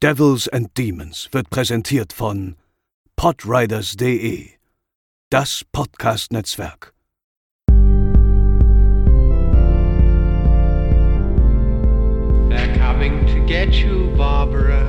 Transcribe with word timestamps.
Devils 0.00 0.46
and 0.46 0.72
Demons 0.74 1.28
wird 1.32 1.50
präsentiert 1.50 2.12
von 2.12 2.54
podriders.de, 3.16 4.50
das 5.28 5.64
Podcast-Netzwerk. 5.72 6.94
They're 12.48 12.78
coming 12.78 13.26
to 13.26 13.44
get 13.44 13.74
you, 13.74 14.14
Barbara. 14.16 14.88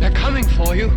They're 0.00 0.14
coming 0.14 0.44
for 0.56 0.74
you. 0.74 0.90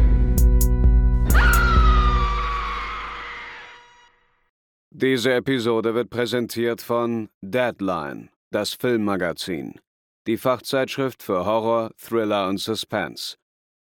Diese 4.92 5.34
Episode 5.34 5.94
wird 5.94 6.10
präsentiert 6.10 6.82
von 6.82 7.28
Deadline, 7.42 8.30
das 8.52 8.74
Filmmagazin, 8.74 9.80
die 10.28 10.38
Fachzeitschrift 10.38 11.24
für 11.24 11.46
Horror, 11.46 11.92
Thriller 11.98 12.48
und 12.48 12.60
Suspense. 12.60 13.36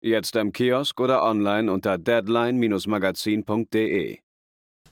Jetzt 0.02 0.36
am 0.38 0.52
Kiosk 0.52 0.99
oder 0.99 1.23
online 1.23 1.72
unter 1.72 1.98
deadline-magazin.de. 1.98 4.20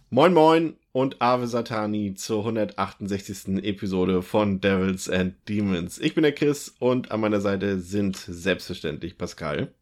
Moin 0.10 0.34
Moin 0.34 0.78
und 0.92 1.22
Ave 1.22 1.48
Satani 1.48 2.16
zur 2.16 2.40
168. 2.40 3.64
Episode 3.64 4.22
von 4.22 4.60
Devils 4.62 5.10
and 5.10 5.36
Demons. 5.50 5.98
Ich 6.00 6.16
bin 6.16 6.24
der 6.24 6.34
Chris 6.34 6.74
und 6.80 7.12
an 7.12 7.20
meiner 7.22 7.42
Seite 7.42 7.80
sind 7.80 8.16
selbstverständlich 8.16 9.18
Pascal 9.18 9.74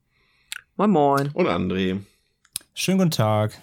Moin 0.76 0.90
Moin. 0.90 1.30
und 1.34 1.48
André. 1.48 2.00
Schönen 2.74 2.98
guten 2.98 3.12
Tag. 3.12 3.62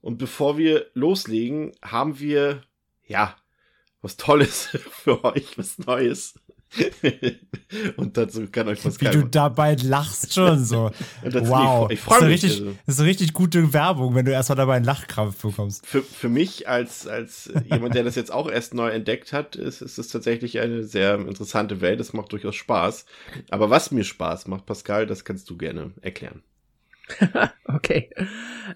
Und 0.00 0.18
bevor 0.18 0.56
wir 0.58 0.86
loslegen, 0.94 1.72
haben 1.82 2.20
wir, 2.20 2.62
ja, 3.06 3.34
was 4.02 4.16
Tolles 4.16 4.68
für 4.90 5.24
euch, 5.24 5.56
was 5.56 5.78
Neues. 5.78 6.34
und 7.96 8.16
dazu 8.16 8.46
kann 8.50 8.66
euch 8.68 8.78
Wie 8.78 8.88
Pascal. 8.88 9.12
du 9.12 9.24
dabei 9.24 9.74
lachst 9.74 10.32
schon 10.32 10.64
so. 10.64 10.90
Wow. 11.22 11.90
ich 11.90 12.00
freu 12.00 12.14
das, 12.14 12.22
ist 12.22 12.28
mich, 12.28 12.42
richtig, 12.44 12.60
also. 12.60 12.76
das 12.86 12.98
ist 12.98 13.04
richtig 13.04 13.32
gute 13.34 13.72
Werbung, 13.74 14.14
wenn 14.14 14.24
du 14.24 14.32
erstmal 14.32 14.56
dabei 14.56 14.76
einen 14.76 14.84
Lachkrampf 14.84 15.42
bekommst. 15.42 15.86
für, 15.86 16.02
für 16.02 16.30
mich 16.30 16.68
als, 16.68 17.06
als 17.06 17.52
jemand, 17.70 17.94
der 17.94 18.04
das 18.04 18.14
jetzt 18.14 18.32
auch 18.32 18.50
erst 18.50 18.72
neu 18.72 18.88
entdeckt 18.88 19.34
hat, 19.34 19.54
ist, 19.54 19.82
ist 19.82 19.98
es 19.98 20.08
tatsächlich 20.08 20.60
eine 20.60 20.84
sehr 20.84 21.16
interessante 21.16 21.82
Welt. 21.82 22.00
Es 22.00 22.14
macht 22.14 22.32
durchaus 22.32 22.56
Spaß. 22.56 23.04
Aber 23.50 23.68
was 23.68 23.90
mir 23.90 24.04
Spaß 24.04 24.46
macht, 24.46 24.64
Pascal, 24.64 25.06
das 25.06 25.24
kannst 25.24 25.50
du 25.50 25.58
gerne 25.58 25.92
erklären. 26.00 26.42
Okay. 27.74 28.10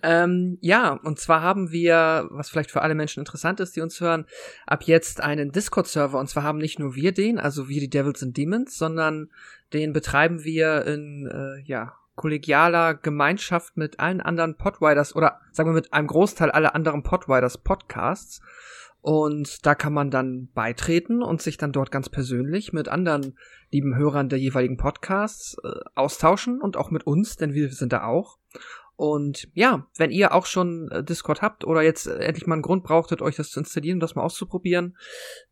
Ähm, 0.02 0.58
ja, 0.62 0.92
und 0.92 1.20
zwar 1.20 1.42
haben 1.42 1.70
wir, 1.70 2.28
was 2.30 2.48
vielleicht 2.48 2.70
für 2.70 2.82
alle 2.82 2.94
Menschen 2.94 3.20
interessant 3.20 3.60
ist, 3.60 3.76
die 3.76 3.82
uns 3.82 4.00
hören, 4.00 4.26
ab 4.66 4.84
jetzt 4.84 5.20
einen 5.20 5.52
Discord-Server. 5.52 6.18
Und 6.18 6.28
zwar 6.28 6.42
haben 6.42 6.58
nicht 6.58 6.78
nur 6.78 6.94
wir 6.94 7.12
den, 7.12 7.38
also 7.38 7.68
wir 7.68 7.80
die 7.80 7.90
Devils 7.90 8.22
and 8.22 8.36
Demons, 8.36 8.78
sondern 8.78 9.30
den 9.72 9.92
betreiben 9.92 10.44
wir 10.44 10.86
in, 10.86 11.26
äh, 11.26 11.62
ja, 11.68 11.94
kollegialer 12.16 12.94
Gemeinschaft 12.94 13.76
mit 13.76 14.00
allen 14.00 14.22
anderen 14.22 14.56
Podriders 14.56 15.14
oder 15.14 15.40
sagen 15.52 15.68
wir 15.68 15.74
mit 15.74 15.92
einem 15.92 16.08
Großteil 16.08 16.50
aller 16.50 16.74
anderen 16.74 17.02
Podriders 17.02 17.58
Podcasts. 17.58 18.40
Und 19.06 19.64
da 19.64 19.76
kann 19.76 19.92
man 19.92 20.10
dann 20.10 20.48
beitreten 20.52 21.22
und 21.22 21.40
sich 21.40 21.56
dann 21.56 21.70
dort 21.70 21.92
ganz 21.92 22.08
persönlich 22.08 22.72
mit 22.72 22.88
anderen 22.88 23.38
lieben 23.70 23.94
Hörern 23.94 24.28
der 24.28 24.40
jeweiligen 24.40 24.78
Podcasts 24.78 25.56
äh, 25.62 25.68
austauschen 25.94 26.60
und 26.60 26.76
auch 26.76 26.90
mit 26.90 27.06
uns, 27.06 27.36
denn 27.36 27.54
wir 27.54 27.70
sind 27.70 27.92
da 27.92 28.02
auch. 28.02 28.38
Und 28.96 29.48
ja, 29.52 29.86
wenn 29.98 30.10
ihr 30.10 30.32
auch 30.32 30.46
schon 30.46 30.90
äh, 30.90 31.04
Discord 31.04 31.42
habt 31.42 31.64
oder 31.64 31.82
jetzt 31.82 32.06
äh, 32.06 32.16
endlich 32.16 32.46
mal 32.46 32.54
einen 32.54 32.62
Grund 32.62 32.82
brauchtet, 32.82 33.20
euch 33.20 33.36
das 33.36 33.50
zu 33.50 33.60
installieren 33.60 33.96
und 33.96 34.00
das 34.00 34.14
mal 34.14 34.22
auszuprobieren, 34.22 34.96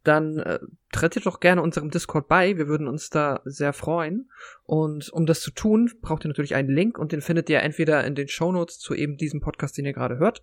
dann 0.03 0.39
äh, 0.39 0.61
tretet 0.93 1.27
doch 1.27 1.41
gerne 1.41 1.61
unserem 1.61 1.91
Discord 1.91 2.27
bei. 2.27 2.57
Wir 2.57 2.69
würden 2.69 2.89
uns 2.89 3.11
da 3.11 3.43
sehr 3.45 3.75
freuen. 3.75 4.31
Und 4.63 5.11
um 5.11 5.27
das 5.27 5.43
zu 5.43 5.51
tun, 5.51 5.91
braucht 6.01 6.25
ihr 6.25 6.29
natürlich 6.29 6.55
einen 6.55 6.71
Link 6.71 6.99
und 6.99 7.13
den 7.13 7.21
findet 7.21 7.51
ihr 7.51 7.61
entweder 7.61 8.03
in 8.05 8.15
den 8.15 8.29
Shownotes 8.29 8.79
zu 8.79 8.95
eben 8.95 9.19
diesem 9.19 9.41
Podcast, 9.41 9.77
den 9.77 9.85
ihr 9.85 9.93
gerade 9.93 10.17
hört, 10.17 10.43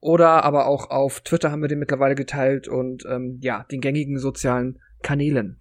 oder 0.00 0.44
aber 0.44 0.66
auch 0.66 0.90
auf 0.90 1.22
Twitter 1.22 1.50
haben 1.50 1.62
wir 1.62 1.68
den 1.68 1.78
mittlerweile 1.78 2.14
geteilt 2.14 2.68
und 2.68 3.04
ähm, 3.08 3.38
ja, 3.40 3.64
den 3.70 3.80
gängigen 3.80 4.18
sozialen 4.18 4.78
Kanälen. 5.02 5.58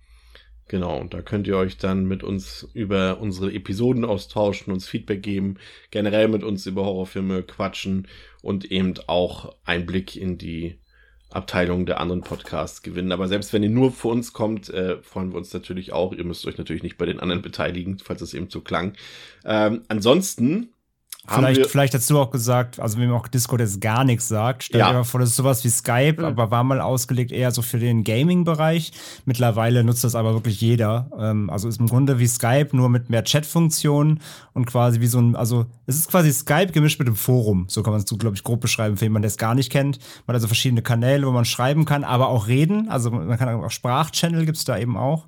Genau, 0.68 1.00
und 1.00 1.14
da 1.14 1.22
könnt 1.22 1.46
ihr 1.46 1.58
euch 1.58 1.78
dann 1.78 2.06
mit 2.06 2.24
uns 2.24 2.68
über 2.74 3.20
unsere 3.20 3.54
Episoden 3.54 4.04
austauschen, 4.04 4.74
uns 4.74 4.88
Feedback 4.88 5.22
geben, 5.22 5.58
generell 5.92 6.28
mit 6.28 6.44
uns 6.44 6.66
über 6.66 6.86
Horrorfilme 6.86 7.44
quatschen 7.44 8.08
und 8.42 8.72
eben 8.72 8.96
auch 9.06 9.56
Einblick 9.64 10.16
in 10.16 10.40
die 10.40 10.80
Abteilung 11.30 11.86
der 11.86 12.00
anderen 12.00 12.22
Podcasts 12.22 12.82
gewinnen. 12.82 13.12
Aber 13.12 13.28
selbst 13.28 13.54
wenn 13.54 13.62
ihr 13.62 13.70
nur 13.70 13.92
für 13.92 14.08
uns 14.08 14.34
kommt, 14.34 14.70
äh, 14.70 15.02
freuen 15.04 15.32
wir 15.32 15.38
uns 15.38 15.54
natürlich 15.54 15.92
auch. 15.92 16.14
Ihr 16.14 16.24
müsst 16.24 16.48
euch 16.48 16.58
natürlich 16.58 16.84
nicht 16.84 16.98
bei 16.98 17.06
den 17.06 17.20
anderen 17.20 17.42
beteiligen, 17.42 18.00
falls 18.00 18.22
es 18.22 18.34
eben 18.34 18.50
so 18.50 18.62
klang. 18.62 18.94
Ähm, 19.44 19.84
ansonsten 19.88 20.70
Vielleicht, 21.28 21.66
vielleicht 21.68 21.94
hast 21.94 22.10
du 22.10 22.20
auch 22.20 22.30
gesagt, 22.30 22.80
also 22.80 23.00
wenn 23.00 23.10
man 23.10 23.18
auch 23.20 23.28
Discord 23.28 23.60
jetzt 23.62 23.82
gar 23.82 24.04
nichts 24.04 24.28
sagt, 24.28 24.64
stell 24.64 24.80
Ja. 24.80 24.90
dir 24.90 24.94
mal 24.94 25.04
vor, 25.04 25.20
das 25.20 25.30
ist 25.30 25.36
sowas 25.38 25.64
wie 25.64 25.70
Skype, 25.70 26.18
Mhm. 26.20 26.26
aber 26.26 26.52
war 26.52 26.64
mal 26.64 26.82
ausgelegt 26.82 27.32
eher 27.32 27.52
so 27.52 27.62
für 27.62 27.80
den 27.80 28.04
Gaming-Bereich. 28.04 28.92
Mittlerweile 29.26 29.84
nutzt 29.84 30.04
das 30.04 30.14
aber 30.16 30.34
wirklich 30.34 30.62
jeder. 30.62 31.10
Ähm, 31.20 31.50
also 31.50 31.68
ist 31.68 31.80
im 31.80 31.88
Grunde 31.88 32.20
wie 32.20 32.28
Skype, 32.28 32.70
nur 32.74 32.90
mit 32.90 33.10
mehr 33.10 33.24
Chat-Funktionen 33.24 34.20
und 34.54 34.66
quasi 34.68 35.02
wie 35.02 35.08
so 35.08 35.20
ein, 35.20 35.36
also 35.36 35.66
es 35.88 35.96
ist 35.96 36.10
quasi 36.12 36.32
Skype 36.32 36.72
gemischt 36.72 37.00
mit 37.00 37.08
dem 37.08 37.16
Forum. 37.16 37.66
So 37.70 37.82
kann 37.84 37.92
man 37.94 38.02
es, 38.02 38.06
glaube 38.18 38.36
ich, 38.36 38.44
grob 38.44 38.62
beschreiben, 38.62 38.98
für 38.98 39.06
jemanden, 39.06 39.24
der 39.24 39.30
es 39.30 39.38
gar 39.38 39.56
nicht 39.56 39.72
kennt. 39.72 39.98
Man 40.28 40.34
hat 40.34 40.36
also 40.36 40.48
verschiedene 40.48 40.82
Kanäle, 40.82 41.26
wo 41.28 41.32
man 41.32 41.46
schreiben 41.46 41.86
kann, 41.86 42.04
aber 42.04 42.28
auch 42.28 42.48
reden. 42.48 42.90
Also 42.90 43.10
man 43.12 43.38
kann 43.38 43.50
auch 43.64 43.72
Sprachchannel 43.72 44.46
gibt's 44.46 44.66
da 44.66 44.78
eben 44.78 44.98
auch. 44.98 45.26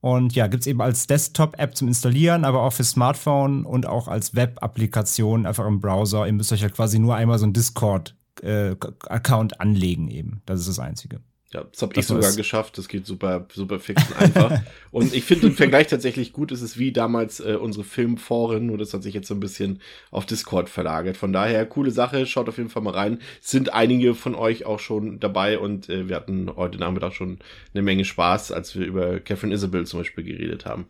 Und 0.00 0.34
ja, 0.34 0.46
gibt's 0.46 0.66
eben 0.66 0.80
als 0.80 1.08
Desktop-App 1.08 1.76
zum 1.76 1.88
Installieren, 1.88 2.44
aber 2.44 2.62
auch 2.62 2.72
für 2.72 2.84
Smartphone 2.84 3.64
und 3.64 3.86
auch 3.86 4.06
als 4.06 4.34
Web-Applikation 4.34 5.44
einfach 5.44 5.66
im 5.66 5.80
Browser. 5.80 6.26
Ihr 6.26 6.32
müsst 6.32 6.52
euch 6.52 6.62
ja 6.62 6.68
quasi 6.68 7.00
nur 7.00 7.16
einmal 7.16 7.38
so 7.38 7.44
einen 7.44 7.52
Discord-Account 7.52 9.60
anlegen 9.60 10.08
eben. 10.08 10.42
Das 10.46 10.60
ist 10.60 10.68
das 10.68 10.78
Einzige. 10.78 11.20
Ja, 11.50 11.64
das 11.64 11.80
habe 11.80 11.94
ich 11.96 12.06
sogar 12.06 12.34
geschafft. 12.34 12.76
Das 12.76 12.88
geht 12.88 13.06
super, 13.06 13.46
super 13.54 13.80
fix 13.80 14.02
und 14.06 14.16
einfach. 14.18 14.60
und 14.90 15.14
ich 15.14 15.24
finde 15.24 15.48
den 15.48 15.56
Vergleich 15.56 15.86
tatsächlich 15.86 16.34
gut. 16.34 16.52
Es 16.52 16.60
ist 16.60 16.78
wie 16.78 16.92
damals 16.92 17.40
äh, 17.40 17.56
unsere 17.58 17.84
Filmforen, 17.84 18.66
nur 18.66 18.76
das 18.76 18.92
hat 18.92 19.02
sich 19.02 19.14
jetzt 19.14 19.28
so 19.28 19.34
ein 19.34 19.40
bisschen 19.40 19.80
auf 20.10 20.26
Discord 20.26 20.68
verlagert. 20.68 21.16
Von 21.16 21.32
daher, 21.32 21.64
coole 21.64 21.90
Sache. 21.90 22.26
Schaut 22.26 22.50
auf 22.50 22.58
jeden 22.58 22.68
Fall 22.68 22.82
mal 22.82 22.92
rein. 22.92 23.20
Sind 23.40 23.72
einige 23.72 24.14
von 24.14 24.34
euch 24.34 24.66
auch 24.66 24.78
schon 24.78 25.20
dabei 25.20 25.58
und 25.58 25.88
äh, 25.88 26.06
wir 26.06 26.16
hatten 26.16 26.54
heute 26.54 26.76
Nachmittag 26.76 27.14
schon 27.14 27.38
eine 27.72 27.82
Menge 27.82 28.04
Spaß, 28.04 28.52
als 28.52 28.78
wir 28.78 28.84
über 28.84 29.18
Catherine 29.18 29.54
Isabel 29.54 29.86
zum 29.86 30.00
Beispiel 30.00 30.24
geredet 30.24 30.66
haben. 30.66 30.86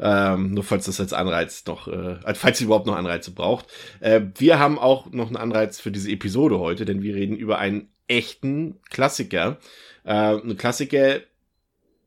Ähm, 0.00 0.54
nur 0.54 0.64
falls 0.64 0.86
das 0.86 0.98
als 0.98 1.12
Anreiz 1.12 1.64
noch, 1.66 1.86
äh, 1.86 2.16
falls 2.34 2.60
ihr 2.60 2.66
überhaupt 2.66 2.86
noch 2.86 2.96
Anreize 2.96 3.30
braucht. 3.30 3.66
Äh, 4.00 4.22
wir 4.38 4.58
haben 4.58 4.76
auch 4.76 5.12
noch 5.12 5.28
einen 5.28 5.36
Anreiz 5.36 5.78
für 5.78 5.92
diese 5.92 6.10
Episode 6.10 6.58
heute, 6.58 6.84
denn 6.84 7.00
wir 7.00 7.14
reden 7.14 7.36
über 7.36 7.58
einen 7.58 7.90
echten 8.08 8.80
Klassiker. 8.90 9.58
Äh, 10.04 10.36
ein 10.36 10.56
Klassiker, 10.56 11.20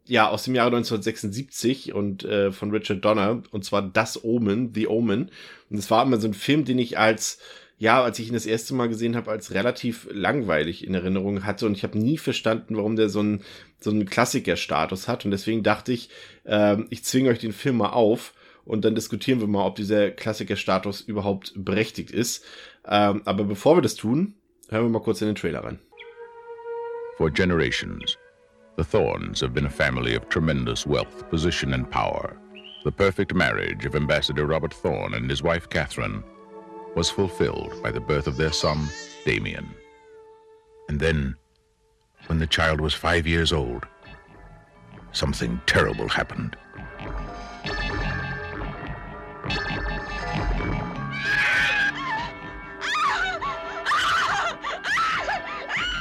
ja, 0.05 0.29
aus 0.29 0.43
dem 0.43 0.55
Jahre 0.55 0.75
1976 0.75 1.93
und 1.93 2.23
äh, 2.25 2.51
von 2.51 2.71
Richard 2.71 3.03
Donner, 3.05 3.41
und 3.51 3.63
zwar 3.63 3.81
Das 3.81 4.23
Omen, 4.23 4.73
The 4.73 4.87
Omen. 4.87 5.31
Und 5.69 5.77
es 5.77 5.89
war 5.89 6.05
immer 6.05 6.17
so 6.17 6.27
ein 6.27 6.33
Film, 6.33 6.65
den 6.65 6.77
ich 6.79 6.97
als, 6.97 7.39
ja, 7.77 8.03
als 8.03 8.19
ich 8.19 8.27
ihn 8.27 8.33
das 8.33 8.45
erste 8.45 8.73
Mal 8.73 8.89
gesehen 8.89 9.15
habe, 9.15 9.31
als 9.31 9.53
relativ 9.53 10.07
langweilig 10.11 10.85
in 10.85 10.93
Erinnerung 10.93 11.45
hatte 11.45 11.65
und 11.65 11.77
ich 11.77 11.83
habe 11.83 11.97
nie 11.97 12.17
verstanden, 12.17 12.75
warum 12.75 12.95
der 12.95 13.09
so 13.09 13.19
einen 13.19 13.43
so 13.79 13.91
einen 13.91 14.05
Klassikerstatus 14.05 15.07
hat. 15.07 15.25
Und 15.25 15.31
deswegen 15.31 15.63
dachte 15.63 15.91
ich, 15.93 16.09
ähm, 16.45 16.87
ich 16.89 17.03
zwinge 17.03 17.29
euch 17.29 17.39
den 17.39 17.53
Film 17.53 17.77
mal 17.77 17.89
auf 17.89 18.33
und 18.65 18.85
dann 18.85 18.95
diskutieren 18.95 19.39
wir 19.39 19.47
mal, 19.47 19.65
ob 19.65 19.75
dieser 19.75 20.11
Klassikerstatus 20.11 21.01
überhaupt 21.01 21.53
berechtigt 21.55 22.11
ist. 22.11 22.45
Ähm, 22.85 23.21
aber 23.25 23.43
bevor 23.43 23.77
wir 23.77 23.81
das 23.81 23.95
tun, 23.95 24.35
hören 24.69 24.85
wir 24.85 24.89
mal 24.89 25.01
kurz 25.01 25.21
in 25.21 25.27
den 25.27 25.35
Trailer 25.35 25.63
rein. 25.63 25.79
For 27.17 27.29
generations, 27.29 28.17
the 28.75 28.83
Thorns 28.83 29.39
have 29.41 29.53
been 29.53 29.67
a 29.67 29.69
family 29.69 30.15
of 30.15 30.29
tremendous 30.29 30.87
wealth, 30.87 31.29
position, 31.29 31.73
and 31.73 31.89
power. 31.89 32.35
The 32.83 32.91
perfect 32.91 33.35
marriage 33.35 33.85
of 33.85 33.95
Ambassador 33.95 34.47
Robert 34.47 34.73
Thorne 34.73 35.13
and 35.13 35.29
his 35.29 35.43
wife 35.43 35.69
Catherine 35.69 36.23
was 36.95 37.11
fulfilled 37.11 37.81
by 37.83 37.91
the 37.91 37.99
birth 37.99 38.25
of 38.25 38.35
their 38.35 38.51
son, 38.51 38.87
Damien. 39.25 39.69
And 40.89 40.99
then, 40.99 41.35
when 42.25 42.39
the 42.39 42.47
child 42.47 42.81
was 42.81 42.95
five 42.95 43.27
years 43.27 43.53
old, 43.53 43.85
something 45.11 45.61
terrible 45.67 46.09
happened. 46.09 46.57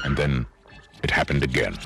And 0.05 0.17
then 0.17 0.47
it 1.03 1.11
happened 1.11 1.43
again. 1.43 1.77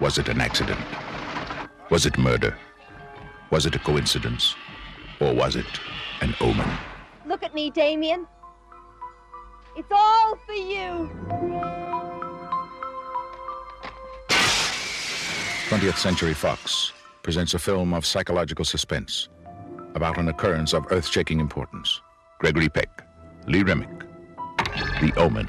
Was 0.00 0.18
it 0.18 0.28
an 0.28 0.40
accident? 0.40 0.80
Was 1.90 2.06
it 2.06 2.16
murder? 2.18 2.56
Was 3.50 3.66
it 3.66 3.74
a 3.74 3.78
coincidence? 3.78 4.54
Or 5.20 5.34
was 5.34 5.56
it 5.56 5.66
an 6.20 6.34
omen? 6.40 6.70
Look 7.26 7.42
at 7.42 7.54
me, 7.54 7.70
Damien. 7.70 8.26
It's 9.76 9.90
all 9.90 10.36
for 10.46 10.52
you. 10.52 11.10
20th 15.68 15.98
Century 15.98 16.34
Fox 16.34 16.92
presents 17.22 17.54
a 17.54 17.58
film 17.58 17.92
of 17.92 18.06
psychological 18.06 18.64
suspense 18.64 19.28
about 19.94 20.16
an 20.16 20.28
occurrence 20.28 20.72
of 20.72 20.86
earth 20.90 21.06
shaking 21.06 21.40
importance. 21.40 22.00
Gregory 22.38 22.68
Peck, 22.68 23.04
Lee 23.48 23.62
Remick, 23.62 23.88
The 25.00 25.10
Omen. 25.16 25.48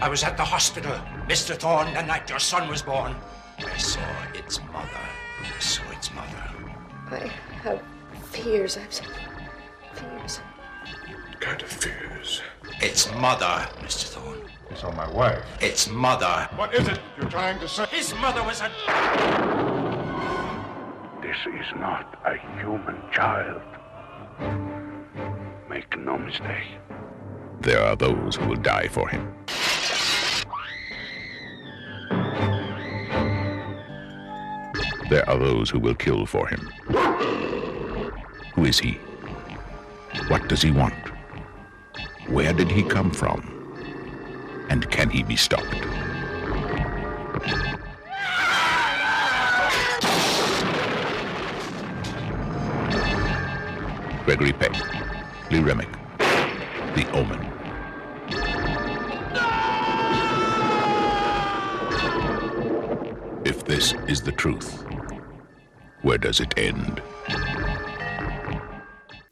I 0.00 0.08
was 0.08 0.22
at 0.22 0.36
the 0.36 0.44
hospital, 0.44 0.92
Mr. 1.26 1.56
Thorne, 1.56 1.92
the 1.92 2.02
night 2.02 2.30
your 2.30 2.38
son 2.38 2.68
was 2.68 2.80
born. 2.80 3.12
I 3.58 3.76
saw 3.76 4.00
its 4.34 4.60
mother. 4.72 5.04
I 5.42 5.58
saw 5.58 5.82
its 5.90 6.14
mother. 6.14 6.44
I 7.10 7.32
have 7.64 7.82
fears. 8.26 8.76
I 8.76 8.82
have 8.82 8.92
some 8.92 9.06
fears. 9.94 10.38
What 11.28 11.40
kind 11.40 11.60
of 11.60 11.68
fears. 11.68 12.42
Its 12.80 13.12
mother, 13.14 13.68
Mr. 13.80 14.04
Thorne. 14.04 14.48
You 14.70 14.76
saw 14.76 14.92
my 14.92 15.10
wife. 15.10 15.44
Its 15.60 15.88
mother. 15.88 16.48
What 16.54 16.72
is 16.72 16.86
it 16.86 17.00
you're 17.16 17.28
trying 17.28 17.58
to 17.58 17.68
say? 17.68 17.86
His 17.86 18.14
mother 18.14 18.44
was 18.44 18.60
a. 18.60 18.68
This 21.20 21.36
is 21.52 21.80
not 21.80 22.16
a 22.24 22.36
human 22.60 23.02
child. 23.12 23.62
Make 25.76 25.98
no 25.98 26.16
mistake. 26.16 26.78
There 27.60 27.82
are 27.82 27.96
those 27.96 28.36
who 28.36 28.46
will 28.46 28.56
die 28.56 28.88
for 28.88 29.10
him. 29.10 29.34
There 35.10 35.28
are 35.28 35.38
those 35.38 35.68
who 35.68 35.78
will 35.78 35.94
kill 35.94 36.24
for 36.24 36.48
him. 36.48 36.60
Who 38.54 38.64
is 38.64 38.78
he? 38.78 38.92
What 40.28 40.48
does 40.48 40.62
he 40.62 40.70
want? 40.70 40.94
Where 42.28 42.54
did 42.54 42.70
he 42.70 42.82
come 42.82 43.10
from? 43.10 43.42
And 44.70 44.90
can 44.90 45.10
he 45.10 45.22
be 45.22 45.36
stopped? 45.36 45.76
Gregory 54.24 54.54
Peck, 54.54 54.95
Lee 55.48 55.60
Remick, 55.60 55.88
The 56.96 57.06
Omen. 57.12 57.38
If 63.44 63.64
this 63.64 63.94
is 64.08 64.20
the 64.22 64.32
truth, 64.32 64.84
where 66.02 66.18
does 66.18 66.40
it 66.40 66.58
end? 66.58 67.00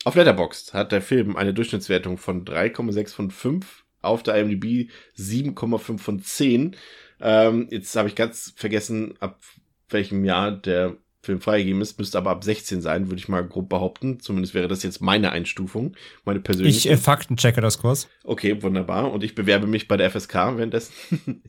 Auf 0.05 0.15
Letterboxd 0.15 0.73
hat 0.73 0.93
der 0.93 1.03
Film 1.03 1.37
eine 1.37 1.53
Durchschnittswertung 1.53 2.17
von 2.17 2.45
3,6 2.45 3.13
von 3.13 3.31
5, 3.33 3.85
auf 4.01 4.23
der 4.23 4.37
IMDb 4.37 4.91
7,5 5.19 5.99
von 5.99 6.23
10. 6.23 6.77
Ähm, 7.21 7.67
jetzt 7.73 7.97
habe 7.97 8.07
ich 8.07 8.15
ganz 8.15 8.55
vergessen, 8.55 9.15
ab 9.19 9.43
welchem 9.89 10.25
Jahr 10.25 10.53
der 10.53 10.97
Film 11.25 11.41
freigegeben 11.41 11.81
ist, 11.81 11.99
müsste 11.99 12.19
aber 12.19 12.31
ab 12.31 12.45
16 12.45 12.81
sein, 12.81 13.09
würde 13.09 13.19
ich 13.19 13.29
mal 13.29 13.45
grob 13.45 13.69
behaupten. 13.69 14.21
Zumindest 14.21 14.55
wäre 14.55 14.69
das 14.69 14.83
jetzt 14.83 15.01
meine 15.01 15.33
Einstufung, 15.33 15.97
meine 16.25 16.41
persönliche. 16.41 16.89
Ich 16.89 16.91
äh, 16.91 16.97
faktenchecke 16.97 17.61
das 17.61 17.79
Kurs. 17.79 18.09
Okay, 18.23 18.63
wunderbar. 18.63 19.13
Und 19.13 19.25
ich 19.25 19.35
bewerbe 19.35 19.67
mich 19.67 19.89
bei 19.89 19.97
der 19.97 20.11
FSK 20.11 20.35
währenddessen. 20.57 20.93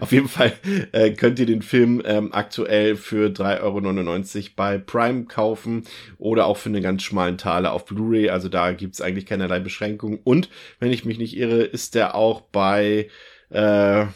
Auf 0.00 0.12
jeden 0.12 0.28
Fall 0.28 0.52
äh, 0.92 1.10
könnt 1.12 1.38
ihr 1.38 1.46
den 1.46 1.62
Film 1.62 2.02
ähm, 2.04 2.32
aktuell 2.32 2.96
für 2.96 3.28
3,99 3.28 4.36
Euro 4.36 4.50
bei 4.56 4.78
Prime 4.78 5.24
kaufen 5.24 5.84
oder 6.18 6.46
auch 6.46 6.56
für 6.56 6.68
einen 6.68 6.82
ganz 6.82 7.02
schmalen 7.02 7.38
Taler 7.38 7.72
auf 7.72 7.84
Blu-ray. 7.84 8.30
Also 8.30 8.48
da 8.48 8.72
gibt's 8.72 9.00
eigentlich 9.00 9.26
keinerlei 9.26 9.60
Beschränkungen. 9.60 10.18
Und 10.24 10.48
wenn 10.80 10.92
ich 10.92 11.04
mich 11.04 11.18
nicht 11.18 11.36
irre, 11.36 11.62
ist 11.62 11.94
der 11.94 12.14
auch 12.14 12.40
bei 12.40 13.08
äh, 13.50 14.06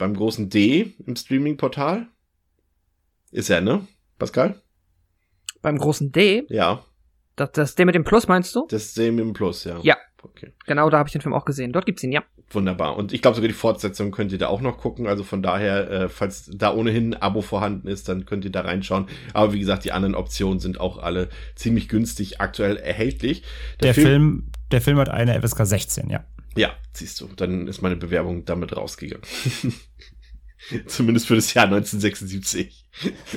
beim 0.00 0.14
großen 0.14 0.48
D 0.48 0.94
im 1.06 1.14
Streaming-Portal. 1.14 2.08
Ist 3.30 3.50
er, 3.50 3.60
ne? 3.60 3.86
Pascal? 4.20 4.54
Beim 5.62 5.76
großen 5.78 6.12
D, 6.12 6.44
Ja, 6.48 6.84
das, 7.34 7.50
das 7.52 7.74
D 7.74 7.84
mit 7.84 7.94
dem 7.96 8.04
Plus 8.04 8.28
meinst 8.28 8.54
du? 8.54 8.66
das 8.70 8.94
sehen 8.94 9.16
wir 9.16 9.24
im 9.24 9.32
Plus, 9.32 9.64
ja. 9.64 9.78
Ja. 9.82 9.96
Okay, 10.22 10.52
Genau, 10.66 10.90
da 10.90 10.98
habe 10.98 11.08
ich 11.08 11.12
den 11.12 11.22
Film 11.22 11.32
auch 11.32 11.46
gesehen. 11.46 11.72
Dort 11.72 11.86
gibt's 11.86 12.02
ihn, 12.02 12.12
ja. 12.12 12.22
wunderbar. 12.50 12.94
Und 12.98 13.14
ich 13.14 13.22
glaube 13.22 13.36
sogar 13.36 13.48
die 13.48 13.54
Fortsetzung 13.54 14.10
könnt 14.10 14.32
ihr 14.32 14.38
da 14.38 14.48
auch 14.48 14.60
noch 14.60 14.76
gucken. 14.76 15.06
Also 15.06 15.24
von 15.24 15.42
daher, 15.42 15.90
äh, 15.90 16.08
falls 16.10 16.50
da 16.54 16.74
ohnehin 16.74 17.14
ein 17.14 17.22
Abo 17.22 17.40
vorhanden 17.40 17.88
ist, 17.88 18.06
dann 18.06 18.26
könnt 18.26 18.44
ihr 18.44 18.52
da 18.52 18.60
reinschauen. 18.60 19.06
Aber 19.32 19.54
wie 19.54 19.60
gesagt, 19.60 19.84
die 19.84 19.92
anderen 19.92 20.14
Optionen 20.14 20.58
sind 20.60 20.78
auch 20.78 20.98
alle 20.98 21.30
ziemlich 21.54 21.88
günstig 21.88 22.38
aktuell 22.38 22.76
erhältlich. 22.76 23.44
Der 23.82 23.94
Film, 23.94 24.50
der 24.72 24.82
Film 24.82 24.98
hat 24.98 25.08
eine 25.08 25.40
FSK 25.40 25.64
16, 25.64 26.10
ja. 26.10 26.22
Ja, 26.54 26.72
siehst 26.92 27.18
du, 27.22 27.28
dann 27.36 27.66
ist 27.66 27.80
meine 27.80 27.96
Bewerbung 27.96 28.44
damit 28.44 28.76
rausgegangen. 28.76 29.24
Zumindest 30.86 31.26
für 31.26 31.36
das 31.36 31.52
Jahr 31.54 31.66
1976. 31.66 32.86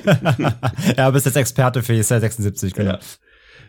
ja, 0.97 1.09
bist 1.11 1.25
jetzt 1.25 1.35
Experte 1.35 1.83
für 1.83 1.93
Jahr 1.93 2.03
76, 2.03 2.73
genau. 2.73 2.91
Ja. 2.93 2.99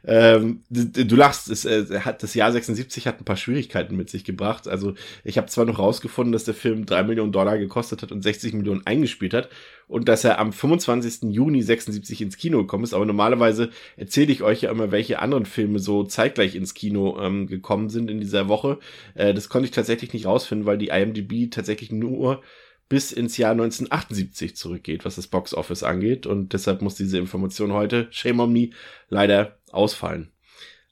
Ähm, 0.07 0.63
du, 0.69 1.07
du 1.07 1.17
lachst, 1.17 1.49
es, 1.49 1.65
äh, 1.65 2.01
hat, 2.01 2.23
das 2.23 2.35
Jahr 2.35 2.53
76 2.53 3.07
hat 3.07 3.21
ein 3.21 3.25
paar 3.25 3.39
Schwierigkeiten 3.39 3.97
mit 3.97 4.11
sich 4.11 4.25
gebracht. 4.25 4.69
Also 4.69 4.95
ich 5.25 5.39
habe 5.39 5.47
zwar 5.47 5.65
noch 5.65 5.79
rausgefunden, 5.79 6.33
dass 6.33 6.45
der 6.45 6.53
Film 6.53 6.85
drei 6.85 7.03
Millionen 7.03 7.33
Dollar 7.33 7.57
gekostet 7.57 8.03
hat 8.03 8.13
und 8.13 8.23
60 8.23 8.53
Millionen 8.53 8.87
eingespielt 8.87 9.33
hat 9.33 9.49
und 9.89 10.09
dass 10.09 10.25
er 10.25 10.39
am 10.39 10.53
25. 10.53 11.33
Juni 11.33 11.63
76 11.63 12.21
ins 12.21 12.37
Kino 12.37 12.59
gekommen 12.59 12.85
ist, 12.85 12.93
aber 12.93 13.07
normalerweise 13.07 13.71
erzähle 13.97 14.33
ich 14.33 14.43
euch 14.43 14.63
ja 14.63 14.71
immer, 14.71 14.91
welche 14.91 15.21
anderen 15.21 15.47
Filme 15.47 15.79
so 15.79 16.05
zeitgleich 16.05 16.55
ins 16.55 16.75
Kino 16.75 17.19
ähm, 17.21 17.47
gekommen 17.47 17.89
sind 17.89 18.11
in 18.11 18.21
dieser 18.21 18.49
Woche. 18.49 18.79
Äh, 19.15 19.33
das 19.33 19.49
konnte 19.49 19.67
ich 19.67 19.73
tatsächlich 19.73 20.13
nicht 20.13 20.27
rausfinden, 20.27 20.67
weil 20.67 20.77
die 20.77 20.89
IMDb 20.89 21.51
tatsächlich 21.51 21.91
nur 21.93 22.43
bis 22.89 23.13
ins 23.13 23.37
Jahr 23.37 23.53
1978 23.53 24.57
zurückgeht, 24.57 25.05
was 25.05 25.17
das 25.17 25.27
Box 25.27 25.55
Office 25.55 25.83
angeht. 25.83 26.27
Und 26.27 26.53
deshalb 26.53 26.83
muss 26.83 26.95
diese 26.95 27.19
Information 27.19 27.73
heute, 27.73 28.09
shame 28.11 28.41
on 28.41 28.53
me, 28.53 28.71
leider 29.09 29.59
ausfallen. 29.71 30.33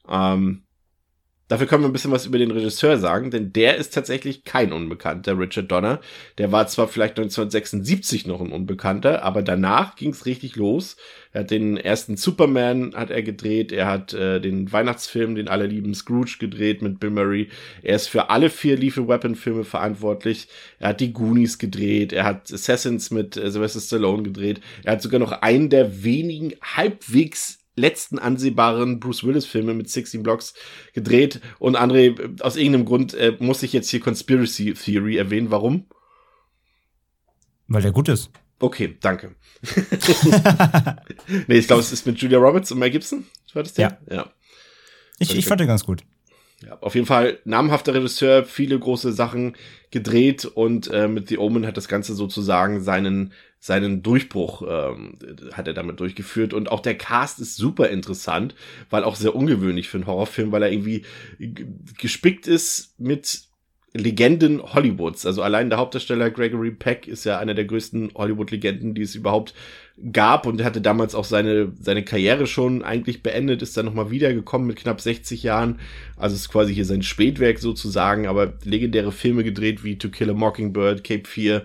Ähm, 0.07 0.63
dafür 1.47 1.67
können 1.67 1.83
wir 1.83 1.89
ein 1.89 1.93
bisschen 1.93 2.11
was 2.11 2.25
über 2.25 2.37
den 2.37 2.51
Regisseur 2.51 2.97
sagen, 2.97 3.31
denn 3.31 3.53
der 3.53 3.77
ist 3.77 3.93
tatsächlich 3.93 4.43
kein 4.43 4.71
Unbekannter, 4.71 5.37
Richard 5.37 5.71
Donner. 5.71 5.99
Der 6.37 6.51
war 6.51 6.67
zwar 6.67 6.87
vielleicht 6.87 7.17
1976 7.17 8.27
noch 8.27 8.41
ein 8.41 8.51
Unbekannter, 8.51 9.23
aber 9.23 9.41
danach 9.41 9.95
ging 9.95 10.11
es 10.11 10.25
richtig 10.25 10.55
los. 10.55 10.95
Er 11.31 11.41
hat 11.41 11.51
den 11.51 11.77
ersten 11.77 12.15
Superman 12.15 12.93
hat 12.95 13.09
er 13.09 13.23
gedreht, 13.23 13.71
er 13.71 13.87
hat 13.87 14.13
äh, 14.13 14.39
den 14.39 14.71
Weihnachtsfilm, 14.71 15.35
den 15.35 15.47
alle 15.47 15.65
lieben 15.65 15.93
Scrooge 15.93 16.37
gedreht 16.39 16.81
mit 16.81 16.99
Bill 16.99 17.09
Murray. 17.09 17.49
Er 17.81 17.95
ist 17.95 18.07
für 18.07 18.29
alle 18.29 18.49
vier 18.49 18.77
Lethal 18.77 19.07
Weapon 19.07 19.35
Filme 19.35 19.63
verantwortlich. 19.63 20.47
Er 20.79 20.89
hat 20.89 21.01
die 21.01 21.13
Goonies 21.13 21.57
gedreht, 21.57 22.13
er 22.13 22.23
hat 22.23 22.53
Assassins 22.53 23.11
mit 23.11 23.35
äh, 23.35 23.51
Sylvester 23.51 23.81
Stallone 23.81 24.23
gedreht. 24.23 24.61
Er 24.83 24.93
hat 24.93 25.01
sogar 25.01 25.19
noch 25.19 25.31
einen 25.31 25.69
der 25.69 26.03
wenigen 26.03 26.53
halbwegs 26.61 27.62
letzten 27.75 28.19
ansehbaren 28.19 28.99
Bruce 28.99 29.23
Willis 29.23 29.45
Filme 29.45 29.73
mit 29.73 29.89
16 29.89 30.23
Blocks 30.23 30.53
gedreht. 30.93 31.41
Und 31.59 31.77
André, 31.77 32.41
aus 32.41 32.55
irgendeinem 32.55 32.85
Grund 32.85 33.13
äh, 33.13 33.35
muss 33.39 33.63
ich 33.63 33.73
jetzt 33.73 33.89
hier 33.89 33.99
Conspiracy 33.99 34.73
Theory 34.73 35.17
erwähnen. 35.17 35.51
Warum? 35.51 35.87
Weil 37.67 37.81
der 37.81 37.91
gut 37.91 38.09
ist. 38.09 38.29
Okay, 38.59 38.97
danke. 39.01 39.35
nee, 41.47 41.57
ich 41.57 41.67
glaube, 41.67 41.81
es 41.81 41.91
ist 41.91 42.05
mit 42.05 42.17
Julia 42.19 42.37
Roberts 42.37 42.71
und 42.71 42.79
Mel 42.79 42.91
Gibson. 42.91 43.25
War 43.53 43.63
das 43.63 43.73
der? 43.73 43.99
Ja. 44.09 44.15
ja. 44.15 44.33
Ich, 45.19 45.35
ich 45.35 45.45
fand 45.45 45.61
den 45.61 45.67
ganz 45.67 45.83
gut. 45.83 46.03
Ja, 46.65 46.77
auf 46.81 46.95
jeden 46.95 47.07
Fall 47.07 47.39
namhafter 47.45 47.93
Regisseur, 47.93 48.45
viele 48.45 48.77
große 48.79 49.11
Sachen 49.11 49.55
gedreht 49.91 50.45
und 50.45 50.89
äh, 50.91 51.07
mit 51.07 51.27
The 51.27 51.37
Omen 51.37 51.65
hat 51.65 51.77
das 51.77 51.87
Ganze 51.87 52.13
sozusagen 52.13 52.81
seinen 52.81 53.33
seinen 53.59 54.03
Durchbruch 54.03 54.61
ähm, 54.67 55.17
hat 55.53 55.67
er 55.67 55.73
damit 55.73 55.99
durchgeführt 56.01 56.53
und 56.53 56.69
auch 56.69 56.81
der 56.81 56.97
Cast 56.97 57.39
ist 57.39 57.55
super 57.55 57.87
interessant, 57.87 58.55
weil 58.89 59.05
auch 59.05 59.15
sehr 59.15 59.35
ungewöhnlich 59.35 59.87
für 59.87 59.97
einen 59.97 60.05
Horrorfilm, 60.05 60.51
weil 60.51 60.63
er 60.63 60.71
irgendwie 60.71 61.03
gespickt 61.97 62.45
ist 62.45 62.99
mit 62.99 63.43
Legenden 63.93 64.73
Hollywoods. 64.73 65.25
Also 65.25 65.43
allein 65.43 65.69
der 65.69 65.77
Hauptdarsteller 65.77 66.31
Gregory 66.31 66.71
Peck 66.71 67.07
ist 67.07 67.23
ja 67.23 67.39
einer 67.39 67.53
der 67.53 67.65
größten 67.65 68.11
Hollywood-Legenden, 68.15 68.95
die 68.95 69.03
es 69.03 69.15
überhaupt 69.15 69.53
gab 70.11 70.47
und 70.47 70.59
er 70.59 70.65
hatte 70.65 70.81
damals 70.81 71.13
auch 71.13 71.23
seine, 71.23 71.71
seine 71.79 72.03
Karriere 72.03 72.47
schon 72.47 72.83
eigentlich 72.83 73.21
beendet, 73.21 73.61
ist 73.61 73.77
dann 73.77 73.85
nochmal 73.85 74.09
wiedergekommen 74.09 74.67
mit 74.67 74.77
knapp 74.77 74.99
60 74.99 75.43
Jahren. 75.43 75.79
Also 76.17 76.35
ist 76.35 76.49
quasi 76.49 76.73
hier 76.73 76.85
sein 76.85 77.03
Spätwerk 77.03 77.59
sozusagen, 77.59 78.27
aber 78.27 78.53
legendäre 78.63 79.11
Filme 79.11 79.43
gedreht 79.43 79.83
wie 79.83 79.97
To 79.97 80.09
Kill 80.09 80.31
a 80.31 80.33
Mockingbird, 80.33 81.03
Cape 81.03 81.27
Fear, 81.27 81.63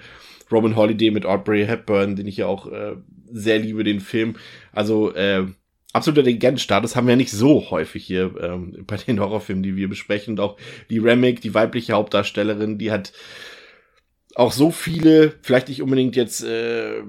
Roman 0.52 0.76
Holiday 0.76 1.10
mit 1.10 1.24
Audrey 1.24 1.66
Hepburn, 1.66 2.16
den 2.16 2.26
ich 2.26 2.36
ja 2.36 2.46
auch 2.46 2.70
äh, 2.70 2.96
sehr 3.32 3.58
liebe, 3.58 3.82
den 3.82 4.00
Film. 4.00 4.36
Also 4.72 5.14
äh, 5.14 5.46
absoluter 5.92 6.22
Legendenstatus 6.22 6.96
haben 6.96 7.08
wir 7.08 7.16
nicht 7.16 7.32
so 7.32 7.70
häufig 7.70 8.04
hier 8.04 8.34
ähm, 8.40 8.84
bei 8.86 8.96
den 8.96 9.20
Horrorfilmen, 9.20 9.62
die 9.62 9.76
wir 9.76 9.88
besprechen. 9.88 10.32
Und 10.32 10.40
auch 10.40 10.56
die 10.90 10.98
Remick, 10.98 11.40
die 11.40 11.54
weibliche 11.54 11.94
Hauptdarstellerin, 11.94 12.78
die 12.78 12.90
hat 12.90 13.12
auch 14.34 14.52
so 14.52 14.70
viele, 14.70 15.34
vielleicht 15.42 15.68
nicht 15.68 15.82
unbedingt 15.82 16.14
jetzt, 16.14 16.44
äh, 16.44 16.98
äh, 16.98 17.02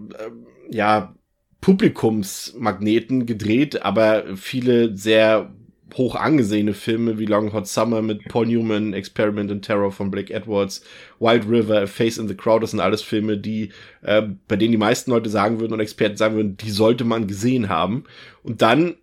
ja, 0.69 1.15
Publikumsmagneten 1.61 3.25
gedreht, 3.25 3.81
aber 3.83 4.37
viele 4.37 4.95
sehr 4.95 5.51
hoch 5.95 6.15
angesehene 6.15 6.73
Filme 6.73 7.17
wie 7.19 7.25
Long 7.25 7.51
Hot 7.53 7.67
Summer 7.67 8.01
mit 8.01 8.23
Paul 8.25 8.47
Newman, 8.47 8.93
Experiment 8.93 9.51
in 9.51 9.61
Terror 9.61 9.91
von 9.91 10.11
Blake 10.11 10.33
Edwards, 10.33 10.83
Wild 11.19 11.49
River, 11.49 11.87
Face 11.87 12.17
in 12.17 12.27
the 12.27 12.35
Crowd, 12.35 12.61
das 12.61 12.71
sind 12.71 12.79
alles 12.79 13.01
Filme, 13.01 13.37
die, 13.37 13.71
äh, 14.01 14.23
bei 14.47 14.55
denen 14.55 14.71
die 14.71 14.77
meisten 14.77 15.11
Leute 15.11 15.29
sagen 15.29 15.59
würden 15.59 15.73
und 15.73 15.79
Experten 15.79 16.17
sagen 16.17 16.35
würden, 16.35 16.57
die 16.57 16.69
sollte 16.69 17.03
man 17.03 17.27
gesehen 17.27 17.69
haben. 17.69 18.03
Und 18.43 18.61
dann 18.61 18.95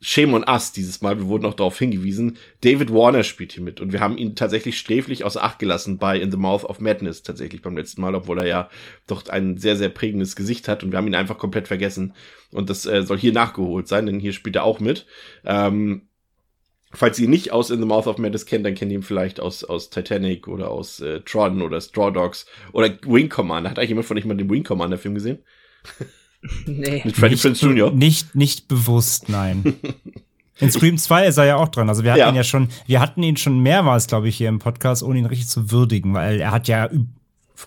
Shame 0.00 0.34
on 0.34 0.44
us 0.46 0.72
dieses 0.72 1.00
Mal, 1.00 1.18
wir 1.18 1.26
wurden 1.26 1.46
auch 1.46 1.54
darauf 1.54 1.78
hingewiesen, 1.78 2.36
David 2.60 2.92
Warner 2.92 3.22
spielt 3.22 3.52
hier 3.52 3.62
mit 3.62 3.80
und 3.80 3.92
wir 3.92 4.00
haben 4.00 4.18
ihn 4.18 4.36
tatsächlich 4.36 4.78
sträflich 4.78 5.24
außer 5.24 5.42
Acht 5.42 5.58
gelassen 5.58 5.96
bei 5.96 6.18
In 6.18 6.30
the 6.30 6.36
Mouth 6.36 6.64
of 6.64 6.80
Madness 6.80 7.22
tatsächlich 7.22 7.62
beim 7.62 7.76
letzten 7.78 8.02
Mal, 8.02 8.14
obwohl 8.14 8.38
er 8.40 8.46
ja 8.46 8.70
doch 9.06 9.26
ein 9.28 9.56
sehr, 9.56 9.76
sehr 9.76 9.88
prägendes 9.88 10.36
Gesicht 10.36 10.68
hat 10.68 10.84
und 10.84 10.92
wir 10.92 10.98
haben 10.98 11.06
ihn 11.06 11.14
einfach 11.14 11.38
komplett 11.38 11.66
vergessen 11.66 12.14
und 12.52 12.68
das 12.68 12.84
äh, 12.84 13.02
soll 13.04 13.18
hier 13.18 13.32
nachgeholt 13.32 13.88
sein, 13.88 14.04
denn 14.04 14.20
hier 14.20 14.34
spielt 14.34 14.56
er 14.56 14.64
auch 14.64 14.80
mit. 14.80 15.06
Ähm, 15.46 16.08
falls 16.92 17.18
ihr 17.18 17.24
ihn 17.24 17.30
nicht 17.30 17.52
aus 17.52 17.70
In 17.70 17.80
the 17.80 17.86
Mouth 17.86 18.06
of 18.06 18.18
Madness 18.18 18.44
kennt, 18.44 18.66
dann 18.66 18.74
kennt 18.74 18.92
ihr 18.92 18.98
ihn 18.98 19.02
vielleicht 19.02 19.40
aus, 19.40 19.64
aus 19.64 19.88
Titanic 19.88 20.46
oder 20.46 20.70
aus 20.70 21.00
äh, 21.00 21.20
Tron 21.20 21.62
oder 21.62 21.80
Straw 21.80 22.10
Dogs 22.10 22.44
oder 22.72 22.90
Wing 23.06 23.30
Commander. 23.30 23.70
Hat 23.70 23.78
eigentlich 23.78 23.90
jemand 23.90 24.06
von 24.06 24.18
euch 24.18 24.26
mal 24.26 24.36
den 24.36 24.50
Wing 24.50 24.62
Commander 24.62 24.98
Film 24.98 25.14
gesehen? 25.14 25.38
Nee. 26.66 27.02
Mit 27.04 27.16
Freddie 27.16 27.34
nicht, 27.34 27.42
Prinze 27.42 27.66
Jr.? 27.66 27.90
Nicht, 27.92 28.34
nicht 28.34 28.68
bewusst, 28.68 29.28
nein. 29.28 29.74
In 30.58 30.70
Scream 30.70 30.96
2 30.96 31.26
ist 31.26 31.36
er 31.36 31.44
ja 31.44 31.56
auch 31.56 31.68
dran. 31.68 31.88
Also 31.90 32.02
wir 32.02 32.12
hatten 32.12 32.20
Ja. 32.20 32.28
ihn 32.30 32.34
ja 32.34 32.44
schon, 32.44 32.68
wir 32.86 33.00
hatten 33.00 33.22
ihn 33.22 33.36
schon 33.36 33.58
mehrmals, 33.60 34.06
glaube 34.06 34.28
ich, 34.28 34.36
hier 34.36 34.48
im 34.48 34.58
Podcast, 34.58 35.02
ohne 35.02 35.18
ihn 35.18 35.26
richtig 35.26 35.48
zu 35.48 35.70
würdigen, 35.70 36.14
weil 36.14 36.40
er 36.40 36.50
hat 36.50 36.66
ja 36.66 36.88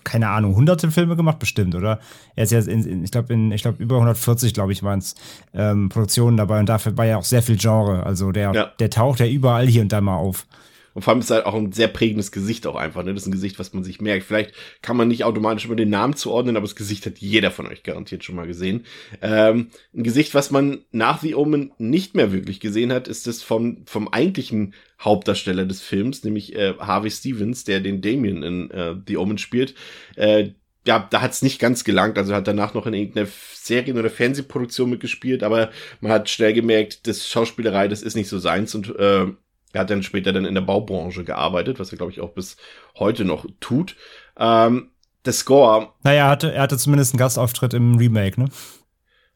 keine 0.04 0.28
Ahnung, 0.28 0.54
hunderte 0.54 0.90
Filme 0.90 1.16
gemacht, 1.16 1.38
bestimmt, 1.40 1.74
oder? 1.74 1.98
Er 2.36 2.44
ist 2.44 2.52
ja, 2.52 2.60
in, 2.60 2.84
in, 2.84 3.04
ich 3.04 3.10
glaube, 3.10 3.32
in, 3.32 3.50
ich 3.52 3.62
glaube, 3.62 3.82
über 3.82 3.96
140, 3.96 4.54
glaube 4.54 4.72
ich, 4.72 4.82
waren 4.84 5.00
es 5.00 5.14
ähm, 5.52 5.88
Produktionen 5.88 6.36
dabei 6.36 6.60
und 6.60 6.68
dafür 6.68 6.96
war 6.96 7.06
ja 7.06 7.16
auch 7.16 7.24
sehr 7.24 7.42
viel 7.42 7.56
Genre. 7.56 8.04
Also 8.06 8.30
der, 8.32 8.52
Ja. 8.54 8.64
der 8.78 8.90
taucht 8.90 9.18
ja 9.20 9.26
überall 9.26 9.66
hier 9.66 9.82
und 9.82 9.92
da 9.92 10.00
mal 10.00 10.16
auf. 10.16 10.46
Und 10.94 11.02
vor 11.02 11.12
allem 11.12 11.20
ist 11.20 11.30
halt 11.30 11.46
auch 11.46 11.54
ein 11.54 11.72
sehr 11.72 11.88
prägendes 11.88 12.32
Gesicht 12.32 12.66
auch 12.66 12.76
einfach. 12.76 13.02
Ne? 13.04 13.14
Das 13.14 13.22
ist 13.22 13.28
ein 13.28 13.32
Gesicht, 13.32 13.58
was 13.58 13.72
man 13.72 13.84
sich 13.84 14.00
merkt. 14.00 14.24
Vielleicht 14.24 14.52
kann 14.82 14.96
man 14.96 15.08
nicht 15.08 15.24
automatisch 15.24 15.64
immer 15.64 15.76
den 15.76 15.90
Namen 15.90 16.14
zuordnen, 16.14 16.56
aber 16.56 16.66
das 16.66 16.76
Gesicht 16.76 17.06
hat 17.06 17.18
jeder 17.18 17.50
von 17.50 17.66
euch 17.66 17.82
garantiert 17.82 18.24
schon 18.24 18.36
mal 18.36 18.46
gesehen. 18.46 18.84
Ähm, 19.22 19.68
ein 19.94 20.02
Gesicht, 20.02 20.34
was 20.34 20.50
man 20.50 20.84
nach 20.90 21.20
The 21.20 21.34
Omen 21.34 21.72
nicht 21.78 22.14
mehr 22.14 22.32
wirklich 22.32 22.60
gesehen 22.60 22.92
hat, 22.92 23.08
ist 23.08 23.26
das 23.26 23.42
vom, 23.42 23.84
vom 23.86 24.08
eigentlichen 24.08 24.74
Hauptdarsteller 25.00 25.64
des 25.64 25.80
Films, 25.80 26.24
nämlich 26.24 26.54
äh, 26.54 26.74
Harvey 26.78 27.10
Stevens, 27.10 27.64
der 27.64 27.80
den 27.80 28.02
Damien 28.02 28.42
in 28.42 28.70
äh, 28.70 28.94
The 29.06 29.16
Omen 29.16 29.38
spielt. 29.38 29.74
Äh, 30.16 30.50
ja, 30.86 31.06
da 31.10 31.20
hat's 31.20 31.42
nicht 31.42 31.58
ganz 31.58 31.84
gelangt. 31.84 32.18
Also 32.18 32.34
hat 32.34 32.48
danach 32.48 32.74
noch 32.74 32.86
in 32.86 32.94
irgendeiner 32.94 33.28
Serien- 33.54 33.98
oder 33.98 34.10
Fernsehproduktion 34.10 34.90
mitgespielt, 34.90 35.42
aber 35.42 35.70
man 36.00 36.12
hat 36.12 36.30
schnell 36.30 36.52
gemerkt, 36.52 37.06
das 37.06 37.28
Schauspielerei, 37.28 37.88
das 37.88 38.02
ist 38.02 38.16
nicht 38.16 38.28
so 38.28 38.38
seins 38.38 38.74
und 38.74 38.94
äh, 38.98 39.26
er 39.72 39.82
hat 39.82 39.90
dann 39.90 40.02
später 40.02 40.32
dann 40.32 40.44
in 40.44 40.54
der 40.54 40.62
Baubranche 40.62 41.24
gearbeitet, 41.24 41.78
was 41.78 41.92
er, 41.92 41.98
glaube 41.98 42.12
ich, 42.12 42.20
auch 42.20 42.30
bis 42.30 42.56
heute 42.98 43.24
noch 43.24 43.46
tut. 43.60 43.96
Ähm, 44.36 44.90
der 45.24 45.32
Score, 45.32 45.92
Naja, 46.02 46.24
er 46.24 46.30
hatte, 46.30 46.52
er 46.52 46.62
hatte 46.62 46.78
zumindest 46.78 47.12
einen 47.12 47.18
Gastauftritt 47.18 47.74
im 47.74 47.96
Remake, 47.96 48.40
ne? 48.40 48.48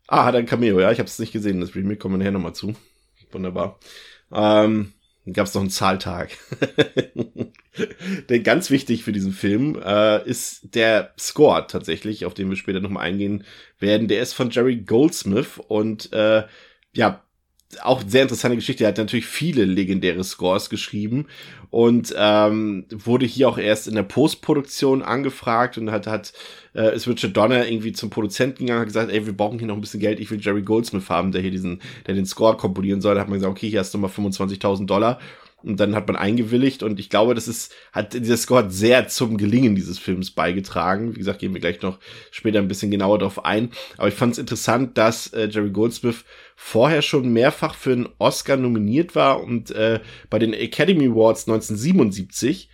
ah, 0.08 0.24
hat 0.24 0.34
er 0.34 0.40
ein 0.40 0.46
Cameo, 0.46 0.80
ja, 0.80 0.90
ich 0.90 0.98
habe 0.98 1.08
es 1.08 1.18
nicht 1.18 1.32
gesehen, 1.32 1.60
das 1.60 1.74
Remake 1.74 1.98
kommen 1.98 2.14
wir 2.14 2.18
nachher 2.18 2.32
nochmal 2.32 2.54
zu. 2.54 2.74
Wunderbar. 3.32 3.78
Ähm, 4.32 4.92
gab 5.32 5.46
es 5.46 5.54
noch 5.54 5.62
einen 5.62 5.70
Zahltag. 5.70 6.30
Denn 8.28 8.42
ganz 8.44 8.70
wichtig 8.70 9.02
für 9.02 9.12
diesen 9.12 9.32
Film 9.32 9.80
äh, 9.82 10.24
ist 10.28 10.74
der 10.74 11.12
Score 11.18 11.66
tatsächlich, 11.66 12.24
auf 12.24 12.34
den 12.34 12.48
wir 12.48 12.56
später 12.56 12.80
nochmal 12.80 13.04
eingehen 13.04 13.44
werden. 13.78 14.08
Der 14.08 14.22
ist 14.22 14.32
von 14.34 14.50
Jerry 14.50 14.76
Goldsmith 14.76 15.58
und 15.66 16.12
äh, 16.12 16.44
ja, 16.92 17.24
auch 17.82 18.02
sehr 18.06 18.22
interessante 18.22 18.56
Geschichte. 18.56 18.84
Er 18.84 18.88
hat 18.88 18.98
natürlich 18.98 19.26
viele 19.26 19.64
legendäre 19.64 20.22
Scores 20.24 20.70
geschrieben 20.70 21.26
und 21.70 22.14
ähm, 22.16 22.86
wurde 22.90 23.26
hier 23.26 23.48
auch 23.48 23.58
erst 23.58 23.88
in 23.88 23.94
der 23.94 24.02
Postproduktion 24.02 25.02
angefragt 25.02 25.76
und 25.78 25.90
hat, 25.90 26.06
hat 26.06 26.32
äh, 26.74 26.94
ist 26.94 27.08
Richard 27.08 27.36
Donner 27.36 27.66
irgendwie 27.66 27.92
zum 27.92 28.10
Produzenten 28.10 28.66
gegangen 28.66 28.78
und 28.78 28.82
hat 28.82 28.88
gesagt, 28.88 29.12
ey, 29.12 29.26
wir 29.26 29.36
brauchen 29.36 29.58
hier 29.58 29.68
noch 29.68 29.74
ein 29.74 29.80
bisschen 29.80 30.00
Geld, 30.00 30.20
ich 30.20 30.30
will 30.30 30.40
Jerry 30.40 30.62
Goldsmith 30.62 31.10
haben, 31.10 31.32
der 31.32 31.42
hier 31.42 31.50
diesen, 31.50 31.80
der 32.06 32.14
den 32.14 32.26
Score 32.26 32.56
komponieren 32.56 33.00
soll. 33.00 33.14
Da 33.14 33.22
hat 33.22 33.28
man 33.28 33.38
gesagt, 33.38 33.50
okay, 33.50 33.68
hier 33.68 33.80
hast 33.80 33.92
du 33.92 33.98
mal 33.98 34.10
25.000 34.10 34.86
Dollar. 34.86 35.18
Und 35.64 35.80
dann 35.80 35.94
hat 35.94 36.06
man 36.06 36.16
eingewilligt 36.16 36.82
und 36.82 37.00
ich 37.00 37.08
glaube, 37.08 37.34
das 37.34 37.48
ist, 37.48 37.72
hat, 37.90 38.12
dieser 38.12 38.36
Score 38.36 38.70
sehr 38.70 39.08
zum 39.08 39.38
Gelingen 39.38 39.74
dieses 39.74 39.98
Films 39.98 40.30
beigetragen. 40.30 41.14
Wie 41.14 41.18
gesagt, 41.18 41.38
gehen 41.38 41.54
wir 41.54 41.60
gleich 41.60 41.80
noch 41.80 41.98
später 42.30 42.58
ein 42.58 42.68
bisschen 42.68 42.90
genauer 42.90 43.18
darauf 43.18 43.46
ein. 43.46 43.70
Aber 43.96 44.08
ich 44.08 44.14
fand 44.14 44.34
es 44.34 44.38
interessant, 44.38 44.98
dass 44.98 45.28
äh, 45.32 45.48
Jerry 45.50 45.70
Goldsmith 45.70 46.24
vorher 46.56 47.02
schon 47.02 47.32
mehrfach 47.32 47.74
für 47.74 47.92
einen 47.92 48.08
Oscar 48.18 48.56
nominiert 48.56 49.14
war 49.14 49.42
und 49.42 49.70
äh, 49.72 50.00
bei 50.30 50.38
den 50.38 50.52
Academy 50.52 51.06
Awards 51.06 51.48
1977 51.48 52.68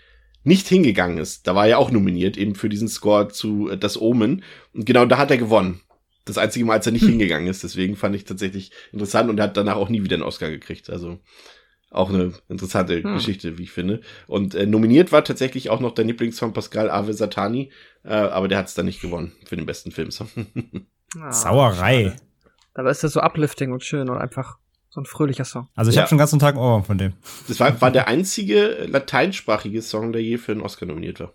nicht 0.45 0.69
hingegangen 0.69 1.19
ist. 1.19 1.47
Da 1.47 1.55
war 1.55 1.65
er 1.65 1.71
ja 1.71 1.77
auch 1.79 1.91
nominiert, 1.91 2.37
eben 2.37 2.55
für 2.55 2.69
diesen 2.69 2.89
Score 2.89 3.29
zu 3.29 3.69
äh, 3.71 3.77
Das 3.77 4.01
Omen. 4.01 4.43
Und 4.73 4.87
genau 4.87 5.05
da 5.07 5.19
hat 5.19 5.31
er 5.31 5.39
gewonnen. 5.39 5.81
Das 6.25 6.39
einzige 6.39 6.65
Mal, 6.65 6.75
als 6.75 6.87
er 6.87 6.93
nicht 6.93 7.05
hingegangen 7.07 7.49
ist. 7.49 7.63
Deswegen 7.63 7.97
fand 7.97 8.17
ich 8.17 8.25
tatsächlich 8.25 8.71
interessant 8.93 9.29
und 9.31 9.39
er 9.39 9.45
hat 9.45 9.57
danach 9.57 9.77
auch 9.77 9.89
nie 9.89 10.03
wieder 10.03 10.15
einen 10.15 10.23
Oscar 10.23 10.51
gekriegt. 10.51 10.89
Also 10.91 11.19
auch 11.91 12.09
eine 12.11 12.33
interessante 12.49 13.03
Hm. 13.03 13.15
Geschichte, 13.15 13.59
wie 13.59 13.65
ich 13.65 13.73
finde. 13.73 14.01
Und 14.29 14.55
äh, 14.55 14.65
nominiert 14.67 15.11
war 15.13 15.25
tatsächlich 15.25 15.71
auch 15.71 15.81
noch 15.81 15.93
der 15.93 16.05
Lieblingssong 16.05 16.53
Pascal 16.53 16.89
Ave 16.89 17.13
Satani, 17.15 17.71
äh, 18.05 18.11
aber 18.11 18.47
der 18.49 18.59
hat 18.59 18.69
es 18.69 18.75
dann 18.75 18.87
nicht 18.87 19.01
gewonnen 19.03 19.33
für 19.45 19.57
den 19.57 19.67
besten 19.67 19.91
Filmsong. 19.91 20.29
Ah, 21.21 21.33
Sauerei. 21.33 22.05
schade. 22.05 22.30
Dabei 22.75 22.91
ist 22.91 23.03
das 23.05 23.13
so 23.13 23.21
uplifting 23.21 23.73
und 23.73 23.85
schön 23.85 24.09
und 24.09 24.19
einfach 24.19 24.59
so 24.89 25.01
ein 25.01 25.05
fröhlicher 25.05 25.45
Song. 25.45 25.69
Also 25.77 25.91
ich 25.91 25.97
Ja. 25.97 26.03
habe 26.03 26.09
schon 26.09 26.17
den 26.17 26.21
ganzen 26.21 26.39
Tag 26.39 26.55
einen 26.55 26.65
Ohrwurm 26.65 26.85
von 26.85 26.99
dem. 26.99 27.13
Das 27.49 27.61
war, 27.61 27.81
war 27.81 27.91
der 27.91 28.09
einzige 28.09 28.87
lateinsprachige 28.89 29.83
Song, 29.83 30.13
der 30.13 30.23
je 30.23 30.37
für 30.39 30.53
einen 30.53 30.63
Oscar 30.63 30.87
nominiert 30.87 31.21
war. 31.21 31.33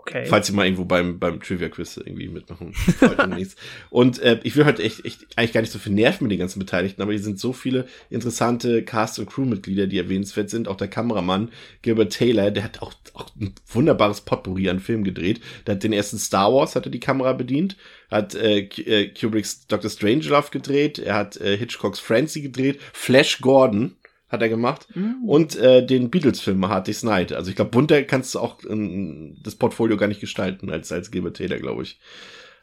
Okay. 0.00 0.26
Falls 0.26 0.48
ihr 0.48 0.54
mal 0.54 0.64
irgendwo 0.64 0.84
beim, 0.84 1.18
beim 1.18 1.40
Trivia-Quiz 1.40 1.96
irgendwie 1.96 2.28
mitmachen 2.28 2.72
wollt. 3.00 3.56
Und 3.90 4.20
äh, 4.20 4.38
ich 4.44 4.54
will 4.56 4.64
heute 4.64 4.82
echt, 4.82 5.04
echt 5.04 5.26
eigentlich 5.36 5.52
gar 5.52 5.60
nicht 5.60 5.72
so 5.72 5.78
viel 5.78 5.92
nerven 5.92 6.24
mit 6.24 6.32
den 6.32 6.38
ganzen 6.38 6.58
Beteiligten, 6.60 7.02
aber 7.02 7.12
hier 7.12 7.20
sind 7.20 7.40
so 7.40 7.52
viele 7.52 7.86
interessante 8.08 8.84
Cast- 8.84 9.18
und 9.18 9.28
Crewmitglieder, 9.28 9.86
die 9.86 9.98
erwähnenswert 9.98 10.50
sind. 10.50 10.68
Auch 10.68 10.76
der 10.76 10.88
Kameramann 10.88 11.50
Gilbert 11.82 12.12
Taylor, 12.12 12.50
der 12.50 12.64
hat 12.64 12.80
auch, 12.80 12.92
auch 13.14 13.26
ein 13.40 13.54
wunderbares 13.66 14.20
Potpourri 14.20 14.68
an 14.68 14.80
Filmen 14.80 15.04
gedreht. 15.04 15.40
Der 15.66 15.74
hat 15.74 15.82
den 15.82 15.92
ersten 15.92 16.18
Star 16.18 16.52
Wars, 16.52 16.76
hat 16.76 16.86
er 16.86 16.92
die 16.92 17.00
Kamera 17.00 17.32
bedient, 17.32 17.76
hat 18.10 18.34
äh, 18.34 18.60
äh, 18.60 19.08
Kubricks 19.08 19.66
Dr. 19.66 19.90
Strangelove 19.90 20.50
gedreht, 20.50 20.98
er 20.98 21.14
hat 21.14 21.36
äh, 21.38 21.56
Hitchcocks 21.56 21.98
Francie 21.98 22.42
gedreht, 22.42 22.80
Flash 22.92 23.40
Gordon 23.40 23.96
hat 24.28 24.42
er 24.42 24.48
gemacht 24.48 24.86
und 25.26 25.56
äh, 25.56 25.84
den 25.84 26.10
Beatles-Film 26.10 26.68
Hard 26.68 26.86
Day's 26.86 27.02
Night. 27.02 27.32
Also 27.32 27.50
ich 27.50 27.56
glaube, 27.56 27.70
bunter 27.70 28.02
kannst 28.02 28.34
du 28.34 28.40
auch 28.40 28.58
ähm, 28.68 29.36
das 29.42 29.54
Portfolio 29.54 29.96
gar 29.96 30.06
nicht 30.06 30.20
gestalten 30.20 30.70
als, 30.70 30.92
als 30.92 31.10
Gilbert 31.10 31.36
Taylor, 31.36 31.58
glaube 31.58 31.82
ich. 31.82 31.98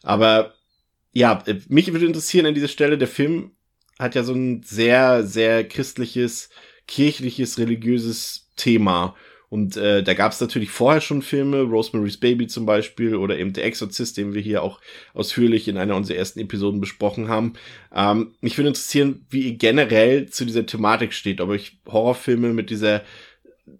Aber 0.03 0.53
ja, 1.11 1.43
äh, 1.47 1.59
mich 1.67 1.91
würde 1.91 2.05
interessieren 2.05 2.45
an 2.45 2.53
dieser 2.53 2.67
Stelle, 2.67 2.97
der 2.97 3.07
Film 3.07 3.51
hat 3.97 4.15
ja 4.15 4.23
so 4.23 4.33
ein 4.33 4.61
sehr, 4.63 5.23
sehr 5.23 5.67
christliches, 5.67 6.49
kirchliches, 6.87 7.57
religiöses 7.57 8.51
Thema. 8.55 9.15
Und 9.55 9.77
äh, 9.77 10.03
da 10.03 10.13
gab 10.13 10.33
es 10.33 10.41
natürlich 10.41 10.69
vorher 10.69 10.99
schon 10.99 11.21
Filme, 11.21 11.61
Rosemary's 11.61 12.17
Baby 12.17 12.47
zum 12.47 12.65
Beispiel 12.65 13.15
oder 13.15 13.39
eben 13.39 13.53
Der 13.53 13.63
Exorzist, 13.63 14.17
den 14.17 14.33
wir 14.33 14.41
hier 14.41 14.61
auch 14.61 14.81
ausführlich 15.13 15.69
in 15.69 15.77
einer 15.77 15.95
unserer 15.95 16.17
ersten 16.17 16.41
Episoden 16.41 16.81
besprochen 16.81 17.29
haben. 17.29 17.53
Ähm, 17.95 18.33
mich 18.41 18.57
würde 18.57 18.67
interessieren, 18.67 19.25
wie 19.29 19.43
ihr 19.43 19.53
generell 19.53 20.25
zu 20.25 20.43
dieser 20.43 20.65
Thematik 20.65 21.13
steht, 21.13 21.39
ob 21.39 21.51
euch 21.51 21.77
Horrorfilme 21.87 22.51
mit 22.51 22.69
dieser 22.69 23.03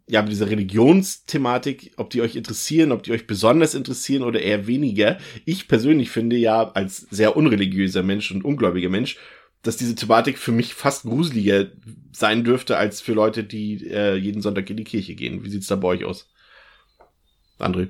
ja, 0.08 0.22
mit 0.22 0.32
dieser 0.32 0.50
Religionsthematik, 0.50 1.92
ob 1.98 2.10
die 2.10 2.22
euch 2.22 2.38
interessieren, 2.38 2.94
ob 2.94 3.04
die 3.04 3.12
euch 3.12 3.28
besonders 3.28 3.76
interessieren 3.76 4.24
oder 4.24 4.42
eher 4.42 4.68
weniger. 4.68 5.18
Ich 5.44 5.68
persönlich 5.68 6.10
finde 6.10 6.38
ja 6.38 6.72
als 6.72 7.06
sehr 7.12 7.36
unreligiöser 7.36 8.02
Mensch 8.02 8.32
und 8.32 8.46
ungläubiger 8.46 8.90
Mensch, 8.90 9.18
dass 9.66 9.78
diese 9.78 9.96
Thematik 9.96 10.38
für 10.38 10.52
mich 10.52 10.76
fast 10.76 11.04
gruseliger 11.04 11.68
sein 12.12 12.44
dürfte 12.44 12.78
als 12.78 13.02
für 13.02 13.14
Leute, 13.14 13.44
die 13.44 13.88
äh, 13.88 14.16
jeden 14.16 14.42
Sonntag 14.42 14.70
in 14.70 14.78
die 14.78 14.84
Kirche 14.84 15.16
gehen. 15.16 15.44
Wie 15.44 15.50
sieht's 15.50 15.68
da 15.68 15.76
bei 15.76 15.88
euch 15.88 16.06
aus? 16.06 16.30
André? 17.60 17.90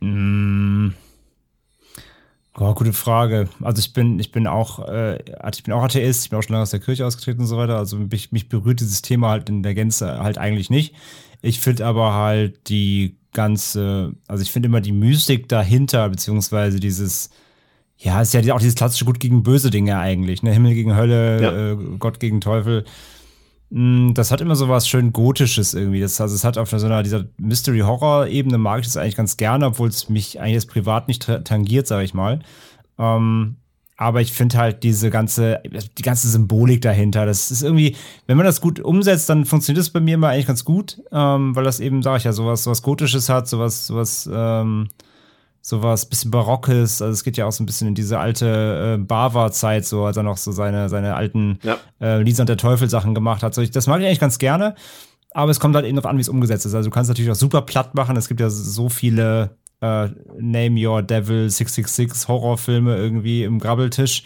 Mm. 0.00 0.94
Oh, 2.58 2.74
gute 2.74 2.92
Frage. 2.92 3.48
Also 3.60 3.80
ich 3.80 3.92
bin, 3.92 4.18
ich 4.18 4.32
bin 4.32 4.46
auch, 4.46 4.88
äh, 4.88 5.18
ich 5.52 5.62
bin 5.62 5.74
auch 5.74 5.82
Atheist, 5.82 6.24
ich 6.24 6.30
bin 6.30 6.38
auch 6.38 6.42
schon 6.42 6.54
lange 6.54 6.62
aus 6.62 6.70
der 6.70 6.80
Kirche 6.80 7.06
ausgetreten 7.06 7.40
und 7.40 7.46
so 7.46 7.56
weiter. 7.58 7.76
Also 7.76 7.96
mich, 7.96 8.32
mich 8.32 8.48
berührt 8.48 8.80
dieses 8.80 9.02
Thema 9.02 9.30
halt 9.30 9.48
in 9.50 9.62
der 9.62 9.74
Gänze 9.74 10.18
halt 10.18 10.38
eigentlich 10.38 10.70
nicht. 10.70 10.94
Ich 11.42 11.60
finde 11.60 11.86
aber 11.86 12.14
halt 12.14 12.68
die 12.68 13.18
ganze, 13.32 14.14
also 14.28 14.42
ich 14.42 14.50
finde 14.50 14.68
immer 14.68 14.80
die 14.80 14.92
Mystik 14.92 15.48
dahinter, 15.48 16.08
beziehungsweise 16.08 16.80
dieses, 16.80 17.30
ja, 18.02 18.20
ist 18.20 18.34
ja 18.34 18.54
auch 18.54 18.58
dieses 18.58 18.74
klassische 18.74 19.04
Gut 19.04 19.20
gegen 19.20 19.42
böse 19.42 19.70
Dinge 19.70 19.98
eigentlich, 19.98 20.42
ne? 20.42 20.52
Himmel 20.52 20.74
gegen 20.74 20.96
Hölle, 20.96 21.42
Ja. 21.42 21.72
äh, 21.72 21.76
Gott 21.98 22.18
gegen 22.20 22.40
Teufel. 22.40 22.84
Mm, 23.70 24.12
Das 24.14 24.30
hat 24.30 24.40
immer 24.40 24.56
so 24.56 24.68
was 24.68 24.88
schön 24.88 25.12
Gotisches 25.12 25.72
irgendwie. 25.74 26.00
Das, 26.00 26.20
also 26.20 26.34
es 26.34 26.44
hat 26.44 26.58
auf 26.58 26.70
so 26.70 26.84
einer 26.84 27.02
dieser 27.02 27.24
Mystery-Horror-Ebene 27.38 28.58
mag 28.58 28.80
ich 28.80 28.86
das 28.86 28.96
eigentlich 28.96 29.16
ganz 29.16 29.36
gerne, 29.36 29.66
obwohl 29.66 29.88
es 29.88 30.08
mich 30.08 30.40
eigentlich 30.40 30.54
jetzt 30.54 30.68
privat 30.68 31.08
nicht 31.08 31.22
tangiert, 31.44 31.86
sage 31.86 32.04
ich 32.04 32.12
mal. 32.14 32.40
Ähm, 32.98 33.56
aber 33.96 34.20
ich 34.20 34.32
finde 34.32 34.58
halt 34.58 34.82
diese 34.82 35.10
ganze, 35.10 35.60
die 35.96 36.02
ganze 36.02 36.28
Symbolik 36.28 36.80
dahinter, 36.82 37.24
das 37.24 37.50
ist 37.52 37.62
irgendwie, 37.62 37.94
wenn 38.26 38.36
man 38.36 38.46
das 38.46 38.60
gut 38.60 38.80
umsetzt, 38.80 39.28
dann 39.28 39.44
funktioniert 39.44 39.78
das 39.80 39.90
bei 39.90 40.00
mir 40.00 40.14
immer 40.14 40.28
eigentlich 40.28 40.46
ganz 40.46 40.64
gut, 40.64 41.00
ähm, 41.12 41.54
weil 41.54 41.62
das 41.62 41.78
eben, 41.78 42.02
sage 42.02 42.16
ich 42.18 42.24
ja, 42.24 42.32
sowas, 42.32 42.64
sowas 42.64 42.82
Gotisches 42.82 43.28
hat, 43.28 43.46
sowas, 43.48 43.86
sowas, 43.86 44.28
ähm, 44.32 44.88
sowas 45.62 46.06
bisschen 46.06 46.30
Barockes. 46.30 47.00
Also 47.00 47.12
es 47.12 47.24
geht 47.24 47.36
ja 47.36 47.46
auch 47.46 47.52
so 47.52 47.62
ein 47.62 47.66
bisschen 47.66 47.88
in 47.88 47.94
diese 47.94 48.18
alte 48.18 48.98
äh, 48.98 49.02
Bava-Zeit, 49.02 49.86
so 49.86 50.04
als 50.04 50.16
er 50.16 50.24
noch 50.24 50.36
so 50.36 50.52
seine, 50.52 50.88
seine 50.88 51.14
alten 51.14 51.58
Ja. 51.62 51.78
äh, 52.00 52.20
Lisa 52.20 52.42
und 52.42 52.48
der 52.48 52.56
Teufel 52.56 52.90
Sachen 52.90 53.14
gemacht 53.14 53.42
hat. 53.42 53.54
So, 53.54 53.62
ich, 53.62 53.70
das 53.70 53.86
mag 53.86 54.00
ich 54.00 54.06
eigentlich 54.06 54.20
ganz 54.20 54.38
gerne. 54.38 54.74
Aber 55.34 55.50
es 55.50 55.60
kommt 55.60 55.74
halt 55.76 55.86
eben 55.86 55.96
darauf 55.96 56.10
an, 56.10 56.18
wie 56.18 56.22
es 56.22 56.28
umgesetzt 56.28 56.66
ist. 56.66 56.74
Also 56.74 56.90
du 56.90 56.94
kannst 56.94 57.08
natürlich 57.08 57.30
auch 57.30 57.36
super 57.36 57.62
platt 57.62 57.94
machen. 57.94 58.16
Es 58.16 58.28
gibt 58.28 58.40
ja 58.40 58.50
so 58.50 58.88
viele 58.88 59.56
äh, 59.80 60.08
Name 60.38 60.86
Your 60.86 61.02
Devil 61.02 61.48
666 61.48 62.28
Horrorfilme 62.28 62.96
irgendwie 62.96 63.44
im 63.44 63.58
Grabbeltisch. 63.58 64.24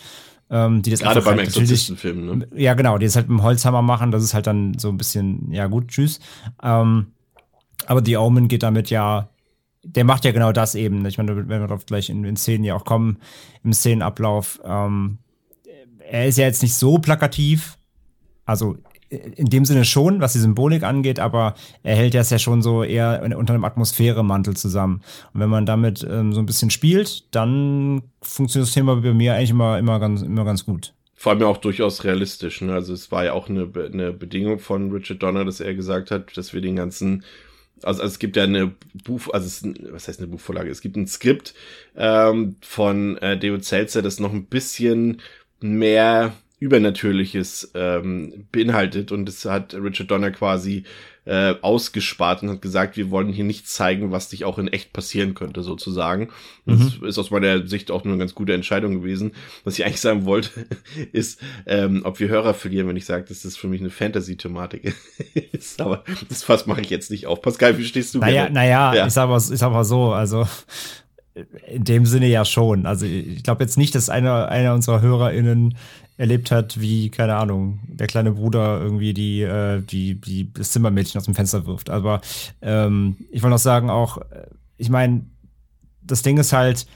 Ähm, 0.48 0.82
die 0.82 0.90
das 0.90 1.00
Gerade 1.00 1.22
beim 1.22 1.38
halt 1.38 1.48
Exorzistenfilm, 1.48 2.38
ne? 2.38 2.48
ja, 2.54 2.74
genau, 2.74 2.98
die 2.98 3.06
es 3.06 3.16
halt 3.16 3.28
mit 3.28 3.38
dem 3.40 3.42
Holzhammer 3.42 3.82
machen, 3.82 4.12
das 4.12 4.22
ist 4.22 4.32
halt 4.32 4.46
dann 4.46 4.78
so 4.78 4.88
ein 4.90 4.96
bisschen, 4.96 5.50
ja 5.50 5.66
gut, 5.66 5.88
tschüss. 5.88 6.20
Ähm, 6.62 7.08
aber 7.86 8.00
The 8.04 8.16
Omen 8.16 8.46
geht 8.46 8.62
damit 8.62 8.88
ja, 8.88 9.28
der 9.86 10.04
macht 10.04 10.24
ja 10.24 10.32
genau 10.32 10.52
das 10.52 10.74
eben. 10.74 11.04
Ich 11.06 11.18
meine, 11.18 11.36
wenn 11.36 11.48
wir 11.48 11.58
darauf 11.60 11.86
gleich 11.86 12.10
in, 12.10 12.24
in 12.24 12.36
Szenen 12.36 12.64
ja 12.64 12.74
auch 12.74 12.84
kommen, 12.84 13.18
im 13.62 13.72
Szenenablauf, 13.72 14.60
ähm, 14.64 15.18
er 15.98 16.26
ist 16.26 16.38
ja 16.38 16.44
jetzt 16.44 16.62
nicht 16.62 16.74
so 16.74 16.98
plakativ, 16.98 17.78
also 18.44 18.76
in 19.08 19.46
dem 19.46 19.64
Sinne 19.64 19.84
schon, 19.84 20.20
was 20.20 20.32
die 20.32 20.40
Symbolik 20.40 20.82
angeht, 20.82 21.20
aber 21.20 21.54
er 21.82 21.96
hält 21.96 22.14
das 22.14 22.30
ja 22.30 22.38
schon 22.38 22.60
so 22.60 22.82
eher 22.82 23.22
unter 23.36 23.54
einem 23.54 23.64
Atmosphäremantel 23.64 24.56
zusammen. 24.56 25.02
Und 25.32 25.40
wenn 25.40 25.48
man 25.48 25.64
damit 25.64 26.06
ähm, 26.08 26.32
so 26.32 26.40
ein 26.40 26.46
bisschen 26.46 26.70
spielt, 26.70 27.32
dann 27.34 28.02
funktioniert 28.20 28.66
das 28.66 28.74
Thema 28.74 28.96
bei 28.96 29.12
mir 29.12 29.34
eigentlich 29.34 29.50
immer, 29.50 29.78
immer, 29.78 30.00
ganz, 30.00 30.22
immer 30.22 30.44
ganz 30.44 30.64
gut. 30.64 30.92
Vor 31.14 31.32
allem 31.32 31.40
ja 31.40 31.46
auch 31.46 31.56
durchaus 31.58 32.04
realistisch. 32.04 32.60
Ne? 32.60 32.74
Also 32.74 32.92
es 32.92 33.12
war 33.12 33.24
ja 33.24 33.32
auch 33.32 33.48
eine, 33.48 33.70
eine 33.74 34.12
Bedingung 34.12 34.58
von 34.58 34.90
Richard 34.90 35.22
Donner, 35.22 35.44
dass 35.44 35.60
er 35.60 35.74
gesagt 35.74 36.10
hat, 36.10 36.36
dass 36.36 36.52
wir 36.52 36.60
den 36.60 36.76
ganzen, 36.76 37.24
also, 37.82 38.02
also 38.02 38.12
es 38.12 38.18
gibt 38.18 38.36
ja 38.36 38.44
eine 38.44 38.74
Buch, 39.04 39.28
also 39.32 39.46
es 39.46 39.62
was 39.92 40.08
heißt 40.08 40.20
eine 40.20 40.28
Buchvorlage? 40.28 40.70
Es 40.70 40.80
gibt 40.80 40.96
ein 40.96 41.06
Skript 41.06 41.54
ähm, 41.96 42.56
von 42.60 43.18
äh, 43.18 43.38
David 43.38 43.64
Seltzer, 43.64 44.02
das 44.02 44.20
noch 44.20 44.32
ein 44.32 44.46
bisschen 44.46 45.20
mehr 45.60 46.34
Übernatürliches 46.58 47.70
ähm, 47.74 48.46
beinhaltet 48.50 49.12
und 49.12 49.26
das 49.26 49.44
hat 49.44 49.74
Richard 49.74 50.10
Donner 50.10 50.30
quasi 50.30 50.84
äh, 51.26 51.54
ausgespart 51.60 52.42
und 52.42 52.50
hat 52.50 52.62
gesagt, 52.62 52.96
wir 52.96 53.10
wollen 53.10 53.32
hier 53.32 53.44
nicht 53.44 53.68
zeigen, 53.68 54.12
was 54.12 54.28
dich 54.28 54.44
auch 54.44 54.58
in 54.58 54.68
echt 54.68 54.92
passieren 54.92 55.34
könnte, 55.34 55.62
sozusagen. 55.62 56.28
Das 56.64 56.94
ist 57.02 57.18
aus 57.18 57.30
meiner 57.32 57.66
Sicht 57.66 57.90
auch 57.90 58.04
nur 58.04 58.12
eine 58.14 58.20
ganz 58.20 58.34
gute 58.34 58.54
Entscheidung 58.54 58.94
gewesen. 58.94 59.32
Was 59.64 59.76
ich 59.78 59.84
eigentlich 59.84 60.00
sagen 60.00 60.24
wollte, 60.24 60.50
ist, 61.12 61.40
ähm, 61.66 62.02
ob 62.04 62.20
wir 62.20 62.28
Hörer 62.28 62.54
verlieren, 62.54 62.86
wenn 62.88 62.96
ich 62.96 63.06
sage, 63.06 63.24
dass 63.28 63.42
das 63.42 63.56
für 63.56 63.66
mich 63.66 63.80
eine 63.80 63.90
Fantasy-Thematik 63.90 64.94
ist. 65.52 65.80
Aber 65.80 66.04
das 66.28 66.44
Fass 66.44 66.66
mache 66.66 66.80
ich 66.80 66.90
jetzt 66.90 67.10
nicht 67.10 67.26
auf. 67.26 67.42
Pascal, 67.42 67.76
wie 67.76 67.84
stehst 67.84 68.14
du? 68.14 68.20
Naja, 68.20 68.48
naja, 68.48 68.94
Ja. 68.94 69.06
ich 69.08 69.12
sag 69.12 69.28
mal, 69.28 69.38
ich 69.38 69.58
sag 69.58 69.72
mal 69.72 69.84
so, 69.84 70.12
also 70.12 70.46
in 71.68 71.84
dem 71.84 72.06
Sinne 72.06 72.28
ja 72.28 72.44
schon. 72.44 72.86
Also 72.86 73.04
ich 73.04 73.42
glaube 73.42 73.64
jetzt 73.64 73.76
nicht, 73.76 73.94
dass 73.94 74.08
einer, 74.08 74.48
einer 74.48 74.74
unserer 74.74 75.02
HörerInnen 75.02 75.76
erlebt 76.16 76.50
hat, 76.50 76.80
wie, 76.80 77.10
keine 77.10 77.36
Ahnung, 77.36 77.80
der 77.88 78.06
kleine 78.06 78.32
Bruder 78.32 78.80
irgendwie 78.80 79.12
die, 79.14 79.42
äh, 79.42 79.82
die, 79.82 80.20
die 80.20 80.52
das 80.52 80.70
Zimmermädchen 80.72 81.18
aus 81.18 81.24
dem 81.26 81.34
Fenster 81.34 81.66
wirft. 81.66 81.90
Aber 81.90 82.20
ähm, 82.62 83.16
ich 83.30 83.42
wollte 83.42 83.52
noch 83.54 83.58
sagen, 83.58 83.90
auch, 83.90 84.18
äh, 84.18 84.46
ich 84.78 84.88
meine, 84.88 85.26
das 86.02 86.22
Ding 86.22 86.38
ist 86.38 86.52
halt, 86.52 86.86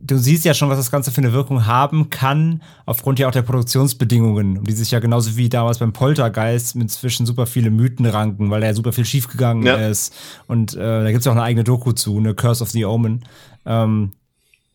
du 0.00 0.18
siehst 0.18 0.44
ja 0.44 0.54
schon, 0.54 0.68
was 0.68 0.78
das 0.78 0.90
Ganze 0.90 1.12
für 1.12 1.20
eine 1.20 1.32
Wirkung 1.32 1.66
haben 1.66 2.10
kann, 2.10 2.62
aufgrund 2.86 3.20
ja 3.20 3.28
auch 3.28 3.32
der 3.32 3.42
Produktionsbedingungen, 3.42 4.58
um 4.58 4.64
die 4.64 4.72
sich 4.72 4.90
ja 4.90 4.98
genauso 4.98 5.36
wie 5.36 5.48
damals 5.48 5.78
beim 5.78 5.92
Poltergeist 5.92 6.74
inzwischen 6.74 7.26
super 7.26 7.46
viele 7.46 7.70
Mythen 7.70 8.06
ranken, 8.06 8.50
weil 8.50 8.60
da 8.60 8.66
ja 8.68 8.74
super 8.74 8.92
viel 8.92 9.04
schiefgegangen 9.04 9.64
Ja. 9.64 9.76
ist. 9.76 10.12
Und 10.48 10.74
äh, 10.74 10.78
da 11.04 11.10
gibt's 11.12 11.26
ja 11.26 11.30
auch 11.32 11.36
eine 11.36 11.44
eigene 11.44 11.62
Doku 11.62 11.92
zu, 11.92 12.18
eine 12.18 12.34
Curse 12.34 12.64
of 12.64 12.70
the 12.70 12.84
Omen. 12.84 13.24
Ähm, 13.64 14.12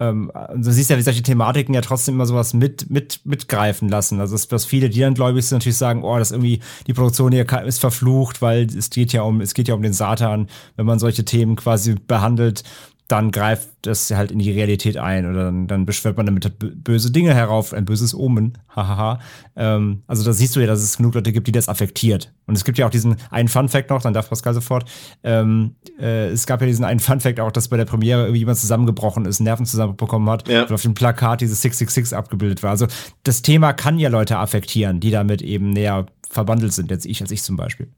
ähm, 0.02 0.32
du 0.56 0.72
siehst 0.72 0.90
ja, 0.90 0.98
wie 0.98 1.04
solche 1.04 1.22
Thematiken 1.22 1.76
ja 1.76 1.82
trotzdem 1.82 2.16
immer 2.16 2.26
sowas 2.26 2.56
mit, 2.56 2.90
mit, 2.90 3.22
mitgreifen 3.24 3.88
lassen. 3.88 4.20
Also, 4.20 4.34
dass, 4.34 4.48
dass 4.48 4.66
viele, 4.66 4.90
die 4.90 5.00
dann 5.00 5.14
gläubig 5.14 5.46
sind, 5.46 5.60
natürlich 5.60 5.78
sagen, 5.78 6.04
oh, 6.04 6.18
das 6.18 6.32
irgendwie, 6.32 6.60
die 6.88 6.94
Produktion 6.94 7.32
hier 7.32 7.46
ist 7.64 7.80
verflucht, 7.80 8.42
weil 8.42 8.66
es 8.66 8.90
geht 8.90 9.14
ja 9.14 9.22
um, 9.22 9.42
es 9.42 9.54
geht 9.54 9.68
ja 9.68 9.76
um 9.76 9.84
den 9.84 9.94
Satan. 9.94 10.48
Wenn 10.76 10.88
man 10.88 10.98
solche 10.98 11.24
Themen 11.24 11.56
quasi 11.56 11.94
behandelt, 12.08 12.64
dann 13.12 13.32
greift 13.32 13.70
das 13.82 14.10
halt 14.12 14.32
in 14.32 14.40
die 14.40 14.52
Realität 14.52 14.96
ein 14.98 15.26
oder 15.30 15.46
dann, 15.46 15.68
dann 15.68 15.86
beschwört 15.86 16.16
man 16.18 16.26
damit 16.26 16.46
bö- 16.46 16.72
böse 16.76 17.12
Dinge 17.12 17.34
herauf, 17.34 17.74
ein 17.74 17.86
böses 17.86 18.14
Omen, 18.16 18.58
hahaha. 18.76 19.20
ähm, 19.56 20.04
also 20.08 20.24
da 20.24 20.34
siehst 20.34 20.56
du 20.56 20.60
ja, 20.60 20.68
dass 20.68 20.82
es 20.82 20.98
genug 20.98 21.16
Leute 21.16 21.32
gibt, 21.32 21.48
die 21.48 21.52
das 21.52 21.68
affektiert. 21.68 22.32
Und 22.48 22.56
es 22.56 22.64
gibt 22.64 22.78
ja 22.78 22.86
auch 22.86 22.92
diesen 22.92 23.18
einen 23.30 23.48
Fun-Fact 23.50 23.90
noch, 23.90 24.02
dann 24.02 24.14
darf 24.14 24.30
Pascal 24.30 24.54
sofort. 24.54 24.90
Ähm, 25.24 25.76
äh, 26.00 26.28
es 26.30 26.46
gab 26.46 26.62
ja 26.62 26.68
diesen 26.68 26.86
einen 26.86 27.00
Fun-Fact 27.00 27.40
auch, 27.40 27.52
dass 27.52 27.68
bei 27.68 27.78
der 27.78 27.86
Premiere 27.86 28.22
irgendwie 28.22 28.40
jemand 28.40 28.58
zusammengebrochen 28.60 29.26
ist, 29.26 29.40
Nerven 29.40 29.66
zusammenbekommen 29.66 30.30
hat 30.30 30.48
Ja. 30.48 30.64
und 30.64 30.72
auf 30.72 30.82
dem 30.82 30.94
Plakat 30.94 31.42
dieses 31.42 31.62
666 31.62 32.18
abgebildet 32.18 32.64
war. 32.64 32.70
Also 32.72 32.88
das 33.24 33.42
Thema 33.42 33.74
kann 33.74 34.00
ja 34.00 34.10
Leute 34.10 34.38
affektieren, 34.38 35.00
die 35.00 35.12
damit 35.12 35.42
eben 35.42 35.70
näher 35.72 36.06
verbandelt 36.30 36.72
sind, 36.74 36.92
jetzt 36.92 37.06
ich 37.06 37.22
als 37.22 37.32
ich 37.32 37.44
zum 37.44 37.58
Beispiel. 37.58 37.90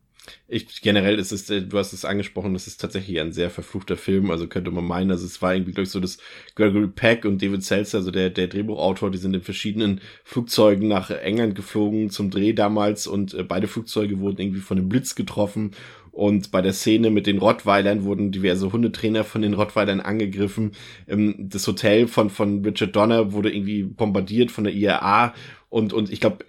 Ich, 0.48 0.82
generell 0.82 1.20
ist 1.20 1.32
es, 1.32 1.50
äh, 1.50 1.62
du 1.62 1.78
hast 1.78 1.94
es 1.94 2.06
angesprochen, 2.06 2.54
das 2.54 2.68
ist 2.68 2.80
tatsächlich 2.80 3.20
ein 3.20 3.34
sehr 3.34 3.50
verfluchter 3.50 3.98
Film, 3.98 4.32
also 4.32 4.48
könnte 4.48 4.72
man 4.72 4.86
meinen, 4.86 5.12
also 5.12 5.26
es 5.26 5.42
war 5.42 5.54
irgendwie, 5.54 5.72
glaube 5.72 5.84
ich, 5.86 5.90
so, 5.90 6.00
dass 6.00 6.18
Gregory 6.56 6.88
Peck 6.88 7.26
und 7.26 7.42
David 7.42 7.64
Seltzer, 7.64 7.98
also 7.98 8.12
der, 8.12 8.30
der 8.30 8.48
Drehbuchautor, 8.48 9.12
die 9.12 9.18
sind 9.18 9.34
in 9.34 9.42
verschiedenen 9.42 10.02
Flugzeugen 10.24 10.88
nach 10.88 11.10
England 11.10 11.56
geflogen 11.56 12.10
zum 12.10 12.30
Dreh 12.30 12.54
damals 12.54 13.08
und 13.08 13.34
äh, 13.34 13.44
beide 13.44 13.68
Flugzeuge 13.68 14.20
wurden 14.20 14.40
irgendwie 14.40 14.62
von 14.62 14.78
einem 14.78 14.90
Blitz 14.90 15.16
getroffen 15.16 15.72
und 16.14 16.52
bei 16.52 16.62
der 16.62 16.74
Szene 16.74 17.10
mit 17.10 17.26
den 17.26 17.40
Rottweilern 17.40 18.04
wurden 18.04 18.32
diverse 18.32 18.72
Hundetrainer 18.72 19.24
von 19.24 19.42
den 19.42 19.56
Rottweilern 19.56 20.00
angegriffen. 20.00 20.74
Ähm, 21.08 21.34
das 21.40 21.66
Hotel 21.66 22.08
von, 22.08 22.30
von 22.30 22.64
Richard 22.64 22.96
Donner 22.96 23.34
wurde 23.34 23.52
irgendwie 23.52 23.82
bombardiert 23.82 24.52
von 24.52 24.64
der 24.64 24.74
IRA 24.74 25.34
und, 25.74 25.92
und 25.92 26.12
ich 26.12 26.20
glaube, 26.20 26.46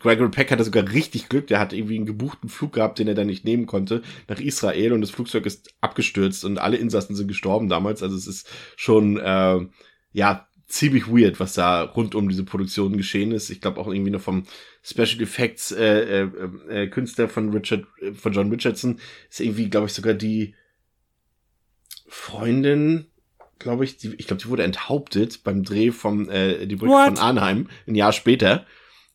Gregory 0.00 0.28
Peck 0.28 0.50
hatte 0.50 0.62
sogar 0.62 0.92
richtig 0.92 1.30
Glück. 1.30 1.46
Der 1.46 1.58
hat 1.58 1.72
irgendwie 1.72 1.96
einen 1.96 2.04
gebuchten 2.04 2.50
Flug 2.50 2.74
gehabt, 2.74 2.98
den 2.98 3.08
er 3.08 3.14
dann 3.14 3.26
nicht 3.26 3.42
nehmen 3.42 3.64
konnte, 3.64 4.02
nach 4.28 4.38
Israel 4.38 4.92
und 4.92 5.00
das 5.00 5.08
Flugzeug 5.08 5.46
ist 5.46 5.74
abgestürzt 5.80 6.44
und 6.44 6.58
alle 6.58 6.76
Insassen 6.76 7.16
sind 7.16 7.26
gestorben 7.26 7.70
damals. 7.70 8.02
Also 8.02 8.14
es 8.16 8.26
ist 8.26 8.50
schon, 8.76 9.16
äh, 9.16 9.66
ja, 10.12 10.46
ziemlich 10.66 11.08
weird, 11.08 11.40
was 11.40 11.54
da 11.54 11.84
rund 11.84 12.14
um 12.14 12.28
diese 12.28 12.44
Produktion 12.44 12.98
geschehen 12.98 13.32
ist. 13.32 13.48
Ich 13.48 13.62
glaube 13.62 13.80
auch 13.80 13.88
irgendwie 13.88 14.10
noch 14.10 14.20
vom 14.20 14.44
Special 14.82 15.22
Effects 15.22 15.72
äh, 15.72 16.24
äh, 16.24 16.28
äh, 16.68 16.88
Künstler 16.88 17.30
von 17.30 17.54
Richard, 17.54 17.86
äh, 18.02 18.12
von 18.12 18.34
John 18.34 18.50
Richardson 18.50 19.00
ist 19.30 19.40
irgendwie, 19.40 19.70
glaube 19.70 19.86
ich, 19.86 19.94
sogar 19.94 20.12
die 20.12 20.54
Freundin, 22.08 23.06
glaube 23.58 23.84
ich, 23.84 23.96
die, 23.96 24.14
ich 24.16 24.26
glaube, 24.26 24.42
die 24.42 24.48
wurde 24.48 24.62
enthauptet 24.62 25.42
beim 25.44 25.62
Dreh 25.62 25.90
vom 25.90 26.28
äh, 26.28 26.66
die 26.66 26.76
Brücke 26.76 26.92
What? 26.92 27.06
von 27.06 27.18
Arnheim 27.18 27.68
ein 27.86 27.94
Jahr 27.94 28.12
später. 28.12 28.66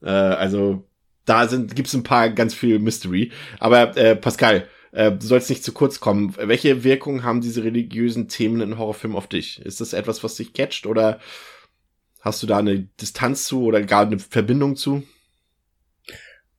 Äh, 0.01 0.09
also 0.09 0.87
da 1.25 1.47
sind 1.47 1.75
gibt's 1.75 1.93
ein 1.93 2.03
paar 2.03 2.29
ganz 2.29 2.53
viel 2.53 2.79
Mystery. 2.79 3.31
Aber 3.59 3.95
äh, 3.97 4.15
Pascal, 4.15 4.67
äh, 4.91 5.11
du 5.11 5.25
sollst 5.25 5.49
nicht 5.49 5.63
zu 5.63 5.71
kurz 5.71 5.99
kommen. 5.99 6.35
Welche 6.37 6.83
Wirkung 6.83 7.23
haben 7.23 7.41
diese 7.41 7.63
religiösen 7.63 8.27
Themen 8.27 8.61
in 8.61 8.77
Horrorfilmen 8.77 9.17
auf 9.17 9.27
dich? 9.27 9.61
Ist 9.61 9.81
das 9.81 9.93
etwas, 9.93 10.23
was 10.23 10.35
dich 10.35 10.53
catcht 10.53 10.85
oder 10.85 11.19
hast 12.19 12.41
du 12.43 12.47
da 12.47 12.57
eine 12.57 12.81
Distanz 12.99 13.45
zu 13.45 13.63
oder 13.63 13.81
gar 13.81 14.05
eine 14.05 14.19
Verbindung 14.19 14.75
zu? 14.75 15.03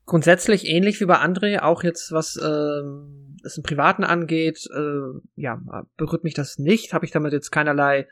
Grundsätzlich 0.06 0.66
ähnlich 0.66 1.00
wie 1.00 1.06
bei 1.06 1.20
André, 1.20 1.60
auch 1.60 1.84
jetzt 1.84 2.12
was 2.12 2.36
ähm, 2.36 3.31
es 3.44 3.56
im 3.56 3.62
Privaten 3.62 4.04
angeht, 4.04 4.66
äh, 4.74 5.20
ja, 5.36 5.60
berührt 5.96 6.24
mich 6.24 6.34
das 6.34 6.58
nicht, 6.58 6.94
habe 6.94 7.04
ich 7.04 7.10
damit 7.10 7.32
jetzt 7.32 7.50
keinerlei 7.50 8.08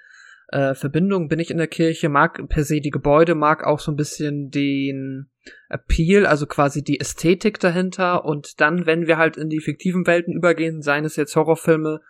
äh, 0.48 0.74
Verbindung, 0.74 1.28
bin 1.28 1.38
ich 1.38 1.50
in 1.50 1.58
der 1.58 1.68
Kirche, 1.68 2.08
mag 2.08 2.48
per 2.48 2.64
se 2.64 2.80
die 2.80 2.90
Gebäude, 2.90 3.34
mag 3.34 3.64
auch 3.64 3.78
so 3.78 3.92
ein 3.92 3.96
bisschen 3.96 4.50
den 4.50 5.30
Appeal, 5.68 6.26
also 6.26 6.46
quasi 6.46 6.82
die 6.82 6.98
Ästhetik 6.98 7.60
dahinter. 7.60 8.24
Und 8.24 8.60
dann, 8.60 8.86
wenn 8.86 9.06
wir 9.06 9.16
halt 9.16 9.36
in 9.36 9.48
die 9.48 9.60
fiktiven 9.60 10.06
Welten 10.06 10.34
übergehen, 10.34 10.82
seien 10.82 11.04
es 11.04 11.16
jetzt 11.16 11.36
Horrorfilme, 11.36 12.00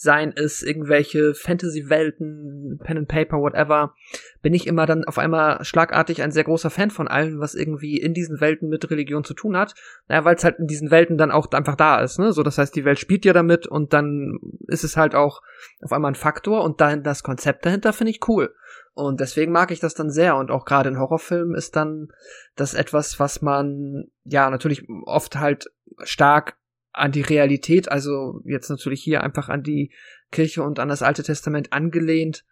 seien 0.00 0.32
es 0.36 0.62
irgendwelche 0.62 1.34
Fantasy-Welten, 1.34 2.78
Pen 2.84 2.98
and 2.98 3.08
Paper, 3.08 3.38
whatever, 3.38 3.94
bin 4.42 4.54
ich 4.54 4.68
immer 4.68 4.86
dann 4.86 5.04
auf 5.04 5.18
einmal 5.18 5.64
schlagartig 5.64 6.22
ein 6.22 6.30
sehr 6.30 6.44
großer 6.44 6.70
Fan 6.70 6.92
von 6.92 7.08
allem, 7.08 7.40
was 7.40 7.56
irgendwie 7.56 7.96
in 7.96 8.14
diesen 8.14 8.40
Welten 8.40 8.68
mit 8.68 8.88
Religion 8.88 9.24
zu 9.24 9.34
tun 9.34 9.56
hat. 9.56 9.74
Naja, 10.06 10.24
weil 10.24 10.36
es 10.36 10.44
halt 10.44 10.60
in 10.60 10.68
diesen 10.68 10.92
Welten 10.92 11.18
dann 11.18 11.32
auch 11.32 11.50
einfach 11.50 11.74
da 11.74 12.00
ist, 12.00 12.20
ne? 12.20 12.32
So, 12.32 12.44
das 12.44 12.58
heißt, 12.58 12.76
die 12.76 12.84
Welt 12.84 13.00
spielt 13.00 13.24
ja 13.24 13.32
damit 13.32 13.66
und 13.66 13.92
dann 13.92 14.38
ist 14.68 14.84
es 14.84 14.96
halt 14.96 15.16
auch 15.16 15.42
auf 15.82 15.92
einmal 15.92 16.12
ein 16.12 16.14
Faktor 16.14 16.62
und 16.62 16.80
dann 16.80 17.02
das 17.02 17.24
Konzept 17.24 17.66
dahinter 17.66 17.92
finde 17.92 18.12
ich 18.12 18.28
cool. 18.28 18.54
Und 18.94 19.18
deswegen 19.18 19.50
mag 19.50 19.72
ich 19.72 19.80
das 19.80 19.94
dann 19.94 20.10
sehr 20.10 20.36
und 20.36 20.52
auch 20.52 20.64
gerade 20.64 20.90
in 20.90 21.00
Horrorfilmen 21.00 21.56
ist 21.56 21.74
dann 21.74 22.12
das 22.54 22.74
etwas, 22.74 23.18
was 23.18 23.42
man 23.42 24.04
ja 24.22 24.48
natürlich 24.48 24.86
oft 25.06 25.40
halt 25.40 25.72
stark 26.04 26.56
an 26.92 27.12
die 27.12 27.22
Realität, 27.22 27.90
also 27.90 28.40
jetzt 28.44 28.70
natürlich 28.70 29.02
hier 29.02 29.22
einfach 29.22 29.48
an 29.48 29.62
die 29.62 29.92
Kirche 30.30 30.62
und 30.62 30.78
an 30.78 30.88
das 30.88 31.02
Alte 31.02 31.22
Testament 31.22 31.72
angelehnt 31.72 32.44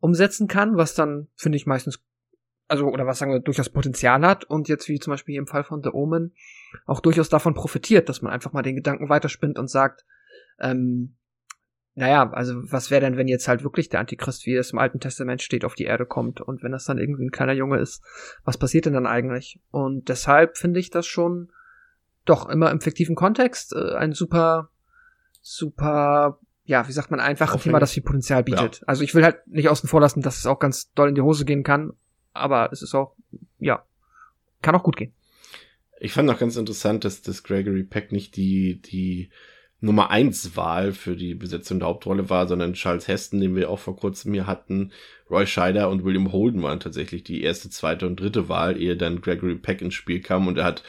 umsetzen 0.00 0.48
kann, 0.48 0.76
was 0.76 0.94
dann, 0.94 1.28
finde 1.34 1.56
ich, 1.56 1.66
meistens 1.66 2.02
also, 2.68 2.88
oder 2.88 3.06
was 3.06 3.18
sagen 3.18 3.32
wir, 3.32 3.40
durchaus 3.40 3.70
Potenzial 3.70 4.22
hat 4.26 4.44
und 4.44 4.68
jetzt 4.68 4.88
wie 4.88 4.98
zum 4.98 5.12
Beispiel 5.12 5.34
hier 5.34 5.40
im 5.40 5.46
Fall 5.46 5.64
von 5.64 5.82
The 5.82 5.90
Omen 5.92 6.34
auch 6.84 7.00
durchaus 7.00 7.28
davon 7.28 7.54
profitiert, 7.54 8.08
dass 8.08 8.22
man 8.22 8.32
einfach 8.32 8.52
mal 8.52 8.62
den 8.62 8.76
Gedanken 8.76 9.08
weiterspinnt 9.08 9.58
und 9.58 9.70
sagt, 9.70 10.04
ähm, 10.58 11.16
naja, 11.94 12.30
also 12.32 12.54
was 12.70 12.90
wäre 12.90 13.00
denn, 13.00 13.16
wenn 13.16 13.28
jetzt 13.28 13.48
halt 13.48 13.62
wirklich 13.62 13.88
der 13.88 14.00
Antichrist, 14.00 14.46
wie 14.46 14.54
es 14.54 14.72
im 14.72 14.78
Alten 14.78 15.00
Testament 15.00 15.42
steht, 15.42 15.64
auf 15.64 15.74
die 15.74 15.84
Erde 15.84 16.04
kommt 16.04 16.40
und 16.40 16.62
wenn 16.62 16.72
das 16.72 16.84
dann 16.84 16.98
irgendwie 16.98 17.24
ein 17.24 17.30
kleiner 17.30 17.54
Junge 17.54 17.78
ist, 17.78 18.04
was 18.44 18.58
passiert 18.58 18.86
denn 18.86 18.92
dann 18.92 19.06
eigentlich? 19.06 19.60
Und 19.70 20.08
deshalb 20.08 20.58
finde 20.58 20.80
ich 20.80 20.90
das 20.90 21.06
schon 21.06 21.50
doch 22.26 22.48
immer 22.48 22.70
im 22.70 22.80
fiktiven 22.80 23.14
Kontext 23.14 23.74
äh, 23.74 23.94
ein 23.94 24.12
super, 24.12 24.70
super, 25.40 26.38
ja, 26.64 26.86
wie 26.88 26.92
sagt 26.92 27.10
man, 27.10 27.20
einfach 27.20 27.58
Thema, 27.60 27.80
das 27.80 27.92
viel 27.92 28.02
Potenzial 28.02 28.42
bietet. 28.42 28.80
Ja. 28.80 28.82
Also 28.86 29.02
ich 29.02 29.14
will 29.14 29.24
halt 29.24 29.46
nicht 29.46 29.68
außen 29.68 29.88
vor 29.88 30.00
lassen, 30.00 30.22
dass 30.22 30.38
es 30.38 30.46
auch 30.46 30.58
ganz 30.58 30.92
doll 30.92 31.08
in 31.08 31.14
die 31.14 31.22
Hose 31.22 31.44
gehen 31.44 31.62
kann, 31.62 31.92
aber 32.32 32.70
es 32.72 32.82
ist 32.82 32.94
auch, 32.94 33.14
ja, 33.58 33.84
kann 34.62 34.74
auch 34.74 34.82
gut 34.82 34.96
gehen. 34.96 35.12
Ich 35.98 36.12
fand 36.12 36.28
auch 36.28 36.38
ganz 36.38 36.56
interessant, 36.56 37.04
dass, 37.04 37.22
dass 37.22 37.42
Gregory 37.42 37.84
Peck 37.84 38.12
nicht 38.12 38.36
die, 38.36 38.82
die 38.82 39.30
Nummer 39.80 40.10
eins 40.10 40.56
Wahl 40.56 40.92
für 40.92 41.16
die 41.16 41.34
Besetzung 41.34 41.78
der 41.78 41.88
Hauptrolle 41.88 42.28
war, 42.30 42.46
sondern 42.48 42.74
Charles 42.74 43.08
Heston, 43.08 43.40
den 43.40 43.54
wir 43.54 43.70
auch 43.70 43.78
vor 43.78 43.96
kurzem 43.96 44.32
hier 44.32 44.46
hatten, 44.46 44.92
Roy 45.30 45.46
Scheider 45.46 45.90
und 45.90 46.04
William 46.04 46.32
Holden 46.32 46.62
waren 46.62 46.80
tatsächlich 46.80 47.24
die 47.24 47.42
erste, 47.42 47.70
zweite 47.70 48.06
und 48.06 48.18
dritte 48.18 48.48
Wahl, 48.48 48.80
ehe 48.80 48.96
dann 48.96 49.20
Gregory 49.20 49.56
Peck 49.56 49.82
ins 49.82 49.94
Spiel 49.94 50.20
kam 50.20 50.46
und 50.46 50.58
er 50.58 50.64
hat 50.64 50.82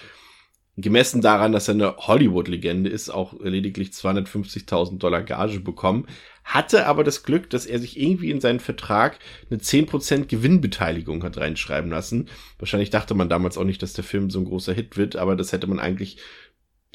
gemessen 0.78 1.22
daran, 1.22 1.52
dass 1.52 1.68
er 1.68 1.74
eine 1.74 1.98
Hollywood-Legende 1.98 2.90
ist, 2.90 3.10
auch 3.10 3.34
lediglich 3.42 3.90
250.000 3.90 5.00
Dollar 5.00 5.24
Gage 5.24 5.60
bekommen, 5.60 6.06
hatte 6.44 6.86
aber 6.86 7.04
das 7.04 7.24
Glück, 7.24 7.50
dass 7.50 7.66
er 7.66 7.80
sich 7.80 8.00
irgendwie 8.00 8.30
in 8.30 8.40
seinen 8.40 8.60
Vertrag 8.60 9.18
eine 9.50 9.60
10% 9.60 10.28
Gewinnbeteiligung 10.28 11.24
hat 11.24 11.38
reinschreiben 11.38 11.90
lassen. 11.90 12.30
Wahrscheinlich 12.60 12.92
dachte 12.92 13.16
man 13.16 13.28
damals 13.28 13.58
auch 13.58 13.64
nicht, 13.64 13.82
dass 13.82 13.94
der 13.94 14.04
Film 14.04 14.30
so 14.30 14.40
ein 14.40 14.46
großer 14.46 14.74
Hit 14.74 14.98
wird, 14.98 15.16
aber 15.16 15.36
das 15.36 15.52
hätte 15.52 15.66
man 15.66 15.80
eigentlich, 15.80 16.20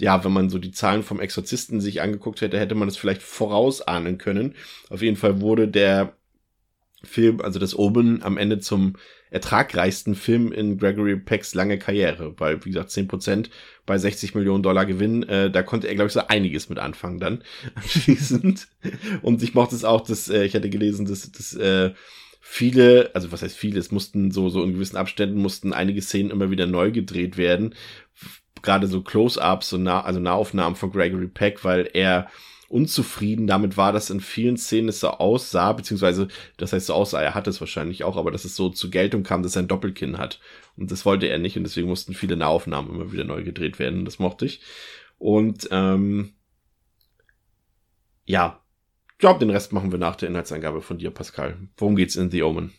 ja, 0.00 0.24
wenn 0.24 0.32
man 0.32 0.48
so 0.48 0.58
die 0.58 0.70
Zahlen 0.70 1.02
vom 1.02 1.20
Exorzisten 1.20 1.80
sich 1.80 2.00
angeguckt 2.00 2.40
hätte, 2.40 2.60
hätte 2.60 2.76
man 2.76 2.86
das 2.86 2.96
vielleicht 2.96 3.22
vorausahnen 3.22 4.16
können. 4.16 4.54
Auf 4.90 5.02
jeden 5.02 5.16
Fall 5.16 5.40
wurde 5.40 5.66
der 5.66 6.16
Film, 7.02 7.40
also 7.40 7.58
das 7.58 7.74
Oben 7.74 8.22
am 8.22 8.38
Ende 8.38 8.60
zum 8.60 8.94
ertragreichsten 9.32 10.14
Film 10.14 10.52
in 10.52 10.76
Gregory 10.76 11.16
Pecks 11.16 11.54
lange 11.54 11.78
Karriere, 11.78 12.34
weil, 12.38 12.64
wie 12.64 12.70
gesagt, 12.70 12.90
10% 12.90 13.48
bei 13.86 13.96
60 13.96 14.34
Millionen 14.34 14.62
Dollar 14.62 14.84
Gewinn, 14.84 15.22
äh, 15.22 15.50
da 15.50 15.62
konnte 15.62 15.88
er, 15.88 15.94
glaube 15.94 16.08
ich, 16.08 16.12
so 16.12 16.26
einiges 16.28 16.68
mit 16.68 16.78
anfangen 16.78 17.18
dann 17.18 17.42
anschließend. 17.74 18.68
Und 19.22 19.42
ich 19.42 19.54
mochte 19.54 19.74
es 19.74 19.84
auch, 19.84 20.02
dass, 20.02 20.28
äh, 20.28 20.44
ich 20.44 20.54
hatte 20.54 20.68
gelesen, 20.68 21.06
dass, 21.06 21.32
dass 21.32 21.54
äh, 21.54 21.92
viele, 22.40 23.10
also 23.14 23.32
was 23.32 23.42
heißt 23.42 23.56
viele, 23.56 23.80
es 23.80 23.90
mussten 23.90 24.30
so, 24.30 24.50
so 24.50 24.62
in 24.62 24.74
gewissen 24.74 24.96
Abständen 24.98 25.40
mussten 25.40 25.72
einige 25.72 26.02
Szenen 26.02 26.30
immer 26.30 26.50
wieder 26.50 26.66
neu 26.66 26.92
gedreht 26.92 27.38
werden. 27.38 27.74
Gerade 28.60 28.86
so 28.86 29.00
Close-Ups 29.00 29.72
und 29.72 29.84
nah, 29.84 30.02
also 30.02 30.20
Nahaufnahmen 30.20 30.76
von 30.76 30.92
Gregory 30.92 31.28
Peck, 31.28 31.64
weil 31.64 31.88
er 31.94 32.28
unzufrieden 32.72 33.46
damit 33.46 33.76
war, 33.76 33.92
dass 33.92 34.10
in 34.10 34.20
vielen 34.20 34.56
Szenen 34.56 34.88
es 34.88 35.00
so 35.00 35.10
aussah, 35.10 35.72
beziehungsweise, 35.72 36.28
das 36.56 36.72
heißt 36.72 36.86
so 36.86 36.94
aussah, 36.94 37.20
er 37.20 37.34
hat 37.34 37.46
es 37.46 37.60
wahrscheinlich 37.60 38.02
auch, 38.02 38.16
aber 38.16 38.30
dass 38.30 38.44
es 38.44 38.56
so 38.56 38.70
zur 38.70 38.90
Geltung 38.90 39.22
kam, 39.22 39.42
dass 39.42 39.56
er 39.56 39.62
ein 39.62 39.68
Doppelkinn 39.68 40.18
hat. 40.18 40.40
Und 40.76 40.90
das 40.90 41.04
wollte 41.04 41.26
er 41.26 41.38
nicht 41.38 41.56
und 41.56 41.64
deswegen 41.64 41.88
mussten 41.88 42.14
viele 42.14 42.36
Nahaufnahmen 42.36 42.90
immer 42.90 43.12
wieder 43.12 43.24
neu 43.24 43.42
gedreht 43.44 43.78
werden. 43.78 44.04
Das 44.04 44.18
mochte 44.18 44.46
ich. 44.46 44.62
Und 45.18 45.68
ähm, 45.70 46.32
ja, 48.24 48.60
ich 49.12 49.18
glaube, 49.18 49.38
den 49.38 49.50
Rest 49.50 49.72
machen 49.72 49.92
wir 49.92 49.98
nach 49.98 50.16
der 50.16 50.30
Inhaltsangabe 50.30 50.80
von 50.80 50.98
dir, 50.98 51.10
Pascal. 51.10 51.56
Worum 51.76 51.94
geht's 51.94 52.16
in 52.16 52.30
The 52.30 52.42
Omen? 52.42 52.72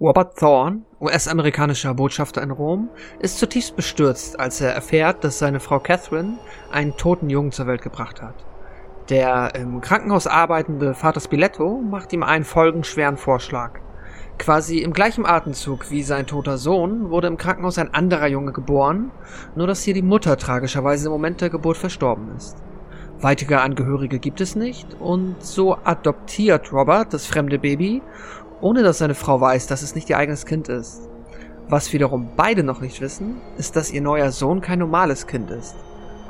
Robert 0.00 0.38
Thorne, 0.38 0.82
US-amerikanischer 1.00 1.92
Botschafter 1.92 2.40
in 2.40 2.52
Rom, 2.52 2.88
ist 3.18 3.36
zutiefst 3.40 3.74
bestürzt, 3.74 4.38
als 4.38 4.60
er 4.60 4.72
erfährt, 4.72 5.24
dass 5.24 5.40
seine 5.40 5.58
Frau 5.58 5.80
Catherine 5.80 6.38
einen 6.70 6.96
toten 6.96 7.28
Jungen 7.28 7.50
zur 7.50 7.66
Welt 7.66 7.82
gebracht 7.82 8.22
hat. 8.22 8.36
Der 9.08 9.56
im 9.56 9.80
Krankenhaus 9.80 10.28
arbeitende 10.28 10.94
Vater 10.94 11.20
Spiletto 11.20 11.80
macht 11.80 12.12
ihm 12.12 12.22
einen 12.22 12.44
folgenschweren 12.44 13.16
Vorschlag. 13.16 13.80
Quasi 14.38 14.78
im 14.78 14.92
gleichen 14.92 15.26
Atemzug 15.26 15.90
wie 15.90 16.04
sein 16.04 16.28
toter 16.28 16.58
Sohn 16.58 17.10
wurde 17.10 17.26
im 17.26 17.36
Krankenhaus 17.36 17.76
ein 17.76 17.92
anderer 17.92 18.28
Junge 18.28 18.52
geboren, 18.52 19.10
nur 19.56 19.66
dass 19.66 19.82
hier 19.82 19.94
die 19.94 20.02
Mutter 20.02 20.36
tragischerweise 20.36 21.06
im 21.06 21.12
Moment 21.12 21.40
der 21.40 21.50
Geburt 21.50 21.76
verstorben 21.76 22.36
ist. 22.36 22.56
Weitere 23.20 23.56
Angehörige 23.56 24.20
gibt 24.20 24.40
es 24.40 24.54
nicht 24.54 24.94
und 25.00 25.42
so 25.42 25.76
adoptiert 25.82 26.72
Robert 26.72 27.12
das 27.12 27.26
fremde 27.26 27.58
Baby 27.58 28.00
ohne 28.60 28.82
dass 28.82 28.98
seine 28.98 29.14
Frau 29.14 29.40
weiß, 29.40 29.66
dass 29.66 29.82
es 29.82 29.94
nicht 29.94 30.10
ihr 30.10 30.18
eigenes 30.18 30.46
Kind 30.46 30.68
ist. 30.68 31.08
Was 31.68 31.92
wiederum 31.92 32.30
beide 32.36 32.62
noch 32.62 32.80
nicht 32.80 33.00
wissen, 33.00 33.36
ist, 33.58 33.76
dass 33.76 33.90
ihr 33.90 34.00
neuer 34.00 34.32
Sohn 34.32 34.60
kein 34.60 34.78
normales 34.78 35.26
Kind 35.26 35.50
ist. 35.50 35.76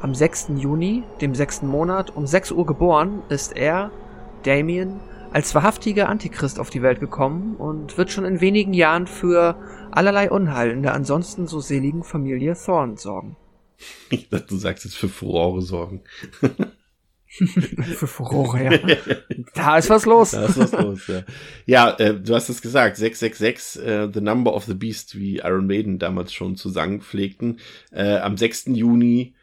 Am 0.00 0.14
6. 0.14 0.52
Juni, 0.56 1.04
dem 1.20 1.34
sechsten 1.34 1.68
Monat, 1.68 2.16
um 2.16 2.26
6 2.26 2.52
Uhr 2.52 2.66
geboren, 2.66 3.22
ist 3.28 3.56
er, 3.56 3.90
Damien, 4.44 5.00
als 5.32 5.54
wahrhaftiger 5.54 6.08
Antichrist 6.08 6.58
auf 6.58 6.70
die 6.70 6.82
Welt 6.82 7.00
gekommen 7.00 7.56
und 7.56 7.98
wird 7.98 8.10
schon 8.10 8.24
in 8.24 8.40
wenigen 8.40 8.72
Jahren 8.72 9.06
für 9.06 9.56
allerlei 9.90 10.30
Unheil 10.30 10.70
in 10.70 10.82
der 10.82 10.94
ansonsten 10.94 11.46
so 11.46 11.60
seligen 11.60 12.02
Familie 12.02 12.54
Thorne 12.54 12.96
sorgen. 12.96 13.36
Ich 14.10 14.28
dachte, 14.28 14.46
du 14.48 14.56
sagst 14.56 14.84
jetzt 14.84 14.96
für 14.96 15.08
Furore 15.08 15.62
sorgen. 15.62 16.02
Für 17.96 18.06
Furore, 18.06 18.64
ja. 18.64 18.78
Da 19.54 19.78
ist 19.78 19.90
was 19.90 20.06
los. 20.06 20.30
Da 20.30 20.46
ist 20.46 20.58
was 20.58 20.72
los, 20.72 21.06
ja. 21.06 21.22
Ja, 21.66 21.90
äh, 21.98 22.18
du 22.18 22.34
hast 22.34 22.48
es 22.48 22.62
gesagt, 22.62 22.96
666, 22.96 23.82
äh, 23.82 24.08
The 24.12 24.20
Number 24.20 24.54
of 24.54 24.64
the 24.64 24.74
Beast, 24.74 25.18
wie 25.18 25.36
Iron 25.38 25.66
Maiden 25.66 25.98
damals 25.98 26.32
schon 26.32 26.56
zu 26.56 26.70
sagen 26.70 27.00
pflegten. 27.02 27.60
Äh, 27.92 28.16
am 28.16 28.36
6. 28.36 28.66
Juni 28.68 29.34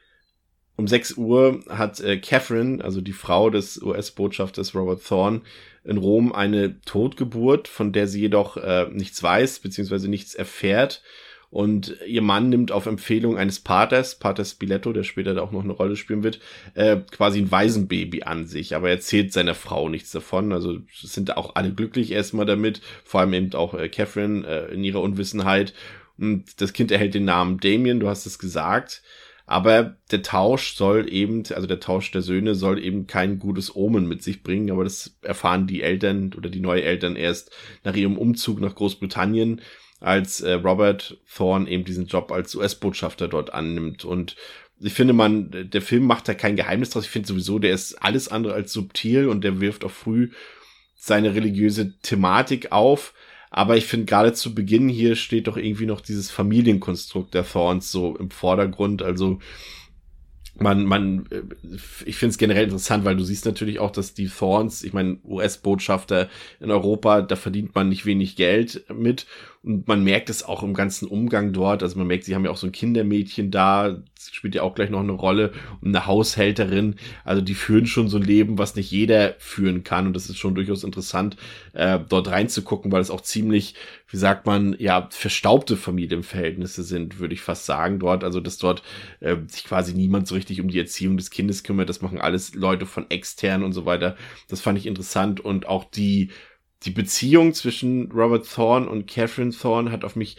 um 0.78 0.88
6 0.88 1.17
Uhr 1.17 1.63
hat 1.69 2.02
äh, 2.02 2.17
Catherine, 2.17 2.84
also 2.84 3.02
die 3.02 3.13
Frau 3.13 3.50
des 3.50 3.82
US-Botschafters 3.82 4.76
Robert 4.76 5.06
Thorne, 5.06 5.41
in 5.86 5.98
Rom 5.98 6.34
eine 6.34 6.82
Totgeburt, 6.82 7.67
von 7.67 7.93
der 7.93 8.08
sie 8.08 8.21
jedoch 8.21 8.58
äh, 8.58 8.88
nichts 8.91 9.21
weiß, 9.21 9.60
beziehungsweise 9.60 10.10
nichts 10.10 10.36
erfährt. 10.36 11.02
Und 11.50 11.96
ihr 12.06 12.22
Mann 12.22 12.50
nimmt 12.50 12.72
auf 12.72 12.86
Empfehlung 12.86 13.38
eines 13.38 13.60
Paters, 13.60 14.20
Pater 14.20 14.44
Spiletto, 14.44 14.92
der 14.92 15.04
später 15.04 15.42
auch 15.42 15.52
noch 15.52 15.64
eine 15.64 15.74
Rolle 15.74 15.96
spielen 15.96 16.24
wird, 16.24 16.40
äh, 16.74 16.98
quasi 17.12 17.40
ein 17.40 17.52
Waisenbaby 17.52 18.24
an 18.24 18.46
sich. 18.46 18.76
Aber 18.76 18.90
er 18.90 18.96
erzählt 18.96 19.32
seiner 19.32 19.56
Frau 19.56 19.88
nichts 19.88 20.12
davon. 20.12 20.52
Also 20.52 20.80
sind 20.92 21.38
auch 21.38 21.56
alle 21.56 21.74
glücklich 21.74 22.12
erstmal 22.12 22.46
damit. 22.46 22.82
Vor 23.04 23.22
allem 23.22 23.34
eben 23.34 23.54
auch 23.54 23.74
äh, 23.74 23.90
Catherine 23.90 24.46
äh, 24.46 24.74
in 24.74 24.84
ihrer 24.84 25.02
Unwissenheit. 25.02 25.74
Und 26.18 26.62
das 26.62 26.74
Kind 26.74 26.92
erhält 26.92 27.14
den 27.14 27.26
Namen 27.26 27.60
Damien, 27.60 28.00
du 28.00 28.08
hast 28.10 28.26
es 28.26 28.40
gesagt. 28.40 29.02
Aber 29.48 29.98
der 30.12 30.24
Tausch 30.24 30.76
soll 30.76 31.08
eben, 31.12 31.44
also 31.54 31.68
der 31.68 31.80
Tausch 31.80 32.10
der 32.12 32.24
Söhne 32.24 32.56
soll 32.56 32.84
eben 32.84 33.06
kein 33.06 33.38
gutes 33.38 33.76
Omen 33.76 34.08
mit 34.08 34.24
sich 34.24 34.42
bringen. 34.42 34.72
Aber 34.72 34.84
das 34.84 35.18
erfahren 35.22 35.68
die 35.68 35.84
Eltern 35.84 36.34
oder 36.36 36.50
die 36.50 36.60
neue 36.60 36.84
Eltern 36.84 37.16
erst 37.16 37.52
nach 37.84 37.96
ihrem 37.96 38.18
Umzug 38.18 38.60
nach 38.60 38.74
Großbritannien 38.74 39.62
als 40.06 40.41
äh, 40.41 40.54
Robert 40.54 41.18
Thorne 41.36 41.68
eben 41.68 41.84
diesen 41.84 42.06
Job 42.06 42.32
als 42.32 42.54
US-Botschafter 42.56 43.28
dort 43.28 43.54
annimmt. 43.54 44.06
Und 44.06 44.36
ich 44.80 44.94
finde, 44.94 45.13
man, 45.13 45.50
der 45.52 45.82
Film 45.82 46.06
macht 46.06 46.28
da 46.28 46.36
kein 46.36 46.56
Geheimnis 46.56 46.91
draus. 46.91 47.06
Ich 47.06 47.10
finde 47.10 47.28
sowieso, 47.28 47.58
der 47.58 47.74
ist 47.74 47.96
alles 47.96 48.28
andere 48.28 48.54
als 48.54 48.72
subtil 48.72 49.28
und 49.28 49.44
der 49.44 49.60
wirft 49.62 49.84
auch 49.84 49.91
früh 49.91 50.30
seine 50.96 51.34
religiöse 51.34 51.98
Thematik 52.02 52.72
auf. 52.72 53.15
Aber 53.50 53.78
ich 53.78 53.86
finde 53.86 54.06
gerade 54.06 54.34
zu 54.34 54.54
Beginn 54.54 54.89
hier 54.89 55.15
steht 55.15 55.48
doch 55.48 55.58
irgendwie 55.58 55.88
noch 55.88 56.02
dieses 56.02 56.30
Familienkonstrukt 56.30 57.34
der 57.34 57.48
Thorns 57.48 57.91
so 57.91 58.15
im 58.15 58.30
Vordergrund. 58.30 59.02
Also 59.02 59.39
man, 60.58 60.86
man, 60.86 61.26
äh, 61.30 61.41
ich 62.06 62.15
finde 62.15 62.32
es 62.32 62.38
generell 62.38 62.65
interessant, 62.65 63.06
weil 63.06 63.15
du 63.15 63.24
siehst 63.24 63.46
natürlich 63.46 63.80
auch, 63.80 63.91
dass 63.91 64.13
die 64.13 64.28
Thorns, 64.28 64.84
ich 64.84 64.94
meine, 64.94 65.18
US-Botschafter 65.26 66.30
in 66.60 66.72
Europa, 66.72 67.22
da 67.22 67.36
verdient 67.36 67.76
man 67.76 67.89
nicht 67.89 68.06
wenig 68.06 68.36
Geld 68.36 68.86
mit. 68.94 69.26
Und 69.63 69.88
man 69.88 70.04
merkt 70.04 70.30
es 70.30 70.44
auch 70.44 70.62
im 70.62 70.76
ganzen 70.76 71.08
Umgang 71.08 71.52
dort. 71.52 71.82
Also 71.82 71.98
man 71.98 72.06
merkt, 72.06 72.24
sie 72.26 72.36
haben 72.36 72.46
ja 72.46 72.52
auch 72.52 72.58
so 72.58 72.68
ein 72.68 72.72
Kindermädchen 72.72 73.50
da, 73.50 73.98
spielt 74.32 74.54
ja 74.54 74.62
auch 74.62 74.76
gleich 74.76 74.91
noch 74.91 75.00
eine 75.00 75.12
Rolle 75.12 75.54
und 75.82 75.88
eine 75.88 76.06
Haushälterin. 76.06 76.96
Also 77.24 77.41
die 77.41 77.56
führen 77.56 77.88
schon 77.88 78.08
so 78.08 78.18
ein 78.18 78.24
Leben, 78.24 78.60
was 78.60 78.76
nicht 78.76 78.91
jeder 78.91 79.34
führen 79.39 79.84
kann. 79.84 80.06
Und 80.06 80.15
das 80.15 80.30
ist 80.30 80.38
schon 80.38 80.54
durchaus 80.54 80.84
interessant, 80.84 81.36
äh, 81.74 82.00
dort 82.08 82.30
reinzugucken, 82.30 82.91
weil 82.91 83.02
es 83.02 83.10
auch 83.10 83.22
ziemlich, 83.22 83.74
wie 84.15 84.19
sagt 84.19 84.45
man, 84.45 84.78
ja, 84.80 85.10
verstaubte 85.12 85.75
Familienverhältnisse 85.75 86.84
sind, 86.84 87.19
würde 87.19 87.34
ich 87.34 87.41
fast 87.41 87.65
sagen 87.65 87.99
dort. 87.99 88.23
Also 88.23 88.39
dass 88.39 88.58
dort 88.58 88.82
äh, 89.19 89.36
sich 89.45 89.65
quasi 89.65 89.93
niemand 89.93 90.25
so 90.25 90.36
richtig 90.36 90.62
um 90.62 90.69
die 90.69 90.80
Erziehung 90.80 91.17
des 91.17 91.32
Kindes 91.32 91.63
kümmert. 91.63 91.89
Das 91.89 92.01
machen 92.01 92.21
alles 92.21 92.56
Leute 92.56 92.86
von 92.86 93.12
extern 93.12 93.62
und 93.62 93.73
so 93.73 93.86
weiter. 93.86 94.15
Das 94.47 94.62
fand 94.62 94.78
ich 94.78 94.86
interessant 94.88 95.41
und 95.41 95.67
auch 95.67 95.84
die 95.84 96.30
die 96.84 96.91
Beziehung 96.91 97.54
zwischen 97.54 98.10
Robert 98.10 98.49
Thorne 98.49 98.88
und 98.88 99.06
Catherine 99.06 99.51
Thorne 99.51 99.91
hat 99.91 100.06
auf 100.06 100.15
mich 100.15 100.38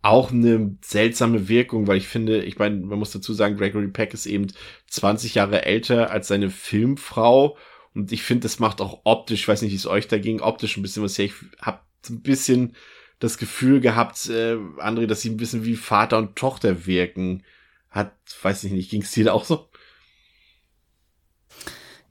auch 0.00 0.32
eine 0.32 0.78
seltsame 0.80 1.50
Wirkung, 1.50 1.86
weil 1.86 1.98
ich 1.98 2.08
finde, 2.08 2.42
ich 2.44 2.58
meine, 2.58 2.76
man 2.76 2.98
muss 2.98 3.10
dazu 3.10 3.34
sagen, 3.34 3.58
Gregory 3.58 3.88
Peck 3.88 4.14
ist 4.14 4.24
eben 4.24 4.46
20 4.86 5.34
Jahre 5.34 5.66
älter 5.66 6.10
als 6.10 6.28
seine 6.28 6.48
Filmfrau 6.48 7.58
und 7.94 8.10
ich 8.10 8.22
finde, 8.22 8.44
das 8.44 8.58
macht 8.58 8.80
auch 8.80 9.02
optisch, 9.04 9.40
ich 9.40 9.48
weiß 9.48 9.60
nicht, 9.60 9.72
wie 9.72 9.76
es 9.76 9.86
euch 9.86 10.08
da 10.08 10.16
ging, 10.16 10.40
optisch 10.40 10.78
ein 10.78 10.82
bisschen 10.82 11.02
was 11.02 11.18
her. 11.18 11.26
Ich 11.26 11.34
habe 11.60 11.80
ein 12.08 12.22
bisschen 12.22 12.74
das 13.18 13.38
Gefühl 13.38 13.80
gehabt, 13.80 14.28
äh, 14.28 14.56
André, 14.78 15.06
dass 15.06 15.22
sie 15.22 15.30
ein 15.30 15.36
bisschen 15.36 15.64
wie 15.64 15.76
Vater 15.76 16.18
und 16.18 16.36
Tochter 16.36 16.86
wirken. 16.86 17.42
Hat, 17.90 18.12
weiß 18.42 18.64
ich 18.64 18.72
nicht, 18.72 18.90
ging 18.90 19.02
es 19.02 19.12
dir 19.12 19.24
da 19.24 19.32
auch 19.32 19.44
so? 19.44 19.68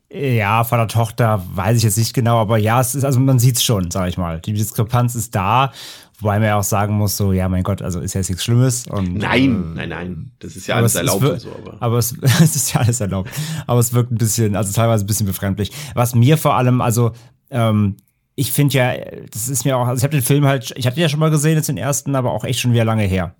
Ja, 0.09 0.63
Vater, 0.63 0.87
Tochter, 0.87 1.43
weiß 1.53 1.77
ich 1.77 1.83
jetzt 1.83 1.97
nicht 1.97 2.13
genau, 2.13 2.37
aber 2.39 2.57
ja, 2.57 2.79
es 2.79 2.95
ist, 2.95 3.03
also 3.03 3.19
man 3.19 3.39
sieht's 3.39 3.61
schon, 3.61 3.91
sag 3.91 4.07
ich 4.07 4.17
mal. 4.17 4.39
Die 4.39 4.53
Diskrepanz 4.53 5.15
ist 5.15 5.35
da, 5.35 5.73
wobei 6.19 6.39
man 6.39 6.47
ja 6.47 6.55
auch 6.57 6.63
sagen 6.63 6.93
muss, 6.93 7.17
so, 7.17 7.33
ja, 7.33 7.49
mein 7.49 7.63
Gott, 7.63 7.81
also 7.81 7.99
ist 7.99 8.13
ja 8.13 8.21
jetzt 8.21 8.29
nichts 8.29 8.45
Schlimmes. 8.45 8.87
Und, 8.87 9.15
nein, 9.15 9.73
äh, 9.75 9.85
nein, 9.85 9.89
nein, 9.89 10.31
das 10.39 10.55
ist 10.55 10.67
ja 10.67 10.75
alles 10.75 10.95
erlaubt 10.95 11.23
und 11.25 11.39
so, 11.41 11.51
aber. 11.51 11.77
Aber 11.81 11.97
es, 11.97 12.15
es 12.21 12.55
ist 12.55 12.73
ja 12.73 12.81
alles 12.81 13.01
erlaubt. 13.01 13.29
Aber 13.67 13.81
es 13.81 13.91
wirkt 13.91 14.11
ein 14.11 14.17
bisschen, 14.17 14.55
also 14.55 14.73
teilweise 14.73 15.03
ein 15.03 15.07
bisschen 15.07 15.27
befremdlich. 15.27 15.71
Was 15.93 16.15
mir 16.15 16.37
vor 16.37 16.55
allem, 16.55 16.79
also, 16.79 17.11
ähm, 17.49 17.97
ich 18.39 18.51
finde 18.51 18.77
ja, 18.77 18.93
das 19.31 19.49
ist 19.49 19.65
mir 19.65 19.75
auch, 19.75 19.87
also 19.87 19.97
ich 19.97 20.03
habe 20.03 20.15
den 20.15 20.21
Film 20.21 20.45
halt, 20.45 20.71
ich 20.77 20.85
hatte 20.85 21.01
ja 21.01 21.09
schon 21.09 21.19
mal 21.19 21.31
gesehen, 21.31 21.55
jetzt 21.55 21.69
den 21.69 21.77
ersten, 21.77 22.15
aber 22.15 22.31
auch 22.31 22.43
echt 22.43 22.59
schon 22.59 22.71
wieder 22.71 22.85
lange 22.85 23.03
her. 23.03 23.35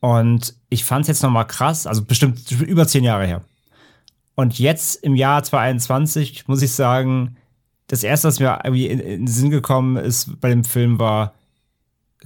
Und 0.00 0.54
ich 0.70 0.84
fand 0.84 1.02
es 1.02 1.08
jetzt 1.08 1.22
nochmal 1.22 1.46
krass, 1.46 1.86
also 1.86 2.02
bestimmt 2.02 2.50
über 2.50 2.88
zehn 2.88 3.04
Jahre 3.04 3.26
her. 3.26 3.42
Und 4.34 4.58
jetzt 4.58 5.04
im 5.04 5.14
Jahr 5.14 5.44
2021 5.44 6.48
muss 6.48 6.62
ich 6.62 6.72
sagen, 6.72 7.36
das 7.86 8.02
erste, 8.02 8.28
was 8.28 8.40
mir 8.40 8.60
irgendwie 8.64 8.86
in, 8.86 8.98
in 8.98 9.20
den 9.20 9.26
Sinn 9.26 9.50
gekommen 9.50 9.98
ist 9.98 10.40
bei 10.40 10.48
dem 10.48 10.64
Film, 10.64 10.98
war, 10.98 11.34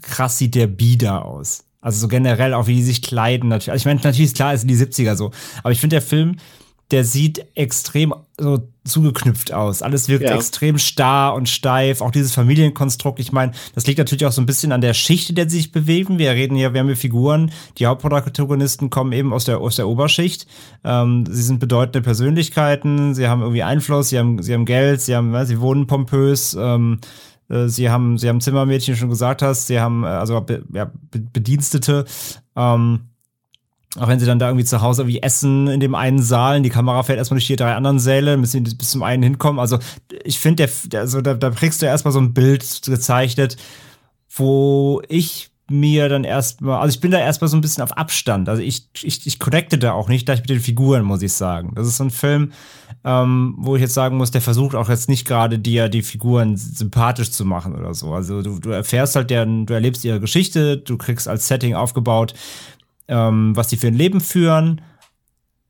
krass 0.01 0.39
sieht 0.39 0.55
der 0.55 0.69
Bieder 0.69 1.25
aus. 1.25 1.65
Also 1.81 1.99
so 1.99 2.07
generell 2.07 2.55
auch, 2.55 2.69
wie 2.69 2.77
die 2.77 2.85
sich 2.85 3.03
kleiden. 3.03 3.53
Also 3.53 3.73
ich 3.73 3.85
meine, 3.85 3.99
natürlich 4.01 4.31
ist 4.31 4.37
klar, 4.37 4.55
es 4.55 4.61
sind 4.61 4.69
die 4.69 4.77
70er 4.77 5.17
so. 5.17 5.33
Aber 5.65 5.73
ich 5.73 5.81
finde, 5.81 5.95
der 5.95 6.03
Film, 6.03 6.37
der 6.91 7.05
sieht 7.05 7.45
extrem 7.55 8.15
so 8.41 8.67
zugeknüpft 8.85 9.53
aus. 9.53 9.83
Alles 9.83 10.09
wirkt 10.09 10.25
ja. 10.25 10.35
extrem 10.35 10.79
starr 10.79 11.35
und 11.35 11.49
steif. 11.49 12.01
Auch 12.01 12.11
dieses 12.11 12.35
Familienkonstrukt. 12.35 13.21
Ich 13.21 13.33
meine, 13.33 13.53
das 13.75 13.87
liegt 13.87 13.99
natürlich 13.99 14.25
auch 14.25 14.33
so 14.33 14.41
ein 14.41 14.47
bisschen 14.47 14.73
an 14.73 14.81
der 14.81 14.95
Schicht, 14.95 15.29
in 15.29 15.37
der 15.37 15.51
sie 15.51 15.59
sich 15.59 15.73
bewegen. 15.73 16.19
Wir 16.19 16.31
reden 16.31 16.57
ja, 16.57 16.73
wir 16.73 16.81
haben 16.81 16.87
hier 16.87 16.97
Figuren. 16.97 17.53
Die 17.77 17.87
Hauptprotagonisten 17.87 18.89
kommen 18.89 19.13
eben 19.13 19.35
aus 19.35 19.45
der, 19.45 19.59
aus 19.59 19.77
der 19.77 19.89
Oberschicht. 19.89 20.47
Ähm, 20.85 21.27
sie 21.29 21.43
sind 21.43 21.59
bedeutende 21.59 22.01
Persönlichkeiten. 22.01 23.15
Sie 23.15 23.29
haben 23.29 23.43
irgendwie 23.43 23.63
Einfluss. 23.63 24.09
Sie 24.09 24.19
haben, 24.19 24.43
sie 24.43 24.55
haben 24.55 24.65
Geld. 24.65 25.03
Sie 25.03 25.15
haben, 25.15 25.45
sie 25.45 25.61
wohnen 25.61 25.87
pompös. 25.87 26.57
Ähm, 26.59 27.01
äh, 27.51 27.69
Sie 27.69 27.91
haben, 27.91 28.19
sie 28.19 28.29
haben 28.29 28.41
Zimmermädchen 28.41 28.97
schon 28.97 29.09
gesagt 29.09 29.43
hast, 29.43 29.69
sie 29.69 29.81
haben 29.81 30.05
äh, 30.05 30.09
also 30.09 30.45
ja, 30.73 30.91
Bedienstete. 31.11 32.05
Ähm, 32.57 33.09
auch 33.97 34.09
wenn 34.09 34.21
sie 34.21 34.27
dann 34.27 34.39
da 34.39 34.49
irgendwie 34.49 34.67
zu 34.67 34.83
Hause 34.83 35.03
irgendwie 35.03 35.23
essen 35.23 35.67
in 35.69 35.81
dem 35.81 35.95
einen 35.95 36.23
Saal, 36.23 36.61
die 36.61 36.69
Kamera 36.69 37.03
fährt 37.03 37.19
erstmal 37.19 37.39
durch 37.39 37.47
die 37.47 37.57
drei 37.57 37.75
anderen 37.75 37.99
Säle, 37.99 38.37
bis 38.37 38.53
sie 38.53 38.61
bis 38.61 38.91
zum 38.91 39.03
einen 39.03 39.23
hinkommen. 39.23 39.59
Also 39.59 39.79
ich 40.25 40.39
finde, 40.39 40.69
der, 40.87 41.01
also 41.01 41.21
da, 41.21 41.35
da 41.35 41.51
kriegst 41.51 41.81
du 41.81 41.87
erstmal 41.87 42.13
so 42.13 42.21
ein 42.21 42.35
Bild 42.35 42.83
gezeichnet, 42.85 43.57
wo 44.29 45.01
ich 45.09 45.51
mir 45.71 46.09
dann 46.09 46.25
erstmal, 46.25 46.81
also 46.81 46.95
ich 46.95 47.01
bin 47.01 47.11
da 47.11 47.19
erstmal 47.19 47.49
so 47.49 47.57
ein 47.57 47.61
bisschen 47.61 47.83
auf 47.83 47.97
Abstand. 47.97 48.49
Also 48.49 48.63
ich, 48.63 48.89
ich, 49.03 49.27
ich 49.27 49.39
connecte 49.39 49.79
da 49.79 49.93
auch 49.93 50.09
nicht 50.09 50.25
gleich 50.25 50.41
mit 50.41 50.49
den 50.49 50.61
Figuren, 50.61 51.03
muss 51.03 51.23
ich 51.23 51.33
sagen. 51.35 51.73
Das 51.75 51.87
ist 51.87 51.99
so 51.99 52.05
ein 52.05 52.11
Film, 52.11 52.53
ähm, 53.05 53.55
wo 53.59 53.77
ich 53.77 53.83
jetzt 53.83 53.95
sagen 53.95 54.17
muss, 54.17 54.31
der 54.31 54.41
versucht 54.41 54.75
auch 54.75 54.89
jetzt 54.89 55.09
nicht 55.09 55.27
gerade 55.27 55.59
dir 55.59 55.89
die 55.89 56.03
Figuren 56.03 56.57
sympathisch 56.57 57.31
zu 57.31 57.45
machen 57.45 57.75
oder 57.75 57.95
so. 57.95 58.13
Also 58.13 58.41
du, 58.43 58.59
du 58.59 58.71
erfährst 58.71 59.15
halt 59.15 59.29
deren, 59.29 59.67
du 59.67 59.75
erlebst 59.75 60.05
ihre 60.05 60.21
Geschichte, 60.21 60.79
du 60.79 60.97
kriegst 60.97 61.29
als 61.29 61.49
Setting 61.49 61.75
aufgebaut, 61.75 62.33
ähm, 63.09 63.57
was 63.57 63.69
die 63.69 63.77
für 63.77 63.89
ein 63.89 63.95
Leben 63.95 64.21
führen. 64.21 64.81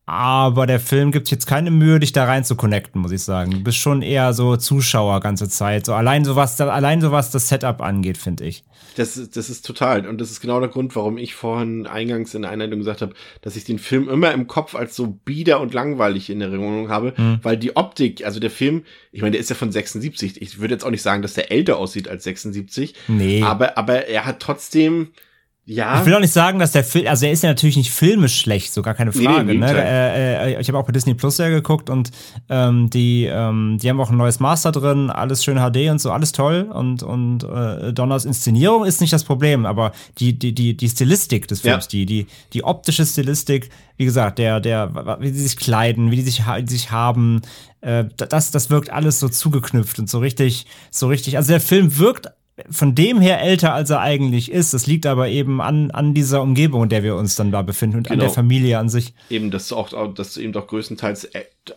Aber 0.09 0.65
der 0.65 0.79
Film 0.79 1.11
gibt 1.11 1.29
jetzt 1.29 1.45
keine 1.45 1.69
Mühe, 1.69 1.99
dich 1.99 2.11
da 2.11 2.23
rein 2.23 2.43
zu 2.43 2.55
connecten, 2.55 2.99
muss 2.99 3.11
ich 3.11 3.21
sagen. 3.21 3.51
Du 3.51 3.63
bist 3.63 3.77
schon 3.77 4.01
eher 4.01 4.33
so 4.33 4.57
Zuschauer 4.57 5.19
ganze 5.19 5.47
Zeit. 5.49 5.85
So 5.85 5.93
allein 5.93 6.25
so 6.25 6.35
was, 6.35 6.59
allein 6.59 6.99
so 6.99 7.11
was 7.11 7.29
das 7.29 7.47
Setup 7.47 7.79
angeht, 7.79 8.17
finde 8.17 8.45
ich. 8.45 8.63
Das, 8.95 9.29
das 9.29 9.51
ist 9.51 9.67
total. 9.67 10.07
Und 10.07 10.19
das 10.19 10.31
ist 10.31 10.41
genau 10.41 10.59
der 10.59 10.69
Grund, 10.69 10.95
warum 10.95 11.19
ich 11.19 11.35
vorhin 11.35 11.85
eingangs 11.85 12.33
in 12.33 12.41
der 12.41 12.49
Einleitung 12.49 12.79
gesagt 12.79 13.03
habe, 13.03 13.13
dass 13.41 13.55
ich 13.55 13.65
den 13.65 13.77
Film 13.77 14.09
immer 14.09 14.31
im 14.31 14.47
Kopf 14.47 14.73
als 14.73 14.95
so 14.95 15.19
bieder 15.25 15.59
und 15.59 15.75
langweilig 15.75 16.31
in 16.31 16.41
Erinnerung 16.41 16.89
habe, 16.89 17.13
mhm. 17.15 17.39
weil 17.43 17.57
die 17.57 17.75
Optik, 17.75 18.25
also 18.25 18.39
der 18.39 18.49
Film, 18.49 18.85
ich 19.11 19.21
meine, 19.21 19.33
der 19.33 19.41
ist 19.41 19.51
ja 19.51 19.55
von 19.55 19.71
76. 19.71 20.41
Ich 20.41 20.59
würde 20.59 20.73
jetzt 20.73 20.83
auch 20.83 20.89
nicht 20.89 21.03
sagen, 21.03 21.21
dass 21.21 21.35
der 21.35 21.51
älter 21.51 21.77
aussieht 21.77 22.07
als 22.07 22.23
76. 22.23 22.95
Nee. 23.07 23.43
Aber, 23.43 23.77
aber 23.77 24.07
er 24.07 24.25
hat 24.25 24.39
trotzdem, 24.39 25.09
ja. 25.69 25.99
Ich 25.99 26.05
will 26.07 26.15
auch 26.15 26.19
nicht 26.19 26.33
sagen, 26.33 26.57
dass 26.57 26.71
der 26.71 26.83
Film, 26.83 27.07
also 27.07 27.27
er 27.27 27.31
ist 27.31 27.43
ja 27.43 27.49
natürlich 27.49 27.77
nicht 27.77 27.91
filmisch 27.91 28.39
schlecht, 28.39 28.73
so 28.73 28.81
gar 28.81 28.95
keine 28.95 29.11
Frage. 29.11 29.43
Nee, 29.43 29.53
nee, 29.53 29.59
ne? 29.59 29.71
Äh, 29.71 30.53
äh, 30.55 30.59
ich 30.59 30.67
habe 30.67 30.79
auch 30.79 30.85
bei 30.85 30.91
Disney 30.91 31.13
Plus 31.13 31.37
ja 31.37 31.49
geguckt 31.49 31.91
und 31.91 32.09
ähm, 32.49 32.89
die, 32.89 33.25
ähm, 33.25 33.77
die 33.79 33.87
haben 33.87 34.01
auch 34.01 34.09
ein 34.09 34.17
neues 34.17 34.39
Master 34.39 34.71
drin, 34.71 35.11
alles 35.11 35.43
schön 35.43 35.57
HD 35.57 35.91
und 35.91 36.01
so, 36.01 36.11
alles 36.11 36.31
toll. 36.31 36.67
Und, 36.73 37.03
und 37.03 37.43
äh, 37.43 37.93
Donners 37.93 38.25
Inszenierung 38.25 38.83
ist 38.83 38.99
nicht 38.99 39.13
das 39.13 39.23
Problem, 39.23 39.67
aber 39.67 39.91
die, 40.17 40.37
die, 40.37 40.55
die, 40.55 40.75
die 40.75 40.89
Stilistik 40.89 41.47
des 41.47 41.61
Films, 41.61 41.85
ja. 41.85 41.89
die, 41.91 42.05
die, 42.07 42.27
die 42.53 42.63
optische 42.63 43.05
Stilistik, 43.05 43.69
wie 43.97 44.05
gesagt, 44.05 44.39
der, 44.39 44.59
der, 44.59 45.19
wie 45.19 45.31
die 45.31 45.37
sich 45.37 45.55
kleiden, 45.55 46.09
wie 46.09 46.15
die 46.15 46.23
sich, 46.23 46.41
die 46.61 46.71
sich 46.71 46.89
haben, 46.89 47.41
äh, 47.81 48.05
das, 48.17 48.49
das 48.49 48.71
wirkt 48.71 48.89
alles 48.89 49.19
so 49.19 49.29
zugeknüpft 49.29 49.99
und 49.99 50.09
so 50.09 50.17
richtig, 50.17 50.65
so 50.89 51.07
richtig. 51.07 51.37
Also 51.37 51.51
der 51.51 51.61
Film 51.61 51.99
wirkt 51.99 52.27
von 52.69 52.95
dem 52.95 53.21
her 53.21 53.41
älter, 53.41 53.73
als 53.73 53.89
er 53.89 54.01
eigentlich 54.01 54.51
ist. 54.51 54.73
Das 54.73 54.87
liegt 54.87 55.05
aber 55.05 55.29
eben 55.29 55.61
an, 55.61 55.91
an 55.91 56.13
dieser 56.13 56.41
Umgebung, 56.41 56.83
in 56.83 56.89
der 56.89 57.03
wir 57.03 57.15
uns 57.15 57.35
dann 57.35 57.51
da 57.51 57.61
befinden 57.61 57.97
und 57.97 58.03
genau. 58.03 58.13
an 58.13 58.19
der 58.19 58.27
genau. 58.27 58.35
Familie 58.35 58.79
an 58.79 58.89
sich. 58.89 59.13
Eben, 59.29 59.51
dass 59.51 59.67
du 59.67 59.75
auch, 59.75 60.13
dass 60.13 60.33
du 60.33 60.41
eben 60.41 60.53
doch 60.53 60.67
größtenteils 60.67 61.29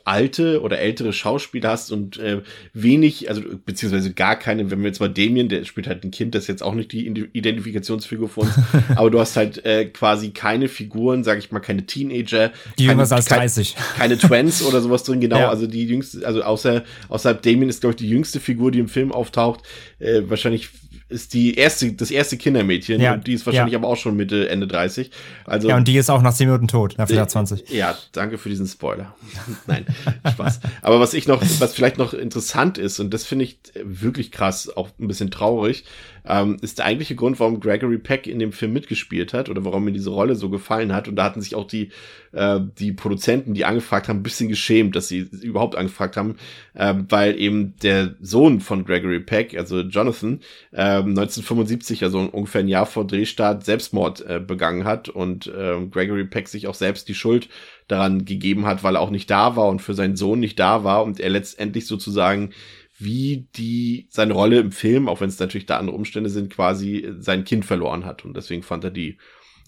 alte 0.04 0.62
oder 0.62 0.78
ältere 0.78 1.12
Schauspieler 1.12 1.70
hast 1.70 1.92
und 1.92 2.18
äh, 2.18 2.42
wenig, 2.72 3.28
also 3.28 3.42
beziehungsweise 3.64 4.12
gar 4.12 4.36
keine, 4.36 4.70
wenn 4.70 4.80
wir 4.80 4.86
jetzt 4.86 5.00
mal 5.00 5.08
Damien, 5.08 5.48
der 5.48 5.64
spielt 5.64 5.86
halt 5.86 6.04
ein 6.04 6.10
Kind, 6.10 6.34
das 6.34 6.44
ist 6.44 6.48
jetzt 6.48 6.62
auch 6.62 6.74
nicht 6.74 6.92
die 6.92 7.06
Identifikationsfigur 7.06 8.28
für 8.28 8.40
uns, 8.40 8.52
aber 8.96 9.10
du 9.10 9.20
hast 9.20 9.36
halt 9.36 9.64
äh, 9.64 9.86
quasi 9.86 10.30
keine 10.30 10.68
Figuren, 10.68 11.24
sag 11.24 11.38
ich 11.38 11.50
mal, 11.50 11.60
keine 11.60 11.86
Teenager. 11.86 12.52
Die 12.78 12.84
jünger 12.84 13.10
als 13.10 13.26
30. 13.26 13.74
Keine, 13.74 14.16
keine 14.16 14.18
Twins 14.18 14.62
oder 14.62 14.80
sowas 14.80 15.04
drin, 15.04 15.20
genau, 15.20 15.38
ja. 15.40 15.48
also 15.48 15.66
die 15.66 15.84
jüngste, 15.84 16.26
also 16.26 16.42
außer, 16.42 16.84
außer 17.08 17.34
Damien 17.34 17.68
ist, 17.68 17.80
glaube 17.80 17.92
ich, 17.92 17.96
die 17.96 18.08
jüngste 18.08 18.40
Figur, 18.40 18.70
die 18.70 18.78
im 18.78 18.88
Film 18.88 19.12
auftaucht, 19.12 19.62
äh, 20.02 20.28
wahrscheinlich 20.28 20.68
ist 21.12 21.34
die 21.34 21.54
erste, 21.54 21.92
das 21.92 22.10
erste 22.10 22.36
Kindermädchen. 22.36 23.00
Ja, 23.00 23.12
und 23.12 23.26
die 23.26 23.34
ist 23.34 23.46
wahrscheinlich 23.46 23.74
ja. 23.74 23.78
aber 23.78 23.88
auch 23.88 23.96
schon 23.96 24.16
Mitte, 24.16 24.48
Ende 24.48 24.66
30. 24.66 25.10
Also, 25.44 25.68
ja, 25.68 25.76
und 25.76 25.86
die 25.86 25.96
ist 25.96 26.10
auch 26.10 26.22
nach 26.22 26.34
10 26.34 26.46
Minuten 26.48 26.68
tot, 26.68 26.94
nach 26.98 27.06
20. 27.06 27.70
Ja, 27.70 27.96
danke 28.12 28.38
für 28.38 28.48
diesen 28.48 28.66
Spoiler. 28.66 29.14
Nein, 29.66 29.86
Spaß. 30.32 30.60
Aber 30.80 31.00
was 31.00 31.14
ich 31.14 31.28
noch, 31.28 31.42
was 31.58 31.74
vielleicht 31.74 31.98
noch 31.98 32.14
interessant 32.14 32.78
ist, 32.78 32.98
und 32.98 33.12
das 33.12 33.24
finde 33.24 33.44
ich 33.44 33.58
wirklich 33.82 34.32
krass, 34.32 34.74
auch 34.74 34.88
ein 34.98 35.06
bisschen 35.06 35.30
traurig, 35.30 35.84
ähm, 36.26 36.56
ist 36.62 36.78
der 36.78 36.86
eigentliche 36.86 37.14
Grund, 37.14 37.40
warum 37.40 37.60
Gregory 37.60 37.98
Peck 37.98 38.26
in 38.26 38.38
dem 38.38 38.52
Film 38.52 38.72
mitgespielt 38.72 39.32
hat 39.32 39.48
oder 39.48 39.64
warum 39.64 39.84
mir 39.84 39.92
diese 39.92 40.10
Rolle 40.10 40.34
so 40.34 40.48
gefallen 40.48 40.92
hat. 40.92 41.08
Und 41.08 41.16
da 41.16 41.24
hatten 41.24 41.42
sich 41.42 41.54
auch 41.54 41.66
die, 41.66 41.90
äh, 42.32 42.60
die 42.78 42.92
Produzenten, 42.92 43.54
die 43.54 43.64
angefragt 43.64 44.08
haben, 44.08 44.18
ein 44.18 44.22
bisschen 44.22 44.48
geschämt, 44.48 44.96
dass 44.96 45.08
sie 45.08 45.28
überhaupt 45.42 45.76
angefragt 45.76 46.16
haben, 46.16 46.36
äh, 46.74 46.94
weil 47.08 47.38
eben 47.38 47.76
der 47.82 48.16
Sohn 48.20 48.60
von 48.60 48.84
Gregory 48.84 49.20
Peck, 49.20 49.56
also 49.56 49.80
Jonathan, 49.80 50.40
äh, 50.72 50.98
1975, 50.98 52.02
also 52.04 52.18
ungefähr 52.20 52.60
ein 52.60 52.68
Jahr 52.68 52.86
vor 52.86 53.06
Drehstart, 53.06 53.64
Selbstmord 53.64 54.24
äh, 54.26 54.40
begangen 54.40 54.84
hat 54.84 55.08
und 55.08 55.46
äh, 55.46 55.86
Gregory 55.90 56.24
Peck 56.24 56.48
sich 56.48 56.66
auch 56.66 56.74
selbst 56.74 57.08
die 57.08 57.14
Schuld 57.14 57.48
daran 57.88 58.24
gegeben 58.24 58.66
hat, 58.66 58.82
weil 58.82 58.96
er 58.96 59.00
auch 59.00 59.10
nicht 59.10 59.30
da 59.30 59.56
war 59.56 59.68
und 59.68 59.82
für 59.82 59.94
seinen 59.94 60.16
Sohn 60.16 60.40
nicht 60.40 60.58
da 60.58 60.84
war 60.84 61.04
und 61.04 61.20
er 61.20 61.30
letztendlich 61.30 61.86
sozusagen 61.86 62.50
wie 62.98 63.48
die 63.56 64.06
seine 64.10 64.32
Rolle 64.32 64.60
im 64.60 64.72
Film, 64.72 65.08
auch 65.08 65.20
wenn 65.20 65.28
es 65.28 65.38
natürlich 65.38 65.66
da 65.66 65.78
andere 65.78 65.96
Umstände 65.96 66.30
sind, 66.30 66.52
quasi 66.52 67.08
sein 67.18 67.44
Kind 67.44 67.64
verloren 67.64 68.04
hat. 68.04 68.24
Und 68.24 68.36
deswegen 68.36 68.62
fand 68.62 68.84
er 68.84 68.90
die 68.90 69.18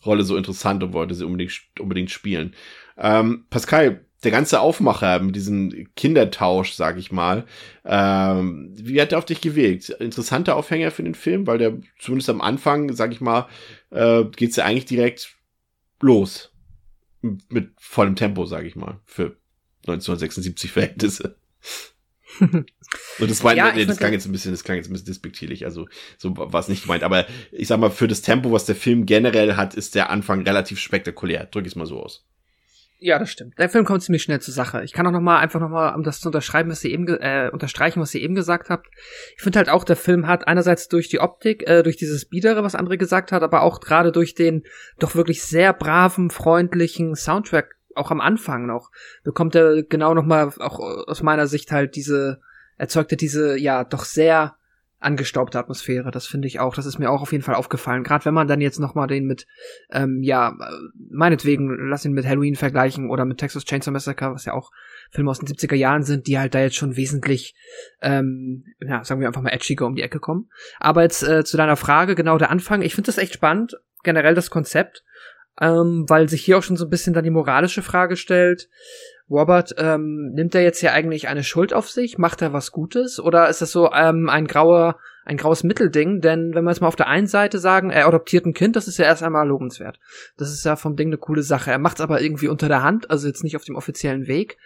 Rolle 0.05 0.25
so 0.25 0.37
interessant 0.37 0.83
und 0.83 0.93
wollte 0.93 1.15
sie 1.15 1.25
unbedingt, 1.25 1.63
unbedingt 1.79 2.11
spielen. 2.11 2.55
Ähm, 2.97 3.47
Pascal, 3.51 4.05
der 4.25 4.31
ganze 4.31 4.61
Aufmacher 4.61 5.21
mit 5.21 5.37
diesem 5.37 5.89
Kindertausch, 5.97 6.73
sag 6.73 6.97
ich 6.97 7.13
mal, 7.13 7.45
ähm, 7.85 8.73
wie 8.75 9.01
hat 9.01 9.13
der 9.13 9.19
auf 9.19 9.27
dich 9.27 9.41
gewirkt? 9.41 9.91
Interessanter 9.91 10.57
Aufhänger 10.57 10.91
für 10.91 11.03
den 11.03 11.15
Film, 11.15 11.47
weil 11.47 11.59
der 11.59 11.79
zumindest 11.99 12.31
am 12.31 12.41
Anfang, 12.41 12.93
sag 12.95 13.13
ich 13.13 13.21
mal, 13.21 13.47
äh, 13.91 14.25
geht's 14.25 14.57
ja 14.57 14.65
eigentlich 14.65 14.87
direkt 14.87 15.35
los. 16.01 16.53
Mit 17.21 17.73
vollem 17.79 18.17
Tempo, 18.17 18.45
sag 18.45 18.65
ich 18.65 18.77
mal, 18.77 19.01
für 19.05 19.37
1976 19.87 20.73
Verhältnisse. 20.73 21.37
Und 23.19 23.31
das 23.31 23.45
war, 23.45 23.55
ja, 23.55 23.73
nee, 23.73 23.87
das 23.87 23.99
klang 23.99 24.13
jetzt 24.13 24.27
ein 24.27 24.33
bisschen, 24.33 24.53
das 24.53 24.65
klang 24.65 24.77
jetzt 24.77 24.89
ein 24.89 24.93
bisschen 24.93 25.07
despektierlich, 25.07 25.65
also 25.65 25.87
so 26.19 26.37
war 26.37 26.61
es 26.61 26.69
nicht 26.69 26.83
gemeint. 26.83 27.03
Aber 27.03 27.27
ich 27.53 27.69
sag 27.69 27.79
mal, 27.81 27.91
für 27.91 28.09
das 28.09 28.23
Tempo, 28.23 28.53
was 28.53 28.65
der 28.65 28.77
Film 28.77 29.07
generell 29.07 29.57
hat, 29.57 29.75
ist 29.75 29.95
der 29.95 30.11
Anfang 30.11 30.43
relativ 30.43 30.79
spektakulär. 30.79 31.47
Drück 31.47 31.67
ich 31.67 31.73
es 31.73 31.77
mal 31.77 31.87
so 31.87 32.01
aus. 32.01 32.25
Ja, 32.99 33.19
das 33.19 33.31
stimmt. 33.31 33.59
Der 33.59 33.69
Film 33.69 33.85
kommt 33.85 34.03
ziemlich 34.03 34.23
schnell 34.23 34.41
zur 34.41 34.55
Sache. 34.55 34.83
Ich 34.83 34.93
kann 34.95 35.07
auch 35.07 35.11
noch 35.11 35.21
mal 35.21 35.39
einfach 35.39 35.61
noch 35.61 35.69
mal, 35.69 35.95
um 35.95 36.05
das 36.05 36.21
zu 36.21 36.29
unterschreiben, 36.29 36.71
was 36.71 36.83
ihr 36.85 36.91
eben 36.91 37.07
äh, 37.07 37.51
unterstreichen, 37.53 38.01
was 38.01 38.15
ihr 38.15 38.23
eben 38.23 38.35
gesagt 38.35 38.71
habt. 38.71 38.87
Ich 39.37 39.43
finde 39.43 39.59
halt 39.59 39.69
auch, 39.69 39.85
der 39.85 39.97
Film 39.97 40.27
hat 40.27 40.49
einerseits 40.49 40.89
durch 40.89 41.09
die 41.11 41.21
Optik, 41.21 41.69
äh, 41.69 41.83
durch 41.83 41.97
dieses 41.97 42.25
Biedere, 42.25 42.63
was 42.63 42.75
André 42.75 42.97
gesagt 42.97 43.31
hat, 43.31 43.43
aber 43.43 43.61
auch 43.61 43.81
gerade 43.81 44.11
durch 44.11 44.35
den 44.35 44.63
doch 44.99 45.15
wirklich 45.17 45.43
sehr 45.43 45.75
braven, 45.75 46.31
freundlichen 46.31 47.15
Soundtrack, 47.15 47.75
auch 47.95 48.11
am 48.11 48.23
Anfang 48.23 48.65
noch, 48.65 48.91
bekommt 49.23 49.55
er 49.55 49.83
genau 49.83 50.15
noch 50.15 50.25
mal 50.25 50.53
auch 50.59 50.79
aus 50.81 51.23
meiner 51.23 51.47
Sicht 51.47 51.73
halt 51.73 51.97
diese 51.97 52.41
erzeugte 52.77 53.17
diese 53.17 53.59
ja 53.59 53.85
doch 53.85 54.05
sehr 54.05 54.57
angestaubte 55.05 55.59
Atmosphäre. 55.59 56.11
Das 56.11 56.27
finde 56.27 56.49
ich 56.49 56.61
auch. 56.61 56.75
Das 56.75 56.87
ist 56.87 56.99
mir 56.99 57.11
auch 57.11 57.21
auf 57.21 57.33
jeden 57.33 57.45
Fall 57.45 57.55
aufgefallen. 57.55 58.03
Gerade 58.03 58.25
wenn 58.25 58.35
man 58.35 58.49
dann 58.49 58.61
jetzt 58.61 58.81
noch 58.81 58.95
mal 58.95 59.07
den 59.07 59.27
mit, 59.27 59.47
ähm, 59.93 60.23
ja, 60.23 60.57
meinetwegen, 61.11 61.89
lass 61.89 62.05
ihn 62.05 62.13
mit 62.13 62.27
Halloween 62.27 62.57
vergleichen 62.57 63.11
oder 63.11 63.25
mit 63.25 63.39
Texas 63.39 63.65
Chainsaw 63.65 63.93
Massacre, 63.93 64.33
was 64.33 64.47
ja 64.47 64.55
auch 64.55 64.71
Filme 65.11 65.31
aus 65.31 65.39
den 65.39 65.49
70er 65.49 65.75
Jahren 65.75 66.03
sind, 66.03 66.27
die 66.27 66.39
halt 66.39 66.55
da 66.55 66.61
jetzt 66.61 66.77
schon 66.77 66.97
wesentlich, 66.97 67.55
ähm, 68.01 68.65
ja, 68.81 69.05
sagen 69.05 69.21
wir 69.21 69.29
einfach 69.29 69.43
mal 69.43 69.53
edgiger 69.53 69.87
um 69.87 69.95
die 69.95 70.03
Ecke 70.03 70.19
kommen. 70.19 70.49
Aber 70.81 71.03
jetzt 71.03 71.23
äh, 71.23 71.45
zu 71.45 71.57
deiner 71.57 71.77
Frage, 71.77 72.15
genau 72.15 72.39
der 72.39 72.51
Anfang. 72.51 72.83
Ich 72.83 72.95
finde 72.95 73.07
das 73.07 73.19
echt 73.19 73.35
spannend, 73.35 73.77
generell 74.03 74.35
das 74.35 74.51
Konzept, 74.51 75.05
ähm, 75.61 76.07
weil 76.09 76.29
sich 76.29 76.43
hier 76.43 76.59
auch 76.59 76.63
schon 76.63 76.77
so 76.77 76.87
ein 76.87 76.91
bisschen 76.91 77.13
dann 77.13 77.25
die 77.25 77.31
moralische 77.31 77.83
Frage 77.83 78.17
stellt. 78.17 78.69
Robert, 79.31 79.75
ähm, 79.79 80.33
nimmt 80.35 80.55
er 80.55 80.63
jetzt 80.63 80.81
hier 80.81 80.93
eigentlich 80.93 81.29
eine 81.29 81.45
Schuld 81.45 81.73
auf 81.73 81.89
sich? 81.89 82.19
Macht 82.19 82.43
er 82.43 82.53
was 82.53 82.73
Gutes? 82.73 83.19
Oder 83.19 83.49
ist 83.49 83.63
das 83.63 83.73
so 83.73 83.91
ähm, 83.93 84.29
ein 84.29 84.47
grauer, 84.47 84.99
ein 85.25 85.39
graues 85.39 85.65
Mittelding? 85.65 86.21
Denn 86.21 86.55
wenn 86.55 86.65
wir 86.65 86.71
jetzt 86.71 86.81
mal 86.81 86.89
auf 86.89 86.97
der 86.97 87.09
einen 87.09 87.27
Seite 87.27 87.59
sagen, 87.59 87.91
er 87.91 88.07
adoptiert 88.07 88.45
ein 88.45 88.53
Kind, 88.53 88.77
das 88.77 88.87
ist 88.87 88.99
ja 88.99 89.07
erst 89.07 89.23
einmal 89.23 89.49
lobenswert. 89.49 89.99
Das 90.37 90.53
ist 90.53 90.65
ja 90.65 90.77
vom 90.77 90.97
Ding 90.97 91.09
eine 91.09 91.17
coole 91.17 91.43
Sache. 91.43 91.71
Er 91.71 91.79
macht 91.79 91.99
es 91.99 92.03
aber 92.03 92.21
irgendwie 92.21 92.49
unter 92.49 92.69
der 92.69 92.83
Hand, 92.83 93.11
also 93.11 93.27
jetzt 93.27 93.45
nicht 93.45 93.57
auf 93.57 93.65
dem 93.65 93.77
offiziellen 93.77 94.27
Weg. 94.27 94.59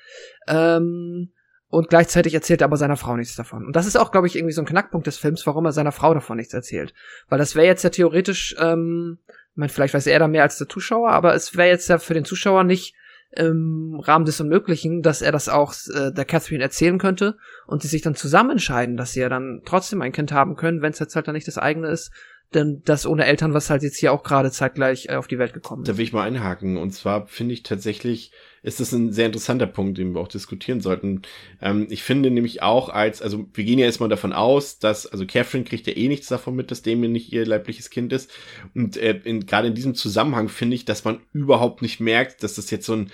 Ähm, 0.49 1.31
und 1.71 1.89
gleichzeitig 1.91 2.35
erzählt 2.35 2.63
er 2.63 2.65
aber 2.65 2.79
seiner 2.79 2.97
Frau 2.97 3.15
nichts 3.15 3.37
davon. 3.37 3.65
Und 3.65 3.77
das 3.77 3.87
ist 3.87 3.97
auch, 3.97 4.11
glaube 4.11 4.27
ich, 4.27 4.37
irgendwie 4.37 4.55
so 4.55 4.63
ein 4.63 4.67
Knackpunkt 4.67 5.07
des 5.07 5.19
Films, 5.19 5.47
warum 5.47 5.67
er 5.67 5.73
seiner 5.73 5.93
Frau 5.93 6.15
davon 6.15 6.39
nichts 6.39 6.55
erzählt. 6.55 6.95
Weil 7.29 7.39
das 7.39 7.55
wäre 7.55 7.67
jetzt 7.67 7.85
ja 7.85 7.91
theoretisch, 7.91 8.57
ähm, 8.59 9.19
ich 9.29 9.57
meine, 9.57 9.69
vielleicht 9.69 9.95
weiß 9.95 10.07
er 10.07 10.19
da 10.19 10.29
mehr 10.29 10.43
als 10.43 10.59
der 10.59 10.69
Zuschauer, 10.69 11.11
aber 11.11 11.35
es 11.35 11.57
wäre 11.57 11.69
jetzt 11.69 11.89
ja 11.89 11.99
für 11.99 12.15
den 12.15 12.25
Zuschauer 12.25 12.65
nicht 12.65 12.95
im 13.31 14.01
Rahmen 14.03 14.25
des 14.25 14.41
Unmöglichen, 14.41 15.03
dass 15.03 15.21
er 15.21 15.33
das 15.33 15.49
auch 15.49 15.75
äh, 15.95 16.13
der 16.13 16.25
Catherine 16.25 16.63
erzählen 16.63 16.99
könnte 16.99 17.37
und 17.67 17.83
sie 17.83 17.89
sich 17.89 18.03
dann 18.03 18.15
zusammen 18.15 18.53
entscheiden, 18.53 18.97
dass 18.97 19.13
sie 19.13 19.21
ja 19.21 19.29
dann 19.29 19.61
trotzdem 19.65 20.01
ein 20.01 20.13
Kind 20.13 20.33
haben 20.33 20.57
können, 20.57 20.81
wenn 20.81 20.93
es 20.93 20.99
jetzt 20.99 21.15
halt 21.15 21.29
dann 21.29 21.35
nicht 21.35 21.47
das 21.47 21.59
eigene 21.59 21.89
ist, 21.89 22.11
denn 22.55 22.83
das 22.85 23.07
ohne 23.07 23.27
Eltern, 23.27 23.53
was 23.53 23.69
halt 23.69 23.83
jetzt 23.83 23.99
hier 23.99 24.13
auch 24.13 24.23
gerade 24.23 24.51
zeitgleich 24.51 25.07
äh, 25.09 25.17
auf 25.17 25.29
die 25.29 25.39
Welt 25.39 25.53
gekommen 25.53 25.83
ist. 25.83 25.89
Da 25.89 25.97
will 25.99 26.05
ich 26.05 26.13
mal 26.13 26.27
einhaken. 26.27 26.79
Und 26.79 26.93
zwar 26.93 27.27
finde 27.27 27.53
ich 27.53 27.63
tatsächlich, 27.63 28.33
ist 28.63 28.81
das 28.81 28.93
ein 28.93 29.13
sehr 29.13 29.27
interessanter 29.27 29.67
Punkt, 29.67 29.99
den 29.99 30.15
wir 30.15 30.21
auch 30.21 30.29
diskutieren 30.29 30.81
sollten. 30.81 31.23
Ähm, 31.61 31.87
ich 31.91 32.03
finde 32.03 32.31
nämlich 32.31 32.63
auch 32.63 32.89
als, 32.89 33.21
also 33.21 33.47
wir 33.53 33.65
gehen 33.65 33.79
ja 33.79 33.85
erstmal 33.85 34.09
davon 34.09 34.33
aus, 34.33 34.79
dass, 34.79 35.07
also 35.07 35.27
Catherine 35.27 35.65
kriegt 35.65 35.87
ja 35.87 35.97
eh 35.97 36.09
nichts 36.09 36.29
davon 36.29 36.57
mit, 36.57 36.71
dass 36.71 36.83
Damien 36.83 37.13
nicht 37.13 37.33
ihr 37.33 37.45
leibliches 37.45 37.91
Kind 37.91 38.13
ist. 38.13 38.31
Und 38.75 38.97
äh, 38.97 39.21
gerade 39.41 39.69
in 39.69 39.75
diesem 39.75 39.95
Zusammenhang 39.95 40.49
finde 40.49 40.77
ich, 40.77 40.87
dass 40.87 41.05
man 41.05 41.21
überhaupt 41.33 41.83
nicht 41.83 42.01
merkt, 42.01 42.43
dass 42.43 42.55
das 42.55 42.71
jetzt 42.71 42.87
so 42.87 42.95
ein 42.95 43.11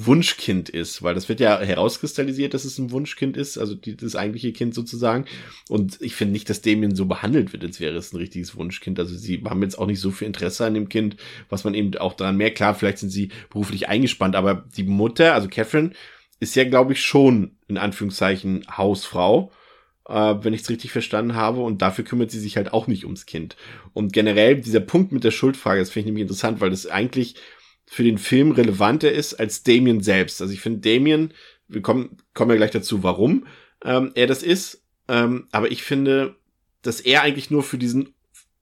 Wunschkind 0.00 0.68
ist, 0.68 1.02
weil 1.02 1.14
das 1.14 1.28
wird 1.28 1.40
ja 1.40 1.60
herauskristallisiert, 1.60 2.54
dass 2.54 2.64
es 2.64 2.78
ein 2.78 2.92
Wunschkind 2.92 3.36
ist, 3.36 3.58
also 3.58 3.74
die, 3.74 3.96
das 3.96 4.14
eigentliche 4.14 4.52
Kind 4.52 4.72
sozusagen. 4.72 5.24
Und 5.68 5.98
ich 6.00 6.14
finde 6.14 6.32
nicht, 6.32 6.48
dass 6.48 6.62
Damien 6.62 6.94
so 6.94 7.06
behandelt 7.06 7.52
wird, 7.52 7.64
als 7.64 7.80
wäre 7.80 7.96
es 7.96 8.12
ein 8.12 8.18
richtiges 8.18 8.56
Wunschkind. 8.56 9.00
Also 9.00 9.16
sie 9.16 9.42
haben 9.44 9.60
jetzt 9.62 9.76
auch 9.76 9.88
nicht 9.88 10.00
so 10.00 10.12
viel 10.12 10.28
Interesse 10.28 10.64
an 10.64 10.74
dem 10.74 10.88
Kind, 10.88 11.16
was 11.48 11.64
man 11.64 11.74
eben 11.74 11.96
auch 11.96 12.14
daran 12.14 12.36
merkt. 12.36 12.58
Klar, 12.58 12.76
vielleicht 12.76 12.98
sind 12.98 13.10
sie 13.10 13.30
beruflich 13.50 13.88
eingespannt, 13.88 14.36
aber 14.36 14.64
die 14.76 14.84
Mutter, 14.84 15.34
also 15.34 15.48
Catherine, 15.48 15.90
ist 16.38 16.54
ja, 16.54 16.62
glaube 16.62 16.92
ich, 16.92 17.02
schon 17.02 17.56
in 17.66 17.76
Anführungszeichen 17.76 18.64
Hausfrau 18.76 19.50
äh, 20.08 20.36
wenn 20.40 20.54
ich 20.54 20.62
es 20.62 20.70
richtig 20.70 20.90
verstanden 20.90 21.34
habe. 21.34 21.60
Und 21.60 21.82
dafür 21.82 22.04
kümmert 22.04 22.30
sie 22.30 22.40
sich 22.40 22.56
halt 22.56 22.72
auch 22.72 22.86
nicht 22.86 23.04
ums 23.04 23.26
Kind. 23.26 23.56
Und 23.92 24.12
generell 24.12 24.60
dieser 24.60 24.80
Punkt 24.80 25.12
mit 25.12 25.24
der 25.24 25.30
Schuldfrage, 25.30 25.80
das 25.80 25.90
finde 25.90 26.00
ich 26.00 26.06
nämlich 26.06 26.22
interessant, 26.22 26.60
weil 26.60 26.70
das 26.70 26.86
eigentlich 26.86 27.34
für 27.88 28.04
den 28.04 28.18
Film 28.18 28.52
relevanter 28.52 29.10
ist 29.10 29.34
als 29.34 29.62
Damien 29.62 30.00
selbst. 30.00 30.42
Also 30.42 30.52
ich 30.52 30.60
finde 30.60 30.80
Damien, 30.80 31.32
wir 31.68 31.82
kommen, 31.82 32.18
kommen 32.34 32.50
ja 32.50 32.56
gleich 32.56 32.70
dazu, 32.70 33.02
warum 33.02 33.46
ähm, 33.84 34.12
er 34.14 34.26
das 34.26 34.42
ist, 34.42 34.84
ähm, 35.08 35.48
aber 35.52 35.70
ich 35.70 35.82
finde, 35.82 36.36
dass 36.82 37.00
er 37.00 37.22
eigentlich 37.22 37.50
nur 37.50 37.62
für 37.62 37.78
diesen 37.78 38.14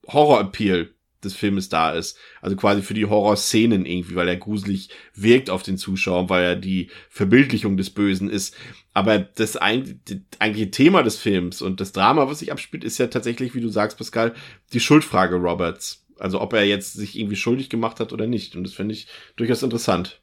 Horror-Appeal 0.07 0.91
des 1.25 1.35
Filmes 1.35 1.69
da 1.69 1.93
ist. 1.93 2.19
Also 2.41 2.57
quasi 2.57 2.83
für 2.83 2.95
die 2.95 3.07
Horror-Szenen 3.07 3.85
irgendwie, 3.85 4.15
weil 4.15 4.29
er 4.29 4.37
gruselig 4.37 4.91
wirkt 5.15 5.51
auf 5.51 5.63
den 5.63 5.77
Zuschauer, 5.77 6.31
weil 6.31 6.45
er 6.45 6.57
die 6.57 6.91
Verbildlichung 7.11 7.77
des 7.77 7.91
Bösen 7.91 8.31
ist. 8.31 8.55
Aber 8.95 9.19
das 9.19 9.57
eigentliche 9.57 10.71
Thema 10.71 11.03
des 11.03 11.17
Films 11.17 11.63
und 11.63 11.81
das 11.81 11.93
Drama, 11.93 12.29
was 12.29 12.39
sich 12.39 12.53
abspielt, 12.53 12.85
ist 12.85 12.99
ja 12.99 13.09
tatsächlich, 13.09 13.55
wie 13.55 13.61
du 13.61 13.69
sagst, 13.69 13.99
Pascal, 13.99 14.35
die 14.73 14.81
Schuldfrage 14.81 15.37
Roberts. 15.37 16.06
Also 16.19 16.41
ob 16.41 16.53
er 16.53 16.65
jetzt 16.65 16.95
sich 16.95 17.19
irgendwie 17.19 17.37
schuldig 17.37 17.71
gemacht 17.71 18.01
hat 18.01 18.13
oder 18.13 18.27
nicht. 18.27 18.57
Und 18.57 18.65
das 18.65 18.73
finde 18.73 18.95
ich 18.95 19.07
durchaus 19.37 19.63
interessant. 19.63 20.21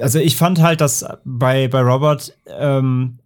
Also 0.00 0.18
ich 0.18 0.36
fand 0.36 0.60
halt, 0.60 0.80
dass 0.80 1.04
bei, 1.24 1.68
bei 1.68 1.80
Robert, 1.80 2.36
ähm, 2.46 3.18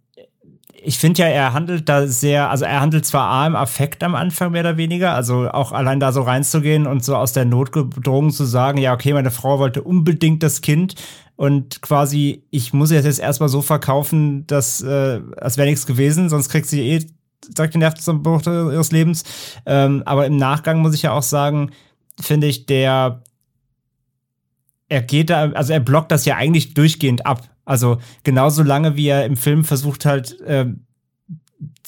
ich 0.85 0.97
finde 0.97 1.21
ja, 1.21 1.27
er 1.27 1.53
handelt 1.53 1.87
da 1.87 2.07
sehr, 2.07 2.49
also 2.49 2.65
er 2.65 2.81
handelt 2.81 3.05
zwar 3.05 3.29
A 3.29 3.47
im 3.47 3.55
Affekt 3.55 4.03
am 4.03 4.15
Anfang 4.15 4.51
mehr 4.51 4.61
oder 4.61 4.77
weniger, 4.77 5.13
also 5.13 5.49
auch 5.49 5.71
allein 5.71 5.99
da 5.99 6.11
so 6.11 6.21
reinzugehen 6.21 6.87
und 6.87 7.03
so 7.03 7.15
aus 7.15 7.33
der 7.33 7.45
Not 7.45 7.71
gedrungen 7.71 8.31
zu 8.31 8.43
sagen, 8.45 8.77
ja, 8.79 8.93
okay, 8.93 9.13
meine 9.13 9.31
Frau 9.31 9.59
wollte 9.59 9.81
unbedingt 9.81 10.43
das 10.43 10.61
Kind 10.61 10.95
und 11.35 11.81
quasi, 11.81 12.43
ich 12.51 12.73
muss 12.73 12.91
jetzt 12.91 13.19
erstmal 13.19 13.49
so 13.49 13.61
verkaufen, 13.61 14.45
dass, 14.47 14.81
äh, 14.81 15.21
als 15.37 15.57
wäre 15.57 15.67
nichts 15.67 15.85
gewesen, 15.85 16.29
sonst 16.29 16.49
kriegt 16.49 16.67
sie 16.67 16.81
eh 16.81 17.05
sagt 17.55 17.73
den 17.73 17.79
Nervenzusammenbruch 17.79 18.45
ihres 18.45 18.91
Lebens. 18.91 19.23
Ähm, 19.65 20.03
aber 20.05 20.25
im 20.25 20.37
Nachgang 20.37 20.79
muss 20.79 20.95
ich 20.95 21.03
ja 21.03 21.11
auch 21.11 21.23
sagen, 21.23 21.71
finde 22.19 22.47
ich, 22.47 22.65
der 22.65 23.21
er 24.89 25.01
geht 25.01 25.31
da, 25.31 25.49
also 25.51 25.73
er 25.73 25.79
blockt 25.79 26.11
das 26.11 26.25
ja 26.25 26.35
eigentlich 26.35 26.75
durchgehend 26.75 27.25
ab. 27.25 27.49
Also 27.65 27.97
genauso 28.23 28.61
lange, 28.61 28.95
wie 28.95 29.07
er 29.07 29.25
im 29.25 29.37
Film 29.37 29.63
versucht 29.63 30.05
halt, 30.05 30.39
äh, 30.41 30.67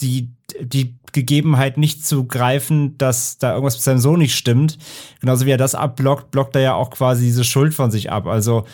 die, 0.02 0.32
die 0.60 0.98
Gegebenheit 1.12 1.78
nicht 1.78 2.06
zu 2.06 2.26
greifen, 2.26 2.98
dass 2.98 3.38
da 3.38 3.52
irgendwas 3.52 3.76
mit 3.76 3.84
seinem 3.84 4.00
Sohn 4.00 4.20
nicht 4.20 4.36
stimmt. 4.36 4.78
Genauso 5.20 5.46
wie 5.46 5.52
er 5.52 5.58
das 5.58 5.76
abblockt, 5.76 6.32
blockt 6.32 6.56
er 6.56 6.62
ja 6.62 6.74
auch 6.74 6.90
quasi 6.90 7.26
diese 7.26 7.44
Schuld 7.44 7.74
von 7.74 7.92
sich 7.92 8.12
ab. 8.12 8.26
Also 8.26 8.66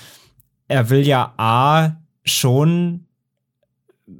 er 0.67 0.89
will 0.89 1.06
ja 1.06 1.34
A 1.38 1.98
schon, 2.24 3.06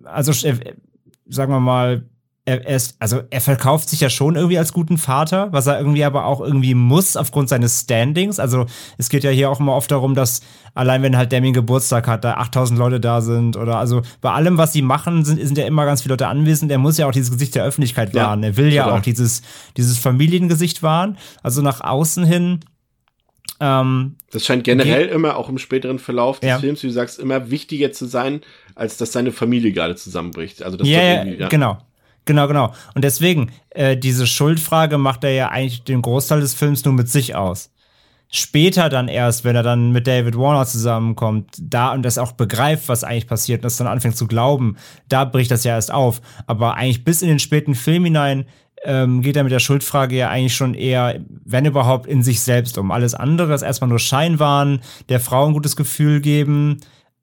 also 0.04 0.34
sagen 0.34 1.52
wir 1.54 1.60
mal, 1.60 2.06
er, 2.52 2.66
er 2.66 2.76
ist, 2.76 2.96
also 3.00 3.22
er 3.30 3.42
verkauft 3.42 3.90
sich 3.90 4.02
ja 4.02 4.10
schon 4.10 4.36
irgendwie 4.36 4.58
als 4.58 4.74
guten 4.74 4.98
Vater, 4.98 5.48
was 5.52 5.68
er 5.68 5.80
irgendwie 5.80 6.04
aber 6.04 6.26
auch 6.26 6.42
irgendwie 6.42 6.76
muss 6.76 7.16
aufgrund 7.16 7.50
seines 7.50 7.82
Standings. 7.82 8.40
Also 8.40 8.66
es 8.98 9.10
geht 9.10 9.24
ja 9.24 9.30
hier 9.30 9.50
auch 9.50 9.60
immer 9.60 9.74
oft 9.74 9.90
darum, 9.90 10.16
dass 10.16 10.42
allein 10.74 11.02
wenn 11.02 11.16
halt 11.16 11.32
Demi 11.32 11.52
Geburtstag 11.52 12.08
hat, 12.08 12.24
da 12.24 12.34
8000 12.36 12.78
Leute 12.78 13.00
da 13.00 13.22
sind 13.22 13.56
oder 13.56 13.78
also 13.78 14.02
bei 14.20 14.32
allem, 14.32 14.58
was 14.58 14.74
sie 14.74 14.82
machen, 14.82 15.24
sind, 15.24 15.42
sind 15.42 15.58
ja 15.58 15.66
immer 15.66 15.86
ganz 15.86 16.02
viele 16.02 16.14
Leute 16.14 16.28
anwesend. 16.28 16.72
Er 16.72 16.78
muss 16.78 16.98
ja 16.98 17.08
auch 17.08 17.12
dieses 17.12 17.32
Gesicht 17.32 17.56
der 17.56 17.64
Öffentlichkeit 17.64 18.14
ja, 18.14 18.28
wahren. 18.28 18.44
Er 18.44 18.58
will 18.58 18.74
ja 18.74 18.84
klar. 18.84 18.98
auch 18.98 19.02
dieses, 19.02 19.42
dieses 19.78 19.98
Familiengesicht 19.98 20.84
wahren. 20.84 21.18
Also 21.44 21.62
nach 21.62 21.82
außen 21.82 22.26
hin 22.26 22.60
ähm, 23.62 24.16
das 24.32 24.44
scheint 24.44 24.64
generell 24.64 25.08
immer, 25.08 25.38
auch 25.38 25.48
im 25.48 25.60
späteren 25.60 26.00
Verlauf 26.00 26.40
des 26.40 26.50
ja. 26.50 26.58
Films, 26.58 26.82
wie 26.82 26.88
du 26.88 26.94
sagst, 26.94 27.20
immer 27.20 27.52
wichtiger 27.52 27.92
zu 27.92 28.06
sein, 28.06 28.42
als 28.74 28.98
dass 28.98 29.12
seine 29.12 29.32
Familie 29.32 29.72
gerade 29.72 29.96
zusammenbricht. 29.96 30.64
Also 30.64 30.78
das 30.78 30.88
yeah, 30.88 31.24
ja, 31.24 31.48
genau. 31.48 31.78
Genau, 32.25 32.47
genau. 32.47 32.73
Und 32.93 33.03
deswegen, 33.03 33.51
äh, 33.71 33.97
diese 33.97 34.27
Schuldfrage 34.27 34.97
macht 34.97 35.23
er 35.23 35.31
ja 35.31 35.49
eigentlich 35.49 35.84
den 35.84 36.01
Großteil 36.01 36.39
des 36.41 36.53
Films 36.53 36.86
nur 36.86 36.93
mit 36.93 37.10
sich 37.10 37.36
aus. 37.36 37.71
Später 38.34 38.88
dann 38.88 39.10
erst, 39.10 39.43
wenn 39.43 39.57
er 39.57 39.63
dann 39.63 39.91
mit 39.91 40.07
David 40.07 40.38
Warner 40.38 40.65
zusammenkommt, 40.65 41.49
da 41.60 41.91
und 41.91 42.03
das 42.03 42.17
auch 42.17 42.31
begreift, 42.31 42.88
was 42.88 43.03
eigentlich 43.03 43.27
passiert 43.27 43.60
und 43.60 43.65
das 43.65 43.75
dann 43.75 43.88
anfängt 43.88 44.15
zu 44.15 44.25
glauben, 44.25 44.77
da 45.10 45.25
bricht 45.25 45.51
das 45.51 45.65
ja 45.65 45.73
erst 45.75 45.91
auf. 45.91 46.21
Aber 46.47 46.75
eigentlich 46.75 47.03
bis 47.03 47.21
in 47.21 47.27
den 47.27 47.39
späten 47.39 47.75
Film 47.75 48.05
hinein 48.05 48.45
ähm, 48.84 49.21
geht 49.21 49.36
er 49.36 49.43
mit 49.43 49.51
der 49.51 49.60
Schuldfrage 49.60 50.15
ja 50.15 50.29
eigentlich 50.29 50.55
schon 50.55 50.75
eher, 50.75 51.19
wenn 51.43 51.65
überhaupt, 51.65 52.07
in 52.07 52.23
sich 52.23 52.41
selbst 52.41 52.77
um. 52.77 52.91
Alles 52.91 53.13
andere 53.13 53.53
ist 53.53 53.62
erstmal 53.63 53.89
nur 53.89 53.99
Scheinwahn, 53.99 54.79
der 55.10 55.19
Frau 55.19 55.45
ein 55.45 55.53
gutes 55.53 55.75
Gefühl 55.75 56.21
geben, 56.21 56.77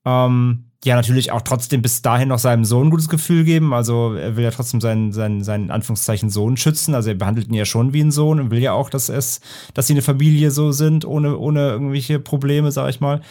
ähm, 0.04 0.67
ja 0.85 0.95
natürlich 0.95 1.33
auch 1.33 1.43
trotzdem 1.43 1.83
bis 1.83 2.03
dahin 2.03 2.29
noch 2.29 2.38
seinem 2.38 2.64
Sohn 2.64 2.87
ein 2.87 2.91
gutes 2.91 3.09
Gefühl 3.09 3.45
geben. 3.45 3.75
Also 3.75 4.14
er 4.14 4.37
will 4.37 4.45
ja 4.45 4.51
trotzdem 4.51 4.81
seinen, 4.81 5.12
seinen, 5.12 5.43
seinen 5.43 5.71
Anführungszeichen 5.71 6.31
Sohn 6.31 6.57
schützen. 6.57 6.95
Also 6.95 7.11
er 7.11 7.17
behandelt 7.17 7.49
ihn 7.49 7.55
ja 7.55 7.64
schon 7.64 7.93
wie 7.93 8.01
einen 8.01 8.12
Sohn 8.12 8.38
und 8.38 8.51
will 8.51 8.61
ja 8.61 8.73
auch, 8.73 8.88
dass 8.88 9.09
es, 9.09 9.41
dass 9.75 9.88
sie 9.88 9.95
eine 9.95 10.03
Familie 10.03 10.51
so 10.51 10.71
sind, 10.71 11.05
ohne, 11.05 11.37
ohne 11.37 11.69
irgendwelche 11.69 12.21
Probleme, 12.21 12.71
sag 12.71 12.91
ich 12.91 13.01
mal. 13.01 13.22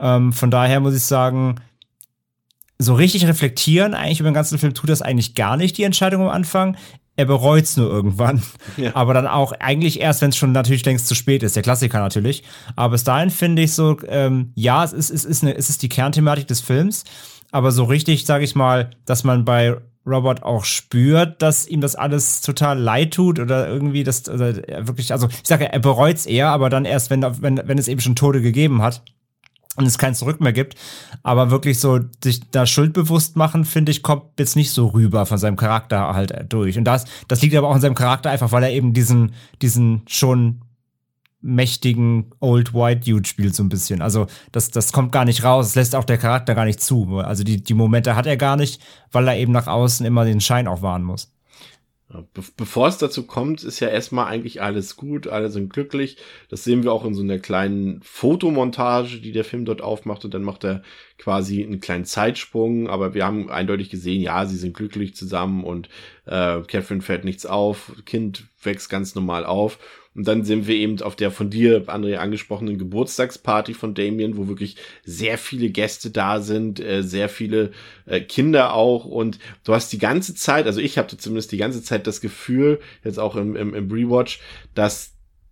Ähm, 0.00 0.32
von 0.32 0.50
daher 0.50 0.80
muss 0.80 0.96
ich 0.96 1.04
sagen, 1.04 1.56
so 2.78 2.94
richtig 2.94 3.26
reflektieren 3.26 3.94
eigentlich 3.94 4.20
über 4.20 4.30
den 4.30 4.34
ganzen 4.34 4.58
Film 4.58 4.74
tut 4.74 4.90
das 4.90 5.02
eigentlich 5.02 5.34
gar 5.34 5.56
nicht, 5.56 5.76
die 5.76 5.84
Entscheidung 5.84 6.22
am 6.22 6.28
Anfang 6.28 6.76
er 7.16 7.26
bereut 7.26 7.64
es 7.64 7.76
nur 7.76 7.90
irgendwann. 7.90 8.42
Ja. 8.76 8.90
Aber 8.94 9.14
dann 9.14 9.28
auch 9.28 9.52
eigentlich 9.52 10.00
erst, 10.00 10.20
wenn 10.20 10.30
es 10.30 10.36
schon 10.36 10.50
natürlich 10.50 10.84
längst 10.84 11.06
zu 11.06 11.14
spät 11.14 11.44
ist. 11.44 11.54
Der 11.54 11.62
Klassiker 11.62 12.00
natürlich. 12.00 12.42
Aber 12.74 12.92
bis 12.92 13.04
dahin 13.04 13.30
finde 13.30 13.62
ich 13.62 13.72
so, 13.72 13.96
ähm, 14.08 14.50
ja, 14.56 14.82
es 14.82 14.92
ist, 14.92 15.10
es, 15.10 15.24
ist 15.24 15.42
eine, 15.44 15.56
es 15.56 15.68
ist 15.68 15.82
die 15.82 15.88
Kernthematik 15.88 16.48
des 16.48 16.60
Films. 16.60 17.04
Aber 17.52 17.70
so 17.70 17.84
richtig, 17.84 18.26
sage 18.26 18.42
ich 18.42 18.56
mal, 18.56 18.90
dass 19.04 19.22
man 19.22 19.44
bei 19.44 19.76
Robert 20.06 20.42
auch 20.42 20.64
spürt, 20.64 21.40
dass 21.40 21.66
ihm 21.66 21.80
das 21.80 21.94
alles 21.94 22.40
total 22.40 22.78
leid 22.78 23.14
tut 23.14 23.38
oder 23.38 23.68
irgendwie 23.68 24.02
das 24.02 24.28
oder 24.28 24.56
wirklich, 24.86 25.12
also 25.12 25.28
ich 25.28 25.46
sage, 25.46 25.72
er 25.72 25.78
bereut 25.78 26.16
es 26.16 26.26
eher, 26.26 26.48
aber 26.48 26.68
dann 26.68 26.84
erst, 26.84 27.10
wenn, 27.10 27.22
wenn, 27.22 27.62
wenn 27.64 27.78
es 27.78 27.88
eben 27.88 28.00
schon 28.00 28.16
Tode 28.16 28.42
gegeben 28.42 28.82
hat. 28.82 29.02
Und 29.76 29.86
es 29.86 29.98
kein 29.98 30.14
Zurück 30.14 30.40
mehr 30.40 30.52
gibt. 30.52 30.76
Aber 31.22 31.50
wirklich 31.50 31.78
so 31.78 32.00
sich 32.22 32.50
da 32.50 32.66
schuldbewusst 32.66 33.36
machen, 33.36 33.64
finde 33.64 33.92
ich, 33.92 34.02
kommt 34.02 34.38
jetzt 34.38 34.56
nicht 34.56 34.70
so 34.70 34.88
rüber 34.88 35.26
von 35.26 35.38
seinem 35.38 35.56
Charakter 35.56 36.14
halt 36.14 36.32
durch. 36.52 36.78
Und 36.78 36.84
das, 36.84 37.04
das 37.28 37.42
liegt 37.42 37.54
aber 37.56 37.68
auch 37.68 37.74
in 37.74 37.80
seinem 37.80 37.94
Charakter 37.94 38.30
einfach, 38.30 38.52
weil 38.52 38.62
er 38.62 38.70
eben 38.70 38.92
diesen, 38.92 39.32
diesen 39.60 40.02
schon 40.06 40.60
mächtigen 41.44 42.32
Old 42.40 42.72
White 42.72 43.10
Dude 43.10 43.28
spielt 43.28 43.54
so 43.54 43.62
ein 43.62 43.68
bisschen. 43.68 44.00
Also 44.00 44.26
das, 44.50 44.70
das 44.70 44.92
kommt 44.92 45.12
gar 45.12 45.26
nicht 45.26 45.44
raus, 45.44 45.66
das 45.66 45.74
lässt 45.74 45.94
auch 45.94 46.04
der 46.04 46.16
Charakter 46.16 46.54
gar 46.54 46.64
nicht 46.64 46.80
zu. 46.80 47.18
Also 47.18 47.44
die, 47.44 47.62
die 47.62 47.74
Momente 47.74 48.16
hat 48.16 48.26
er 48.26 48.38
gar 48.38 48.56
nicht, 48.56 48.80
weil 49.12 49.28
er 49.28 49.36
eben 49.36 49.52
nach 49.52 49.66
außen 49.66 50.06
immer 50.06 50.24
den 50.24 50.40
Schein 50.40 50.66
auch 50.66 50.80
wahren 50.80 51.02
muss. 51.02 51.33
Be 52.22 52.42
bevor 52.56 52.88
es 52.88 52.98
dazu 52.98 53.26
kommt, 53.26 53.64
ist 53.64 53.80
ja 53.80 53.88
erstmal 53.88 54.26
eigentlich 54.26 54.62
alles 54.62 54.96
gut, 54.96 55.26
alle 55.26 55.50
sind 55.50 55.72
glücklich. 55.72 56.16
Das 56.48 56.64
sehen 56.64 56.82
wir 56.82 56.92
auch 56.92 57.04
in 57.04 57.14
so 57.14 57.22
einer 57.22 57.38
kleinen 57.38 58.00
Fotomontage, 58.02 59.20
die 59.20 59.32
der 59.32 59.44
Film 59.44 59.64
dort 59.64 59.82
aufmacht. 59.82 60.24
Und 60.24 60.34
dann 60.34 60.42
macht 60.42 60.64
er 60.64 60.82
quasi 61.18 61.62
einen 61.62 61.80
kleinen 61.80 62.04
Zeitsprung, 62.04 62.88
aber 62.88 63.14
wir 63.14 63.24
haben 63.24 63.50
eindeutig 63.50 63.90
gesehen, 63.90 64.20
ja, 64.20 64.46
sie 64.46 64.56
sind 64.56 64.76
glücklich 64.76 65.14
zusammen 65.14 65.64
und 65.64 65.88
äh, 66.26 66.60
Catherine 66.62 67.02
fällt 67.02 67.24
nichts 67.24 67.46
auf, 67.46 67.92
Kind 68.04 68.48
wächst 68.62 68.90
ganz 68.90 69.14
normal 69.14 69.44
auf 69.44 69.78
und 70.14 70.28
dann 70.28 70.44
sind 70.44 70.66
wir 70.66 70.76
eben 70.76 71.00
auf 71.02 71.16
der 71.16 71.30
von 71.30 71.50
dir, 71.50 71.84
André, 71.86 72.16
angesprochenen 72.16 72.78
Geburtstagsparty 72.78 73.74
von 73.74 73.94
Damien, 73.94 74.36
wo 74.36 74.46
wirklich 74.46 74.76
sehr 75.04 75.38
viele 75.38 75.70
Gäste 75.70 76.10
da 76.10 76.40
sind, 76.40 76.78
äh, 76.80 77.02
sehr 77.02 77.28
viele 77.28 77.72
äh, 78.06 78.20
Kinder 78.20 78.74
auch. 78.74 79.04
Und 79.04 79.38
du 79.64 79.74
hast 79.74 79.92
die 79.92 79.98
ganze 79.98 80.34
Zeit, 80.34 80.66
also 80.66 80.80
ich 80.80 80.98
hatte 80.98 81.16
zumindest 81.16 81.50
die 81.52 81.56
ganze 81.56 81.82
Zeit 81.82 82.06
das 82.06 82.20
Gefühl, 82.20 82.80
jetzt 83.02 83.18
auch 83.18 83.34
im, 83.34 83.56
im, 83.56 83.74
im 83.74 83.90
Rewatch, 83.90 84.40
dass 84.74 85.10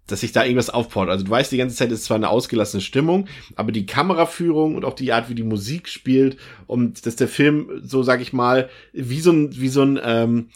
dass 0.08 0.20
sich 0.20 0.32
da 0.32 0.44
irgendwas 0.44 0.68
aufbaut. 0.68 1.08
Also 1.08 1.24
du 1.24 1.30
weißt, 1.30 1.52
die 1.52 1.56
ganze 1.56 1.76
Zeit 1.76 1.92
ist 1.92 2.04
zwar 2.04 2.16
eine 2.16 2.28
ausgelassene 2.28 2.80
Stimmung, 2.80 3.28
aber 3.54 3.70
die 3.70 3.86
Kameraführung 3.86 4.74
und 4.74 4.84
auch 4.84 4.94
die 4.94 5.12
Art, 5.12 5.30
wie 5.30 5.34
die 5.34 5.44
Musik 5.44 5.88
spielt 5.88 6.36
und 6.66 7.06
dass 7.06 7.16
der 7.16 7.28
Film, 7.28 7.80
so 7.84 8.02
sag 8.02 8.20
ich 8.20 8.32
mal, 8.32 8.68
wie 8.92 9.20
so 9.20 9.30
ein, 9.30 9.58
wie 9.58 9.68
so 9.68 9.82
ein 9.82 10.00
ähm, 10.02 10.48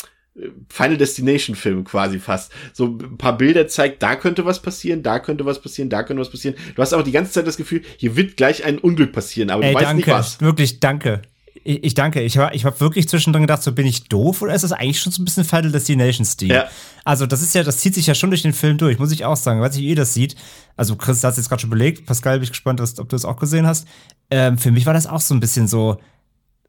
Final 0.68 0.97
Destination 0.99 1.57
Film 1.57 1.84
quasi 1.84 2.18
fast. 2.18 2.53
So 2.72 2.87
ein 2.87 3.16
paar 3.16 3.37
Bilder 3.37 3.68
zeigt, 3.68 4.03
da 4.03 4.16
könnte 4.16 4.45
was 4.45 4.61
passieren, 4.61 5.03
da 5.03 5.18
könnte 5.18 5.47
was 5.47 5.61
passieren, 5.61 5.89
da 5.89 6.03
könnte 6.03 6.20
was 6.20 6.30
passieren. 6.30 6.57
Du 6.74 6.82
hast 6.82 6.93
auch 6.93 7.03
die 7.03 7.12
ganze 7.12 7.32
Zeit 7.32 7.47
das 7.47 7.57
Gefühl, 7.57 7.82
hier 7.97 8.16
wird 8.16 8.37
gleich 8.37 8.64
ein 8.64 8.78
Unglück 8.78 9.12
passieren, 9.12 9.51
aber 9.51 9.64
Ey, 9.64 9.70
du 9.70 9.76
weißt 9.76 9.87
danke, 9.87 9.97
nicht 9.97 10.09
was. 10.09 10.41
Wirklich, 10.41 10.80
danke. 10.80 11.22
Ich, 11.64 11.82
ich 11.82 11.95
danke. 11.95 12.22
Ich 12.22 12.39
habe 12.39 12.55
ich 12.55 12.64
hab 12.64 12.80
wirklich 12.80 13.09
zwischendrin 13.09 13.43
gedacht, 13.43 13.62
so 13.62 13.72
bin 13.72 13.87
ich 13.87 14.05
doof 14.05 14.43
oder 14.43 14.55
ist 14.55 14.62
das 14.62 14.72
eigentlich 14.72 15.01
schon 15.01 15.11
so 15.11 15.20
ein 15.20 15.24
bisschen 15.24 15.45
Final 15.45 15.72
Destination-Stil? 15.72 16.53
Ja. 16.53 16.68
Also, 17.05 17.26
das 17.26 17.43
ist 17.43 17.55
ja, 17.55 17.64
das 17.64 17.78
zieht 17.78 17.95
sich 17.95 18.07
ja 18.07 18.14
schon 18.14 18.30
durch 18.30 18.43
den 18.43 18.53
Film 18.53 18.78
durch, 18.78 18.99
muss 18.99 19.11
ich 19.11 19.24
auch 19.24 19.37
sagen. 19.37 19.61
Weiß 19.61 19.74
nicht, 19.74 19.82
wie 19.82 19.89
ihr 19.89 19.97
das 19.97 20.14
sieht. 20.14 20.37
Also, 20.76 20.95
Chris 20.95 21.24
hat 21.24 21.32
es 21.32 21.39
jetzt 21.39 21.49
gerade 21.49 21.61
schon 21.61 21.70
belegt. 21.70 22.07
Pascal, 22.07 22.37
bin 22.37 22.45
ich 22.45 22.51
gespannt, 22.51 22.80
ob 22.80 23.09
du 23.09 23.16
es 23.16 23.24
auch 23.24 23.37
gesehen 23.37 23.66
hast. 23.66 23.89
Ähm, 24.30 24.59
für 24.59 24.70
mich 24.70 24.87
war 24.87 24.95
das 24.95 25.09
auch 25.09 25.20
so 25.20 25.34
ein 25.34 25.41
bisschen 25.41 25.66
so, 25.66 25.99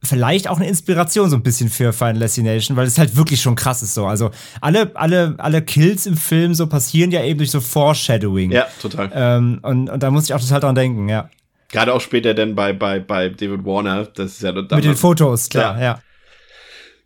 vielleicht 0.04 0.48
auch 0.48 0.58
eine 0.58 0.68
Inspiration 0.68 1.30
so 1.30 1.36
ein 1.36 1.44
bisschen 1.44 1.70
für 1.70 1.94
Final 1.94 2.20
Destination, 2.20 2.78
weil 2.78 2.88
es 2.88 2.98
halt 2.98 3.16
wirklich 3.16 3.42
schon 3.42 3.56
krass 3.56 3.82
ist 3.82 3.94
so. 3.94 4.06
Also 4.06 4.32
alle, 4.62 4.92
alle, 4.96 5.36
alle 5.38 5.62
Kills 5.62 6.06
im 6.06 6.18
Film 6.18 6.54
so 6.54 6.68
passieren 6.68 7.12
ja 7.12 7.24
eben 7.24 7.40
durch 7.40 7.52
so 7.52 7.62
Foreshadowing. 7.62 8.52
Ja, 8.52 8.68
total. 8.82 9.12
Ähm, 9.14 9.60
und, 9.64 9.90
und 9.90 10.04
da 10.04 10.12
muss 10.12 10.26
ich 10.26 10.34
auch 10.34 10.42
total 10.42 10.60
dran 10.60 10.76
denken, 10.76 11.10
ja. 11.10 11.30
Gerade 11.70 11.94
auch 11.94 12.02
später 12.02 12.34
dann 12.34 12.56
bei, 12.56 12.72
bei, 12.72 13.00
bei 13.00 13.30
David 13.30 13.66
Warner, 13.66 14.06
das 14.06 14.34
ist 14.34 14.42
ja 14.42 14.54
Mit 14.54 14.72
den 14.72 14.96
Fotos, 14.96 15.50
klar, 15.50 15.78
Ja. 15.78 15.84
ja. 15.84 16.00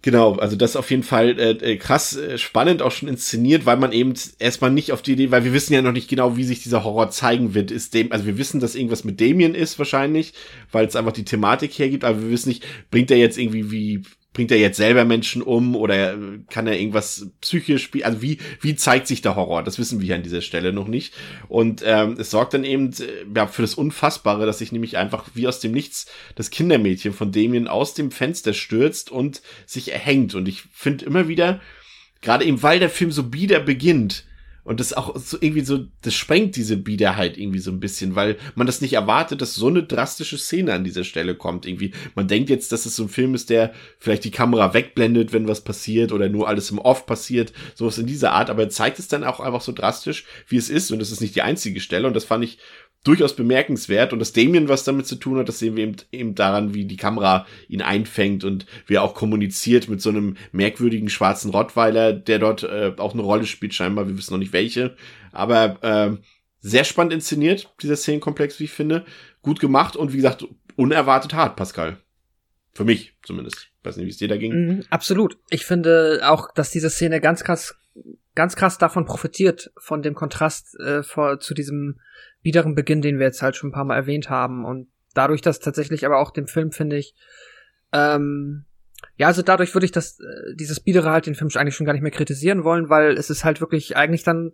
Genau, 0.04 0.34
also 0.38 0.56
das 0.56 0.72
ist 0.72 0.76
auf 0.78 0.90
jeden 0.90 1.04
Fall 1.04 1.40
äh, 1.40 1.52
äh, 1.52 1.78
krass 1.78 2.16
äh, 2.16 2.40
spannend 2.40 2.82
auch 2.82 2.92
schon 2.92 3.08
inszeniert, 3.08 3.68
weil 3.68 3.78
man 3.78 3.92
eben 3.92 4.14
erstmal 4.40 4.72
nicht 4.72 4.92
auf 4.92 5.04
die 5.04 5.12
Idee, 5.12 5.30
weil 5.30 5.44
wir 5.44 5.54
wissen 5.54 5.74
ja 5.74 5.84
noch 5.84 5.92
nicht 5.92 6.10
genau, 6.10 6.38
wie 6.38 6.44
sich 6.44 6.64
dieser 6.64 6.84
Horror 6.84 7.12
zeigen 7.12 7.54
wird. 7.54 7.70
Ist 7.70 7.94
dem, 7.94 8.12
also 8.12 8.26
wir 8.26 8.40
wissen, 8.40 8.60
dass 8.60 8.74
irgendwas 8.74 9.04
mit 9.04 9.22
Damien 9.22 9.54
ist 9.54 9.78
wahrscheinlich, 9.78 10.34
weil 10.72 10.88
es 10.88 10.96
einfach 10.96 11.12
die 11.12 11.26
Thematik 11.26 11.78
hergibt, 11.78 12.04
aber 12.04 12.20
wir 12.20 12.32
wissen 12.32 12.50
nicht, 12.50 12.66
bringt 12.90 13.12
er 13.12 13.18
jetzt 13.18 13.38
irgendwie 13.38 13.70
wie 13.70 14.02
bringt 14.34 14.52
er 14.52 14.58
jetzt 14.58 14.78
selber 14.78 15.04
Menschen 15.04 15.42
um 15.42 15.76
oder 15.76 16.18
kann 16.50 16.68
er 16.68 16.80
irgendwas 16.80 17.28
psychisch 17.42 17.84
spielen? 17.84 18.06
Also 18.06 18.22
wie 18.22 18.38
wie 18.62 18.76
zeigt 18.76 19.08
sich 19.08 19.22
der 19.22 19.36
Horror? 19.36 19.64
Das 19.64 19.78
wissen 19.78 20.00
wir 20.00 20.16
an 20.16 20.24
dieser 20.24 20.42
Stelle 20.42 20.72
noch 20.72 20.88
nicht. 20.88 21.14
Und 21.50 21.84
ähm, 21.86 22.16
es 22.18 22.32
sorgt 22.32 22.54
dann 22.54 22.64
eben 22.64 22.92
äh, 22.94 23.26
ja, 23.36 23.48
für 23.48 23.62
das 23.62 23.76
Unfassbare, 23.76 24.46
dass 24.46 24.60
sich 24.60 24.72
nämlich 24.72 24.98
einfach 24.98 25.26
wie 25.34 25.48
aus 25.48 25.60
dem 25.60 25.74
Nichts 25.74 26.06
das 26.36 26.50
Kindermädchen 26.50 27.14
von 27.14 27.32
Damien 27.32 27.68
aus 27.68 27.94
dem 27.94 28.12
Fenster 28.12 28.54
stürzt 28.54 29.12
und 29.12 29.42
sich 29.66 29.92
erhängt. 29.92 30.34
Und 30.34 30.48
ich 30.48 30.64
finde 30.72 31.06
immer 31.06 31.28
wieder, 31.28 31.60
gerade 32.22 32.46
eben 32.46 32.64
weil 32.64 32.80
der 32.80 32.90
Film 32.90 33.12
so 33.12 33.24
bieder 33.24 33.60
beginnt, 33.60 34.26
und 34.64 34.80
das 34.80 34.94
auch 34.94 35.18
so 35.18 35.38
irgendwie 35.42 35.66
so, 35.66 35.86
das 36.02 36.14
sprengt 36.14 36.56
diese 36.56 36.78
Biederheit 36.78 37.38
irgendwie 37.38 37.60
so 37.60 37.72
ein 37.72 37.80
bisschen, 37.80 38.16
weil 38.16 38.38
man 38.54 38.68
das 38.68 38.82
nicht 38.82 38.94
erwartet, 38.94 39.42
dass 39.42 39.56
so 39.56 39.68
eine 39.68 39.84
drastische 39.84 40.38
Szene 40.38 40.74
an 40.74 40.84
dieser 40.84 41.04
Stelle 41.04 41.36
kommt. 41.36 41.66
Irgendwie, 41.66 41.94
man 42.14 42.28
denkt 42.28 42.50
jetzt, 42.50 42.72
dass 42.72 42.86
es 42.86 42.96
so 42.96 43.04
ein 43.04 43.10
Film 43.10 43.34
ist, 43.34 43.50
der 43.50 43.74
vielleicht 43.98 44.24
die 44.24 44.32
Kamera 44.32 44.74
wegblendet, 44.74 45.34
wenn 45.34 45.48
was 45.48 45.62
passiert 45.62 46.12
oder 46.12 46.30
nur 46.30 46.48
alles 46.48 46.70
im 46.70 46.78
Off 46.78 47.06
passiert, 47.08 47.54
sowas 47.74 47.98
in 47.98 48.06
dieser 48.06 48.34
Art, 48.34 48.50
aber 48.50 48.64
er 48.64 48.70
zeigt 48.70 49.00
es 49.00 49.08
dann 49.08 49.24
auch 49.24 49.40
einfach 49.40 49.62
so 49.62 49.72
drastisch, 49.72 50.26
wie 50.48 50.58
es 50.58 50.70
ist. 50.70 50.92
Und 50.92 51.00
das 51.00 51.12
ist 51.12 51.22
nicht 51.22 51.36
die 51.36 51.42
einzige 51.42 51.80
Stelle. 51.80 52.08
Und 52.08 52.16
das 52.16 52.26
fand 52.26 52.44
ich 52.44 52.60
durchaus 53.04 53.36
bemerkenswert 53.36 54.14
und 54.14 54.20
dass 54.20 54.34
Damien 54.34 54.70
was 54.70 54.84
damit 54.84 55.08
zu 55.08 55.16
tun 55.16 55.40
hat, 55.40 55.48
das 55.48 55.60
sehen 55.60 55.76
wir 55.76 55.84
eben, 55.84 55.96
eben 56.12 56.36
daran, 56.36 56.74
wie 56.74 56.86
die 56.86 56.98
Kamera 56.98 57.48
ihn 57.68 57.82
einfängt 57.82 58.44
und 58.44 58.66
wie 58.86 58.96
er 58.96 59.04
auch 59.04 59.16
kommuniziert 59.16 59.90
mit 59.90 60.02
so 60.02 60.10
einem 60.10 60.38
merkwürdigen 60.52 61.10
schwarzen 61.10 61.52
Rottweiler, 61.52 62.14
der 62.14 62.40
dort 62.40 62.64
äh, 62.64 62.94
auch 62.98 63.14
eine 63.14 63.24
Rolle 63.24 63.46
spielt 63.46 63.74
scheinbar, 63.74 64.08
wir 64.08 64.18
wissen 64.18 64.34
noch 64.34 64.40
nicht 64.40 64.54
welche, 64.54 64.96
aber 65.32 65.82
äh, 65.84 66.18
sehr 66.60 66.84
spannend 66.84 67.14
inszeniert, 67.14 67.74
dieser 67.82 67.96
Szenenkomplex, 67.96 68.60
wie 68.60 68.66
ich 68.66 68.72
finde, 68.72 69.06
gut 69.42 69.60
gemacht 69.60 69.96
und 69.96 70.14
wie 70.14 70.18
gesagt, 70.18 70.46
unerwartet 70.76 71.34
hart, 71.34 71.56
Pascal. 71.56 71.98
Für 72.74 72.86
mich 72.86 73.16
zumindest. 73.24 73.68
Weiß 73.84 73.98
nicht, 73.98 74.06
wie 74.06 74.12
es 74.12 74.18
dir 74.18 74.28
da 74.28 74.38
ging. 74.38 74.54
Mhm, 74.54 74.84
absolut. 74.90 75.38
Ich 75.50 75.66
finde 75.66 76.22
auch, 76.24 76.54
dass 76.54 76.70
diese 76.70 76.90
Szene 76.90 77.20
ganz 77.20 77.44
krass, 77.44 77.76
ganz 78.36 78.56
krass 78.56 78.78
davon 78.78 79.06
profitiert, 79.06 79.72
von 79.78 80.04
dem 80.04 80.14
Kontrast 80.14 80.80
äh, 80.80 81.04
vor, 81.04 81.40
zu 81.40 81.54
diesem 81.54 82.00
biederen 82.42 82.76
Beginn, 82.76 83.02
den 83.02 83.20
wir 83.20 83.26
jetzt 83.28 83.42
halt 83.42 83.56
schon 83.56 83.70
ein 83.70 83.74
paar 83.74 83.86
Mal 83.86 83.96
erwähnt 83.96 84.30
haben. 84.30 84.66
Und 84.66 84.88
dadurch, 85.14 85.42
dass 85.42 85.60
tatsächlich 85.60 86.06
aber 86.06 86.20
auch 86.20 86.32
dem 86.32 86.48
Film, 86.48 86.72
finde 86.72 86.98
ich, 86.98 87.16
ähm, 87.94 88.66
ja, 89.18 89.28
also 89.28 89.42
dadurch 89.42 89.74
würde 89.74 89.86
ich 89.86 89.92
das, 89.92 90.20
äh, 90.20 90.56
dieses 90.56 90.80
Biedere 90.80 91.12
halt 91.12 91.26
den 91.26 91.36
Film 91.36 91.50
eigentlich 91.56 91.76
schon 91.76 91.86
gar 91.86 91.94
nicht 91.94 92.02
mehr 92.02 92.12
kritisieren 92.12 92.64
wollen, 92.64 92.90
weil 92.90 93.18
es 93.18 93.30
ist 93.30 93.44
halt 93.44 93.62
wirklich 93.62 93.98
eigentlich 93.98 94.24
dann 94.24 94.54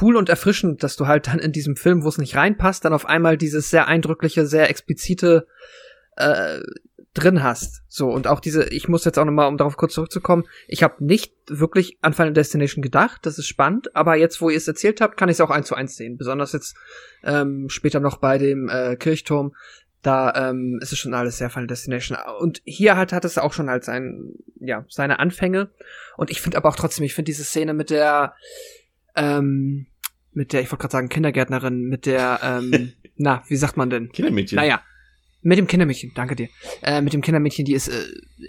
cool 0.00 0.16
und 0.16 0.28
erfrischend, 0.28 0.82
dass 0.82 0.96
du 0.96 1.06
halt 1.06 1.28
dann 1.28 1.38
in 1.38 1.52
diesem 1.52 1.76
Film, 1.76 2.02
wo 2.02 2.08
es 2.08 2.18
nicht 2.18 2.36
reinpasst, 2.36 2.84
dann 2.84 2.92
auf 2.92 3.06
einmal 3.06 3.36
dieses 3.36 3.70
sehr 3.70 3.86
eindrückliche, 3.86 4.46
sehr 4.46 4.68
explizite 4.68 5.46
äh, 6.16 6.60
drin 7.14 7.42
hast. 7.42 7.82
So, 7.88 8.10
und 8.10 8.26
auch 8.26 8.40
diese, 8.40 8.68
ich 8.68 8.88
muss 8.88 9.04
jetzt 9.04 9.18
auch 9.18 9.24
nochmal, 9.24 9.48
um 9.48 9.58
darauf 9.58 9.76
kurz 9.76 9.94
zurückzukommen, 9.94 10.44
ich 10.66 10.82
habe 10.82 11.04
nicht 11.04 11.34
wirklich 11.46 11.98
an 12.00 12.14
Final 12.14 12.32
Destination 12.32 12.82
gedacht, 12.82 13.26
das 13.26 13.38
ist 13.38 13.46
spannend, 13.46 13.94
aber 13.94 14.16
jetzt, 14.16 14.40
wo 14.40 14.48
ihr 14.48 14.56
es 14.56 14.66
erzählt 14.66 15.00
habt, 15.00 15.18
kann 15.18 15.28
ich 15.28 15.34
es 15.34 15.40
auch 15.40 15.50
eins 15.50 15.66
zu 15.66 15.74
eins 15.74 15.96
sehen. 15.96 16.16
Besonders 16.16 16.52
jetzt 16.52 16.74
ähm, 17.22 17.68
später 17.68 18.00
noch 18.00 18.16
bei 18.16 18.38
dem 18.38 18.68
äh, 18.68 18.96
Kirchturm, 18.96 19.54
da 20.00 20.50
ähm, 20.50 20.80
ist 20.82 20.92
es 20.92 20.98
schon 20.98 21.14
alles 21.14 21.38
sehr 21.38 21.50
Final 21.50 21.66
Destination. 21.66 22.18
Und 22.40 22.60
hier 22.64 22.96
halt 22.96 23.12
hat 23.12 23.24
es 23.24 23.38
auch 23.38 23.52
schon 23.52 23.68
halt 23.68 23.84
sein, 23.84 24.32
ja, 24.58 24.84
seine 24.88 25.18
Anfänge. 25.20 25.70
Und 26.16 26.30
ich 26.30 26.40
finde 26.40 26.56
aber 26.56 26.70
auch 26.70 26.76
trotzdem, 26.76 27.04
ich 27.04 27.14
finde 27.14 27.26
diese 27.26 27.44
Szene 27.44 27.72
mit 27.72 27.90
der, 27.90 28.34
ähm, 29.14 29.86
mit 30.32 30.52
der, 30.52 30.62
ich 30.62 30.72
wollte 30.72 30.82
gerade 30.82 30.92
sagen, 30.92 31.08
Kindergärtnerin, 31.08 31.82
mit 31.82 32.06
der, 32.06 32.40
ähm, 32.42 32.92
na, 33.16 33.44
wie 33.46 33.56
sagt 33.56 33.76
man 33.76 33.90
denn? 33.90 34.10
Kindermädchen. 34.10 34.56
Naja, 34.56 34.82
mit 35.42 35.58
dem 35.58 35.66
Kindermädchen, 35.66 36.12
danke 36.14 36.36
dir. 36.36 36.48
Äh, 36.82 37.02
mit 37.02 37.12
dem 37.12 37.20
Kindermädchen, 37.20 37.64
die 37.64 37.74
ist 37.74 37.88
äh, 37.88 37.92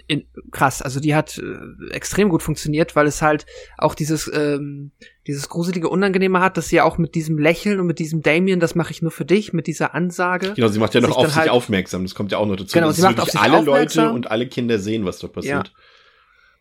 in, 0.06 0.24
krass. 0.50 0.80
Also 0.80 1.00
die 1.00 1.14
hat 1.14 1.38
äh, 1.38 1.90
extrem 1.92 2.28
gut 2.28 2.42
funktioniert, 2.42 2.94
weil 2.96 3.06
es 3.06 3.20
halt 3.20 3.46
auch 3.78 3.94
dieses 3.94 4.30
ähm, 4.32 4.92
dieses 5.26 5.48
gruselige 5.48 5.88
Unangenehme 5.88 6.40
hat, 6.40 6.56
dass 6.56 6.68
sie 6.68 6.76
ja 6.76 6.84
auch 6.84 6.98
mit 6.98 7.14
diesem 7.14 7.38
Lächeln 7.38 7.80
und 7.80 7.86
mit 7.86 7.98
diesem 7.98 8.22
Damien, 8.22 8.60
das 8.60 8.74
mache 8.74 8.92
ich 8.92 9.02
nur 9.02 9.10
für 9.10 9.24
dich, 9.24 9.52
mit 9.52 9.66
dieser 9.66 9.94
Ansage. 9.94 10.52
Genau, 10.54 10.68
sie 10.68 10.78
macht 10.78 10.94
ja 10.94 11.00
noch 11.00 11.16
auf 11.16 11.26
sich 11.28 11.36
halt- 11.36 11.50
aufmerksam. 11.50 12.02
Das 12.04 12.14
kommt 12.14 12.30
ja 12.32 12.38
auch 12.38 12.46
noch 12.46 12.56
dazu. 12.56 12.72
Genau, 12.74 12.88
dass 12.88 12.96
sie 12.96 13.02
macht 13.02 13.16
wirklich 13.16 13.22
auf 13.22 13.30
sich 13.32 13.40
alle 13.40 13.58
aufmerksam. 13.58 14.04
Leute 14.04 14.14
und 14.16 14.30
alle 14.30 14.46
Kinder 14.46 14.78
sehen, 14.78 15.04
was 15.04 15.18
dort 15.18 15.32
passiert. 15.32 15.54
Aber- 15.56 15.70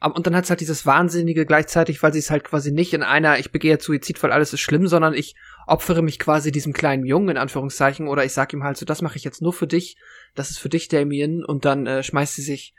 Und 0.04 0.28
dann 0.28 0.36
hat's 0.36 0.50
halt 0.50 0.60
dieses 0.60 0.86
Wahnsinnige 0.86 1.46
gleichzeitig, 1.46 2.04
weil 2.04 2.12
sie 2.12 2.20
es 2.20 2.30
halt 2.30 2.44
quasi 2.44 2.72
nicht 2.72 2.94
in 2.94 3.04
einer, 3.04 3.40
ich 3.40 3.52
begehe 3.52 3.72
jetzt 3.72 3.86
Suizid, 3.86 4.22
weil 4.22 4.34
alles 4.34 4.52
ist 4.52 4.60
schlimm, 4.60 4.88
sondern 4.88 5.14
ich 5.14 5.36
opfere 5.66 6.02
mich 6.02 6.20
quasi 6.20 6.52
diesem 6.52 6.74
kleinen 6.74 7.06
Jungen 7.06 7.30
in 7.30 7.38
Anführungszeichen 7.38 8.10
oder 8.10 8.26
ich 8.26 8.34
sag 8.34 8.52
ihm 8.52 8.64
halt 8.64 8.76
so, 8.76 8.86
das 8.86 9.02
mache 9.02 9.16
ich 9.16 9.24
jetzt 9.24 9.42
nur 9.42 9.54
für 9.54 9.68
dich, 9.68 9.98
das 10.36 10.50
ist 10.50 10.60
für 10.60 10.68
dich, 10.68 10.90
Damien, 10.90 11.46
und 11.46 11.64
dann 11.64 11.88
äh, 11.88 12.04
schmeißt 12.04 12.36
sie 12.36 12.42
sich 12.42 12.74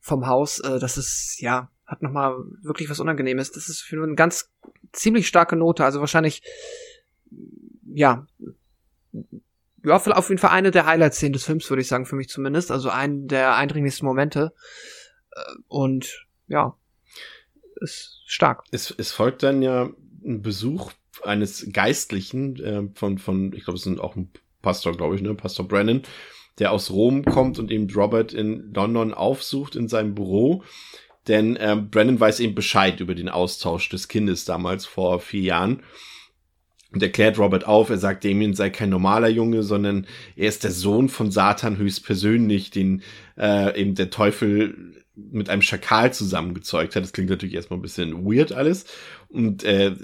vom 0.00 0.26
Haus. 0.26 0.58
Äh, 0.58 0.80
das 0.80 0.98
ist, 0.98 1.36
ja, 1.40 1.70
hat 1.86 2.02
nochmal 2.02 2.34
wirklich 2.62 2.90
was 2.90 2.98
Unangenehmes. 3.00 3.52
Das 3.52 3.68
ist 3.68 3.82
für 3.82 4.02
eine 4.02 4.14
ganz 4.16 4.50
ziemlich 4.92 5.28
starke 5.28 5.54
Note, 5.54 5.84
also 5.84 6.00
wahrscheinlich, 6.00 6.42
ja, 7.94 8.26
ja, 9.84 9.94
auf 9.96 10.28
jeden 10.28 10.40
Fall 10.40 10.50
eine 10.50 10.72
der 10.72 10.86
Highlight-Szenen 10.86 11.34
des 11.34 11.44
Films, 11.44 11.70
würde 11.70 11.82
ich 11.82 11.88
sagen, 11.88 12.04
für 12.04 12.16
mich 12.16 12.28
zumindest. 12.28 12.72
Also 12.72 12.90
einen 12.90 13.28
der 13.28 13.54
eindringlichsten 13.54 14.06
Momente. 14.06 14.52
Äh, 15.30 15.40
Und 15.68 16.27
ja, 16.48 16.76
ist 17.80 18.22
stark. 18.26 18.64
Es, 18.70 18.90
es 18.96 19.12
folgt 19.12 19.42
dann 19.42 19.62
ja 19.62 19.90
ein 20.24 20.42
Besuch 20.42 20.92
eines 21.22 21.68
Geistlichen 21.72 22.56
äh, 22.62 22.88
von, 22.94 23.18
von, 23.18 23.52
ich 23.52 23.64
glaube, 23.64 23.76
es 23.76 23.84
sind 23.84 24.00
auch 24.00 24.16
ein 24.16 24.30
Pastor, 24.62 24.96
glaube 24.96 25.14
ich, 25.14 25.22
ne, 25.22 25.34
Pastor 25.34 25.66
Brennan, 25.66 26.02
der 26.58 26.72
aus 26.72 26.90
Rom 26.90 27.24
kommt 27.24 27.58
und 27.58 27.70
eben 27.70 27.88
Robert 27.90 28.32
in 28.32 28.72
London 28.74 29.14
aufsucht 29.14 29.76
in 29.76 29.88
seinem 29.88 30.14
Büro. 30.14 30.64
Denn 31.28 31.56
äh, 31.56 31.76
Brennan 31.76 32.18
weiß 32.18 32.40
eben 32.40 32.54
Bescheid 32.54 33.00
über 33.00 33.14
den 33.14 33.28
Austausch 33.28 33.88
des 33.88 34.08
Kindes 34.08 34.44
damals 34.44 34.86
vor 34.86 35.20
vier 35.20 35.42
Jahren 35.42 35.82
und 36.92 37.02
erklärt 37.02 37.38
Robert 37.38 37.66
auf, 37.66 37.90
er 37.90 37.98
sagt, 37.98 38.24
Damien 38.24 38.54
sei 38.54 38.70
kein 38.70 38.88
normaler 38.88 39.28
Junge, 39.28 39.62
sondern 39.62 40.06
er 40.36 40.48
ist 40.48 40.64
der 40.64 40.70
Sohn 40.70 41.08
von 41.08 41.30
Satan 41.30 41.76
höchstpersönlich, 41.76 42.70
den 42.70 43.02
äh, 43.36 43.78
eben 43.78 43.94
der 43.94 44.10
Teufel 44.10 44.94
mit 45.14 45.50
einem 45.50 45.62
Schakal 45.62 46.12
zusammengezeugt 46.12 46.94
hat. 46.94 47.02
Das 47.02 47.12
klingt 47.12 47.30
natürlich 47.30 47.56
erstmal 47.56 47.78
ein 47.78 47.82
bisschen 47.82 48.24
weird 48.24 48.52
alles. 48.52 48.86
Und 49.28 49.64
äh, 49.64 49.94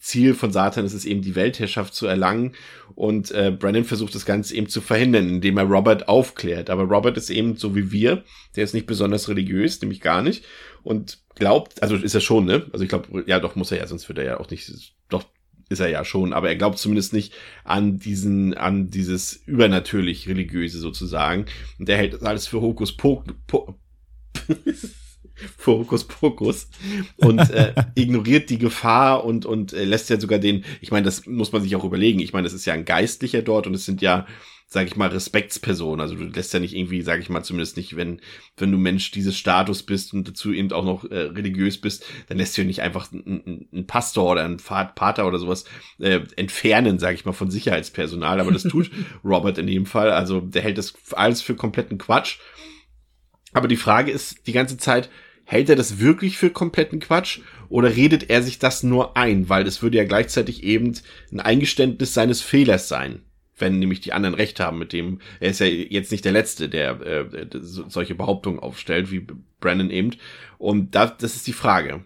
Ziel 0.00 0.34
von 0.34 0.50
Satan 0.50 0.84
ist 0.84 0.94
es 0.94 1.04
eben, 1.04 1.22
die 1.22 1.34
Weltherrschaft 1.34 1.94
zu 1.94 2.06
erlangen. 2.06 2.54
Und 2.94 3.30
äh, 3.32 3.50
Brennan 3.56 3.84
versucht 3.84 4.14
das 4.14 4.24
Ganze 4.24 4.56
eben 4.56 4.68
zu 4.68 4.80
verhindern, 4.80 5.28
indem 5.28 5.58
er 5.58 5.64
Robert 5.64 6.08
aufklärt. 6.08 6.70
Aber 6.70 6.84
Robert 6.84 7.16
ist 7.16 7.30
eben 7.30 7.56
so 7.56 7.76
wie 7.76 7.92
wir, 7.92 8.24
der 8.56 8.64
ist 8.64 8.74
nicht 8.74 8.86
besonders 8.86 9.28
religiös, 9.28 9.80
nämlich 9.80 10.00
gar 10.00 10.22
nicht. 10.22 10.44
Und 10.82 11.18
glaubt, 11.36 11.82
also 11.82 11.94
ist 11.96 12.14
er 12.14 12.20
schon, 12.20 12.46
ne? 12.46 12.66
Also 12.72 12.82
ich 12.82 12.88
glaube, 12.88 13.24
ja, 13.26 13.40
doch 13.40 13.54
muss 13.56 13.70
er 13.70 13.78
ja, 13.78 13.86
sonst 13.86 14.08
wird 14.08 14.18
er 14.18 14.24
ja 14.24 14.40
auch 14.40 14.50
nicht, 14.50 14.94
doch 15.08 15.24
ist 15.72 15.80
er 15.80 15.88
ja 15.88 16.04
schon, 16.04 16.32
aber 16.32 16.48
er 16.48 16.56
glaubt 16.56 16.78
zumindest 16.78 17.12
nicht 17.12 17.32
an 17.64 17.98
diesen, 17.98 18.54
an 18.54 18.90
dieses 18.90 19.34
übernatürlich 19.46 20.28
religiöse 20.28 20.78
sozusagen. 20.78 21.46
Und 21.78 21.88
er 21.88 21.96
hält 21.96 22.14
das 22.14 22.22
alles 22.22 22.46
für 22.46 22.60
Hokus 22.60 22.96
Pokus, 22.96 23.34
po 23.46 23.78
für 25.58 25.72
Hokus 25.72 26.06
Pokus 26.06 26.68
und 27.16 27.38
äh, 27.50 27.74
ignoriert 27.94 28.50
die 28.50 28.58
Gefahr 28.58 29.24
und 29.24 29.46
und 29.46 29.72
äh, 29.72 29.84
lässt 29.84 30.10
ja 30.10 30.20
sogar 30.20 30.38
den, 30.38 30.64
ich 30.80 30.90
meine, 30.90 31.04
das 31.04 31.26
muss 31.26 31.52
man 31.52 31.62
sich 31.62 31.74
auch 31.74 31.84
überlegen. 31.84 32.20
Ich 32.20 32.32
meine, 32.32 32.44
das 32.44 32.52
ist 32.52 32.66
ja 32.66 32.74
ein 32.74 32.84
Geistlicher 32.84 33.42
dort 33.42 33.66
und 33.66 33.74
es 33.74 33.84
sind 33.84 34.02
ja 34.02 34.26
sage 34.72 34.88
ich 34.88 34.96
mal, 34.96 35.08
Respektsperson. 35.08 36.00
Also 36.00 36.14
du 36.14 36.24
lässt 36.24 36.54
ja 36.54 36.60
nicht 36.60 36.74
irgendwie, 36.74 37.02
sage 37.02 37.22
ich 37.22 37.28
mal, 37.28 37.42
zumindest 37.42 37.76
nicht, 37.76 37.96
wenn, 37.96 38.20
wenn 38.56 38.72
du 38.72 38.78
Mensch 38.78 39.10
dieses 39.10 39.36
Status 39.36 39.82
bist 39.82 40.14
und 40.14 40.26
dazu 40.26 40.52
eben 40.52 40.72
auch 40.72 40.84
noch 40.84 41.04
äh, 41.04 41.16
religiös 41.16 41.80
bist, 41.80 42.04
dann 42.28 42.38
lässt 42.38 42.56
du 42.56 42.62
ja 42.62 42.66
nicht 42.66 42.82
einfach 42.82 43.12
einen, 43.12 43.68
einen 43.72 43.86
Pastor 43.86 44.32
oder 44.32 44.44
einen 44.44 44.58
Pater 44.58 45.26
oder 45.26 45.38
sowas 45.38 45.64
äh, 45.98 46.20
entfernen, 46.36 46.98
sage 46.98 47.14
ich 47.14 47.24
mal, 47.24 47.32
von 47.32 47.50
Sicherheitspersonal. 47.50 48.40
Aber 48.40 48.52
das 48.52 48.62
tut 48.64 48.90
Robert 49.24 49.58
in 49.58 49.66
dem 49.66 49.86
Fall. 49.86 50.10
Also 50.10 50.40
der 50.40 50.62
hält 50.62 50.78
das 50.78 50.94
alles 51.12 51.42
für 51.42 51.54
kompletten 51.54 51.98
Quatsch. 51.98 52.38
Aber 53.52 53.68
die 53.68 53.76
Frage 53.76 54.10
ist 54.10 54.46
die 54.46 54.52
ganze 54.52 54.78
Zeit, 54.78 55.10
hält 55.44 55.68
er 55.68 55.76
das 55.76 55.98
wirklich 55.98 56.38
für 56.38 56.50
kompletten 56.50 57.00
Quatsch 57.00 57.40
oder 57.68 57.94
redet 57.94 58.30
er 58.30 58.42
sich 58.42 58.58
das 58.58 58.82
nur 58.82 59.16
ein? 59.16 59.48
Weil 59.48 59.66
es 59.66 59.82
würde 59.82 59.98
ja 59.98 60.04
gleichzeitig 60.04 60.62
eben 60.62 60.94
ein 61.30 61.40
Eingeständnis 61.40 62.14
seines 62.14 62.40
Fehlers 62.40 62.88
sein 62.88 63.22
wenn 63.62 63.78
nämlich 63.78 64.00
die 64.00 64.12
anderen 64.12 64.34
recht 64.34 64.60
haben 64.60 64.78
mit 64.78 64.92
dem, 64.92 65.20
er 65.38 65.50
ist 65.50 65.60
ja 65.60 65.66
jetzt 65.66 66.10
nicht 66.10 66.24
der 66.24 66.32
Letzte, 66.32 66.68
der 66.68 67.00
äh, 67.00 67.46
solche 67.60 68.16
Behauptungen 68.16 68.58
aufstellt, 68.58 69.10
wie 69.12 69.24
Brandon 69.60 69.88
eben. 69.90 70.16
Und 70.58 70.94
da, 70.96 71.06
das 71.06 71.36
ist 71.36 71.46
die 71.46 71.52
Frage. 71.52 72.04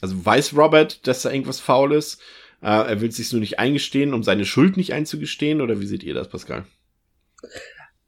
Also 0.00 0.24
weiß 0.24 0.56
Robert, 0.56 1.06
dass 1.06 1.22
da 1.22 1.30
irgendwas 1.30 1.60
faul 1.60 1.92
ist? 1.92 2.22
Äh, 2.62 2.68
er 2.68 3.00
will 3.00 3.10
sich 3.10 3.32
nur 3.32 3.40
nicht 3.40 3.58
eingestehen, 3.58 4.14
um 4.14 4.22
seine 4.22 4.44
Schuld 4.44 4.76
nicht 4.76 4.92
einzugestehen? 4.92 5.60
Oder 5.60 5.80
wie 5.80 5.86
seht 5.86 6.04
ihr 6.04 6.14
das, 6.14 6.28
Pascal? 6.28 6.64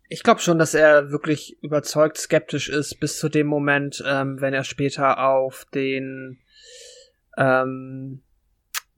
Ich 0.08 0.22
glaube 0.22 0.40
schon, 0.40 0.60
dass 0.60 0.74
er 0.74 1.10
wirklich 1.10 1.58
überzeugt 1.62 2.16
skeptisch 2.16 2.68
ist 2.68 3.00
bis 3.00 3.18
zu 3.18 3.28
dem 3.28 3.48
Moment, 3.48 4.04
ähm, 4.06 4.40
wenn 4.40 4.54
er 4.54 4.62
später 4.62 5.18
auf 5.18 5.66
den 5.74 6.38
ähm, 7.36 8.22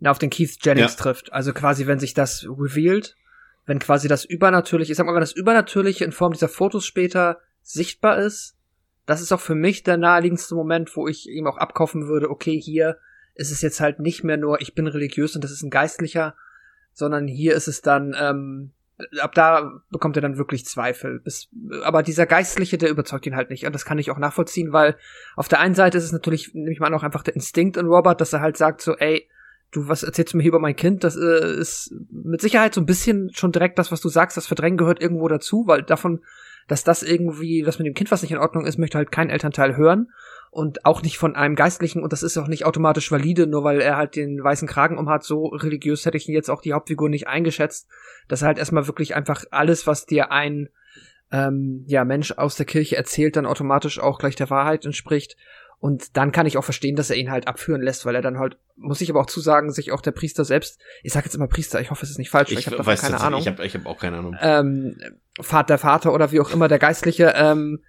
auf 0.04 0.18
den 0.18 0.28
Keith 0.28 0.58
Jennings 0.62 0.96
ja. 0.96 1.02
trifft. 1.02 1.32
Also 1.32 1.54
quasi, 1.54 1.86
wenn 1.86 1.98
sich 1.98 2.12
das 2.12 2.44
revealed 2.44 3.16
wenn 3.66 3.78
quasi 3.78 4.08
das 4.08 4.24
Übernatürliche, 4.24 4.92
ich 4.92 4.96
sag 4.96 5.06
mal, 5.06 5.14
wenn 5.14 5.20
das 5.20 5.32
Übernatürliche 5.32 6.04
in 6.04 6.12
Form 6.12 6.32
dieser 6.32 6.48
Fotos 6.48 6.86
später 6.86 7.40
sichtbar 7.62 8.18
ist, 8.18 8.56
das 9.06 9.20
ist 9.20 9.32
auch 9.32 9.40
für 9.40 9.54
mich 9.54 9.82
der 9.82 9.96
naheliegendste 9.96 10.54
Moment, 10.54 10.96
wo 10.96 11.06
ich 11.06 11.28
ihm 11.28 11.46
auch 11.46 11.58
abkaufen 11.58 12.08
würde, 12.08 12.30
okay, 12.30 12.60
hier 12.60 12.98
ist 13.34 13.52
es 13.52 13.60
jetzt 13.60 13.80
halt 13.80 14.00
nicht 14.00 14.24
mehr 14.24 14.36
nur, 14.36 14.60
ich 14.60 14.74
bin 14.74 14.86
religiös 14.86 15.34
und 15.34 15.44
das 15.44 15.50
ist 15.50 15.62
ein 15.62 15.70
Geistlicher, 15.70 16.34
sondern 16.92 17.28
hier 17.28 17.54
ist 17.54 17.68
es 17.68 17.82
dann, 17.82 18.16
ähm, 18.18 18.72
ab 19.20 19.34
da 19.34 19.80
bekommt 19.90 20.16
er 20.16 20.22
dann 20.22 20.38
wirklich 20.38 20.64
Zweifel. 20.64 21.20
Bis, 21.20 21.48
aber 21.82 22.02
dieser 22.02 22.26
Geistliche, 22.26 22.78
der 22.78 22.88
überzeugt 22.88 23.26
ihn 23.26 23.36
halt 23.36 23.50
nicht. 23.50 23.66
Und 23.66 23.74
das 23.74 23.84
kann 23.84 23.98
ich 23.98 24.10
auch 24.10 24.18
nachvollziehen, 24.18 24.72
weil 24.72 24.96
auf 25.36 25.48
der 25.48 25.60
einen 25.60 25.74
Seite 25.74 25.98
ist 25.98 26.04
es 26.04 26.12
natürlich, 26.12 26.54
nehme 26.54 26.72
ich 26.72 26.80
mal 26.80 26.86
an, 26.86 26.94
auch 26.94 27.02
einfach 27.02 27.22
der 27.22 27.34
Instinkt 27.34 27.76
in 27.76 27.86
Robert, 27.86 28.20
dass 28.20 28.32
er 28.32 28.40
halt 28.40 28.56
sagt 28.56 28.80
so, 28.80 28.96
ey, 28.96 29.28
du, 29.70 29.88
was 29.88 30.02
erzählst 30.02 30.32
du 30.32 30.36
mir 30.36 30.42
hier 30.42 30.50
über 30.50 30.58
mein 30.58 30.76
Kind? 30.76 31.04
Das 31.04 31.16
äh, 31.16 31.58
ist 31.58 31.94
mit 32.10 32.40
Sicherheit 32.40 32.74
so 32.74 32.80
ein 32.80 32.86
bisschen 32.86 33.30
schon 33.32 33.52
direkt 33.52 33.78
das, 33.78 33.92
was 33.92 34.00
du 34.00 34.08
sagst, 34.08 34.36
das 34.36 34.46
Verdrängen 34.46 34.78
gehört 34.78 35.00
irgendwo 35.00 35.28
dazu, 35.28 35.64
weil 35.66 35.82
davon, 35.82 36.20
dass 36.68 36.84
das 36.84 37.02
irgendwie, 37.02 37.62
dass 37.62 37.78
mit 37.78 37.86
dem 37.86 37.94
Kind 37.94 38.10
was 38.10 38.22
nicht 38.22 38.32
in 38.32 38.38
Ordnung 38.38 38.66
ist, 38.66 38.78
möchte 38.78 38.98
halt 38.98 39.12
kein 39.12 39.30
Elternteil 39.30 39.76
hören 39.76 40.08
und 40.50 40.84
auch 40.86 41.02
nicht 41.02 41.18
von 41.18 41.36
einem 41.36 41.54
Geistlichen 41.54 42.02
und 42.02 42.12
das 42.12 42.22
ist 42.22 42.38
auch 42.38 42.48
nicht 42.48 42.64
automatisch 42.64 43.10
valide, 43.12 43.46
nur 43.46 43.62
weil 43.62 43.80
er 43.80 43.96
halt 43.96 44.16
den 44.16 44.42
weißen 44.42 44.66
Kragen 44.66 44.98
umhat. 44.98 45.22
So 45.22 45.46
religiös 45.48 46.06
hätte 46.06 46.16
ich 46.16 46.28
ihn 46.28 46.34
jetzt 46.34 46.50
auch 46.50 46.62
die 46.62 46.72
Hauptfigur 46.72 47.08
nicht 47.08 47.28
eingeschätzt, 47.28 47.88
dass 48.28 48.42
er 48.42 48.48
halt 48.48 48.58
erstmal 48.58 48.86
wirklich 48.86 49.14
einfach 49.14 49.44
alles, 49.50 49.86
was 49.86 50.06
dir 50.06 50.32
ein 50.32 50.70
ähm, 51.32 51.84
ja, 51.86 52.04
Mensch 52.04 52.32
aus 52.32 52.56
der 52.56 52.66
Kirche 52.66 52.96
erzählt, 52.96 53.36
dann 53.36 53.46
automatisch 53.46 53.98
auch 53.98 54.18
gleich 54.18 54.36
der 54.36 54.50
Wahrheit 54.50 54.86
entspricht. 54.86 55.36
Und 55.78 56.16
dann 56.16 56.32
kann 56.32 56.46
ich 56.46 56.56
auch 56.56 56.64
verstehen, 56.64 56.96
dass 56.96 57.10
er 57.10 57.16
ihn 57.16 57.30
halt 57.30 57.48
abführen 57.48 57.82
lässt, 57.82 58.06
weil 58.06 58.14
er 58.14 58.22
dann 58.22 58.38
halt, 58.38 58.56
muss 58.76 59.00
ich 59.02 59.10
aber 59.10 59.20
auch 59.20 59.26
zusagen, 59.26 59.70
sich 59.72 59.92
auch 59.92 60.00
der 60.00 60.12
Priester 60.12 60.44
selbst, 60.44 60.80
ich 61.02 61.12
sag 61.12 61.24
jetzt 61.24 61.34
immer 61.34 61.48
Priester, 61.48 61.80
ich 61.80 61.90
hoffe, 61.90 62.04
es 62.04 62.10
ist 62.10 62.18
nicht 62.18 62.30
falsch, 62.30 62.50
ich, 62.50 62.60
ich 62.60 62.66
habe 62.66 62.76
davon 62.78 62.96
keine 62.96 63.20
Ahnung. 63.20 63.40
Ich 63.40 63.46
habe 63.46 63.64
ich 63.64 63.74
hab 63.74 63.86
auch 63.86 63.98
keine 63.98 64.18
Ahnung. 64.18 64.36
Ähm, 64.40 64.98
Vater, 65.40 65.76
Vater 65.76 66.14
oder 66.14 66.32
wie 66.32 66.40
auch 66.40 66.50
immer, 66.50 66.68
der 66.68 66.78
Geistliche, 66.78 67.34
ähm, 67.36 67.82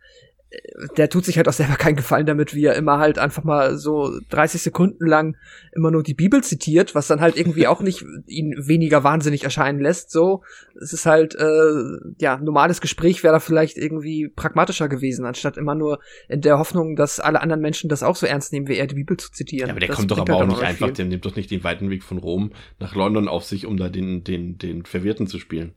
der 0.96 1.10
tut 1.10 1.26
sich 1.26 1.38
halt 1.38 1.48
auch 1.50 1.54
selber 1.54 1.76
keinen 1.76 1.98
Gefallen 1.98 2.26
damit, 2.26 2.56
wie 2.56 2.64
er 2.64 2.76
immer 2.76 3.00
halt 3.00 3.20
einfach 3.20 3.44
mal 3.44 3.78
so 3.78 4.18
30 4.30 4.62
Sekunden 4.62 5.06
lang 5.06 5.36
immer 5.76 5.92
nur 5.92 6.04
die 6.04 6.14
Bibel 6.14 6.42
zitiert, 6.42 6.96
was 6.96 7.08
dann 7.08 7.20
halt 7.20 7.36
irgendwie 7.36 7.68
auch 7.68 7.82
nicht 7.82 8.06
ihn 8.28 8.56
weniger 8.58 9.04
wahnsinnig 9.04 9.44
erscheinen 9.44 9.82
lässt. 9.82 10.10
So, 10.10 10.44
es 10.80 10.94
ist 10.94 11.06
halt 11.06 11.36
äh, 11.36 11.98
ja 12.20 12.38
normales 12.38 12.80
Gespräch 12.80 13.24
wäre 13.24 13.34
da 13.34 13.40
vielleicht 13.40 13.78
irgendwie 13.78 14.30
pragmatischer 14.30 14.88
gewesen, 14.88 15.26
anstatt 15.26 15.58
immer 15.58 15.76
nur 15.76 16.00
in 16.30 16.42
der 16.42 16.60
Hoffnung, 16.60 16.96
dass 16.96 17.20
alle 17.20 17.42
anderen 17.42 17.62
Menschen 17.62 17.90
das 17.90 18.02
auch 18.02 18.16
so 18.16 18.26
ernst 18.26 18.54
nehmen, 18.54 18.70
wie 18.70 18.78
er 18.78 18.88
die 18.88 18.96
Bibel 18.96 19.18
zu 19.18 19.32
zitieren. 19.32 19.68
Ja, 19.68 19.74
aber 19.74 19.82
der 19.82 19.90
das 19.90 19.98
kommt 19.98 20.12
doch 20.12 20.20
aber 20.20 20.36
auch 20.36 20.46
nicht 20.46 20.64
einfach, 20.64 20.92
der 20.92 21.06
nimmt 21.06 21.26
doch 21.26 21.36
nicht 21.36 21.52
den 21.52 21.64
weiten 21.66 21.90
Weg 21.90 22.04
von 22.04 22.20
Rom 22.20 22.54
nach 22.80 22.96
London 22.96 23.28
auf 23.28 23.44
sich, 23.44 23.66
um 23.66 23.76
da 23.76 23.90
den 23.90 24.24
den 24.24 24.58
den 24.58 24.86
Verwirrten 24.86 25.28
zu 25.28 25.40
spielen. 25.40 25.74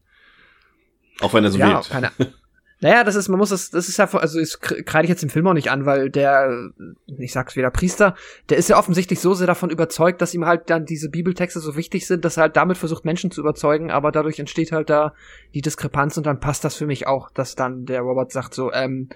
Auch 1.21 1.35
wenn 1.35 1.45
er 1.45 1.51
so 1.51 1.59
ja, 1.59 1.75
wählt. 1.75 1.91
Keine, 1.91 2.13
Naja, 2.81 3.05
das 3.05 3.15
ist, 3.15 3.29
man 3.29 3.39
muss 3.39 3.51
das, 3.51 3.71
das 3.71 3.89
ist 3.89 3.99
ja, 3.99 4.09
also 4.15 4.41
das 4.41 4.59
kreide 4.59 5.05
ich 5.05 5.11
jetzt 5.11 5.23
im 5.23 5.29
Film 5.29 5.47
auch 5.47 5.53
nicht 5.53 5.71
an, 5.71 5.85
weil 5.85 6.09
der, 6.09 6.71
ich 7.19 7.33
sag's 7.33 7.55
wieder, 7.55 7.71
Priester, 7.71 8.15
der 8.49 8.57
ist 8.57 8.71
ja 8.71 8.79
offensichtlich 8.79 9.21
so 9.21 9.35
sehr 9.35 9.47
davon 9.47 9.69
überzeugt, 9.69 10.23
dass 10.23 10.33
ihm 10.33 10.47
halt 10.47 10.71
dann 10.71 10.87
diese 10.87 11.11
Bibeltexte 11.11 11.61
so 11.61 11.77
wichtig 11.77 12.07
sind, 12.07 12.25
dass 12.25 12.39
er 12.39 12.45
halt 12.45 12.57
damit 12.57 12.79
versucht, 12.79 13.05
Menschen 13.05 13.31
zu 13.31 13.43
überzeugen, 13.43 13.91
aber 13.91 14.13
dadurch 14.13 14.39
entsteht 14.39 14.73
halt 14.73 14.89
da 14.89 15.13
die 15.53 15.61
Diskrepanz 15.61 16.17
und 16.17 16.25
dann 16.25 16.41
passt 16.41 16.65
das 16.65 16.75
für 16.75 16.87
mich 16.87 17.07
auch, 17.07 17.31
dass 17.31 17.55
dann 17.55 17.85
der 17.85 18.01
Robert 18.01 18.33
sagt 18.33 18.55
so, 18.55 18.73
ähm, 18.73 19.11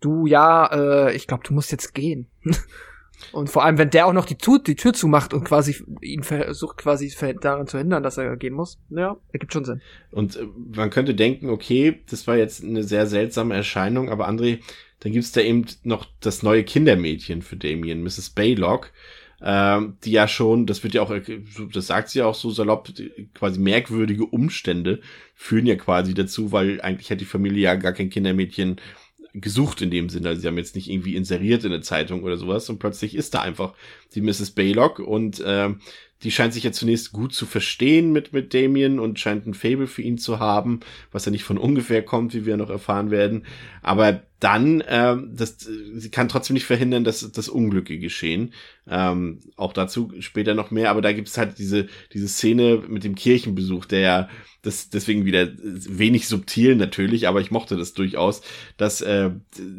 du, 0.00 0.26
ja, 0.26 0.66
äh, 0.66 1.16
ich 1.16 1.26
glaube, 1.26 1.42
du 1.46 1.54
musst 1.54 1.72
jetzt 1.72 1.94
gehen. 1.94 2.26
Und 3.32 3.50
vor 3.50 3.64
allem, 3.64 3.78
wenn 3.78 3.90
der 3.90 4.06
auch 4.06 4.12
noch 4.12 4.26
die, 4.26 4.36
Tür, 4.36 4.58
die 4.58 4.76
Tür 4.76 4.92
zumacht 4.92 5.34
und 5.34 5.44
quasi 5.44 5.76
ihn 6.00 6.22
versucht 6.22 6.78
quasi 6.78 7.12
daran 7.40 7.66
zu 7.66 7.78
hindern, 7.78 8.02
dass 8.02 8.18
er 8.18 8.36
gehen 8.36 8.54
muss, 8.54 8.78
ja, 8.90 9.16
ergibt 9.32 9.52
schon 9.52 9.64
Sinn. 9.64 9.80
Und 10.10 10.36
äh, 10.36 10.46
man 10.74 10.90
könnte 10.90 11.14
denken, 11.14 11.50
okay, 11.50 12.00
das 12.10 12.26
war 12.26 12.36
jetzt 12.36 12.62
eine 12.62 12.82
sehr 12.82 13.06
seltsame 13.06 13.54
Erscheinung, 13.54 14.10
aber 14.10 14.28
André, 14.28 14.60
dann 15.00 15.12
gibt's 15.12 15.32
da 15.32 15.40
eben 15.40 15.66
noch 15.82 16.06
das 16.20 16.42
neue 16.42 16.64
Kindermädchen 16.64 17.42
für 17.42 17.56
Damien, 17.56 18.02
Mrs. 18.02 18.30
Baylock, 18.30 18.92
ähm, 19.42 19.98
die 20.04 20.12
ja 20.12 20.28
schon, 20.28 20.66
das 20.66 20.82
wird 20.82 20.94
ja 20.94 21.02
auch, 21.02 21.14
das 21.72 21.86
sagt 21.86 22.08
sie 22.08 22.20
ja 22.20 22.26
auch 22.26 22.34
so 22.34 22.50
salopp, 22.50 22.88
quasi 23.34 23.60
merkwürdige 23.60 24.24
Umstände 24.24 25.00
führen 25.34 25.66
ja 25.66 25.76
quasi 25.76 26.14
dazu, 26.14 26.52
weil 26.52 26.80
eigentlich 26.80 27.10
hat 27.10 27.20
die 27.20 27.26
Familie 27.26 27.64
ja 27.64 27.74
gar 27.74 27.92
kein 27.92 28.08
Kindermädchen 28.08 28.76
gesucht 29.40 29.82
in 29.82 29.90
dem 29.90 30.08
Sinne. 30.08 30.30
Also 30.30 30.40
sie 30.40 30.46
haben 30.48 30.58
jetzt 30.58 30.74
nicht 30.74 30.90
irgendwie 30.90 31.16
inseriert 31.16 31.64
in 31.64 31.72
eine 31.72 31.82
Zeitung 31.82 32.22
oder 32.22 32.36
sowas 32.36 32.68
und 32.68 32.78
plötzlich 32.78 33.14
ist 33.14 33.34
da 33.34 33.40
einfach 33.42 33.74
die 34.14 34.20
Mrs. 34.20 34.52
Baylock 34.52 34.98
und 34.98 35.40
äh, 35.40 35.70
die 36.22 36.30
scheint 36.30 36.54
sich 36.54 36.64
ja 36.64 36.72
zunächst 36.72 37.12
gut 37.12 37.34
zu 37.34 37.44
verstehen 37.44 38.10
mit, 38.10 38.32
mit 38.32 38.54
Damien 38.54 38.98
und 38.98 39.20
scheint 39.20 39.46
ein 39.46 39.52
Fable 39.52 39.86
für 39.86 40.00
ihn 40.00 40.16
zu 40.16 40.38
haben, 40.38 40.80
was 41.12 41.26
ja 41.26 41.30
nicht 41.30 41.44
von 41.44 41.58
ungefähr 41.58 42.02
kommt, 42.02 42.32
wie 42.32 42.46
wir 42.46 42.56
noch 42.56 42.70
erfahren 42.70 43.10
werden. 43.10 43.44
Aber 43.82 44.22
dann, 44.40 44.82
ähm, 44.88 45.32
das, 45.34 45.58
sie 45.58 46.10
kann 46.10 46.28
trotzdem 46.28 46.54
nicht 46.54 46.64
verhindern, 46.64 47.04
dass, 47.04 47.30
dass 47.32 47.48
Unglücke 47.50 47.98
geschehen. 47.98 48.54
Ähm, 48.88 49.40
auch 49.56 49.74
dazu 49.74 50.12
später 50.20 50.54
noch 50.54 50.70
mehr, 50.70 50.90
aber 50.90 51.02
da 51.02 51.12
gibt 51.12 51.28
es 51.28 51.36
halt 51.36 51.58
diese, 51.58 51.86
diese 52.14 52.28
Szene 52.28 52.82
mit 52.88 53.04
dem 53.04 53.14
Kirchenbesuch, 53.14 53.84
der 53.84 54.00
ja 54.00 54.28
das 54.66 54.90
deswegen 54.90 55.24
wieder 55.24 55.48
wenig 55.56 56.26
subtil 56.26 56.74
natürlich, 56.74 57.28
aber 57.28 57.40
ich 57.40 57.50
mochte 57.50 57.76
das 57.76 57.94
durchaus, 57.94 58.42
dass 58.76 59.00
äh, 59.00 59.30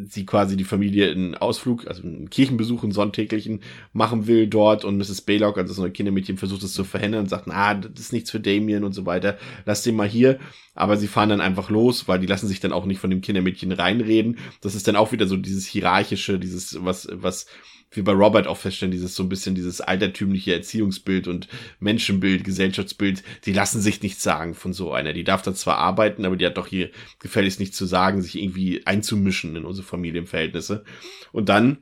sie 0.09 0.25
quasi 0.25 0.55
die 0.55 0.63
Familie 0.63 1.11
einen 1.11 1.35
Ausflug, 1.35 1.87
also 1.87 2.03
einen 2.03 2.29
Kirchenbesuch, 2.29 2.83
einen 2.83 2.93
sonntäglichen 2.93 3.61
machen 3.93 4.27
will 4.27 4.47
dort 4.47 4.85
und 4.85 4.97
Mrs. 4.97 5.21
Baylock, 5.21 5.57
also 5.57 5.73
so 5.73 5.83
ein 5.83 5.93
Kindermädchen, 5.93 6.37
versucht 6.37 6.63
es 6.63 6.73
zu 6.73 6.83
verhindern 6.83 7.21
und 7.21 7.29
sagt, 7.29 7.49
ah, 7.49 7.75
das 7.75 7.99
ist 7.99 8.13
nichts 8.13 8.31
für 8.31 8.39
Damien 8.39 8.83
und 8.83 8.93
so 8.93 9.05
weiter, 9.05 9.37
lass 9.65 9.83
den 9.83 9.95
mal 9.95 10.07
hier. 10.07 10.39
Aber 10.73 10.95
sie 10.95 11.07
fahren 11.07 11.29
dann 11.29 11.41
einfach 11.41 11.69
los, 11.69 12.07
weil 12.07 12.19
die 12.19 12.27
lassen 12.27 12.47
sich 12.47 12.59
dann 12.59 12.71
auch 12.71 12.85
nicht 12.85 12.99
von 12.99 13.09
dem 13.09 13.21
Kindermädchen 13.21 13.71
reinreden. 13.71 14.37
Das 14.61 14.75
ist 14.75 14.87
dann 14.87 14.95
auch 14.95 15.11
wieder 15.11 15.27
so 15.27 15.35
dieses 15.35 15.65
hierarchische, 15.65 16.37
dieses, 16.37 16.83
was, 16.85 17.07
was 17.11 17.47
wie 17.91 18.01
bei 18.01 18.11
Robert 18.11 18.47
auch 18.47 18.57
feststellen, 18.57 18.91
dieses 18.91 19.15
so 19.15 19.23
ein 19.23 19.29
bisschen 19.29 19.55
dieses 19.55 19.81
altertümliche 19.81 20.53
Erziehungsbild 20.53 21.27
und 21.27 21.47
Menschenbild, 21.79 22.43
Gesellschaftsbild, 22.43 23.23
die 23.45 23.53
lassen 23.53 23.81
sich 23.81 24.01
nichts 24.01 24.23
sagen 24.23 24.53
von 24.55 24.73
so 24.73 24.91
einer. 24.91 25.13
Die 25.13 25.23
darf 25.23 25.41
da 25.41 25.53
zwar 25.53 25.77
arbeiten, 25.77 26.25
aber 26.25 26.35
die 26.35 26.45
hat 26.45 26.57
doch 26.57 26.67
hier 26.67 26.89
gefälligst 27.19 27.59
nichts 27.59 27.77
zu 27.77 27.85
sagen, 27.85 28.21
sich 28.21 28.37
irgendwie 28.37 28.85
einzumischen 28.85 29.55
in 29.55 29.65
unsere 29.65 29.87
Familienverhältnisse. 29.87 30.83
Und 31.31 31.49
dann 31.49 31.79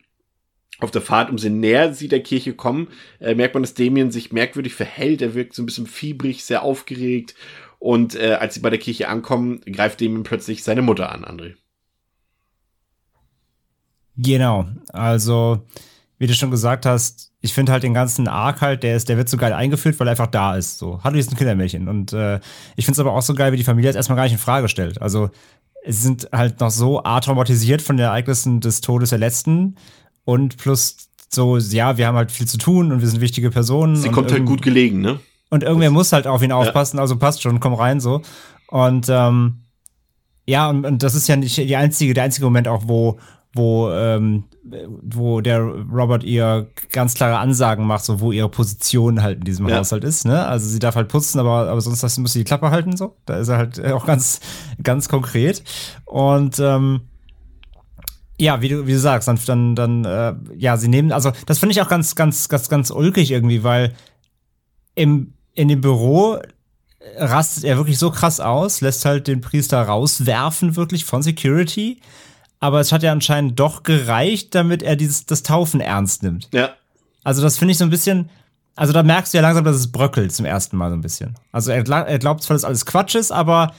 auf 0.80 0.92
der 0.92 1.02
Fahrt, 1.02 1.30
umso 1.30 1.50
näher 1.50 1.94
sie 1.94 2.08
der 2.08 2.22
Kirche 2.22 2.54
kommen, 2.54 2.90
äh, 3.20 3.34
merkt 3.34 3.54
man, 3.54 3.64
dass 3.64 3.74
Damien 3.74 4.12
sich 4.12 4.32
merkwürdig 4.32 4.74
verhält. 4.74 5.22
Er 5.22 5.34
wirkt 5.34 5.56
so 5.56 5.64
ein 5.64 5.66
bisschen 5.66 5.88
fiebrig, 5.88 6.44
sehr 6.44 6.64
aufgeregt. 6.64 7.34
Und 7.80 8.16
äh, 8.16 8.34
als 8.34 8.56
sie 8.56 8.60
bei 8.60 8.70
der 8.70 8.80
Kirche 8.80 9.08
ankommen, 9.08 9.62
greift 9.62 10.02
Damien 10.02 10.24
plötzlich 10.24 10.64
seine 10.64 10.82
Mutter 10.82 11.12
an, 11.12 11.24
André. 11.24 11.56
Genau, 14.18 14.68
also 14.90 15.66
wie 16.18 16.28
du 16.28 16.34
schon 16.34 16.52
gesagt 16.52 16.86
hast, 16.86 17.32
ich 17.42 17.54
finde 17.54 17.72
halt 17.72 17.84
den 17.84 17.94
ganzen 17.94 18.28
Arc 18.28 18.62
halt, 18.62 18.84
der 18.84 18.96
ist, 18.96 19.10
der 19.10 19.18
wird 19.18 19.30
so 19.30 19.38
geil 19.38 19.54
eingeführt, 19.54 20.00
weil 20.00 20.08
er 20.08 20.12
einfach 20.12 20.28
da 20.28 20.56
ist. 20.56 20.78
So, 20.78 21.02
hallo, 21.04 21.18
ist 21.18 21.32
ein 21.32 21.38
Kindermädchen. 21.38 21.88
Und 21.88 22.14
äh, 22.14 22.40
ich 22.76 22.86
finde 22.86 22.94
es 22.96 23.00
aber 23.00 23.14
auch 23.14 23.22
so 23.22 23.34
geil, 23.34 23.52
wie 23.52 23.58
die 23.58 23.64
Familie 23.64 23.90
jetzt 23.90 23.98
erstmal 23.98 24.16
gar 24.16 24.24
nicht 24.24 24.34
in 24.34 24.40
Frage 24.40 24.70
stellt. 24.70 25.02
Also, 25.02 25.30
es 25.84 26.02
sind 26.02 26.30
halt 26.32 26.60
noch 26.60 26.72
so 26.72 27.00
traumatisiert 27.02 27.82
von 27.82 27.98
den 27.98 28.06
Ereignissen 28.06 28.60
des 28.60 28.82
Todes 28.82 29.10
der 29.10 29.20
letzten 29.20 29.76
und 30.24 30.58
plus 30.58 30.98
so, 31.30 31.58
ja, 31.58 31.98
wir 31.98 32.08
haben 32.08 32.16
halt 32.16 32.32
viel 32.32 32.48
zu 32.48 32.58
tun 32.58 32.92
und 32.92 33.02
wir 33.02 33.08
sind 33.08 33.22
wichtige 33.22 33.52
Personen. 33.52 33.96
Sie 33.96 34.10
kommt 34.10 34.32
halt 34.32 34.46
gut 34.46 34.62
gelegen, 34.62 35.02
ne? 35.02 35.20
Und 35.50 35.64
irgendwer 35.64 35.90
das, 35.90 35.94
muss 35.94 36.12
halt 36.12 36.26
auf 36.28 36.42
ihn 36.42 36.52
aufpassen, 36.52 36.98
ja. 36.98 37.02
also 37.02 37.18
passt 37.18 37.42
schon, 37.44 37.60
komm 37.60 37.76
rein 37.76 38.00
so. 38.00 38.22
Und 38.68 39.08
ähm, 39.10 39.62
ja, 40.48 40.70
und, 40.70 40.86
und 40.86 41.04
das 41.04 41.14
ist 41.14 41.28
ja 41.28 41.36
nicht 41.36 41.58
die 41.58 41.76
einzige, 41.76 42.14
der 42.14 42.24
einzige 42.24 42.46
Moment 42.46 42.68
auch, 42.68 42.84
wo, 42.88 43.20
wo, 43.56 43.90
ähm, 43.90 44.44
wo 45.02 45.40
der 45.40 45.62
Robert 45.62 46.26
ihr 46.26 46.68
ganz 46.92 47.14
klare 47.14 47.38
Ansagen 47.38 47.88
macht, 47.88 48.04
so 48.04 48.20
wo 48.20 48.34
ihre 48.34 48.50
Position 48.50 49.24
halt 49.24 49.40
in 49.40 49.44
diesem 49.46 49.68
ja. 49.70 49.78
Haushalt 49.78 50.04
ist. 50.04 50.26
Ne? 50.26 50.46
Also 50.46 50.68
sie 50.68 50.80
darf 50.80 50.96
halt 50.96 51.08
putzen, 51.08 51.40
aber, 51.40 51.70
aber 51.70 51.80
sonst 51.80 52.18
muss 52.18 52.34
sie 52.34 52.40
die 52.40 52.46
Klappe 52.46 52.70
halten. 52.70 52.98
So, 52.98 53.16
da 53.26 53.38
ist 53.38 53.48
er 53.48 53.58
halt 53.58 53.84
auch 53.86 54.06
ganz, 54.06 54.42
ganz 54.84 55.08
konkret. 55.08 55.64
Und 56.04 56.60
ähm, 56.60 57.02
ja, 58.38 58.62
wie 58.62 58.68
du, 58.68 58.86
wie 58.88 58.92
du 58.92 59.00
sagst, 59.00 59.30
dann, 59.30 59.40
dann, 59.46 59.76
dann 59.76 60.06
äh, 60.06 60.36
ja, 60.58 60.76
sie 60.76 60.90
nehmen, 60.90 61.14
also 61.14 61.32
das 61.46 61.60
finde 61.60 61.72
ich 61.72 61.82
auch 61.82 61.88
ganz, 61.88 62.16
ganz, 62.16 62.50
ganz, 62.50 62.68
ganz 62.68 62.92
ulkig 62.92 63.32
irgendwie, 63.32 63.64
weil 63.64 63.94
im, 64.96 65.34
in 65.54 65.70
dem 65.70 65.80
Büro 65.80 66.40
rastet 67.16 67.64
er 67.64 67.78
wirklich 67.78 68.00
so 68.00 68.12
krass 68.12 68.42
aus, 68.42 68.82
lässt 68.82 69.06
halt 69.06 69.28
den 69.28 69.40
Priester 69.40 69.82
rauswerfen, 69.82 70.76
wirklich 70.76 71.06
von 71.06 71.22
Security 71.22 72.02
aber 72.60 72.80
es 72.80 72.92
hat 72.92 73.04
ja 73.04 73.12
anscheinend 73.12 73.60
doch 73.60 73.84
gereicht, 73.84 74.56
damit 74.56 74.84
er 74.84 74.96
dieses, 74.96 75.26
das 75.26 75.44
Taufen 75.44 75.82
ernst 75.82 76.24
nimmt. 76.24 76.50
Ja. 76.54 76.72
Also 77.24 77.42
das 77.42 77.58
finde 77.58 77.74
ich 77.74 77.78
so 77.78 77.84
ein 77.84 77.90
bisschen, 77.90 78.30
also 78.76 78.94
da 78.94 79.04
merkst 79.04 79.34
du 79.34 79.38
ja 79.38 79.42
langsam, 79.42 79.64
dass 79.64 79.76
es 79.76 79.92
bröckelt 79.92 80.34
zum 80.34 80.46
ersten 80.46 80.78
Mal 80.78 80.90
so 80.90 80.96
ein 80.96 81.02
bisschen. 81.02 81.36
Also 81.52 81.72
er, 81.72 81.88
er 81.88 82.20
glaubt 82.20 82.44
zwar, 82.44 82.56
dass 82.56 82.64
alles 82.64 82.86
Quatsch 82.86 83.16
ist, 83.16 83.32
aber 83.32 83.74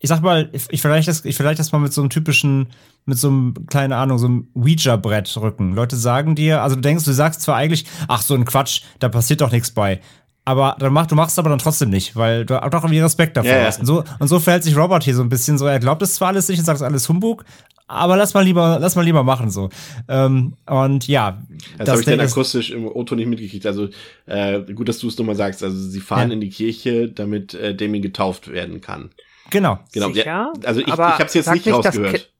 ich 0.00 0.08
sag 0.08 0.22
mal, 0.22 0.48
ich, 0.52 0.66
ich 0.70 0.80
vergleiche 0.80 1.06
das, 1.06 1.24
ich 1.24 1.34
vergleich 1.34 1.56
das 1.56 1.72
mal 1.72 1.78
mit 1.78 1.92
so 1.92 2.00
einem 2.00 2.10
typischen, 2.10 2.68
mit 3.04 3.18
so 3.18 3.28
einem, 3.28 3.66
keine 3.68 3.96
Ahnung, 3.96 4.18
so 4.18 4.26
einem 4.26 4.48
Ouija-Brett 4.54 5.36
rücken. 5.38 5.74
Leute 5.74 5.96
sagen 5.96 6.34
dir, 6.34 6.62
also 6.62 6.76
du 6.76 6.82
denkst, 6.82 7.04
du 7.04 7.12
sagst 7.12 7.40
zwar 7.42 7.56
eigentlich, 7.56 7.84
ach, 8.06 8.22
so 8.22 8.34
ein 8.34 8.44
Quatsch, 8.44 8.82
da 9.00 9.08
passiert 9.08 9.40
doch 9.40 9.50
nichts 9.50 9.70
bei 9.70 10.00
aber 10.48 10.76
dann 10.78 10.94
mach, 10.94 11.06
du 11.06 11.14
machst 11.14 11.32
es 11.32 11.38
aber 11.38 11.50
dann 11.50 11.58
trotzdem 11.58 11.90
nicht, 11.90 12.16
weil 12.16 12.46
du 12.46 12.62
auch 12.62 12.72
irgendwie 12.72 13.00
Respekt 13.00 13.36
davor 13.36 13.52
ja, 13.52 13.66
hast. 13.66 13.80
Und 13.80 13.86
so, 13.86 14.02
und 14.18 14.28
so 14.28 14.40
verhält 14.40 14.64
sich 14.64 14.74
Robert 14.74 15.04
hier 15.04 15.14
so 15.14 15.20
ein 15.20 15.28
bisschen 15.28 15.58
so. 15.58 15.66
Er 15.66 15.78
glaubt 15.78 16.00
es 16.00 16.14
zwar 16.14 16.28
alles 16.28 16.48
nicht 16.48 16.58
und 16.58 16.64
sagt, 16.64 16.76
es 16.76 16.82
alles 16.82 17.06
Humbug, 17.06 17.44
aber 17.86 18.16
lass 18.16 18.32
mal 18.32 18.44
lieber, 18.44 18.78
lass 18.80 18.96
mal 18.96 19.04
lieber 19.04 19.22
machen 19.22 19.50
so. 19.50 19.68
Ähm, 20.08 20.54
und 20.64 21.06
ja, 21.06 21.42
das, 21.76 21.84
das 21.84 21.88
habe 21.90 22.00
ich 22.00 22.06
dann 22.06 22.20
akustisch 22.20 22.70
im 22.70 22.88
Auto 22.88 23.14
nicht 23.14 23.28
mitgekriegt. 23.28 23.66
Also 23.66 23.90
äh, 24.24 24.62
gut, 24.72 24.88
dass 24.88 24.98
du 25.00 25.08
es 25.08 25.18
nochmal 25.18 25.36
sagst. 25.36 25.62
Also 25.62 25.76
sie 25.76 26.00
fahren 26.00 26.30
ja. 26.30 26.34
in 26.34 26.40
die 26.40 26.48
Kirche, 26.48 27.10
damit 27.10 27.52
äh, 27.52 27.74
Damien 27.74 28.00
getauft 28.00 28.50
werden 28.50 28.80
kann. 28.80 29.10
Genau. 29.50 29.80
Genau. 29.92 30.08
Ja, 30.08 30.54
also 30.64 30.80
ich, 30.80 30.86
ich 30.86 30.92
habe 30.94 31.24
es 31.24 31.34
jetzt 31.34 31.52
nicht 31.52 31.66
nicht 31.66 31.74
rausgehört. 31.74 32.30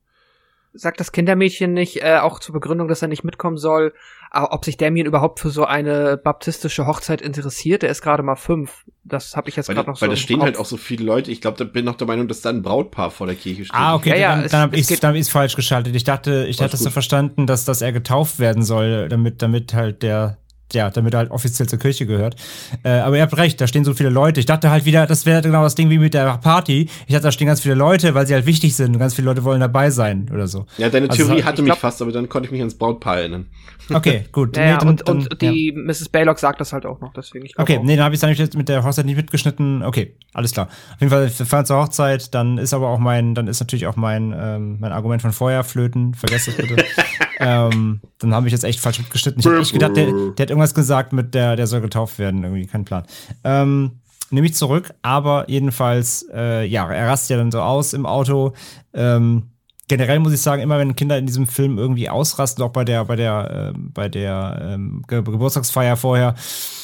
Sagt 0.72 0.98
das 0.98 1.12
Kindermädchen 1.12 1.74
nicht 1.74 2.02
äh, 2.02 2.20
auch 2.22 2.40
zur 2.40 2.54
Begründung, 2.54 2.88
dass 2.88 3.02
er 3.02 3.08
nicht 3.08 3.24
mitkommen 3.24 3.58
soll, 3.58 3.92
ob 4.32 4.64
sich 4.64 4.76
Damien 4.76 5.06
überhaupt 5.06 5.40
für 5.40 5.50
so 5.50 5.64
eine 5.64 6.16
baptistische 6.16 6.86
Hochzeit 6.86 7.22
interessiert. 7.22 7.82
Er 7.82 7.90
ist 7.90 8.02
gerade 8.02 8.22
mal 8.22 8.36
fünf. 8.36 8.84
Das 9.04 9.36
habe 9.36 9.48
ich 9.48 9.56
jetzt 9.56 9.68
gerade 9.68 9.88
noch 9.88 9.96
so. 9.96 10.02
Weil 10.02 10.10
da 10.10 10.16
stehen 10.16 10.38
Kopf. 10.38 10.44
halt 10.44 10.58
auch 10.58 10.66
so 10.66 10.76
viele 10.76 11.04
Leute. 11.04 11.30
Ich 11.30 11.40
glaube, 11.40 11.56
da 11.56 11.64
bin 11.64 11.84
noch 11.84 11.96
der 11.96 12.06
Meinung, 12.06 12.28
dass 12.28 12.42
da 12.42 12.50
ein 12.50 12.62
Brautpaar 12.62 13.10
vor 13.10 13.26
der 13.26 13.36
Kirche 13.36 13.64
steht. 13.64 13.74
Ah, 13.74 13.94
okay, 13.94 14.20
ja, 14.20 14.34
dann, 14.34 14.42
ja, 14.42 14.48
dann 14.48 14.60
habe 14.60 14.76
ich 14.76 14.86
dann 14.86 15.10
hab 15.10 15.16
ich's 15.16 15.30
falsch 15.30 15.56
geschaltet. 15.56 15.96
Ich 15.96 16.04
dachte, 16.04 16.46
ich 16.48 16.60
hatte 16.60 16.76
es 16.76 16.82
so 16.82 16.90
verstanden, 16.90 17.46
dass, 17.46 17.64
dass 17.64 17.80
er 17.80 17.92
getauft 17.92 18.38
werden 18.38 18.62
soll, 18.62 19.08
damit, 19.08 19.40
damit 19.40 19.72
halt 19.72 20.02
der 20.02 20.38
ja, 20.72 20.90
damit 20.90 21.14
er 21.14 21.18
halt 21.18 21.30
offiziell 21.30 21.68
zur 21.68 21.78
Kirche 21.78 22.06
gehört. 22.06 22.36
Äh, 22.82 22.90
aber 22.90 23.16
ihr 23.16 23.22
habt 23.22 23.36
recht, 23.36 23.60
da 23.60 23.66
stehen 23.66 23.84
so 23.84 23.94
viele 23.94 24.10
Leute. 24.10 24.40
Ich 24.40 24.46
dachte 24.46 24.70
halt 24.70 24.84
wieder, 24.84 25.06
das 25.06 25.26
wäre 25.26 25.42
genau 25.42 25.62
das 25.62 25.74
Ding 25.74 25.90
wie 25.90 25.98
mit 25.98 26.14
der 26.14 26.38
Party. 26.38 26.88
Ich 27.06 27.12
dachte, 27.12 27.24
da 27.24 27.32
stehen 27.32 27.46
ganz 27.46 27.60
viele 27.60 27.74
Leute, 27.74 28.14
weil 28.14 28.26
sie 28.26 28.34
halt 28.34 28.46
wichtig 28.46 28.76
sind 28.76 28.94
und 28.94 28.98
ganz 28.98 29.14
viele 29.14 29.26
Leute 29.26 29.44
wollen 29.44 29.60
dabei 29.60 29.90
sein 29.90 30.28
oder 30.32 30.46
so. 30.46 30.66
Ja, 30.76 30.88
deine 30.88 31.08
also 31.08 31.24
Theorie 31.24 31.42
hatte 31.42 31.62
mich 31.62 31.74
fast, 31.74 32.02
aber 32.02 32.12
dann 32.12 32.28
konnte 32.28 32.46
ich 32.46 32.52
mich 32.52 32.60
ans 32.60 32.74
Brautpaar 32.74 33.18
erinnern. 33.18 33.46
Okay, 33.92 34.24
gut. 34.32 34.56
ja, 34.56 34.64
nee, 34.64 34.78
dann, 34.78 34.88
und, 34.88 35.08
dann, 35.08 35.16
und 35.18 35.42
die 35.42 35.72
ja. 35.74 35.82
Mrs. 35.82 36.08
Baylock 36.10 36.38
sagt 36.38 36.60
das 36.60 36.72
halt 36.72 36.84
auch 36.86 37.00
noch, 37.00 37.12
deswegen. 37.14 37.46
Ich 37.46 37.58
okay, 37.58 37.78
auch. 37.78 37.82
nee, 37.82 37.96
dann 37.96 38.04
habe 38.04 38.14
ich 38.14 38.22
es 38.22 38.38
dann 38.38 38.58
mit 38.58 38.68
der 38.68 38.84
Hochzeit 38.84 39.06
nicht 39.06 39.16
mitgeschnitten. 39.16 39.82
Okay, 39.82 40.14
alles 40.32 40.52
klar. 40.52 40.66
Auf 40.66 41.00
jeden 41.00 41.10
Fall, 41.10 41.30
wir 41.36 41.46
fahren 41.46 41.66
zur 41.66 41.78
Hochzeit, 41.78 42.34
dann 42.34 42.58
ist 42.58 42.74
aber 42.74 42.88
auch 42.88 42.98
mein, 42.98 43.34
dann 43.34 43.48
ist 43.48 43.60
natürlich 43.60 43.86
auch 43.86 43.96
mein, 43.96 44.34
ähm, 44.38 44.76
mein 44.80 44.92
Argument 44.92 45.22
von 45.22 45.32
vorher 45.32 45.64
flöten. 45.64 46.14
Vergesst 46.14 46.48
das 46.48 46.56
bitte. 46.56 46.76
ähm, 47.38 48.00
dann 48.18 48.34
habe 48.34 48.46
ich 48.46 48.52
jetzt 48.52 48.64
echt 48.64 48.80
falsch 48.80 48.98
mitgeschnitten. 48.98 49.40
Ich 49.40 49.46
habe 49.46 49.58
echt 49.58 49.72
gedacht, 49.72 49.96
der, 49.96 50.06
der 50.06 50.42
hat 50.42 50.50
irgendwas 50.50 50.74
gesagt 50.74 51.12
mit 51.12 51.34
der, 51.34 51.56
der 51.56 51.66
soll 51.66 51.80
getauft 51.80 52.18
werden, 52.18 52.42
irgendwie, 52.42 52.66
kein 52.66 52.84
Plan. 52.84 53.04
Ähm, 53.44 54.00
nehme 54.30 54.46
ich 54.46 54.54
zurück, 54.54 54.92
aber 55.02 55.48
jedenfalls, 55.48 56.26
äh, 56.34 56.64
ja, 56.64 56.90
er 56.90 57.08
rastet 57.08 57.30
ja 57.30 57.36
dann 57.36 57.50
so 57.50 57.60
aus 57.60 57.92
im 57.92 58.06
Auto. 58.06 58.54
Ähm, 58.92 59.44
generell 59.88 60.18
muss 60.18 60.32
ich 60.32 60.40
sagen, 60.40 60.62
immer 60.62 60.78
wenn 60.78 60.96
Kinder 60.96 61.16
in 61.18 61.26
diesem 61.26 61.46
Film 61.46 61.78
irgendwie 61.78 62.08
ausrasten, 62.08 62.62
auch 62.62 62.72
bei 62.72 62.84
der, 62.84 63.04
bei 63.04 63.16
der, 63.16 63.72
äh, 63.74 63.78
bei 63.78 64.08
der 64.08 64.74
ähm, 64.74 65.02
Ge 65.08 65.22
Geburtstagsfeier 65.22 65.96
vorher, 65.96 66.34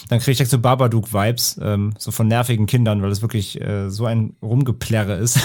dann 0.08 0.18
kriege 0.18 0.32
ich 0.32 0.38
direkt 0.38 0.50
so 0.50 0.58
Babadook-Vibes, 0.58 1.60
ähm, 1.62 1.94
so 1.98 2.10
von 2.10 2.28
nervigen 2.28 2.66
Kindern, 2.66 3.02
weil 3.02 3.10
es 3.10 3.22
wirklich 3.22 3.60
äh, 3.60 3.90
so 3.90 4.06
ein 4.06 4.36
Rumgeplärre 4.42 5.14
ist. 5.14 5.38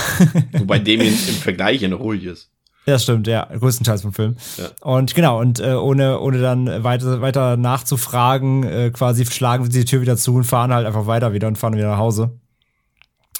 Wobei 0.53 0.79
dem 0.79 1.01
im 1.01 1.13
Vergleich 1.13 1.81
ja 1.81 1.87
noch 1.87 1.99
ruhig 1.99 2.23
ist. 2.23 2.51
Das 2.89 3.03
stimmt, 3.03 3.27
ja, 3.27 3.45
größtenteils 3.45 4.01
vom 4.01 4.13
Film. 4.13 4.35
Ja. 4.57 4.69
Und 4.81 5.15
genau, 5.15 5.39
und 5.39 5.59
äh, 5.59 5.73
ohne, 5.73 6.19
ohne 6.19 6.39
dann 6.39 6.83
weiter, 6.83 7.21
weiter 7.21 7.57
nachzufragen, 7.57 8.63
äh, 8.63 8.91
quasi 8.91 9.25
schlagen 9.25 9.65
sie 9.65 9.79
die 9.79 9.85
Tür 9.85 10.01
wieder 10.01 10.17
zu 10.17 10.35
und 10.35 10.43
fahren 10.43 10.73
halt 10.73 10.85
einfach 10.85 11.07
weiter 11.07 11.33
wieder 11.33 11.47
und 11.47 11.57
fahren 11.57 11.75
wieder 11.75 11.89
nach 11.89 11.97
Hause. 11.97 12.31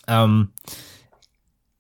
Ähm, 0.08 0.50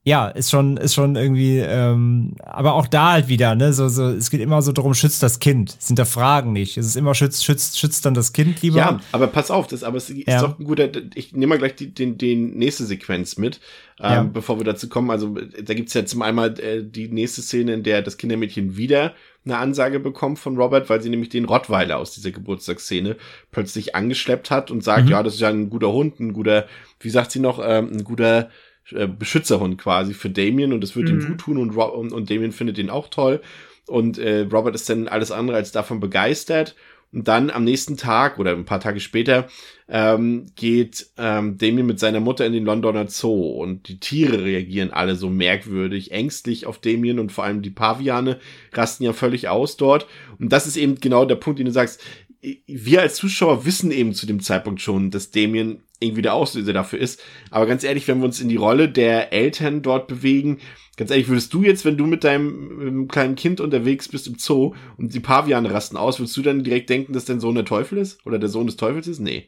ja, 0.04 0.30
ist 0.30 0.50
schon, 0.50 0.78
ist 0.78 0.93
schon 0.93 1.18
irgendwie, 1.18 1.58
ähm, 1.58 2.36
aber 2.39 2.74
auch 2.74 2.88
da 2.88 3.12
halt 3.12 3.28
wieder, 3.28 3.54
ne, 3.56 3.74
so, 3.74 3.89
so, 3.89 4.08
es 4.08 4.30
geht 4.30 4.39
immer 4.39 4.62
so 4.62 4.72
darum, 4.72 4.93
schützt 4.93 5.22
das 5.22 5.39
Kind. 5.39 5.76
Es 5.78 5.88
hinterfragen 5.88 6.54
nicht. 6.54 6.78
Es 6.78 6.86
ist 6.86 6.95
immer 6.95 7.14
schützt, 7.14 7.43
schützt, 7.43 7.78
schützt 7.78 8.06
dann 8.06 8.14
das 8.14 8.32
Kind 8.32 8.62
lieber. 8.62 8.78
Ja, 8.78 9.00
aber 9.12 9.28
pass 9.28 9.52
auf, 9.52 9.68
das, 9.68 9.84
aber 9.84 9.97
es 9.97 10.10
ist 10.10 10.26
ja. 10.26 10.41
doch 10.41 10.58
ein 10.58 10.64
guter, 10.64 10.89
ich 11.16 11.34
nehme 11.34 11.47
mal 11.47 11.58
gleich 11.58 11.76
die, 11.76 11.93
den, 11.93 12.18
den 12.18 12.58
nächste 12.58 12.86
Sequenz 12.86 13.38
mit, 13.38 13.60
ähm, 14.00 14.12
ja. 14.12 14.24
bevor 14.24 14.58
wir 14.58 14.64
dazu 14.64 14.88
kommen. 14.88 15.12
Also, 15.12 15.36
da 15.36 15.74
gibt's 15.74 15.93
ja 15.93 16.06
zum 16.06 16.22
einmal 16.22 16.58
äh, 16.60 16.82
die 16.82 17.10
nächste 17.10 17.41
Szene, 17.41 17.74
in 17.74 17.84
der 17.84 18.02
das 18.02 18.18
Kindermädchen 18.18 18.78
wieder 18.78 19.14
eine 19.43 19.58
Ansage 19.58 20.00
bekommt 20.00 20.39
von 20.39 20.58
Robert, 20.58 20.89
weil 20.89 21.02
sie 21.02 21.10
nämlich 21.10 21.30
den 21.30 21.45
Rottweiler 21.45 21.97
aus 21.97 22.12
dieser 22.12 22.32
Geburtstagsszene 22.32 23.18
plötzlich 23.52 23.95
angeschleppt 23.95 24.50
hat 24.50 24.72
und 24.72 24.84
sagt, 24.84 25.06
mhm. 25.06 25.12
ja, 25.12 25.24
das 25.24 25.36
ist 25.36 25.41
ja 25.41 25.50
ein 25.50 25.70
guter 25.70 25.91
Hund, 25.91 26.20
ein 26.20 26.34
guter, 26.34 26.68
wie 27.00 27.10
sagt 27.10 27.32
sie 27.32 27.39
noch, 27.39 27.60
ähm, 27.64 27.91
ein 27.91 28.04
guter, 28.04 28.50
äh, 28.94 29.08
Beschützerhund 29.08 29.78
quasi 29.78 30.14
für 30.14 30.30
Damien 30.30 30.74
und 30.74 30.84
es 30.84 30.96
wird 30.96 31.10
mhm. 31.10 31.20
ihm 31.20 31.28
gut 31.28 31.38
tun 31.40 31.58
und, 31.58 31.76
und, 31.76 32.12
und 32.12 32.30
Damien 32.30 32.52
findet 32.52 32.78
ihn 32.78 32.90
auch 32.90 33.10
toll. 33.10 33.42
Und 33.88 34.18
äh, 34.20 34.42
Robert 34.52 34.76
ist 34.76 34.90
dann 34.90 35.08
alles 35.08 35.32
andere 35.32 35.58
als 35.58 35.72
davon 35.72 36.00
begeistert 36.00 36.76
Und 37.12 37.28
dann 37.28 37.50
am 37.50 37.64
nächsten 37.64 37.98
Tag 37.98 38.38
oder 38.38 38.52
ein 38.52 38.66
paar 38.66 38.80
Tage 38.80 39.00
später 39.00 39.48
ähm, 39.88 40.46
geht 40.56 41.08
ähm, 41.18 41.58
Damien 41.58 41.88
mit 41.88 42.00
seiner 42.00 42.20
Mutter 42.20 42.46
in 42.46 42.54
den 42.54 42.66
Londoner 42.66 43.08
Zoo 43.08 43.52
und 43.52 43.88
die 43.88 44.00
Tiere 44.00 44.44
reagieren 44.44 44.92
alle 44.92 45.16
so 45.16 45.30
merkwürdig, 45.30 46.12
ängstlich 46.12 46.68
auf 46.68 46.78
Damien 46.78 47.18
und 47.18 47.32
vor 47.32 47.46
allem 47.46 47.64
die 47.64 47.72
Paviane 47.72 48.40
rasten 48.74 49.06
ja 49.06 49.14
völlig 49.14 49.48
aus 49.48 49.76
dort. 49.76 50.06
Und 50.38 50.54
das 50.54 50.68
ist 50.68 50.78
eben 50.78 51.00
genau 51.00 51.26
der 51.26 51.36
Punkt, 51.36 51.58
den 51.58 51.66
du 51.66 51.72
sagst. 51.72 52.02
Wir 52.42 53.02
als 53.02 53.16
Zuschauer 53.16 53.66
wissen 53.66 53.92
eben 53.92 54.14
zu 54.14 54.26
dem 54.26 54.40
Zeitpunkt 54.40 54.82
schon, 54.82 55.12
dass 55.12 55.32
Damien 55.32 55.84
irgendwie 56.00 56.22
der 56.22 56.34
Auslöser 56.34 56.72
dafür 56.72 57.00
ist. 57.00 57.22
Aber 57.52 57.66
ganz 57.66 57.84
ehrlich, 57.84 58.08
wenn 58.08 58.20
wir 58.20 58.26
uns 58.26 58.40
in 58.40 58.48
die 58.48 58.56
Rolle 58.56 58.90
der 58.90 59.34
Eltern 59.34 59.82
dort 59.82 60.08
bewegen, 60.08 60.60
Ganz 61.00 61.12
ehrlich, 61.12 61.30
würdest 61.30 61.54
du 61.54 61.64
jetzt, 61.64 61.86
wenn 61.86 61.96
du 61.96 62.06
mit 62.06 62.26
deinem, 62.26 63.08
kleinen 63.08 63.36
Kind 63.36 63.62
unterwegs 63.62 64.10
bist 64.10 64.28
im 64.28 64.36
Zoo 64.38 64.76
und 64.98 65.14
die 65.14 65.22
Paviane 65.22 65.72
rasten 65.72 65.96
aus, 65.96 66.20
würdest 66.20 66.36
du 66.36 66.42
dann 66.42 66.62
direkt 66.62 66.90
denken, 66.90 67.14
dass 67.14 67.24
dein 67.24 67.40
Sohn 67.40 67.56
der 67.56 67.64
Teufel 67.64 68.00
ist? 68.00 68.20
Oder 68.26 68.38
der 68.38 68.50
Sohn 68.50 68.66
des 68.66 68.76
Teufels 68.76 69.08
ist? 69.08 69.20
Nee. 69.20 69.48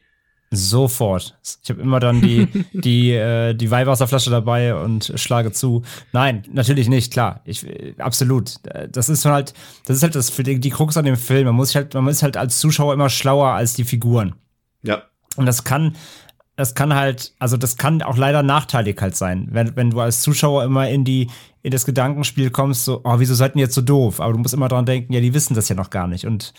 Sofort. 0.54 1.36
Ich 1.62 1.70
habe 1.70 1.80
immer 1.80 1.98
dann 1.98 2.20
die, 2.20 2.46
die, 2.72 3.12
äh, 3.12 3.54
die 3.54 3.70
Weihwasserflasche 3.70 4.30
dabei 4.30 4.74
und 4.74 5.12
schlage 5.16 5.52
zu. 5.52 5.82
Nein, 6.12 6.44
natürlich 6.52 6.88
nicht, 6.88 7.12
klar. 7.12 7.40
Ich, 7.44 7.66
absolut. 7.98 8.56
Das 8.90 9.08
ist 9.08 9.24
halt, 9.24 9.54
das 9.86 9.96
ist 9.96 10.02
halt 10.02 10.14
das 10.14 10.30
für 10.30 10.42
die, 10.42 10.60
die 10.60 10.70
Krux 10.70 10.96
an 10.96 11.04
dem 11.04 11.16
Film. 11.16 11.46
Man 11.46 11.54
muss 11.54 11.74
halt, 11.74 11.94
man 11.94 12.08
ist 12.08 12.22
halt 12.22 12.36
als 12.36 12.58
Zuschauer 12.58 12.92
immer 12.92 13.08
schlauer 13.08 13.48
als 13.48 13.74
die 13.74 13.84
Figuren. 13.84 14.34
Ja. 14.82 15.02
Und 15.36 15.46
das 15.46 15.64
kann, 15.64 15.96
das 16.56 16.74
kann 16.74 16.94
halt, 16.94 17.32
also 17.38 17.56
das 17.56 17.76
kann 17.76 18.02
auch 18.02 18.16
leider 18.16 18.42
nachteilig 18.42 19.00
halt 19.00 19.16
sein, 19.16 19.48
wenn, 19.50 19.74
wenn 19.74 19.90
du 19.90 20.00
als 20.00 20.20
Zuschauer 20.20 20.64
immer 20.64 20.88
in 20.88 21.04
die, 21.04 21.30
in 21.62 21.70
das 21.70 21.86
Gedankenspiel 21.86 22.50
kommst, 22.50 22.84
so, 22.84 23.00
oh, 23.04 23.18
wieso 23.18 23.34
seid 23.34 23.56
ihr 23.56 23.62
jetzt 23.62 23.74
so 23.74 23.80
doof? 23.80 24.20
Aber 24.20 24.32
du 24.32 24.38
musst 24.38 24.52
immer 24.52 24.68
dran 24.68 24.84
denken, 24.84 25.12
ja, 25.12 25.20
die 25.20 25.32
wissen 25.32 25.54
das 25.54 25.68
ja 25.68 25.74
noch 25.74 25.90
gar 25.90 26.06
nicht. 26.06 26.26
Und 26.26 26.52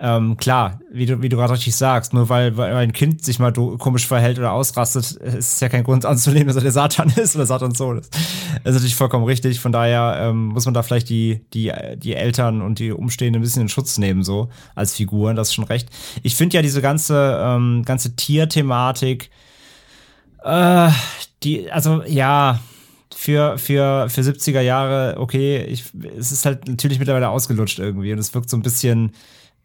ähm, 0.00 0.36
klar, 0.36 0.80
wie 0.92 1.06
du, 1.06 1.22
wie 1.22 1.28
du 1.28 1.36
gerade 1.36 1.54
richtig 1.54 1.74
sagst, 1.74 2.14
nur 2.14 2.28
weil, 2.28 2.56
weil 2.56 2.72
ein 2.76 2.92
Kind 2.92 3.24
sich 3.24 3.40
mal 3.40 3.52
komisch 3.52 4.06
verhält 4.06 4.38
oder 4.38 4.52
ausrastet, 4.52 5.10
ist 5.10 5.54
es 5.54 5.60
ja 5.60 5.68
kein 5.68 5.82
Grund 5.82 6.04
anzunehmen, 6.04 6.46
dass 6.46 6.56
er 6.56 6.62
der 6.62 6.72
Satan 6.72 7.12
ist 7.16 7.34
oder 7.34 7.46
Satans 7.46 7.78
Sohn 7.78 7.98
ist. 7.98 8.14
Das 8.14 8.70
ist 8.70 8.74
natürlich 8.74 8.94
vollkommen 8.94 9.24
richtig. 9.24 9.58
Von 9.58 9.72
daher 9.72 10.18
ähm, 10.20 10.46
muss 10.46 10.66
man 10.66 10.74
da 10.74 10.84
vielleicht 10.84 11.08
die, 11.08 11.40
die, 11.52 11.72
die 11.96 12.14
Eltern 12.14 12.62
und 12.62 12.78
die 12.78 12.92
Umstehenden 12.92 13.40
ein 13.40 13.42
bisschen 13.42 13.62
in 13.62 13.68
Schutz 13.68 13.98
nehmen, 13.98 14.22
so 14.22 14.48
als 14.76 14.94
Figuren, 14.94 15.34
das 15.34 15.48
ist 15.48 15.54
schon 15.54 15.64
recht. 15.64 15.88
Ich 16.22 16.36
finde 16.36 16.56
ja 16.56 16.62
diese 16.62 16.80
ganze, 16.80 17.36
ähm, 17.42 17.82
ganze 17.84 18.14
Tierthematik, 18.14 19.30
äh, 20.44 20.90
die, 21.42 21.72
also 21.72 22.04
ja, 22.04 22.60
für, 23.12 23.58
für, 23.58 24.08
für 24.08 24.20
70er 24.20 24.60
Jahre, 24.60 25.16
okay, 25.18 25.64
ich, 25.64 25.86
es 26.16 26.30
ist 26.30 26.46
halt 26.46 26.68
natürlich 26.68 27.00
mittlerweile 27.00 27.30
ausgelutscht 27.30 27.80
irgendwie 27.80 28.12
und 28.12 28.20
es 28.20 28.32
wirkt 28.32 28.48
so 28.48 28.56
ein 28.56 28.62
bisschen, 28.62 29.12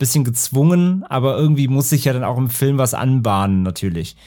bisschen 0.04 0.26
gezwungen, 0.26 1.06
aber 1.08 1.38
irgendwie 1.38 1.70
muss 1.70 1.90
sich 1.90 2.04
ja 2.04 2.12
dann 2.12 2.26
auch 2.26 2.38
im 2.38 2.50
Film 2.50 2.78
was 2.78 2.94
anbahnen, 2.94 3.64
natürlich. 3.64 4.18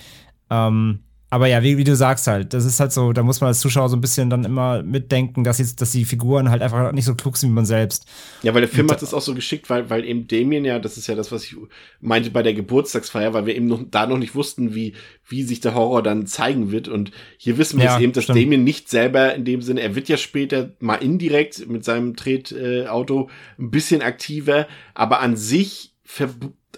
Ähm, 0.48 1.00
aber 1.36 1.48
ja, 1.48 1.62
wie, 1.62 1.76
wie, 1.76 1.84
du 1.84 1.94
sagst 1.94 2.28
halt, 2.28 2.54
das 2.54 2.64
ist 2.64 2.80
halt 2.80 2.92
so, 2.92 3.12
da 3.12 3.22
muss 3.22 3.42
man 3.42 3.48
als 3.48 3.60
Zuschauer 3.60 3.90
so 3.90 3.96
ein 3.96 4.00
bisschen 4.00 4.30
dann 4.30 4.44
immer 4.44 4.82
mitdenken, 4.82 5.44
dass, 5.44 5.58
jetzt, 5.58 5.82
dass 5.82 5.92
die 5.92 6.06
Figuren 6.06 6.48
halt 6.48 6.62
einfach 6.62 6.92
nicht 6.92 7.04
so 7.04 7.14
klug 7.14 7.36
sind 7.36 7.50
wie 7.50 7.54
man 7.54 7.66
selbst. 7.66 8.06
Ja, 8.42 8.54
weil 8.54 8.62
der 8.62 8.70
Film 8.70 8.86
Und, 8.86 8.92
hat 8.92 9.02
das 9.02 9.12
auch 9.12 9.20
so 9.20 9.34
geschickt, 9.34 9.68
weil, 9.68 9.90
weil 9.90 10.06
eben 10.06 10.26
Damien 10.28 10.64
ja, 10.64 10.78
das 10.78 10.96
ist 10.96 11.08
ja 11.08 11.14
das, 11.14 11.32
was 11.32 11.44
ich 11.44 11.54
meinte 12.00 12.30
bei 12.30 12.42
der 12.42 12.54
Geburtstagsfeier, 12.54 13.34
weil 13.34 13.44
wir 13.44 13.54
eben 13.54 13.66
noch, 13.66 13.82
da 13.90 14.06
noch 14.06 14.16
nicht 14.16 14.34
wussten, 14.34 14.74
wie, 14.74 14.94
wie 15.28 15.42
sich 15.42 15.60
der 15.60 15.74
Horror 15.74 16.02
dann 16.02 16.26
zeigen 16.26 16.72
wird. 16.72 16.88
Und 16.88 17.10
hier 17.36 17.58
wissen 17.58 17.78
wir 17.78 17.84
ja, 17.84 17.92
jetzt 17.92 18.02
eben, 18.02 18.12
dass 18.14 18.24
stimmt. 18.24 18.38
Damien 18.38 18.64
nicht 18.64 18.88
selber 18.88 19.34
in 19.34 19.44
dem 19.44 19.60
Sinne, 19.60 19.82
er 19.82 19.94
wird 19.94 20.08
ja 20.08 20.16
später 20.16 20.70
mal 20.80 20.96
indirekt 20.96 21.68
mit 21.68 21.84
seinem 21.84 22.16
Tretauto 22.16 23.28
äh, 23.28 23.62
ein 23.62 23.70
bisschen 23.70 24.00
aktiver, 24.00 24.68
aber 24.94 25.20
an 25.20 25.36
sich, 25.36 25.92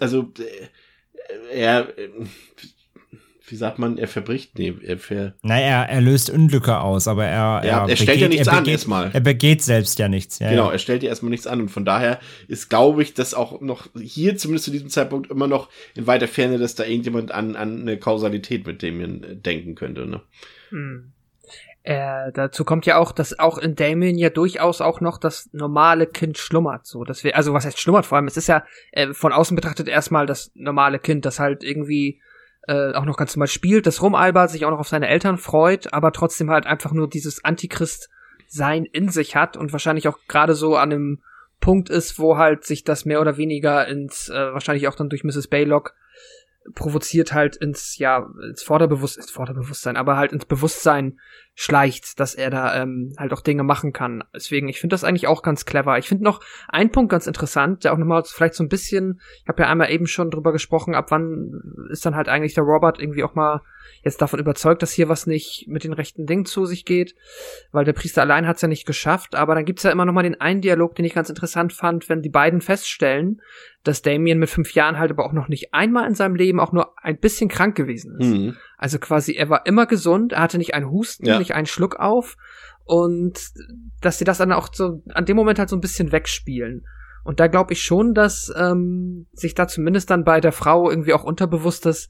also, 0.01 0.33
äh, 0.37 1.57
er, 1.57 1.97
äh, 1.97 2.09
wie 3.51 3.55
sagt 3.55 3.79
man, 3.79 3.97
er 3.97 4.07
verbricht, 4.07 4.57
nee, 4.57 4.73
er 4.83 4.97
ver 4.97 5.33
Naja, 5.41 5.83
er, 5.83 5.89
er 5.89 6.01
löst 6.01 6.29
Unglücke 6.29 6.79
aus, 6.79 7.07
aber 7.07 7.25
er, 7.25 7.61
er, 7.63 7.63
er, 7.63 7.89
er 7.89 7.95
stellt 7.95 8.19
begeht, 8.19 8.21
ja 8.21 8.27
nichts 8.27 8.47
er 8.47 8.53
begeht, 8.53 8.67
an 8.67 8.71
erstmal. 8.71 9.11
Er 9.13 9.19
begeht 9.19 9.61
selbst 9.61 9.99
ja 9.99 10.07
nichts. 10.07 10.39
Ja, 10.39 10.49
genau, 10.49 10.67
ja. 10.67 10.73
er 10.73 10.79
stellt 10.79 11.03
ja 11.03 11.09
erstmal 11.09 11.29
nichts 11.29 11.47
an 11.47 11.61
und 11.61 11.69
von 11.69 11.85
daher 11.85 12.19
ist, 12.47 12.69
glaube 12.69 13.03
ich, 13.03 13.13
dass 13.13 13.33
auch 13.33 13.61
noch 13.61 13.87
hier 13.99 14.37
zumindest 14.37 14.65
zu 14.65 14.71
diesem 14.71 14.89
Zeitpunkt 14.89 15.29
immer 15.29 15.47
noch 15.47 15.69
in 15.95 16.07
weiter 16.07 16.27
Ferne, 16.27 16.57
dass 16.57 16.75
da 16.75 16.83
irgendjemand 16.83 17.31
an, 17.31 17.55
an 17.55 17.81
eine 17.81 17.97
Kausalität 17.97 18.65
mit 18.65 18.81
dem 18.81 19.41
denken 19.41 19.75
könnte, 19.75 20.05
ne? 20.05 20.21
Hm. 20.69 21.11
Äh, 21.83 22.31
dazu 22.33 22.65
kommt 22.65 22.85
ja 22.85 22.97
auch, 22.97 23.11
dass 23.11 23.39
auch 23.39 23.57
in 23.57 23.75
Damien 23.75 24.17
ja 24.17 24.29
durchaus 24.29 24.81
auch 24.81 24.99
noch 24.99 25.17
das 25.17 25.49
normale 25.53 26.07
Kind 26.07 26.37
schlummert. 26.37 26.85
So, 26.85 27.03
dass 27.03 27.23
wir, 27.23 27.35
also 27.35 27.53
was 27.53 27.65
heißt 27.65 27.79
schlummert 27.79 28.05
vor 28.05 28.17
allem? 28.17 28.27
Es 28.27 28.37
ist 28.37 28.47
ja 28.47 28.65
äh, 28.91 29.13
von 29.13 29.31
außen 29.31 29.55
betrachtet 29.55 29.87
erstmal 29.87 30.25
das 30.25 30.51
normale 30.55 30.99
Kind, 30.99 31.25
das 31.25 31.39
halt 31.39 31.63
irgendwie 31.63 32.19
äh, 32.69 32.93
auch 32.93 33.05
noch 33.05 33.17
ganz 33.17 33.35
normal 33.35 33.47
spielt, 33.47 33.87
das 33.87 34.01
rumalbert, 34.01 34.51
sich 34.51 34.63
auch 34.63 34.69
noch 34.69 34.79
auf 34.79 34.87
seine 34.87 35.07
Eltern 35.07 35.39
freut, 35.39 35.91
aber 35.91 36.11
trotzdem 36.11 36.51
halt 36.51 36.67
einfach 36.67 36.91
nur 36.91 37.09
dieses 37.09 37.43
Antichrist-Sein 37.43 38.85
in 38.85 39.09
sich 39.09 39.35
hat 39.35 39.57
und 39.57 39.71
wahrscheinlich 39.71 40.07
auch 40.07 40.19
gerade 40.27 40.53
so 40.53 40.75
an 40.75 40.91
einem 40.91 41.23
Punkt 41.59 41.89
ist, 41.89 42.19
wo 42.19 42.37
halt 42.37 42.63
sich 42.63 42.83
das 42.83 43.05
mehr 43.05 43.21
oder 43.21 43.37
weniger 43.37 43.87
ins, 43.87 44.29
äh, 44.29 44.53
wahrscheinlich 44.53 44.87
auch 44.87 44.93
dann 44.93 45.09
durch 45.09 45.23
Mrs. 45.23 45.47
Baylock 45.47 45.95
provoziert 46.75 47.33
halt 47.33 47.55
ins, 47.55 47.97
ja, 47.97 48.29
ins 48.47 48.61
Vorderbewusstsein, 48.61 49.25
Vorderbewusstsein, 49.25 49.97
aber 49.97 50.17
halt 50.17 50.31
ins 50.31 50.45
Bewusstsein 50.45 51.19
schleicht, 51.55 52.21
dass 52.21 52.35
er 52.35 52.49
da 52.49 52.81
ähm, 52.81 53.13
halt 53.17 53.33
auch 53.33 53.41
Dinge 53.41 53.63
machen 53.63 53.91
kann. 53.91 54.23
Deswegen, 54.33 54.69
ich 54.69 54.79
finde 54.79 54.93
das 54.93 55.03
eigentlich 55.03 55.27
auch 55.27 55.43
ganz 55.43 55.65
clever. 55.65 55.97
Ich 55.97 56.07
finde 56.07 56.23
noch 56.23 56.39
einen 56.69 56.91
Punkt 56.91 57.11
ganz 57.11 57.27
interessant, 57.27 57.83
der 57.83 57.93
auch 57.93 57.97
nochmal 57.97 58.23
vielleicht 58.25 58.53
so 58.53 58.63
ein 58.63 58.69
bisschen, 58.69 59.19
ich 59.43 59.47
habe 59.49 59.63
ja 59.63 59.69
einmal 59.69 59.91
eben 59.91 60.07
schon 60.07 60.31
drüber 60.31 60.53
gesprochen, 60.53 60.95
ab 60.95 61.11
wann 61.11 61.61
ist 61.91 62.05
dann 62.05 62.15
halt 62.15 62.29
eigentlich 62.29 62.53
der 62.53 62.63
Robert 62.63 63.01
irgendwie 63.01 63.23
auch 63.23 63.35
mal 63.35 63.61
jetzt 64.03 64.21
davon 64.21 64.39
überzeugt, 64.39 64.81
dass 64.81 64.93
hier 64.93 65.09
was 65.09 65.27
nicht 65.27 65.65
mit 65.67 65.83
den 65.83 65.93
rechten 65.93 66.25
Dingen 66.25 66.45
zu 66.45 66.65
sich 66.65 66.85
geht, 66.85 67.15
weil 67.71 67.85
der 67.85 67.93
Priester 67.93 68.21
allein 68.21 68.47
hat's 68.47 68.61
ja 68.61 68.67
nicht 68.67 68.85
geschafft, 68.85 69.35
aber 69.35 69.55
dann 69.55 69.65
gibt's 69.65 69.83
ja 69.83 69.91
immer 69.91 70.05
noch 70.05 70.13
mal 70.13 70.23
den 70.23 70.39
einen 70.39 70.61
Dialog, 70.61 70.95
den 70.95 71.05
ich 71.05 71.13
ganz 71.13 71.29
interessant 71.29 71.73
fand, 71.73 72.07
wenn 72.07 72.21
die 72.21 72.29
beiden 72.29 72.61
feststellen, 72.61 73.41
dass 73.83 74.01
Damien 74.01 74.39
mit 74.39 74.49
fünf 74.49 74.73
Jahren 74.73 74.99
halt 74.99 75.11
aber 75.11 75.25
auch 75.25 75.33
noch 75.33 75.47
nicht 75.47 75.73
einmal 75.73 76.07
in 76.07 76.13
seinem 76.13 76.35
Leben 76.35 76.59
auch 76.59 76.71
nur 76.71 76.93
ein 77.01 77.17
bisschen 77.17 77.49
krank 77.49 77.75
gewesen 77.75 78.17
ist. 78.19 78.27
Mhm. 78.27 78.57
Also 78.77 78.99
quasi, 78.99 79.33
er 79.33 79.49
war 79.49 79.65
immer 79.65 79.85
gesund, 79.85 80.33
er 80.33 80.41
hatte 80.41 80.57
nicht 80.57 80.73
einen 80.73 80.91
Husten, 80.91 81.25
ja. 81.25 81.39
nicht 81.39 81.48
einen 81.53 81.67
Schluck 81.67 81.97
auf 81.97 82.37
und 82.83 83.39
dass 84.01 84.17
sie 84.17 84.25
das 84.25 84.39
dann 84.39 84.51
auch 84.51 84.73
so 84.73 85.01
an 85.09 85.25
dem 85.25 85.37
Moment 85.37 85.59
halt 85.59 85.69
so 85.69 85.75
ein 85.75 85.81
bisschen 85.81 86.11
wegspielen. 86.11 86.85
Und 87.23 87.39
da 87.39 87.47
glaube 87.47 87.73
ich 87.73 87.83
schon, 87.83 88.13
dass 88.13 88.51
ähm, 88.55 89.27
sich 89.33 89.53
da 89.53 89.67
zumindest 89.67 90.09
dann 90.09 90.23
bei 90.23 90.41
der 90.41 90.51
Frau 90.51 90.89
irgendwie 90.89 91.13
auch 91.13 91.23
unterbewusstes 91.23 92.09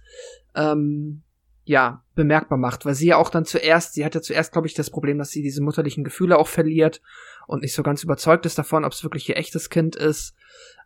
ähm, 0.55 1.23
ja, 1.69 2.03
bemerkbar 2.15 2.57
macht, 2.57 2.85
weil 2.85 2.95
sie 2.95 3.07
ja 3.07 3.17
auch 3.17 3.29
dann 3.29 3.45
zuerst, 3.45 3.93
sie 3.93 4.03
hat 4.03 4.15
ja 4.15 4.21
zuerst, 4.21 4.53
glaube 4.53 4.67
ich, 4.67 4.73
das 4.73 4.89
Problem, 4.89 5.19
dass 5.19 5.29
sie 5.29 5.43
diese 5.43 5.61
mutterlichen 5.61 6.03
Gefühle 6.03 6.37
auch 6.39 6.47
verliert 6.47 6.99
und 7.45 7.61
nicht 7.61 7.75
so 7.75 7.83
ganz 7.83 8.03
überzeugt 8.03 8.45
ist 8.47 8.57
davon, 8.57 8.85
ob 8.85 8.93
es 8.93 9.03
wirklich 9.03 9.29
ihr 9.29 9.37
echtes 9.37 9.69
Kind 9.69 9.95
ist. 9.95 10.33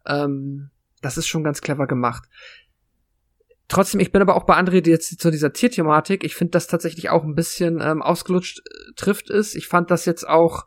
Ähm, 0.06 0.72
das 1.02 1.18
ist 1.18 1.28
schon 1.28 1.44
ganz 1.44 1.62
clever 1.62 1.88
gemacht. 1.88 2.28
Trotzdem, 3.74 4.00
ich 4.00 4.12
bin 4.12 4.22
aber 4.22 4.36
auch 4.36 4.44
bei 4.44 4.56
André 4.56 4.88
jetzt 4.88 5.20
zu 5.20 5.32
dieser 5.32 5.52
Tierthematik. 5.52 6.24
Ich 6.24 6.36
finde 6.36 6.52
das 6.52 6.68
tatsächlich 6.68 7.10
auch 7.10 7.24
ein 7.24 7.34
bisschen 7.34 7.82
ähm, 7.82 8.04
ausgelutscht 8.04 8.60
äh, 8.60 8.94
trifft 8.96 9.32
es. 9.32 9.56
Ich 9.56 9.68
fand 9.68 9.90
das 9.90 10.06
jetzt 10.06 10.28
auch, 10.28 10.66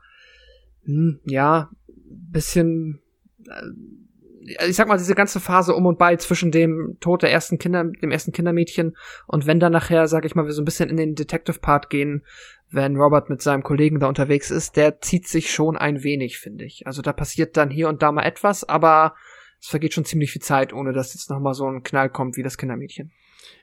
hm, 0.85 1.21
ja, 1.25 1.71
bisschen 2.09 3.01
äh, 3.47 4.67
ich 4.69 4.77
sag 4.77 4.89
mal, 4.89 4.99
diese 4.99 5.15
ganze 5.15 5.41
Phase 5.41 5.75
um 5.75 5.87
und 5.87 5.99
bei 5.99 6.17
zwischen 6.17 6.51
dem 6.51 6.97
Tod 7.01 7.23
der 7.23 7.33
ersten 7.33 7.59
Kinder, 7.59 7.85
dem 7.85 8.11
ersten 8.11 8.33
Kindermädchen 8.33 8.97
und 9.27 9.47
wenn 9.47 9.61
dann 9.61 9.73
nachher, 9.73 10.07
sag 10.09 10.25
ich 10.25 10.35
mal, 10.35 10.47
wir 10.47 10.53
so 10.53 10.63
ein 10.63 10.65
bisschen 10.65 10.89
in 10.89 10.97
den 10.97 11.15
Detective-Part 11.15 11.91
gehen, 11.91 12.25
wenn 12.71 12.97
Robert 12.97 13.31
mit 13.31 13.43
seinem 13.43 13.63
Kollegen 13.63 14.01
da 14.01 14.09
unterwegs 14.09 14.51
ist, 14.51 14.77
der 14.77 15.01
zieht 15.01 15.29
sich 15.29 15.51
schon 15.51 15.77
ein 15.77 16.03
wenig, 16.03 16.39
finde 16.39 16.65
ich. 16.65 16.87
Also 16.87 17.03
da 17.03 17.13
passiert 17.13 17.57
dann 17.57 17.71
hier 17.71 17.89
und 17.89 18.03
da 18.03 18.13
mal 18.13 18.25
etwas, 18.25 18.69
aber 18.69 19.15
es 19.61 19.69
vergeht 19.69 19.95
schon 19.95 20.05
ziemlich 20.05 20.31
viel 20.31 20.43
Zeit, 20.43 20.73
ohne 20.73 20.93
dass 20.93 21.15
jetzt 21.15 21.31
nochmal 21.31 21.55
so 21.55 21.67
ein 21.67 21.83
Knall 21.83 22.11
kommt 22.11 22.37
wie 22.37 22.43
das 22.43 22.59
Kindermädchen. 22.59 23.13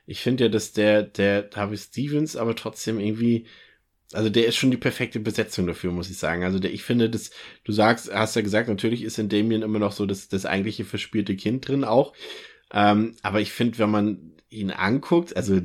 Ich 0.06 0.20
finde 0.20 0.44
ja, 0.44 0.50
dass 0.50 0.72
der, 0.72 1.02
der 1.02 1.48
Harvey 1.54 1.76
Stevens 1.76 2.36
aber 2.36 2.56
trotzdem 2.56 2.98
irgendwie 2.98 3.46
also 4.12 4.30
der 4.30 4.46
ist 4.46 4.56
schon 4.56 4.70
die 4.70 4.76
perfekte 4.76 5.18
Besetzung 5.18 5.66
dafür, 5.66 5.90
muss 5.90 6.10
ich 6.10 6.18
sagen. 6.18 6.44
Also 6.44 6.58
der, 6.58 6.72
ich 6.72 6.84
finde, 6.84 7.10
dass 7.10 7.30
du 7.64 7.72
sagst, 7.72 8.12
hast 8.12 8.36
ja 8.36 8.42
gesagt, 8.42 8.68
natürlich 8.68 9.02
ist 9.02 9.18
in 9.18 9.28
Damien 9.28 9.62
immer 9.62 9.78
noch 9.78 9.92
so 9.92 10.06
das, 10.06 10.28
das 10.28 10.46
eigentliche 10.46 10.84
verspielte 10.84 11.34
Kind 11.36 11.66
drin 11.66 11.84
auch. 11.84 12.14
Ähm, 12.72 13.16
aber 13.22 13.40
ich 13.40 13.52
finde, 13.52 13.78
wenn 13.78 13.90
man 13.90 14.32
ihn 14.50 14.70
anguckt, 14.70 15.36
also 15.36 15.60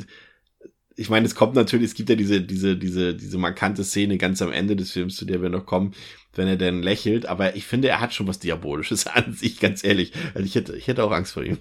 ich 1.00 1.10
meine, 1.10 1.26
es 1.26 1.34
kommt 1.34 1.56
natürlich, 1.56 1.92
es 1.92 1.96
gibt 1.96 2.10
ja 2.10 2.16
diese, 2.16 2.42
diese, 2.42 2.76
diese, 2.76 3.16
diese 3.16 3.38
markante 3.38 3.86
Szene 3.86 4.18
ganz 4.18 4.42
am 4.42 4.52
Ende 4.52 4.76
des 4.76 4.92
Films, 4.92 5.16
zu 5.16 5.24
der 5.24 5.42
wir 5.42 5.50
noch 5.50 5.66
kommen, 5.66 5.94
wenn 6.36 6.48
er 6.48 6.58
dann 6.58 6.84
lächelt. 6.84 7.26
Aber 7.26 7.56
ich 7.56 7.66
finde, 7.66 7.88
er 7.88 8.02
hat 8.02 8.14
schon 8.14 8.28
was 8.28 8.40
Diabolisches 8.40 9.08
an 9.14 9.34
sich, 9.34 9.60
ganz 9.60 9.84
ehrlich. 9.84 10.12
Also 10.34 10.46
ich 10.46 10.56
hätte, 10.56 10.76
ich 10.76 10.88
hätte 10.88 11.04
auch 11.04 11.12
Angst 11.12 11.34
vor 11.34 11.44
ihm. 11.44 11.58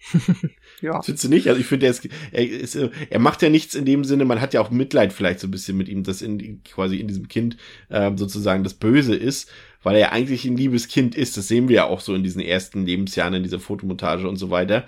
ja. 0.80 1.02
Findest 1.02 1.24
du 1.24 1.28
nicht? 1.28 1.46
Also 1.48 1.60
ich 1.60 1.66
finde, 1.66 1.86
er, 1.86 1.94
er, 2.32 2.48
ist, 2.48 2.74
er 2.74 3.18
macht 3.18 3.42
ja 3.42 3.50
nichts 3.50 3.74
in 3.74 3.84
dem 3.84 4.02
Sinne, 4.02 4.24
man 4.24 4.40
hat 4.40 4.54
ja 4.54 4.62
auch 4.62 4.70
Mitleid 4.70 5.12
vielleicht 5.12 5.40
so 5.40 5.46
ein 5.46 5.52
bisschen 5.52 5.76
mit 5.76 5.88
ihm, 5.90 6.02
dass 6.02 6.22
in, 6.22 6.62
quasi 6.64 6.96
in 6.96 7.08
diesem 7.08 7.28
Kind 7.28 7.58
ähm, 7.90 8.16
sozusagen 8.16 8.64
das 8.64 8.74
Böse 8.74 9.14
ist, 9.14 9.50
weil 9.82 9.96
er 9.96 10.12
eigentlich 10.12 10.46
ein 10.46 10.56
liebes 10.56 10.88
Kind 10.88 11.14
ist. 11.14 11.36
Das 11.36 11.48
sehen 11.48 11.68
wir 11.68 11.76
ja 11.76 11.84
auch 11.84 12.00
so 12.00 12.14
in 12.14 12.24
diesen 12.24 12.40
ersten 12.40 12.86
Lebensjahren, 12.86 13.34
in 13.34 13.42
dieser 13.42 13.60
Fotomontage 13.60 14.26
und 14.26 14.36
so 14.36 14.48
weiter. 14.48 14.86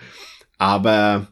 Aber 0.57 1.29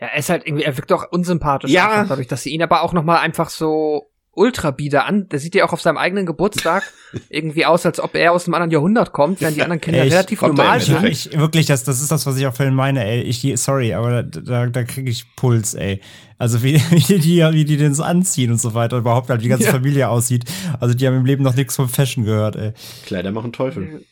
ja, 0.00 0.08
er 0.08 0.18
ist 0.18 0.28
halt 0.28 0.46
irgendwie, 0.46 0.64
er 0.64 0.76
wirkt 0.76 0.90
doch 0.90 1.10
unsympathisch. 1.10 1.70
Ja. 1.70 2.04
Dadurch, 2.04 2.28
dass 2.28 2.42
sie 2.42 2.50
ihn 2.50 2.62
aber 2.62 2.82
auch 2.82 2.92
nochmal 2.92 3.18
einfach 3.18 3.50
so 3.50 4.10
ultra 4.32 4.70
bieder 4.70 5.06
an. 5.06 5.28
Der 5.28 5.38
sieht 5.38 5.54
ja 5.54 5.64
auch 5.64 5.72
auf 5.72 5.82
seinem 5.82 5.98
eigenen 5.98 6.24
Geburtstag 6.24 6.82
irgendwie 7.28 7.66
aus, 7.66 7.84
als 7.84 8.00
ob 8.00 8.14
er 8.14 8.32
aus 8.32 8.46
einem 8.46 8.54
anderen 8.54 8.70
Jahrhundert 8.70 9.12
kommt, 9.12 9.40
während 9.40 9.56
die 9.56 9.62
anderen 9.62 9.80
Kinder 9.80 10.02
ey, 10.02 10.08
relativ 10.08 10.42
normal 10.42 10.80
sind. 10.80 11.04
Ich, 11.04 11.36
wirklich, 11.36 11.66
das, 11.66 11.84
das 11.84 12.00
ist 12.00 12.10
das, 12.10 12.26
was 12.26 12.36
ich 12.36 12.46
auch 12.46 12.54
vorhin 12.54 12.74
meine, 12.74 13.04
ey. 13.04 13.22
Ich, 13.22 13.46
sorry, 13.60 13.94
aber 13.94 14.22
da, 14.22 14.40
da, 14.40 14.66
da 14.66 14.84
kriege 14.84 15.10
ich 15.10 15.34
Puls, 15.36 15.74
ey. 15.74 16.00
Also 16.38 16.62
wie, 16.62 16.74
wie 16.90 17.18
die, 17.18 17.40
wie 17.52 17.64
die 17.64 17.76
den 17.76 17.94
so 17.94 18.02
anziehen 18.02 18.50
und 18.50 18.60
so 18.60 18.74
weiter, 18.74 18.98
überhaupt 18.98 19.30
halt 19.30 19.42
die 19.42 19.48
ganze 19.48 19.66
ja. 19.66 19.72
Familie 19.72 20.08
aussieht. 20.08 20.44
Also 20.78 20.94
die 20.94 21.06
haben 21.06 21.16
im 21.16 21.26
Leben 21.26 21.42
noch 21.42 21.54
nichts 21.54 21.76
vom 21.76 21.88
Fashion 21.88 22.24
gehört, 22.24 22.56
ey. 22.56 22.72
Kleider 23.04 23.32
machen 23.32 23.52
Teufel. 23.52 24.04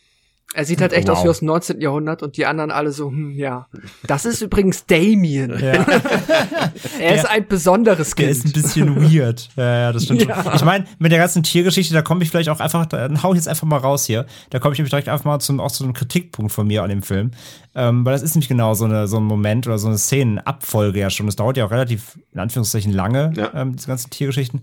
Er 0.59 0.64
sieht 0.64 0.80
halt 0.80 0.92
echt 0.92 1.06
wow. 1.06 1.18
aus 1.18 1.24
wie 1.24 1.28
aus 1.28 1.38
dem 1.38 1.46
19. 1.46 1.80
Jahrhundert 1.80 2.24
und 2.24 2.36
die 2.36 2.44
anderen 2.44 2.72
alle 2.72 2.90
so, 2.90 3.11
hm, 3.12 3.30
ja. 3.30 3.68
Das 4.09 4.24
ist 4.24 4.42
übrigens 4.42 4.86
Damien. 4.86 5.50
Ja. 5.50 5.56
er 6.98 7.14
ist 7.14 7.22
ja. 7.22 7.30
ein 7.30 7.46
besonderes 7.46 8.16
Kind. 8.16 8.26
Er 8.26 8.32
ist 8.32 8.44
ein 8.44 8.50
bisschen 8.50 8.96
weird. 8.96 9.50
Ja, 9.54 9.78
ja, 9.78 9.92
das 9.92 10.02
stimmt. 10.02 10.26
Ja. 10.26 10.52
Ich 10.56 10.64
meine, 10.64 10.84
mit 10.98 11.12
der 11.12 11.20
ganzen 11.20 11.44
Tiergeschichte, 11.44 11.94
da 11.94 12.02
komme 12.02 12.24
ich 12.24 12.30
vielleicht 12.30 12.48
auch 12.48 12.59
einfach, 12.59 12.86
dann 12.86 13.22
hau 13.22 13.30
ich 13.30 13.36
jetzt 13.36 13.46
einfach 13.46 13.68
mal 13.68 13.76
raus 13.76 14.04
hier. 14.04 14.26
Da 14.50 14.59
komme 14.59 14.72
ich 14.72 14.80
nämlich 14.80 14.90
direkt 14.90 15.09
einfach 15.09 15.24
mal 15.24 15.38
zum, 15.38 15.61
auch 15.61 15.70
zu 15.70 15.84
einem 15.84 15.92
Kritikpunkt 15.92 16.50
von 16.50 16.66
mir 16.66 16.82
an 16.82 16.88
dem 16.88 17.02
Film. 17.02 17.30
Ähm, 17.76 18.04
weil 18.04 18.14
das 18.14 18.22
ist 18.22 18.34
nämlich 18.34 18.48
genau 18.48 18.74
so, 18.74 18.84
eine, 18.84 19.06
so 19.06 19.18
ein 19.18 19.24
Moment 19.24 19.68
oder 19.68 19.78
so 19.78 19.86
eine 19.86 19.96
Szenenabfolge 19.96 20.98
ja 20.98 21.09
schon. 21.09 21.26
Das 21.26 21.36
dauert 21.36 21.56
ja 21.56 21.66
auch 21.66 21.70
relativ, 21.70 22.18
in 22.32 22.40
Anführungszeichen, 22.40 22.92
lange, 22.92 23.32
ähm, 23.54 23.76
diese 23.76 23.86
ganzen 23.86 24.11
Tiergeschichten. 24.11 24.62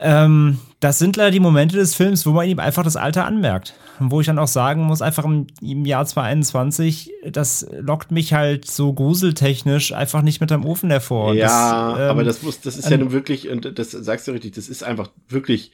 Ähm, 0.00 0.58
das 0.80 0.98
sind 0.98 1.16
leider 1.16 1.30
die 1.30 1.40
Momente 1.40 1.76
des 1.76 1.94
Films, 1.94 2.24
wo 2.24 2.30
man 2.30 2.48
ihm 2.48 2.58
einfach 2.58 2.82
das 2.82 2.96
Alter 2.96 3.26
anmerkt. 3.26 3.74
Und 3.98 4.10
wo 4.10 4.20
ich 4.20 4.26
dann 4.26 4.38
auch 4.38 4.48
sagen 4.48 4.84
muss, 4.84 5.02
einfach 5.02 5.26
im, 5.26 5.46
im 5.60 5.84
Jahr 5.84 6.06
2021, 6.06 7.12
das 7.30 7.66
lockt 7.70 8.10
mich 8.10 8.32
halt 8.32 8.64
so 8.64 8.94
gruseltechnisch 8.94 9.92
einfach 9.92 10.22
nicht 10.22 10.40
mit 10.40 10.50
dem 10.50 10.64
Ofen 10.64 10.90
hervor. 10.90 11.34
Ja, 11.34 11.90
das, 11.90 11.98
ähm, 12.00 12.10
aber 12.10 12.24
das 12.24 12.42
muss, 12.42 12.62
das 12.62 12.78
ist 12.78 12.88
ja 12.88 12.96
nun 12.96 13.12
wirklich, 13.12 13.50
und 13.50 13.78
das 13.78 13.90
sagst 13.90 14.26
du 14.26 14.32
richtig, 14.32 14.52
das 14.52 14.70
ist 14.70 14.82
einfach 14.82 15.10
wirklich 15.28 15.72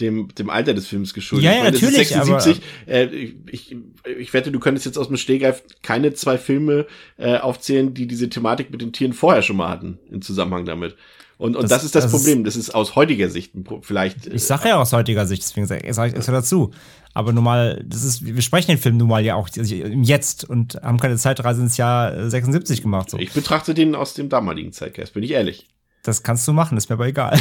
dem, 0.00 0.28
dem 0.34 0.50
Alter 0.50 0.74
des 0.74 0.86
Films 0.86 1.14
geschuldet. 1.14 1.44
Ja, 1.44 1.52
ja 1.52 1.64
natürlich. 1.64 2.08
76, 2.08 2.60
aber, 2.86 2.92
äh, 2.92 3.34
ich, 3.50 3.76
ich 4.18 4.32
wette, 4.32 4.52
du 4.52 4.58
könntest 4.58 4.86
jetzt 4.86 4.98
aus 4.98 5.08
dem 5.08 5.16
Stehgreif 5.16 5.62
keine 5.82 6.14
zwei 6.14 6.38
Filme 6.38 6.86
äh, 7.18 7.36
aufzählen, 7.36 7.94
die 7.94 8.06
diese 8.06 8.28
Thematik 8.28 8.70
mit 8.70 8.80
den 8.80 8.92
Tieren 8.92 9.12
vorher 9.12 9.42
schon 9.42 9.56
mal 9.56 9.68
hatten, 9.68 9.98
im 10.10 10.22
Zusammenhang 10.22 10.64
damit. 10.64 10.96
Und, 11.38 11.54
und 11.54 11.64
das, 11.64 11.70
das 11.70 11.84
ist 11.84 11.94
das, 11.94 12.04
das 12.04 12.12
Problem. 12.12 12.44
Das 12.44 12.56
ist 12.56 12.74
aus 12.74 12.96
heutiger 12.96 13.28
Sicht 13.28 13.52
vielleicht. 13.82 14.26
Ich 14.26 14.44
sage 14.44 14.68
ja 14.70 14.80
aus 14.80 14.92
heutiger 14.92 15.26
Sicht, 15.26 15.42
deswegen 15.42 15.66
sage 15.66 15.86
ich 15.86 16.14
extra 16.16 16.32
dazu. 16.32 16.70
Aber 17.12 17.32
normal, 17.32 17.84
das 17.86 18.04
ist, 18.04 18.24
wir 18.24 18.42
sprechen 18.42 18.68
den 18.68 18.78
Film 18.78 18.96
nun 18.96 19.08
mal 19.08 19.24
ja 19.24 19.34
auch 19.36 19.48
im 19.56 20.02
Jetzt 20.02 20.44
und 20.44 20.76
haben 20.82 20.98
keine 20.98 21.16
Zeitreise 21.16 21.62
ins 21.62 21.76
Jahr 21.76 22.30
76 22.30 22.82
gemacht. 22.82 23.10
So. 23.10 23.18
Ich 23.18 23.32
betrachte 23.32 23.74
den 23.74 23.94
aus 23.94 24.14
dem 24.14 24.28
damaligen 24.28 24.72
Zeitgeist, 24.72 25.14
bin 25.14 25.22
ich 25.22 25.32
ehrlich. 25.32 25.66
Das 26.06 26.22
kannst 26.22 26.46
du 26.46 26.52
machen, 26.52 26.78
ist 26.78 26.88
mir 26.88 26.94
aber 26.94 27.06
egal. 27.06 27.38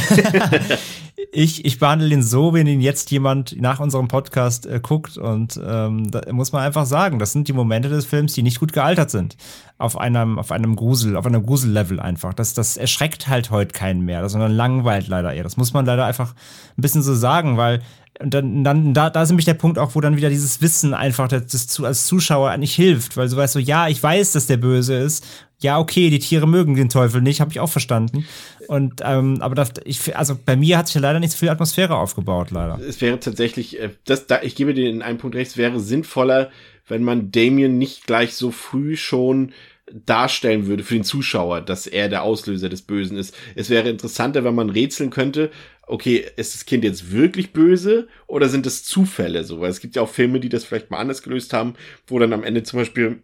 ich, 1.32 1.66
ich 1.66 1.80
behandle 1.80 2.14
ihn 2.14 2.24
so, 2.24 2.54
wenn 2.54 2.68
ihn 2.68 2.82
jetzt 2.82 3.12
jemand 3.12 3.60
nach 3.62 3.80
unserem 3.80 4.08
Podcast 4.08 4.66
äh, 4.66 4.80
guckt. 4.82 5.18
Und 5.18 5.60
ähm, 5.64 6.10
da 6.10 6.22
muss 6.32 6.52
man 6.52 6.64
einfach 6.64 6.86
sagen, 6.86 7.20
das 7.20 7.32
sind 7.32 7.48
die 7.48 7.54
Momente 7.54 7.90
des 7.90 8.06
Films, 8.06 8.34
die 8.34 8.44
nicht 8.44 8.60
gut 8.60 8.74
gealtert 8.74 9.12
sind. 9.12 9.38
Auf 9.78 9.98
einem, 9.98 10.40
auf 10.40 10.52
einem 10.52 10.76
Grusel, 10.76 11.16
auf 11.18 11.26
einem 11.26 11.46
Grusellevel 11.46 12.00
einfach. 12.00 12.34
Das, 12.34 12.54
das 12.54 12.78
erschreckt 12.78 13.28
halt 13.28 13.52
heute 13.52 13.74
keinen 13.74 14.02
mehr, 14.02 14.28
sondern 14.30 14.52
langweilt 14.52 15.08
leider 15.08 15.34
eher. 15.34 15.44
Das 15.44 15.58
muss 15.58 15.74
man 15.74 15.86
leider 15.86 16.06
einfach 16.06 16.34
ein 16.78 16.82
bisschen 16.82 17.04
so 17.04 17.14
sagen, 17.14 17.58
weil 17.58 17.82
dann, 18.20 18.64
dann 18.64 18.94
da, 18.94 19.10
da 19.10 19.24
ist 19.24 19.30
nämlich 19.30 19.46
der 19.46 19.56
Punkt 19.56 19.78
auch, 19.78 19.96
wo 19.96 20.02
dann 20.02 20.16
wieder 20.16 20.30
dieses 20.30 20.62
Wissen 20.62 20.94
einfach 20.94 21.28
das, 21.28 21.48
das 21.48 21.80
als 21.82 22.06
Zuschauer 22.06 22.56
nicht 22.58 22.74
hilft, 22.74 23.18
weil 23.18 23.28
so 23.28 23.36
weißt 23.36 23.56
du, 23.56 23.60
ja, 23.60 23.88
ich 23.88 24.02
weiß, 24.02 24.32
dass 24.32 24.48
der 24.48 24.58
böse 24.58 24.96
ist. 24.96 25.26
Ja, 25.60 25.80
okay, 25.80 26.10
die 26.10 26.20
Tiere 26.20 26.48
mögen 26.48 26.76
den 26.76 26.90
Teufel 26.90 27.22
nicht, 27.22 27.42
habe 27.42 27.52
ich 27.52 27.60
auch 27.60 27.70
verstanden. 27.70 28.26
Und 28.68 29.02
ähm, 29.04 29.38
aber 29.42 29.56
das, 29.56 29.74
ich, 29.86 30.16
also 30.16 30.38
bei 30.44 30.56
mir 30.56 30.78
hat 30.78 30.88
sich 30.88 30.96
ja 30.96 31.02
leider 31.02 31.20
nicht 31.20 31.32
so 31.32 31.38
viel 31.38 31.50
Atmosphäre 31.50 31.96
aufgebaut, 31.96 32.52
leider. 32.52 32.80
Es 32.80 33.00
wäre 33.02 33.20
tatsächlich, 33.20 33.80
äh, 33.80 33.92
das, 34.06 34.28
da, 34.28 34.42
ich 34.42 34.56
gebe 34.56 34.74
dir 34.74 34.90
in 34.90 35.02
einem 35.02 35.18
Punkt 35.18 35.36
recht, 35.36 35.52
es 35.52 35.58
wäre 35.58 35.80
sinnvoller, 35.80 36.52
wenn 36.88 37.04
man 37.04 37.32
Damien 37.32 37.78
nicht 37.78 38.06
gleich 38.06 38.36
so 38.36 38.52
früh 38.52 38.96
schon 38.98 39.54
darstellen 39.92 40.66
würde 40.66 40.84
für 40.84 40.96
den 40.96 41.04
Zuschauer, 41.04 41.62
dass 41.62 41.86
er 41.86 42.10
der 42.10 42.24
Auslöser 42.24 42.70
des 42.70 42.82
Bösen 42.82 43.18
ist. 43.18 43.36
Es 43.56 43.70
wäre 43.70 43.90
interessanter, 43.90 44.44
wenn 44.44 44.56
man 44.56 44.72
rätseln 44.72 45.12
könnte, 45.12 45.52
okay, 45.88 46.26
ist 46.38 46.56
das 46.56 46.66
Kind 46.66 46.84
jetzt 46.84 47.12
wirklich 47.12 47.54
böse 47.54 48.08
oder 48.26 48.50
sind 48.50 48.66
es 48.66 48.84
Zufälle 48.84 49.44
so? 49.44 49.62
Weil 49.62 49.70
es 49.70 49.80
gibt 49.80 49.96
ja 49.96 50.02
auch 50.02 50.10
Filme, 50.10 50.40
die 50.40 50.50
das 50.50 50.66
vielleicht 50.66 50.90
mal 50.90 50.98
anders 50.98 51.22
gelöst 51.22 51.54
haben, 51.54 51.76
wo 52.08 52.18
dann 52.18 52.34
am 52.34 52.44
Ende 52.44 52.64
zum 52.64 52.80
Beispiel 52.80 53.22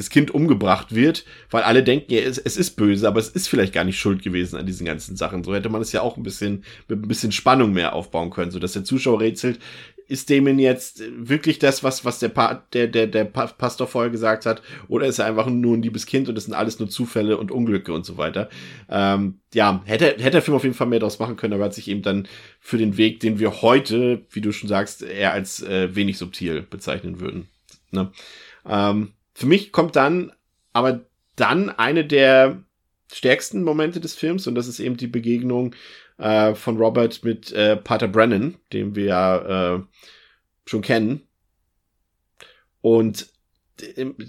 das 0.00 0.10
Kind 0.10 0.30
umgebracht 0.30 0.94
wird, 0.94 1.24
weil 1.50 1.62
alle 1.62 1.82
denken, 1.82 2.12
ja, 2.12 2.20
es, 2.20 2.38
es, 2.38 2.56
ist 2.56 2.76
böse, 2.76 3.06
aber 3.06 3.20
es 3.20 3.28
ist 3.28 3.48
vielleicht 3.48 3.74
gar 3.74 3.84
nicht 3.84 3.98
schuld 3.98 4.22
gewesen 4.22 4.56
an 4.56 4.66
diesen 4.66 4.86
ganzen 4.86 5.14
Sachen. 5.14 5.44
So 5.44 5.54
hätte 5.54 5.68
man 5.68 5.82
es 5.82 5.92
ja 5.92 6.00
auch 6.00 6.16
ein 6.16 6.22
bisschen 6.22 6.64
mit 6.88 7.02
ein 7.02 7.08
bisschen 7.08 7.32
Spannung 7.32 7.72
mehr 7.72 7.94
aufbauen 7.94 8.30
können, 8.30 8.50
so 8.50 8.58
dass 8.58 8.72
der 8.72 8.84
Zuschauer 8.84 9.20
rätselt, 9.20 9.60
ist 10.08 10.28
Damon 10.28 10.58
jetzt 10.58 11.02
wirklich 11.16 11.60
das, 11.60 11.84
was, 11.84 12.04
was 12.04 12.18
der, 12.18 12.30
pa 12.30 12.64
der, 12.72 12.88
der, 12.88 13.06
der 13.06 13.26
Pastor 13.26 13.86
vorher 13.86 14.10
gesagt 14.10 14.44
hat, 14.44 14.60
oder 14.88 15.06
ist 15.06 15.20
er 15.20 15.26
einfach 15.26 15.46
nur 15.46 15.76
ein 15.76 15.82
liebes 15.82 16.06
Kind 16.06 16.28
und 16.28 16.36
es 16.36 16.46
sind 16.46 16.54
alles 16.54 16.80
nur 16.80 16.88
Zufälle 16.88 17.36
und 17.36 17.52
Unglücke 17.52 17.92
und 17.92 18.04
so 18.04 18.16
weiter. 18.16 18.48
Ähm, 18.88 19.38
ja, 19.54 19.82
hätte, 19.84 20.06
hätte 20.06 20.30
der 20.30 20.42
Film 20.42 20.56
auf 20.56 20.64
jeden 20.64 20.74
Fall 20.74 20.88
mehr 20.88 20.98
daraus 20.98 21.20
machen 21.20 21.36
können, 21.36 21.52
aber 21.52 21.64
hat 21.64 21.74
sich 21.74 21.86
eben 21.86 22.02
dann 22.02 22.26
für 22.58 22.76
den 22.76 22.96
Weg, 22.96 23.20
den 23.20 23.38
wir 23.38 23.62
heute, 23.62 24.22
wie 24.30 24.40
du 24.40 24.50
schon 24.50 24.68
sagst, 24.68 25.02
eher 25.02 25.32
als 25.32 25.62
äh, 25.62 25.94
wenig 25.94 26.18
subtil 26.18 26.62
bezeichnen 26.62 27.20
würden. 27.20 27.48
Ne? 27.92 28.10
Ähm, 28.66 29.12
für 29.34 29.46
mich 29.46 29.72
kommt 29.72 29.96
dann 29.96 30.32
aber 30.72 31.06
dann 31.36 31.70
eine 31.70 32.04
der 32.04 32.62
stärksten 33.12 33.62
Momente 33.64 34.00
des 34.00 34.14
Films 34.14 34.46
und 34.46 34.54
das 34.54 34.68
ist 34.68 34.80
eben 34.80 34.96
die 34.96 35.08
Begegnung 35.08 35.74
äh, 36.18 36.54
von 36.54 36.76
Robert 36.76 37.24
mit 37.24 37.52
äh, 37.52 37.76
Pater 37.76 38.08
Brennan, 38.08 38.56
den 38.72 38.94
wir 38.94 39.04
ja 39.04 39.74
äh, 39.76 39.80
schon 40.66 40.82
kennen. 40.82 41.22
Und 42.82 43.28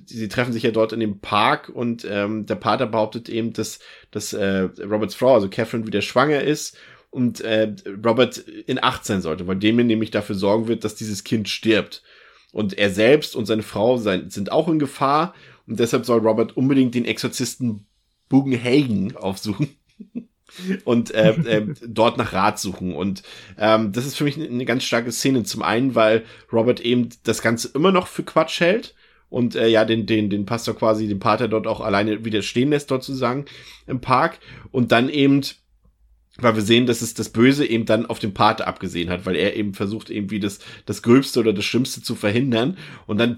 sie 0.05 0.27
treffen 0.29 0.53
sich 0.53 0.63
ja 0.63 0.71
dort 0.71 0.93
in 0.93 0.99
dem 0.99 1.19
Park 1.19 1.69
und 1.69 2.05
ähm, 2.09 2.45
der 2.45 2.55
Pater 2.55 2.87
behauptet 2.87 3.29
eben, 3.29 3.53
dass, 3.53 3.79
dass 4.11 4.33
äh, 4.33 4.69
Roberts 4.79 5.15
Frau, 5.15 5.33
also 5.35 5.49
Catherine, 5.49 5.85
wieder 5.85 6.01
schwanger 6.01 6.41
ist 6.41 6.77
und 7.09 7.41
äh, 7.41 7.75
Robert 8.03 8.37
in 8.37 8.81
Acht 8.81 9.05
sein 9.05 9.21
sollte, 9.21 9.47
weil 9.47 9.57
dem 9.57 9.75
nämlich 9.75 10.11
dafür 10.11 10.35
sorgen 10.35 10.67
wird, 10.67 10.83
dass 10.83 10.95
dieses 10.95 11.23
Kind 11.23 11.49
stirbt. 11.49 12.03
Und 12.51 12.77
er 12.77 12.89
selbst 12.89 13.35
und 13.35 13.45
seine 13.45 13.63
Frau 13.63 13.97
sein, 13.97 14.29
sind 14.29 14.51
auch 14.51 14.67
in 14.67 14.79
Gefahr 14.79 15.33
und 15.67 15.79
deshalb 15.79 16.05
soll 16.05 16.19
Robert 16.19 16.57
unbedingt 16.57 16.95
den 16.95 17.05
Exorzisten 17.05 17.85
Bugenhagen 18.27 19.15
aufsuchen 19.15 19.75
und 20.85 21.13
äh, 21.13 21.31
äh, 21.31 21.67
dort 21.85 22.17
nach 22.17 22.33
Rat 22.33 22.59
suchen. 22.59 22.93
Und 22.95 23.23
ähm, 23.57 23.91
das 23.91 24.05
ist 24.05 24.17
für 24.17 24.23
mich 24.23 24.37
eine 24.37 24.65
ganz 24.65 24.83
starke 24.83 25.11
Szene. 25.11 25.43
Zum 25.43 25.61
einen, 25.61 25.95
weil 25.95 26.23
Robert 26.51 26.79
eben 26.79 27.09
das 27.23 27.41
Ganze 27.41 27.69
immer 27.73 27.91
noch 27.91 28.07
für 28.07 28.23
Quatsch 28.23 28.59
hält 28.59 28.95
und 29.29 29.55
äh, 29.55 29.67
ja, 29.67 29.85
den, 29.85 30.05
den, 30.05 30.29
den 30.29 30.45
Pastor 30.45 30.75
quasi, 30.75 31.07
den 31.07 31.19
Pater 31.19 31.47
dort 31.47 31.67
auch 31.67 31.79
alleine 31.79 32.25
wieder 32.25 32.41
stehen 32.41 32.69
lässt, 32.69 32.91
dort 32.91 33.03
sozusagen 33.03 33.45
im 33.87 34.01
Park. 34.01 34.39
Und 34.71 34.91
dann 34.91 35.09
eben, 35.09 35.41
weil 36.37 36.55
wir 36.55 36.61
sehen, 36.61 36.85
dass 36.85 37.01
es 37.01 37.13
das 37.13 37.29
Böse 37.29 37.65
eben 37.65 37.85
dann 37.85 38.05
auf 38.05 38.19
den 38.19 38.33
Pater 38.33 38.67
abgesehen 38.67 39.09
hat, 39.09 39.25
weil 39.25 39.35
er 39.35 39.55
eben 39.55 39.73
versucht, 39.73 40.09
irgendwie 40.09 40.39
das, 40.39 40.59
das 40.85 41.01
Gröbste 41.01 41.39
oder 41.39 41.53
das 41.53 41.65
Schlimmste 41.65 42.01
zu 42.01 42.15
verhindern. 42.15 42.77
Und 43.05 43.19
dann 43.19 43.35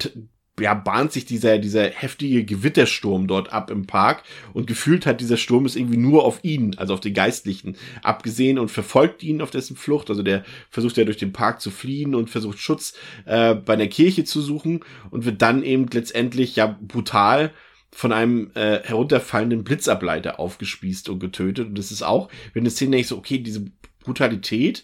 ja, 0.59 0.75
bahnt 0.75 1.11
sich 1.11 1.25
dieser, 1.25 1.57
dieser 1.57 1.85
heftige 1.89 2.45
Gewittersturm 2.45 3.27
dort 3.27 3.51
ab 3.51 3.71
im 3.71 3.87
Park 3.87 4.23
und 4.53 4.67
gefühlt 4.67 5.07
hat 5.07 5.19
dieser 5.19 5.37
Sturm 5.37 5.65
es 5.65 5.75
irgendwie 5.75 5.97
nur 5.97 6.25
auf 6.25 6.43
ihn, 6.43 6.75
also 6.77 6.93
auf 6.93 6.99
den 6.99 7.15
Geistlichen, 7.15 7.75
abgesehen 8.03 8.59
und 8.59 8.69
verfolgt 8.69 9.23
ihn 9.23 9.41
auf 9.41 9.49
dessen 9.49 9.75
Flucht. 9.75 10.11
Also 10.11 10.21
der 10.21 10.43
versucht 10.69 10.97
ja 10.97 11.05
durch 11.05 11.17
den 11.17 11.33
Park 11.33 11.59
zu 11.59 11.71
fliehen 11.71 12.13
und 12.13 12.29
versucht 12.29 12.59
Schutz 12.59 12.93
äh, 13.25 13.55
bei 13.55 13.75
der 13.75 13.87
Kirche 13.87 14.25
zu 14.25 14.41
suchen 14.41 14.81
und 15.09 15.25
wird 15.25 15.41
dann 15.41 15.63
eben 15.63 15.87
letztendlich 15.91 16.55
ja 16.55 16.77
brutal 16.81 17.51
von 17.93 18.11
einem 18.11 18.51
äh, 18.55 18.79
herunterfallenden 18.83 19.63
Blitzableiter 19.63 20.39
aufgespießt 20.39 21.09
und 21.09 21.19
getötet. 21.19 21.67
Und 21.67 21.77
das 21.77 21.91
ist 21.91 22.01
auch, 22.01 22.29
wenn 22.53 22.63
du 22.63 22.71
Szene 22.71 22.91
denkst, 22.91 23.09
so, 23.09 23.17
okay, 23.17 23.37
diese 23.37 23.65
Brutalität, 23.99 24.83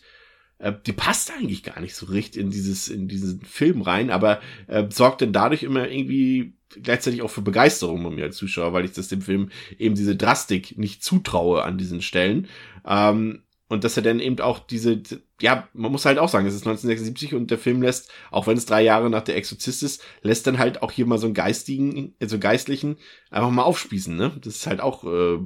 äh, 0.59 0.73
die 0.85 0.93
passt 0.93 1.31
eigentlich 1.31 1.63
gar 1.63 1.79
nicht 1.81 1.95
so 1.95 2.05
richtig 2.05 2.41
in 2.41 2.51
dieses, 2.51 2.87
in 2.87 3.07
diesen 3.07 3.41
Film 3.41 3.81
rein, 3.81 4.11
aber 4.11 4.41
äh, 4.67 4.85
sorgt 4.89 5.21
dann 5.21 5.33
dadurch 5.33 5.63
immer 5.63 5.89
irgendwie 5.89 6.53
gleichzeitig 6.81 7.23
auch 7.23 7.31
für 7.31 7.41
Begeisterung 7.41 8.03
bei 8.03 8.11
mir 8.11 8.25
als 8.25 8.37
Zuschauer, 8.37 8.73
weil 8.73 8.85
ich 8.85 8.91
das 8.91 9.07
dem 9.07 9.21
Film 9.21 9.49
eben 9.79 9.95
diese 9.95 10.15
Drastik 10.15 10.77
nicht 10.77 11.03
zutraue 11.03 11.63
an 11.63 11.77
diesen 11.77 12.01
Stellen. 12.01 12.47
Ähm, 12.85 13.41
und 13.67 13.83
dass 13.83 13.97
er 13.97 14.03
dann 14.03 14.19
eben 14.19 14.39
auch 14.39 14.59
diese, 14.59 15.01
ja, 15.41 15.67
man 15.73 15.91
muss 15.91 16.05
halt 16.05 16.19
auch 16.19 16.29
sagen, 16.29 16.45
es 16.45 16.53
ist 16.53 16.67
1976 16.67 17.33
und 17.33 17.51
der 17.51 17.57
Film 17.57 17.81
lässt, 17.81 18.11
auch 18.31 18.47
wenn 18.47 18.57
es 18.57 18.65
drei 18.65 18.81
Jahre 18.81 19.09
nach 19.09 19.23
der 19.23 19.37
Exorzist 19.37 19.83
ist, 19.83 20.03
lässt 20.21 20.47
dann 20.47 20.59
halt 20.59 20.81
auch 20.81 20.91
hier 20.91 21.05
mal 21.05 21.17
so 21.17 21.27
einen 21.27 21.33
geistigen, 21.33 22.15
also 22.21 22.39
geistlichen 22.39 22.97
einfach 23.29 23.49
mal 23.49 23.63
aufspießen, 23.63 24.15
ne? 24.15 24.31
Das 24.41 24.55
ist 24.55 24.67
halt 24.67 24.81
auch, 24.81 25.03
äh, 25.03 25.39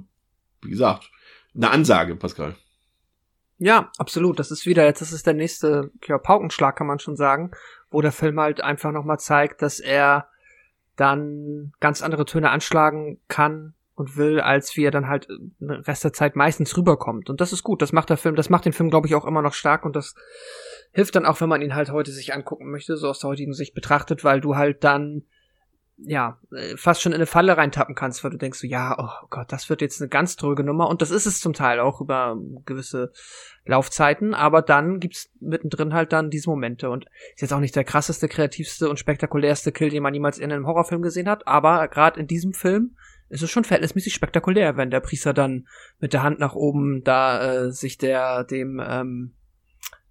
wie 0.61 0.69
gesagt, 0.69 1.11
eine 1.55 1.69
Ansage, 1.69 2.15
Pascal. 2.15 2.55
Ja, 3.59 3.91
absolut. 3.97 4.39
Das 4.39 4.51
ist 4.51 4.65
wieder 4.65 4.83
jetzt, 4.85 5.01
ist 5.01 5.27
der 5.27 5.33
nächste 5.33 5.91
ja, 6.07 6.17
Paukenschlag, 6.17 6.75
kann 6.75 6.87
man 6.87 6.99
schon 6.99 7.15
sagen, 7.15 7.51
wo 7.91 8.01
der 8.01 8.11
Film 8.11 8.39
halt 8.39 8.61
einfach 8.61 8.91
nochmal 8.91 9.19
zeigt, 9.19 9.61
dass 9.61 9.79
er 9.79 10.27
dann 10.95 11.73
ganz 11.79 12.01
andere 12.01 12.25
Töne 12.25 12.49
anschlagen 12.49 13.19
kann 13.27 13.73
und 13.95 14.17
will, 14.17 14.39
als 14.39 14.75
wie 14.75 14.85
er 14.85 14.91
dann 14.91 15.07
halt 15.07 15.27
den 15.29 15.69
Rest 15.69 16.03
der 16.03 16.13
Zeit 16.13 16.35
meistens 16.35 16.75
rüberkommt. 16.75 17.29
Und 17.29 17.41
das 17.41 17.53
ist 17.53 17.63
gut. 17.63 17.81
Das 17.81 17.91
macht 17.91 18.09
der 18.09 18.17
Film, 18.17 18.35
das 18.35 18.49
macht 18.49 18.65
den 18.65 18.73
Film, 18.73 18.89
glaube 18.89 19.07
ich, 19.07 19.15
auch 19.15 19.25
immer 19.25 19.41
noch 19.41 19.53
stark. 19.53 19.85
Und 19.85 19.95
das 19.95 20.15
hilft 20.91 21.15
dann 21.15 21.25
auch, 21.25 21.39
wenn 21.41 21.49
man 21.49 21.61
ihn 21.61 21.75
halt 21.75 21.91
heute 21.91 22.11
sich 22.11 22.33
angucken 22.33 22.71
möchte, 22.71 22.97
so 22.97 23.09
aus 23.09 23.19
der 23.19 23.29
heutigen 23.29 23.53
Sicht 23.53 23.73
betrachtet, 23.73 24.23
weil 24.23 24.41
du 24.41 24.55
halt 24.55 24.83
dann 24.83 25.23
ja, 25.97 26.39
äh, 26.51 26.75
fast 26.75 27.01
schon 27.01 27.11
in 27.11 27.17
eine 27.17 27.25
Falle 27.25 27.55
reintappen 27.55 27.95
kannst, 27.95 28.23
weil 28.23 28.31
du 28.31 28.37
denkst 28.37 28.59
so, 28.59 28.67
ja, 28.67 28.95
oh 28.97 29.27
Gott, 29.29 29.51
das 29.51 29.69
wird 29.69 29.81
jetzt 29.81 30.01
eine 30.01 30.09
ganz 30.09 30.35
dröge 30.35 30.63
Nummer. 30.63 30.89
Und 30.89 31.01
das 31.01 31.11
ist 31.11 31.25
es 31.25 31.39
zum 31.39 31.53
Teil 31.53 31.79
auch 31.79 32.01
über 32.01 32.37
gewisse 32.65 33.11
Laufzeiten, 33.65 34.33
aber 34.33 34.61
dann 34.61 34.99
gibt's 34.99 35.29
mittendrin 35.39 35.93
halt 35.93 36.11
dann 36.11 36.29
diese 36.29 36.49
Momente. 36.49 36.89
Und 36.89 37.05
ist 37.35 37.41
jetzt 37.41 37.53
auch 37.53 37.59
nicht 37.59 37.75
der 37.75 37.83
krasseste, 37.83 38.27
kreativste 38.27 38.89
und 38.89 38.99
spektakulärste 38.99 39.71
Kill, 39.71 39.89
den 39.89 40.03
man 40.03 40.13
jemals 40.13 40.39
in 40.39 40.51
einem 40.51 40.67
Horrorfilm 40.67 41.01
gesehen 41.01 41.29
hat, 41.29 41.47
aber 41.47 41.87
gerade 41.87 42.19
in 42.19 42.27
diesem 42.27 42.53
Film 42.53 42.95
ist 43.29 43.41
es 43.41 43.49
schon 43.49 43.63
verhältnismäßig 43.63 44.13
spektakulär, 44.13 44.77
wenn 44.77 44.91
der 44.91 44.99
Priester 44.99 45.33
dann 45.33 45.67
mit 45.99 46.13
der 46.13 46.23
Hand 46.23 46.39
nach 46.39 46.55
oben 46.55 47.03
da 47.03 47.65
äh, 47.65 47.71
sich 47.71 47.97
der 47.97 48.43
dem 48.43 48.81
ähm, 48.85 49.33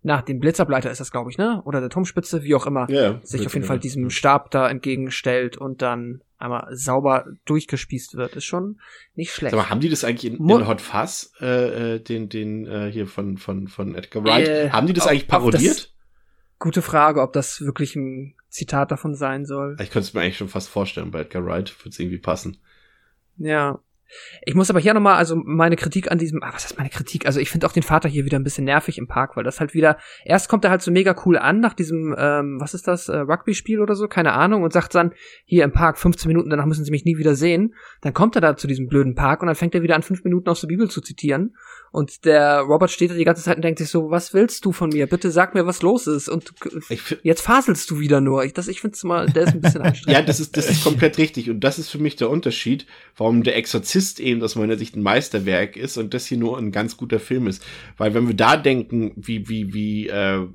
nach 0.05 0.23
dem 0.23 0.41
Blitzableiter 0.41 0.91
ist 0.91 1.01
das, 1.01 1.13
glaube 1.13 1.31
ich, 1.31 1.39
ne? 1.39 1.63
Oder 1.65 1.81
der 1.81 1.89
Turmspitze, 1.89 2.43
wie 2.43 2.57
auch 2.57 2.67
immer, 2.67 2.91
ja, 2.91 3.21
sich 3.23 3.47
auf 3.47 3.55
jeden 3.55 3.67
Fall 3.67 3.79
diesem 3.79 4.11
Stab 4.11 4.51
da 4.51 4.69
entgegenstellt 4.69 5.57
und 5.57 5.81
dann 5.81 6.23
einmal 6.39 6.67
sauber 6.73 7.27
durchgespießt 7.45 8.17
wird. 8.17 8.35
Ist 8.35 8.45
schon 8.45 8.81
nicht 9.15 9.33
schlecht. 9.33 9.55
Aber 9.55 9.71
haben 9.71 9.81
die 9.81 9.89
das 9.89 10.03
eigentlich 10.03 10.33
in, 10.33 10.49
in 10.49 10.67
Hot 10.67 10.81
Fuzz, 10.81 11.33
äh, 11.41 11.95
äh, 11.95 12.01
den, 12.01 12.29
den 12.29 12.67
äh, 12.67 12.91
hier 12.91 13.07
von, 13.07 13.39
von, 13.39 13.69
von 13.69 13.95
Edgar 13.95 14.25
Wright, 14.25 14.49
äh, 14.49 14.71
haben 14.71 14.89
die 14.89 14.93
das 14.93 15.07
eigentlich 15.07 15.29
parodiert? 15.29 15.77
Das, 15.77 15.93
gute 16.59 16.83
Frage, 16.83 17.23
ob 17.23 17.33
das 17.33 17.61
wirklich 17.61 17.95
ein 17.95 18.35
Zitat 18.49 18.91
davon 18.91 19.15
sein 19.15 19.47
soll. 19.47 19.77
Ich 19.81 19.91
könnte 19.91 20.09
es 20.09 20.15
mir 20.15 20.21
eigentlich 20.21 20.37
schon 20.37 20.49
fast 20.49 20.69
vorstellen, 20.69 21.11
bei 21.11 21.21
Edgar 21.21 21.45
Wright 21.45 21.73
würde 21.81 21.91
es 21.91 21.99
irgendwie 21.99 22.19
passen. 22.19 22.59
Ja, 23.43 23.81
ich 24.45 24.55
muss 24.55 24.71
aber 24.71 24.81
hier 24.81 24.95
nochmal, 24.95 25.15
also 25.15 25.37
meine 25.37 25.77
Kritik 25.77 26.11
an 26.11 26.19
diesem, 26.19 26.43
ah, 26.43 26.51
was 26.53 26.65
ist 26.65 26.79
meine 26.79 26.91
Kritik? 26.91 27.27
Also 27.27 27.41
ich 27.41 27.51
finde 27.51 27.67
auch 27.67 27.73
den 27.73 27.83
Vater 27.83 28.09
hier 28.09 28.25
wieder 28.25 28.39
ein 28.39 28.45
bisschen 28.45 28.65
nervig 28.65 28.99
im 28.99 29.07
Park, 29.07 29.37
weil 29.37 29.45
das 29.45 29.61
halt 29.61 29.75
wieder, 29.75 29.99
erst 30.25 30.49
kommt 30.49 30.65
er 30.65 30.71
halt 30.71 30.83
so 30.83 30.91
mega 30.91 31.15
cool 31.25 31.39
an 31.39 31.61
nach 31.61 31.75
diesem, 31.75 32.15
ähm, 32.19 32.59
was 32.61 32.75
ist 32.75 32.89
das, 32.89 33.09
äh, 33.09 33.17
Rugby-Spiel 33.17 33.81
oder 33.81 33.95
so, 33.95 34.09
keine 34.09 34.33
Ahnung, 34.33 34.63
und 34.63 34.73
sagt 34.73 34.95
dann, 34.95 35.13
hier 35.45 35.65
im 35.65 35.73
Park 35.73 35.99
15 35.99 36.29
Minuten, 36.29 36.51
danach 36.51 36.67
müssen 36.67 36.85
sie 36.85 36.91
mich 36.91 37.05
nie 37.05 37.19
wieder 37.19 37.35
sehen. 37.35 37.75
Dann 38.01 38.15
kommt 38.15 38.35
er 38.37 38.41
da 38.41 38.57
zu 38.57 38.67
diesem 38.67 38.87
blöden 38.87 39.15
Park 39.15 39.43
und 39.43 39.47
dann 39.47 39.57
fängt 39.57 39.75
er 39.75 39.83
wieder 39.83 39.95
an, 39.95 40.03
fünf 40.03 40.25
Minuten 40.25 40.49
aus 40.49 40.61
der 40.61 40.69
Bibel 40.69 40.91
zu 40.91 41.01
zitieren. 41.01 41.55
Und 41.93 42.25
der 42.25 42.61
Robert 42.61 42.91
steht 42.91 43.11
da 43.11 43.15
die 43.15 43.25
ganze 43.25 43.43
Zeit 43.43 43.57
und 43.57 43.63
denkt 43.63 43.79
sich 43.79 43.91
so, 43.91 44.11
was 44.11 44.33
willst 44.33 44.65
du 44.65 44.73
von 44.73 44.89
mir? 44.89 45.07
Bitte 45.07 45.31
sag 45.31 45.55
mir, 45.55 45.67
was 45.67 45.83
los 45.83 46.07
ist. 46.07 46.29
Und 46.31 46.53
jetzt 47.23 47.43
faselst 47.43 47.91
du 47.91 47.99
wieder 47.99 48.23
nur. 48.23 48.45
Ich, 48.45 48.55
das, 48.55 48.69
ich 48.69 48.81
finde 48.81 48.95
es 48.95 49.05
mal, 49.05 49.27
der 49.27 49.43
ist 49.43 49.53
ein 49.53 49.61
bisschen 49.61 49.83
anstrengend. 49.83 50.19
ja, 50.19 50.25
das 50.25 50.41
ist, 50.41 50.57
das 50.57 50.71
ist 50.71 50.83
komplett 50.83 51.19
richtig. 51.19 51.51
Und 51.51 51.61
das 51.61 51.79
ist 51.79 51.91
für 51.91 51.99
mich 51.99 52.17
der 52.17 52.31
Unterschied, 52.31 52.87
warum 53.17 53.43
der 53.43 53.57
Exorzist 53.57 54.02
eben 54.21 54.43
aus 54.43 54.57
meiner 54.57 54.77
Sicht 54.77 54.97
ein 54.97 55.03
Meisterwerk 55.03 55.77
ist 55.77 55.97
und 55.97 56.15
das 56.15 56.27
hier 56.27 56.39
nur 56.39 56.59
ein 56.59 56.73
ganz 56.73 56.97
guter 56.97 57.21
Film 57.21 57.47
ist. 57.47 57.65
Weil 57.97 58.15
wenn 58.15 58.27
wir 58.27 58.37
da 58.37 58.57
denken, 58.57 59.13
wie, 59.17 59.49
wie, 59.49 59.75
wie, 59.75 60.09
äh, 60.09 60.47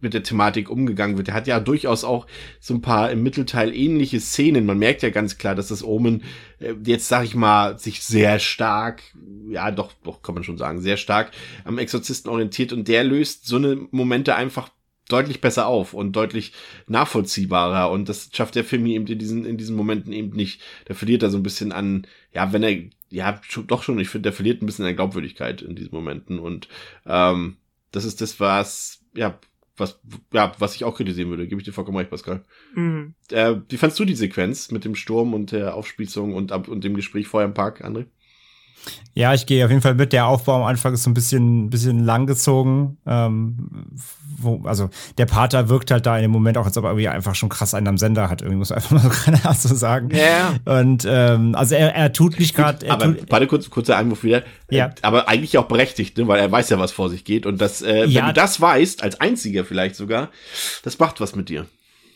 mit 0.00 0.14
der 0.14 0.22
Thematik 0.22 0.70
umgegangen 0.70 1.16
wird. 1.16 1.28
Er 1.28 1.34
hat 1.34 1.46
ja 1.46 1.60
durchaus 1.60 2.04
auch 2.04 2.26
so 2.60 2.74
ein 2.74 2.80
paar 2.80 3.10
im 3.10 3.22
Mittelteil 3.22 3.74
ähnliche 3.74 4.20
Szenen. 4.20 4.64
Man 4.64 4.78
merkt 4.78 5.02
ja 5.02 5.10
ganz 5.10 5.38
klar, 5.38 5.54
dass 5.54 5.68
das 5.68 5.84
Omen 5.84 6.22
äh, 6.60 6.74
jetzt, 6.84 7.08
sag 7.08 7.24
ich 7.24 7.34
mal, 7.34 7.78
sich 7.78 8.02
sehr 8.02 8.38
stark, 8.38 9.02
ja 9.50 9.70
doch, 9.70 9.92
doch 10.02 10.22
kann 10.22 10.34
man 10.34 10.44
schon 10.44 10.58
sagen, 10.58 10.80
sehr 10.80 10.96
stark 10.96 11.30
am 11.64 11.78
Exorzisten 11.78 12.30
orientiert 12.30 12.72
und 12.72 12.88
der 12.88 13.04
löst 13.04 13.46
so 13.46 13.56
eine 13.56 13.76
Momente 13.90 14.34
einfach 14.34 14.70
deutlich 15.08 15.40
besser 15.40 15.66
auf 15.66 15.94
und 15.94 16.12
deutlich 16.12 16.52
nachvollziehbarer 16.88 17.90
und 17.90 18.08
das 18.08 18.30
schafft 18.32 18.54
der 18.54 18.64
Film 18.64 18.86
eben 18.86 19.06
in 19.06 19.18
diesen 19.18 19.44
in 19.44 19.56
diesen 19.56 19.76
Momenten 19.76 20.12
eben 20.12 20.30
nicht. 20.30 20.62
Der 20.88 20.94
verliert 20.94 21.22
da 21.22 21.30
so 21.30 21.36
ein 21.36 21.42
bisschen 21.42 21.72
an, 21.72 22.06
ja, 22.32 22.52
wenn 22.52 22.62
er 22.62 22.76
ja 23.08 23.40
doch 23.66 23.82
schon, 23.82 23.98
ich 23.98 24.08
finde, 24.08 24.24
der 24.24 24.32
verliert 24.32 24.62
ein 24.62 24.66
bisschen 24.66 24.84
an 24.84 24.96
Glaubwürdigkeit 24.96 25.62
in 25.62 25.76
diesen 25.76 25.94
Momenten 25.94 26.38
und 26.38 26.68
ähm, 27.06 27.56
das 27.92 28.04
ist 28.04 28.20
das 28.20 28.40
was 28.40 29.04
ja 29.14 29.38
was, 29.78 30.00
ja, 30.32 30.52
was 30.58 30.74
ich 30.74 30.84
auch 30.84 30.96
kritisieren 30.96 31.30
würde, 31.30 31.46
gebe 31.46 31.60
ich 31.60 31.64
dir 31.66 31.72
vollkommen 31.72 31.98
recht, 31.98 32.10
Pascal. 32.10 32.44
Mhm. 32.74 33.14
Äh, 33.30 33.56
wie 33.68 33.76
fandst 33.76 33.98
du 33.98 34.04
die 34.04 34.14
Sequenz 34.14 34.70
mit 34.70 34.84
dem 34.84 34.94
Sturm 34.94 35.34
und 35.34 35.52
der 35.52 35.74
Aufspießung 35.74 36.34
und, 36.34 36.50
und 36.50 36.84
dem 36.84 36.94
Gespräch 36.94 37.28
vorher 37.28 37.46
im 37.48 37.54
Park, 37.54 37.84
André? 37.84 38.06
Ja, 39.14 39.32
ich 39.32 39.46
gehe 39.46 39.64
auf 39.64 39.70
jeden 39.70 39.82
Fall 39.82 39.94
mit. 39.94 40.12
Der 40.12 40.26
Aufbau 40.26 40.56
am 40.56 40.64
Anfang 40.64 40.92
ist 40.92 41.04
so 41.04 41.10
ein 41.10 41.14
bisschen, 41.14 41.70
bisschen 41.70 42.04
langgezogen. 42.04 42.98
Ähm, 43.06 43.70
wo, 44.38 44.60
also 44.64 44.90
der 45.16 45.24
Pater 45.24 45.70
wirkt 45.70 45.90
halt 45.90 46.04
da 46.04 46.16
in 46.16 46.22
dem 46.22 46.30
Moment 46.30 46.58
auch, 46.58 46.66
als 46.66 46.76
ob 46.76 46.84
er 46.84 46.90
irgendwie 46.90 47.08
einfach 47.08 47.34
schon 47.34 47.48
krass 47.48 47.72
einen 47.72 47.88
am 47.88 47.96
Sender 47.96 48.28
hat. 48.28 48.42
Irgendwie 48.42 48.58
muss 48.58 48.72
einfach 48.72 48.90
mal 48.92 49.00
so 49.00 49.08
keine 49.08 49.40
so 49.54 49.74
sagen. 49.74 50.10
Ja. 50.14 50.56
Und 50.66 51.06
ähm, 51.08 51.54
also 51.54 51.74
er, 51.74 51.94
er 51.94 52.12
tut 52.12 52.38
nicht 52.38 52.54
gerade. 52.54 52.90
Aber 52.90 53.06
tut, 53.06 53.30
warte 53.30 53.46
kurz, 53.46 53.70
kurzer 53.70 53.96
Einwurf 53.96 54.22
wieder. 54.22 54.42
Ja. 54.70 54.88
Äh, 54.88 54.90
aber 55.00 55.28
eigentlich 55.28 55.56
auch 55.56 55.66
berechtigt, 55.66 56.18
ne? 56.18 56.28
weil 56.28 56.38
er 56.38 56.52
weiß 56.52 56.68
ja, 56.68 56.78
was 56.78 56.92
vor 56.92 57.08
sich 57.08 57.24
geht. 57.24 57.46
Und 57.46 57.60
das, 57.60 57.80
äh, 57.80 58.02
wenn 58.02 58.10
ja. 58.10 58.26
du 58.26 58.34
das 58.34 58.60
weißt, 58.60 59.02
als 59.02 59.18
einziger 59.20 59.64
vielleicht 59.64 59.96
sogar, 59.96 60.28
das 60.82 60.98
macht 60.98 61.20
was 61.20 61.34
mit 61.34 61.48
dir. 61.48 61.66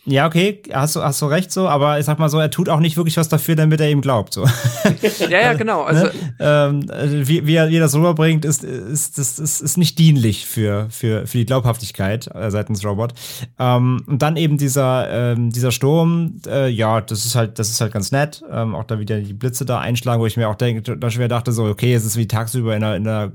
Ja, 0.07 0.27
okay, 0.27 0.63
hast 0.73 0.97
du, 0.97 1.03
hast 1.03 1.21
du 1.21 1.27
recht 1.27 1.53
so, 1.53 1.69
aber 1.69 1.99
ich 1.99 2.07
sag 2.07 2.19
mal 2.19 2.31
so, 2.31 2.39
er 2.39 2.51
tut 2.51 2.71
auch 2.71 2.81
nicht 2.81 2.97
wirklich 2.97 3.19
was 3.19 3.29
dafür, 3.29 3.55
damit 3.55 3.83
er 3.83 3.91
ihm 3.91 4.01
glaubt. 4.01 4.33
So. 4.33 4.47
ja, 5.29 5.41
ja, 5.41 5.53
genau. 5.53 5.83
Also, 5.83 6.07
ne? 6.07 6.13
ähm, 6.41 6.89
wie, 7.29 7.47
wie, 7.47 7.55
er, 7.55 7.69
wie 7.69 7.77
er 7.77 7.83
das 7.83 7.95
rüberbringt, 7.95 8.47
ist, 8.47 8.65
ist, 8.65 9.19
ist, 9.19 9.39
ist, 9.39 9.61
ist 9.61 9.77
nicht 9.77 9.99
dienlich 9.99 10.47
für, 10.47 10.89
für, 10.89 11.27
für 11.27 11.37
die 11.37 11.45
Glaubhaftigkeit 11.45 12.35
äh, 12.35 12.51
seitens 12.51 12.83
Robot. 12.83 13.13
Ähm, 13.59 14.03
und 14.07 14.23
dann 14.23 14.37
eben 14.37 14.57
dieser, 14.57 15.11
ähm, 15.11 15.51
dieser 15.51 15.71
Sturm, 15.71 16.41
äh, 16.47 16.71
ja, 16.71 17.03
das 17.03 17.27
ist 17.27 17.35
halt, 17.35 17.59
das 17.59 17.69
ist 17.69 17.83
halt 17.83 17.93
ganz 17.93 18.11
nett. 18.11 18.43
Ähm, 18.51 18.75
auch 18.75 18.85
da 18.85 19.01
wieder 19.01 19.21
die 19.21 19.35
Blitze 19.35 19.67
da 19.67 19.81
einschlagen, 19.81 20.23
wo 20.23 20.27
ich 20.27 20.39
mir 20.39 20.49
auch 20.49 20.55
denke, 20.55 20.97
da 20.97 21.11
schwer 21.11 21.29
dachte, 21.29 21.53
so, 21.53 21.67
okay, 21.67 21.93
es 21.93 22.07
ist 22.07 22.17
wie 22.17 22.27
tagsüber 22.27 22.75
in 22.75 22.83
einer, 22.83 22.97
in 22.97 23.07
einer 23.07 23.33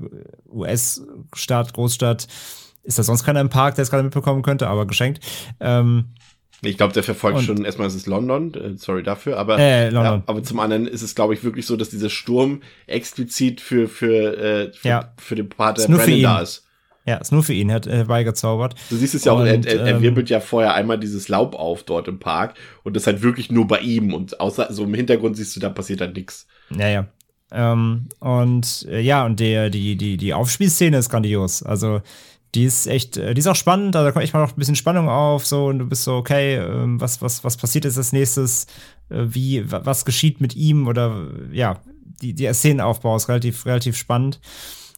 US-Stadt, 0.52 1.74
Großstadt. 1.74 2.26
Ist 2.82 2.98
da 2.98 3.04
sonst 3.04 3.24
keiner 3.24 3.40
im 3.40 3.50
Park, 3.50 3.76
der 3.76 3.82
es 3.82 3.90
gerade 3.90 4.02
mitbekommen 4.02 4.42
könnte, 4.42 4.68
aber 4.68 4.86
geschenkt. 4.86 5.20
Ähm, 5.60 6.06
ich 6.66 6.76
glaube, 6.76 6.92
der 6.92 7.02
verfolgt 7.02 7.38
und, 7.38 7.44
schon 7.44 7.64
erstmal, 7.64 7.86
ist 7.88 7.94
es 7.94 8.06
London, 8.06 8.54
äh, 8.54 8.76
sorry 8.76 9.02
dafür, 9.02 9.38
aber, 9.38 9.58
äh, 9.58 9.90
London. 9.90 10.18
Ja, 10.18 10.22
aber 10.26 10.42
zum 10.42 10.60
anderen 10.60 10.86
ist 10.86 11.02
es, 11.02 11.14
glaube 11.14 11.34
ich, 11.34 11.44
wirklich 11.44 11.66
so, 11.66 11.76
dass 11.76 11.90
dieser 11.90 12.10
Sturm 12.10 12.62
explizit 12.86 13.60
für, 13.60 13.88
für, 13.88 14.36
äh, 14.36 14.72
für, 14.72 14.88
ja. 14.88 15.12
für 15.18 15.34
den 15.34 15.48
Part 15.48 15.78
der 15.78 15.88
Brandon 15.88 16.22
da 16.22 16.40
ist. 16.40 16.66
Ja, 17.06 17.18
ist 17.18 17.30
nur 17.30 17.44
für 17.44 17.52
ihn, 17.52 17.72
hat 17.72 17.86
herbeigezaubert. 17.86 18.74
Du 18.90 18.96
siehst 18.96 19.14
es 19.14 19.24
ja 19.24 19.32
auch, 19.32 19.38
und, 19.38 19.46
er, 19.46 19.64
er, 19.64 19.80
er 19.80 19.96
ähm, 19.96 20.02
wirbelt 20.02 20.28
ja 20.28 20.40
vorher 20.40 20.74
einmal 20.74 20.98
dieses 20.98 21.28
Laub 21.28 21.54
auf 21.54 21.84
dort 21.84 22.08
im 22.08 22.18
Park 22.18 22.54
und 22.82 22.96
das 22.96 23.06
halt 23.06 23.22
wirklich 23.22 23.50
nur 23.50 23.68
bei 23.68 23.78
ihm 23.78 24.12
und 24.12 24.40
außer 24.40 24.72
so 24.72 24.82
im 24.82 24.92
Hintergrund 24.92 25.36
siehst 25.36 25.54
du, 25.54 25.60
da 25.60 25.68
passiert 25.68 26.00
halt 26.00 26.16
nichts. 26.16 26.48
Ja, 26.76 26.88
ja. 26.88 27.06
Ähm, 27.52 28.08
und 28.18 28.88
äh, 28.90 29.00
ja, 29.00 29.24
und 29.24 29.38
der, 29.38 29.70
die, 29.70 29.94
die, 29.94 30.16
die 30.16 30.34
Aufspielszene 30.34 30.98
ist 30.98 31.08
grandios. 31.08 31.62
Also 31.62 32.02
die 32.56 32.64
ist 32.64 32.86
echt, 32.86 33.18
äh, 33.18 33.34
die 33.34 33.40
ist 33.40 33.46
auch 33.46 33.54
spannend, 33.54 33.94
da 33.94 34.10
kommt 34.10 34.24
echt 34.24 34.32
mal 34.32 34.40
noch 34.40 34.52
ein 34.52 34.58
bisschen 34.58 34.76
Spannung 34.76 35.08
auf, 35.08 35.46
so, 35.46 35.66
und 35.66 35.78
du 35.78 35.86
bist 35.86 36.04
so, 36.04 36.14
okay, 36.14 36.56
ähm, 36.56 37.00
was, 37.00 37.20
was, 37.20 37.44
was 37.44 37.56
passiert 37.56 37.84
jetzt 37.84 37.98
als 37.98 38.12
nächstes, 38.12 38.66
äh, 39.10 39.24
wie, 39.28 39.70
was 39.70 40.04
geschieht 40.04 40.40
mit 40.40 40.56
ihm 40.56 40.88
oder, 40.88 41.28
ja, 41.52 41.80
die, 42.22 42.32
die 42.32 42.52
Szenenaufbau 42.52 43.14
ist 43.14 43.28
relativ, 43.28 43.66
relativ 43.66 43.96
spannend. 43.96 44.40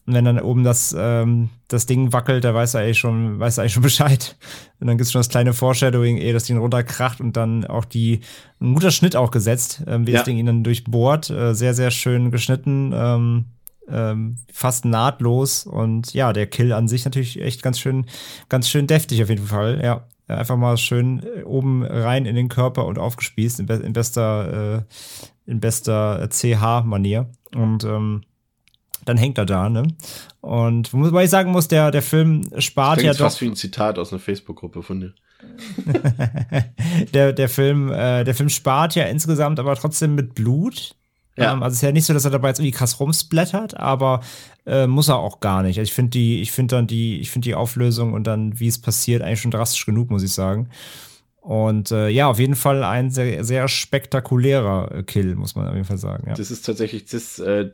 Und 0.05 0.13
wenn 0.13 0.23
dann 0.25 0.39
oben 0.39 0.63
das, 0.63 0.95
ähm, 0.97 1.49
das 1.67 1.85
Ding 1.85 2.13
wackelt, 2.13 2.45
da 2.45 2.53
weiß 2.53 2.73
er 2.73 2.81
eigentlich 2.81 2.97
schon, 2.97 3.39
weiß 3.39 3.57
er 3.57 3.63
eigentlich 3.63 3.73
schon 3.73 3.83
Bescheid. 3.91 4.37
Und 4.79 4.87
dann 4.87 4.97
gibt's 4.97 5.11
schon 5.11 5.19
das 5.19 5.29
kleine 5.29 5.53
Foreshadowing, 5.53 6.17
eh, 6.17 6.31
das 6.31 6.45
Ding 6.45 6.57
runterkracht 6.57 7.19
und 7.19 7.35
dann 7.35 7.65
auch 7.65 7.83
die, 7.83 8.21
ein 8.61 8.73
guter 8.73 8.91
Schnitt 8.91 9.17
auch 9.17 9.31
gesetzt, 9.31 9.83
ähm, 9.85 10.07
wie 10.07 10.11
ja. 10.11 10.19
das 10.19 10.25
Ding 10.25 10.37
ihn 10.37 10.45
dann 10.45 10.63
durchbohrt. 10.63 11.29
Äh, 11.29 11.53
sehr, 11.53 11.73
sehr 11.73 11.91
schön 11.91 12.31
geschnitten. 12.31 12.91
Ähm, 12.95 13.45
ähm, 13.91 14.35
fast 14.51 14.85
nahtlos 14.85 15.65
und 15.65 16.13
ja, 16.13 16.33
der 16.33 16.47
Kill 16.47 16.73
an 16.73 16.87
sich 16.87 17.05
natürlich 17.05 17.41
echt 17.41 17.63
ganz 17.63 17.79
schön, 17.79 18.05
ganz 18.49 18.69
schön 18.69 18.87
deftig 18.87 19.21
auf 19.23 19.29
jeden 19.29 19.47
Fall, 19.47 19.81
ja. 19.83 20.05
Einfach 20.27 20.57
mal 20.57 20.77
schön 20.77 21.23
äh, 21.23 21.41
oben 21.41 21.83
rein 21.83 22.25
in 22.27 22.35
den 22.35 22.49
Körper 22.49 22.85
und 22.85 22.99
aufgespießt, 22.99 23.61
in, 23.61 23.65
be 23.65 23.75
in 23.75 23.93
bester, 23.93 24.77
äh, 24.77 25.51
in 25.51 25.59
bester 25.59 26.29
CH-Manier. 26.29 27.31
Und 27.55 27.83
ähm, 27.83 28.21
dann 29.05 29.17
hängt 29.17 29.39
er 29.39 29.45
da, 29.45 29.69
ne? 29.69 29.87
Und 30.41 30.93
wobei 30.93 31.23
ich 31.23 31.31
sagen 31.31 31.51
muss, 31.51 31.67
der, 31.67 31.89
der 31.89 32.03
Film 32.03 32.43
spart 32.59 33.01
ja 33.01 33.11
doch. 33.13 33.19
fast 33.19 33.41
wie 33.41 33.47
ein 33.47 33.55
Zitat 33.55 33.97
aus 33.97 34.13
einer 34.13 34.19
Facebook-Gruppe 34.19 34.83
von 34.83 35.01
dir. 35.01 35.13
der, 37.13 37.33
der 37.33 37.49
Film, 37.49 37.91
äh, 37.91 38.23
der 38.23 38.35
Film 38.35 38.49
spart 38.49 38.95
ja 38.95 39.05
insgesamt 39.05 39.59
aber 39.59 39.75
trotzdem 39.75 40.13
mit 40.13 40.35
Blut 40.35 40.95
Ja. 41.39 41.53
Ähm, 41.53 41.63
also 41.63 41.73
es 41.73 41.77
ist 41.79 41.81
ja 41.83 41.91
nicht 41.91 42.05
so, 42.05 42.13
dass 42.13 42.25
er 42.25 42.31
dabei 42.31 42.49
jetzt 42.49 42.59
irgendwie 42.59 42.77
krass 42.77 42.99
rumsplattert, 42.99 43.77
aber 43.77 44.21
äh, 44.65 44.87
muss 44.87 45.07
er 45.07 45.17
auch 45.17 45.39
gar 45.39 45.63
nicht. 45.63 45.79
Also 45.79 45.89
ich 45.89 45.93
finde 45.93 46.11
die, 46.11 46.41
ich 46.41 46.51
finde 46.51 46.75
dann 46.75 46.87
die, 46.87 47.19
ich 47.19 47.31
finde 47.31 47.47
die 47.47 47.55
Auflösung 47.55 48.13
und 48.13 48.25
dann, 48.25 48.59
wie 48.59 48.67
es 48.67 48.79
passiert, 48.79 49.21
eigentlich 49.21 49.41
schon 49.41 49.51
drastisch 49.51 49.85
genug, 49.85 50.09
muss 50.09 50.23
ich 50.23 50.33
sagen. 50.33 50.69
Und 51.41 51.91
äh, 51.91 52.09
ja, 52.09 52.27
auf 52.27 52.39
jeden 52.39 52.55
Fall 52.55 52.83
ein 52.83 53.09
sehr, 53.11 53.43
sehr 53.43 53.67
spektakulärer 53.67 54.91
äh, 54.93 55.03
Kill, 55.03 55.35
muss 55.35 55.55
man 55.55 55.67
auf 55.67 55.73
jeden 55.73 55.85
Fall 55.85 55.97
sagen. 55.97 56.25
Ja. 56.27 56.33
Das 56.35 56.51
ist 56.51 56.65
tatsächlich 56.65 57.05
das, 57.05 57.39
äh, 57.39 57.69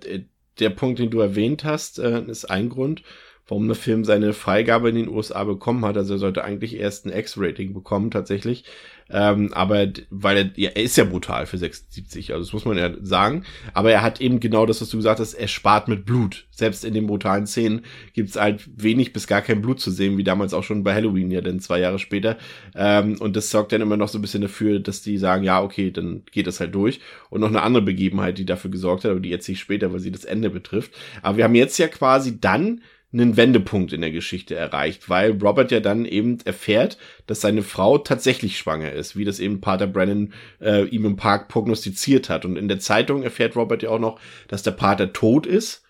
der 0.60 0.70
Punkt, 0.70 1.00
den 1.00 1.10
du 1.10 1.20
erwähnt 1.20 1.64
hast, 1.64 2.00
äh, 2.00 2.22
ist 2.28 2.46
ein 2.46 2.70
Grund, 2.70 3.02
warum 3.48 3.68
der 3.68 3.76
Film 3.76 4.04
seine 4.04 4.34
Freigabe 4.34 4.90
in 4.90 4.96
den 4.96 5.10
USA 5.10 5.44
bekommen 5.44 5.86
hat. 5.86 5.98
Also 5.98 6.16
er 6.16 6.20
sollte 6.20 6.44
eigentlich 6.44 6.78
erst 6.78 7.06
ein 7.06 7.14
X-Rating 7.14 7.74
bekommen, 7.74 8.10
tatsächlich. 8.10 8.64
Ähm, 9.08 9.54
aber 9.54 9.88
weil 10.10 10.38
er, 10.38 10.50
ja, 10.56 10.72
er 10.74 10.82
ist 10.82 10.98
ja 10.98 11.04
brutal 11.04 11.46
für 11.46 11.60
76, 11.60 12.34
also 12.34 12.44
das 12.44 12.54
muss 12.54 12.66
man 12.66 12.78
ja 12.78 12.92
sagen. 13.02 13.44
Aber 13.76 13.92
er 13.92 14.02
hat 14.02 14.20
eben 14.20 14.40
genau 14.40 14.66
das, 14.66 14.82
was 14.82 14.90
du 14.90 14.98
gesagt 14.98 15.20
hast, 15.20 15.36
er 15.36 15.48
spart 15.48 15.88
mit 15.88 16.06
Blut. 16.06 16.48
Selbst 16.50 16.84
in 16.84 16.96
den 16.96 17.06
brutalen 17.06 17.46
Szenen 17.46 17.82
gibt's 18.14 18.36
halt 18.36 18.68
wenig 18.76 19.14
bis 19.14 19.28
gar 19.28 19.44
kein 19.44 19.62
Blut 19.62 19.80
zu 19.80 19.92
sehen, 19.92 20.18
wie 20.18 20.24
damals 20.24 20.56
auch 20.56 20.64
schon 20.64 20.84
bei 20.84 20.96
Halloween, 20.96 21.30
ja, 21.30 21.42
denn 21.42 21.60
zwei 21.60 21.80
Jahre 21.80 22.00
später. 22.00 22.38
Ähm, 22.74 23.18
und 23.20 23.36
das 23.36 23.52
sorgt 23.52 23.74
dann 23.74 23.82
immer 23.82 23.98
noch 23.98 24.08
so 24.08 24.18
ein 24.18 24.24
bisschen 24.24 24.42
dafür, 24.42 24.80
dass 24.80 25.04
die 25.04 25.20
sagen, 25.20 25.44
ja, 25.44 25.62
okay, 25.62 25.92
dann 25.92 26.24
geht 26.32 26.48
das 26.48 26.60
halt 26.60 26.74
durch. 26.74 27.00
Und 27.30 27.42
noch 27.42 27.50
eine 27.50 27.62
andere 27.62 27.84
Begebenheit, 27.84 28.40
die 28.40 28.46
dafür 28.46 28.72
gesorgt 28.72 29.04
hat, 29.04 29.12
aber 29.12 29.20
die 29.20 29.32
erzähle 29.32 29.54
ich 29.54 29.60
später, 29.60 29.94
weil 29.94 30.00
sie 30.00 30.12
das 30.12 30.26
Ende 30.26 30.50
betrifft. 30.50 30.94
Aber 31.22 31.38
wir 31.38 31.44
haben 31.44 31.54
jetzt 31.54 31.78
ja 31.78 31.88
quasi 31.88 32.40
dann 32.40 32.82
einen 33.16 33.38
Wendepunkt 33.38 33.94
in 33.94 34.02
der 34.02 34.12
Geschichte 34.12 34.56
erreicht, 34.56 35.10
weil 35.10 35.32
Robert 35.42 35.72
ja 35.72 35.80
dann 35.80 36.06
eben 36.06 36.38
erfährt, 36.44 36.98
dass 37.28 37.42
seine 37.42 37.64
Frau 37.64 37.98
tatsächlich 37.98 38.58
schwanger 38.58 38.92
ist, 38.92 39.16
wie 39.16 39.26
das 39.26 39.40
eben 39.40 39.62
Pater 39.62 39.88
Brennan 39.88 40.34
äh, 40.60 40.86
ihm 40.88 41.06
im 41.06 41.16
Park 41.16 41.48
prognostiziert 41.48 42.30
hat. 42.30 42.46
Und 42.46 42.58
in 42.58 42.68
der 42.68 42.80
Zeitung 42.80 43.24
erfährt 43.24 43.56
Robert 43.56 43.84
ja 43.84 43.90
auch 43.90 44.00
noch, 44.00 44.20
dass 44.48 44.64
der 44.64 44.72
Pater 44.72 45.14
tot 45.14 45.46
ist. 45.46 45.84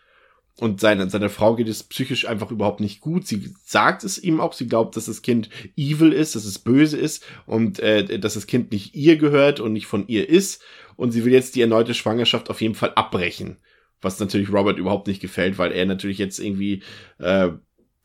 Und 0.58 0.80
seine, 0.80 1.10
seine 1.10 1.30
Frau 1.30 1.56
geht 1.56 1.68
es 1.68 1.84
psychisch 1.84 2.28
einfach 2.28 2.50
überhaupt 2.50 2.80
nicht 2.80 3.02
gut. 3.02 3.28
Sie 3.28 3.54
sagt 3.66 4.06
es 4.06 4.18
ihm 4.18 4.40
auch, 4.40 4.54
sie 4.54 4.68
glaubt, 4.68 4.96
dass 4.96 5.06
das 5.06 5.22
Kind 5.22 5.50
evil 5.76 6.14
ist, 6.14 6.36
dass 6.36 6.46
es 6.46 6.60
böse 6.60 6.98
ist 6.98 7.26
und 7.46 7.80
äh, 7.80 8.20
dass 8.20 8.36
das 8.36 8.48
Kind 8.48 8.72
nicht 8.72 8.96
ihr 8.96 9.18
gehört 9.18 9.60
und 9.60 9.74
nicht 9.74 9.88
von 9.88 10.08
ihr 10.08 10.30
ist. 10.30 10.62
Und 10.96 11.12
sie 11.12 11.26
will 11.26 11.34
jetzt 11.34 11.56
die 11.56 11.62
erneute 11.62 11.94
Schwangerschaft 11.94 12.50
auf 12.50 12.62
jeden 12.62 12.76
Fall 12.76 12.94
abbrechen 12.94 13.58
was 14.06 14.20
natürlich 14.20 14.54
Robert 14.54 14.78
überhaupt 14.78 15.08
nicht 15.08 15.22
gefällt, 15.22 15.58
weil 15.58 15.74
er 15.74 15.86
natürlich 15.86 16.18
jetzt 16.18 16.40
irgendwie 16.40 16.84
äh, 17.20 17.50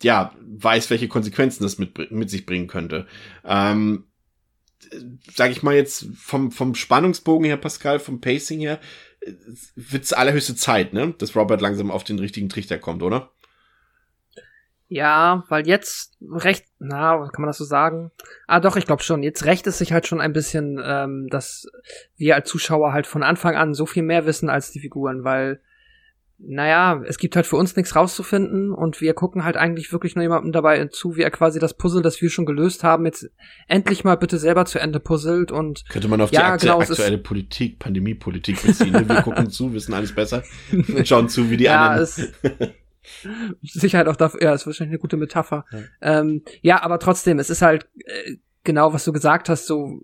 ja 0.02 0.34
weiß, 0.40 0.90
welche 0.90 1.08
Konsequenzen 1.08 1.62
das 1.62 1.78
mit, 1.78 2.10
mit 2.10 2.30
sich 2.30 2.46
bringen 2.46 2.66
könnte. 2.66 3.06
Ähm, 3.44 4.06
sag 5.32 5.52
ich 5.52 5.62
mal 5.62 5.74
jetzt 5.74 6.08
vom 6.16 6.50
vom 6.50 6.74
Spannungsbogen 6.74 7.44
her, 7.44 7.56
Pascal, 7.56 8.00
vom 8.00 8.20
Pacing 8.20 8.60
her, 8.60 8.80
wird's 9.76 10.12
allerhöchste 10.12 10.56
Zeit, 10.56 10.92
ne, 10.92 11.14
dass 11.18 11.36
Robert 11.36 11.60
langsam 11.60 11.90
auf 11.90 12.02
den 12.02 12.18
richtigen 12.18 12.48
Trichter 12.48 12.78
kommt, 12.78 13.02
oder? 13.02 13.30
Ja, 14.92 15.44
weil 15.48 15.68
jetzt 15.68 16.16
recht, 16.20 16.64
na, 16.80 17.16
kann 17.28 17.42
man 17.42 17.46
das 17.46 17.58
so 17.58 17.64
sagen? 17.64 18.10
Ah, 18.48 18.58
doch, 18.58 18.74
ich 18.74 18.86
glaube 18.86 19.04
schon. 19.04 19.22
Jetzt 19.22 19.44
rächt 19.44 19.68
es 19.68 19.78
sich 19.78 19.92
halt 19.92 20.08
schon 20.08 20.20
ein 20.20 20.32
bisschen, 20.32 20.82
ähm, 20.84 21.28
dass 21.30 21.68
wir 22.16 22.34
als 22.34 22.48
Zuschauer 22.48 22.92
halt 22.92 23.06
von 23.06 23.22
Anfang 23.22 23.54
an 23.54 23.72
so 23.72 23.86
viel 23.86 24.02
mehr 24.02 24.26
wissen 24.26 24.50
als 24.50 24.72
die 24.72 24.80
Figuren, 24.80 25.22
weil 25.22 25.60
naja, 26.42 27.02
es 27.06 27.18
gibt 27.18 27.36
halt 27.36 27.46
für 27.46 27.56
uns 27.56 27.76
nichts 27.76 27.94
rauszufinden 27.94 28.72
und 28.72 29.00
wir 29.00 29.14
gucken 29.14 29.44
halt 29.44 29.56
eigentlich 29.56 29.92
wirklich 29.92 30.14
nur 30.14 30.22
jemandem 30.22 30.52
dabei 30.52 30.86
zu, 30.86 31.16
wie 31.16 31.22
er 31.22 31.30
quasi 31.30 31.58
das 31.58 31.74
Puzzle, 31.74 32.02
das 32.02 32.20
wir 32.22 32.30
schon 32.30 32.46
gelöst 32.46 32.82
haben, 32.82 33.04
jetzt 33.04 33.30
endlich 33.68 34.04
mal 34.04 34.16
bitte 34.16 34.38
selber 34.38 34.64
zu 34.64 34.78
Ende 34.78 35.00
puzzelt 35.00 35.52
und 35.52 35.84
könnte 35.88 36.08
man 36.08 36.20
auf 36.20 36.32
ja, 36.32 36.56
die 36.56 36.66
genau, 36.66 36.80
aktuelle 36.80 37.18
Politik, 37.18 37.78
Pandemiepolitik 37.78 38.62
beziehen. 38.62 38.92
Ne? 38.92 39.08
Wir 39.08 39.22
gucken 39.22 39.50
zu, 39.50 39.72
wissen 39.74 39.92
alles 39.92 40.14
besser 40.14 40.42
schauen 41.04 41.28
zu, 41.28 41.50
wie 41.50 41.56
die 41.58 41.64
ja, 41.64 41.90
anderen. 41.90 42.04
Es, 42.04 42.32
Sicherheit 43.62 44.08
auch 44.08 44.16
dafür, 44.16 44.42
ja, 44.42 44.54
ist 44.54 44.66
wahrscheinlich 44.66 44.92
eine 44.92 45.00
gute 45.00 45.16
Metapher. 45.16 45.64
Ja, 45.70 46.20
ähm, 46.20 46.42
ja 46.62 46.82
aber 46.82 46.98
trotzdem, 46.98 47.38
es 47.38 47.50
ist 47.50 47.62
halt 47.62 47.88
äh, 48.04 48.36
genau, 48.64 48.92
was 48.92 49.04
du 49.04 49.12
gesagt 49.12 49.48
hast, 49.48 49.66
so 49.66 50.02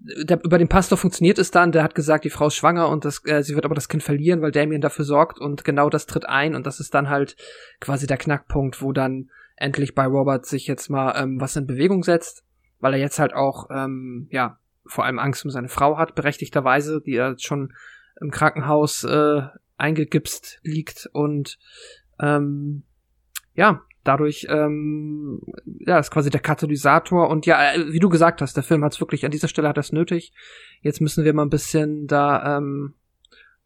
der, 0.00 0.42
über 0.42 0.58
den 0.58 0.68
Pastor 0.68 0.96
funktioniert 0.96 1.38
es 1.38 1.50
dann, 1.50 1.72
der 1.72 1.82
hat 1.82 1.94
gesagt, 1.94 2.24
die 2.24 2.30
Frau 2.30 2.46
ist 2.46 2.54
schwanger 2.54 2.88
und 2.88 3.04
das, 3.04 3.24
äh, 3.26 3.42
sie 3.42 3.54
wird 3.54 3.64
aber 3.64 3.74
das 3.74 3.88
Kind 3.88 4.02
verlieren, 4.02 4.40
weil 4.40 4.50
Damien 4.50 4.80
dafür 4.80 5.04
sorgt 5.04 5.38
und 5.38 5.64
genau 5.64 5.90
das 5.90 6.06
tritt 6.06 6.26
ein 6.26 6.54
und 6.54 6.66
das 6.66 6.80
ist 6.80 6.94
dann 6.94 7.10
halt 7.10 7.36
quasi 7.80 8.06
der 8.06 8.16
Knackpunkt, 8.16 8.82
wo 8.82 8.92
dann 8.92 9.30
endlich 9.56 9.94
bei 9.94 10.06
Robert 10.06 10.46
sich 10.46 10.66
jetzt 10.66 10.88
mal 10.88 11.14
ähm, 11.22 11.40
was 11.40 11.56
in 11.56 11.66
Bewegung 11.66 12.02
setzt, 12.02 12.44
weil 12.78 12.94
er 12.94 13.00
jetzt 13.00 13.18
halt 13.18 13.34
auch, 13.34 13.68
ähm, 13.70 14.26
ja, 14.30 14.58
vor 14.86 15.04
allem 15.04 15.18
Angst 15.18 15.44
um 15.44 15.50
seine 15.50 15.68
Frau 15.68 15.98
hat, 15.98 16.14
berechtigterweise, 16.14 17.02
die 17.04 17.14
er 17.14 17.38
schon 17.38 17.74
im 18.20 18.30
Krankenhaus 18.30 19.04
äh, 19.04 19.42
eingegipst 19.76 20.60
liegt 20.62 21.08
und 21.12 21.58
ähm, 22.18 22.84
ja, 23.54 23.82
dadurch 24.04 24.46
ähm, 24.48 25.40
ja 25.64 25.98
ist 25.98 26.10
quasi 26.10 26.30
der 26.30 26.40
Katalysator 26.40 27.28
und 27.28 27.46
ja 27.46 27.74
äh, 27.74 27.92
wie 27.92 27.98
du 27.98 28.08
gesagt 28.08 28.42
hast 28.42 28.56
der 28.56 28.62
Film 28.62 28.84
hat 28.84 28.94
es 28.94 29.00
wirklich 29.00 29.24
an 29.24 29.30
dieser 29.30 29.48
Stelle 29.48 29.68
hat 29.68 29.76
das 29.76 29.92
nötig. 29.92 30.32
Jetzt 30.82 31.00
müssen 31.00 31.24
wir 31.24 31.34
mal 31.34 31.42
ein 31.42 31.50
bisschen 31.50 32.06
da 32.06 32.58
ähm, 32.58 32.94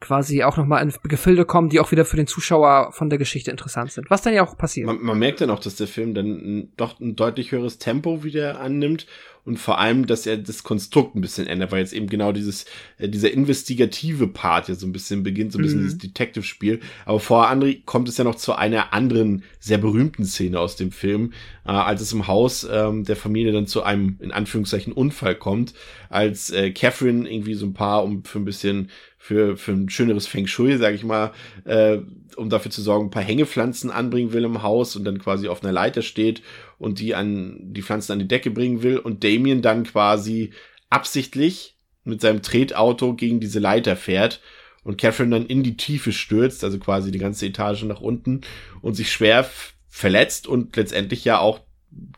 quasi 0.04 0.42
auch 0.42 0.56
noch 0.56 0.66
mal 0.66 0.80
in 0.80 0.92
Gefilde 1.04 1.44
kommen 1.44 1.68
die 1.68 1.80
auch 1.80 1.90
wieder 1.90 2.04
für 2.04 2.16
den 2.16 2.26
Zuschauer 2.26 2.92
von 2.92 3.10
der 3.10 3.18
Geschichte 3.18 3.50
interessant 3.50 3.92
sind 3.92 4.10
was 4.10 4.22
dann 4.22 4.34
ja 4.34 4.44
auch 4.46 4.56
passiert 4.56 4.86
man, 4.86 5.02
man 5.02 5.18
merkt 5.18 5.40
dann 5.40 5.50
auch 5.50 5.60
dass 5.60 5.76
der 5.76 5.88
Film 5.88 6.14
dann 6.14 6.68
doch 6.76 7.00
ein 7.00 7.16
deutlich 7.16 7.52
höheres 7.52 7.78
Tempo 7.78 8.24
wieder 8.24 8.60
annimmt 8.60 9.06
und 9.44 9.58
vor 9.58 9.78
allem, 9.78 10.06
dass 10.06 10.26
er 10.26 10.38
das 10.38 10.62
Konstrukt 10.62 11.14
ein 11.14 11.20
bisschen 11.20 11.46
ändert, 11.46 11.70
weil 11.70 11.80
jetzt 11.80 11.92
eben 11.92 12.06
genau 12.06 12.32
dieses, 12.32 12.64
äh, 12.98 13.08
dieser 13.08 13.30
investigative 13.30 14.26
Part 14.26 14.68
ja 14.68 14.74
so 14.74 14.86
ein 14.86 14.92
bisschen 14.92 15.22
beginnt, 15.22 15.52
so 15.52 15.58
ein 15.58 15.62
bisschen 15.62 15.80
mhm. 15.80 15.84
dieses 15.84 15.98
Detective-Spiel. 15.98 16.80
Aber 17.04 17.20
vor 17.20 17.50
André 17.50 17.82
kommt 17.84 18.08
es 18.08 18.16
ja 18.16 18.24
noch 18.24 18.36
zu 18.36 18.54
einer 18.54 18.94
anderen, 18.94 19.44
sehr 19.60 19.78
berühmten 19.78 20.24
Szene 20.24 20.58
aus 20.58 20.76
dem 20.76 20.92
Film, 20.92 21.32
äh, 21.66 21.72
als 21.72 22.00
es 22.00 22.12
im 22.12 22.26
Haus 22.26 22.66
ähm, 22.70 23.04
der 23.04 23.16
Familie 23.16 23.52
dann 23.52 23.66
zu 23.66 23.82
einem, 23.82 24.16
in 24.20 24.32
Anführungszeichen, 24.32 24.94
Unfall 24.94 25.34
kommt, 25.34 25.74
als 26.08 26.50
äh, 26.50 26.70
Catherine 26.70 27.30
irgendwie 27.30 27.54
so 27.54 27.66
ein 27.66 27.74
paar, 27.74 28.02
um 28.02 28.24
für 28.24 28.38
ein 28.38 28.46
bisschen 28.46 28.90
für, 29.24 29.56
für 29.56 29.72
ein 29.72 29.88
schöneres 29.88 30.26
Feng 30.26 30.46
Shui, 30.46 30.76
sag 30.76 30.92
ich 30.94 31.02
mal, 31.02 31.32
äh, 31.64 31.96
um 32.36 32.50
dafür 32.50 32.70
zu 32.70 32.82
sorgen, 32.82 33.06
ein 33.06 33.10
paar 33.10 33.22
Hängepflanzen 33.22 33.90
anbringen 33.90 34.34
will 34.34 34.44
im 34.44 34.62
Haus 34.62 34.96
und 34.96 35.06
dann 35.06 35.18
quasi 35.18 35.48
auf 35.48 35.62
einer 35.62 35.72
Leiter 35.72 36.02
steht 36.02 36.42
und 36.76 36.98
die 36.98 37.14
an 37.14 37.56
die 37.58 37.80
Pflanzen 37.80 38.12
an 38.12 38.18
die 38.18 38.28
Decke 38.28 38.50
bringen 38.50 38.82
will 38.82 38.98
und 38.98 39.24
Damien 39.24 39.62
dann 39.62 39.84
quasi 39.84 40.50
absichtlich 40.90 41.78
mit 42.04 42.20
seinem 42.20 42.42
Tretauto 42.42 43.14
gegen 43.14 43.40
diese 43.40 43.60
Leiter 43.60 43.96
fährt 43.96 44.42
und 44.82 44.98
Catherine 44.98 45.34
dann 45.34 45.46
in 45.46 45.62
die 45.62 45.78
Tiefe 45.78 46.12
stürzt, 46.12 46.62
also 46.62 46.78
quasi 46.78 47.10
die 47.10 47.18
ganze 47.18 47.46
Etage 47.46 47.84
nach 47.84 48.02
unten 48.02 48.42
und 48.82 48.92
sich 48.92 49.10
schwer 49.10 49.48
verletzt 49.88 50.46
und 50.46 50.76
letztendlich 50.76 51.24
ja 51.24 51.38
auch 51.38 51.60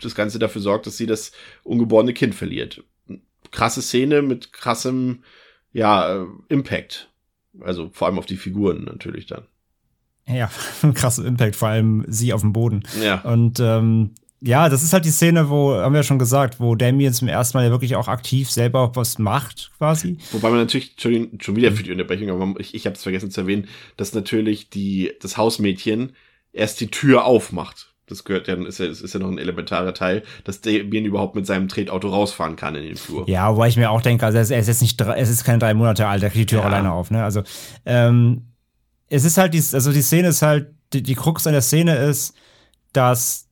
das 0.02 0.16
Ganze 0.16 0.40
dafür 0.40 0.61
sorgt, 0.61 0.88
dass 0.88 0.96
sie 0.96 1.07
das 1.07 1.30
ungeborene 1.62 2.14
Kind 2.14 2.34
verliert. 2.34 2.82
Krasse 3.52 3.80
Szene 3.80 4.22
mit 4.22 4.52
krassem, 4.52 5.22
ja, 5.76 6.22
äh, 6.22 6.26
Impact. 6.48 7.10
Also 7.60 7.90
vor 7.92 8.06
allem 8.06 8.18
auf 8.18 8.26
die 8.26 8.36
Figuren 8.36 8.84
natürlich 8.84 9.26
dann. 9.26 9.44
Ja, 10.26 10.50
krasser 10.94 11.24
Impact, 11.24 11.54
vor 11.54 11.68
allem 11.68 12.04
sie 12.08 12.32
auf 12.32 12.40
dem 12.40 12.52
Boden. 12.52 12.82
Ja. 13.02 13.20
Und 13.20 13.60
ähm, 13.60 14.14
ja, 14.40 14.68
das 14.68 14.82
ist 14.82 14.92
halt 14.92 15.04
die 15.04 15.10
Szene, 15.10 15.50
wo, 15.50 15.74
haben 15.74 15.92
wir 15.92 16.00
ja 16.00 16.02
schon 16.02 16.18
gesagt, 16.18 16.60
wo 16.60 16.74
Damien 16.74 17.12
zum 17.12 17.28
ersten 17.28 17.56
Mal 17.56 17.64
ja 17.64 17.70
wirklich 17.70 17.94
auch 17.94 18.08
aktiv 18.08 18.50
selber 18.50 18.94
was 18.94 19.18
macht, 19.18 19.70
quasi. 19.76 20.18
Wobei 20.32 20.48
man 20.50 20.58
natürlich, 20.58 20.94
schon 20.98 21.56
wieder 21.56 21.72
für 21.72 21.82
die 21.82 21.92
Unterbrechung, 21.92 22.30
aber 22.30 22.58
ich, 22.60 22.74
ich 22.74 22.86
habe 22.86 22.96
es 22.96 23.02
vergessen 23.02 23.30
zu 23.30 23.42
erwähnen, 23.42 23.68
dass 23.96 24.14
natürlich 24.14 24.70
die, 24.70 25.12
das 25.20 25.36
Hausmädchen 25.36 26.12
erst 26.52 26.80
die 26.80 26.90
Tür 26.90 27.24
aufmacht. 27.24 27.94
Das 28.09 28.22
gehört 28.24 28.46
ja, 28.46 28.54
ist 28.54 28.78
ja, 28.78 28.86
ist 28.86 29.12
ja 29.12 29.18
noch 29.18 29.28
ein 29.28 29.38
elementarer 29.38 29.92
Teil, 29.92 30.22
dass 30.44 30.61
Damien 30.61 31.04
überhaupt 31.04 31.34
mit 31.34 31.44
seinem 31.44 31.66
Tretauto 31.66 32.09
rausfahren 32.09 32.54
kann 32.54 32.76
in 32.76 32.84
den 32.84 32.96
Flur. 32.96 33.28
Ja, 33.28 33.52
wobei 33.52 33.66
ich 33.66 33.76
mir 33.76 33.90
auch 33.90 34.00
denke, 34.00 34.24
also 34.24 34.38
er 34.38 34.61
ist 34.61 34.68
jetzt 34.68 34.80
nicht, 34.80 35.00
es 35.00 35.28
ist 35.28 35.44
keine 35.44 35.59
drei 35.59 35.74
Monate 35.74 36.07
alt, 36.07 36.22
er 36.22 36.30
kriegt 36.30 36.50
die 36.50 36.54
Tür 36.54 36.61
ja. 36.61 36.66
alleine 36.66 36.92
auf, 36.92 37.11
ne? 37.11 37.24
Also, 37.24 37.42
ähm, 37.84 38.52
es 39.09 39.24
ist 39.24 39.38
halt 39.38 39.54
die, 39.54 39.62
also 39.72 39.92
die 39.92 40.02
Szene 40.02 40.28
ist 40.28 40.42
halt, 40.42 40.68
die, 40.92 41.02
die 41.02 41.14
Krux 41.16 41.46
an 41.46 41.52
der 41.52 41.62
Szene 41.62 41.96
ist, 41.96 42.34
dass 42.92 43.48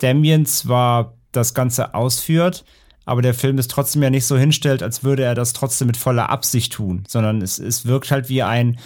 Damien 0.00 0.46
zwar 0.46 1.18
das 1.32 1.52
Ganze 1.52 1.94
ausführt, 1.94 2.64
aber 3.04 3.22
der 3.22 3.34
Film 3.34 3.58
es 3.58 3.68
trotzdem 3.68 4.02
ja 4.02 4.10
nicht 4.10 4.26
so 4.26 4.36
hinstellt, 4.36 4.82
als 4.82 5.04
würde 5.04 5.24
er 5.24 5.34
das 5.34 5.52
trotzdem 5.52 5.88
mit 5.88 5.96
voller 5.96 6.30
Absicht 6.30 6.72
tun, 6.72 7.04
sondern 7.08 7.42
es, 7.42 7.58
es 7.58 7.86
wirkt 7.86 8.10
halt 8.10 8.28
wie 8.28 8.42
ein, 8.42 8.78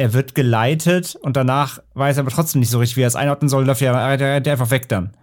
er 0.00 0.14
wird 0.14 0.34
geleitet 0.34 1.14
und 1.14 1.36
danach 1.36 1.78
weiß 1.92 2.16
er 2.16 2.22
aber 2.22 2.30
trotzdem 2.30 2.60
nicht 2.60 2.70
so 2.70 2.78
richtig, 2.78 2.96
wie 2.96 3.02
er 3.02 3.08
es 3.08 3.16
einordnen 3.16 3.50
soll, 3.50 3.66
läuft 3.66 3.82
er, 3.82 4.16
der, 4.16 4.40
der 4.40 4.52
einfach 4.54 4.70
weg 4.70 4.88
dann. 4.88 5.14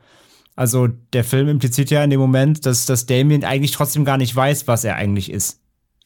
Also 0.56 0.88
der 1.14 1.24
Film 1.24 1.48
impliziert 1.48 1.90
ja 1.90 2.04
in 2.04 2.12
dem 2.12 2.20
Moment, 2.20 2.64
dass, 2.68 2.86
dass 2.86 3.08
Damien 3.08 3.44
eigentlich 3.44 3.72
trotzdem 3.72 4.06
gar 4.06 4.18
nicht 4.18 4.36
weiß, 4.36 4.68
was 4.68 4.84
er 4.84 4.96
eigentlich 4.96 5.32
ist. 5.32 5.62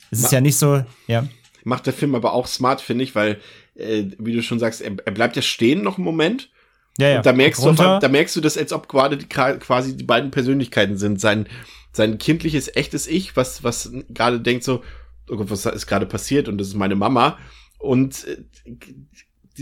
Es 0.09 0.19
ist 0.19 0.31
Ma 0.31 0.37
ja 0.37 0.41
nicht 0.41 0.55
so, 0.55 0.85
ja. 1.07 1.27
Macht 1.65 1.85
der 1.85 1.91
Film 1.91 2.15
aber 2.15 2.31
auch 2.31 2.47
smart, 2.47 2.79
finde 2.79 3.03
ich, 3.03 3.13
weil 3.13 3.41
äh, 3.75 4.05
wie 4.17 4.31
du 4.31 4.41
schon 4.41 4.59
sagst, 4.59 4.79
er, 4.79 4.93
er 5.03 5.11
bleibt 5.11 5.35
ja 5.35 5.41
stehen 5.41 5.83
noch 5.83 5.97
einen 5.97 6.05
Moment. 6.05 6.49
Ja, 6.97 7.09
ja. 7.09 7.17
Und 7.17 7.25
da 7.25 7.33
merkst, 7.33 7.63
du, 7.65 7.73
da 7.73 8.07
merkst 8.07 8.37
du 8.37 8.41
das, 8.41 8.57
als 8.57 8.71
ob 8.71 8.87
quasi 8.87 9.97
die 9.97 10.03
beiden 10.03 10.31
Persönlichkeiten 10.31 10.97
sind. 10.97 11.19
Sein, 11.19 11.47
sein 11.91 12.17
kindliches, 12.19 12.73
echtes 12.73 13.05
Ich, 13.07 13.35
was, 13.35 13.65
was 13.65 13.91
gerade 14.09 14.39
denkt 14.39 14.63
so, 14.63 14.81
oh 15.29 15.35
Gott, 15.35 15.49
was 15.49 15.65
ist 15.65 15.87
gerade 15.87 16.05
passiert 16.05 16.47
und 16.47 16.57
das 16.57 16.69
ist 16.69 16.75
meine 16.75 16.95
Mama. 16.95 17.37
Und 17.81 18.25
äh, 18.27 18.37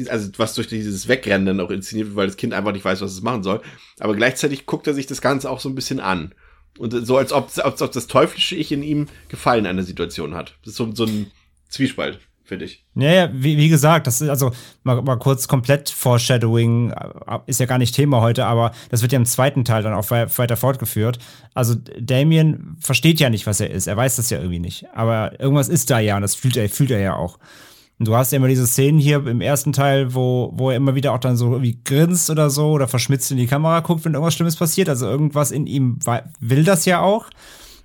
also 0.08 0.30
was 0.38 0.54
durch 0.54 0.68
dieses 0.68 1.08
Wegrennen 1.08 1.46
dann 1.46 1.60
auch 1.60 1.72
inszeniert 1.72 2.10
wird, 2.10 2.16
weil 2.16 2.28
das 2.28 2.38
Kind 2.38 2.54
einfach 2.54 2.72
nicht 2.72 2.86
weiß, 2.86 3.02
was 3.02 3.12
es 3.12 3.22
machen 3.22 3.44
soll. 3.44 3.62
Aber 4.00 4.16
gleichzeitig 4.16 4.66
guckt 4.66 4.88
er 4.88 4.94
sich 4.94 5.08
das 5.08 5.22
Ganze 5.22 5.50
auch 5.50 5.60
so 5.60 5.70
ein 5.70 5.76
bisschen 5.76 6.00
an. 6.00 6.34
Und 6.78 6.92
so, 7.06 7.18
als 7.18 7.34
ob, 7.34 7.52
als 7.58 7.82
ob 7.82 7.92
das 7.92 8.08
teuflische 8.08 8.56
Ich 8.56 8.72
in 8.72 8.84
ihm 8.84 9.08
Gefallen 9.28 9.66
an 9.66 9.76
der 9.76 9.86
Situation 9.86 10.36
hat. 10.36 10.58
Das 10.64 10.72
ist 10.72 10.78
so, 10.78 10.94
so 10.94 11.06
ein 11.06 11.32
Zwiespalt, 11.68 12.20
finde 12.46 12.66
ich. 12.66 12.86
Ja, 12.96 13.12
ja, 13.12 13.30
wie, 13.34 13.58
wie 13.58 13.68
gesagt, 13.68 14.08
das 14.08 14.22
ist 14.22 14.30
also 14.30 14.52
mal, 14.84 15.02
mal 15.02 15.18
kurz 15.18 15.48
komplett 15.48 15.90
Foreshadowing, 15.90 16.92
äh, 16.92 17.40
ist 17.48 17.60
ja 17.60 17.66
gar 17.66 17.80
nicht 17.80 17.96
Thema 17.96 18.22
heute, 18.22 18.46
aber 18.46 18.72
das 18.90 19.02
wird 19.02 19.12
ja 19.12 19.18
im 19.18 19.26
zweiten 19.26 19.66
Teil 19.66 19.84
dann 19.84 19.94
auch 19.94 20.10
weiter 20.10 20.56
fortgeführt. 20.56 21.20
Also 21.54 21.76
Damien 22.00 22.78
versteht 22.80 23.20
ja 23.20 23.30
nicht, 23.30 23.46
was 23.46 23.60
er 23.60 23.72
ist. 23.72 23.88
Er 23.88 23.98
weiß 23.98 24.16
das 24.16 24.30
ja 24.30 24.38
irgendwie 24.38 24.60
nicht. 24.60 24.86
Aber 24.94 25.38
irgendwas 25.40 25.68
ist 25.68 25.90
da 25.90 26.00
ja 26.00 26.16
und 26.16 26.22
das 26.22 26.36
fühlt 26.36 26.56
er, 26.56 26.70
fühlt 26.70 26.92
er 26.92 27.00
ja 27.00 27.16
auch. 27.16 27.40
Und 28.00 28.08
du 28.08 28.16
hast 28.16 28.32
ja 28.32 28.38
immer 28.38 28.48
diese 28.48 28.66
Szenen 28.66 28.98
hier 28.98 29.28
im 29.28 29.42
ersten 29.42 29.74
Teil, 29.74 30.14
wo, 30.16 30.52
wo 30.54 30.70
er 30.70 30.78
immer 30.78 30.96
wieder 30.96 31.12
auch 31.12 31.20
dann 31.20 31.36
so 31.36 31.52
irgendwie 31.52 31.80
grinst 31.84 32.30
oder 32.30 32.50
so 32.50 32.72
oder 32.72 32.88
verschmitzt 32.88 33.30
in 33.30 33.38
die 33.38 33.46
Kamera 33.46 33.82
guckt, 33.82 34.06
wenn 34.06 34.14
irgendwas 34.14 34.36
Schlimmes 34.36 34.56
passiert. 34.56 34.88
Also 34.88 35.06
irgendwas 35.06 35.52
in 35.52 35.68
ihm 35.68 36.00
will 36.40 36.64
das 36.64 36.86
ja 36.86 37.02
auch. 37.02 37.26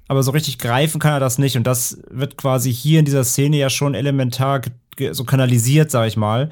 Aber 0.06 0.22
so 0.22 0.30
richtig 0.30 0.58
greifen 0.58 1.00
kann 1.00 1.14
er 1.14 1.20
das 1.20 1.38
nicht. 1.38 1.56
Und 1.56 1.66
das 1.66 1.98
wird 2.10 2.36
quasi 2.36 2.72
hier 2.72 3.00
in 3.00 3.04
dieser 3.04 3.24
Szene 3.24 3.56
ja 3.56 3.70
schon 3.70 3.94
elementar 3.94 4.60
so 5.10 5.24
kanalisiert, 5.24 5.90
sag 5.90 6.06
ich 6.06 6.16
mal. 6.16 6.50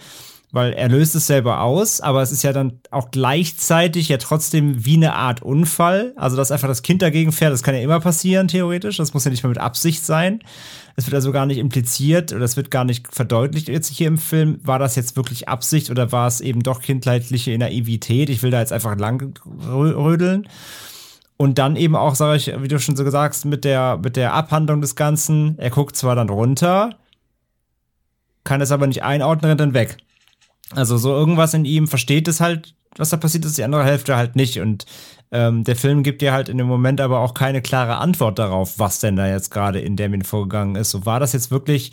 Weil 0.53 0.75
er 0.75 0.89
löst 0.89 1.15
es 1.15 1.27
selber 1.27 1.63
aus, 1.63 2.03
aber 2.03 2.21
es 2.21 2.31
ist 2.31 2.43
ja 2.43 2.53
dann 2.53 2.81
auch 2.91 3.11
gleichzeitig 3.11 4.11
ja 4.11 4.19
trotzdem 4.19 4.85
wie 4.85 4.97
eine 4.97 5.15
Art 5.15 5.43
Unfall. 5.43 6.13
Also, 6.17 6.37
dass 6.37 6.53
einfach 6.53 6.69
das 6.69 6.83
Kind 6.83 7.01
dagegen 7.01 7.33
fährt, 7.33 7.53
das 7.53 7.63
kann 7.63 7.75
ja 7.75 7.81
immer 7.81 8.01
passieren, 8.01 8.49
theoretisch. 8.49 8.99
Das 8.99 9.15
muss 9.15 9.25
ja 9.25 9.31
nicht 9.31 9.43
mal 9.43 9.49
mit 9.49 9.59
Absicht 9.59 10.05
sein. 10.05 10.41
Es 10.95 11.07
wird 11.07 11.15
also 11.15 11.33
gar 11.33 11.47
nicht 11.47 11.59
impliziert 11.59 12.33
oder 12.33 12.45
es 12.45 12.57
wird 12.57 12.71
gar 12.71 12.85
nicht 12.85 13.13
verdeutlicht 13.13 13.69
jetzt 13.69 13.89
hier 13.89 14.09
im 14.09 14.19
Film, 14.19 14.61
war 14.63 14.79
das 14.79 14.95
jetzt 14.95 15.17
wirklich 15.17 15.49
Absicht 15.49 15.91
oder 15.91 16.13
war 16.13 16.27
es 16.27 16.41
eben 16.41 16.63
doch 16.63 16.83
kindleitliche 16.83 17.57
Naivität? 17.57 18.29
Ich 18.29 18.43
will 18.43 18.51
da 18.51 18.61
jetzt 18.61 18.73
einfach 18.73 18.97
lang 18.99 19.33
rödeln. 19.67 20.47
Und 21.39 21.59
dann 21.59 21.77
eben 21.77 21.97
auch, 21.97 22.15
sage 22.15 22.37
ich, 22.37 22.53
wie 22.63 22.69
du 22.69 22.79
schon 22.79 22.95
so 22.95 23.09
sagst, 23.11 23.47
mit 23.47 23.65
der, 23.65 23.99
mit 24.03 24.17
der 24.17 24.35
Abhandlung 24.35 24.81
des 24.81 24.95
Ganzen, 24.97 25.59
er 25.59 25.71
guckt 25.71 25.97
zwar 25.97 26.15
dann 26.15 26.29
runter, 26.29 26.97
kann 28.45 28.61
es 28.61 28.71
aber 28.71 28.87
nicht 28.87 29.03
einordnen, 29.03 29.57
dann 29.57 29.75
weg. 29.75 29.97
Also 30.75 30.97
so 30.97 31.13
irgendwas 31.13 31.55
in 31.55 31.65
ihm 31.65 31.89
versteht 31.89 32.29
es 32.29 32.41
halt, 32.41 32.75
was 32.97 33.11
da 33.11 33.17
passiert 33.17 33.45
ist, 33.45 33.59
die 33.59 33.65
andere 33.65 33.85
Hälfte 33.85 34.17
halt 34.17 34.37
nicht. 34.37 34.61
Und 34.61 34.87
ähm, 35.31 35.65
der 35.65 35.77
Film 35.77 36.03
gibt 36.03 36.23
dir 36.23 36.33
halt 36.33 36.49
in 36.49 36.59
dem 36.59 36.67
Moment 36.67 37.01
aber 37.01 37.21
auch 37.21 37.35
keine 37.35 37.63
klare 37.63 37.97
Antwort 37.97 38.39
darauf, 38.39 38.79
was 38.79 39.01
denn 39.01 39.17
da 39.17 39.27
jetzt 39.27 39.51
gerade 39.51 39.81
in 39.81 39.97
Damien 39.97 40.23
vorgegangen 40.23 40.77
ist. 40.77 40.91
So 40.91 41.07
war 41.07 41.21
das 41.21 41.33
jetzt 41.33 41.51
wirklich 41.51 41.93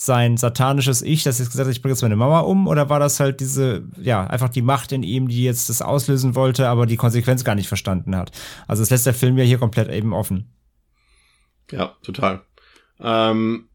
sein 0.00 0.36
satanisches 0.36 1.02
Ich, 1.02 1.24
das 1.24 1.40
jetzt 1.40 1.50
gesagt 1.50 1.66
hat, 1.66 1.74
ich 1.74 1.82
bringe 1.82 1.92
jetzt 1.92 2.02
meine 2.02 2.14
Mama 2.14 2.40
um, 2.40 2.68
oder 2.68 2.88
war 2.88 3.00
das 3.00 3.18
halt 3.18 3.40
diese, 3.40 3.82
ja, 4.00 4.24
einfach 4.24 4.48
die 4.48 4.62
Macht 4.62 4.92
in 4.92 5.02
ihm, 5.02 5.26
die 5.26 5.42
jetzt 5.42 5.68
das 5.68 5.82
auslösen 5.82 6.36
wollte, 6.36 6.68
aber 6.68 6.86
die 6.86 6.96
Konsequenz 6.96 7.42
gar 7.42 7.56
nicht 7.56 7.66
verstanden 7.66 8.14
hat. 8.14 8.30
Also 8.68 8.82
das 8.82 8.90
lässt 8.90 9.06
der 9.06 9.14
Film 9.14 9.36
ja 9.36 9.44
hier 9.44 9.58
komplett 9.58 9.90
eben 9.90 10.12
offen. 10.12 10.52
Ja, 11.72 11.96
total. 12.02 12.42
Ähm, 13.00 13.67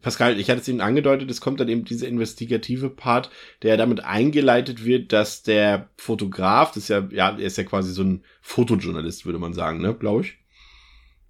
Pascal, 0.00 0.38
ich 0.38 0.50
hatte 0.50 0.60
es 0.60 0.68
Ihnen 0.68 0.80
angedeutet, 0.80 1.30
es 1.30 1.40
kommt 1.40 1.60
dann 1.60 1.68
eben 1.68 1.84
dieser 1.84 2.08
investigative 2.08 2.90
Part, 2.90 3.30
der 3.62 3.76
damit 3.76 4.04
eingeleitet 4.04 4.84
wird, 4.84 5.12
dass 5.12 5.42
der 5.42 5.88
Fotograf, 5.96 6.72
das 6.72 6.84
ist 6.84 6.88
ja, 6.88 7.08
ja, 7.10 7.30
er 7.30 7.38
ist 7.38 7.58
ja 7.58 7.64
quasi 7.64 7.92
so 7.92 8.02
ein 8.02 8.24
Fotojournalist, 8.40 9.26
würde 9.26 9.38
man 9.38 9.52
sagen, 9.54 9.80
ne, 9.80 9.94
glaube 9.94 10.22
ich. 10.22 10.38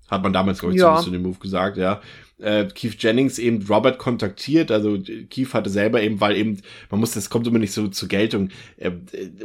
Hat 0.09 0.23
man 0.23 0.33
damals, 0.33 0.61
glaube 0.61 0.75
ich, 0.75 0.81
ja. 0.81 1.01
in 1.01 1.13
dem 1.13 1.23
Move 1.23 1.39
gesagt, 1.39 1.77
ja. 1.79 2.01
Äh, 2.39 2.67
Keith 2.67 3.03
Jennings 3.03 3.39
eben 3.39 3.67
Robert 3.67 3.99
kontaktiert, 3.99 4.71
also 4.71 4.99
Keith 5.31 5.53
hatte 5.55 5.71
selber 5.71 6.03
eben, 6.03 6.21
weil 6.21 6.37
eben, 6.37 6.61
man 6.91 7.01
muss, 7.01 7.13
das 7.13 7.31
kommt 7.31 7.47
immer 7.47 7.59
nicht 7.59 7.73
so 7.73 7.89
zur 7.89 8.09
Geltung. 8.09 8.51
Äh, 8.77 8.93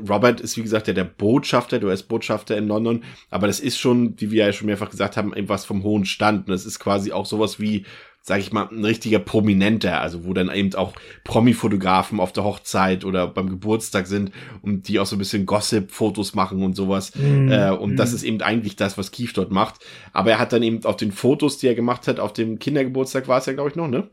Robert 0.07 0.41
ist, 0.41 0.57
wie 0.57 0.61
gesagt, 0.61 0.88
der, 0.88 0.93
der 0.93 1.06
Botschafter, 1.06 1.80
der 1.80 1.89
US-Botschafter 1.89 2.57
in 2.57 2.68
London, 2.68 3.03
aber 3.30 3.48
das 3.48 3.60
ist 3.60 3.80
schon, 3.80 4.19
wie 4.19 4.30
wir 4.30 4.45
ja 4.45 4.53
schon 4.53 4.68
mehrfach 4.68 4.91
gesagt 4.91 5.18
haben, 5.18 5.35
eben 5.35 5.49
was 5.49 5.65
vom 5.65 5.84
hohen 5.84 6.06
Stand. 6.06 6.48
Und 6.48 6.52
das 6.52 6.65
ist 6.65 6.80
quasi 6.80 7.11
auch 7.11 7.26
sowas 7.26 7.60
wie, 7.60 7.85
sag 8.23 8.39
ich 8.39 8.52
mal, 8.52 8.69
ein 8.72 8.85
richtiger 8.85 9.18
Prominenter, 9.18 9.99
also 9.99 10.26
wo 10.26 10.34
dann 10.34 10.53
eben 10.53 10.76
auch 10.76 10.93
Promi-Fotografen 11.23 12.19
auf 12.19 12.31
der 12.31 12.43
Hochzeit 12.43 13.03
oder 13.03 13.27
beim 13.27 13.49
Geburtstag 13.49 14.06
sind 14.06 14.31
und 14.61 14.88
die 14.88 14.99
auch 14.99 15.07
so 15.07 15.15
ein 15.15 15.19
bisschen 15.19 15.48
Gossip-Fotos 15.48 16.35
machen 16.35 16.61
und 16.61 16.76
sowas. 16.76 17.14
Mm, 17.15 17.52
äh, 17.52 17.72
und 17.72 17.93
mm. 17.93 17.98
das 17.98 18.14
ist 18.14 18.22
eben 18.22 18.41
eigentlich 18.41 18.76
das, 18.76 18.98
was 18.98 19.11
Keith 19.11 19.31
dort 19.34 19.52
macht. 19.52 19.84
Aber 20.14 20.31
er 20.31 20.39
hat 20.39 20.53
dann 20.53 20.61
eben 20.61 20.85
auf 20.85 20.98
den 20.98 21.11
Fotos, 21.11 21.57
die 21.57 21.68
er 21.68 21.73
gemacht 21.73 22.07
hat, 22.07 22.19
auf 22.19 22.31
dem 22.31 22.60
Kindergeburtstag 22.60 23.27
war 23.27 23.39
es 23.39 23.48
ja, 23.48 23.53
glaube 23.53 23.72
ich, 23.72 23.76
noch, 23.76 23.88
ne? 23.88 24.07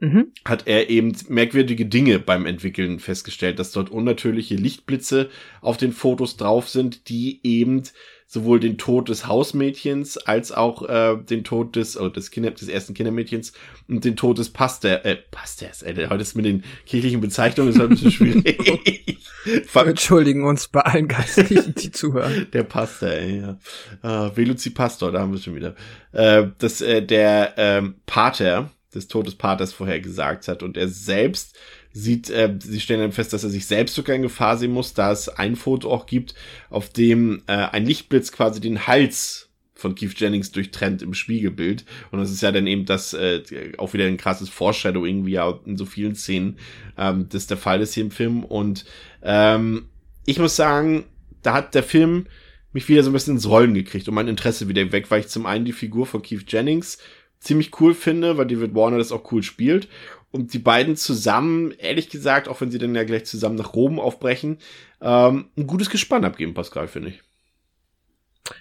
Mhm. 0.00 0.32
hat 0.44 0.68
er 0.68 0.90
eben 0.90 1.16
merkwürdige 1.28 1.84
Dinge 1.84 2.20
beim 2.20 2.46
Entwickeln 2.46 3.00
festgestellt, 3.00 3.58
dass 3.58 3.72
dort 3.72 3.90
unnatürliche 3.90 4.54
Lichtblitze 4.54 5.28
auf 5.60 5.76
den 5.76 5.90
Fotos 5.90 6.36
drauf 6.36 6.68
sind, 6.68 7.08
die 7.08 7.40
eben 7.42 7.82
sowohl 8.30 8.60
den 8.60 8.76
Tod 8.76 9.08
des 9.08 9.26
Hausmädchens 9.26 10.18
als 10.18 10.52
auch 10.52 10.86
äh, 10.86 11.16
den 11.16 11.44
Tod 11.44 11.74
des, 11.74 11.98
oh, 11.98 12.10
des, 12.10 12.30
Kinder, 12.30 12.50
des 12.50 12.68
ersten 12.68 12.92
Kindermädchens 12.92 13.54
und 13.88 14.04
den 14.04 14.16
Tod 14.16 14.36
des 14.36 14.50
Pastor, 14.50 15.04
äh, 15.04 15.16
Pastors, 15.30 15.82
ey, 15.82 15.94
heute 15.94 16.22
ist 16.22 16.36
mit 16.36 16.44
den 16.44 16.62
kirchlichen 16.84 17.22
Bezeichnungen 17.22 17.70
ist 17.70 17.78
halt 17.78 17.90
ein 17.90 17.94
bisschen 17.94 18.12
schwierig. 18.12 19.18
Wir 19.72 19.86
entschuldigen 19.86 20.44
uns 20.44 20.68
bei 20.68 20.80
allen 20.82 21.08
Geistlichen, 21.08 21.74
die 21.74 21.90
zuhören. 21.90 22.48
Der 22.52 22.64
Pastor, 22.64 23.08
ey, 23.08 23.40
ja. 23.40 24.26
Äh, 24.26 24.36
Veluzi 24.36 24.70
Pastor, 24.70 25.10
da 25.10 25.20
haben 25.20 25.32
wir 25.32 25.40
schon 25.40 25.54
wieder. 25.54 25.74
Äh, 26.12 26.48
dass 26.58 26.82
äh, 26.82 27.02
der 27.02 27.54
ähm, 27.56 27.94
Pater 28.04 28.70
des 28.94 29.08
Todespaters 29.08 29.72
vorher 29.72 30.00
gesagt 30.00 30.48
hat 30.48 30.62
und 30.62 30.76
er 30.76 30.88
selbst 30.88 31.56
sieht, 31.92 32.30
äh, 32.30 32.54
sie 32.60 32.80
stellen 32.80 33.00
dann 33.00 33.12
fest, 33.12 33.32
dass 33.32 33.44
er 33.44 33.50
sich 33.50 33.66
selbst 33.66 33.94
sogar 33.94 34.16
in 34.16 34.22
Gefahr 34.22 34.56
sehen 34.56 34.72
muss, 34.72 34.94
da 34.94 35.12
es 35.12 35.28
ein 35.28 35.56
Foto 35.56 35.90
auch 35.90 36.06
gibt, 36.06 36.34
auf 36.70 36.90
dem 36.90 37.42
äh, 37.46 37.52
ein 37.52 37.86
Lichtblitz 37.86 38.32
quasi 38.32 38.60
den 38.60 38.86
Hals 38.86 39.48
von 39.78 39.94
Keith 39.94 40.18
Jennings 40.18 40.50
durchtrennt 40.50 41.02
im 41.02 41.14
Spiegelbild. 41.14 41.84
Und 42.10 42.18
das 42.18 42.32
ist 42.32 42.42
ja 42.42 42.50
dann 42.50 42.66
eben 42.66 42.84
das 42.84 43.14
äh, 43.14 43.42
auch 43.78 43.92
wieder 43.94 44.06
ein 44.06 44.16
krasses 44.16 44.48
Foreshadowing, 44.48 45.24
wie 45.24 45.32
ja 45.32 45.58
in 45.64 45.76
so 45.76 45.86
vielen 45.86 46.16
Szenen 46.16 46.58
ähm, 46.96 47.28
das 47.30 47.46
der 47.46 47.56
Fall 47.56 47.80
ist 47.80 47.94
hier 47.94 48.02
im 48.02 48.10
Film. 48.10 48.42
Und 48.44 48.84
ähm, 49.22 49.86
ich 50.26 50.40
muss 50.40 50.56
sagen, 50.56 51.04
da 51.42 51.54
hat 51.54 51.76
der 51.76 51.84
Film 51.84 52.26
mich 52.72 52.88
wieder 52.88 53.04
so 53.04 53.10
ein 53.10 53.12
bisschen 53.12 53.34
ins 53.34 53.48
Rollen 53.48 53.72
gekriegt 53.72 54.08
und 54.08 54.14
mein 54.14 54.28
Interesse 54.28 54.68
wieder 54.68 54.90
weg, 54.92 55.10
weil 55.10 55.20
ich 55.20 55.28
zum 55.28 55.46
einen 55.46 55.64
die 55.64 55.72
Figur 55.72 56.06
von 56.06 56.22
Keith 56.22 56.44
Jennings 56.48 56.98
ziemlich 57.40 57.80
cool 57.80 57.94
finde, 57.94 58.36
weil 58.36 58.46
David 58.46 58.74
Warner 58.74 58.98
das 58.98 59.12
auch 59.12 59.30
cool 59.32 59.44
spielt 59.44 59.88
und 60.30 60.52
die 60.52 60.58
beiden 60.58 60.96
zusammen, 60.96 61.72
ehrlich 61.72 62.10
gesagt, 62.10 62.48
auch 62.48 62.60
wenn 62.60 62.70
sie 62.70 62.78
dann 62.78 62.94
ja 62.94 63.04
gleich 63.04 63.24
zusammen 63.26 63.56
nach 63.56 63.74
Rom 63.74 63.98
aufbrechen, 63.98 64.58
ähm, 65.00 65.50
ein 65.56 65.66
gutes 65.66 65.90
Gespann 65.90 66.24
abgeben, 66.24 66.54
Pascal, 66.54 66.88
finde 66.88 67.10
ich. 67.10 67.22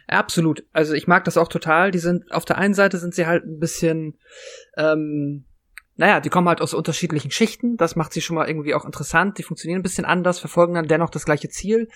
Absolut. 0.07 0.65
Also 0.73 0.93
ich 0.93 1.07
mag 1.07 1.23
das 1.25 1.37
auch 1.37 1.47
total. 1.47 1.91
Die 1.91 1.99
sind 1.99 2.31
auf 2.31 2.45
der 2.45 2.57
einen 2.57 2.73
Seite 2.73 2.97
sind 2.97 3.15
sie 3.15 3.25
halt 3.25 3.45
ein 3.45 3.59
bisschen 3.59 4.17
ähm, 4.75 5.45
naja, 5.97 6.19
die 6.19 6.29
kommen 6.29 6.47
halt 6.47 6.61
aus 6.61 6.75
unterschiedlichen 6.75 7.31
Schichten. 7.31 7.75
Das 7.75 7.95
macht 7.95 8.13
sie 8.13 8.21
schon 8.21 8.35
mal 8.35 8.47
irgendwie 8.47 8.75
auch 8.75 8.85
interessant. 8.85 9.39
Die 9.39 9.43
funktionieren 9.43 9.79
ein 9.79 9.83
bisschen 9.83 10.05
anders, 10.05 10.37
verfolgen 10.39 10.75
dann 10.75 10.87
dennoch 10.87 11.09
das 11.09 11.25
gleiche 11.25 11.49
Ziel. 11.49 11.89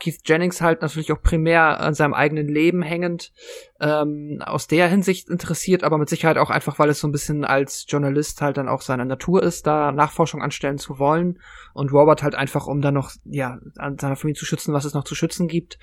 Keith 0.00 0.20
Jennings 0.24 0.62
halt 0.62 0.80
natürlich 0.80 1.12
auch 1.12 1.20
primär 1.22 1.78
an 1.80 1.92
seinem 1.92 2.14
eigenen 2.14 2.48
Leben 2.48 2.80
hängend, 2.80 3.32
ähm, 3.78 4.42
aus 4.44 4.68
der 4.68 4.88
Hinsicht 4.88 5.28
interessiert, 5.28 5.84
aber 5.84 5.98
mit 5.98 6.08
Sicherheit 6.08 6.38
auch 6.38 6.48
einfach, 6.48 6.78
weil 6.78 6.88
es 6.88 7.00
so 7.00 7.06
ein 7.06 7.12
bisschen 7.12 7.44
als 7.44 7.84
Journalist 7.86 8.40
halt 8.40 8.56
dann 8.56 8.68
auch 8.68 8.80
seine 8.80 9.04
Natur 9.04 9.42
ist, 9.42 9.66
da 9.66 9.92
Nachforschung 9.92 10.40
anstellen 10.40 10.78
zu 10.78 10.98
wollen. 10.98 11.38
Und 11.74 11.92
Robert 11.92 12.22
halt 12.22 12.34
einfach, 12.34 12.66
um 12.66 12.80
dann 12.80 12.94
noch, 12.94 13.12
ja, 13.24 13.58
an 13.76 13.98
seiner 13.98 14.16
Familie 14.16 14.38
zu 14.38 14.46
schützen, 14.46 14.72
was 14.72 14.86
es 14.86 14.94
noch 14.94 15.04
zu 15.04 15.14
schützen 15.14 15.46
gibt 15.46 15.78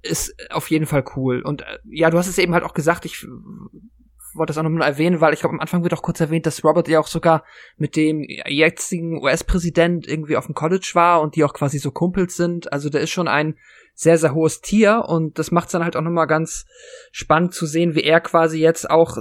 ist 0.00 0.52
auf 0.52 0.70
jeden 0.70 0.86
Fall 0.86 1.04
cool. 1.16 1.42
Und 1.42 1.62
äh, 1.62 1.78
ja, 1.90 2.08
du 2.10 2.18
hast 2.18 2.28
es 2.28 2.38
eben 2.38 2.54
halt 2.54 2.62
auch 2.62 2.74
gesagt, 2.74 3.04
ich 3.04 3.26
wollte 4.38 4.50
das 4.50 4.58
auch 4.58 4.62
nochmal 4.62 4.88
erwähnen, 4.88 5.20
weil 5.20 5.34
ich 5.34 5.40
glaube, 5.40 5.54
am 5.54 5.60
Anfang 5.60 5.82
wird 5.82 5.94
auch 5.94 6.02
kurz 6.02 6.20
erwähnt, 6.20 6.46
dass 6.46 6.64
Robert 6.64 6.88
ja 6.88 7.00
auch 7.00 7.06
sogar 7.06 7.44
mit 7.76 7.96
dem 7.96 8.24
jetzigen 8.46 9.22
US-Präsident 9.22 10.06
irgendwie 10.06 10.36
auf 10.36 10.46
dem 10.46 10.54
College 10.54 10.90
war 10.94 11.20
und 11.20 11.36
die 11.36 11.44
auch 11.44 11.54
quasi 11.54 11.78
so 11.78 11.90
Kumpels 11.90 12.36
sind. 12.36 12.72
Also 12.72 12.88
der 12.90 13.00
ist 13.00 13.10
schon 13.10 13.28
ein 13.28 13.56
sehr, 13.94 14.16
sehr 14.16 14.32
hohes 14.32 14.60
Tier 14.60 15.04
und 15.08 15.38
das 15.38 15.50
macht 15.50 15.66
es 15.66 15.72
dann 15.72 15.82
halt 15.82 15.96
auch 15.96 16.02
nochmal 16.02 16.28
ganz 16.28 16.66
spannend 17.10 17.52
zu 17.52 17.66
sehen, 17.66 17.96
wie 17.96 18.04
er 18.04 18.20
quasi 18.20 18.60
jetzt 18.60 18.88
auch 18.88 19.16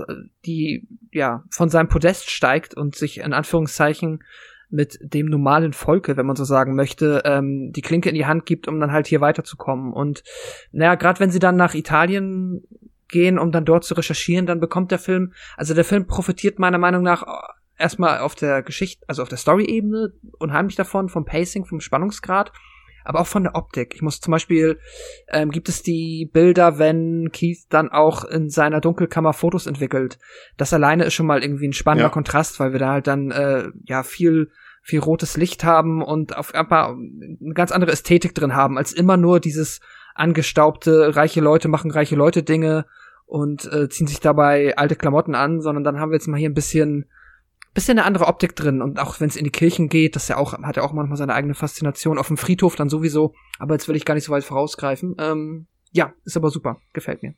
die, 0.46 0.88
ja, 1.12 1.44
von 1.50 1.70
seinem 1.70 1.90
Podest 1.90 2.30
steigt 2.30 2.76
und 2.76 2.96
sich 2.96 3.18
in 3.18 3.34
Anführungszeichen 3.34 4.24
mit 4.70 5.00
dem 5.02 5.28
normalen 5.28 5.74
Volke, 5.74 6.18
wenn 6.18 6.26
man 6.26 6.36
so 6.36 6.44
sagen 6.44 6.76
möchte, 6.76 7.22
ähm, 7.26 7.72
die 7.76 7.82
Klinke 7.82 8.10
in 8.10 8.16
die 8.16 8.26
Hand 8.26 8.46
gibt, 8.46 8.68
um 8.68 8.80
dann 8.80 8.92
halt 8.92 9.08
hier 9.08 9.22
weiterzukommen. 9.22 9.94
Und 9.94 10.24
naja, 10.72 10.96
gerade 10.96 11.20
wenn 11.20 11.32
sie 11.32 11.40
dann 11.40 11.56
nach 11.56 11.74
Italien 11.74 12.64
gehen, 13.10 13.40
um 13.40 13.52
dann 13.52 13.66
dort 13.66 13.84
zu 13.84 13.94
recherchieren, 13.94 14.46
dann 14.46 14.60
bekommt 14.60 14.92
der 14.92 15.00
Film, 15.00 15.34
also 15.56 15.74
der 15.74 15.86
Film 15.86 16.08
profitiert 16.08 16.60
meiner 16.60 16.78
Meinung 16.78 17.04
nach 17.04 17.24
erstmal 17.78 18.20
auf 18.20 18.36
der 18.36 18.64
Geschichte, 18.64 19.06
also 19.08 19.22
auf 19.22 19.30
der 19.30 19.38
Story-Ebene 19.38 20.14
unheimlich 20.40 20.76
davon, 20.76 21.10
vom 21.10 21.26
Pacing, 21.26 21.66
vom 21.66 21.80
Spannungsgrad. 21.80 22.52
aber 23.06 23.22
auch 23.22 23.28
von 23.28 23.44
der 23.44 23.56
Optik. 23.56 23.94
Ich 23.96 24.02
muss 24.02 24.20
zum 24.20 24.34
Beispiel, 24.34 24.80
ähm, 25.30 25.50
gibt 25.50 25.70
es 25.70 25.82
die 25.82 26.30
Bilder, 26.34 26.78
wenn 26.78 27.30
Keith 27.32 27.60
dann 27.70 27.90
auch 27.90 28.26
in 28.26 28.50
seiner 28.50 28.82
Dunkelkammer 28.82 29.32
Fotos 29.32 29.66
entwickelt. 29.66 30.20
Das 30.58 30.74
alleine 30.74 31.06
ist 31.06 31.14
schon 31.14 31.26
mal 31.26 31.42
irgendwie 31.42 31.70
ein 31.70 31.74
spannender 31.74 32.08
Ja. 32.08 32.14
Kontrast, 32.14 32.60
weil 32.60 32.74
wir 32.74 32.80
da 32.80 32.92
halt 32.92 33.08
dann 33.08 33.32
äh, 33.32 33.70
ja 33.86 34.04
viel 34.04 34.52
viel 34.82 35.00
rotes 35.00 35.36
Licht 35.36 35.64
haben 35.66 36.02
und 36.02 36.36
auf 36.38 36.54
einmal 36.56 36.96
eine 36.96 37.54
ganz 37.54 37.72
andere 37.72 37.92
Ästhetik 37.92 38.34
drin 38.36 38.56
haben, 38.56 38.78
als 38.78 38.94
immer 38.94 39.18
nur 39.18 39.40
dieses 39.42 39.82
angestaubte, 40.18 41.16
reiche 41.16 41.42
Leute 41.42 41.68
machen 41.68 41.92
reiche 41.92 42.16
Leute 42.16 42.44
Dinge 42.44 42.86
und 43.26 43.72
äh, 43.72 43.90
ziehen 43.90 44.08
sich 44.08 44.20
dabei 44.20 44.78
alte 44.78 44.96
Klamotten 44.96 45.36
an, 45.36 45.62
sondern 45.62 45.84
dann 45.84 46.00
haben 46.00 46.12
wir 46.12 46.16
jetzt 46.16 46.28
mal 46.28 46.38
hier 46.38 46.50
ein 46.50 46.56
bisschen 46.56 47.06
bisschen 47.74 48.00
eine 48.00 48.08
andere 48.08 48.26
Optik 48.26 48.56
drin 48.56 48.82
und 48.82 49.00
auch 49.00 49.20
wenn 49.20 49.30
es 49.30 49.36
in 49.36 49.44
die 49.44 49.52
Kirchen 49.52 49.88
geht, 49.88 50.16
das 50.16 50.28
ja 50.28 50.38
auch 50.38 50.54
hat 50.54 50.78
ja 50.78 50.84
auch 50.84 50.94
manchmal 50.94 51.18
seine 51.18 51.36
eigene 51.36 51.54
Faszination 51.54 52.18
auf 52.18 52.28
dem 52.28 52.38
Friedhof 52.38 52.76
dann 52.76 52.90
sowieso, 52.90 53.36
aber 53.60 53.76
jetzt 53.76 53.88
will 53.88 53.96
ich 53.96 54.04
gar 54.04 54.16
nicht 54.16 54.24
so 54.24 54.32
weit 54.32 54.44
vorausgreifen. 54.44 55.16
Ähm, 55.20 55.68
ja, 55.92 56.14
ist 56.26 56.36
aber 56.36 56.50
super, 56.50 56.82
gefällt 56.94 57.22
mir. 57.22 57.36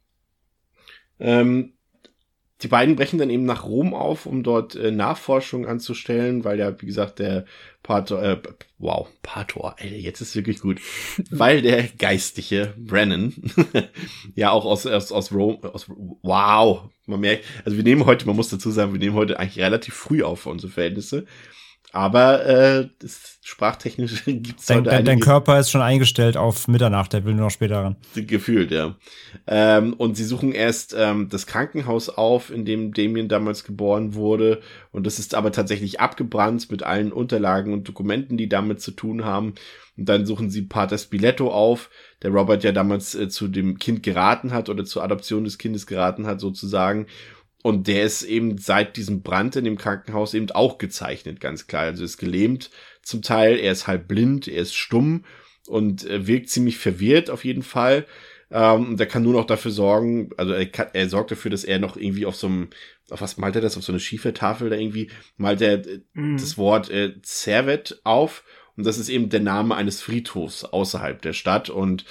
Ähm, 1.19 1.73
die 2.61 2.67
beiden 2.67 2.95
brechen 2.95 3.19
dann 3.19 3.29
eben 3.29 3.45
nach 3.45 3.65
Rom 3.65 3.93
auf, 3.93 4.25
um 4.25 4.43
dort 4.43 4.75
äh, 4.75 4.91
Nachforschung 4.91 5.65
anzustellen, 5.65 6.43
weil 6.43 6.59
ja, 6.59 6.79
wie 6.81 6.85
gesagt, 6.85 7.19
der 7.19 7.45
Pator, 7.83 8.21
äh, 8.21 8.37
wow, 8.77 9.07
Pator, 9.21 9.75
ey, 9.77 9.97
jetzt 9.97 10.19
ist 10.19 10.35
wirklich 10.35 10.59
gut, 10.59 10.81
weil 11.29 11.61
der 11.61 11.83
geistliche 11.83 12.73
Brennan 12.77 13.33
ja 14.35 14.51
auch 14.51 14.65
aus, 14.65 14.85
aus, 14.85 15.11
aus 15.11 15.31
Rom, 15.31 15.63
aus, 15.63 15.85
wow, 16.21 16.89
man 17.05 17.21
merkt, 17.21 17.45
also 17.63 17.77
wir 17.77 17.83
nehmen 17.83 18.05
heute, 18.05 18.25
man 18.27 18.35
muss 18.35 18.49
dazu 18.49 18.71
sagen, 18.71 18.91
wir 18.91 18.99
nehmen 18.99 19.15
heute 19.15 19.39
eigentlich 19.39 19.63
relativ 19.63 19.93
früh 19.93 20.21
auf 20.21 20.41
für 20.41 20.49
unsere 20.49 20.71
Verhältnisse, 20.71 21.25
aber 21.91 22.45
äh, 22.45 22.89
das 22.99 23.39
sprachtechnisch 23.41 24.23
gibt's 24.25 24.67
Dein, 24.67 24.79
heute 24.79 24.89
dein, 24.91 25.05
dein 25.05 25.19
Körper 25.19 25.59
ist 25.59 25.71
schon 25.71 25.81
eingestellt 25.81 26.37
auf 26.37 26.67
Mitternacht, 26.67 27.13
der 27.13 27.25
will 27.25 27.33
nur 27.33 27.45
noch 27.45 27.51
später 27.51 27.77
ran. 27.77 27.95
Gefühlt, 28.13 28.69
ja. 28.69 28.95
Ähm, 29.47 29.93
und 29.93 30.15
sie 30.15 30.23
suchen 30.23 30.51
erst 30.51 30.95
ähm, 30.97 31.29
das 31.29 31.47
Krankenhaus 31.47 32.09
auf, 32.09 32.51
in 32.51 32.63
dem 32.63 32.93
Damien 32.93 33.27
damals 33.27 33.63
geboren 33.63 34.13
wurde. 34.13 34.61
Und 34.91 35.07
das 35.07 35.17
ist 35.17 35.33
aber 35.33 35.51
tatsächlich 35.51 35.99
abgebrannt 35.99 36.69
mit 36.69 36.83
allen 36.83 37.11
Unterlagen 37.11 37.73
und 37.73 37.87
Dokumenten, 37.87 38.37
die 38.37 38.49
damit 38.49 38.81
zu 38.81 38.91
tun 38.91 39.25
haben. 39.25 39.55
Und 39.97 40.07
dann 40.07 40.27
suchen 40.27 40.51
sie 40.51 40.61
Pater 40.61 40.97
Spiletto 40.97 41.51
auf, 41.51 41.89
der 42.21 42.31
Robert 42.31 42.63
ja 42.63 42.71
damals 42.71 43.15
äh, 43.15 43.29
zu 43.29 43.47
dem 43.47 43.79
Kind 43.79 44.03
geraten 44.03 44.53
hat 44.53 44.69
oder 44.69 44.85
zur 44.85 45.03
Adoption 45.03 45.43
des 45.43 45.57
Kindes 45.57 45.87
geraten 45.87 46.27
hat, 46.27 46.39
sozusagen. 46.39 47.07
Und 47.61 47.87
der 47.87 48.03
ist 48.03 48.23
eben 48.23 48.57
seit 48.57 48.95
diesem 48.95 49.21
Brand 49.21 49.55
in 49.57 49.65
dem 49.65 49.77
Krankenhaus 49.77 50.33
eben 50.33 50.49
auch 50.51 50.77
gezeichnet, 50.77 51.41
ganz 51.41 51.67
klar. 51.67 51.83
Also 51.83 52.03
ist 52.03 52.17
gelähmt 52.17 52.71
zum 53.01 53.21
Teil, 53.21 53.59
er 53.59 53.73
ist 53.73 53.87
halb 53.87 54.07
blind, 54.07 54.47
er 54.47 54.61
ist 54.61 54.75
stumm 54.75 55.25
und 55.67 56.05
äh, 56.05 56.25
wirkt 56.25 56.49
ziemlich 56.49 56.77
verwirrt 56.77 57.29
auf 57.29 57.43
jeden 57.43 57.63
Fall. 57.63 58.05
Ähm, 58.49 58.89
und 58.89 58.99
er 58.99 59.05
kann 59.05 59.23
nur 59.23 59.33
noch 59.33 59.45
dafür 59.45 59.71
sorgen, 59.71 60.29
also 60.37 60.53
er, 60.53 60.65
kann, 60.67 60.87
er 60.93 61.09
sorgt 61.09 61.31
dafür, 61.31 61.51
dass 61.51 61.63
er 61.65 61.79
noch 61.79 61.97
irgendwie 61.97 62.25
auf 62.25 62.35
so 62.35 62.47
einem, 62.47 62.69
auf 63.09 63.21
was 63.21 63.37
malt 63.37 63.55
er 63.55 63.61
das, 63.61 63.77
auf 63.77 63.83
so 63.83 63.91
eine 63.91 63.99
Schiefertafel 63.99 64.69
da 64.69 64.77
irgendwie, 64.77 65.09
malt 65.37 65.61
er 65.61 65.85
äh, 65.85 65.99
Mhm. 66.13 66.37
das 66.37 66.57
Wort 66.57 66.89
äh, 66.89 67.13
Servet 67.23 67.99
auf. 68.05 68.43
Und 68.77 68.85
das 68.85 68.97
ist 68.97 69.09
eben 69.09 69.27
der 69.29 69.41
Name 69.41 69.75
eines 69.75 70.01
Friedhofs 70.01 70.63
außerhalb 70.63 71.21
der 71.21 71.33
Stadt. 71.33 71.69
Und 71.69 72.05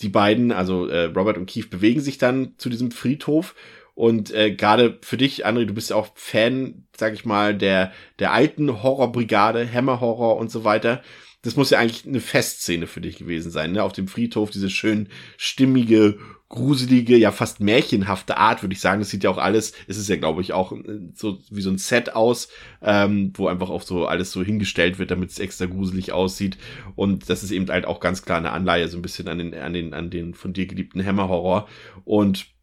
die 0.00 0.08
beiden, 0.08 0.50
also 0.50 0.86
äh, 0.86 1.04
Robert 1.04 1.36
und 1.36 1.48
Keith, 1.50 1.68
bewegen 1.68 2.00
sich 2.00 2.16
dann 2.16 2.54
zu 2.56 2.70
diesem 2.70 2.90
Friedhof. 2.90 3.54
Und 3.94 4.32
äh, 4.32 4.52
gerade 4.52 4.98
für 5.02 5.16
dich, 5.16 5.46
André, 5.46 5.66
du 5.66 5.74
bist 5.74 5.90
ja 5.90 5.96
auch 5.96 6.08
Fan, 6.14 6.86
sag 6.96 7.14
ich 7.14 7.24
mal, 7.24 7.56
der, 7.56 7.92
der 8.18 8.32
alten 8.32 8.82
Horrorbrigade, 8.82 9.70
Hammer 9.72 10.00
Horror 10.00 10.36
und 10.36 10.50
so 10.50 10.64
weiter. 10.64 11.02
Das 11.42 11.56
muss 11.56 11.70
ja 11.70 11.78
eigentlich 11.78 12.06
eine 12.06 12.20
Festszene 12.20 12.86
für 12.86 13.02
dich 13.02 13.16
gewesen 13.16 13.50
sein, 13.50 13.72
ne? 13.72 13.82
Auf 13.82 13.92
dem 13.92 14.08
Friedhof, 14.08 14.50
diese 14.50 14.70
schön 14.70 15.10
stimmige, 15.36 16.18
gruselige, 16.48 17.16
ja 17.16 17.32
fast 17.32 17.60
märchenhafte 17.60 18.38
Art, 18.38 18.62
würde 18.62 18.72
ich 18.72 18.80
sagen. 18.80 19.00
Das 19.00 19.10
sieht 19.10 19.24
ja 19.24 19.30
auch 19.30 19.38
alles, 19.38 19.74
es 19.86 19.98
ist 19.98 20.08
ja, 20.08 20.16
glaube 20.16 20.40
ich, 20.40 20.52
auch 20.52 20.72
äh, 20.72 21.00
so 21.12 21.38
wie 21.50 21.60
so 21.60 21.70
ein 21.70 21.78
Set 21.78 22.16
aus, 22.16 22.48
ähm, 22.82 23.32
wo 23.34 23.46
einfach 23.48 23.70
auch 23.70 23.82
so 23.82 24.06
alles 24.06 24.32
so 24.32 24.42
hingestellt 24.42 24.98
wird, 24.98 25.10
damit 25.10 25.30
es 25.30 25.38
extra 25.38 25.66
gruselig 25.66 26.12
aussieht. 26.12 26.56
Und 26.96 27.28
das 27.28 27.42
ist 27.42 27.50
eben 27.50 27.68
halt 27.68 27.84
auch 27.86 28.00
ganz 28.00 28.22
klar 28.22 28.38
eine 28.38 28.52
Anleihe, 28.52 28.88
so 28.88 28.96
ein 28.96 29.02
bisschen 29.02 29.28
an 29.28 29.38
den, 29.38 29.54
an 29.54 29.72
den, 29.72 29.94
an 29.94 30.10
den 30.10 30.34
von 30.34 30.52
dir 30.52 30.66
geliebten 30.66 31.04
Hammer 31.04 31.28
Horror. 31.28 31.68
Und 32.04 32.53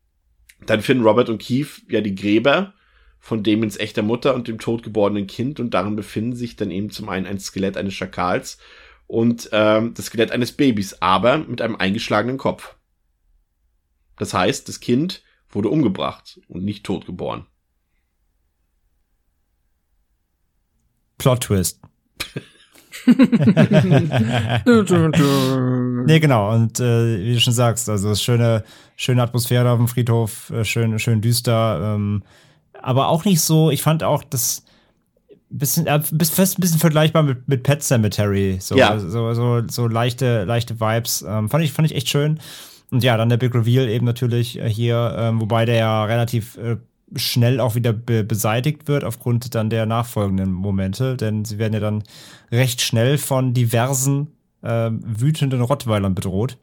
dann 0.66 0.82
finden 0.82 1.04
Robert 1.04 1.30
und 1.30 1.42
Keith 1.42 1.82
ja 1.90 2.02
die 2.02 2.16
Gräber 2.16 2.74
von 3.20 3.44
Damons 3.44 3.78
echter 3.78 4.02
Mutter 4.02 4.34
und 4.34 4.48
dem 4.48 4.60
totgeborenen 4.60 5.28
Kind 5.28 5.60
und 5.60 5.74
darin 5.74 5.96
befinden 5.96 6.36
sich 6.36 6.56
dann 6.56 6.72
eben 6.72 6.90
zum 6.90 7.10
einen 7.10 7.28
ein 7.28 7.40
Skelett 7.40 7.78
eines 7.78 7.94
Schakals 7.94 8.58
und 9.08 9.50
ähm, 9.52 9.94
das 9.94 10.08
Skelett 10.08 10.32
eines 10.32 10.54
Babys, 10.54 11.02
aber 11.02 11.38
mit 11.38 11.62
einem 11.62 11.76
eingeschlagenen 11.76 12.38
Kopf. 12.38 12.76
Das 14.18 14.34
heißt, 14.34 14.68
das 14.68 14.80
Kind 14.80 15.24
wurde 15.50 15.70
umgebracht 15.70 16.40
und 16.48 16.64
nicht 16.64 16.86
totgeboren. 16.86 17.46
Plot 21.18 21.42
Twist. 21.42 21.82
nee, 26.06 26.20
genau. 26.20 26.54
Und 26.54 26.80
äh, 26.80 27.20
wie 27.24 27.34
du 27.34 27.40
schon 27.40 27.54
sagst, 27.54 27.90
also 27.90 28.10
es 28.10 28.20
ist 28.20 28.24
schöne, 28.24 28.64
schöne 28.96 29.24
Atmosphäre 29.24 29.70
auf 29.70 29.78
dem 29.78 29.88
Friedhof, 29.88 30.50
äh, 30.52 30.64
schön, 30.64 30.98
schön 31.00 31.22
düster. 31.22 31.96
Ähm, 31.96 32.24
aber 32.82 33.10
auch 33.10 33.26
nicht 33.26 33.42
so, 33.42 33.72
ich 33.72 33.82
fand 33.82 34.04
auch 34.04 34.24
das 34.24 34.64
bisschen, 35.50 35.88
äh, 35.88 36.02
bis 36.12 36.30
fast 36.30 36.58
ein 36.58 36.62
bisschen 36.62 36.80
vergleichbar 36.80 37.24
mit, 37.24 37.48
mit 37.48 37.64
Pet 37.64 37.84
Cemetery. 37.84 38.58
So, 38.60 38.76
Ja. 38.76 38.98
so, 38.98 39.34
so, 39.34 39.62
so 39.68 39.88
leichte, 39.88 40.46
leichte 40.46 40.80
Vibes. 40.80 41.26
Ähm, 41.28 41.50
fand, 41.50 41.64
ich, 41.64 41.74
fand 41.74 41.90
ich 41.90 41.96
echt 41.96 42.10
schön. 42.10 42.40
Und 42.90 43.04
ja, 43.04 43.18
dann 43.18 43.30
der 43.30 43.38
Big 43.38 43.54
Reveal 43.56 43.88
eben 43.90 44.06
natürlich 44.06 44.60
äh, 44.60 44.70
hier, 44.70 45.16
ähm, 45.18 45.42
wobei 45.42 45.66
der 45.66 45.76
ja 45.76 46.04
relativ 46.06 46.58
äh, 46.58 46.78
schnell 47.16 47.60
auch 47.60 47.76
wieder 47.76 47.94
be 47.94 48.24
beseitigt 48.24 48.88
wird 48.88 49.04
aufgrund 49.04 49.54
dann 49.56 49.70
der 49.70 49.86
nachfolgenden 49.86 50.52
Momente, 50.52 51.18
denn 51.18 51.46
sie 51.46 51.58
werden 51.58 51.74
ja 51.74 51.80
dann 51.80 52.04
recht 52.52 52.82
schnell 52.82 53.18
von 53.18 53.54
diversen 53.54 54.28
ähm, 54.64 55.02
wütenden 55.04 55.62
Rottweilern 55.62 56.16
bedroht, 56.16 56.58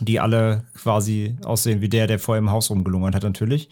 die 0.00 0.20
alle 0.20 0.64
quasi 0.74 1.36
aussehen 1.44 1.80
wie 1.80 1.88
der, 1.88 2.06
der 2.06 2.18
vor 2.18 2.36
im 2.36 2.50
Haus 2.50 2.70
rumgelungert 2.70 3.14
hat 3.14 3.22
natürlich. 3.22 3.68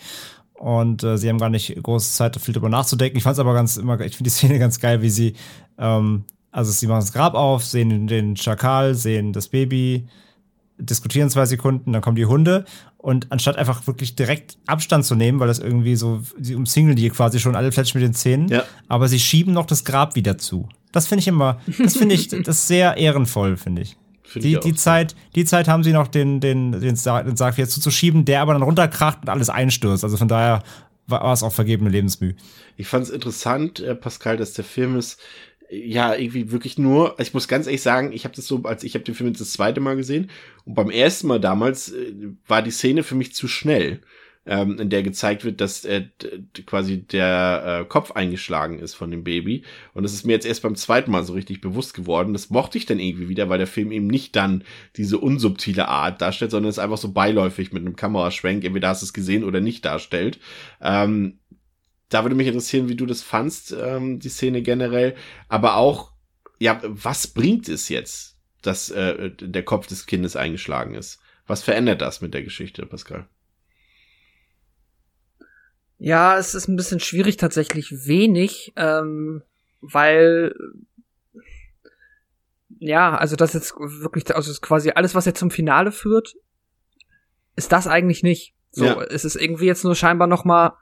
Und 0.54 1.02
äh, 1.02 1.18
sie 1.18 1.28
haben 1.28 1.38
gar 1.38 1.50
nicht 1.50 1.74
große 1.82 2.14
Zeit, 2.14 2.36
viel 2.36 2.54
drüber 2.54 2.68
nachzudenken. 2.68 3.18
Ich 3.18 3.24
fand 3.24 3.34
es 3.34 3.40
aber 3.40 3.54
ganz 3.54 3.76
immer, 3.76 4.00
ich 4.00 4.16
finde 4.16 4.30
die 4.30 4.34
Szene 4.34 4.58
ganz 4.58 4.80
geil, 4.80 5.02
wie 5.02 5.10
sie, 5.10 5.34
ähm, 5.78 6.24
also 6.50 6.72
sie 6.72 6.86
machen 6.86 7.00
das 7.00 7.12
Grab 7.12 7.34
auf, 7.34 7.64
sehen 7.64 8.06
den 8.06 8.36
Schakal, 8.36 8.94
sehen 8.94 9.32
das 9.32 9.48
Baby, 9.48 10.08
diskutieren 10.78 11.30
zwei 11.30 11.46
Sekunden, 11.46 11.92
dann 11.92 12.02
kommen 12.02 12.16
die 12.16 12.26
Hunde 12.26 12.64
und 13.06 13.30
anstatt 13.30 13.56
einfach 13.56 13.86
wirklich 13.86 14.16
direkt 14.16 14.58
Abstand 14.66 15.04
zu 15.04 15.14
nehmen, 15.14 15.38
weil 15.38 15.46
das 15.46 15.60
irgendwie 15.60 15.94
so, 15.94 16.22
sie 16.40 16.56
umzingeln 16.56 16.96
die 16.96 17.08
quasi 17.10 17.38
schon 17.38 17.54
alle 17.54 17.70
Plätze 17.70 17.96
mit 17.96 18.02
den 18.04 18.14
Zähnen, 18.14 18.48
Ja. 18.48 18.64
aber 18.88 19.06
sie 19.06 19.20
schieben 19.20 19.54
noch 19.54 19.66
das 19.66 19.84
Grab 19.84 20.16
wieder 20.16 20.38
zu. 20.38 20.68
Das 20.90 21.06
finde 21.06 21.20
ich 21.20 21.28
immer, 21.28 21.60
das 21.78 21.96
finde 21.96 22.16
ich, 22.16 22.26
das 22.44 22.48
ist 22.48 22.66
sehr 22.66 22.96
ehrenvoll, 22.96 23.56
finde 23.56 23.82
ich. 23.82 23.96
Find 24.24 24.44
Die, 24.44 24.54
ich 24.54 24.58
die. 24.58 24.74
Zeit, 24.74 25.14
die 25.36 25.44
Zeit 25.44 25.68
haben 25.68 25.84
sie 25.84 25.92
noch 25.92 26.08
den, 26.08 26.40
den, 26.40 26.72
den, 26.80 26.96
Sarg, 26.96 27.26
den 27.26 27.36
Sarg 27.36 27.56
wieder 27.56 27.68
zuzuschieben, 27.68 28.24
der 28.24 28.40
aber 28.42 28.54
dann 28.54 28.62
runterkracht 28.62 29.18
und 29.22 29.28
alles 29.28 29.50
einstürzt. 29.50 30.02
Also 30.02 30.16
von 30.16 30.26
daher 30.26 30.64
war, 31.06 31.32
es 31.32 31.44
auch 31.44 31.52
vergebene 31.52 31.90
Lebensmüh. 31.90 32.34
Ich 32.76 32.88
fand 32.88 33.04
es 33.04 33.10
interessant, 33.10 33.78
äh, 33.78 33.94
Pascal, 33.94 34.36
dass 34.36 34.52
der 34.54 34.64
Film 34.64 34.96
ist 34.96 35.20
ja 35.70 36.14
irgendwie 36.14 36.50
wirklich 36.50 36.78
nur, 36.78 37.18
ich 37.18 37.34
muss 37.34 37.48
ganz 37.48 37.66
ehrlich 37.66 37.82
sagen, 37.82 38.12
ich 38.12 38.24
habe 38.24 38.34
das 38.34 38.46
so, 38.46 38.62
als 38.64 38.84
ich 38.84 38.94
habe 38.94 39.04
den 39.04 39.14
Film 39.14 39.28
jetzt 39.28 39.40
das 39.40 39.52
zweite 39.52 39.80
Mal 39.80 39.96
gesehen 39.96 40.30
und 40.64 40.74
beim 40.74 40.90
ersten 40.90 41.26
Mal 41.26 41.40
damals 41.40 41.92
äh, 41.92 42.12
war 42.46 42.62
die 42.62 42.70
Szene 42.70 43.02
für 43.02 43.14
mich 43.14 43.34
zu 43.34 43.48
schnell, 43.48 44.00
ähm, 44.46 44.78
in 44.78 44.90
der 44.90 45.02
gezeigt 45.02 45.44
wird, 45.44 45.60
dass 45.60 45.84
äh, 45.84 46.04
quasi 46.66 47.02
der 47.02 47.80
äh, 47.82 47.84
Kopf 47.84 48.12
eingeschlagen 48.12 48.78
ist 48.78 48.94
von 48.94 49.10
dem 49.10 49.24
Baby 49.24 49.62
und 49.92 50.04
das 50.04 50.12
ist 50.12 50.24
mir 50.24 50.34
jetzt 50.34 50.46
erst 50.46 50.62
beim 50.62 50.76
zweiten 50.76 51.10
Mal 51.10 51.24
so 51.24 51.32
richtig 51.32 51.60
bewusst 51.60 51.94
geworden. 51.94 52.32
Das 52.32 52.50
mochte 52.50 52.78
ich 52.78 52.86
dann 52.86 53.00
irgendwie 53.00 53.28
wieder, 53.28 53.48
weil 53.48 53.58
der 53.58 53.66
Film 53.66 53.90
eben 53.90 54.06
nicht 54.06 54.36
dann 54.36 54.62
diese 54.96 55.18
unsubtile 55.18 55.88
Art 55.88 56.20
darstellt, 56.20 56.52
sondern 56.52 56.70
es 56.70 56.78
einfach 56.78 56.98
so 56.98 57.12
beiläufig 57.12 57.72
mit 57.72 57.82
einem 57.82 57.96
Kameraschwenk, 57.96 58.64
entweder 58.64 58.88
hast 58.88 59.02
du 59.02 59.06
es 59.06 59.12
gesehen 59.12 59.42
oder 59.42 59.60
nicht 59.60 59.84
darstellt. 59.84 60.38
Ähm, 60.80 61.38
da 62.08 62.22
würde 62.24 62.36
mich 62.36 62.46
interessieren, 62.46 62.88
wie 62.88 62.94
du 62.96 63.06
das 63.06 63.22
fandst, 63.22 63.72
ähm, 63.72 64.18
die 64.20 64.28
Szene 64.28 64.62
generell. 64.62 65.16
Aber 65.48 65.76
auch, 65.76 66.12
ja, 66.58 66.80
was 66.84 67.26
bringt 67.26 67.68
es 67.68 67.88
jetzt, 67.88 68.36
dass 68.62 68.90
äh, 68.90 69.30
der 69.30 69.64
Kopf 69.64 69.86
des 69.86 70.06
Kindes 70.06 70.36
eingeschlagen 70.36 70.94
ist? 70.94 71.20
Was 71.46 71.62
verändert 71.62 72.00
das 72.02 72.20
mit 72.20 72.34
der 72.34 72.42
Geschichte, 72.42 72.86
Pascal? 72.86 73.28
Ja, 75.98 76.36
es 76.38 76.54
ist 76.54 76.68
ein 76.68 76.76
bisschen 76.76 77.00
schwierig 77.00 77.36
tatsächlich 77.38 78.06
wenig, 78.06 78.72
ähm, 78.76 79.42
weil 79.80 80.54
ja, 82.78 83.16
also 83.16 83.36
das 83.36 83.54
jetzt 83.54 83.74
wirklich, 83.78 84.34
also 84.34 84.52
quasi 84.60 84.90
alles, 84.90 85.14
was 85.14 85.24
jetzt 85.24 85.38
zum 85.38 85.50
Finale 85.50 85.92
führt, 85.92 86.34
ist 87.54 87.72
das 87.72 87.86
eigentlich 87.86 88.22
nicht. 88.22 88.54
So, 88.70 88.84
Ja. 88.84 89.02
es 89.04 89.24
ist 89.24 89.36
irgendwie 89.36 89.64
jetzt 89.64 89.84
nur 89.84 89.94
scheinbar 89.94 90.28
noch 90.28 90.44
mal 90.44 90.76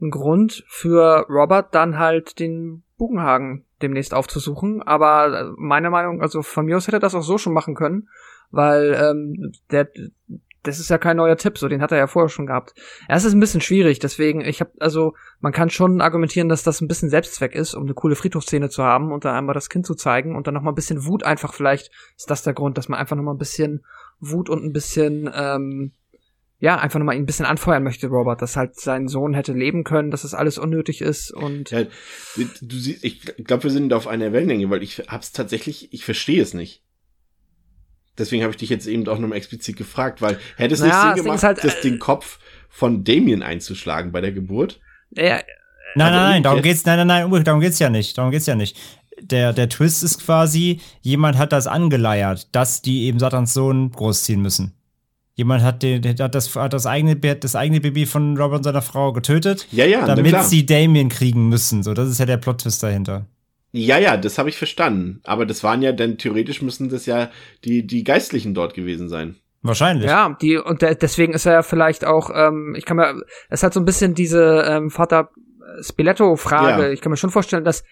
ein 0.00 0.10
Grund 0.10 0.64
für 0.68 1.26
Robert 1.28 1.74
dann 1.74 1.98
halt 1.98 2.38
den 2.38 2.82
Bugenhagen 2.96 3.64
demnächst 3.82 4.14
aufzusuchen. 4.14 4.82
Aber 4.82 5.40
äh, 5.40 5.52
meine 5.56 5.90
Meinung, 5.90 6.20
also 6.22 6.42
von 6.42 6.66
mir 6.66 6.76
aus 6.76 6.86
hätte 6.86 6.98
er 6.98 7.00
das 7.00 7.14
auch 7.14 7.22
so 7.22 7.38
schon 7.38 7.52
machen 7.52 7.74
können, 7.74 8.08
weil 8.50 8.94
ähm, 9.00 9.52
der 9.70 9.88
das 10.62 10.78
ist 10.78 10.90
ja 10.90 10.98
kein 10.98 11.16
neuer 11.16 11.38
Tipp, 11.38 11.56
so 11.56 11.68
den 11.68 11.80
hat 11.80 11.90
er 11.90 11.96
ja 11.96 12.06
vorher 12.06 12.28
schon 12.28 12.46
gehabt. 12.46 12.74
Ja, 13.08 13.16
es 13.16 13.24
ist 13.24 13.32
ein 13.32 13.40
bisschen 13.40 13.62
schwierig, 13.62 13.98
deswegen 13.98 14.42
ich 14.42 14.60
habe 14.60 14.72
also 14.78 15.14
man 15.40 15.52
kann 15.52 15.70
schon 15.70 16.02
argumentieren, 16.02 16.50
dass 16.50 16.62
das 16.62 16.80
ein 16.80 16.88
bisschen 16.88 17.08
Selbstzweck 17.08 17.54
ist, 17.54 17.74
um 17.74 17.84
eine 17.84 17.94
coole 17.94 18.14
Friedhofsszene 18.14 18.68
zu 18.68 18.82
haben 18.82 19.10
und 19.10 19.24
dann 19.24 19.34
einmal 19.34 19.54
das 19.54 19.70
Kind 19.70 19.86
zu 19.86 19.94
zeigen 19.94 20.36
und 20.36 20.46
dann 20.46 20.54
noch 20.54 20.62
mal 20.62 20.72
ein 20.72 20.74
bisschen 20.76 21.06
Wut 21.06 21.22
einfach 21.22 21.54
vielleicht 21.54 21.90
ist 22.16 22.30
das 22.30 22.42
der 22.42 22.52
Grund, 22.52 22.76
dass 22.76 22.88
man 22.88 23.00
einfach 23.00 23.16
noch 23.16 23.22
mal 23.22 23.32
ein 23.32 23.38
bisschen 23.38 23.84
Wut 24.18 24.50
und 24.50 24.62
ein 24.62 24.72
bisschen 24.72 25.30
ähm, 25.34 25.92
ja, 26.60 26.78
einfach 26.78 26.98
nochmal 26.98 27.16
ihn 27.16 27.22
ein 27.22 27.26
bisschen 27.26 27.46
anfeuern 27.46 27.82
möchte, 27.82 28.08
Robert, 28.08 28.42
dass 28.42 28.54
halt 28.54 28.78
sein 28.78 29.08
Sohn 29.08 29.32
hätte 29.32 29.54
leben 29.54 29.82
können, 29.82 30.10
dass 30.10 30.22
das 30.22 30.34
alles 30.34 30.58
unnötig 30.58 31.00
ist 31.00 31.32
und. 31.32 31.70
Ja, 31.70 31.84
du 32.34 32.76
siehst, 32.76 33.02
ich 33.02 33.22
glaube, 33.44 33.64
wir 33.64 33.70
sind 33.70 33.92
auf 33.94 34.06
einer 34.06 34.32
Wellenlänge, 34.32 34.68
weil 34.68 34.82
ich 34.82 35.02
hab's 35.08 35.32
tatsächlich, 35.32 35.92
ich 35.92 36.04
verstehe 36.04 36.42
es 36.42 36.52
nicht. 36.52 36.82
Deswegen 38.18 38.42
habe 38.42 38.50
ich 38.50 38.58
dich 38.58 38.68
jetzt 38.68 38.86
eben 38.86 39.08
auch 39.08 39.18
nochmal 39.18 39.38
explizit 39.38 39.76
gefragt, 39.76 40.20
weil 40.20 40.38
hätte 40.56 40.74
es 40.74 40.80
naja, 40.80 41.06
nicht 41.06 41.16
Sinn 41.16 41.24
gemacht, 41.24 41.42
halt, 41.42 41.64
das, 41.64 41.76
äh, 41.76 41.82
den 41.82 41.98
Kopf 41.98 42.38
von 42.68 43.04
Damien 43.04 43.42
einzuschlagen 43.42 44.12
bei 44.12 44.20
der 44.20 44.32
Geburt? 44.32 44.80
Ja, 45.12 45.36
nein, 45.94 46.12
nein, 46.12 46.12
nein, 46.12 46.42
darum 46.42 46.60
geht's, 46.60 46.84
nein, 46.84 47.06
nein, 47.06 47.30
nein, 47.30 47.44
darum 47.44 47.62
geht's 47.62 47.78
ja 47.78 47.88
nicht, 47.88 48.18
darum 48.18 48.30
geht's 48.30 48.46
ja 48.46 48.54
nicht. 48.54 48.76
Der, 49.22 49.54
der 49.54 49.70
Twist 49.70 50.02
ist 50.02 50.22
quasi, 50.22 50.80
jemand 51.00 51.38
hat 51.38 51.52
das 51.52 51.66
angeleiert, 51.66 52.54
dass 52.54 52.82
die 52.82 53.04
eben 53.04 53.18
Satans 53.18 53.54
Sohn 53.54 53.90
großziehen 53.92 54.42
müssen. 54.42 54.74
Jemand 55.40 55.62
hat, 55.62 55.82
den, 55.82 56.04
hat, 56.04 56.34
das, 56.34 56.54
hat 56.54 56.74
das, 56.74 56.84
eigene, 56.84 57.16
das 57.16 57.56
eigene 57.56 57.80
Baby 57.80 58.04
von 58.04 58.36
Robert 58.36 58.58
und 58.58 58.64
seiner 58.64 58.82
Frau 58.82 59.14
getötet, 59.14 59.66
ja, 59.72 59.86
ja, 59.86 60.04
damit 60.04 60.38
sie 60.42 60.66
Damien 60.66 61.08
kriegen 61.08 61.48
müssen. 61.48 61.82
So, 61.82 61.94
das 61.94 62.10
ist 62.10 62.20
ja 62.20 62.26
der 62.26 62.36
Plot-Twist 62.36 62.82
dahinter. 62.82 63.24
Ja, 63.72 63.96
ja, 63.96 64.18
das 64.18 64.36
habe 64.36 64.50
ich 64.50 64.58
verstanden. 64.58 65.20
Aber 65.24 65.46
das 65.46 65.64
waren 65.64 65.80
ja 65.80 65.92
dann 65.92 66.18
theoretisch 66.18 66.60
müssen 66.60 66.90
das 66.90 67.06
ja 67.06 67.30
die, 67.64 67.86
die 67.86 68.04
Geistlichen 68.04 68.52
dort 68.52 68.74
gewesen 68.74 69.08
sein. 69.08 69.36
Wahrscheinlich. 69.62 70.10
Ja, 70.10 70.36
die, 70.42 70.58
und 70.58 70.82
deswegen 70.82 71.32
ist 71.32 71.46
er 71.46 71.54
ja 71.54 71.62
vielleicht 71.62 72.04
auch, 72.04 72.28
ähm, 72.34 72.74
ich 72.76 72.84
kann 72.84 72.98
mir, 72.98 73.22
es 73.48 73.62
hat 73.62 73.72
so 73.72 73.80
ein 73.80 73.86
bisschen 73.86 74.12
diese 74.12 74.62
ähm, 74.68 74.90
Vater 74.90 75.30
Spiletto-Frage. 75.80 76.82
Ja. 76.82 76.90
Ich 76.90 77.00
kann 77.00 77.08
mir 77.08 77.16
schon 77.16 77.30
vorstellen, 77.30 77.64
dass 77.64 77.82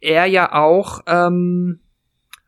er 0.00 0.26
ja 0.26 0.52
auch, 0.52 1.00
ähm, 1.06 1.80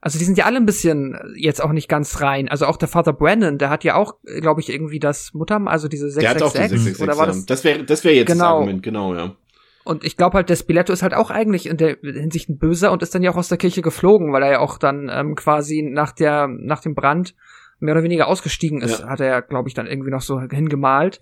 also 0.05 0.19
die 0.19 0.24
sind 0.24 0.37
ja 0.37 0.47
alle 0.47 0.57
ein 0.57 0.66
bisschen 0.66 1.16
jetzt 1.37 1.62
auch 1.62 1.70
nicht 1.70 1.89
ganz 1.89 2.20
rein. 2.20 2.49
Also 2.49 2.66
auch 2.66 2.77
der 2.77 2.89
Vater 2.89 3.12
Brandon, 3.12 3.57
der 3.57 3.70
hat 3.70 3.85
ja 3.85 3.95
auch, 3.95 4.16
glaube 4.41 4.61
ich, 4.61 4.69
irgendwie 4.69 4.99
das 4.99 5.33
Mutter, 5.33 5.62
also 5.65 5.87
diese 5.87 6.11
666. 6.11 6.19
Der 6.20 6.31
hat 6.31 6.43
auch 6.43 6.53
die 6.53 6.69
666, 6.69 7.03
oder 7.05 7.19
war 7.19 7.27
das? 7.29 7.47
Das 7.47 7.62
wäre 7.62 7.85
das 7.85 8.03
wäre 8.03 8.16
jetzt 8.16 8.27
genau. 8.27 8.45
das 8.45 8.53
Argument, 8.53 8.83
genau, 8.83 9.15
ja. 9.15 9.37
Und 9.85 10.05
ich 10.05 10.16
glaube 10.16 10.39
halt, 10.39 10.49
der 10.49 10.57
Spiletto 10.57 10.93
ist 10.93 11.05
halt 11.05 11.15
auch 11.15 11.31
eigentlich 11.31 11.66
in 11.66 11.77
der 11.77 11.99
Hinsicht 12.03 12.49
ein 12.49 12.59
Böser 12.59 12.91
und 12.91 13.03
ist 13.03 13.15
dann 13.15 13.23
ja 13.23 13.31
auch 13.31 13.37
aus 13.37 13.49
der 13.49 13.59
Kirche 13.59 13.81
geflogen, 13.81 14.33
weil 14.33 14.43
er 14.43 14.51
ja 14.51 14.59
auch 14.59 14.77
dann 14.79 15.09
ähm, 15.09 15.37
quasi 15.37 15.83
nach 15.83 16.11
der 16.11 16.49
nach 16.49 16.81
dem 16.81 16.97
Brand 16.97 17.37
mehr 17.79 17.95
oder 17.95 18.03
weniger 18.03 18.27
ausgestiegen 18.27 18.81
ist, 18.81 19.01
ja. 19.01 19.09
hat 19.09 19.20
er 19.20 19.27
ja, 19.27 19.41
glaube 19.41 19.69
ich, 19.69 19.74
dann 19.74 19.87
irgendwie 19.87 20.11
noch 20.11 20.20
so 20.20 20.41
hingemalt. 20.41 21.20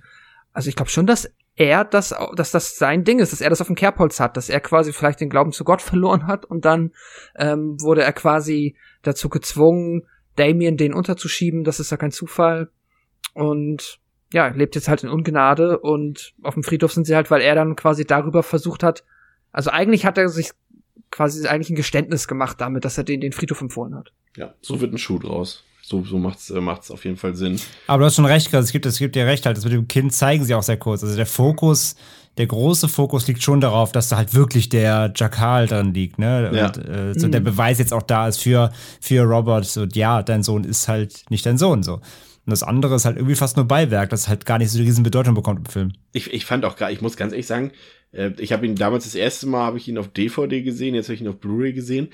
Also 0.55 0.71
ich 0.71 0.77
glaube 0.77 0.91
schon, 0.91 1.07
dass 1.07 1.31
er 1.61 1.85
das, 1.85 2.15
dass 2.37 2.53
das 2.53 2.79
sein 2.79 3.05
Ding 3.05 3.19
ist, 3.19 3.33
dass 3.33 3.43
er 3.43 3.51
das 3.51 3.61
auf 3.61 3.67
dem 3.67 3.77
Kerbholz 3.77 4.19
hat, 4.19 4.39
dass 4.39 4.49
er 4.49 4.61
quasi 4.61 4.95
vielleicht 4.95 5.21
den 5.21 5.29
Glauben 5.29 5.53
zu 5.53 5.63
Gott 5.63 5.83
verloren 5.83 6.27
hat 6.27 6.47
und 6.47 6.65
dann 6.65 6.93
ähm, 7.37 7.81
wurde 7.81 8.03
er 8.03 8.15
quasi 8.15 8.77
dazu 9.03 9.29
gezwungen, 9.29 10.07
Damien 10.37 10.79
den 10.79 10.95
unterzuschieben. 10.95 11.63
Das 11.65 11.79
ist 11.79 11.91
ja 11.91 11.99
kein 11.99 12.13
Zufall. 12.13 12.71
Und 13.35 14.01
ja, 14.33 14.49
lebt 14.49 14.75
jetzt 14.75 14.89
halt 14.89 15.03
in 15.03 15.11
Ungnade 15.11 15.79
und 15.81 16.33
auf 16.43 16.55
dem 16.55 16.63
Friedhof 16.63 16.93
sind 16.95 17.07
sie 17.07 17.15
halt, 17.15 17.31
weil 17.31 17.43
er 17.43 17.55
dann 17.55 17.77
quasi 17.77 18.07
darüber 18.07 18.43
versucht 18.43 18.83
hat, 18.83 19.05
also 19.53 19.71
eigentlich 19.71 20.07
hat 20.07 20.17
er 20.17 20.29
sich 20.29 20.53
quasi 21.11 21.47
eigentlich 21.47 21.71
ein 21.71 21.77
Geständnis 21.77 22.27
gemacht 22.27 22.61
damit, 22.61 22.85
dass 22.85 22.97
er 22.97 23.05
den, 23.05 23.21
den 23.21 23.33
Friedhof 23.33 23.61
empfohlen 23.61 23.97
hat. 23.97 24.13
Ja, 24.37 24.55
so 24.63 24.81
wird 24.81 24.95
ein 24.95 24.99
Schuh 24.99 25.19
draus 25.19 25.65
so, 25.91 26.05
so 26.05 26.19
macht's, 26.19 26.51
äh, 26.51 26.61
macht's 26.61 26.91
auf 26.91 27.05
jeden 27.05 27.17
Fall 27.17 27.35
Sinn. 27.35 27.61
Aber 27.89 28.01
du 28.01 28.05
hast 28.07 28.15
schon 28.15 28.25
recht, 28.25 28.53
es 28.55 28.73
gibt, 28.73 28.87
es 28.87 28.99
gibt 28.99 29.17
dir 29.17 29.27
recht 29.27 29.45
halt, 29.45 29.57
das 29.57 29.65
mit 29.65 29.73
dem 29.73 29.89
Kind 29.89 30.13
zeigen 30.13 30.45
sie 30.45 30.55
auch 30.55 30.63
sehr 30.63 30.77
kurz. 30.77 31.03
Also 31.03 31.17
der 31.17 31.27
Fokus, 31.27 31.97
der 32.39 32.47
große 32.47 32.89
Fokus 32.89 33.27
liegt 33.27 33.43
schon 33.43 33.61
darauf, 33.61 33.91
dass 33.91 34.09
da 34.09 34.17
halt 34.17 34.33
wirklich 34.33 34.69
der 34.69 35.13
Jakal 35.17 35.67
dran 35.67 35.93
liegt, 35.93 36.19
ne? 36.19 36.51
Ja. 36.55 36.67
Und 36.67 36.79
äh, 36.79 37.19
so 37.19 37.27
mhm. 37.27 37.33
der 37.33 37.41
Beweis 37.41 37.79
jetzt 37.79 37.93
auch 37.93 38.03
da 38.03 38.29
ist 38.29 38.39
für, 38.39 38.73
für 39.01 39.23
Robert, 39.23 39.65
so, 39.65 39.85
ja, 39.85 40.23
dein 40.23 40.45
Sohn 40.45 40.63
ist 40.63 40.87
halt 40.87 41.25
nicht 41.29 41.45
dein 41.45 41.59
Sohn, 41.59 41.83
so. 41.83 41.95
Und 41.95 42.53
das 42.53 42.63
andere 42.63 42.95
ist 42.95 43.05
halt 43.05 43.17
irgendwie 43.17 43.35
fast 43.35 43.57
nur 43.57 43.67
Beiwerk, 43.67 44.11
das 44.11 44.29
halt 44.29 44.47
gar 44.47 44.59
nicht 44.59 44.71
so 44.71 44.79
die 44.79 44.85
riesen 44.85 45.03
Bedeutung 45.03 45.35
bekommt 45.35 45.59
im 45.59 45.67
Film. 45.67 45.93
Ich, 46.13 46.33
ich 46.33 46.47
fand 46.47 46.65
auch 46.65 46.77
gar, 46.77 46.91
ich 46.91 47.03
muss 47.03 47.17
ganz 47.17 47.33
ehrlich 47.33 47.47
sagen, 47.47 47.73
äh, 48.13 48.31
ich 48.39 48.53
habe 48.53 48.65
ihn 48.65 48.77
damals 48.77 49.05
das 49.05 49.17
erste 49.17 49.49
Mal 49.49 49.65
habe 49.65 49.79
ich 49.79 49.89
ihn 49.89 49.99
auf 49.99 50.09
DVD 50.09 50.63
gesehen, 50.63 50.95
jetzt 50.95 51.07
habe 51.07 51.15
ich 51.15 51.21
ihn 51.21 51.29
auf 51.29 51.41
Blu-ray 51.41 51.73
gesehen 51.73 52.11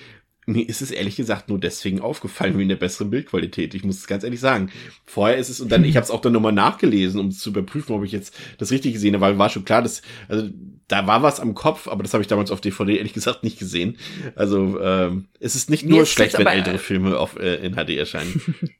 mir 0.47 0.69
ist 0.69 0.81
es 0.81 0.93
ehrlich 0.93 1.17
gesagt 1.17 1.49
nur 1.49 1.59
deswegen 1.59 2.01
aufgefallen, 2.01 2.57
wie 2.57 2.63
in 2.63 2.69
der 2.69 2.77
besseren 2.77 3.11
Bildqualität. 3.11 3.75
Ich 3.75 3.85
muss 3.85 3.99
es 3.99 4.07
ganz 4.07 4.23
ehrlich 4.23 4.41
sagen. 4.41 4.71
Vorher 5.05 5.37
ist 5.37 5.49
es, 5.49 5.61
und 5.61 5.71
dann, 5.71 5.85
ich 5.85 5.97
habe 5.97 6.05
es 6.05 6.11
auch 6.11 6.21
dann 6.21 6.33
nochmal 6.33 6.53
nachgelesen, 6.53 7.21
um 7.21 7.33
zu 7.33 7.51
überprüfen, 7.51 7.95
ob 7.95 8.05
ich 8.05 8.13
jetzt 8.13 8.35
das 8.59 8.71
richtig 8.71 8.93
gesehen 8.93 9.15
habe, 9.15 9.23
weil 9.23 9.39
war 9.39 9.51
schon 9.51 9.65
klar, 9.65 9.83
dass, 9.83 10.03
also 10.29 10.49
da 10.87 11.07
war 11.09 11.23
was 11.23 11.41
am 11.41 11.55
Kopf, 11.55 11.89
aber 11.89 12.05
das 12.05 12.15
habe 12.15 12.23
ich 12.23 12.29
damals 12.29 12.53
auf 12.53 12.61
DVD 12.61 12.97
ehrlich 12.97 13.13
gesagt 13.13 13.43
nicht 13.43 13.59
gesehen. 13.59 13.99
Also 14.37 14.81
ähm, 14.81 15.27
es 15.41 15.57
ist 15.57 15.69
nicht 15.69 15.85
nur 15.85 16.03
ist 16.03 16.11
schlecht, 16.11 16.39
wenn 16.39 16.47
ältere 16.47 16.79
Filme 16.79 17.19
auf, 17.19 17.37
äh, 17.39 17.57
in 17.57 17.75
HD 17.75 17.91
erscheinen. 17.91 18.41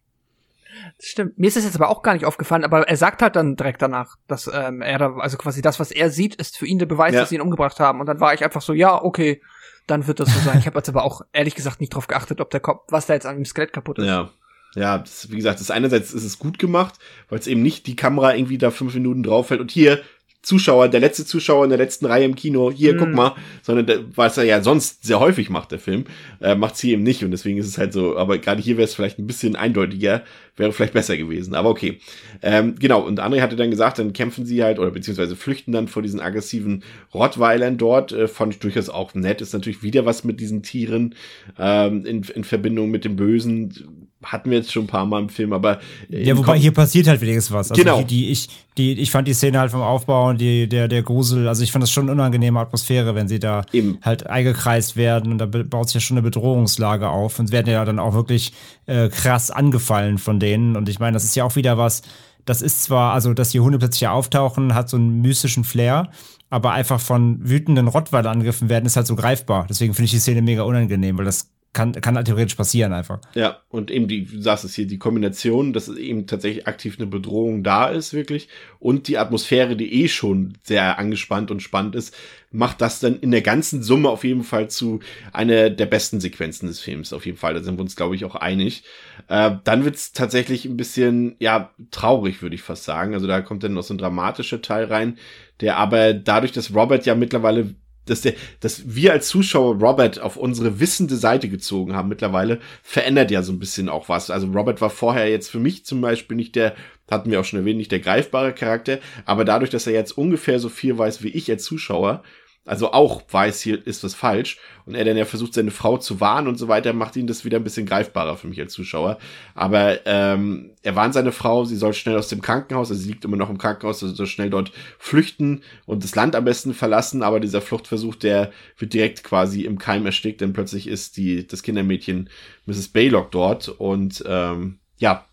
Das 0.99 1.09
stimmt. 1.09 1.39
Mir 1.39 1.49
ist 1.49 1.57
das 1.57 1.65
jetzt 1.65 1.77
aber 1.77 1.91
auch 1.91 2.03
gar 2.03 2.15
nicht 2.15 2.25
aufgefallen, 2.25 2.65
aber 2.65 2.89
er 2.89 2.97
sagt 2.97 3.21
halt 3.21 3.37
dann 3.37 3.57
direkt 3.57 3.83
danach, 3.83 4.17
dass 4.29 4.51
ähm, 4.53 4.81
er 4.81 4.99
da, 4.99 5.17
also 5.17 5.37
quasi 5.37 5.61
das, 5.61 5.79
was 5.79 5.91
er 5.91 6.11
sieht, 6.11 6.37
ist 6.37 6.57
für 6.57 6.67
ihn 6.67 6.79
der 6.79 6.87
Beweis, 6.87 7.13
ja. 7.13 7.21
dass 7.21 7.29
sie 7.29 7.35
ihn 7.35 7.41
umgebracht 7.41 7.81
haben. 7.81 8.01
Und 8.01 8.07
dann 8.07 8.21
war 8.21 8.33
ich 8.33 8.43
einfach 8.43 8.63
so, 8.63 8.73
ja, 8.73 9.03
okay, 9.03 9.43
dann 9.87 10.07
wird 10.07 10.21
das 10.21 10.33
so 10.33 10.41
sein. 10.41 10.59
Ich 10.59 10.67
habe 10.67 10.79
jetzt 10.79 10.89
aber 10.89 11.05
auch 11.05 11.23
ehrlich 11.33 11.55
gesagt 11.55 11.81
nicht 11.81 11.95
drauf 11.95 12.07
geachtet, 12.07 12.41
ob 12.41 12.51
der 12.51 12.61
Kopf, 12.61 12.85
was 12.89 13.07
da 13.07 13.15
jetzt 13.15 13.27
an 13.27 13.37
dem 13.37 13.45
Skelett 13.45 13.73
kaputt 13.73 13.99
ist. 13.99 14.07
Ja. 14.07 14.31
Ja, 14.75 14.99
das, 14.99 15.31
wie 15.31 15.37
gesagt, 15.37 15.59
das 15.59 15.71
einerseits 15.71 16.13
ist 16.13 16.25
es 16.25 16.39
gut 16.39 16.59
gemacht, 16.59 16.97
weil 17.31 17.39
es 17.39 17.47
eben 17.47 17.63
nicht 17.63 17.87
die 17.87 17.97
Kamera 17.97 18.35
irgendwie 18.35 18.59
da 18.59 18.71
fünf 18.71 18.93
Minuten 18.93 19.23
drauf 19.23 19.49
fällt 19.49 19.63
und 19.63 19.71
hier 19.71 20.03
Zuschauer, 20.47 20.89
der 20.89 21.01
letzte 21.01 21.25
Zuschauer 21.25 21.65
in 21.65 21.71
der 21.71 21.79
letzten 21.79 22.07
Reihe 22.07 22.25
im 22.25 22.37
Kino, 22.37 22.71
hier, 22.71 22.95
mm. 22.95 22.99
guck 22.99 23.13
mal, 23.13 23.35
sondern 23.63 23.87
der, 23.87 23.99
was 24.15 24.39
er 24.39 24.45
ja 24.45 24.63
sonst 24.63 25.05
sehr 25.05 25.19
häufig 25.19 25.51
macht, 25.51 25.73
der 25.73 25.81
Film, 25.81 26.05
äh, 26.41 26.55
macht's 26.55 26.79
hier 26.81 26.93
eben 26.93 27.03
nicht 27.03 27.25
und 27.25 27.33
deswegen 27.33 27.59
ist 27.59 27.67
es 27.67 27.79
halt 27.79 27.93
so, 27.93 28.17
aber 28.17 28.39
gerade 28.39 28.63
hier 28.63 28.77
wäre 28.77 28.85
es 28.85 28.95
vielleicht 28.95 29.19
ein 29.19 29.27
bisschen 29.27 29.57
eindeutiger, 29.57 30.23
wäre 30.57 30.73
vielleicht 30.73 30.93
besser 30.93 31.17
gewesen, 31.17 31.57
aber 31.57 31.69
okay. 31.69 31.99
Ähm, 32.43 32.77
genau, 32.79 33.01
und 33.01 33.19
André 33.19 33.41
hatte 33.41 33.57
dann 33.57 33.73
gesagt, 33.73 33.99
dann 33.99 34.13
kämpfen 34.13 34.47
sie 34.47 34.63
halt 34.63 34.79
oder 34.79 34.93
beziehungsweise 34.93 35.35
flüchten 35.35 35.73
dann 35.73 35.89
vor 35.89 36.03
diesen 36.03 36.21
aggressiven 36.21 36.85
Rottweilern 37.13 37.77
dort, 37.77 38.13
äh, 38.13 38.29
fand 38.29 38.55
ich 38.55 38.61
durchaus 38.61 38.89
auch 38.89 39.15
nett, 39.15 39.41
ist 39.41 39.53
natürlich 39.53 39.83
wieder 39.83 40.07
was 40.07 40.23
mit 40.23 40.39
diesen 40.39 40.63
Tieren 40.63 41.17
ähm, 41.59 42.07
in, 42.07 42.23
in 42.23 42.45
Verbindung 42.45 42.93
mit 42.93 43.05
dem 43.05 43.17
Bösen, 43.17 44.06
hatten 44.33 44.51
wir 44.51 44.59
jetzt 44.59 44.73
schon 44.73 44.85
ein 44.85 44.89
paar 44.89 45.07
Mal 45.07 45.23
im 45.23 45.29
Film, 45.29 45.53
aber. 45.53 45.81
Ja, 46.09 46.37
wobei 46.37 46.59
hier 46.59 46.73
passiert 46.73 47.07
halt 47.07 47.21
wenigstens 47.21 47.53
was. 47.53 47.71
Also 47.71 47.83
genau. 47.83 47.99
Die, 48.01 48.07
die, 48.07 48.31
ich, 48.31 48.49
die, 48.77 48.93
ich 48.93 49.11
fand 49.11 49.29
die 49.29 49.35
Szene 49.35 49.59
halt 49.59 49.71
vom 49.71 49.81
Aufbau 49.83 50.29
und 50.29 50.41
die, 50.41 50.69
der, 50.69 50.89
der 50.89 51.03
Grusel, 51.03 51.49
also 51.49 51.63
ich 51.63 51.73
fand 51.73 51.83
das 51.83 51.91
schon 51.91 52.05
eine 52.05 52.13
unangenehme 52.13 52.61
Atmosphäre, 52.61 53.15
wenn 53.15 53.29
sie 53.29 53.39
da 53.39 53.65
Eben. 53.73 53.99
halt 54.03 54.27
eingekreist 54.27 54.97
werden 54.97 55.33
und 55.33 55.39
da 55.39 55.47
baut 55.47 55.89
sich 55.89 55.95
ja 55.95 56.01
schon 56.01 56.17
eine 56.17 56.23
Bedrohungslage 56.23 57.09
auf 57.09 57.39
und 57.39 57.53
werden 57.53 57.73
ja 57.73 57.85
dann 57.85 57.99
auch 57.99 58.15
wirklich 58.15 58.53
äh, 58.87 59.09
krass 59.09 59.51
angefallen 59.51 60.19
von 60.19 60.41
denen. 60.41 60.77
Und 60.77 60.89
ich 60.89 60.99
meine, 60.99 61.15
das 61.15 61.25
ist 61.25 61.37
ja 61.37 61.45
auch 61.45 61.57
wieder 61.57 61.79
was, 61.79 62.03
das 62.45 62.63
ist 62.63 62.85
zwar, 62.85 63.13
also 63.13 63.35
dass 63.35 63.51
die 63.51 63.61
Hunde 63.61 63.79
plötzlich 63.79 64.09
auftauchen, 64.09 64.75
hat 64.75 64.89
so 64.89 64.97
einen 64.97 65.21
mystischen 65.21 65.65
Flair, 65.65 66.11
aber 66.49 66.73
einfach 66.73 67.01
von 67.01 67.39
wütenden 67.49 67.89
Rottweiler 67.89 68.31
angegriffen 68.31 68.69
werden, 68.69 68.87
ist 68.87 68.97
halt 68.97 69.07
so 69.07 69.17
greifbar. 69.17 69.67
Deswegen 69.69 69.95
finde 69.95 70.07
ich 70.07 70.13
die 70.13 70.21
Szene 70.21 70.43
mega 70.43 70.63
unangenehm, 70.63 71.19
weil 71.19 71.25
das 71.25 71.51
kann, 71.77 71.93
kann 71.93 72.17
halt 72.17 72.27
theoretisch 72.27 72.55
passieren 72.55 72.95
einfach. 72.95 73.21
Ja, 73.35 73.59
und 73.69 73.91
eben 73.91 74.09
die, 74.09 74.25
du 74.25 74.41
sagst 74.41 74.65
es 74.65 74.75
hier, 74.75 74.87
die 74.87 74.99
Kombination, 74.99 75.75
dass 75.75 75.89
eben 75.89 76.27
tatsächlich 76.27 76.67
aktiv 76.67 76.97
eine 76.99 77.07
Bedrohung 77.07 77.63
da 77.63 77.89
ist, 77.89 78.15
wirklich, 78.15 78.49
und 78.81 79.09
die 79.09 79.19
Atmosphäre, 79.19 79.77
die 79.77 80.03
eh 80.03 80.09
schon 80.09 80.55
sehr 80.63 80.99
angespannt 80.99 81.51
und 81.51 81.61
spannend 81.61 81.95
ist, 81.95 82.17
macht 82.51 82.81
das 82.81 82.99
dann 83.01 83.21
in 83.21 83.31
der 83.31 83.43
ganzen 83.43 83.83
Summe 83.83 84.09
auf 84.09 84.25
jeden 84.25 84.43
Fall 84.43 84.71
zu 84.71 85.01
einer 85.35 85.69
der 85.69 85.85
besten 85.85 86.19
Sequenzen 86.19 86.67
des 86.67 86.81
Films, 86.81 87.13
auf 87.13 87.27
jeden 87.27 87.37
Fall. 87.37 87.53
Da 87.53 87.63
sind 87.63 87.77
wir 87.77 87.83
uns, 87.83 87.95
glaube 87.95 88.15
ich, 88.15 88.25
auch 88.25 88.37
einig. 88.37 88.83
Äh, 89.29 89.57
dann 89.65 89.85
wird's 89.85 90.13
tatsächlich 90.13 90.65
ein 90.65 90.79
bisschen, 90.79 91.37
ja, 91.41 91.75
traurig, 91.91 92.41
würde 92.41 92.55
ich 92.55 92.63
fast 92.63 92.85
sagen. 92.85 93.13
Also 93.13 93.27
da 93.27 93.43
kommt 93.43 93.63
dann 93.63 93.75
noch 93.75 93.83
so 93.83 93.93
ein 93.93 93.99
dramatischer 93.99 94.63
Teil 94.63 94.87
rein, 94.87 95.19
der 95.61 95.77
aber 95.77 96.15
dadurch, 96.15 96.53
dass 96.53 96.75
Robert 96.75 97.05
ja 97.05 97.15
mittlerweile 97.15 97.75
dass, 98.07 98.23
der, 98.23 98.35
dass 98.61 98.95
wir 98.95 99.13
als 99.13 99.29
Zuschauer 99.29 99.77
Robert 99.77 100.21
auf 100.21 100.37
unsere 100.37 100.81
wissende 100.81 101.17
Seite 101.17 101.49
gezogen 101.49 101.95
haben 101.95 102.09
mittlerweile, 102.09 102.61
verändert 102.83 103.31
ja 103.31 103.43
so 103.43 103.53
ein 103.53 103.59
bisschen 103.59 103.89
auch 103.89 104.09
was. 104.09 104.31
Also 104.31 104.47
Robert 104.49 104.81
war 104.81 104.91
vorher 104.91 105.29
jetzt 105.31 105.51
für 105.51 105.61
mich 105.61 105.85
zum 105.85 106.01
Beispiel 106.01 106.37
nicht 106.37 106.57
der, 106.57 106.75
hatten 107.11 107.31
wir 107.31 107.41
auch 107.41 107.45
schon 107.45 107.59
erwähnt, 107.59 107.79
nicht 107.79 107.93
der 107.93 108.01
greifbare 108.01 108.53
Charakter, 108.53 108.99
aber 109.25 109.45
dadurch, 109.45 109.71
dass 109.71 109.87
er 109.87 109.93
jetzt 109.93 110.17
ungefähr 110.17 110.59
so 110.59 110.69
viel 110.69 110.97
weiß 110.97 111.23
wie 111.23 111.29
ich 111.29 111.51
als 111.51 111.65
Zuschauer, 111.65 112.23
also 112.67 112.93
auch 112.93 113.23
weiß, 113.31 113.61
hier 113.61 113.87
ist 113.87 114.03
was 114.05 114.15
falsch. 114.15 114.59
Und 114.85 114.95
er 114.97 115.05
dann 115.05 115.17
ja 115.17 115.25
versucht, 115.25 115.55
seine 115.55 115.71
Frau 115.71 115.97
zu 115.99 116.21
warnen 116.21 116.49
und 116.49 116.59
so 116.59 116.69
weiter, 116.69 116.93
macht 116.93 117.17
ihn 117.17 117.27
das 117.27 117.45
wieder 117.45 117.59
ein 117.59 117.65
bisschen 117.65 117.87
greifbarer 117.87 118.37
für 118.37 118.49
mich 118.49 118.61
als 118.61 118.73
Zuschauer. 118.73 119.19
Aber 119.55 120.05
ähm, 120.05 120.73
er 120.83 120.97
warnt 120.97 121.15
seine 121.15 121.33
Frau, 121.33 121.65
sie 121.65 121.77
soll 121.77 121.95
schnell 121.95 122.19
aus 122.19 122.29
dem 122.29 122.43
Krankenhaus, 122.43 122.91
also 122.91 123.01
sie 123.01 123.09
liegt 123.09 123.25
immer 123.25 123.37
noch 123.37 123.51
im 123.51 123.59
Krankenhaus, 123.59 124.03
also 124.03 124.15
soll 124.15 124.27
schnell 124.27 124.51
dort 124.51 124.73
flüchten 124.99 125.63
und 125.87 126.03
das 126.05 126.15
Land 126.17 126.35
am 126.35 126.45
besten 126.45 126.75
verlassen. 126.75 127.23
Aber 127.23 127.41
dieser 127.41 127.61
Fluchtversuch, 127.61 128.17
der 128.17 128.51
wird 128.79 128.93
direkt 128.93 129.23
quasi 129.23 129.63
im 129.63 129.79
Keim 129.79 130.05
erstickt, 130.05 130.41
denn 130.41 130.53
plötzlich 130.53 130.89
ist 130.89 131.17
die, 131.17 131.47
das 131.47 131.63
Kindermädchen 131.63 132.29
Mrs. 132.67 132.89
Baylock 132.89 133.31
dort 133.31 133.69
und 133.69 134.25
ähm, 134.27 134.81
ja, 134.99 135.25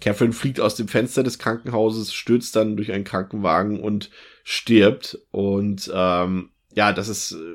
Catherine 0.00 0.32
fliegt 0.32 0.60
aus 0.60 0.74
dem 0.74 0.88
Fenster 0.88 1.22
des 1.22 1.38
Krankenhauses, 1.38 2.12
stürzt 2.12 2.56
dann 2.56 2.76
durch 2.76 2.92
einen 2.92 3.04
Krankenwagen 3.04 3.80
und 3.80 4.10
stirbt. 4.50 5.16
Und 5.30 5.88
ähm, 5.94 6.50
ja, 6.74 6.92
das 6.92 7.08
ist, 7.08 7.32
äh, 7.32 7.54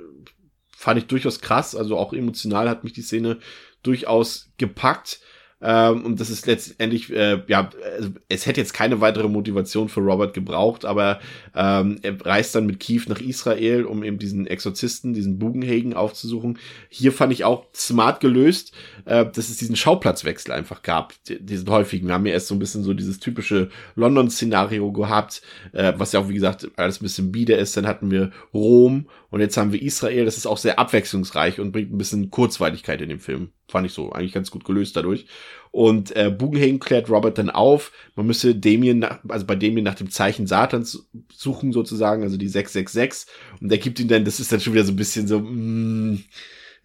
fand 0.75 0.97
ich 0.97 1.07
durchaus 1.07 1.41
krass. 1.41 1.75
Also 1.75 1.97
auch 1.97 2.13
emotional 2.13 2.69
hat 2.69 2.85
mich 2.85 2.93
die 2.93 3.01
Szene 3.01 3.39
durchaus 3.83 4.49
gepackt. 4.57 5.19
Ähm, 5.67 6.05
und 6.05 6.19
das 6.19 6.29
ist 6.29 6.45
letztendlich, 6.45 7.11
äh, 7.11 7.41
ja, 7.47 7.71
also 7.97 8.09
es 8.29 8.45
hätte 8.45 8.61
jetzt 8.61 8.75
keine 8.75 9.01
weitere 9.01 9.27
Motivation 9.27 9.89
für 9.89 10.01
Robert 10.01 10.35
gebraucht, 10.35 10.85
aber 10.85 11.19
ähm, 11.55 11.97
er 12.03 12.23
reist 12.23 12.53
dann 12.53 12.67
mit 12.67 12.79
Keith 12.79 13.09
nach 13.09 13.19
Israel, 13.19 13.85
um 13.85 14.03
eben 14.03 14.19
diesen 14.19 14.45
Exorzisten, 14.45 15.15
diesen 15.15 15.39
Bugenhagen 15.39 15.95
aufzusuchen. 15.95 16.59
Hier 16.89 17.11
fand 17.11 17.33
ich 17.33 17.45
auch 17.45 17.65
smart 17.73 18.19
gelöst, 18.19 18.73
äh, 19.05 19.25
dass 19.25 19.49
es 19.49 19.57
diesen 19.57 19.75
Schauplatzwechsel 19.75 20.53
einfach 20.53 20.83
gab, 20.83 21.13
diesen 21.27 21.67
häufigen. 21.67 22.07
Wir 22.07 22.13
haben 22.13 22.27
ja 22.27 22.33
erst 22.33 22.47
so 22.47 22.53
ein 22.53 22.59
bisschen 22.59 22.83
so 22.83 22.93
dieses 22.93 23.19
typische 23.19 23.69
London-Szenario 23.95 24.91
gehabt, 24.91 25.41
äh, 25.71 25.93
was 25.97 26.11
ja 26.11 26.19
auch, 26.19 26.29
wie 26.29 26.35
gesagt, 26.35 26.69
alles 26.75 27.01
ein 27.01 27.05
bisschen 27.05 27.31
bieder 27.31 27.57
ist. 27.57 27.75
Dann 27.75 27.87
hatten 27.87 28.11
wir 28.11 28.31
Rom 28.53 29.07
und 29.31 29.39
jetzt 29.39 29.57
haben 29.57 29.71
wir 29.71 29.81
Israel. 29.81 30.25
Das 30.25 30.37
ist 30.37 30.45
auch 30.45 30.59
sehr 30.59 30.77
abwechslungsreich 30.77 31.59
und 31.59 31.71
bringt 31.71 31.91
ein 31.91 31.97
bisschen 31.97 32.29
Kurzweiligkeit 32.29 33.01
in 33.01 33.09
den 33.09 33.19
Film. 33.19 33.49
Fand 33.67 33.87
ich 33.87 33.93
so 33.93 34.11
eigentlich 34.11 34.33
ganz 34.33 34.51
gut 34.51 34.63
gelöst 34.63 34.95
dadurch. 34.95 35.25
Und 35.71 36.15
äh, 36.15 36.29
Bugenhagen 36.29 36.79
klärt 36.79 37.09
Robert 37.09 37.37
dann 37.37 37.49
auf, 37.49 37.91
man 38.15 38.27
müsse 38.27 38.55
Damien, 38.55 38.99
nach, 38.99 39.19
also 39.27 39.45
bei 39.45 39.55
Damien 39.55 39.83
nach 39.83 39.95
dem 39.95 40.09
Zeichen 40.09 40.47
Satans 40.47 41.07
suchen 41.33 41.73
sozusagen, 41.73 42.23
also 42.23 42.37
die 42.37 42.47
666. 42.47 43.33
Und 43.59 43.71
er 43.71 43.77
gibt 43.77 43.99
ihm 43.99 44.07
dann, 44.07 44.23
das 44.23 44.39
ist 44.39 44.51
dann 44.51 44.61
schon 44.61 44.73
wieder 44.73 44.85
so 44.85 44.93
ein 44.93 44.97
bisschen 44.97 45.27
so, 45.27 45.39
mm, 45.39 46.23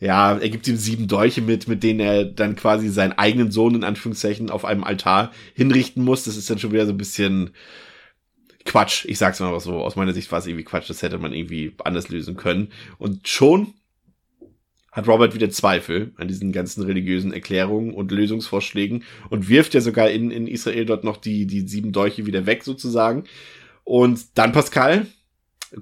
ja, 0.01 0.39
er 0.39 0.49
gibt 0.49 0.67
ihm 0.67 0.77
sieben 0.77 1.07
Dolche 1.07 1.43
mit, 1.43 1.69
mit 1.69 1.83
denen 1.83 2.01
er 2.01 2.25
dann 2.25 2.57
quasi 2.57 2.89
seinen 2.89 3.13
eigenen 3.13 3.51
Sohn 3.51 3.75
in 3.75 3.85
Anführungszeichen 3.85 4.51
auf 4.51 4.65
einem 4.65 4.83
Altar 4.83 5.31
hinrichten 5.55 6.03
muss. 6.03 6.25
Das 6.25 6.37
ist 6.37 6.49
dann 6.49 6.59
schon 6.59 6.73
wieder 6.73 6.87
so 6.87 6.93
ein 6.93 6.99
bisschen 6.99 7.51
Quatsch. 8.65 9.05
Ich 9.05 9.19
sag's 9.19 9.41
mal 9.41 9.59
so. 9.61 9.75
Aus 9.75 9.97
meiner 9.97 10.15
Sicht 10.15 10.33
war 10.33 10.39
es 10.39 10.47
irgendwie 10.47 10.65
Quatsch. 10.65 10.89
Das 10.89 11.03
hätte 11.03 11.19
man 11.19 11.35
irgendwie 11.35 11.75
anders 11.85 12.09
lösen 12.09 12.37
können. 12.37 12.73
Und 12.99 13.29
schon 13.29 13.75
hat 14.93 15.07
Robert 15.07 15.35
wieder 15.35 15.51
Zweifel 15.51 16.13
an 16.17 16.29
diesen 16.29 16.53
ganzen 16.53 16.83
religiösen 16.83 17.33
Erklärungen 17.33 17.95
und 17.95 18.11
Lösungsvorschlägen 18.11 19.05
und 19.29 19.49
wirft 19.49 19.75
ja 19.75 19.81
sogar 19.81 20.11
in, 20.11 20.31
in 20.31 20.47
Israel 20.47 20.85
dort 20.85 21.05
noch 21.05 21.17
die, 21.17 21.47
die 21.47 21.67
sieben 21.67 21.93
Dolche 21.93 22.27
wieder 22.27 22.47
weg 22.47 22.65
sozusagen. 22.65 23.25
Und 23.85 24.39
dann 24.39 24.53
Pascal, 24.53 25.07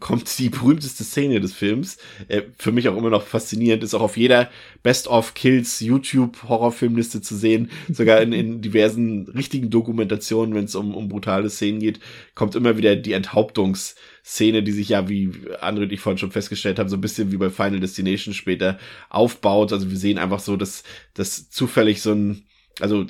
kommt 0.01 0.39
die 0.39 0.51
berühmteste 0.51 1.02
Szene 1.02 1.40
des 1.40 1.55
Films. 1.55 1.97
Äh, 2.28 2.43
für 2.59 2.73
mich 2.73 2.89
auch 2.89 2.97
immer 2.97 3.10
noch 3.10 3.23
faszinierend, 3.23 3.82
ist 3.82 3.94
auch 3.94 4.02
auf 4.02 4.16
jeder 4.16 4.51
Best 4.82 5.09
of 5.09 5.35
Kills 5.35 5.81
YouTube 5.81 6.43
Horrorfilmliste 6.48 7.23
zu 7.23 7.36
sehen. 7.36 7.70
Sogar 7.90 8.20
in, 8.20 8.32
in 8.32 8.60
diversen 8.60 9.28
richtigen 9.28 9.70
Dokumentationen, 9.70 10.55
wenn 10.55 10.65
es 10.65 10.74
um, 10.74 10.94
um 10.94 11.09
brutale 11.09 11.48
Szenen 11.48 11.81
geht, 11.81 12.01
kommt 12.35 12.55
immer 12.55 12.77
wieder 12.77 12.97
die 12.97 13.12
Enthauptungsszene, 13.12 14.62
die 14.62 14.73
sich 14.73 14.90
ja, 14.90 15.09
wie 15.09 15.31
andere 15.60 15.86
und 15.86 15.93
ich 15.93 16.01
vorhin 16.01 16.19
schon 16.19 16.32
festgestellt 16.32 16.78
haben, 16.78 16.89
so 16.89 16.97
ein 16.97 17.02
bisschen 17.02 17.32
wie 17.32 17.39
bei 17.39 17.51
Final 17.51 17.81
Destination 17.81 18.35
später 18.35 18.78
aufbaut. 19.09 19.73
Also 19.73 19.90
wir 19.90 19.97
sehen 19.97 20.19
einfach 20.19 20.40
so, 20.40 20.56
dass, 20.56 20.85
dass 21.15 21.48
zufällig 21.48 22.02
so 22.02 22.12
ein 22.12 22.47
also 22.80 23.05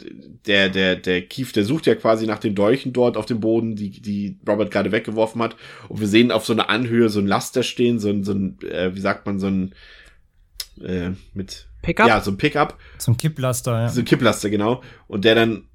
der, 0.47 0.69
der, 0.69 0.97
der 0.97 1.23
Kief, 1.23 1.53
der 1.53 1.65
sucht 1.65 1.86
ja 1.86 1.95
quasi 1.95 2.27
nach 2.27 2.39
den 2.39 2.55
Dolchen 2.55 2.93
dort 2.93 3.16
auf 3.16 3.27
dem 3.27 3.40
Boden, 3.40 3.77
die, 3.77 3.90
die 3.90 4.39
Robert 4.47 4.70
gerade 4.70 4.93
weggeworfen 4.93 5.43
hat. 5.43 5.57
Und 5.89 6.01
wir 6.01 6.09
sehen 6.09 6.32
auf 6.32 6.47
so 6.47 6.53
einer 6.53 6.70
Anhöhe 6.70 7.09
so 7.09 7.20
ein 7.20 7.27
Laster 7.27 7.62
stehen, 7.62 7.99
so 7.99 8.09
ein, 8.09 8.24
so 8.24 8.32
ein 8.32 8.59
äh, 8.62 8.95
wie 8.95 9.01
sagt 9.01 9.27
man, 9.27 9.39
so 9.39 9.49
ein 9.49 9.74
äh, 10.82 11.11
mit 11.35 11.66
Pickup? 11.82 12.09
Ja, 12.09 12.20
so 12.20 12.31
ein 12.31 12.39
Pickup. 12.39 12.78
So 12.99 13.12
ein 13.12 13.16
Kipplaster, 13.16 13.73
ja. 13.82 13.89
So 13.89 14.01
ein 14.01 14.05
Kipplaster, 14.05 14.51
genau. 14.51 14.82
Und 15.07 15.24
der 15.24 15.35
dann 15.35 15.69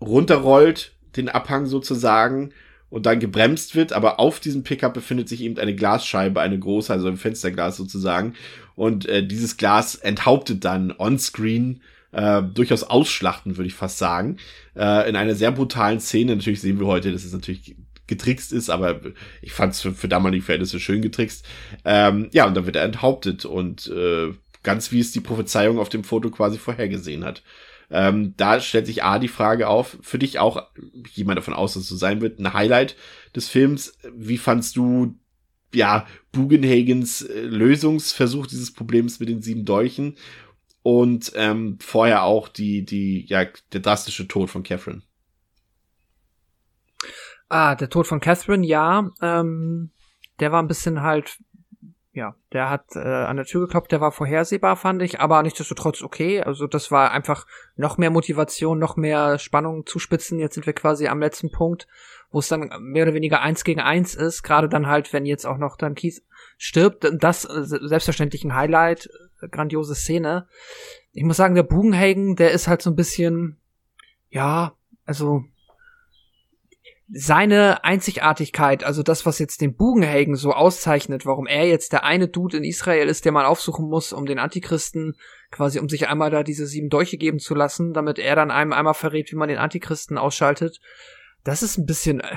runterrollt, 0.00 0.92
den 1.16 1.28
Abhang 1.28 1.66
sozusagen, 1.66 2.52
und 2.90 3.06
dann 3.06 3.20
gebremst 3.20 3.76
wird, 3.76 3.92
aber 3.92 4.18
auf 4.18 4.40
diesem 4.40 4.64
Pickup 4.64 4.94
befindet 4.94 5.28
sich 5.28 5.42
eben 5.42 5.56
eine 5.58 5.74
Glasscheibe, 5.74 6.40
eine 6.40 6.58
große, 6.58 6.92
also 6.92 7.06
ein 7.06 7.16
Fensterglas 7.16 7.76
sozusagen. 7.76 8.34
Und 8.74 9.06
äh, 9.06 9.24
dieses 9.24 9.56
Glas 9.56 9.94
enthauptet 9.94 10.64
dann 10.64 10.92
on-screen 10.98 11.82
äh, 12.12 12.42
durchaus 12.42 12.84
ausschlachten, 12.84 13.56
würde 13.56 13.68
ich 13.68 13.74
fast 13.74 13.98
sagen. 13.98 14.38
Äh, 14.76 15.08
in 15.08 15.16
einer 15.16 15.34
sehr 15.34 15.52
brutalen 15.52 16.00
Szene. 16.00 16.36
Natürlich 16.36 16.60
sehen 16.60 16.80
wir 16.80 16.86
heute, 16.86 17.12
dass 17.12 17.24
es 17.24 17.32
natürlich 17.32 17.76
getrickst 18.06 18.52
ist, 18.52 18.70
aber 18.70 19.00
ich 19.40 19.52
fand 19.52 19.72
es 19.72 19.80
für, 19.80 19.92
für 19.92 20.08
damalige 20.08 20.44
Verhältnisse 20.44 20.80
schön 20.80 21.00
getrickst. 21.00 21.46
Ähm, 21.84 22.28
ja, 22.32 22.46
und 22.46 22.54
dann 22.54 22.66
wird 22.66 22.76
er 22.76 22.84
enthauptet 22.84 23.44
und 23.44 23.86
äh, 23.86 24.34
ganz 24.62 24.92
wie 24.92 25.00
es 25.00 25.12
die 25.12 25.20
Prophezeiung 25.20 25.78
auf 25.78 25.88
dem 25.88 26.04
Foto 26.04 26.30
quasi 26.30 26.58
vorhergesehen 26.58 27.24
hat. 27.24 27.42
Ähm, 27.90 28.34
da 28.36 28.60
stellt 28.60 28.86
sich 28.86 29.02
A 29.02 29.18
die 29.18 29.28
Frage 29.28 29.68
auf, 29.68 29.96
für 30.02 30.18
dich 30.18 30.38
auch, 30.38 30.68
jemand 31.12 31.38
davon 31.38 31.54
aus, 31.54 31.74
dass 31.74 31.84
es 31.84 31.88
so 31.88 31.96
sein 31.96 32.20
wird, 32.20 32.38
ein 32.38 32.52
Highlight 32.52 32.96
des 33.34 33.48
Films. 33.48 33.98
Wie 34.14 34.38
fandst 34.38 34.76
du, 34.76 35.16
ja, 35.74 36.06
Bugenhagens 36.32 37.22
äh, 37.22 37.42
Lösungsversuch 37.42 38.46
dieses 38.46 38.72
Problems 38.72 39.18
mit 39.18 39.28
den 39.28 39.42
sieben 39.42 39.64
Dolchen? 39.64 40.16
Und 40.82 41.32
ähm, 41.34 41.78
vorher 41.80 42.24
auch 42.24 42.48
die, 42.48 42.84
die, 42.84 43.26
ja, 43.26 43.44
der 43.72 43.80
drastische 43.80 44.26
Tod 44.26 44.50
von 44.50 44.62
Catherine. 44.62 45.02
Ah, 47.48 47.74
der 47.74 47.90
Tod 47.90 48.06
von 48.06 48.20
Catherine, 48.20 48.66
ja. 48.66 49.10
Ähm, 49.20 49.90
der 50.38 50.52
war 50.52 50.62
ein 50.62 50.68
bisschen 50.68 51.02
halt, 51.02 51.38
ja, 52.12 52.34
der 52.52 52.70
hat 52.70 52.84
äh, 52.94 53.00
an 53.00 53.36
der 53.36 53.44
Tür 53.44 53.62
geklopft, 53.62 53.92
der 53.92 54.00
war 54.00 54.12
vorhersehbar, 54.12 54.76
fand 54.76 55.02
ich, 55.02 55.20
aber 55.20 55.42
nichtsdestotrotz 55.42 56.02
okay. 56.02 56.42
Also 56.42 56.66
das 56.66 56.90
war 56.90 57.10
einfach 57.10 57.46
noch 57.76 57.98
mehr 57.98 58.10
Motivation, 58.10 58.78
noch 58.78 58.96
mehr 58.96 59.38
Spannung 59.38 59.84
zuspitzen. 59.84 60.38
Jetzt 60.38 60.54
sind 60.54 60.66
wir 60.66 60.72
quasi 60.72 61.08
am 61.08 61.20
letzten 61.20 61.50
Punkt, 61.50 61.88
wo 62.30 62.38
es 62.38 62.48
dann 62.48 62.70
mehr 62.80 63.02
oder 63.02 63.14
weniger 63.14 63.42
eins 63.42 63.64
gegen 63.64 63.80
eins 63.80 64.14
ist. 64.14 64.42
Gerade 64.42 64.68
dann 64.68 64.86
halt, 64.86 65.12
wenn 65.12 65.26
jetzt 65.26 65.44
auch 65.44 65.58
noch 65.58 65.76
dann 65.76 65.94
Keith 65.94 66.22
stirbt, 66.56 67.06
das 67.18 67.44
äh, 67.44 67.64
selbstverständlich 67.64 68.44
ein 68.44 68.54
Highlight 68.54 69.10
grandiose 69.48 69.94
Szene. 69.94 70.46
Ich 71.12 71.24
muss 71.24 71.36
sagen, 71.36 71.54
der 71.54 71.62
Bugenhagen, 71.62 72.36
der 72.36 72.52
ist 72.52 72.68
halt 72.68 72.82
so 72.82 72.90
ein 72.90 72.96
bisschen, 72.96 73.58
ja, 74.28 74.74
also 75.04 75.44
seine 77.12 77.82
Einzigartigkeit, 77.82 78.84
also 78.84 79.02
das, 79.02 79.26
was 79.26 79.40
jetzt 79.40 79.60
den 79.60 79.74
Bugenhagen 79.74 80.36
so 80.36 80.52
auszeichnet, 80.52 81.26
warum 81.26 81.48
er 81.48 81.66
jetzt 81.66 81.92
der 81.92 82.04
eine 82.04 82.28
Dude 82.28 82.58
in 82.58 82.64
Israel 82.64 83.08
ist, 83.08 83.24
der 83.24 83.32
man 83.32 83.46
aufsuchen 83.46 83.88
muss, 83.88 84.12
um 84.12 84.26
den 84.26 84.38
Antichristen 84.38 85.16
quasi, 85.50 85.80
um 85.80 85.88
sich 85.88 86.08
einmal 86.08 86.30
da 86.30 86.44
diese 86.44 86.66
sieben 86.66 86.88
Dolche 86.88 87.18
geben 87.18 87.40
zu 87.40 87.56
lassen, 87.56 87.92
damit 87.92 88.20
er 88.20 88.36
dann 88.36 88.52
einem 88.52 88.72
einmal 88.72 88.94
verrät, 88.94 89.32
wie 89.32 89.36
man 89.36 89.48
den 89.48 89.58
Antichristen 89.58 90.18
ausschaltet. 90.18 90.80
Das 91.42 91.64
ist 91.64 91.78
ein 91.78 91.86
bisschen, 91.86 92.20
äh, 92.20 92.36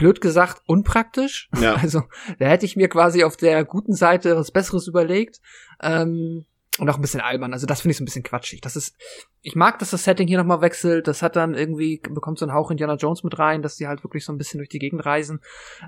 blöd 0.00 0.22
gesagt, 0.22 0.62
unpraktisch. 0.66 1.48
Ja. 1.60 1.76
Also, 1.82 2.02
da 2.38 2.46
hätte 2.46 2.66
ich 2.66 2.74
mir 2.74 2.88
quasi 2.88 3.22
auf 3.22 3.36
der 3.36 3.64
guten 3.64 3.94
Seite 3.94 4.36
was 4.36 4.50
Besseres 4.50 4.86
überlegt. 4.86 5.40
Ähm, 5.80 6.44
und 6.80 6.88
auch 6.88 6.96
ein 6.96 7.02
bisschen 7.02 7.20
albern. 7.20 7.52
Also 7.52 7.66
das 7.66 7.82
finde 7.82 7.92
ich 7.92 7.98
so 7.98 8.02
ein 8.02 8.06
bisschen 8.06 8.22
quatschig. 8.22 8.60
Das 8.62 8.74
ist, 8.74 8.96
ich 9.42 9.54
mag, 9.54 9.78
dass 9.78 9.90
das 9.90 10.04
Setting 10.04 10.28
hier 10.28 10.38
nochmal 10.38 10.62
wechselt. 10.62 11.08
Das 11.08 11.20
hat 11.20 11.36
dann 11.36 11.54
irgendwie, 11.54 11.98
bekommt 11.98 12.38
so 12.38 12.46
einen 12.46 12.54
Hauch 12.54 12.70
Indiana 12.70 12.94
Jones 12.94 13.22
mit 13.22 13.38
rein, 13.38 13.60
dass 13.60 13.76
die 13.76 13.86
halt 13.86 14.02
wirklich 14.02 14.24
so 14.24 14.32
ein 14.32 14.38
bisschen 14.38 14.58
durch 14.58 14.70
die 14.70 14.78
Gegend 14.78 15.04
reisen. 15.04 15.40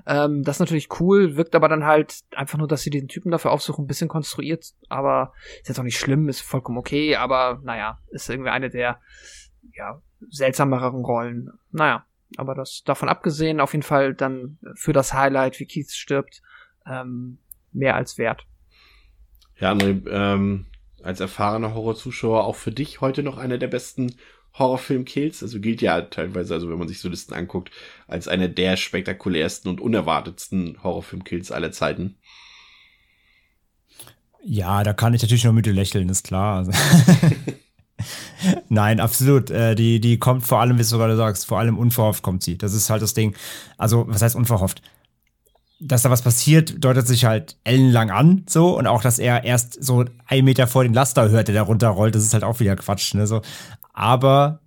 Ähm, 0.05 0.43
das 0.43 0.57
ist 0.57 0.59
natürlich 0.59 0.99
cool, 0.99 1.35
wirkt 1.35 1.55
aber 1.55 1.67
dann 1.67 1.85
halt 1.85 2.19
einfach 2.35 2.59
nur, 2.59 2.67
dass 2.67 2.81
sie 2.81 2.91
den 2.91 3.07
Typen 3.07 3.31
dafür 3.31 3.51
aufsuchen, 3.51 3.85
ein 3.85 3.87
bisschen 3.87 4.07
konstruiert. 4.07 4.73
Aber 4.89 5.33
ist 5.61 5.69
jetzt 5.69 5.79
auch 5.79 5.83
nicht 5.83 5.97
schlimm, 5.97 6.29
ist 6.29 6.41
vollkommen 6.41 6.77
okay. 6.77 7.15
Aber 7.15 7.59
naja, 7.63 7.99
ist 8.11 8.29
irgendwie 8.29 8.51
eine 8.51 8.69
der, 8.69 8.99
ja, 9.73 10.01
seltsameren 10.29 11.03
Rollen. 11.03 11.49
Naja, 11.71 12.05
aber 12.37 12.55
das 12.55 12.83
davon 12.85 13.09
abgesehen, 13.09 13.61
auf 13.61 13.73
jeden 13.73 13.83
Fall 13.83 14.13
dann 14.13 14.59
für 14.75 14.93
das 14.93 15.13
Highlight, 15.13 15.59
wie 15.59 15.65
Keith 15.65 15.91
stirbt, 15.91 16.41
ähm, 16.85 17.39
mehr 17.71 17.95
als 17.95 18.17
wert. 18.17 18.45
Ja, 19.63 19.71
André, 19.71 20.01
ähm, 20.09 20.65
als 21.03 21.21
erfahrener 21.21 21.73
Horrorzuschauer 21.73 22.43
auch 22.43 22.57
für 22.57 22.73
dich 22.73 22.99
heute 22.99 23.23
noch 23.23 23.37
einer 23.37 23.57
der 23.57 23.69
besten 23.69 24.15
Horrorfilm-Kills. 24.59 25.41
Also 25.41 25.61
gilt 25.61 25.81
ja 25.81 26.01
teilweise, 26.01 26.53
also 26.53 26.69
wenn 26.69 26.77
man 26.77 26.89
sich 26.89 26.99
so 26.99 27.07
Listen 27.07 27.33
anguckt, 27.33 27.71
als 28.05 28.27
einer 28.27 28.49
der 28.49 28.75
spektakulärsten 28.75 29.71
und 29.71 29.79
unerwartetsten 29.79 30.83
Horrorfilm-Kills 30.83 31.53
aller 31.53 31.71
Zeiten. 31.71 32.17
Ja, 34.43 34.83
da 34.83 34.91
kann 34.91 35.13
ich 35.13 35.21
natürlich 35.21 35.45
nur 35.45 35.53
mit 35.53 35.65
dir 35.65 35.71
lächeln, 35.71 36.09
ist 36.09 36.25
klar. 36.25 36.57
Also 36.57 36.73
Nein, 38.67 38.99
absolut. 38.99 39.49
Äh, 39.49 39.75
die, 39.75 40.01
die 40.01 40.19
kommt 40.19 40.43
vor 40.45 40.59
allem, 40.59 40.77
wie 40.77 40.83
du 40.83 40.97
gerade 40.97 41.15
sagst, 41.15 41.45
vor 41.45 41.59
allem 41.59 41.77
unverhofft 41.77 42.21
kommt 42.21 42.43
sie. 42.43 42.57
Das 42.57 42.73
ist 42.73 42.89
halt 42.89 43.01
das 43.01 43.13
Ding. 43.13 43.33
Also, 43.77 44.09
was 44.09 44.21
heißt 44.21 44.35
unverhofft? 44.35 44.81
Dass 45.83 46.01
da 46.03 46.09
was 46.09 46.21
passiert, 46.21 46.83
deutet 46.83 47.07
sich 47.07 47.25
halt 47.25 47.57
ellenlang 47.63 48.09
an, 48.11 48.43
so. 48.47 48.77
Und 48.77 48.87
auch, 48.87 49.01
dass 49.01 49.19
er 49.19 49.43
erst 49.43 49.83
so 49.83 50.05
einen 50.27 50.45
Meter 50.45 50.67
vor 50.67 50.83
den 50.83 50.93
Laster 50.93 51.29
hört, 51.29 51.47
der 51.47 51.55
da 51.55 51.61
runterrollt, 51.63 52.15
das 52.15 52.23
ist 52.23 52.33
halt 52.33 52.43
auch 52.43 52.59
wieder 52.59 52.75
Quatsch, 52.75 53.13
ne, 53.13 53.27
so. 53.27 53.41
Aber 53.93 54.59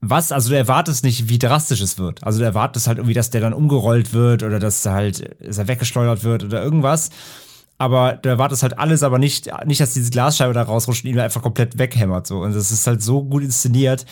was, 0.00 0.32
also 0.32 0.50
du 0.50 0.56
erwartest 0.56 1.04
nicht, 1.04 1.28
wie 1.28 1.38
drastisch 1.38 1.80
es 1.80 1.96
wird. 1.96 2.24
Also 2.24 2.40
du 2.40 2.44
erwartest 2.44 2.88
halt 2.88 2.98
irgendwie, 2.98 3.14
dass 3.14 3.30
der 3.30 3.40
dann 3.40 3.52
umgerollt 3.52 4.12
wird 4.12 4.42
oder 4.42 4.58
dass 4.58 4.84
er 4.84 4.92
halt, 4.92 5.36
dass 5.40 5.58
er 5.58 5.68
weggeschleudert 5.68 6.24
wird 6.24 6.42
oder 6.44 6.62
irgendwas. 6.62 7.10
Aber 7.78 8.14
du 8.14 8.28
erwartest 8.28 8.62
halt 8.62 8.78
alles, 8.78 9.02
aber 9.02 9.18
nicht, 9.18 9.50
nicht, 9.64 9.80
dass 9.80 9.94
diese 9.94 10.10
Glasscheibe 10.10 10.54
da 10.54 10.62
rausrutscht 10.62 11.04
und 11.04 11.10
ihn 11.10 11.18
einfach 11.20 11.42
komplett 11.42 11.78
weghämmert, 11.78 12.26
so. 12.26 12.40
Und 12.40 12.54
das 12.54 12.72
ist 12.72 12.86
halt 12.86 13.02
so 13.02 13.22
gut 13.22 13.44
inszeniert, 13.44 14.04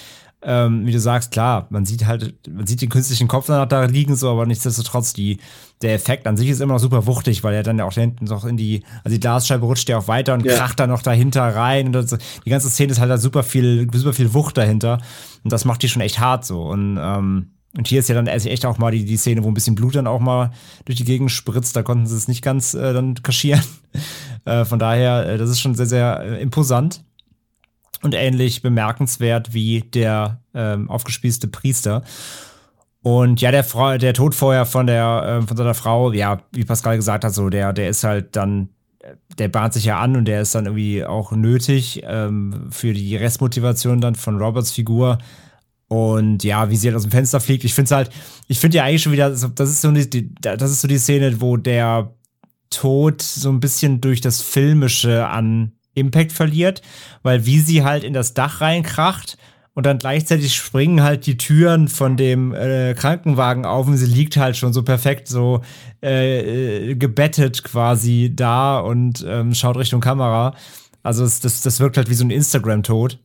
ähm, 0.43 0.87
wie 0.87 0.93
du 0.93 1.01
sagst, 1.01 1.31
klar, 1.31 1.67
man 1.71 1.85
sieht 1.85 2.07
halt, 2.07 2.35
man 2.49 2.67
sieht 2.67 2.81
den 2.81 2.89
künstlichen 2.89 3.29
Kopf 3.29 3.47
danach 3.47 3.69
da 3.69 3.85
liegen, 3.85 4.17
so, 4.17 4.31
aber 4.31 4.47
nichtsdestotrotz, 4.47 5.13
die, 5.13 5.39
der 5.83 5.95
Effekt 5.95 6.27
an 6.27 6.37
sich 6.37 6.49
ist 6.49 6.61
immer 6.61 6.75
noch 6.75 6.81
super 6.81 7.07
wuchtig, 7.07 7.45
weil 7.45 7.55
er 7.55 7.63
dann 7.63 7.79
ja 7.79 7.85
auch 7.85 7.93
hinten 7.93 8.25
noch 8.25 8.45
in 8.45 8.57
die, 8.57 8.83
also 9.05 9.15
die 9.15 9.21
Glasscheibe 9.21 9.67
rutscht 9.67 9.89
ja 9.89 9.99
auch 9.99 10.09
weiter 10.09 10.35
und 10.35 10.45
ja. 10.45 10.55
kracht 10.57 10.81
dann 10.81 10.91
noch 10.91 11.03
dahinter 11.03 11.43
rein 11.43 11.87
und 11.87 11.93
das, 11.93 12.17
die 12.45 12.51
ganze 12.51 12.71
Szene 12.71 12.93
ist 12.93 13.01
halt 13.01 13.11
da 13.11 13.19
super 13.19 13.43
viel, 13.43 13.87
super 13.93 14.15
viel 14.15 14.33
Wucht 14.33 14.57
dahinter 14.57 14.99
und 15.45 15.53
das 15.53 15.65
macht 15.65 15.83
die 15.83 15.89
schon 15.89 16.03
echt 16.03 16.21
hart 16.21 16.45
so 16.47 16.63
und, 16.63 16.99
ähm, 16.99 17.51
und 17.77 17.87
hier 17.87 18.01
ist 18.01 18.09
ja 18.09 18.17
dann 18.17 18.27
echt 18.27 18.67
auch 18.67 18.79
mal 18.79 18.91
die, 18.91 19.05
die 19.05 19.17
Szene, 19.17 19.45
wo 19.45 19.49
ein 19.49 19.55
bisschen 19.55 19.77
Blut 19.77 19.95
dann 19.95 20.09
auch 20.09 20.19
mal 20.19 20.51
durch 20.87 20.99
die 20.99 21.05
Gegend 21.05 21.31
spritzt. 21.31 21.77
Da 21.77 21.85
konnten 21.85 22.05
sie 22.07 22.17
es 22.17 22.27
nicht 22.27 22.43
ganz 22.43 22.75
äh, 22.75 22.93
dann 22.93 23.15
kaschieren. 23.23 23.63
äh, 24.45 24.65
von 24.65 24.81
daher, 24.81 25.25
äh, 25.29 25.39
das 25.39 25.51
ist 25.51 25.61
schon 25.61 25.77
sehr, 25.77 25.87
sehr 25.87 26.21
äh, 26.21 26.43
imposant 26.43 27.05
und 28.03 28.15
ähnlich 28.15 28.63
bemerkenswert 28.63 29.53
wie 29.55 29.83
der 29.83 30.41
ähm, 30.55 30.91
aufgespießte 30.91 31.49
Priester. 31.49 32.03
Und 33.03 33.41
ja, 33.41 33.51
der, 33.51 33.65
Frau, 33.65 33.97
der 33.97 34.13
Tod 34.13 34.35
vorher 34.35 34.67
von 34.67 34.87
der 34.87 35.41
äh, 35.43 35.47
von 35.47 35.57
seiner 35.57 35.75
Frau, 35.75 36.13
ja, 36.13 36.43
wie 36.53 36.65
Pascal 36.65 36.97
gesagt 36.97 37.25
hat, 37.25 37.35
so 37.35 37.49
der 37.49 37.73
der 37.73 37.89
ist 37.89 38.05
halt 38.05 38.37
dann, 38.37 38.69
der 39.39 39.49
bahnt 39.49 39.73
sich 39.73 39.87
ja 39.87 39.99
an 39.99 40.17
und 40.17 40.27
der 40.27 40.43
ist 40.43 40.55
dann 40.55 40.67
irgendwie 40.67 41.05
auch 41.05 41.33
nötig 41.33 42.03
ähm, 42.05 42.69
für 42.71 42.93
die 42.93 43.17
Restmotivation 43.17 44.01
dann 44.01 44.15
von 44.15 44.39
Roberts 44.39 44.71
Figur. 44.71 45.19
Und 45.89 46.45
ja, 46.45 46.71
wie 46.71 46.77
sie 46.77 46.89
halt 46.89 46.97
aus 46.97 47.03
dem 47.03 47.11
Fenster 47.11 47.41
fliegt, 47.41 47.65
ich 47.65 47.75
finde 47.75 47.87
es 47.87 47.91
halt, 47.91 48.11
ich 48.47 48.61
finde 48.61 48.77
ja 48.77 48.85
eigentlich 48.85 49.03
schon 49.03 49.13
wieder, 49.13 49.31
das 49.31 49.43
ist 49.43 49.81
so 49.81 49.91
die, 49.91 50.35
das 50.41 50.71
ist 50.71 50.83
so 50.83 50.89
die 50.89 50.99
Szene, 50.99 51.41
wo 51.41 51.57
der 51.57 52.15
Tod 52.69 53.23
so 53.23 53.51
ein 53.51 53.59
bisschen 53.59 54.01
durch 54.01 54.21
das 54.21 54.41
Filmische 54.41 55.27
an 55.27 55.73
Impact 55.95 56.33
verliert, 56.33 56.83
weil 57.23 57.47
wie 57.47 57.61
sie 57.61 57.85
halt 57.85 58.05
in 58.05 58.13
das 58.13 58.35
Dach 58.35 58.61
reinkracht 58.61 59.37
und 59.75 59.87
dann 59.87 59.99
gleichzeitig 59.99 60.55
springen 60.55 61.03
halt 61.03 61.27
die 61.27 61.37
Türen 61.37 61.89
von 61.89 62.17
dem 62.17 62.55
äh, 62.55 62.95
Krankenwagen 62.95 63.65
auf 63.65 63.87
und 63.87 63.97
sie 63.97 64.07
liegt 64.07 64.37
halt 64.37 64.57
schon 64.57 64.73
so 64.73 64.83
perfekt 64.83 65.29
so 65.29 65.63
äh, 66.03 66.91
äh 66.91 66.95
gebettet 66.97 67.63
quasi 67.63 68.33
da 68.35 68.81
und 68.81 69.25
ähm, 69.27 69.55
schaut 69.55 69.77
Richtung 69.77 70.01
Kamera. 70.01 70.55
Also 71.03 71.25
es, 71.25 71.41
das, 71.41 71.63
das 71.63 71.81
wirkt 71.81 71.97
halt 71.97 72.11
wie 72.11 72.15
so 72.15 72.25
ein 72.25 72.31
Instagram-Tod. 72.31 73.19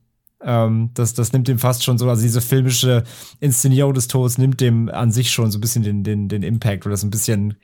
Ähm, 0.44 0.92
das, 0.94 1.14
das 1.14 1.34
nimmt 1.34 1.48
dem 1.48 1.60
fast 1.60 1.84
schon 1.84 1.98
so, 1.98 2.08
also 2.10 2.22
diese 2.22 2.42
filmische 2.42 3.04
Inszenierung 3.40 3.94
des 3.94 4.08
Todes 4.08 4.38
nimmt 4.38 4.62
dem 4.62 4.90
an 4.90 5.12
sich 5.12 5.32
schon 5.32 5.52
so 5.52 5.58
ein 5.58 5.62
bisschen 5.62 5.84
den, 5.84 6.04
den, 6.04 6.30
den 6.30 6.44
Impact 6.44 6.86
oder 6.86 6.94
das 6.94 7.04
ein 7.04 7.10
bisschen 7.10 7.56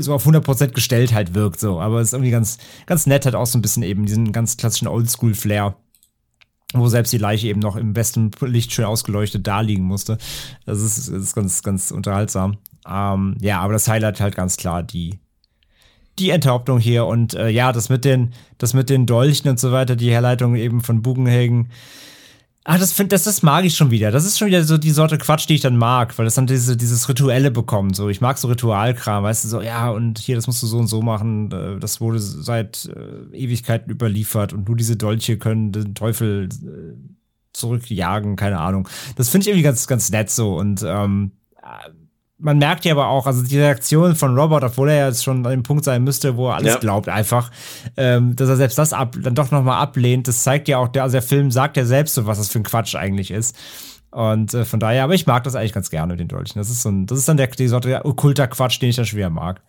so 0.00 0.14
auf 0.14 0.26
100% 0.26 0.68
gestellt 0.68 1.12
halt 1.12 1.34
wirkt 1.34 1.60
so. 1.60 1.80
Aber 1.80 2.00
es 2.00 2.08
ist 2.08 2.12
irgendwie 2.14 2.30
ganz, 2.30 2.58
ganz 2.86 3.06
nett, 3.06 3.26
hat 3.26 3.34
auch 3.34 3.46
so 3.46 3.58
ein 3.58 3.62
bisschen 3.62 3.82
eben 3.82 4.06
diesen 4.06 4.32
ganz 4.32 4.56
klassischen 4.56 4.88
Oldschool-Flair. 4.88 5.76
Wo 6.74 6.86
selbst 6.88 7.12
die 7.14 7.18
Leiche 7.18 7.48
eben 7.48 7.60
noch 7.60 7.76
im 7.76 7.94
besten 7.94 8.30
Licht 8.42 8.72
schön 8.72 8.84
ausgeleuchtet 8.84 9.46
da 9.46 9.62
liegen 9.62 9.84
musste. 9.84 10.18
Das 10.66 10.80
ist, 10.80 11.08
das 11.08 11.22
ist 11.22 11.34
ganz, 11.34 11.62
ganz 11.62 11.90
unterhaltsam. 11.90 12.58
Ähm, 12.86 13.36
ja, 13.40 13.60
aber 13.60 13.72
das 13.72 13.88
Highlight 13.88 14.20
halt 14.20 14.36
ganz 14.36 14.58
klar 14.58 14.82
die, 14.82 15.18
die 16.18 16.28
Enthauptung 16.28 16.78
hier 16.78 17.06
und 17.06 17.32
äh, 17.34 17.48
ja, 17.48 17.72
das 17.72 17.88
mit 17.88 18.04
den, 18.04 18.34
das 18.58 18.74
mit 18.74 18.90
den 18.90 19.06
Dolchen 19.06 19.48
und 19.48 19.58
so 19.58 19.72
weiter, 19.72 19.96
die 19.96 20.10
Herleitung 20.10 20.56
eben 20.56 20.82
von 20.82 21.00
Bugenhagen 21.00 21.70
Ah, 22.64 22.76
das, 22.76 22.92
find, 22.92 23.12
das, 23.12 23.24
das 23.24 23.42
mag 23.42 23.64
ich 23.64 23.76
schon 23.76 23.90
wieder. 23.90 24.10
Das 24.10 24.26
ist 24.26 24.38
schon 24.38 24.48
wieder 24.48 24.62
so 24.62 24.76
die 24.76 24.90
Sorte 24.90 25.16
Quatsch, 25.16 25.48
die 25.48 25.54
ich 25.54 25.62
dann 25.62 25.78
mag, 25.78 26.18
weil 26.18 26.26
das 26.26 26.34
dann 26.34 26.46
diese, 26.46 26.76
dieses 26.76 27.08
Rituelle 27.08 27.50
bekommt. 27.50 27.96
So, 27.96 28.10
ich 28.10 28.20
mag 28.20 28.36
so 28.36 28.48
Ritualkram, 28.48 29.24
weißt 29.24 29.44
du, 29.44 29.48
so, 29.48 29.62
ja, 29.62 29.88
und 29.88 30.18
hier, 30.18 30.36
das 30.36 30.46
musst 30.46 30.62
du 30.62 30.66
so 30.66 30.76
und 30.76 30.86
so 30.86 31.00
machen. 31.00 31.50
Äh, 31.50 31.78
das 31.78 32.00
wurde 32.00 32.18
seit 32.18 32.84
äh, 32.94 33.34
Ewigkeiten 33.34 33.90
überliefert 33.90 34.52
und 34.52 34.68
nur 34.68 34.76
diese 34.76 34.96
Dolche 34.96 35.38
können 35.38 35.72
den 35.72 35.94
Teufel 35.94 36.48
äh, 36.50 36.94
zurückjagen, 37.54 38.36
keine 38.36 38.58
Ahnung. 38.58 38.86
Das 39.16 39.30
finde 39.30 39.44
ich 39.44 39.48
irgendwie 39.48 39.64
ganz, 39.64 39.86
ganz 39.86 40.10
nett 40.10 40.30
so. 40.30 40.58
Und 40.58 40.82
ähm, 40.86 41.32
man 42.38 42.58
merkt 42.58 42.84
ja 42.84 42.92
aber 42.92 43.08
auch, 43.08 43.26
also 43.26 43.42
die 43.42 43.58
Reaktion 43.58 44.14
von 44.14 44.38
Robert, 44.38 44.62
obwohl 44.62 44.90
er 44.90 45.08
jetzt 45.08 45.24
schon 45.24 45.44
an 45.44 45.50
dem 45.50 45.62
Punkt 45.62 45.84
sein 45.84 46.04
müsste, 46.04 46.36
wo 46.36 46.48
er 46.48 46.56
alles 46.56 46.74
ja. 46.74 46.78
glaubt, 46.78 47.08
einfach, 47.08 47.50
ähm, 47.96 48.36
dass 48.36 48.48
er 48.48 48.56
selbst 48.56 48.78
das 48.78 48.92
ab, 48.92 49.16
dann 49.20 49.34
doch 49.34 49.50
nochmal 49.50 49.80
ablehnt, 49.82 50.28
das 50.28 50.44
zeigt 50.44 50.68
ja 50.68 50.78
auch, 50.78 50.88
der, 50.88 51.02
also 51.02 51.14
der 51.14 51.22
Film 51.22 51.50
sagt 51.50 51.76
ja 51.76 51.84
selbst 51.84 52.14
so, 52.14 52.26
was 52.26 52.38
das 52.38 52.48
für 52.48 52.60
ein 52.60 52.64
Quatsch 52.64 52.94
eigentlich 52.94 53.30
ist. 53.30 53.56
Und 54.10 54.54
äh, 54.54 54.64
von 54.64 54.80
daher, 54.80 55.04
aber 55.04 55.14
ich 55.14 55.26
mag 55.26 55.44
das 55.44 55.54
eigentlich 55.54 55.74
ganz 55.74 55.90
gerne 55.90 56.14
mit 56.14 56.20
den 56.20 56.28
Dolchen. 56.28 56.58
Das 56.58 56.70
ist 56.70 56.82
so 56.82 56.88
ein, 56.88 57.06
das 57.06 57.18
ist 57.18 57.28
dann 57.28 57.36
der, 57.36 57.48
die 57.48 57.68
Sorte 57.68 58.04
okkulter 58.04 58.46
Quatsch, 58.46 58.80
den 58.80 58.88
ich 58.88 58.96
dann 58.96 59.04
schwer 59.04 59.30
mag. 59.30 59.60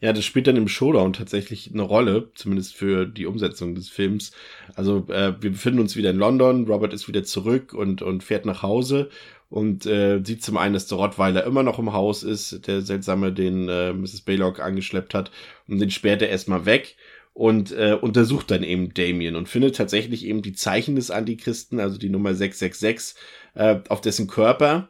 Ja, 0.00 0.12
das 0.12 0.24
spielt 0.24 0.46
dann 0.46 0.56
im 0.56 0.68
Showdown 0.68 1.14
tatsächlich 1.14 1.70
eine 1.72 1.82
Rolle, 1.82 2.28
zumindest 2.34 2.74
für 2.74 3.06
die 3.06 3.24
Umsetzung 3.24 3.74
des 3.74 3.88
Films. 3.88 4.32
Also 4.74 5.06
äh, 5.08 5.32
wir 5.40 5.52
befinden 5.52 5.78
uns 5.78 5.96
wieder 5.96 6.10
in 6.10 6.18
London, 6.18 6.66
Robert 6.66 6.92
ist 6.92 7.08
wieder 7.08 7.24
zurück 7.24 7.72
und, 7.72 8.02
und 8.02 8.22
fährt 8.22 8.44
nach 8.44 8.62
Hause 8.62 9.08
und 9.54 9.86
äh, 9.86 10.20
sieht 10.24 10.42
zum 10.42 10.56
einen, 10.56 10.74
dass 10.74 10.88
der 10.88 10.98
Rottweiler 10.98 11.44
immer 11.44 11.62
noch 11.62 11.78
im 11.78 11.92
Haus 11.92 12.24
ist, 12.24 12.66
der 12.66 12.82
seltsame 12.82 13.32
den 13.32 13.68
äh, 13.68 13.92
Mrs. 13.92 14.22
Baylock 14.22 14.58
angeschleppt 14.58 15.14
hat 15.14 15.30
und 15.68 15.78
den 15.78 15.92
sperrt 15.92 16.22
er 16.22 16.28
erstmal 16.28 16.66
weg 16.66 16.96
und 17.34 17.70
äh, 17.70 17.92
untersucht 18.00 18.50
dann 18.50 18.64
eben 18.64 18.94
Damien 18.94 19.36
und 19.36 19.48
findet 19.48 19.76
tatsächlich 19.76 20.26
eben 20.26 20.42
die 20.42 20.54
Zeichen 20.54 20.96
des 20.96 21.12
Antichristen, 21.12 21.78
also 21.78 21.98
die 21.98 22.08
Nummer 22.08 22.34
666, 22.34 23.16
äh, 23.54 23.78
auf 23.88 24.00
dessen 24.00 24.26
Körper. 24.26 24.88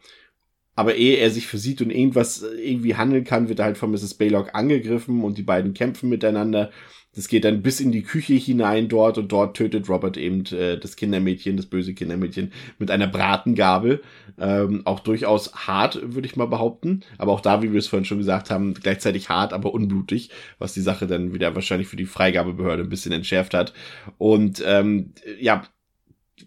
Aber 0.76 0.94
ehe 0.94 1.18
er 1.18 1.28
sich 1.28 1.46
versieht 1.46 1.82
und 1.82 1.90
irgendwas 1.90 2.42
äh, 2.42 2.54
irgendwie 2.56 2.94
handeln 2.94 3.24
kann, 3.24 3.50
wird 3.50 3.58
er 3.58 3.66
halt 3.66 3.76
von 3.76 3.90
Mrs. 3.90 4.14
Baylock 4.14 4.54
angegriffen 4.54 5.24
und 5.24 5.36
die 5.36 5.42
beiden 5.42 5.74
kämpfen 5.74 6.08
miteinander 6.08 6.70
das 7.14 7.28
geht 7.28 7.44
dann 7.44 7.62
bis 7.62 7.80
in 7.80 7.92
die 7.92 8.02
Küche 8.02 8.34
hinein 8.34 8.88
dort 8.88 9.18
und 9.18 9.30
dort 9.30 9.56
tötet 9.56 9.88
Robert 9.88 10.16
eben 10.16 10.44
äh, 10.46 10.78
das 10.78 10.96
Kindermädchen, 10.96 11.56
das 11.56 11.66
böse 11.66 11.94
Kindermädchen 11.94 12.52
mit 12.78 12.90
einer 12.90 13.06
Bratengabel. 13.06 14.02
Ähm, 14.38 14.82
auch 14.84 15.00
durchaus 15.00 15.54
hart, 15.54 16.00
würde 16.14 16.26
ich 16.26 16.36
mal 16.36 16.46
behaupten. 16.46 17.02
Aber 17.18 17.32
auch 17.32 17.40
da, 17.40 17.62
wie 17.62 17.72
wir 17.72 17.78
es 17.78 17.86
vorhin 17.86 18.04
schon 18.04 18.18
gesagt 18.18 18.50
haben, 18.50 18.74
gleichzeitig 18.74 19.28
hart, 19.28 19.52
aber 19.52 19.72
unblutig, 19.72 20.30
was 20.58 20.74
die 20.74 20.80
Sache 20.80 21.06
dann 21.06 21.32
wieder 21.32 21.54
wahrscheinlich 21.54 21.88
für 21.88 21.96
die 21.96 22.06
Freigabebehörde 22.06 22.82
ein 22.82 22.88
bisschen 22.88 23.12
entschärft 23.12 23.54
hat. 23.54 23.72
Und 24.18 24.62
ähm, 24.66 25.12
ja, 25.40 25.62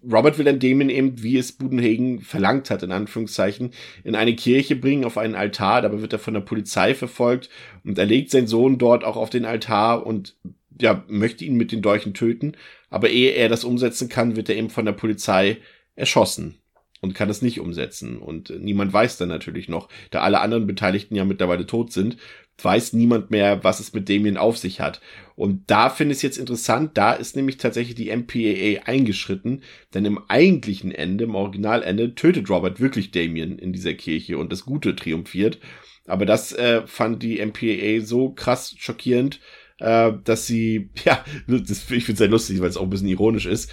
Robert 0.03 0.38
will 0.38 0.45
dann 0.45 0.60
Damien 0.60 0.89
eben, 0.89 1.23
wie 1.23 1.38
es 1.38 1.53
Budenhagen 1.53 2.19
verlangt 2.22 2.69
hat, 2.69 2.84
in 2.84 2.91
Anführungszeichen, 2.91 3.72
in 4.03 4.15
eine 4.15 4.35
Kirche 4.35 4.76
bringen, 4.76 5.06
auf 5.06 5.18
einen 5.18 5.35
Altar. 5.35 5.81
Dabei 5.81 6.02
wird 6.02 6.14
er 6.14 6.19
von 6.19 6.34
der 6.34 6.41
Polizei 6.41 6.94
verfolgt 6.94 7.49
und 7.84 7.98
er 7.98 8.06
legt 8.06 8.31
seinen 8.31 8.48
Sohn 8.48 8.77
dort 8.77 9.03
auch 9.03 9.15
auf 9.15 9.30
den 9.30 9.45
Altar 9.45 10.06
und 10.06 10.35
ja, 10.80 11.04
möchte 11.08 11.45
ihn 11.45 11.56
mit 11.56 11.72
den 11.72 11.82
Dolchen 11.82 12.14
töten. 12.14 12.54
Aber 12.90 13.10
ehe 13.10 13.32
er 13.32 13.49
das 13.49 13.64
umsetzen 13.64 14.10
kann, 14.10 14.36
wird 14.36 14.49
er 14.49 14.56
eben 14.56 14.70
von 14.70 14.86
der 14.86 14.94
Polizei 14.94 15.58
erschossen 15.95 16.56
und 17.02 17.14
kann 17.14 17.30
es 17.30 17.41
nicht 17.41 17.60
umsetzen. 17.60 18.18
Und 18.18 18.52
niemand 18.60 18.94
weiß 18.94 19.18
dann 19.18 19.30
natürlich 19.30 19.70
noch, 19.70 19.90
da 20.12 20.22
alle 20.22 20.40
anderen 20.40 20.68
Beteiligten 20.68 21.16
ja 21.16 21.26
mittlerweile 21.26 21.66
tot 21.66 21.91
sind, 21.91 22.18
weiß 22.62 22.94
niemand 22.94 23.30
mehr, 23.30 23.64
was 23.64 23.80
es 23.80 23.94
mit 23.94 24.10
Damien 24.10 24.38
auf 24.38 24.58
sich 24.58 24.80
hat. 24.80 24.99
Und 25.36 25.70
da 25.70 25.90
finde 25.90 26.14
ich 26.14 26.18
es 26.18 26.24
jetzt 26.24 26.38
interessant, 26.38 26.91
da 26.95 27.14
ist 27.14 27.36
nämlich 27.36 27.58
tatsächlich 27.58 27.95
die 27.95 28.16
MPAA 28.16 28.86
eingeschritten, 28.86 29.62
denn 29.94 30.06
im 30.06 30.20
eigentlichen 30.28 30.91
Ende, 30.91 31.26
im 31.26 31.36
Originalende, 31.36 32.16
tötet 32.16 32.49
Robert 32.49 32.80
wirklich 32.80 33.12
Damien 33.12 33.60
in 33.60 33.74
dieser 33.74 33.94
Kirche 33.94 34.40
und 34.40 34.52
das 34.52 34.66
Gute 34.66 34.95
triumphiert. 34.95 35.60
Aber 36.08 36.26
das 36.26 36.54
äh, 36.54 36.88
fand 36.88 37.22
die 37.22 37.45
MPAA 37.45 38.04
so 38.04 38.32
krass 38.32 38.74
schockierend, 38.78 39.40
äh, 39.80 40.12
dass 40.24 40.48
sie, 40.48 40.90
ja, 41.06 41.24
das, 41.48 41.90
ich 41.91 42.06
finde 42.06 42.18
sehr 42.18 42.28
lustig, 42.28 42.60
weil 42.62 42.70
es 42.70 42.78
auch 42.78 42.84
ein 42.84 42.90
bisschen 42.90 43.08
ironisch 43.08 43.45
ist, 43.45 43.72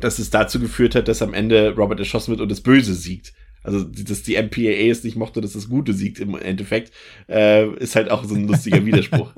dass 0.00 0.18
es 0.18 0.30
dazu 0.30 0.58
geführt 0.58 0.94
hat, 0.94 1.08
dass 1.08 1.22
am 1.22 1.34
Ende 1.34 1.74
Robert 1.76 2.00
erschossen 2.00 2.32
wird 2.32 2.40
und 2.40 2.50
das 2.50 2.60
Böse 2.60 2.94
siegt. 2.94 3.32
Also, 3.64 3.84
dass 3.84 4.22
die 4.22 4.36
MPAA 4.36 4.90
es 4.90 5.04
nicht 5.04 5.16
mochte, 5.16 5.40
dass 5.40 5.52
das 5.52 5.68
Gute 5.68 5.92
siegt 5.94 6.18
im 6.18 6.36
Endeffekt, 6.36 6.92
äh, 7.28 7.68
ist 7.76 7.94
halt 7.94 8.10
auch 8.10 8.24
so 8.24 8.34
ein 8.34 8.48
lustiger 8.48 8.84
Widerspruch. 8.84 9.30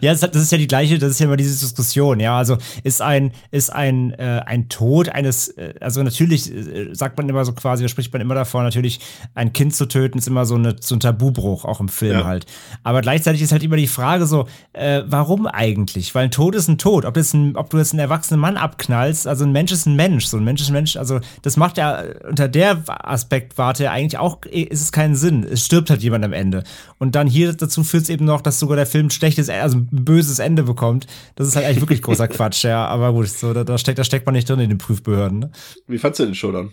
ja, 0.00 0.14
das, 0.14 0.22
ist 0.22 0.52
ja 0.52 0.58
die 0.58 0.68
gleiche, 0.68 0.98
das 0.98 1.10
ist 1.12 1.20
ja 1.20 1.26
immer 1.26 1.36
diese 1.36 1.58
Diskussion, 1.58 2.20
ja. 2.20 2.38
Also 2.38 2.56
ist 2.84 3.02
ein, 3.02 3.32
ist 3.50 3.72
ein, 3.72 4.12
äh, 4.12 4.42
ein 4.46 4.68
Tod 4.68 5.08
eines, 5.08 5.48
äh, 5.48 5.74
also 5.80 6.04
natürlich 6.04 6.52
äh, 6.54 6.94
sagt 6.94 7.18
man 7.18 7.28
immer 7.28 7.44
so 7.44 7.52
quasi, 7.52 7.82
da 7.82 7.88
spricht 7.88 8.12
man 8.12 8.22
immer 8.22 8.36
davor, 8.36 8.62
natürlich 8.62 9.00
ein 9.34 9.52
Kind 9.52 9.74
zu 9.74 9.86
töten, 9.86 10.18
ist 10.18 10.28
immer 10.28 10.46
so, 10.46 10.54
eine, 10.54 10.76
so 10.80 10.94
ein 10.94 11.00
Tabubruch, 11.00 11.64
auch 11.64 11.80
im 11.80 11.88
Film 11.88 12.20
ja. 12.20 12.24
halt. 12.24 12.46
Aber 12.84 13.00
gleichzeitig 13.00 13.42
ist 13.42 13.50
halt 13.50 13.64
immer 13.64 13.76
die 13.76 13.88
Frage 13.88 14.26
so, 14.26 14.46
äh, 14.72 15.02
warum 15.06 15.48
eigentlich? 15.48 16.14
Weil 16.14 16.24
ein 16.26 16.30
Tod 16.30 16.54
ist 16.54 16.68
ein 16.68 16.78
Tod. 16.78 17.04
Ob, 17.04 17.16
jetzt 17.16 17.34
ein, 17.34 17.56
ob 17.56 17.70
du 17.70 17.78
jetzt 17.78 17.92
einen 17.92 18.00
erwachsenen 18.00 18.40
Mann 18.40 18.56
abknallst, 18.56 19.26
also 19.26 19.44
ein 19.44 19.50
Mensch 19.50 19.72
ist 19.72 19.86
ein 19.86 19.96
Mensch, 19.96 20.26
so 20.26 20.36
ein 20.36 20.44
Mensch 20.44 20.60
ist 20.60 20.68
ein 20.68 20.74
Mensch, 20.74 20.96
also 20.96 21.18
das 21.42 21.56
macht 21.56 21.76
ja 21.76 22.04
unter 22.28 22.46
der 22.46 22.84
Aspekt 22.86 23.58
war 23.58 23.63
Warte 23.64 23.90
eigentlich 23.90 24.18
auch, 24.18 24.42
ist 24.44 24.82
es 24.82 24.92
keinen 24.92 25.16
Sinn. 25.16 25.42
Es 25.42 25.64
stirbt 25.64 25.88
halt 25.88 26.02
jemand 26.02 26.22
am 26.22 26.34
Ende. 26.34 26.64
Und 26.98 27.14
dann 27.14 27.26
hier 27.26 27.54
dazu 27.54 27.82
führt 27.82 28.02
es 28.02 28.10
eben 28.10 28.26
noch, 28.26 28.42
dass 28.42 28.58
sogar 28.58 28.76
der 28.76 28.84
Film 28.84 29.06
ein 29.06 29.10
schlechtes, 29.10 29.48
also 29.48 29.78
ein 29.78 29.88
böses 29.90 30.38
Ende 30.38 30.64
bekommt. 30.64 31.06
Das 31.34 31.48
ist 31.48 31.56
halt 31.56 31.64
eigentlich 31.64 31.80
wirklich 31.80 32.02
großer 32.02 32.28
Quatsch, 32.34 32.64
ja. 32.64 32.86
Aber 32.86 33.14
gut, 33.14 33.26
so, 33.28 33.54
da, 33.54 33.64
da, 33.64 33.78
steckt, 33.78 33.98
da 33.98 34.04
steckt 34.04 34.26
man 34.26 34.34
nicht 34.34 34.50
drin 34.50 34.60
in 34.60 34.68
den 34.68 34.76
Prüfbehörden. 34.76 35.38
Ne? 35.38 35.50
Wie 35.86 35.96
fandst 35.96 36.20
du 36.20 36.26
den 36.26 36.34
Show 36.34 36.52
dann? 36.52 36.72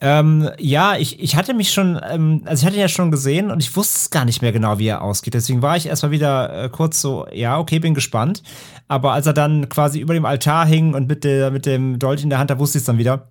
Ähm, 0.00 0.48
ja, 0.58 0.96
ich, 0.96 1.20
ich 1.20 1.36
hatte 1.36 1.52
mich 1.52 1.72
schon, 1.72 2.00
ähm, 2.10 2.40
also 2.46 2.62
ich 2.62 2.66
hatte 2.66 2.76
ihn 2.76 2.80
ja 2.80 2.88
schon 2.88 3.10
gesehen 3.10 3.50
und 3.50 3.62
ich 3.62 3.76
wusste 3.76 4.08
gar 4.08 4.24
nicht 4.24 4.40
mehr 4.40 4.52
genau, 4.52 4.78
wie 4.78 4.86
er 4.86 5.02
ausgeht. 5.02 5.34
Deswegen 5.34 5.60
war 5.60 5.76
ich 5.76 5.84
erstmal 5.84 6.10
wieder 6.10 6.64
äh, 6.64 6.68
kurz 6.70 7.02
so, 7.02 7.26
ja, 7.34 7.58
okay, 7.58 7.80
bin 7.80 7.92
gespannt. 7.92 8.42
Aber 8.88 9.12
als 9.12 9.26
er 9.26 9.34
dann 9.34 9.68
quasi 9.68 10.00
über 10.00 10.14
dem 10.14 10.24
Altar 10.24 10.64
hing 10.64 10.94
und 10.94 11.06
mit, 11.06 11.22
der, 11.22 11.50
mit 11.50 11.66
dem 11.66 11.98
Dolch 11.98 12.22
in 12.22 12.30
der 12.30 12.38
Hand, 12.38 12.50
da 12.50 12.58
wusste 12.58 12.78
ich 12.78 12.82
es 12.82 12.86
dann 12.86 12.96
wieder. 12.96 13.28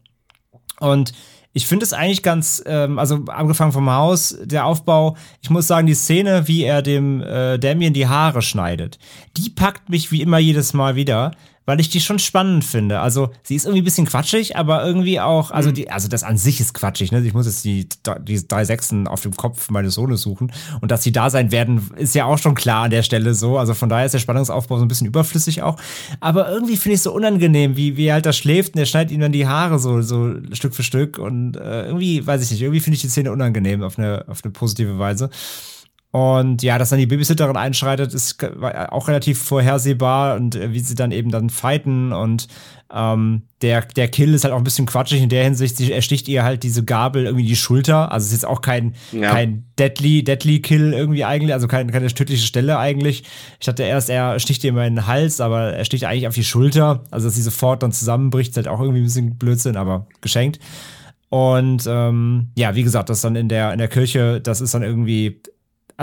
Und 0.80 1.14
ich 1.54 1.68
finde 1.68 1.86
es 1.86 1.94
eigentlich 1.94 2.24
ganz, 2.24 2.64
ähm, 2.66 2.98
also 2.98 3.26
angefangen 3.28 3.72
vom 3.72 3.90
Haus, 3.90 4.36
der 4.44 4.66
Aufbau, 4.66 5.16
ich 5.42 5.50
muss 5.50 5.68
sagen, 5.68 5.88
die 5.88 5.94
Szene, 5.94 6.48
wie 6.48 6.64
er 6.64 6.82
dem 6.82 7.22
äh, 7.22 7.60
Damien 7.60 7.94
die 7.94 8.08
Haare 8.08 8.42
schneidet, 8.42 8.98
die 9.38 9.50
packt 9.50 9.90
mich 9.90 10.12
wie 10.12 10.22
immer 10.22 10.40
jedes 10.40 10.74
Mal 10.74 10.96
wieder 10.96 11.32
weil 11.66 11.80
ich 11.80 11.90
die 11.90 12.02
schon 12.02 12.20
spannend 12.20 12.64
finde. 12.64 13.00
Also 13.00 13.30
sie 13.44 13.56
ist 13.56 13.66
irgendwie 13.66 13.82
ein 13.82 13.86
bisschen 13.86 14.06
quatschig, 14.06 14.58
aber 14.58 14.86
irgendwie 14.86 15.20
auch, 15.20 15.52
also 15.52 15.70
mhm. 15.70 15.76
die, 15.76 15.92
also 15.92 16.08
das 16.08 16.24
an 16.24 16.38
sich 16.38 16.60
ist 16.60 16.74
quatschig, 16.74 17.12
ne? 17.12 17.22
Ich 17.22 17.34
muss 17.34 17.46
jetzt 17.46 17.64
die, 17.64 17.88
die 18.22 18.48
drei 18.48 18.66
Sechsen 18.66 19.08
auf 19.08 19.22
dem 19.22 19.36
Kopf 19.36 19.70
meines 19.70 19.94
Sohnes 19.94 20.22
suchen. 20.22 20.52
Und 20.82 20.92
dass 20.92 21.04
sie 21.04 21.12
da 21.12 21.30
sein 21.30 21.52
werden, 21.52 21.92
ist 21.96 22.16
ja 22.16 22.26
auch 22.26 22.38
schon 22.38 22.56
klar 22.56 22.84
an 22.84 22.92
der 22.92 23.04
Stelle 23.04 23.34
so. 23.34 23.58
Also 23.58 23.74
von 23.74 23.90
daher 23.90 24.06
ist 24.06 24.14
der 24.14 24.20
Spannungsaufbau 24.20 24.78
so 24.78 24.86
ein 24.86 24.88
bisschen 24.88 25.08
überflüssig 25.08 25.62
auch. 25.62 25.78
Aber 26.20 26.50
irgendwie 26.52 26.78
finde 26.78 26.94
ich 26.94 27.00
es 27.00 27.04
so 27.04 27.14
unangenehm, 27.14 27.78
wie, 27.78 27.96
wie 27.96 28.08
er 28.08 28.16
halt 28.16 28.26
da 28.26 28.34
schläft 28.34 28.76
und 28.76 28.80
er 28.80 28.86
schneidet 28.86 29.12
ihm 29.12 29.22
dann 29.22 29.32
die 29.32 29.48
Haare 29.48 29.80
so, 29.80 30.02
so 30.02 30.36
Stück 30.52 30.76
für 30.76 30.84
Stück. 30.84 31.18
Und 31.18 31.56
äh, 31.56 31.86
irgendwie, 31.86 32.26
weiß 32.26 32.44
ich 32.44 32.52
nicht, 32.52 32.62
irgendwie 32.62 32.82
finde 32.82 32.96
ich 32.96 33.02
die 33.02 33.10
Szene 33.10 33.32
unangenehm 33.32 33.84
auf 33.84 33.98
eine, 33.98 34.26
auf 34.28 34.42
eine 34.44 34.52
positive 34.52 35.00
Weise. 35.00 35.30
Und 36.14 36.62
ja, 36.62 36.78
dass 36.78 36.92
dann 36.92 37.00
die 37.00 37.08
Babysitterin 37.08 37.58
einschreitet, 37.58 38.14
ist 38.14 38.38
auch 38.44 39.08
relativ 39.08 39.42
vorhersehbar 39.42 40.36
und 40.36 40.54
äh, 40.54 40.72
wie 40.72 40.80
sie 40.80 40.94
dann 40.94 41.12
eben 41.12 41.32
dann 41.32 41.50
fighten 41.50 42.14
und 42.14 42.48
ähm, 42.94 43.42
der, 43.64 43.82
der 43.82 44.08
Kill 44.08 44.36
ist 44.36 44.44
halt 44.44 44.54
auch 44.54 44.60
ein 44.60 44.64
bisschen 44.64 44.86
quatschig 44.86 45.24
in 45.24 45.30
der 45.30 45.44
Hinsicht, 45.44 45.76
sie 45.76 45.92
ersticht 45.92 46.28
ihr 46.28 46.44
halt 46.44 46.62
diese 46.62 46.86
Gabel 46.86 47.26
irgendwie 47.26 47.48
die 47.48 47.56
Schulter. 47.56 48.12
Also 48.12 48.26
es 48.26 48.28
ist 48.28 48.44
jetzt 48.44 48.46
auch 48.46 48.62
kein, 48.62 48.94
ja. 49.12 49.32
kein 49.32 49.66
Deadly, 49.80 50.24
Deadly 50.24 50.62
Kill 50.62 50.94
irgendwie 50.94 51.26
eigentlich, 51.26 51.54
also 51.54 51.68
kein, 51.68 51.92
keine 51.92 52.08
tödliche 52.10 52.46
Stelle 52.46 52.78
eigentlich. 52.78 53.24
Ich 53.60 53.66
dachte 53.66 53.82
erst, 53.82 54.12
er 54.12 54.40
sticht 54.40 54.64
ihr 54.64 54.70
immer 54.70 54.86
in 54.86 54.98
den 54.98 55.08
Hals, 55.08 55.42
aber 55.42 55.74
er 55.74 55.86
sticht 55.86 56.06
eigentlich 56.06 56.28
auf 56.28 56.36
die 56.36 56.44
Schulter. 56.44 57.06
Also 57.10 57.28
dass 57.28 57.36
sie 57.36 57.42
sofort 57.42 57.82
dann 57.82 57.92
zusammenbricht, 57.92 58.52
ist 58.52 58.58
halt 58.58 58.68
auch 58.68 58.80
irgendwie 58.80 59.02
ein 59.02 59.06
bisschen 59.06 59.38
Blödsinn, 59.38 59.78
aber 59.78 60.06
geschenkt. 60.22 60.60
Und 61.30 61.86
ähm, 61.88 62.50
ja, 62.56 62.76
wie 62.76 62.84
gesagt, 62.84 63.10
das 63.10 63.22
dann 63.22 63.36
in 63.36 63.50
der, 63.50 63.72
in 63.72 63.80
der 63.80 63.88
Kirche, 63.88 64.40
das 64.40 64.62
ist 64.62 64.76
dann 64.76 64.84
irgendwie 64.84 65.42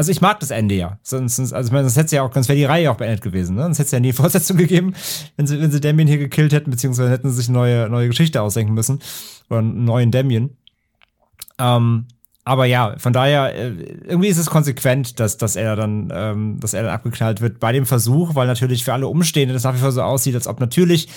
also 0.01 0.13
ich 0.13 0.23
mag 0.23 0.41
das 0.41 0.51
Ende 0.51 0.75
ja. 0.77 0.99
Sonst, 1.03 1.39
also 1.39 1.69
ich 1.69 1.73
meine, 1.73 1.87
sonst 1.87 1.99
hätte 1.99 2.17
ja 2.17 2.23
auch, 2.23 2.33
sonst 2.33 2.49
wäre 2.49 2.57
die 2.57 2.65
Reihe 2.65 2.91
auch 2.91 2.97
beendet 2.97 3.21
gewesen, 3.21 3.57
ne? 3.57 3.65
Sonst 3.65 3.81
hätte 3.81 3.87
es 3.89 3.93
ja 3.93 4.01
nie 4.01 4.13
Fortsetzung 4.15 4.57
gegeben, 4.57 4.95
wenn 5.37 5.47
sie, 5.47 5.61
wenn 5.61 5.71
sie 5.71 5.79
Damien 5.79 6.09
hier 6.09 6.17
gekillt 6.17 6.55
hätten, 6.55 6.71
beziehungsweise 6.71 7.11
hätten 7.11 7.29
sie 7.29 7.37
sich 7.37 7.51
eine 7.51 7.59
neue, 7.59 7.89
neue 7.91 8.09
Geschichte 8.09 8.41
ausdenken 8.41 8.73
müssen. 8.73 9.01
Oder 9.51 9.59
einen 9.59 9.85
neuen 9.85 10.11
Damien. 10.11 10.57
Ähm, 11.59 12.07
aber 12.43 12.65
ja, 12.65 12.95
von 12.99 13.13
daher, 13.13 13.55
äh, 13.55 13.69
irgendwie 14.07 14.29
ist 14.29 14.39
es 14.39 14.49
konsequent, 14.49 15.21
dass, 15.21 15.37
dass 15.37 15.57
er 15.57 15.77
dann, 15.77 16.11
ähm, 16.13 16.59
dass 16.59 16.73
er 16.73 16.85
dann 16.85 16.93
abgeknallt 16.93 17.43
wird 17.43 17.61
bei 17.61 17.71
dem 17.71 17.85
Versuch, 17.85 18.35
weil 18.35 18.47
natürlich 18.47 18.83
für 18.83 18.95
alle 18.95 19.09
Umstehenden 19.09 19.55
das 19.55 19.65
nach 19.65 19.75
wie 19.75 19.79
vor 19.79 19.93
so 19.93 20.03
aussieht, 20.03 20.35
als 20.35 20.47
ob 20.47 20.59
natürlich 20.59 21.09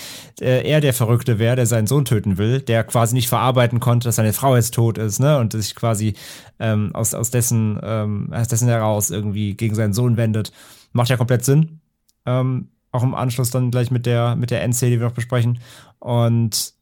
äh, 0.42 0.68
er 0.70 0.82
der 0.82 0.94
Verrückte 0.94 1.40
wäre, 1.40 1.56
der 1.56 1.66
seinen 1.66 1.88
Sohn 1.88 2.04
töten 2.04 2.38
will, 2.38 2.60
der 2.60 2.84
quasi 2.84 3.14
nicht 3.16 3.30
verarbeiten 3.30 3.80
konnte, 3.80 4.10
dass 4.10 4.18
seine 4.18 4.34
Frau 4.34 4.56
jetzt 4.56 4.74
tot 4.74 4.98
ist, 4.98 5.20
ne? 5.20 5.40
Und 5.40 5.54
sich 5.54 5.76
quasi 5.76 6.14
ähm, 6.60 6.94
aus, 6.94 7.14
aus 7.14 7.32
dessen, 7.32 7.80
ähm, 7.82 8.30
aus 8.34 8.50
dessen 8.50 8.68
heraus 8.68 9.10
irgendwie 9.10 9.56
gegen 9.56 9.76
seinen 9.76 9.94
Sohn 9.94 10.18
wendet. 10.18 10.52
Macht 10.92 11.10
ja 11.10 11.18
komplett 11.18 11.46
Sinn. 11.46 11.80
Ähm, 12.26 12.68
auch 12.92 13.04
im 13.04 13.16
Anschluss 13.16 13.50
dann 13.50 13.72
gleich 13.72 13.92
mit 13.92 14.06
der, 14.06 14.36
mit 14.36 14.52
der 14.52 14.62
Endszene, 14.62 14.92
die 14.92 15.00
wir 15.00 15.08
noch 15.08 15.16
besprechen. 15.16 15.60
Und 16.00 16.74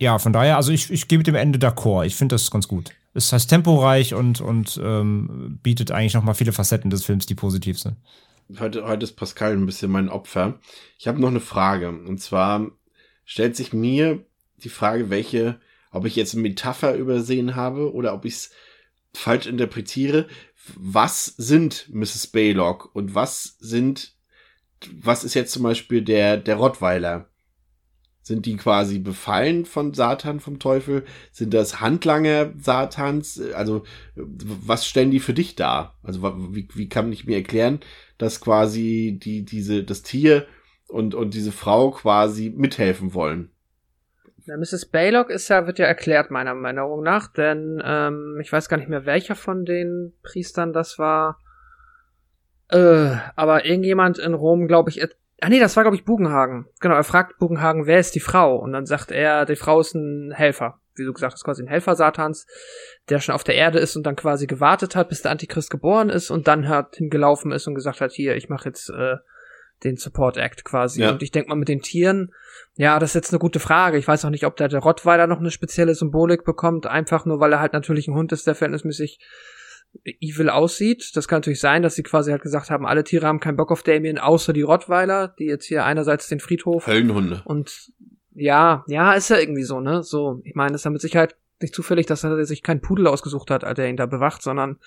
ja, 0.00 0.18
von 0.18 0.32
daher, 0.32 0.56
also 0.56 0.72
ich, 0.72 0.90
ich 0.90 1.06
gehe 1.06 1.18
mit 1.18 1.28
dem 1.28 1.36
Ende 1.36 1.58
d'accord. 1.60 2.04
Ich 2.04 2.16
finde 2.16 2.34
das 2.34 2.50
ganz 2.50 2.66
gut 2.66 2.92
ist 3.14 3.32
heißt 3.32 3.50
temporeich 3.50 4.14
und, 4.14 4.40
und 4.40 4.80
ähm, 4.82 5.58
bietet 5.62 5.90
eigentlich 5.90 6.14
noch 6.14 6.22
mal 6.22 6.34
viele 6.34 6.52
Facetten 6.52 6.90
des 6.90 7.04
Films, 7.04 7.26
die 7.26 7.34
positiv 7.34 7.78
sind. 7.78 7.96
Heute, 8.58 8.86
heute 8.86 9.04
ist 9.04 9.16
Pascal 9.16 9.52
ein 9.52 9.66
bisschen 9.66 9.90
mein 9.90 10.08
Opfer. 10.08 10.58
Ich 10.98 11.06
habe 11.06 11.20
noch 11.20 11.28
eine 11.28 11.40
Frage. 11.40 11.90
Und 11.90 12.18
zwar 12.18 12.70
stellt 13.24 13.56
sich 13.56 13.72
mir 13.72 14.24
die 14.56 14.70
Frage, 14.70 15.10
welche, 15.10 15.60
ob 15.90 16.06
ich 16.06 16.16
jetzt 16.16 16.34
eine 16.34 16.42
Metapher 16.42 16.94
übersehen 16.94 17.56
habe 17.56 17.92
oder 17.92 18.14
ob 18.14 18.24
ich 18.24 18.34
es 18.34 18.50
falsch 19.12 19.46
interpretiere. 19.46 20.28
Was 20.76 21.26
sind 21.26 21.88
Mrs. 21.92 22.28
Baylock 22.28 22.94
und 22.94 23.14
was 23.14 23.56
sind, 23.58 24.14
was 25.02 25.24
ist 25.24 25.34
jetzt 25.34 25.52
zum 25.52 25.62
Beispiel 25.62 26.02
der, 26.02 26.36
der 26.36 26.56
Rottweiler? 26.56 27.28
Sind 28.28 28.44
die 28.44 28.58
quasi 28.58 28.98
befallen 28.98 29.64
von 29.64 29.94
Satan, 29.94 30.38
vom 30.38 30.58
Teufel? 30.58 31.02
Sind 31.32 31.54
das 31.54 31.80
Handlanger 31.80 32.52
Satans? 32.58 33.40
Also, 33.54 33.84
was 34.16 34.86
stellen 34.86 35.10
die 35.10 35.18
für 35.18 35.32
dich 35.32 35.56
dar? 35.56 35.94
Also, 36.02 36.22
wie, 36.54 36.68
wie 36.74 36.90
kann 36.90 37.10
ich 37.10 37.24
mir 37.24 37.36
erklären, 37.36 37.80
dass 38.18 38.42
quasi 38.42 39.18
die, 39.18 39.46
diese, 39.46 39.82
das 39.82 40.02
Tier 40.02 40.46
und, 40.88 41.14
und 41.14 41.32
diese 41.32 41.52
Frau 41.52 41.90
quasi 41.90 42.52
mithelfen 42.54 43.14
wollen? 43.14 43.50
Ja, 44.44 44.58
Mrs. 44.58 44.84
Baylock 44.84 45.30
ist 45.30 45.48
ja, 45.48 45.66
wird 45.66 45.78
ja 45.78 45.86
erklärt, 45.86 46.30
meiner 46.30 46.54
Meinung 46.54 47.02
nach, 47.02 47.32
denn 47.32 47.80
ähm, 47.82 48.38
ich 48.42 48.52
weiß 48.52 48.68
gar 48.68 48.76
nicht 48.76 48.90
mehr, 48.90 49.06
welcher 49.06 49.36
von 49.36 49.64
den 49.64 50.12
Priestern 50.22 50.74
das 50.74 50.98
war. 50.98 51.38
Äh, 52.68 53.16
aber 53.36 53.64
irgendjemand 53.64 54.18
in 54.18 54.34
Rom, 54.34 54.68
glaube 54.68 54.90
ich, 54.90 55.00
Ah 55.40 55.48
nee, 55.48 55.60
das 55.60 55.76
war 55.76 55.84
glaube 55.84 55.96
ich 55.96 56.04
Bugenhagen. 56.04 56.66
Genau, 56.80 56.94
er 56.94 57.04
fragt 57.04 57.38
Bugenhagen, 57.38 57.86
wer 57.86 57.98
ist 57.98 58.14
die 58.14 58.20
Frau? 58.20 58.56
Und 58.56 58.72
dann 58.72 58.86
sagt 58.86 59.10
er, 59.10 59.44
die 59.44 59.56
Frau 59.56 59.80
ist 59.80 59.94
ein 59.94 60.32
Helfer. 60.32 60.80
Wie 60.96 61.04
du 61.04 61.12
gesagt 61.12 61.34
hast, 61.34 61.44
quasi 61.44 61.62
ein 61.62 61.68
Helfer 61.68 61.94
Satans, 61.94 62.46
der 63.08 63.20
schon 63.20 63.34
auf 63.34 63.44
der 63.44 63.54
Erde 63.54 63.78
ist 63.78 63.94
und 63.96 64.04
dann 64.04 64.16
quasi 64.16 64.48
gewartet 64.48 64.96
hat, 64.96 65.08
bis 65.08 65.22
der 65.22 65.30
Antichrist 65.30 65.70
geboren 65.70 66.10
ist 66.10 66.30
und 66.30 66.48
dann 66.48 66.68
hat 66.68 66.96
hingelaufen 66.96 67.52
ist 67.52 67.68
und 67.68 67.76
gesagt 67.76 68.00
hat, 68.00 68.10
hier, 68.10 68.34
ich 68.34 68.48
mache 68.48 68.68
jetzt 68.68 68.90
äh, 68.90 69.16
den 69.84 69.96
Support 69.96 70.36
Act 70.36 70.64
quasi. 70.64 71.02
Ja. 71.02 71.10
Und 71.10 71.22
ich 71.22 71.30
denke 71.30 71.50
mal 71.50 71.54
mit 71.54 71.68
den 71.68 71.82
Tieren, 71.82 72.32
ja, 72.74 72.98
das 72.98 73.10
ist 73.10 73.14
jetzt 73.14 73.32
eine 73.32 73.38
gute 73.38 73.60
Frage. 73.60 73.98
Ich 73.98 74.08
weiß 74.08 74.24
auch 74.24 74.30
nicht, 74.30 74.44
ob 74.44 74.56
der, 74.56 74.68
der 74.68 74.80
Rottweiler 74.80 75.26
noch 75.26 75.38
eine 75.38 75.50
spezielle 75.50 75.94
Symbolik 75.94 76.44
bekommt, 76.44 76.86
einfach 76.86 77.24
nur 77.24 77.40
weil 77.40 77.52
er 77.52 77.60
halt 77.60 77.72
natürlich 77.72 78.08
ein 78.08 78.14
Hund 78.14 78.32
ist, 78.32 78.46
der 78.46 78.54
verhältnismäßig 78.54 79.20
evil 80.04 80.50
aussieht. 80.50 81.12
Das 81.14 81.28
kann 81.28 81.38
natürlich 81.38 81.60
sein, 81.60 81.82
dass 81.82 81.94
sie 81.94 82.02
quasi 82.02 82.30
halt 82.30 82.42
gesagt 82.42 82.70
haben, 82.70 82.86
alle 82.86 83.04
Tiere 83.04 83.26
haben 83.26 83.40
keinen 83.40 83.56
Bock 83.56 83.70
auf 83.70 83.82
Damien, 83.82 84.18
außer 84.18 84.52
die 84.52 84.62
Rottweiler, 84.62 85.28
die 85.38 85.44
jetzt 85.44 85.66
hier 85.66 85.84
einerseits 85.84 86.28
den 86.28 86.40
Friedhof 86.40 86.86
Höllenhunde. 86.86 87.42
Und 87.44 87.92
ja, 88.34 88.84
ja, 88.86 89.14
ist 89.14 89.30
ja 89.30 89.38
irgendwie 89.38 89.64
so, 89.64 89.80
ne? 89.80 90.02
So, 90.02 90.40
ich 90.44 90.54
meine, 90.54 90.74
es 90.74 90.82
ist 90.82 90.84
ja 90.84 90.90
mit 90.90 91.00
Sicherheit 91.00 91.36
nicht 91.60 91.74
zufällig, 91.74 92.06
dass 92.06 92.24
er 92.24 92.44
sich 92.44 92.62
keinen 92.62 92.80
Pudel 92.80 93.06
ausgesucht 93.06 93.50
hat, 93.50 93.64
als 93.64 93.78
er 93.78 93.88
ihn 93.88 93.96
da 93.96 94.06
bewacht, 94.06 94.42
sondern 94.42 94.78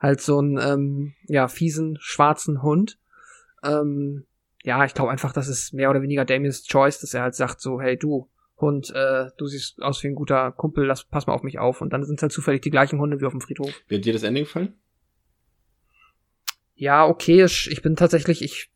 halt 0.00 0.20
so 0.20 0.38
einen, 0.38 0.58
ähm, 0.58 1.14
ja, 1.26 1.48
fiesen, 1.48 1.98
schwarzen 2.00 2.62
Hund. 2.62 2.98
Ähm, 3.62 4.24
ja, 4.64 4.84
ich 4.84 4.94
glaube 4.94 5.12
einfach, 5.12 5.32
das 5.32 5.48
ist 5.48 5.72
mehr 5.72 5.90
oder 5.90 6.02
weniger 6.02 6.24
Damiens 6.24 6.66
Choice, 6.66 7.00
dass 7.00 7.14
er 7.14 7.22
halt 7.22 7.36
sagt 7.36 7.60
so, 7.60 7.80
hey 7.80 7.96
du, 7.96 8.28
Hund, 8.58 8.90
äh, 8.94 9.26
du 9.36 9.46
siehst 9.46 9.82
aus 9.82 10.02
wie 10.02 10.08
ein 10.08 10.14
guter 10.14 10.52
Kumpel, 10.52 10.86
lass, 10.86 11.04
pass 11.04 11.26
mal 11.26 11.34
auf 11.34 11.42
mich 11.42 11.58
auf. 11.58 11.80
Und 11.80 11.92
dann 11.92 12.04
sind 12.04 12.16
es 12.16 12.22
halt 12.22 12.32
zufällig 12.32 12.62
die 12.62 12.70
gleichen 12.70 12.98
Hunde 12.98 13.20
wie 13.20 13.26
auf 13.26 13.32
dem 13.32 13.40
Friedhof. 13.40 13.72
Wird 13.88 14.04
dir 14.04 14.12
das 14.12 14.22
Ende 14.22 14.40
gefallen? 14.40 14.74
Ja, 16.74 17.06
okay, 17.06 17.44
ich 17.44 17.80
bin 17.82 17.96
tatsächlich, 17.96 18.42
ich 18.42 18.70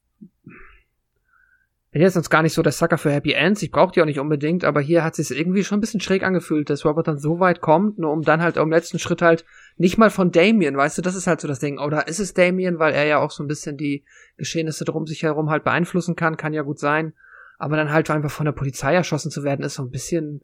bin 1.93 2.03
jetzt 2.03 2.15
sonst 2.15 2.31
gar 2.31 2.43
nicht 2.43 2.55
so 2.55 2.63
der 2.63 2.73
Sucker 2.73 2.99
für 2.99 3.11
Happy 3.11 3.33
Ends. 3.33 3.63
Ich 3.63 3.71
brauche 3.71 3.93
die 3.93 4.01
auch 4.01 4.07
nicht 4.07 4.21
unbedingt, 4.21 4.65
aber 4.65 4.81
hier 4.81 5.03
hat 5.03 5.17
sich 5.17 5.31
irgendwie 5.31 5.65
schon 5.65 5.79
ein 5.79 5.81
bisschen 5.81 6.01
schräg 6.01 6.23
angefühlt, 6.23 6.71
dass 6.71 6.85
Robert 6.85 7.09
dann 7.09 7.19
so 7.19 7.41
weit 7.41 7.61
kommt, 7.61 7.99
nur 7.99 8.13
um 8.13 8.23
dann 8.23 8.43
halt 8.43 8.57
im 8.57 8.71
letzten 8.71 8.99
Schritt 8.99 9.23
halt 9.23 9.45
nicht 9.77 9.99
mal 9.99 10.11
von 10.11 10.31
Damien, 10.31 10.77
weißt 10.77 10.99
du, 10.99 11.03
das 11.03 11.17
ist 11.17 11.27
halt 11.27 11.41
so 11.41 11.49
das 11.49 11.59
Ding. 11.59 11.79
Oder 11.79 12.07
ist 12.07 12.21
es 12.21 12.33
Damien, 12.33 12.79
weil 12.79 12.95
er 12.95 13.07
ja 13.07 13.19
auch 13.19 13.33
so 13.33 13.43
ein 13.43 13.49
bisschen 13.49 13.77
die 13.77 14.05
Geschehnisse 14.37 14.85
drum 14.85 15.07
sich 15.07 15.25
herum 15.25 15.51
halt 15.51 15.65
beeinflussen 15.65 16.15
kann, 16.15 16.37
kann 16.37 16.53
ja 16.53 16.63
gut 16.63 16.79
sein. 16.79 17.13
Aber 17.61 17.77
dann 17.77 17.93
halt 17.93 18.11
einfach 18.11 18.31
von 18.31 18.47
der 18.47 18.53
Polizei 18.53 18.95
erschossen 18.95 19.31
zu 19.31 19.45
werden, 19.45 19.63
ist 19.65 19.75
so 19.75 19.83
ein 19.83 19.91
bisschen 19.91 20.41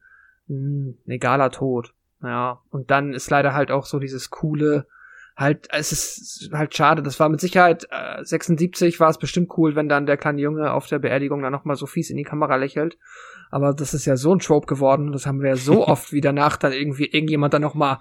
mh, 0.48 0.54
hm, 0.54 0.98
ein 1.06 1.10
egaler 1.10 1.50
Tod. 1.50 1.94
Ja, 2.22 2.60
und 2.70 2.90
dann 2.90 3.14
ist 3.14 3.30
leider 3.30 3.54
halt 3.54 3.70
auch 3.70 3.86
so 3.86 3.98
dieses 3.98 4.28
coole, 4.28 4.86
halt, 5.34 5.66
es 5.70 5.92
ist 5.92 6.50
halt 6.52 6.74
schade, 6.76 7.02
das 7.02 7.18
war 7.18 7.30
mit 7.30 7.40
Sicherheit, 7.40 7.86
äh, 7.90 8.22
76 8.22 9.00
war 9.00 9.08
es 9.08 9.18
bestimmt 9.18 9.50
cool, 9.56 9.76
wenn 9.76 9.88
dann 9.88 10.04
der 10.04 10.18
kleine 10.18 10.42
Junge 10.42 10.72
auf 10.72 10.86
der 10.88 10.98
Beerdigung 10.98 11.40
dann 11.42 11.52
nochmal 11.52 11.76
so 11.76 11.86
fies 11.86 12.10
in 12.10 12.18
die 12.18 12.22
Kamera 12.22 12.56
lächelt. 12.56 12.98
Aber 13.50 13.72
das 13.72 13.94
ist 13.94 14.04
ja 14.04 14.16
so 14.16 14.34
ein 14.34 14.40
Trope 14.40 14.66
geworden, 14.66 15.12
das 15.12 15.26
haben 15.26 15.40
wir 15.40 15.50
ja 15.50 15.56
so 15.56 15.86
oft, 15.88 16.12
wie 16.12 16.20
danach 16.20 16.58
dann 16.58 16.72
irgendwie 16.72 17.06
irgendjemand 17.06 17.54
dann 17.54 17.62
nochmal 17.62 17.98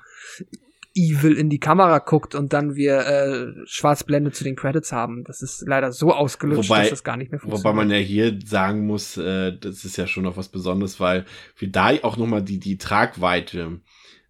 evil 0.95 1.33
in 1.33 1.49
die 1.49 1.59
Kamera 1.59 1.99
guckt 1.99 2.35
und 2.35 2.53
dann 2.53 2.75
wir 2.75 2.99
äh, 3.05 3.47
Schwarzblende 3.65 4.31
zu 4.31 4.43
den 4.43 4.55
Credits 4.55 4.91
haben. 4.91 5.23
Das 5.25 5.41
ist 5.41 5.65
leider 5.67 5.91
so 5.91 6.13
ausgelutscht, 6.13 6.69
wobei, 6.69 6.81
dass 6.81 6.89
das 6.91 7.03
gar 7.03 7.17
nicht 7.17 7.31
mehr 7.31 7.39
funktioniert. 7.39 7.65
Wobei 7.65 7.75
man 7.75 7.91
ja 7.91 7.97
hier 7.97 8.39
sagen 8.45 8.87
muss, 8.87 9.17
äh, 9.17 9.57
das 9.57 9.83
ist 9.83 9.97
ja 9.97 10.07
schon 10.07 10.23
noch 10.23 10.37
was 10.37 10.47
Besonderes, 10.47 10.99
weil 10.99 11.25
wir 11.57 11.69
da 11.69 11.91
auch 12.01 12.17
nochmal 12.17 12.41
die, 12.41 12.59
die 12.59 12.77
Tragweite 12.77 13.81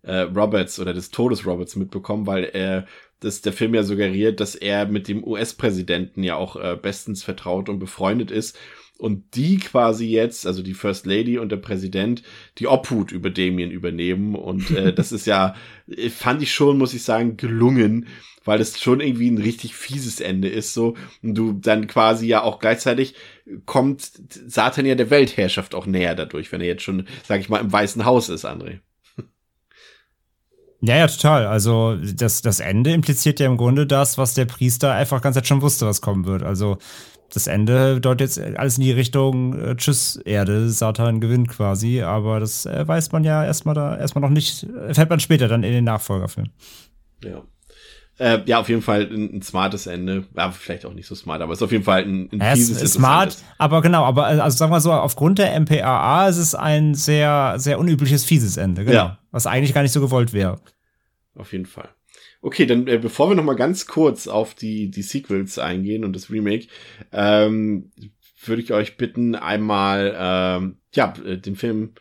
äh, 0.02 0.22
Roberts 0.22 0.80
oder 0.80 0.94
des 0.94 1.12
Todes 1.12 1.46
Roberts 1.46 1.76
mitbekommen, 1.76 2.28
weil 2.28 2.46
er 2.46 2.86
dass 3.22 3.42
der 3.42 3.54
Film 3.54 3.74
ja 3.74 3.82
suggeriert, 3.82 4.40
dass 4.40 4.56
er 4.56 4.86
mit 4.86 5.08
dem 5.08 5.24
US-Präsidenten 5.24 6.22
ja 6.22 6.36
auch 6.36 6.58
äh, 6.58 6.78
bestens 6.80 7.24
vertraut 7.24 7.70
und 7.70 7.80
befreundet 7.80 8.30
ist 8.30 8.58
und 8.98 9.36
die 9.36 9.58
quasi 9.58 10.08
jetzt, 10.08 10.48
also 10.48 10.62
die 10.62 10.74
First 10.74 11.06
Lady 11.06 11.38
und 11.38 11.52
der 11.52 11.58
Präsident, 11.58 12.24
die 12.58 12.68
Obhut 12.68 13.12
über 13.12 13.30
Damien 13.30 13.72
übernehmen. 13.72 14.36
Und 14.36 14.72
äh, 14.72 14.94
das 14.96 15.12
ist 15.12 15.28
ja, 15.28 15.56
äh, 15.88 16.10
fand 16.10 16.42
ich 16.42 16.54
schon, 16.54 16.78
muss 16.78 16.94
ich 16.94 17.04
sagen, 17.04 17.38
gelungen, 17.38 18.08
weil 18.46 18.62
es 18.62 18.80
schon 18.80 19.02
irgendwie 19.02 19.30
ein 19.30 19.40
richtig 19.40 19.76
fieses 19.76 20.22
Ende 20.22 20.48
ist, 20.48 20.74
so. 20.74 20.96
Und 21.22 21.36
du 21.36 21.54
dann 21.54 21.88
quasi 21.88 22.28
ja 22.28 22.44
auch 22.44 22.60
gleichzeitig 22.60 23.16
kommt 23.66 24.12
Satan 24.48 24.86
ja 24.86 24.96
der 24.96 25.10
Weltherrschaft 25.10 25.76
auch 25.76 25.88
näher 25.88 26.16
dadurch, 26.16 26.52
wenn 26.52 26.62
er 26.62 26.68
jetzt 26.68 26.84
schon, 26.84 27.08
sag 27.24 27.42
ich 27.42 27.50
mal, 27.50 27.62
im 27.62 27.72
Weißen 27.72 28.06
Haus 28.06 28.30
ist, 28.30 28.46
André. 28.46 28.80
Ja, 30.82 30.98
ja, 30.98 31.08
total. 31.08 31.48
Also 31.48 31.96
das, 31.96 32.44
das 32.44 32.60
Ende 32.60 32.94
impliziert 32.94 33.40
ja 33.40 33.48
im 33.48 33.58
Grunde 33.58 33.88
das, 33.88 34.20
was 34.20 34.36
der 34.36 34.46
Priester 34.46 34.94
einfach 34.94 35.22
ganz 35.22 35.36
jetzt 35.36 35.48
schon 35.48 35.64
wusste, 35.64 35.88
was 35.88 36.02
kommen 36.02 36.26
wird. 36.26 36.44
Also 36.44 36.78
das 37.34 37.48
Ende 37.48 38.00
deutet 38.00 38.38
jetzt 38.38 38.58
alles 38.58 38.78
in 38.78 38.84
die 38.84 38.92
Richtung 38.92 39.60
äh, 39.60 39.76
Tschüss 39.76 40.18
Erde, 40.18 40.70
Satan 40.70 41.20
gewinnt 41.20 41.50
quasi, 41.50 42.02
aber 42.02 42.40
das 42.40 42.66
äh, 42.66 42.88
weiß 42.88 43.12
man 43.12 43.24
ja 43.24 43.44
erstmal 43.44 43.76
da 43.76 43.98
erstmal 43.98 44.22
noch 44.22 44.30
nicht, 44.30 44.64
erfährt 44.64 45.10
man 45.10 45.20
später 45.20 45.48
dann 45.48 45.64
in 45.64 45.74
den 45.74 45.84
Nachfolgerfilm. 45.84 46.50
Ja. 47.24 47.44
Äh, 48.18 48.40
ja, 48.46 48.60
auf 48.60 48.70
jeden 48.70 48.82
Fall 48.82 49.10
ein, 49.12 49.38
ein, 49.38 49.42
smartes 49.42 49.88
Ende. 49.88 50.24
Ja, 50.38 50.50
vielleicht 50.50 50.86
auch 50.86 50.94
nicht 50.94 51.08
so 51.08 51.16
smart, 51.16 51.42
aber 51.42 51.52
es 51.52 51.60
ist 51.60 51.64
auf 51.64 51.72
jeden 51.74 51.84
Fall 51.84 52.04
ein, 52.04 52.30
ein 52.32 52.40
es 52.40 52.70
ist 52.70 52.94
smart, 52.94 53.38
aber 53.58 53.82
genau, 53.82 54.06
aber 54.06 54.34
äh, 54.34 54.40
also 54.40 54.56
sagen 54.56 54.72
wir 54.72 54.80
so, 54.80 54.94
aufgrund 54.94 55.38
der 55.38 55.60
MPAA 55.60 56.30
ist 56.30 56.38
es 56.38 56.56
ein 56.56 56.96
sehr, 56.96 57.56
sehr 57.58 57.78
unübliches, 57.78 58.24
fieses 58.24 58.56
Ende, 58.56 58.86
genau. 58.86 58.96
Ja. 58.96 59.20
Was 59.32 59.48
eigentlich 59.48 59.74
gar 59.74 59.82
nicht 59.82 59.92
so 59.92 60.00
gewollt 60.00 60.32
wäre. 60.32 60.62
Auf 61.36 61.52
jeden 61.52 61.66
Fall. 61.66 61.90
Okay, 62.46 62.68
dann 62.68 62.86
äh, 62.86 63.00
bevor 63.00 63.28
wir 63.28 63.36
noch 63.36 63.44
mal 63.44 63.56
ganz 63.56 63.88
kurz 63.88 64.28
auf 64.28 64.54
die, 64.54 64.92
die 64.92 65.02
Sequels 65.02 65.58
eingehen 65.58 66.06
und 66.06 66.16
das 66.16 66.30
Remake, 66.30 66.68
ähm, 67.12 67.90
würde 68.44 68.62
ich 68.62 68.72
euch 68.72 68.98
bitten, 68.98 69.34
einmal 69.34 70.16
ähm, 70.16 70.78
ja, 70.94 71.12
äh, 71.26 71.40
den 71.40 71.56
Film 71.56 71.96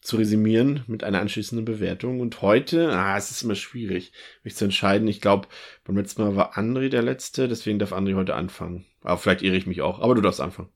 zu 0.00 0.16
resümieren 0.16 0.84
mit 0.86 1.02
einer 1.02 1.20
anschließenden 1.20 1.64
Bewertung. 1.64 2.20
Und 2.20 2.40
heute, 2.40 2.92
ah, 2.92 3.16
es 3.16 3.32
ist 3.32 3.42
immer 3.42 3.56
schwierig, 3.56 4.12
mich 4.44 4.54
zu 4.54 4.64
entscheiden. 4.64 5.08
Ich 5.08 5.20
glaube, 5.20 5.48
beim 5.82 5.96
letzten 5.96 6.22
Mal 6.22 6.36
war 6.36 6.56
André 6.56 6.88
der 6.88 7.02
Letzte, 7.02 7.48
deswegen 7.48 7.80
darf 7.80 7.92
André 7.92 8.14
heute 8.14 8.36
anfangen. 8.36 8.84
Aber 9.02 9.18
vielleicht 9.18 9.42
irre 9.42 9.56
ich 9.56 9.66
mich 9.66 9.82
auch, 9.82 9.98
aber 9.98 10.14
du 10.14 10.20
darfst 10.20 10.40
anfangen. 10.40 10.68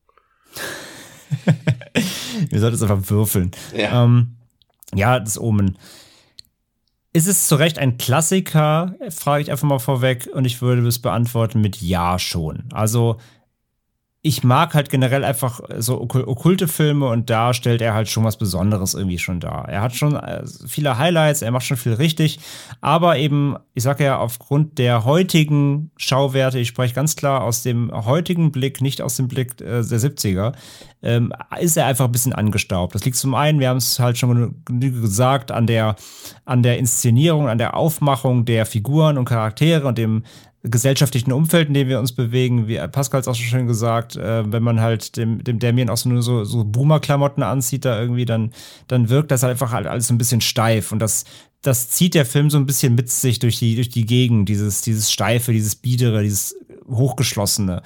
Wir 2.50 2.58
sollten 2.58 2.74
es 2.74 2.82
einfach 2.82 3.08
würfeln. 3.10 3.52
Ja. 3.76 4.04
Ähm, 4.04 4.38
ja, 4.92 5.20
das 5.20 5.40
Omen. 5.40 5.78
Ist 7.18 7.26
es 7.26 7.48
zu 7.48 7.56
Recht 7.56 7.80
ein 7.80 7.98
Klassiker? 7.98 8.94
Frage 9.10 9.42
ich 9.42 9.50
einfach 9.50 9.66
mal 9.66 9.80
vorweg 9.80 10.28
und 10.32 10.44
ich 10.44 10.62
würde 10.62 10.86
es 10.86 11.00
beantworten 11.00 11.60
mit 11.60 11.82
Ja 11.82 12.16
schon. 12.20 12.66
Also 12.72 13.16
ich 14.28 14.44
mag 14.44 14.74
halt 14.74 14.90
generell 14.90 15.24
einfach 15.24 15.60
so 15.78 15.98
okkulte 16.02 16.68
Filme 16.68 17.06
und 17.06 17.30
da 17.30 17.55
stellt 17.55 17.80
er 17.80 17.94
halt 17.94 18.10
schon 18.10 18.24
was 18.24 18.36
Besonderes 18.36 18.92
irgendwie 18.92 19.18
schon 19.18 19.40
da. 19.40 19.64
Er 19.66 19.80
hat 19.80 19.96
schon 19.96 20.16
äh, 20.16 20.42
viele 20.66 20.98
Highlights, 20.98 21.40
er 21.40 21.50
macht 21.50 21.64
schon 21.64 21.78
viel 21.78 21.94
richtig, 21.94 22.38
aber 22.82 23.16
eben, 23.16 23.56
ich 23.72 23.84
sage 23.84 24.05
ja, 24.05 24.18
aufgrund 24.18 24.76
der 24.76 25.06
heutigen 25.06 25.92
Schauwerte, 25.96 26.59
ich 26.59 26.68
spreche 26.68 26.94
ganz 26.94 27.16
klar 27.16 27.42
aus 27.42 27.62
dem 27.62 27.90
heutigen 27.90 28.52
Blick, 28.52 28.82
nicht 28.82 29.00
aus 29.00 29.16
dem 29.16 29.28
Blick 29.28 29.62
äh, 29.62 29.82
der 29.82 29.98
70er, 29.98 30.52
ähm, 31.02 31.32
ist 31.59 31.78
er 31.78 31.86
einfach 31.86 32.05
ein 32.05 32.12
bisschen 32.12 32.34
angestaubt. 32.34 32.94
Das 32.94 33.06
liegt 33.06 33.16
zum 33.16 33.34
einen, 33.34 33.60
wir 33.60 33.70
haben 33.70 33.78
es 33.78 33.98
halt 33.98 34.18
schon 34.18 34.62
genügend 34.66 35.00
gesagt, 35.00 35.50
an 35.50 35.66
der, 35.66 35.96
an 36.44 36.62
der 36.62 36.78
Inszenierung, 36.78 37.48
an 37.48 37.56
der 37.56 37.78
Aufmachung 37.78 38.44
der 38.44 38.66
Figuren 38.66 39.16
und 39.16 39.24
Charaktere 39.24 39.88
und 39.88 39.96
dem 39.96 40.24
gesellschaftlichen 40.70 41.32
Umfeld, 41.32 41.68
in 41.68 41.74
dem 41.74 41.88
wir 41.88 41.98
uns 41.98 42.12
bewegen, 42.12 42.68
wie 42.68 42.78
Pascal 42.88 43.20
es 43.20 43.28
auch 43.28 43.34
schon 43.34 43.46
schön 43.46 43.66
gesagt, 43.66 44.16
äh, 44.16 44.50
wenn 44.50 44.62
man 44.62 44.80
halt 44.80 45.16
dem, 45.16 45.42
dem 45.42 45.58
Damien 45.58 45.90
auch 45.90 45.96
so 45.96 46.08
nur 46.08 46.22
so, 46.22 46.44
so 46.44 46.64
Boomer-Klamotten 46.64 47.42
anzieht, 47.42 47.84
da 47.84 48.00
irgendwie, 48.00 48.24
dann, 48.24 48.52
dann 48.86 49.08
wirkt 49.08 49.30
das 49.30 49.42
halt 49.42 49.52
einfach 49.52 49.72
halt 49.72 49.86
alles 49.86 50.10
ein 50.10 50.18
bisschen 50.18 50.40
steif. 50.40 50.92
Und 50.92 51.00
das, 51.00 51.24
das 51.62 51.90
zieht 51.90 52.14
der 52.14 52.26
Film 52.26 52.50
so 52.50 52.58
ein 52.58 52.66
bisschen 52.66 52.94
mit 52.94 53.10
sich 53.10 53.38
durch 53.38 53.58
die, 53.58 53.74
durch 53.74 53.88
die 53.88 54.06
Gegend, 54.06 54.48
dieses, 54.48 54.82
dieses 54.82 55.10
Steife, 55.10 55.52
dieses 55.52 55.76
Biedere, 55.76 56.22
dieses 56.22 56.56
Hochgeschlossene. 56.88 57.82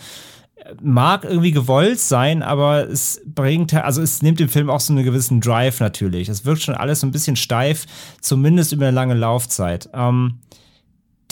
Mag 0.80 1.24
irgendwie 1.24 1.50
gewollt 1.50 1.98
sein, 1.98 2.42
aber 2.42 2.88
es 2.88 3.20
bringt, 3.26 3.74
also 3.74 4.00
es 4.00 4.22
nimmt 4.22 4.38
dem 4.38 4.48
Film 4.48 4.70
auch 4.70 4.78
so 4.78 4.92
einen 4.92 5.04
gewissen 5.04 5.40
Drive 5.40 5.80
natürlich. 5.80 6.28
Es 6.28 6.44
wirkt 6.44 6.62
schon 6.62 6.76
alles 6.76 7.00
so 7.00 7.06
ein 7.06 7.10
bisschen 7.10 7.34
steif, 7.34 7.86
zumindest 8.20 8.72
über 8.72 8.86
eine 8.86 8.94
lange 8.94 9.14
Laufzeit. 9.14 9.88
Ähm, 9.92 10.38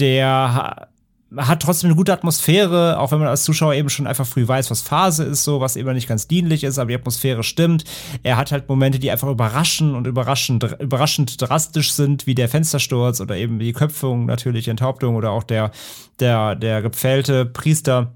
der 0.00 0.88
hat 1.36 1.62
trotzdem 1.62 1.88
eine 1.88 1.96
gute 1.96 2.12
Atmosphäre, 2.12 2.98
auch 2.98 3.12
wenn 3.12 3.20
man 3.20 3.28
als 3.28 3.44
Zuschauer 3.44 3.74
eben 3.74 3.88
schon 3.88 4.06
einfach 4.06 4.26
früh 4.26 4.46
weiß, 4.46 4.70
was 4.70 4.82
Phase 4.82 5.24
ist, 5.24 5.44
so, 5.44 5.60
was 5.60 5.76
eben 5.76 5.92
nicht 5.92 6.08
ganz 6.08 6.26
dienlich 6.26 6.64
ist, 6.64 6.78
aber 6.78 6.88
die 6.88 6.96
Atmosphäre 6.96 7.42
stimmt. 7.42 7.84
Er 8.22 8.36
hat 8.36 8.50
halt 8.50 8.68
Momente, 8.68 8.98
die 8.98 9.10
einfach 9.10 9.28
überraschen 9.28 9.94
und 9.94 10.06
überraschend, 10.06 10.76
überraschend 10.80 11.40
drastisch 11.40 11.92
sind, 11.92 12.26
wie 12.26 12.34
der 12.34 12.48
Fenstersturz 12.48 13.20
oder 13.20 13.36
eben 13.36 13.58
die 13.58 13.72
Köpfung, 13.72 14.26
natürlich 14.26 14.66
Enthauptung 14.66 15.14
oder 15.14 15.30
auch 15.30 15.44
der, 15.44 15.70
der, 16.18 16.56
der 16.56 16.82
gepfählte 16.82 17.46
Priester 17.46 18.12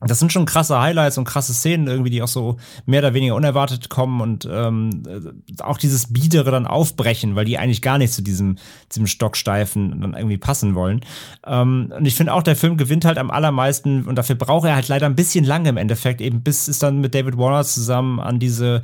das 0.00 0.20
sind 0.20 0.32
schon 0.32 0.46
krasse 0.46 0.80
Highlights 0.80 1.18
und 1.18 1.24
krasse 1.24 1.52
Szenen 1.52 1.88
irgendwie, 1.88 2.10
die 2.10 2.22
auch 2.22 2.28
so 2.28 2.56
mehr 2.86 3.00
oder 3.00 3.14
weniger 3.14 3.34
unerwartet 3.34 3.88
kommen 3.88 4.20
und 4.20 4.48
ähm, 4.50 5.02
auch 5.60 5.76
dieses 5.76 6.12
Biedere 6.12 6.52
dann 6.52 6.68
aufbrechen, 6.68 7.34
weil 7.34 7.44
die 7.44 7.58
eigentlich 7.58 7.82
gar 7.82 7.98
nicht 7.98 8.12
zu 8.12 8.22
diesem, 8.22 8.58
diesem 8.92 9.08
Stocksteifen 9.08 10.00
dann 10.00 10.14
irgendwie 10.14 10.38
passen 10.38 10.76
wollen. 10.76 11.00
Ähm, 11.44 11.92
und 11.96 12.06
ich 12.06 12.14
finde 12.14 12.32
auch, 12.32 12.44
der 12.44 12.54
Film 12.54 12.76
gewinnt 12.76 13.04
halt 13.04 13.18
am 13.18 13.32
allermeisten 13.32 14.04
und 14.04 14.14
dafür 14.16 14.36
braucht 14.36 14.68
er 14.68 14.76
halt 14.76 14.86
leider 14.86 15.06
ein 15.06 15.16
bisschen 15.16 15.44
lange 15.44 15.70
im 15.70 15.76
Endeffekt, 15.76 16.20
eben 16.20 16.42
bis 16.42 16.68
es 16.68 16.78
dann 16.78 17.00
mit 17.00 17.14
David 17.14 17.36
Warner 17.36 17.64
zusammen 17.64 18.20
an 18.20 18.38
diese 18.38 18.82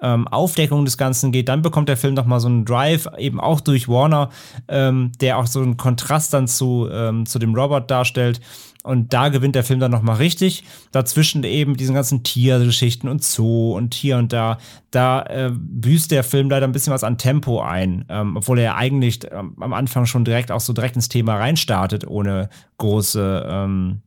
ähm, 0.00 0.28
Aufdeckung 0.28 0.84
des 0.84 0.98
Ganzen 0.98 1.32
geht, 1.32 1.48
dann 1.48 1.62
bekommt 1.62 1.88
der 1.88 1.96
Film 1.96 2.14
nochmal 2.14 2.40
so 2.40 2.48
einen 2.48 2.64
Drive, 2.64 3.08
eben 3.18 3.40
auch 3.40 3.60
durch 3.60 3.88
Warner, 3.88 4.30
ähm, 4.68 5.12
der 5.20 5.38
auch 5.38 5.46
so 5.46 5.60
einen 5.60 5.76
Kontrast 5.76 6.34
dann 6.34 6.48
zu, 6.48 6.88
ähm, 6.90 7.24
zu 7.26 7.38
dem 7.38 7.54
Robot 7.54 7.90
darstellt. 7.90 8.40
Und 8.86 9.12
da 9.12 9.30
gewinnt 9.30 9.56
der 9.56 9.64
Film 9.64 9.80
dann 9.80 9.90
nochmal 9.90 10.16
richtig. 10.16 10.62
Dazwischen 10.92 11.42
eben 11.42 11.76
diesen 11.76 11.94
ganzen 11.94 12.22
Tiergeschichten 12.22 13.08
und 13.08 13.24
Zoo 13.24 13.76
und 13.76 13.94
hier 13.94 14.16
und 14.16 14.32
da, 14.32 14.58
da 14.92 15.22
äh, 15.22 15.50
büßt 15.52 16.12
der 16.12 16.22
Film 16.22 16.48
leider 16.48 16.68
ein 16.68 16.72
bisschen 16.72 16.92
was 16.92 17.02
an 17.02 17.18
Tempo 17.18 17.60
ein, 17.60 18.04
ähm, 18.08 18.36
obwohl 18.36 18.60
er 18.60 18.76
eigentlich 18.76 19.20
ähm, 19.32 19.56
am 19.60 19.72
Anfang 19.72 20.06
schon 20.06 20.24
direkt 20.24 20.52
auch 20.52 20.60
so 20.60 20.72
direkt 20.72 20.94
ins 20.94 21.08
Thema 21.08 21.34
reinstartet, 21.34 22.06
ohne 22.06 22.48
große, 22.78 23.46
ähm, 23.48 24.02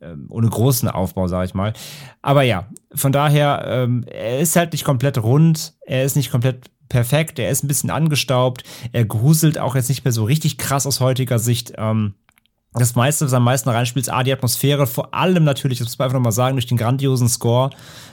ähm 0.00 0.26
ohne 0.30 0.48
großen 0.48 0.88
Aufbau, 0.88 1.28
sag 1.28 1.44
ich 1.44 1.52
mal. 1.52 1.74
Aber 2.22 2.44
ja, 2.44 2.68
von 2.94 3.12
daher, 3.12 3.64
ähm, 3.68 4.06
er 4.10 4.40
ist 4.40 4.56
halt 4.56 4.72
nicht 4.72 4.84
komplett 4.84 5.22
rund, 5.22 5.74
er 5.84 6.04
ist 6.04 6.16
nicht 6.16 6.30
komplett 6.30 6.70
perfekt, 6.88 7.38
er 7.38 7.50
ist 7.50 7.62
ein 7.62 7.68
bisschen 7.68 7.90
angestaubt, 7.90 8.64
er 8.92 9.04
gruselt 9.04 9.58
auch 9.58 9.74
jetzt 9.74 9.90
nicht 9.90 10.04
mehr 10.04 10.12
so 10.12 10.24
richtig 10.24 10.56
krass 10.56 10.86
aus 10.86 11.00
heutiger 11.00 11.38
Sicht. 11.38 11.74
Ähm, 11.76 12.14
das 12.74 12.96
meiste, 12.96 13.24
was 13.24 13.32
am 13.32 13.44
meisten 13.44 13.68
reinspielt, 13.68 14.06
ist 14.06 14.12
A, 14.12 14.22
die 14.22 14.32
Atmosphäre, 14.32 14.86
vor 14.86 15.14
allem 15.14 15.44
natürlich, 15.44 15.78
das 15.78 15.86
muss 15.86 15.98
man 15.98 16.06
einfach 16.06 16.18
nochmal 16.18 16.32
sagen, 16.32 16.56
durch 16.56 16.66
den 16.66 16.76
grandiosen 16.76 17.28
Score 17.28 17.70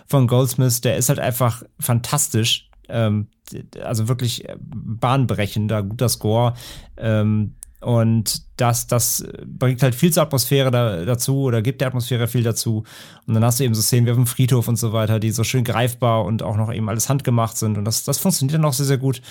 von 0.08 0.28
Goldsmith, 0.28 0.82
der 0.82 0.98
ist 0.98 1.10
halt 1.10 1.20
einfach 1.20 1.64
fantastisch. 1.80 2.70
Ähm, 2.88 3.28
also 3.84 4.08
wirklich 4.08 4.48
äh, 4.48 4.56
bahnbrechender, 4.60 5.84
guter 5.84 6.10
Score. 6.10 6.54
Ähm, 6.98 7.56
und 7.82 8.44
das, 8.58 8.86
das 8.86 9.26
bringt 9.44 9.82
halt 9.82 9.96
viel 9.96 10.14
zur 10.14 10.22
Atmosphäre 10.24 10.70
da, 10.70 11.04
dazu 11.04 11.42
oder 11.42 11.64
gibt 11.64 11.82
der 11.82 11.88
Atmosphäre 11.88 12.28
viel 12.28 12.44
dazu. 12.44 12.84
Und 13.26 13.34
dann 13.34 13.44
hast 13.44 13.60
du 13.60 13.64
eben 13.64 13.74
so 13.74 13.82
Szenen 13.82 14.06
wie 14.06 14.12
auf 14.12 14.18
dem 14.18 14.28
Friedhof 14.28 14.68
und 14.68 14.76
so 14.76 14.94
weiter, 14.94 15.20
die 15.20 15.32
so 15.32 15.44
schön 15.44 15.64
greifbar 15.64 16.24
und 16.26 16.44
auch 16.44 16.56
noch 16.56 16.72
eben 16.72 16.88
alles 16.88 17.10
handgemacht 17.10 17.58
sind. 17.58 17.80
Und 17.80 17.86
das, 17.86 18.04
das 18.04 18.20
funktioniert 18.20 18.60
dann 18.60 18.66
auch 18.66 18.74
sehr, 18.74 18.86
sehr 18.86 19.00
gut. 19.00 19.24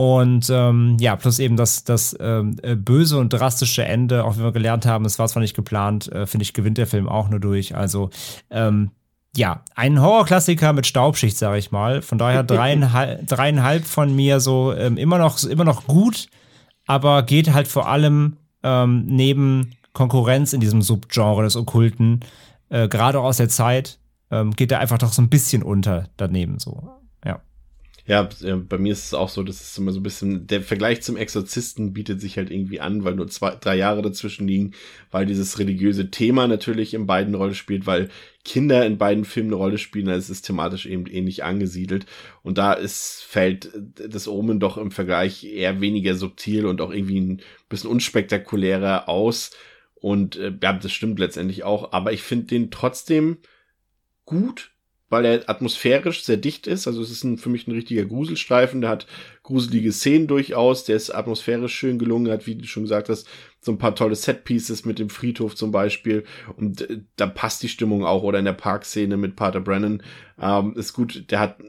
Und 0.00 0.48
ähm, 0.48 0.96
ja, 0.98 1.14
plus 1.14 1.38
eben 1.40 1.58
das, 1.58 1.84
das 1.84 2.16
ähm, 2.18 2.56
äh, 2.62 2.74
böse 2.74 3.18
und 3.18 3.34
drastische 3.34 3.84
Ende, 3.84 4.24
auch 4.24 4.38
wenn 4.38 4.44
wir 4.44 4.52
gelernt 4.52 4.86
haben, 4.86 5.04
es 5.04 5.18
war 5.18 5.28
zwar 5.28 5.42
nicht 5.42 5.54
geplant, 5.54 6.10
äh, 6.10 6.26
finde 6.26 6.44
ich, 6.44 6.54
gewinnt 6.54 6.78
der 6.78 6.86
Film 6.86 7.06
auch 7.06 7.28
nur 7.28 7.38
durch. 7.38 7.76
Also 7.76 8.08
ähm, 8.50 8.92
ja, 9.36 9.62
ein 9.74 10.00
Horrorklassiker 10.00 10.72
mit 10.72 10.86
Staubschicht, 10.86 11.36
sage 11.36 11.58
ich 11.58 11.70
mal. 11.70 12.00
Von 12.00 12.16
daher 12.16 12.42
dreieinhalb, 12.44 13.26
dreieinhalb 13.26 13.84
von 13.84 14.16
mir 14.16 14.40
so 14.40 14.72
ähm, 14.72 14.96
immer, 14.96 15.18
noch, 15.18 15.44
immer 15.44 15.64
noch 15.64 15.86
gut, 15.86 16.28
aber 16.86 17.22
geht 17.22 17.52
halt 17.52 17.68
vor 17.68 17.86
allem 17.86 18.38
ähm, 18.62 19.04
neben 19.04 19.72
Konkurrenz 19.92 20.54
in 20.54 20.62
diesem 20.62 20.80
Subgenre 20.80 21.42
des 21.42 21.56
Okkulten, 21.56 22.20
äh, 22.70 22.88
gerade 22.88 23.20
aus 23.20 23.36
der 23.36 23.50
Zeit, 23.50 23.98
ähm, 24.30 24.52
geht 24.52 24.72
er 24.72 24.78
einfach 24.78 24.96
doch 24.96 25.12
so 25.12 25.20
ein 25.20 25.28
bisschen 25.28 25.62
unter 25.62 26.08
daneben 26.16 26.58
so. 26.58 26.99
Ja. 28.10 28.28
Ja, 28.40 28.56
bei 28.56 28.76
mir 28.76 28.92
ist 28.92 29.04
es 29.04 29.14
auch 29.14 29.28
so, 29.28 29.44
dass 29.44 29.60
es 29.60 29.78
immer 29.78 29.92
so 29.92 30.00
ein 30.00 30.02
bisschen, 30.02 30.48
der 30.48 30.62
Vergleich 30.62 31.00
zum 31.00 31.16
Exorzisten 31.16 31.92
bietet 31.92 32.20
sich 32.20 32.38
halt 32.38 32.50
irgendwie 32.50 32.80
an, 32.80 33.04
weil 33.04 33.14
nur 33.14 33.28
zwei, 33.28 33.54
drei 33.54 33.76
Jahre 33.76 34.02
dazwischen 34.02 34.48
liegen, 34.48 34.72
weil 35.12 35.26
dieses 35.26 35.60
religiöse 35.60 36.10
Thema 36.10 36.48
natürlich 36.48 36.92
in 36.92 37.06
beiden 37.06 37.36
Rolle 37.36 37.54
spielt, 37.54 37.86
weil 37.86 38.10
Kinder 38.44 38.84
in 38.84 38.98
beiden 38.98 39.24
Filmen 39.24 39.50
eine 39.50 39.58
Rolle 39.58 39.78
spielen, 39.78 40.08
also 40.08 40.24
es 40.24 40.30
ist 40.30 40.42
thematisch 40.42 40.86
eben 40.86 41.06
ähnlich 41.06 41.44
angesiedelt. 41.44 42.04
Und 42.42 42.58
da 42.58 42.72
ist, 42.72 43.22
fällt 43.28 43.70
das 43.76 44.26
Omen 44.26 44.58
doch 44.58 44.76
im 44.76 44.90
Vergleich 44.90 45.44
eher 45.44 45.80
weniger 45.80 46.16
subtil 46.16 46.66
und 46.66 46.80
auch 46.80 46.90
irgendwie 46.90 47.20
ein 47.20 47.42
bisschen 47.68 47.90
unspektakulärer 47.90 49.08
aus. 49.08 49.52
Und 49.94 50.34
äh, 50.34 50.52
ja, 50.60 50.72
das 50.72 50.90
stimmt 50.90 51.20
letztendlich 51.20 51.62
auch, 51.62 51.92
aber 51.92 52.12
ich 52.12 52.22
finde 52.22 52.46
den 52.46 52.72
trotzdem 52.72 53.38
gut 54.24 54.72
weil 55.10 55.24
er 55.24 55.50
atmosphärisch 55.50 56.22
sehr 56.22 56.38
dicht 56.38 56.66
ist. 56.66 56.86
Also 56.86 57.02
es 57.02 57.10
ist 57.10 57.24
ein, 57.24 57.36
für 57.36 57.50
mich 57.50 57.66
ein 57.66 57.72
richtiger 57.72 58.04
Gruselstreifen. 58.06 58.80
Der 58.80 58.90
hat 58.90 59.06
gruselige 59.42 59.92
Szenen 59.92 60.28
durchaus. 60.28 60.84
Der 60.84 60.96
ist 60.96 61.10
atmosphärisch 61.10 61.74
schön 61.74 61.98
gelungen. 61.98 62.32
Hat, 62.32 62.46
wie 62.46 62.54
du 62.54 62.64
schon 62.64 62.84
gesagt 62.84 63.08
hast, 63.08 63.28
so 63.60 63.72
ein 63.72 63.78
paar 63.78 63.94
tolle 63.94 64.14
Setpieces 64.14 64.84
mit 64.86 64.98
dem 64.98 65.10
Friedhof 65.10 65.56
zum 65.56 65.72
Beispiel. 65.72 66.24
Und 66.56 66.88
äh, 66.88 67.00
da 67.16 67.26
passt 67.26 67.62
die 67.62 67.68
Stimmung 67.68 68.04
auch. 68.04 68.22
Oder 68.22 68.38
in 68.38 68.44
der 68.44 68.52
Parkszene 68.52 69.16
mit 69.16 69.36
Pater 69.36 69.60
Brennan. 69.60 70.02
Ähm, 70.40 70.74
ist 70.76 70.92
gut. 70.92 71.30
Der 71.30 71.40
hat, 71.40 71.60
äh, 71.60 71.64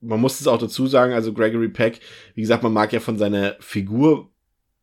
man 0.00 0.20
muss 0.20 0.40
es 0.40 0.46
auch 0.46 0.58
dazu 0.58 0.86
sagen, 0.86 1.12
also 1.12 1.34
Gregory 1.34 1.68
Peck, 1.68 2.00
wie 2.34 2.42
gesagt, 2.42 2.62
man 2.62 2.72
mag 2.72 2.92
ja 2.92 3.00
von 3.00 3.18
seiner 3.18 3.56
Figur 3.58 4.30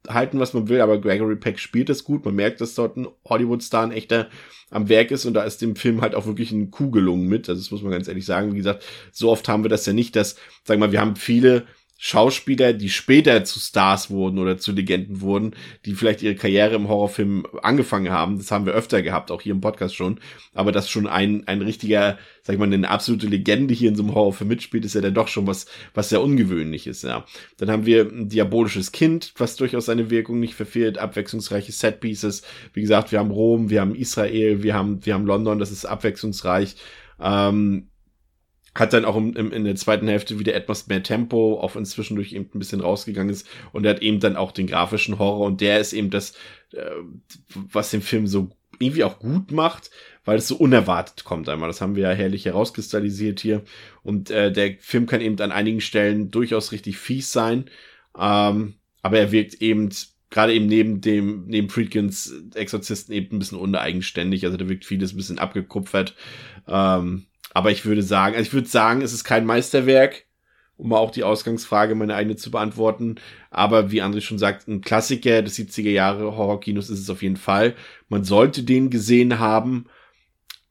halten, 0.07 0.39
was 0.39 0.53
man 0.53 0.69
will, 0.69 0.81
aber 0.81 0.99
Gregory 0.99 1.35
Peck 1.35 1.59
spielt 1.59 1.89
das 1.89 2.03
gut. 2.03 2.25
Man 2.25 2.35
merkt, 2.35 2.61
dass 2.61 2.75
dort 2.75 2.97
ein 2.97 3.07
Hollywood-Star, 3.25 3.83
ein 3.83 3.91
echter 3.91 4.29
am 4.69 4.89
Werk 4.89 5.11
ist 5.11 5.25
und 5.25 5.35
da 5.35 5.43
ist 5.43 5.61
dem 5.61 5.75
Film 5.75 6.01
halt 6.01 6.15
auch 6.15 6.25
wirklich 6.25 6.51
ein 6.51 6.71
Kuh 6.71 6.89
gelungen 6.89 7.27
mit. 7.27 7.47
Also 7.47 7.61
das 7.61 7.71
muss 7.71 7.83
man 7.83 7.91
ganz 7.91 8.07
ehrlich 8.07 8.25
sagen. 8.25 8.53
Wie 8.53 8.57
gesagt, 8.57 8.83
so 9.11 9.29
oft 9.29 9.47
haben 9.47 9.63
wir 9.63 9.69
das 9.69 9.85
ja 9.85 9.93
nicht, 9.93 10.15
dass, 10.15 10.35
sag 10.63 10.79
mal, 10.79 10.91
wir 10.91 10.99
haben 10.99 11.15
viele 11.15 11.65
Schauspieler, 12.05 12.73
die 12.73 12.89
später 12.89 13.45
zu 13.45 13.61
Stars 13.61 14.09
wurden 14.09 14.37
oder 14.37 14.57
zu 14.57 14.73
Legenden 14.73 15.21
wurden, 15.21 15.55
die 15.85 15.93
vielleicht 15.93 16.21
ihre 16.21 16.35
Karriere 16.35 16.75
im 16.75 16.89
Horrorfilm 16.89 17.47
angefangen 17.61 18.11
haben. 18.11 18.37
Das 18.37 18.51
haben 18.51 18.65
wir 18.65 18.73
öfter 18.73 19.01
gehabt, 19.01 19.31
auch 19.31 19.41
hier 19.41 19.53
im 19.53 19.61
Podcast 19.61 19.95
schon. 19.95 20.19
Aber 20.53 20.73
dass 20.73 20.89
schon 20.89 21.07
ein, 21.07 21.47
ein 21.47 21.61
richtiger, 21.61 22.17
sag 22.41 22.55
ich 22.55 22.59
mal, 22.59 22.65
eine 22.65 22.89
absolute 22.89 23.27
Legende 23.27 23.73
hier 23.73 23.87
in 23.87 23.95
so 23.95 24.03
einem 24.03 24.13
Horrorfilm 24.13 24.49
mitspielt, 24.49 24.83
ist 24.83 24.95
ja 24.95 24.99
dann 24.99 25.13
doch 25.13 25.29
schon 25.29 25.47
was, 25.47 25.65
was 25.93 26.09
sehr 26.09 26.21
ungewöhnlich 26.21 26.87
ist, 26.87 27.05
ja. 27.05 27.23
Dann 27.55 27.71
haben 27.71 27.85
wir 27.85 28.01
ein 28.01 28.27
diabolisches 28.27 28.91
Kind, 28.91 29.31
was 29.37 29.55
durchaus 29.55 29.85
seine 29.85 30.09
Wirkung 30.09 30.41
nicht 30.41 30.55
verfehlt, 30.55 30.97
abwechslungsreiche 30.97 31.71
Setpieces. 31.71 32.43
Wie 32.73 32.81
gesagt, 32.81 33.13
wir 33.13 33.19
haben 33.19 33.31
Rom, 33.31 33.69
wir 33.69 33.79
haben 33.79 33.95
Israel, 33.95 34.61
wir 34.61 34.73
haben, 34.73 35.05
wir 35.05 35.13
haben 35.13 35.25
London, 35.25 35.57
das 35.57 35.71
ist 35.71 35.85
abwechslungsreich. 35.85 36.75
Ähm, 37.21 37.87
hat 38.75 38.93
dann 38.93 39.05
auch 39.05 39.15
im, 39.15 39.35
im, 39.35 39.51
in 39.51 39.65
der 39.65 39.75
zweiten 39.75 40.07
Hälfte 40.07 40.39
wieder 40.39 40.55
etwas 40.55 40.87
mehr 40.87 41.03
Tempo, 41.03 41.59
auch 41.59 41.75
wenn 41.75 41.85
zwischendurch 41.85 42.33
eben 42.33 42.49
ein 42.53 42.59
bisschen 42.59 42.81
rausgegangen 42.81 43.31
ist. 43.31 43.47
Und 43.71 43.85
er 43.85 43.91
hat 43.91 44.01
eben 44.01 44.19
dann 44.19 44.35
auch 44.35 44.51
den 44.51 44.67
grafischen 44.67 45.19
Horror 45.19 45.45
und 45.45 45.61
der 45.61 45.79
ist 45.79 45.93
eben 45.93 46.09
das, 46.09 46.33
äh, 46.71 46.89
was 47.53 47.91
den 47.91 48.01
Film 48.01 48.25
so 48.25 48.49
irgendwie 48.79 49.03
auch 49.03 49.19
gut 49.19 49.51
macht, 49.51 49.91
weil 50.25 50.37
es 50.37 50.47
so 50.47 50.55
unerwartet 50.55 51.23
kommt 51.23 51.49
einmal. 51.49 51.69
Das 51.69 51.81
haben 51.81 51.95
wir 51.95 52.03
ja 52.03 52.11
herrlich 52.11 52.45
herauskristallisiert 52.45 53.39
hier. 53.39 53.61
Und 54.01 54.31
äh, 54.31 54.51
der 54.51 54.75
Film 54.79 55.05
kann 55.05 55.21
eben 55.21 55.39
an 55.39 55.51
einigen 55.51 55.81
Stellen 55.81 56.31
durchaus 56.31 56.71
richtig 56.71 56.97
fies 56.97 57.31
sein. 57.31 57.65
Ähm, 58.17 58.75
aber 59.01 59.19
er 59.19 59.31
wirkt 59.31 59.61
eben 59.61 59.89
gerade 60.29 60.53
eben 60.53 60.65
neben 60.65 60.99
dem, 61.01 61.45
neben 61.45 61.69
Friedkins 61.69 62.33
Exorzisten 62.55 63.13
eben 63.13 63.35
ein 63.35 63.39
bisschen 63.39 63.59
uneigenständig. 63.59 64.45
Also 64.45 64.57
da 64.57 64.67
wirkt 64.67 64.85
vieles 64.85 65.13
ein 65.13 65.17
bisschen 65.17 65.39
abgekupfert. 65.39 66.15
Ähm, 66.67 67.27
aber 67.53 67.71
ich 67.71 67.85
würde 67.85 68.03
sagen, 68.03 68.35
also 68.35 68.47
ich 68.47 68.53
würde 68.53 68.67
sagen, 68.67 69.01
es 69.01 69.13
ist 69.13 69.23
kein 69.23 69.45
Meisterwerk, 69.45 70.25
um 70.77 70.93
auch 70.93 71.11
die 71.11 71.23
Ausgangsfrage 71.23 71.95
meine 71.95 72.15
eigene 72.15 72.35
zu 72.35 72.51
beantworten. 72.51 73.15
Aber 73.51 73.91
wie 73.91 74.01
André 74.01 74.21
schon 74.21 74.39
sagt, 74.39 74.67
ein 74.67 74.81
Klassiker 74.81 75.41
des 75.41 75.57
70er 75.57 75.91
Jahre 75.91 76.35
Horrorkinos 76.35 76.89
ist 76.89 76.99
es 76.99 77.09
auf 77.09 77.21
jeden 77.21 77.37
Fall. 77.37 77.75
Man 78.09 78.23
sollte 78.23 78.63
den 78.63 78.89
gesehen 78.89 79.39
haben. 79.39 79.85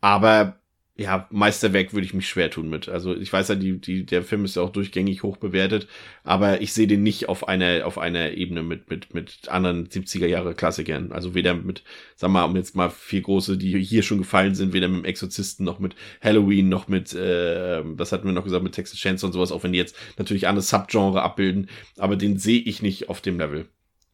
Aber 0.01 0.62
ja, 0.95 1.27
Meisterwerk 1.31 1.95
würde 1.95 2.05
ich 2.05 2.13
mich 2.13 2.29
schwer 2.29 2.51
tun 2.51 2.69
mit. 2.69 2.89
Also 2.89 3.17
ich 3.17 3.33
weiß 3.33 3.49
ja, 3.49 3.55
die, 3.55 3.81
die, 3.81 4.05
der 4.05 4.23
Film 4.23 4.45
ist 4.45 4.57
ja 4.57 4.63
auch 4.63 4.71
durchgängig 4.71 5.23
hoch 5.23 5.39
bewertet, 5.39 5.89
aber 6.23 6.61
ich 6.61 6.75
sehe 6.75 6.87
den 6.87 7.03
nicht 7.03 7.31
auf 7.31 7.49
einer, 7.49 7.87
auf 7.87 7.97
einer 7.97 8.33
Ebene 8.33 8.63
mit, 8.63 8.91
mit, 8.91 9.15
mit 9.15 9.49
anderen 9.49 9.89
70er 9.89 10.27
Jahre 10.27 10.55
Klassikern. 10.55 11.11
Also 11.11 11.35
weder 11.35 11.55
mit, 11.55 11.83
sag 12.15 12.31
mal, 12.31 12.45
um 12.45 12.55
jetzt 12.57 12.77
mal 12.77 12.91
vier 12.91 13.23
große, 13.23 13.57
die 13.57 13.83
hier 13.83 14.03
schon 14.03 14.19
gefallen 14.19 14.55
sind, 14.55 14.75
weder 14.75 14.89
mit 14.89 14.99
dem 14.99 15.05
Exorzisten 15.07 15.65
noch 15.65 15.79
mit 15.79 15.95
Halloween 16.21 16.69
noch 16.69 16.89
mit, 16.89 17.15
äh, 17.15 17.81
was 17.85 18.13
hatten 18.13 18.27
wir 18.27 18.33
noch 18.33 18.45
gesagt, 18.45 18.63
mit 18.63 18.75
Texas 18.75 18.99
Chainsaw 18.99 19.27
und 19.27 19.33
sowas, 19.33 19.51
auch 19.51 19.63
wenn 19.63 19.73
die 19.73 19.79
jetzt 19.79 19.97
natürlich 20.19 20.47
andere 20.47 20.63
Subgenre 20.63 21.23
abbilden, 21.23 21.71
aber 21.97 22.17
den 22.17 22.39
sehe 22.39 22.61
ich 22.61 22.83
nicht 22.83 23.09
auf 23.09 23.23
dem 23.23 23.39
Level. 23.39 23.67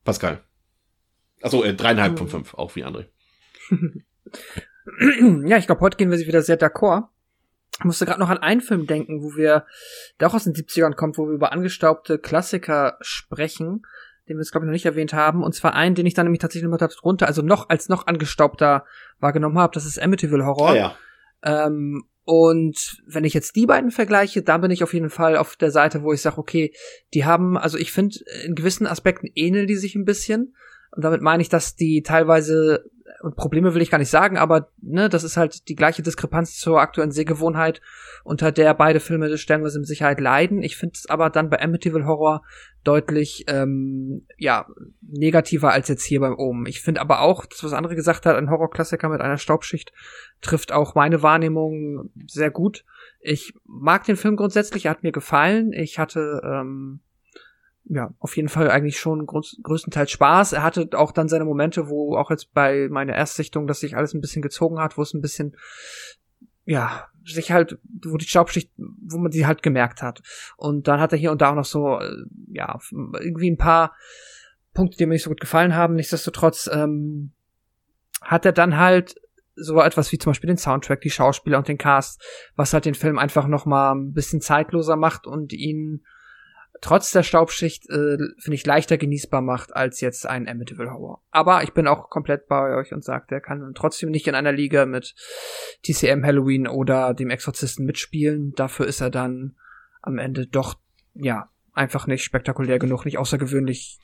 Pascal. 0.04 0.44
Achso, 1.42 1.64
äh, 1.64 1.74
dreieinhalb 1.74 2.16
von 2.18 2.28
fünf, 2.28 2.54
auch 2.54 2.76
wie 2.76 2.84
André. 2.84 3.06
ja, 5.44 5.56
ich 5.56 5.66
glaube, 5.66 5.80
heute 5.80 5.96
gehen 5.96 6.10
wir 6.10 6.18
sie 6.18 6.26
wieder 6.26 6.42
sehr 6.42 6.58
d'accord. 6.58 7.08
Ich 7.78 7.84
musste 7.84 8.06
gerade 8.06 8.18
noch 8.18 8.30
an 8.30 8.38
einen 8.38 8.60
Film 8.60 8.86
denken, 8.86 9.22
wo 9.22 9.36
wir, 9.36 9.64
der 10.18 10.28
auch 10.28 10.34
aus 10.34 10.44
den 10.44 10.54
70ern 10.54 10.94
kommt, 10.94 11.16
wo 11.16 11.26
wir 11.26 11.34
über 11.34 11.52
angestaubte 11.52 12.18
Klassiker 12.18 12.96
sprechen, 13.00 13.86
den 14.28 14.36
wir 14.36 14.42
jetzt, 14.42 14.50
glaube 14.50 14.66
ich, 14.66 14.68
noch 14.68 14.72
nicht 14.72 14.86
erwähnt 14.86 15.12
haben. 15.12 15.44
Und 15.44 15.54
zwar 15.54 15.74
einen, 15.74 15.94
den 15.94 16.06
ich 16.06 16.14
dann 16.14 16.26
nämlich 16.26 16.40
tatsächlich 16.40 16.68
noch 16.68 16.78
drunter, 16.78 17.28
also 17.28 17.42
noch 17.42 17.68
als 17.68 17.88
noch 17.88 18.06
angestaubter 18.06 18.84
wahrgenommen 19.20 19.58
habe, 19.58 19.74
das 19.74 19.86
ist 19.86 20.00
Amityville 20.00 20.44
Horror. 20.44 20.70
Ah, 20.70 20.74
ja. 20.74 20.96
Ähm, 21.44 22.04
und 22.24 23.00
wenn 23.06 23.24
ich 23.24 23.32
jetzt 23.32 23.56
die 23.56 23.64
beiden 23.64 23.90
vergleiche, 23.90 24.42
dann 24.42 24.60
bin 24.60 24.70
ich 24.70 24.82
auf 24.82 24.92
jeden 24.92 25.08
Fall 25.08 25.36
auf 25.36 25.56
der 25.56 25.70
Seite, 25.70 26.02
wo 26.02 26.12
ich 26.12 26.20
sage, 26.20 26.36
okay, 26.36 26.74
die 27.14 27.24
haben, 27.24 27.56
also 27.56 27.78
ich 27.78 27.90
finde, 27.90 28.18
in 28.44 28.54
gewissen 28.54 28.86
Aspekten 28.86 29.30
ähneln 29.34 29.66
die 29.66 29.76
sich 29.76 29.94
ein 29.94 30.04
bisschen. 30.04 30.54
Und 30.90 31.04
damit 31.04 31.22
meine 31.22 31.42
ich, 31.42 31.48
dass 31.48 31.74
die 31.74 32.02
teilweise 32.02 32.84
und 33.20 33.36
Probleme 33.36 33.74
will 33.74 33.82
ich 33.82 33.90
gar 33.90 33.98
nicht 33.98 34.10
sagen, 34.10 34.36
aber 34.36 34.68
ne, 34.80 35.08
das 35.08 35.24
ist 35.24 35.36
halt 35.36 35.68
die 35.68 35.74
gleiche 35.74 36.02
Diskrepanz 36.02 36.56
zur 36.56 36.80
aktuellen 36.80 37.10
Sehgewohnheit, 37.10 37.80
unter 38.24 38.52
der 38.52 38.74
beide 38.74 39.00
Filme 39.00 39.36
stellenweise 39.38 39.78
mit 39.78 39.88
Sicherheit 39.88 40.20
leiden. 40.20 40.62
Ich 40.62 40.76
finde 40.76 40.94
es 40.94 41.08
aber 41.08 41.30
dann 41.30 41.50
bei 41.50 41.60
Amityville 41.60 42.06
Horror 42.06 42.42
deutlich 42.84 43.44
ähm, 43.48 44.26
ja 44.36 44.66
negativer 45.00 45.72
als 45.72 45.88
jetzt 45.88 46.04
hier 46.04 46.20
beim 46.20 46.38
Omen. 46.38 46.66
Ich 46.66 46.80
finde 46.80 47.00
aber 47.00 47.20
auch, 47.20 47.46
das 47.46 47.64
was 47.64 47.72
andere 47.72 47.96
gesagt 47.96 48.26
hat, 48.26 48.36
ein 48.36 48.50
Horrorklassiker 48.50 49.08
mit 49.08 49.20
einer 49.20 49.38
Staubschicht 49.38 49.92
trifft 50.40 50.72
auch 50.72 50.94
meine 50.94 51.22
Wahrnehmung 51.22 52.10
sehr 52.26 52.50
gut. 52.50 52.84
Ich 53.20 53.52
mag 53.64 54.04
den 54.04 54.16
Film 54.16 54.36
grundsätzlich, 54.36 54.84
er 54.84 54.92
hat 54.92 55.02
mir 55.02 55.12
gefallen. 55.12 55.72
Ich 55.72 55.98
hatte 55.98 56.40
ähm, 56.44 57.00
ja, 57.88 58.12
auf 58.18 58.36
jeden 58.36 58.48
Fall 58.48 58.70
eigentlich 58.70 58.98
schon 58.98 59.26
größ 59.26 59.60
größtenteils 59.62 60.10
Spaß. 60.10 60.52
Er 60.52 60.62
hatte 60.62 60.90
auch 60.92 61.12
dann 61.12 61.28
seine 61.28 61.44
Momente, 61.44 61.88
wo 61.88 62.16
auch 62.16 62.30
jetzt 62.30 62.52
bei 62.52 62.88
meiner 62.90 63.14
Erstsichtung, 63.14 63.66
dass 63.66 63.80
sich 63.80 63.96
alles 63.96 64.14
ein 64.14 64.20
bisschen 64.20 64.42
gezogen 64.42 64.78
hat, 64.78 64.98
wo 64.98 65.02
es 65.02 65.14
ein 65.14 65.22
bisschen, 65.22 65.56
ja, 66.64 67.08
sich 67.24 67.50
halt, 67.50 67.78
wo 68.04 68.16
die 68.16 68.26
Staubschicht, 68.26 68.70
wo 68.76 69.18
man 69.18 69.32
sie 69.32 69.46
halt 69.46 69.62
gemerkt 69.62 70.02
hat. 70.02 70.22
Und 70.56 70.86
dann 70.86 71.00
hat 71.00 71.12
er 71.12 71.18
hier 71.18 71.32
und 71.32 71.40
da 71.40 71.50
auch 71.50 71.54
noch 71.54 71.64
so, 71.64 71.98
äh, 71.98 72.24
ja, 72.52 72.78
irgendwie 72.90 73.50
ein 73.50 73.58
paar 73.58 73.94
Punkte, 74.74 74.98
die 74.98 75.06
mir 75.06 75.14
nicht 75.14 75.24
so 75.24 75.30
gut 75.30 75.40
gefallen 75.40 75.74
haben. 75.74 75.94
Nichtsdestotrotz 75.94 76.68
ähm, 76.72 77.32
hat 78.20 78.44
er 78.44 78.52
dann 78.52 78.76
halt 78.76 79.16
so 79.56 79.80
etwas 79.80 80.12
wie 80.12 80.18
zum 80.18 80.30
Beispiel 80.30 80.48
den 80.48 80.56
Soundtrack, 80.56 81.00
die 81.00 81.10
Schauspieler 81.10 81.58
und 81.58 81.68
den 81.68 81.78
Cast, 81.78 82.22
was 82.54 82.72
halt 82.72 82.84
den 82.84 82.94
Film 82.94 83.18
einfach 83.18 83.48
noch 83.48 83.66
mal 83.66 83.92
ein 83.92 84.12
bisschen 84.12 84.40
zeitloser 84.40 84.96
macht 84.96 85.26
und 85.26 85.52
ihn 85.52 86.04
trotz 86.80 87.12
der 87.12 87.22
Staubschicht, 87.22 87.88
äh, 87.90 88.16
finde 88.38 88.54
ich, 88.54 88.66
leichter 88.66 88.98
genießbar 88.98 89.42
macht 89.42 89.74
als 89.74 90.00
jetzt 90.00 90.26
ein 90.26 90.48
Amityville 90.48 90.92
Horror. 90.92 91.22
Aber 91.30 91.62
ich 91.62 91.72
bin 91.72 91.86
auch 91.86 92.10
komplett 92.10 92.48
bei 92.48 92.76
euch 92.76 92.92
und 92.92 93.04
sage, 93.04 93.26
der 93.30 93.40
kann 93.40 93.72
trotzdem 93.74 94.10
nicht 94.10 94.26
in 94.26 94.34
einer 94.34 94.52
Liga 94.52 94.86
mit 94.86 95.14
TCM 95.82 96.24
Halloween 96.24 96.66
oder 96.66 97.14
dem 97.14 97.30
Exorzisten 97.30 97.86
mitspielen. 97.86 98.52
Dafür 98.52 98.86
ist 98.86 99.00
er 99.00 99.10
dann 99.10 99.56
am 100.02 100.18
Ende 100.18 100.46
doch, 100.46 100.78
ja, 101.14 101.50
einfach 101.72 102.06
nicht 102.06 102.24
spektakulär 102.24 102.78
genug, 102.78 103.04
nicht 103.04 103.18
außergewöhnlich 103.18 103.98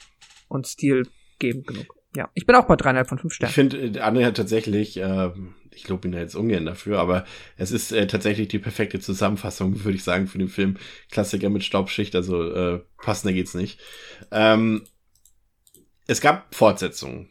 und 0.48 0.66
stilgebend 0.66 1.66
genug. 1.66 2.03
Ja, 2.16 2.30
ich 2.34 2.46
bin 2.46 2.54
auch 2.54 2.66
bei 2.66 2.76
dreieinhalb 2.76 3.08
von 3.08 3.18
fünf 3.18 3.34
Sternen. 3.34 3.50
Ich 3.50 3.54
finde, 3.54 3.98
äh, 3.98 4.00
Anne 4.00 4.24
hat 4.24 4.36
tatsächlich, 4.36 4.96
äh, 4.98 5.30
ich 5.72 5.88
lobe 5.88 6.06
ihn 6.06 6.12
da 6.12 6.18
jetzt 6.18 6.36
ungern 6.36 6.64
dafür, 6.64 7.00
aber 7.00 7.24
es 7.56 7.72
ist 7.72 7.90
äh, 7.92 8.06
tatsächlich 8.06 8.48
die 8.48 8.60
perfekte 8.60 9.00
Zusammenfassung, 9.00 9.84
würde 9.84 9.96
ich 9.96 10.04
sagen, 10.04 10.26
für 10.26 10.38
den 10.38 10.48
Film 10.48 10.76
Klassiker 11.10 11.50
mit 11.50 11.64
Staubschicht. 11.64 12.14
Also 12.14 12.42
äh, 12.52 12.80
passender 12.98 13.34
geht's 13.34 13.54
nicht. 13.54 13.80
Ähm, 14.30 14.84
es 16.06 16.20
gab 16.20 16.54
Fortsetzungen. 16.54 17.30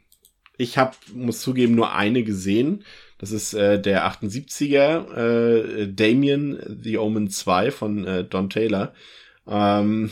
Ich 0.57 0.77
habe, 0.77 0.95
muss 1.14 1.41
zugeben, 1.41 1.76
nur 1.76 1.93
eine 1.93 2.23
gesehen. 2.23 2.84
Das 3.18 3.31
ist 3.31 3.53
äh, 3.53 3.81
der 3.81 4.05
78er 4.05 5.15
äh, 5.15 5.88
Damien 5.88 6.80
The 6.84 6.97
Omen 6.97 7.30
2 7.30 7.72
von 7.72 8.05
äh, 8.05 8.23
Don 8.26 8.49
Taylor. 8.49 8.93
Ähm, 9.47 10.11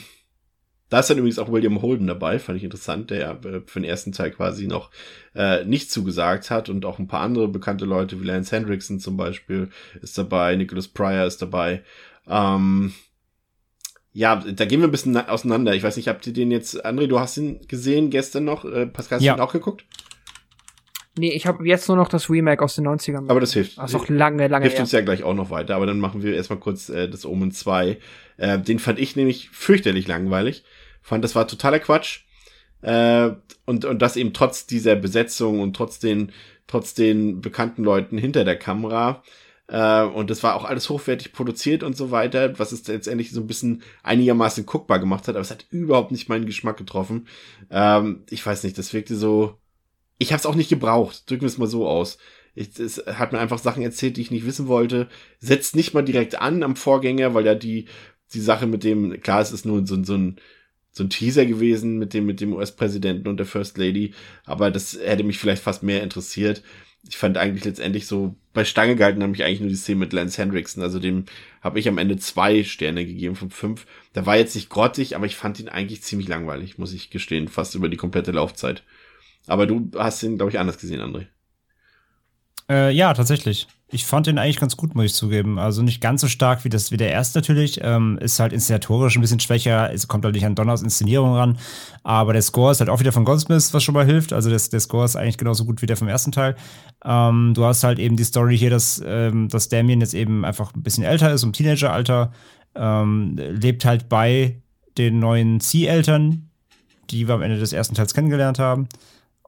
da 0.92 1.00
ist 1.00 1.10
dann 1.10 1.18
übrigens 1.18 1.40
auch 1.40 1.50
William 1.50 1.82
Holden 1.82 2.06
dabei, 2.06 2.38
fand 2.38 2.58
ich 2.58 2.66
interessant, 2.66 3.12
der 3.12 3.20
ja 3.20 3.32
äh, 3.32 3.62
für 3.66 3.80
den 3.80 3.90
ersten 3.90 4.12
Teil 4.12 4.30
quasi 4.30 4.68
noch 4.68 4.92
äh, 5.34 5.64
nicht 5.64 5.90
zugesagt 5.90 6.52
hat 6.52 6.68
und 6.68 6.86
auch 6.86 7.00
ein 7.00 7.08
paar 7.08 7.22
andere 7.22 7.48
bekannte 7.48 7.86
Leute 7.86 8.20
wie 8.20 8.26
Lance 8.26 8.54
Hendrickson 8.54 9.00
zum 9.00 9.16
Beispiel 9.16 9.70
ist 10.02 10.18
dabei, 10.18 10.58
Nicholas 10.58 10.90
Pryor 10.90 11.26
ist 11.26 11.42
dabei. 11.42 11.84
Ähm, 12.28 12.92
Ja, 14.12 14.36
da 14.36 14.66
gehen 14.66 14.82
wir 14.82 14.90
ein 14.90 14.92
bisschen 14.92 15.16
auseinander. 15.16 15.74
Ich 15.74 15.84
weiß 15.84 15.96
nicht, 15.96 16.10
habt 16.10 16.28
ihr 16.28 16.34
den 16.34 16.52
jetzt, 16.52 16.86
André, 16.86 17.08
du 17.08 17.22
hast 17.22 17.38
ihn 17.38 17.62
gesehen 17.70 18.10
gestern 18.10 18.44
noch? 18.44 18.66
Äh, 18.66 18.86
Pascal, 18.86 19.20
hast 19.20 19.24
ja. 19.24 19.34
du 19.34 19.40
ihn 19.40 19.48
auch 19.48 19.54
geguckt? 19.54 19.86
Nee, 21.18 21.32
ich 21.32 21.46
habe 21.48 21.66
jetzt 21.66 21.88
nur 21.88 21.96
noch 21.96 22.10
das 22.10 22.30
Remake 22.30 22.62
aus 22.62 22.76
den 22.76 22.86
90ern. 22.86 23.30
Aber 23.30 23.40
das 23.40 23.54
hilft. 23.54 23.78
Das 23.78 23.92
ist 23.92 23.96
auch 23.96 24.10
lange, 24.10 24.50
lange 24.50 24.66
Hilft 24.66 24.80
uns 24.80 24.92
ja 24.92 25.00
gleich 25.00 25.24
auch 25.24 25.34
noch 25.34 25.50
weiter. 25.50 25.76
Aber 25.76 25.86
dann 25.86 26.00
machen 26.00 26.22
wir 26.22 26.36
erstmal 26.36 26.60
kurz 26.60 26.90
äh, 26.90 27.10
das 27.10 27.26
Omen 27.26 27.52
2. 27.52 27.98
Äh, 28.36 28.60
den 28.60 28.80
fand 28.80 29.00
ich 29.00 29.16
nämlich 29.16 29.50
fürchterlich 29.50 30.08
langweilig. 30.08 30.66
Fand, 31.02 31.24
das 31.24 31.36
war 31.36 31.48
totaler 31.48 31.80
Quatsch. 31.80 32.22
Äh, 32.82 33.32
und, 33.66 33.86
und 33.86 34.02
das 34.02 34.16
eben 34.16 34.34
trotz 34.34 34.66
dieser 34.66 34.96
Besetzung 34.96 35.60
und 35.60 35.76
trotz 35.76 36.00
den, 36.00 36.32
trotz 36.68 36.94
den 36.94 37.42
bekannten 37.42 37.84
Leuten 37.84 38.18
hinter 38.18 38.44
der 38.44 38.58
Kamera. 38.58 39.24
Äh, 39.68 40.04
und 40.04 40.30
das 40.30 40.44
war 40.44 40.56
auch 40.56 40.66
alles 40.66 40.90
hochwertig 40.90 41.32
produziert 41.32 41.84
und 41.84 41.96
so 41.96 42.12
weiter, 42.12 42.60
was 42.60 42.72
es 42.72 42.86
letztendlich 42.88 43.32
so 43.32 43.40
ein 43.40 43.48
bisschen 43.48 43.84
einigermaßen 44.04 44.66
guckbar 44.66 45.00
gemacht 45.00 45.28
hat, 45.28 45.36
aber 45.36 45.42
es 45.42 45.52
hat 45.52 45.66
überhaupt 45.70 46.12
nicht 46.12 46.28
meinen 46.28 46.46
Geschmack 46.46 46.78
getroffen. 46.78 47.28
Ähm, 47.70 48.24
ich 48.30 48.46
weiß 48.46 48.64
nicht, 48.64 48.78
das 48.78 48.94
wirkte 48.94 49.16
so. 49.16 49.56
Ich 50.18 50.34
habe 50.34 50.40
es 50.40 50.46
auch 50.46 50.56
nicht 50.56 50.70
gebraucht, 50.70 51.30
drücken 51.30 51.44
wir 51.44 51.48
es 51.48 51.58
mal 51.58 51.68
so 51.68 51.88
aus. 51.88 52.18
Ich, 52.54 52.78
es 52.78 52.98
hat 53.06 53.32
mir 53.32 53.40
einfach 53.40 53.60
Sachen 53.60 53.82
erzählt, 53.82 54.18
die 54.18 54.22
ich 54.22 54.32
nicht 54.32 54.46
wissen 54.46 54.68
wollte. 54.68 55.08
Setzt 55.40 55.76
nicht 55.76 55.94
mal 55.94 56.04
direkt 56.04 56.40
an 56.42 56.64
am 56.64 56.76
Vorgänger, 56.76 57.34
weil 57.34 57.46
ja 57.46 57.56
die, 57.56 57.88
die 58.34 58.42
Sache 58.42 58.68
mit 58.68 58.84
dem, 58.84 59.22
klar, 59.22 59.42
es 59.42 59.54
ist 59.54 59.66
nur 59.66 59.88
so, 59.88 60.04
so 60.04 60.16
ein 60.16 60.36
so 60.92 61.04
ein 61.04 61.10
Teaser 61.10 61.46
gewesen 61.46 61.98
mit 61.98 62.14
dem, 62.14 62.26
mit 62.26 62.42
dem 62.42 62.54
US-Präsidenten 62.54 63.28
und 63.28 63.38
der 63.38 63.46
First 63.46 63.78
Lady, 63.78 64.14
aber 64.46 64.72
das 64.72 64.98
hätte 65.02 65.24
mich 65.24 65.38
vielleicht 65.38 65.64
fast 65.64 65.84
mehr 65.84 66.04
interessiert. 66.04 66.64
Ich 67.08 67.18
fand 67.18 67.38
eigentlich 67.38 67.66
letztendlich 67.66 68.06
so, 68.06 68.36
bei 68.54 68.64
Stange 68.64 68.96
gehalten 68.96 69.24
habe 69.24 69.34
ich 69.34 69.44
eigentlich 69.44 69.62
nur 69.62 69.70
die 69.70 69.76
Szene 69.76 70.00
mit 70.00 70.14
Lance 70.14 70.40
Hendrickson, 70.40 70.84
also 70.84 71.00
dem 71.00 71.26
habe 71.62 71.80
ich 71.80 71.88
am 71.88 71.98
Ende 71.98 72.18
zwei 72.18 72.64
Sterne 72.64 73.06
gegeben 73.06 73.36
von 73.36 73.50
fünf. 73.50 73.88
Der 74.14 74.26
war 74.26 74.38
jetzt 74.38 74.54
nicht 74.54 74.70
grottig, 74.70 75.16
aber 75.16 75.26
ich 75.26 75.36
fand 75.36 75.60
ihn 75.60 75.70
eigentlich 75.70 76.04
ziemlich 76.04 76.28
langweilig, 76.28 76.78
muss 76.78 76.94
ich 76.94 77.10
gestehen, 77.10 77.48
fast 77.48 77.74
über 77.74 77.90
die 77.90 77.98
komplette 77.98 78.32
Laufzeit. 78.32 78.84
Aber 79.48 79.66
du 79.66 79.90
hast 79.98 80.22
ihn, 80.22 80.38
glaube 80.38 80.52
ich, 80.52 80.60
anders 80.60 80.78
gesehen, 80.78 81.02
André. 81.02 81.28
Äh, 82.72 82.92
ja, 82.94 83.14
tatsächlich. 83.14 83.68
Ich 83.94 84.06
fand 84.06 84.28
den 84.28 84.38
eigentlich 84.38 84.60
ganz 84.60 84.78
gut, 84.78 84.96
muss 84.96 85.04
ich 85.06 85.14
zugeben. 85.14 85.60
Also 85.60 85.82
nicht 85.82 86.00
ganz 86.00 86.22
so 86.22 86.30
stark 86.30 86.64
wie 86.64 86.70
das 86.70 86.92
wie 86.92 86.98
der 86.98 87.12
erste 87.12 87.40
natürlich. 87.40 87.82
Ähm, 87.84 88.18
ist 88.22 88.40
halt 88.40 88.54
inszenatorisch 88.54 89.18
ein 89.18 89.22
bisschen 89.22 89.42
schwächer. 89.42 89.92
Es 89.94 90.08
kommt 90.08 90.24
halt 90.24 90.34
nicht 90.34 90.46
an 90.46 90.56
Donners 90.56 90.82
Inszenierung 90.82 91.34
ran. 91.36 91.58
Aber 92.04 92.32
der 92.32 92.42
Score 92.42 92.72
ist 92.72 92.80
halt 92.80 92.90
auch 92.90 93.02
wieder 93.02 93.12
von 93.12 93.26
Goldsmith, 93.26 93.74
was 93.74 93.84
schon 93.84 93.94
mal 93.94 94.06
hilft. 94.06 94.32
Also 94.32 94.50
das, 94.50 94.70
der 94.70 94.80
Score 94.80 95.04
ist 95.04 95.18
eigentlich 95.18 95.38
genauso 95.38 95.66
gut 95.66 95.82
wie 95.82 95.88
der 95.88 95.98
vom 95.98 96.08
ersten 96.08 96.32
Teil. 96.32 96.56
Ähm, 97.04 97.52
du 97.54 97.66
hast 97.66 97.84
halt 97.84 98.00
eben 98.00 98.16
die 98.16 98.24
Story 98.24 98.58
hier, 98.58 98.70
dass, 98.70 99.04
ähm, 99.06 99.50
dass 99.50 99.68
Damien 99.68 100.00
jetzt 100.00 100.14
eben 100.14 100.46
einfach 100.46 100.74
ein 100.74 100.84
bisschen 100.84 101.04
älter 101.04 101.34
ist, 101.34 101.44
im 101.44 101.52
Teenageralter. 101.52 102.32
Ähm, 102.76 103.36
lebt 103.38 103.84
halt 103.84 104.08
bei 104.08 104.62
den 104.98 105.20
neuen 105.20 105.60
Zieheltern, 105.60 106.50
die 107.10 107.28
wir 107.28 107.36
am 107.36 107.42
Ende 107.42 107.60
des 107.60 107.74
ersten 107.74 107.96
Teils 107.96 108.14
kennengelernt 108.14 108.60
haben. 108.60 108.88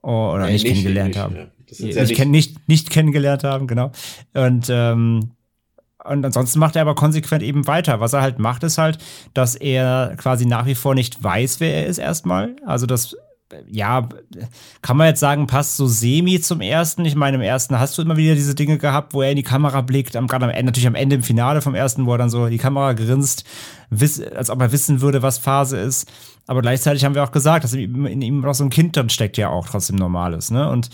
Oh, 0.01 0.31
oder 0.33 0.47
nicht, 0.47 0.63
nicht- 0.63 0.73
kennengelernt 0.73 1.11
nicht, 1.11 1.17
haben. 1.19 1.35
ja. 1.37 1.45
Das 1.73 1.77
sind 1.79 1.87
nicht, 1.87 1.95
ja 1.97 2.03
nicht- 2.03 2.15
kenn, 2.15 2.31
nicht, 2.31 2.67
nicht 2.69 2.89
kennengelernt 2.89 3.43
haben, 3.43 3.67
genau. 3.67 3.91
Und, 4.33 4.67
ähm, 4.69 5.31
und 6.03 6.25
ansonsten 6.25 6.59
macht 6.59 6.75
er 6.75 6.81
aber 6.81 6.95
konsequent 6.95 7.43
eben 7.43 7.65
weiter. 7.65 7.99
Was 7.99 8.13
er 8.13 8.21
halt 8.21 8.37
macht, 8.37 8.63
ist 8.63 8.77
halt, 8.77 8.97
dass 9.33 9.55
er 9.55 10.15
quasi 10.17 10.45
nach 10.45 10.65
wie 10.65 10.75
vor 10.75 10.95
nicht 10.95 11.23
weiß, 11.23 11.59
wer 11.59 11.73
er 11.73 11.85
ist 11.85 11.97
erstmal. 11.97 12.55
Also 12.65 12.85
das, 12.85 13.15
ja, 13.67 14.09
kann 14.81 14.97
man 14.97 15.07
jetzt 15.07 15.19
sagen, 15.21 15.47
passt 15.47 15.77
so 15.77 15.87
semi 15.87 16.41
zum 16.41 16.59
ersten. 16.59 17.05
Ich 17.05 17.15
meine, 17.15 17.35
im 17.37 17.41
ersten 17.41 17.79
hast 17.79 17.97
du 17.97 18.01
immer 18.01 18.17
wieder 18.17 18.35
diese 18.35 18.53
Dinge 18.55 18.77
gehabt, 18.79 19.13
wo 19.13 19.21
er 19.21 19.29
in 19.29 19.37
die 19.37 19.43
Kamera 19.43 19.81
blickt, 19.81 20.15
am, 20.15 20.27
gerade 20.27 20.45
am 20.45 20.51
Ende, 20.51 20.65
natürlich 20.65 20.87
am 20.87 20.95
Ende 20.95 21.15
im 21.15 21.23
Finale 21.23 21.61
vom 21.61 21.73
ersten, 21.75 22.05
wo 22.05 22.11
er 22.13 22.17
dann 22.17 22.29
so 22.29 22.47
die 22.47 22.57
Kamera 22.57 22.93
grinst, 22.93 23.45
wiss, 23.89 24.21
als 24.21 24.49
ob 24.49 24.59
er 24.59 24.71
wissen 24.71 25.01
würde, 25.01 25.21
was 25.21 25.37
Phase 25.37 25.77
ist. 25.77 26.11
Aber 26.47 26.61
gleichzeitig 26.61 27.05
haben 27.05 27.15
wir 27.15 27.23
auch 27.23 27.31
gesagt, 27.31 27.63
dass 27.63 27.73
in 27.73 28.21
ihm, 28.21 28.41
noch 28.41 28.55
so 28.55 28.65
ein 28.65 28.69
Kind 28.69 28.97
dann 28.97 29.09
steckt, 29.09 29.37
ja 29.37 29.47
auch 29.49 29.69
trotzdem 29.69 29.95
Normales, 29.95 30.51
ne? 30.51 30.69
Und 30.69 30.89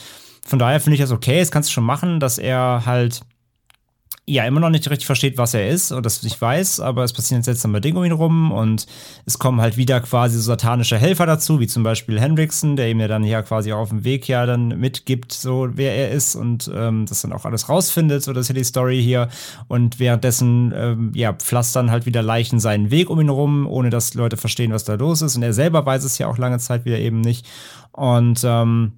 von 0.49 0.59
daher 0.59 0.79
finde 0.79 0.95
ich 0.95 1.01
das 1.01 1.11
okay, 1.11 1.39
das 1.39 1.51
kannst 1.51 1.69
du 1.69 1.73
schon 1.73 1.83
machen, 1.83 2.19
dass 2.19 2.39
er 2.39 2.83
halt 2.85 3.21
ja 4.25 4.45
immer 4.45 4.59
noch 4.59 4.69
nicht 4.69 4.89
richtig 4.89 5.05
versteht, 5.05 5.37
was 5.37 5.53
er 5.53 5.69
ist 5.69 5.91
und 5.91 6.05
das 6.05 6.23
nicht 6.23 6.39
weiß, 6.39 6.79
aber 6.79 7.03
es 7.03 7.13
passieren 7.13 7.43
seltsame 7.43 7.81
Dinge 7.81 7.99
um 7.99 8.05
ihn 8.05 8.11
rum 8.11 8.51
und 8.51 8.85
es 9.25 9.39
kommen 9.39 9.61
halt 9.61 9.77
wieder 9.77 9.99
quasi 10.01 10.37
so 10.37 10.43
satanische 10.43 10.97
Helfer 10.97 11.25
dazu, 11.25 11.59
wie 11.59 11.67
zum 11.67 11.83
Beispiel 11.83 12.19
Hendrickson, 12.19 12.75
der 12.75 12.89
ihm 12.89 12.99
ja 12.99 13.07
dann 13.07 13.23
ja 13.23 13.41
quasi 13.41 13.73
auf 13.73 13.89
dem 13.89 14.03
Weg 14.03 14.27
ja 14.27 14.45
dann 14.45 14.79
mitgibt, 14.79 15.33
so 15.33 15.69
wer 15.73 15.95
er 15.95 16.11
ist 16.11 16.35
und 16.35 16.69
ähm, 16.73 17.05
das 17.07 17.21
dann 17.21 17.33
auch 17.33 17.45
alles 17.45 17.69
rausfindet, 17.69 18.23
so 18.23 18.33
das 18.33 18.47
die 18.47 18.63
Story 18.63 19.01
hier 19.01 19.29
und 19.67 19.99
währenddessen 19.99 20.73
ähm, 20.75 21.11
ja 21.15 21.33
pflastern 21.33 21.91
halt 21.91 22.05
wieder 22.05 22.21
Leichen 22.21 22.59
seinen 22.59 22.91
Weg 22.91 23.09
um 23.09 23.19
ihn 23.19 23.29
rum, 23.29 23.67
ohne 23.67 23.89
dass 23.89 24.13
Leute 24.13 24.37
verstehen, 24.37 24.73
was 24.73 24.83
da 24.83 24.95
los 24.95 25.21
ist 25.21 25.35
und 25.35 25.43
er 25.43 25.53
selber 25.53 25.85
weiß 25.85 26.03
es 26.03 26.17
ja 26.17 26.27
auch 26.27 26.37
lange 26.37 26.59
Zeit 26.59 26.85
wieder 26.85 26.99
eben 26.99 27.21
nicht 27.21 27.47
und 27.91 28.41
ähm, 28.43 28.93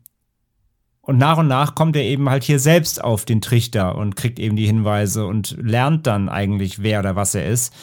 und 1.02 1.18
nach 1.18 1.38
und 1.38 1.48
nach 1.48 1.74
kommt 1.74 1.96
er 1.96 2.04
eben 2.04 2.30
halt 2.30 2.44
hier 2.44 2.60
selbst 2.60 3.04
auf 3.04 3.26
den 3.26 3.42
Trichter 3.42 3.96
und 3.96 4.16
kriegt 4.16 4.40
eben 4.40 4.56
die 4.56 4.68
Hinweise 4.68 5.26
und 5.26 5.58
lernt 5.60 6.06
dann 6.06 6.30
eigentlich, 6.30 6.84
wer 6.84 7.00
oder 7.00 7.16
was 7.16 7.34
er 7.36 7.48
ist. 7.48 7.74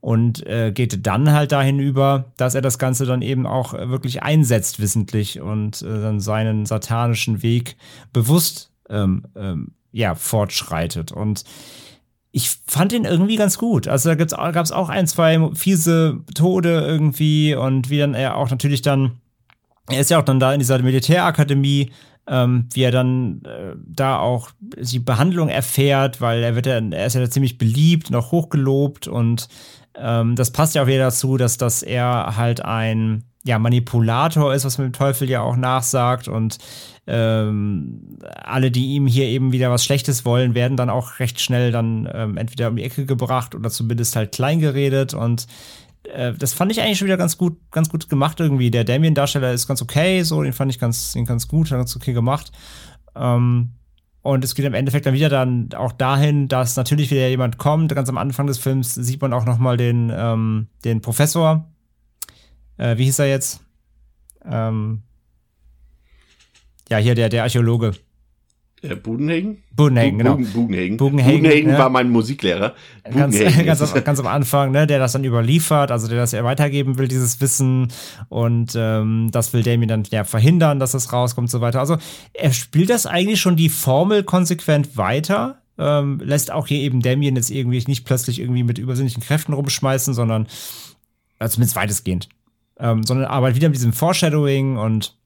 Und 0.00 0.46
äh, 0.46 0.70
geht 0.70 1.04
dann 1.08 1.32
halt 1.32 1.50
dahin 1.50 1.80
über, 1.80 2.26
dass 2.36 2.54
er 2.54 2.62
das 2.62 2.78
Ganze 2.78 3.04
dann 3.04 3.20
eben 3.20 3.48
auch 3.48 3.74
äh, 3.74 3.90
wirklich 3.90 4.22
einsetzt, 4.22 4.78
wissentlich 4.78 5.40
und 5.40 5.82
äh, 5.82 5.86
dann 5.86 6.20
seinen 6.20 6.66
satanischen 6.66 7.42
Weg 7.42 7.76
bewusst 8.12 8.70
ähm, 8.88 9.24
ähm, 9.34 9.72
ja, 9.90 10.14
fortschreitet. 10.14 11.10
Und 11.10 11.42
ich 12.30 12.50
fand 12.68 12.92
ihn 12.92 13.06
irgendwie 13.06 13.34
ganz 13.34 13.58
gut. 13.58 13.88
Also 13.88 14.14
da 14.14 14.24
gab 14.52 14.64
es 14.64 14.70
auch 14.70 14.88
ein, 14.88 15.08
zwei 15.08 15.50
fiese 15.54 16.20
Tode 16.32 16.80
irgendwie 16.86 17.56
und 17.56 17.90
wie 17.90 17.98
dann 17.98 18.14
er 18.14 18.36
auch 18.36 18.50
natürlich 18.50 18.82
dann, 18.82 19.18
er 19.88 20.00
ist 20.00 20.10
ja 20.10 20.20
auch 20.20 20.24
dann 20.24 20.38
da 20.38 20.52
in 20.52 20.60
dieser 20.60 20.78
Militärakademie, 20.80 21.90
ähm, 22.28 22.68
wie 22.72 22.82
er 22.82 22.90
dann 22.90 23.42
äh, 23.44 23.74
da 23.86 24.18
auch 24.18 24.50
die 24.60 24.98
Behandlung 24.98 25.48
erfährt, 25.48 26.20
weil 26.20 26.42
er 26.42 26.54
wird 26.54 26.66
ja, 26.66 26.78
er 26.78 27.06
ist 27.06 27.14
ja 27.14 27.28
ziemlich 27.30 27.58
beliebt 27.58 28.10
und 28.10 28.16
auch 28.16 28.30
hochgelobt 28.32 29.08
und 29.08 29.48
ähm, 29.94 30.36
das 30.36 30.52
passt 30.52 30.74
ja 30.74 30.82
auch 30.82 30.86
wieder 30.86 31.04
dazu, 31.04 31.36
dass, 31.36 31.56
dass 31.56 31.82
er 31.82 32.36
halt 32.36 32.64
ein 32.64 33.24
ja, 33.44 33.58
Manipulator 33.58 34.52
ist, 34.52 34.64
was 34.64 34.78
man 34.78 34.88
dem 34.88 34.92
Teufel 34.92 35.30
ja 35.30 35.40
auch 35.40 35.56
nachsagt 35.56 36.28
und 36.28 36.58
ähm, 37.06 38.18
alle, 38.22 38.70
die 38.70 38.88
ihm 38.88 39.06
hier 39.06 39.24
eben 39.24 39.52
wieder 39.52 39.70
was 39.70 39.84
Schlechtes 39.84 40.26
wollen, 40.26 40.54
werden 40.54 40.76
dann 40.76 40.90
auch 40.90 41.20
recht 41.20 41.40
schnell 41.40 41.72
dann 41.72 42.08
ähm, 42.12 42.36
entweder 42.36 42.68
um 42.68 42.76
die 42.76 42.84
Ecke 42.84 43.06
gebracht 43.06 43.54
oder 43.54 43.70
zumindest 43.70 44.16
halt 44.16 44.32
klein 44.32 44.60
geredet 44.60 45.14
und 45.14 45.46
äh, 46.04 46.32
das 46.32 46.52
fand 46.52 46.72
ich 46.72 46.80
eigentlich 46.80 46.98
schon 46.98 47.06
wieder 47.06 47.16
ganz 47.16 47.38
gut, 47.38 47.58
ganz 47.70 47.88
gut 47.88 48.08
gemacht 48.08 48.40
irgendwie. 48.40 48.70
Der 48.70 48.84
Damien-Darsteller 48.84 49.52
ist 49.52 49.66
ganz 49.66 49.82
okay, 49.82 50.22
so, 50.22 50.42
den 50.42 50.52
fand 50.52 50.70
ich 50.70 50.78
ganz, 50.78 51.12
den 51.12 51.24
ganz 51.24 51.48
gut, 51.48 51.70
ganz 51.70 51.94
okay 51.96 52.12
gemacht. 52.12 52.52
Ähm, 53.14 53.70
und 54.22 54.44
es 54.44 54.54
geht 54.54 54.64
im 54.64 54.74
Endeffekt 54.74 55.06
dann 55.06 55.14
wieder 55.14 55.28
dann 55.28 55.70
auch 55.74 55.92
dahin, 55.92 56.48
dass 56.48 56.76
natürlich 56.76 57.10
wieder 57.10 57.28
jemand 57.28 57.58
kommt. 57.58 57.94
Ganz 57.94 58.08
am 58.08 58.18
Anfang 58.18 58.46
des 58.46 58.58
Films 58.58 58.94
sieht 58.94 59.22
man 59.22 59.32
auch 59.32 59.44
noch 59.44 59.58
mal 59.58 59.76
den, 59.76 60.12
ähm, 60.14 60.68
den 60.84 61.00
Professor. 61.00 61.66
Äh, 62.76 62.98
wie 62.98 63.04
hieß 63.04 63.20
er 63.20 63.28
jetzt? 63.28 63.60
Ähm, 64.44 65.02
ja, 66.88 66.98
hier 66.98 67.14
der, 67.14 67.28
der 67.28 67.42
Archäologe. 67.42 67.92
Äh, 68.80 68.94
Budenhagen? 68.94 69.62
Budenhagen, 69.74 70.18
genau. 70.18 70.36
Bugen, 70.36 70.52
Bugenhagen. 70.52 70.96
Bugenhagen, 70.96 71.42
Bugenhagen 71.42 71.70
ja. 71.70 71.78
war 71.78 71.90
mein 71.90 72.10
Musiklehrer. 72.10 72.74
Ganz, 73.02 73.36
Bugenhagen 73.36 73.66
ganz, 73.66 73.94
ganz 74.04 74.20
am 74.20 74.26
Anfang, 74.26 74.70
ne, 74.70 74.86
der 74.86 75.00
das 75.00 75.12
dann 75.12 75.24
überliefert, 75.24 75.90
also 75.90 76.06
der 76.06 76.18
das 76.18 76.32
ja 76.32 76.44
weitergeben 76.44 76.96
will, 76.96 77.08
dieses 77.08 77.40
Wissen. 77.40 77.88
Und 78.28 78.74
ähm, 78.76 79.30
das 79.32 79.52
will 79.52 79.62
Damien 79.62 79.88
dann 79.88 80.04
ja 80.10 80.22
verhindern, 80.22 80.78
dass 80.78 80.92
das 80.92 81.12
rauskommt 81.12 81.46
und 81.46 81.50
so 81.50 81.60
weiter. 81.60 81.80
Also 81.80 81.96
er 82.34 82.52
spielt 82.52 82.90
das 82.90 83.06
eigentlich 83.06 83.40
schon 83.40 83.56
die 83.56 83.68
Formel 83.68 84.22
konsequent 84.22 84.96
weiter. 84.96 85.60
Ähm, 85.76 86.20
lässt 86.22 86.52
auch 86.52 86.68
hier 86.68 86.78
eben 86.78 87.02
Damien 87.02 87.34
jetzt 87.34 87.50
irgendwie 87.50 87.82
nicht 87.86 88.04
plötzlich 88.04 88.40
irgendwie 88.40 88.62
mit 88.62 88.78
übersinnlichen 88.78 89.22
Kräften 89.22 89.54
rumschmeißen, 89.54 90.14
sondern 90.14 90.46
also 91.38 91.54
zumindest 91.54 91.76
weitestgehend. 91.76 92.28
Ähm, 92.80 93.02
sondern 93.02 93.26
arbeitet 93.26 93.56
wieder 93.56 93.68
mit 93.68 93.76
diesem 93.76 93.92
Foreshadowing 93.92 94.76
und 94.76 95.16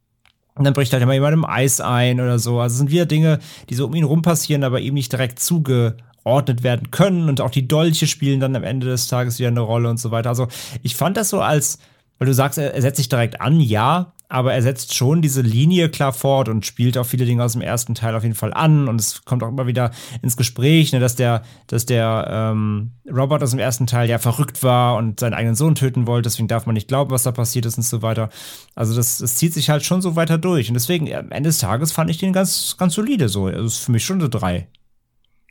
und 0.55 0.65
dann 0.65 0.75
bricht 0.75 0.93
halt 0.93 1.03
immer 1.03 1.15
jemand 1.15 1.35
im 1.35 1.45
Eis 1.45 1.81
ein 1.81 2.21
oder 2.21 2.39
so. 2.39 2.61
Also 2.61 2.75
es 2.75 2.79
sind 2.79 2.91
wieder 2.91 3.07
Dinge, 3.07 3.39
die 3.71 3.75
so 3.75 3.87
um 3.87 3.95
ihn 3.95 4.05
rum 4.05 4.23
passieren, 4.23 4.65
aber 4.65 4.81
ihm 4.81 4.95
nicht 4.95 5.11
direkt 5.11 5.39
zugeordnet 5.39 6.63
werden 6.63 6.91
können. 6.91 7.29
Und 7.29 7.41
auch 7.41 7.51
die 7.51 7.67
Dolche 7.67 8.07
spielen 8.07 8.41
dann 8.41 8.55
am 8.55 8.65
Ende 8.65 8.87
des 8.87 9.07
Tages 9.07 9.39
wieder 9.39 9.49
eine 9.49 9.61
Rolle 9.61 9.89
und 9.89 9.99
so 9.99 10.11
weiter. 10.11 10.29
Also 10.29 10.49
ich 10.83 10.95
fand 10.95 11.17
das 11.17 11.31
so 11.31 11.41
als, 11.41 11.79
weil 12.19 12.27
du 12.27 12.35
sagst, 12.35 12.59
er 12.59 12.81
setzt 12.83 12.99
sich 12.99 13.09
direkt 13.09 13.41
an, 13.41 13.61
ja, 13.61 14.13
aber 14.33 14.55
er 14.55 14.63
setzt 14.63 14.95
schon 14.95 15.21
diese 15.21 15.43
Linie 15.43 15.91
klar 15.91 16.15
fort 16.15 16.49
und 16.49 16.65
spielt 16.65 16.97
auch 16.97 17.05
viele 17.05 17.27
Dinge 17.27 17.45
aus 17.45 17.53
dem 17.53 17.61
ersten 17.61 17.95
Teil 17.95 18.15
auf 18.15 18.23
jeden 18.23 18.35
Fall 18.35 18.55
an. 18.55 18.89
Und 18.89 18.99
es 18.99 19.27
kommt 19.27 19.43
auch 19.43 19.49
immer 19.49 19.67
wieder 19.67 19.91
ins 20.23 20.39
Gespräch, 20.39 20.91
ne, 20.95 21.01
dass 21.01 21.17
der, 21.17 21.43
dass 21.67 21.85
der 21.85 22.29
ähm, 22.31 22.93
Robert 23.07 23.43
aus 23.43 23.51
dem 23.51 23.59
ersten 23.59 23.87
Teil 23.87 24.09
ja 24.09 24.19
verrückt 24.19 24.63
war 24.63 24.97
und 24.97 25.21
seinen 25.21 25.35
eigenen 25.35 25.55
Sohn 25.55 25.75
töten 25.75 26.07
wollte, 26.07 26.29
deswegen 26.31 26.49
darf 26.49 26.65
man 26.65 26.73
nicht 26.73 26.89
glauben, 26.89 27.11
was 27.11 27.25
da 27.25 27.31
passiert 27.31 27.67
ist 27.67 27.77
und 27.77 27.83
so 27.83 28.01
weiter. 28.01 28.31
Also 28.75 28.97
das, 28.97 29.19
das 29.19 29.35
zieht 29.35 29.53
sich 29.53 29.69
halt 29.69 29.85
schon 29.85 30.01
so 30.01 30.17
weiter 30.17 30.39
durch. 30.39 30.69
Und 30.69 30.75
deswegen, 30.75 31.13
am 31.15 31.31
Ende 31.31 31.51
des 31.51 31.59
Tages 31.59 31.93
fand 31.93 32.09
ich 32.09 32.17
den 32.17 32.33
ganz, 32.33 32.79
ganz 32.79 32.95
solide 32.95 33.29
so. 33.29 33.49
Also 33.49 33.67
ist 33.67 33.85
für 33.85 33.93
mich 33.93 34.05
schon 34.07 34.19
eine 34.19 34.31
drei. 34.31 34.67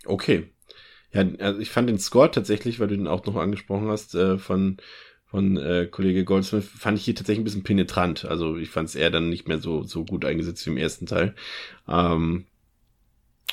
Okay. 0.06 0.49
Ja, 1.14 1.24
also 1.38 1.60
ich 1.60 1.70
fand 1.70 1.88
den 1.88 1.99
Score 1.99 2.32
tatsächlich, 2.32 2.80
weil 2.80 2.88
du 2.88 2.98
den 2.98 3.08
auch 3.08 3.24
noch 3.28 3.36
angesprochen 3.36 3.90
hast, 3.90 4.16
äh, 4.16 4.40
von, 4.40 4.78
von 5.32 5.56
äh, 5.56 5.88
Kollege 5.90 6.26
Goldsmith 6.26 6.66
fand 6.66 6.98
ich 6.98 7.06
hier 7.06 7.16
tatsächlich 7.16 7.40
ein 7.40 7.45
bisschen 7.45 7.64
penetrant. 7.64 8.26
Also 8.26 8.58
ich 8.58 8.70
fand 8.70 8.90
es 8.90 8.95
eher 8.95 9.10
dann 9.10 9.30
nicht 9.30 9.48
mehr 9.48 9.60
so, 9.60 9.84
so 9.84 10.03
gut 10.03 10.26
eingesetzt 10.26 10.66
wie 10.66 10.72
im 10.72 10.78
ersten 10.78 11.06
Teil. 11.06 11.36
Ähm, 11.88 12.48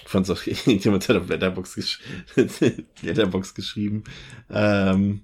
fand 0.05 0.29
es 0.29 0.31
auch, 0.31 0.43
jemand 0.67 1.09
hat 1.09 1.17
auf 1.17 1.29
Letterbox, 1.29 1.77
gesch 1.77 2.01
Letterbox 3.03 3.55
geschrieben, 3.55 4.03
ähm, 4.51 5.23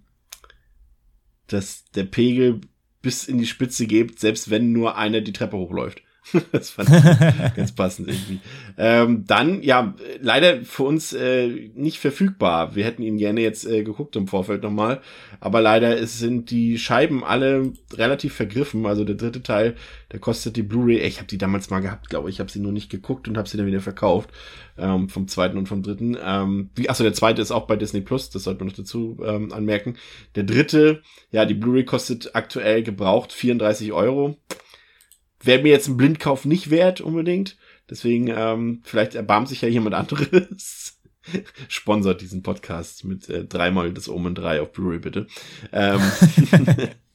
dass 1.48 1.90
der 1.90 2.04
Pegel 2.04 2.60
bis 3.02 3.26
in 3.26 3.38
die 3.38 3.46
Spitze 3.46 3.88
geht, 3.88 4.20
selbst 4.20 4.48
wenn 4.48 4.70
nur 4.70 4.96
einer 4.96 5.22
die 5.22 5.32
Treppe 5.32 5.56
hochläuft. 5.56 6.02
das 6.52 6.70
fand 6.70 6.88
ich 6.88 7.54
ganz 7.56 7.72
passend 7.72 8.08
irgendwie. 8.08 8.40
Ähm, 8.78 9.24
dann, 9.26 9.62
ja, 9.62 9.94
leider 10.20 10.62
für 10.62 10.84
uns 10.84 11.12
äh, 11.12 11.70
nicht 11.74 11.98
verfügbar. 11.98 12.74
Wir 12.74 12.84
hätten 12.84 13.02
ihn 13.02 13.18
gerne 13.18 13.42
jetzt 13.42 13.66
äh, 13.66 13.82
geguckt 13.82 14.16
im 14.16 14.26
Vorfeld 14.26 14.62
nochmal. 14.62 15.00
Aber 15.40 15.60
leider 15.60 16.04
sind 16.06 16.50
die 16.50 16.78
Scheiben 16.78 17.24
alle 17.24 17.72
relativ 17.92 18.34
vergriffen. 18.34 18.86
Also 18.86 19.04
der 19.04 19.16
dritte 19.16 19.42
Teil, 19.42 19.76
der 20.12 20.20
kostet 20.20 20.56
die 20.56 20.62
Blu-ray. 20.62 20.98
Ich 21.00 21.18
habe 21.18 21.28
die 21.28 21.38
damals 21.38 21.70
mal 21.70 21.80
gehabt, 21.80 22.08
glaube 22.08 22.30
ich. 22.30 22.36
Ich 22.36 22.40
habe 22.40 22.50
sie 22.50 22.60
nur 22.60 22.72
nicht 22.72 22.90
geguckt 22.90 23.28
und 23.28 23.36
habe 23.36 23.48
sie 23.48 23.56
dann 23.56 23.66
wieder 23.66 23.80
verkauft. 23.80 24.30
Ähm, 24.76 25.08
vom 25.08 25.28
zweiten 25.28 25.58
und 25.58 25.68
vom 25.68 25.82
dritten. 25.82 26.16
Ähm, 26.24 26.70
wie, 26.74 26.88
achso, 26.88 27.04
der 27.04 27.14
zweite 27.14 27.42
ist 27.42 27.52
auch 27.52 27.66
bei 27.66 27.76
Disney 27.76 28.00
Plus. 28.00 28.30
Das 28.30 28.44
sollte 28.44 28.60
man 28.60 28.68
noch 28.68 28.76
dazu 28.76 29.18
ähm, 29.24 29.52
anmerken. 29.52 29.96
Der 30.34 30.44
dritte, 30.44 31.02
ja, 31.30 31.44
die 31.44 31.54
Blu-ray 31.54 31.84
kostet 31.84 32.34
aktuell 32.34 32.82
gebraucht 32.82 33.32
34 33.32 33.92
Euro 33.92 34.36
wäre 35.46 35.62
mir 35.62 35.70
jetzt 35.70 35.88
ein 35.88 35.96
Blindkauf 35.96 36.44
nicht 36.44 36.70
wert 36.70 37.00
unbedingt. 37.00 37.56
Deswegen, 37.88 38.28
ähm, 38.28 38.80
vielleicht 38.84 39.14
erbarmt 39.14 39.48
sich 39.48 39.62
ja 39.62 39.68
jemand 39.68 39.94
anderes. 39.94 40.98
Sponsert 41.68 42.20
diesen 42.20 42.42
Podcast 42.42 43.04
mit 43.04 43.28
äh, 43.28 43.44
dreimal 43.44 43.92
das 43.92 44.08
Omen 44.08 44.34
3 44.34 44.60
auf 44.60 44.72
Blu-ray, 44.72 44.98
bitte. 44.98 45.26
Ähm, 45.72 46.00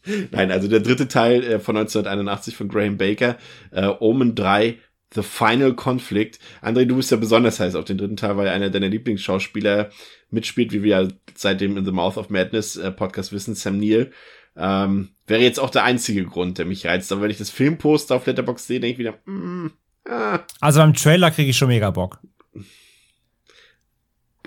Nein, 0.31 0.51
also 0.51 0.67
der 0.67 0.79
dritte 0.79 1.07
Teil 1.07 1.43
äh, 1.43 1.59
von 1.59 1.77
1981 1.77 2.55
von 2.55 2.69
Graham 2.69 2.97
Baker, 2.97 3.37
äh, 3.71 3.87
Omen 3.99 4.35
3, 4.35 4.77
The 5.13 5.23
Final 5.23 5.73
Conflict. 5.73 6.39
André, 6.61 6.85
du 6.85 6.95
bist 6.95 7.11
ja 7.11 7.17
besonders 7.17 7.59
heiß 7.59 7.75
auf 7.75 7.85
den 7.85 7.97
dritten 7.97 8.17
Teil, 8.17 8.37
weil 8.37 8.47
einer 8.47 8.69
deiner 8.69 8.89
Lieblingsschauspieler 8.89 9.89
mitspielt, 10.29 10.71
wie 10.71 10.83
wir 10.83 11.01
ja 11.01 11.07
seitdem 11.33 11.77
in 11.77 11.85
The 11.85 11.91
Mouth 11.91 12.17
of 12.17 12.29
Madness 12.29 12.77
äh, 12.77 12.91
Podcast 12.91 13.31
wissen, 13.31 13.55
Sam 13.55 13.79
Neill. 13.79 14.11
Ähm, 14.59 15.09
wäre 15.25 15.41
jetzt 15.41 15.59
auch 15.59 15.69
der 15.69 15.83
einzige 15.83 16.25
Grund, 16.25 16.57
der 16.57 16.65
mich 16.65 16.85
reizt. 16.85 17.11
Aber 17.11 17.21
wenn 17.21 17.31
ich 17.31 17.37
das 17.37 17.49
Filmposter 17.49 18.15
auf 18.15 18.25
Letterboxd 18.25 18.67
sehe, 18.67 18.79
denke 18.79 18.93
ich 18.93 18.99
wieder, 18.99 19.17
mm, 19.25 19.71
ah. 20.09 20.39
Also 20.59 20.79
beim 20.79 20.93
Trailer 20.93 21.31
kriege 21.31 21.49
ich 21.49 21.57
schon 21.57 21.69
mega 21.69 21.89
Bock. 21.91 22.19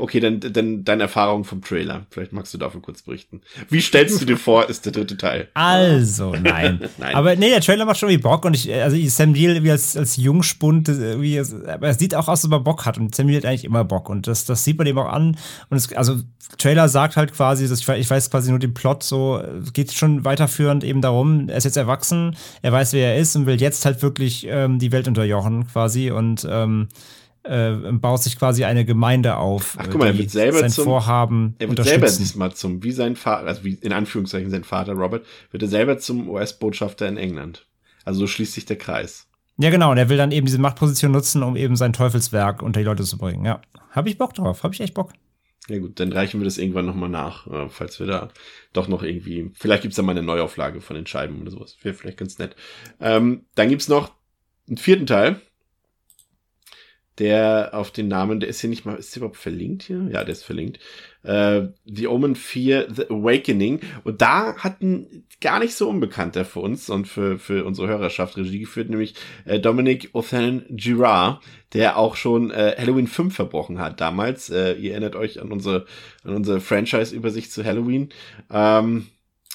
Okay, 0.03 0.19
dann, 0.19 0.41
dann 0.41 0.83
deine 0.83 1.05
Erfahrung 1.05 1.45
vom 1.45 1.63
Trailer. 1.63 2.07
Vielleicht 2.11 2.33
magst 2.33 2.53
du 2.53 2.59
dafür 2.59 2.83
kurz 2.83 3.03
berichten. 3.03 3.41
Wie 3.71 3.81
stellst 3.81 4.21
du 4.21 4.27
dir 4.27 4.37
vor, 4.37 4.69
ist 4.69 4.85
der 4.85 4.91
dritte 4.91 5.17
Teil? 5.17 5.47
Also, 5.55 6.35
nein. 6.35 6.81
nein. 6.99 7.15
Aber 7.15 7.37
nee, 7.37 7.51
der 7.51 7.61
Trailer 7.61 7.85
macht 7.85 7.99
schon 7.99 8.09
irgendwie 8.09 8.25
Bock 8.25 8.45
und 8.45 8.55
ich, 8.55 8.75
also 8.75 8.97
Sam 9.07 9.31
Neill 9.31 9.63
wie 9.63 9.71
als, 9.71 9.97
als 9.97 10.17
Jungspund, 10.17 10.89
wie, 10.89 11.39
aber 11.39 11.87
es 11.87 12.01
sieht 12.01 12.17
auch 12.17 12.27
aus, 12.27 12.41
als 12.41 12.47
ob 12.47 12.51
er 12.51 12.59
Bock 12.59 12.85
hat 12.85 12.99
und 12.99 13.15
Sam 13.15 13.27
Neill 13.27 13.37
hat 13.37 13.45
eigentlich 13.45 13.65
immer 13.65 13.85
Bock 13.85 14.09
und 14.09 14.27
das, 14.27 14.45
das 14.45 14.65
sieht 14.65 14.77
man 14.77 14.89
ihm 14.89 14.99
auch 14.99 15.07
an 15.07 15.37
und 15.71 15.77
es, 15.77 15.93
also 15.93 16.17
Trailer 16.59 16.89
sagt 16.89 17.17
halt 17.17 17.33
quasi, 17.33 17.69
dass 17.69 17.79
ich, 17.79 17.89
ich 17.89 18.11
weiß 18.11 18.29
quasi 18.29 18.51
nur 18.51 18.59
den 18.59 18.75
Plot 18.75 19.05
so, 19.05 19.41
es 19.63 19.73
geht 19.73 19.93
schon 19.93 20.25
weiterführend 20.25 20.83
eben 20.83 21.01
darum, 21.01 21.49
er 21.49 21.59
ist 21.59 21.65
jetzt 21.65 21.77
erwachsen, 21.77 22.37
er 22.61 22.73
weiß, 22.73 22.93
wer 22.93 23.15
er 23.15 23.21
ist 23.21 23.37
und 23.37 23.47
will 23.47 23.61
jetzt 23.61 23.85
halt 23.85 24.03
wirklich 24.03 24.49
ähm, 24.49 24.81
die 24.81 24.91
Welt 24.91 25.07
unterjochen 25.07 25.69
quasi 25.69 26.11
und 26.11 26.45
ähm, 26.51 26.89
äh, 27.45 27.73
baut 27.93 28.23
sich 28.23 28.39
quasi 28.39 28.65
eine 28.65 28.85
Gemeinde 28.85 29.37
auf. 29.37 29.77
Ach, 29.79 29.87
guck 29.91 30.01
mal, 30.01 30.07
er 30.07 30.19
wird 30.19 30.31
selber 30.31 30.59
sein 30.59 30.71
zum, 30.71 30.85
Vorhaben 30.85 31.55
er 31.59 31.69
wird 31.69 31.85
selber 31.85 32.07
diesmal 32.07 32.55
zum, 32.55 32.83
wie 32.83 32.93
sein 32.93 33.17
Vater, 33.17 33.47
also 33.47 33.65
wie 33.65 33.75
in 33.75 33.93
Anführungszeichen 33.93 34.51
sein 34.51 34.65
Vater 34.65 34.93
Robert, 34.93 35.27
wird 35.51 35.63
er 35.63 35.69
selber 35.69 35.99
zum 35.99 36.29
US-Botschafter 36.29 37.09
in 37.09 37.17
England. 37.17 37.67
Also 38.05 38.21
so 38.21 38.27
schließt 38.27 38.53
sich 38.53 38.65
der 38.65 38.79
Kreis. 38.79 39.27
Ja, 39.59 39.71
genau, 39.71 39.91
und 39.91 39.99
er 39.99 40.09
will 40.09 40.17
dann 40.17 40.33
eben 40.33 40.47
diese 40.47 40.59
Machtposition 40.59 41.13
nutzen, 41.13 41.43
um 41.43 41.57
eben 41.57 41.77
sein 41.77 41.93
Teufelswerk 41.93 42.63
unter 42.63 42.81
die 42.81 42.87
Leute 42.87 43.05
zu 43.05 43.19
bringen. 43.19 43.45
Ja, 43.45 43.61
habe 43.91 44.09
ich 44.09 44.19
Bock 44.19 44.35
drauf, 44.35 44.63
habe 44.63 44.75
ich 44.75 44.81
echt 44.81 44.95
Bock. 44.95 45.13
Ja 45.69 45.79
gut, 45.79 46.01
dann 46.01 46.13
reichen 46.13 46.41
wir 46.41 46.45
das 46.45 46.59
irgendwann 46.59 46.87
nochmal 46.87 47.09
nach, 47.09 47.47
äh, 47.47 47.69
falls 47.69 48.01
wir 48.01 48.07
da 48.07 48.29
doch 48.73 48.89
noch 48.89 49.03
irgendwie, 49.03 49.51
vielleicht 49.55 49.83
gibt's 49.83 49.97
da 49.97 50.03
mal 50.03 50.13
eine 50.13 50.23
Neuauflage 50.23 50.81
von 50.81 50.97
den 50.97 51.07
Scheiben 51.07 51.41
oder 51.41 51.53
sowas. 51.53 51.77
Wäre 51.83 51.95
vielleicht 51.95 52.19
ganz 52.19 52.39
nett. 52.39 52.57
Ähm, 53.01 53.47
dann 53.55 53.69
gibt's 53.69 53.89
noch 53.89 54.13
einen 54.67 54.79
vierten 54.79 55.07
Teil, 55.07 55.41
der 57.19 57.71
auf 57.73 57.91
den 57.91 58.09
Namen, 58.09 58.41
der 58.41 58.49
ist 58.49 58.61
hier 58.61 58.71
nicht 58.71 58.87
mal, 58.87 58.97
ist 58.97 59.15
der 59.15 59.21
überhaupt 59.21 59.37
verlinkt 59.37 59.83
hier? 59.83 60.09
Ja, 60.11 60.25
der 60.25 60.33
ist 60.33 60.45
verlinkt. 60.45 60.79
Äh, 61.23 61.69
The 61.85 62.07
Omen 62.07 62.35
4, 62.35 62.89
The 62.95 63.11
Awakening. 63.11 63.81
Und 64.05 64.23
da 64.23 64.57
hatten 64.57 65.27
gar 65.41 65.59
nicht 65.59 65.75
so 65.75 65.89
unbekannter 65.89 66.45
für 66.45 66.61
uns 66.61 66.89
und 66.89 67.07
für, 67.07 67.39
für 67.39 67.65
unsere 67.65 67.89
Hörerschaft 67.89 68.37
Regie 68.39 68.61
geführt, 68.61 68.89
nämlich 68.89 69.15
äh, 69.45 69.61
Dominic 69.61 70.11
Othan 70.15 70.65
Girard, 70.71 71.43
der 71.75 71.99
auch 71.99 72.17
schon 72.17 72.51
äh, 72.51 72.75
Halloween 72.79 73.07
5 73.07 73.35
verbrochen 73.35 73.79
hat 73.79 74.01
damals. 74.01 74.49
Äh, 74.49 74.75
ihr 74.75 74.93
erinnert 74.93 75.15
euch 75.15 75.41
an 75.41 75.53
unsere, 75.53 75.85
an 76.25 76.35
unsere 76.35 76.61
Franchise-Übersicht 76.61 77.53
zu 77.53 77.63
Halloween. 77.63 78.09
Ähm, 78.51 79.07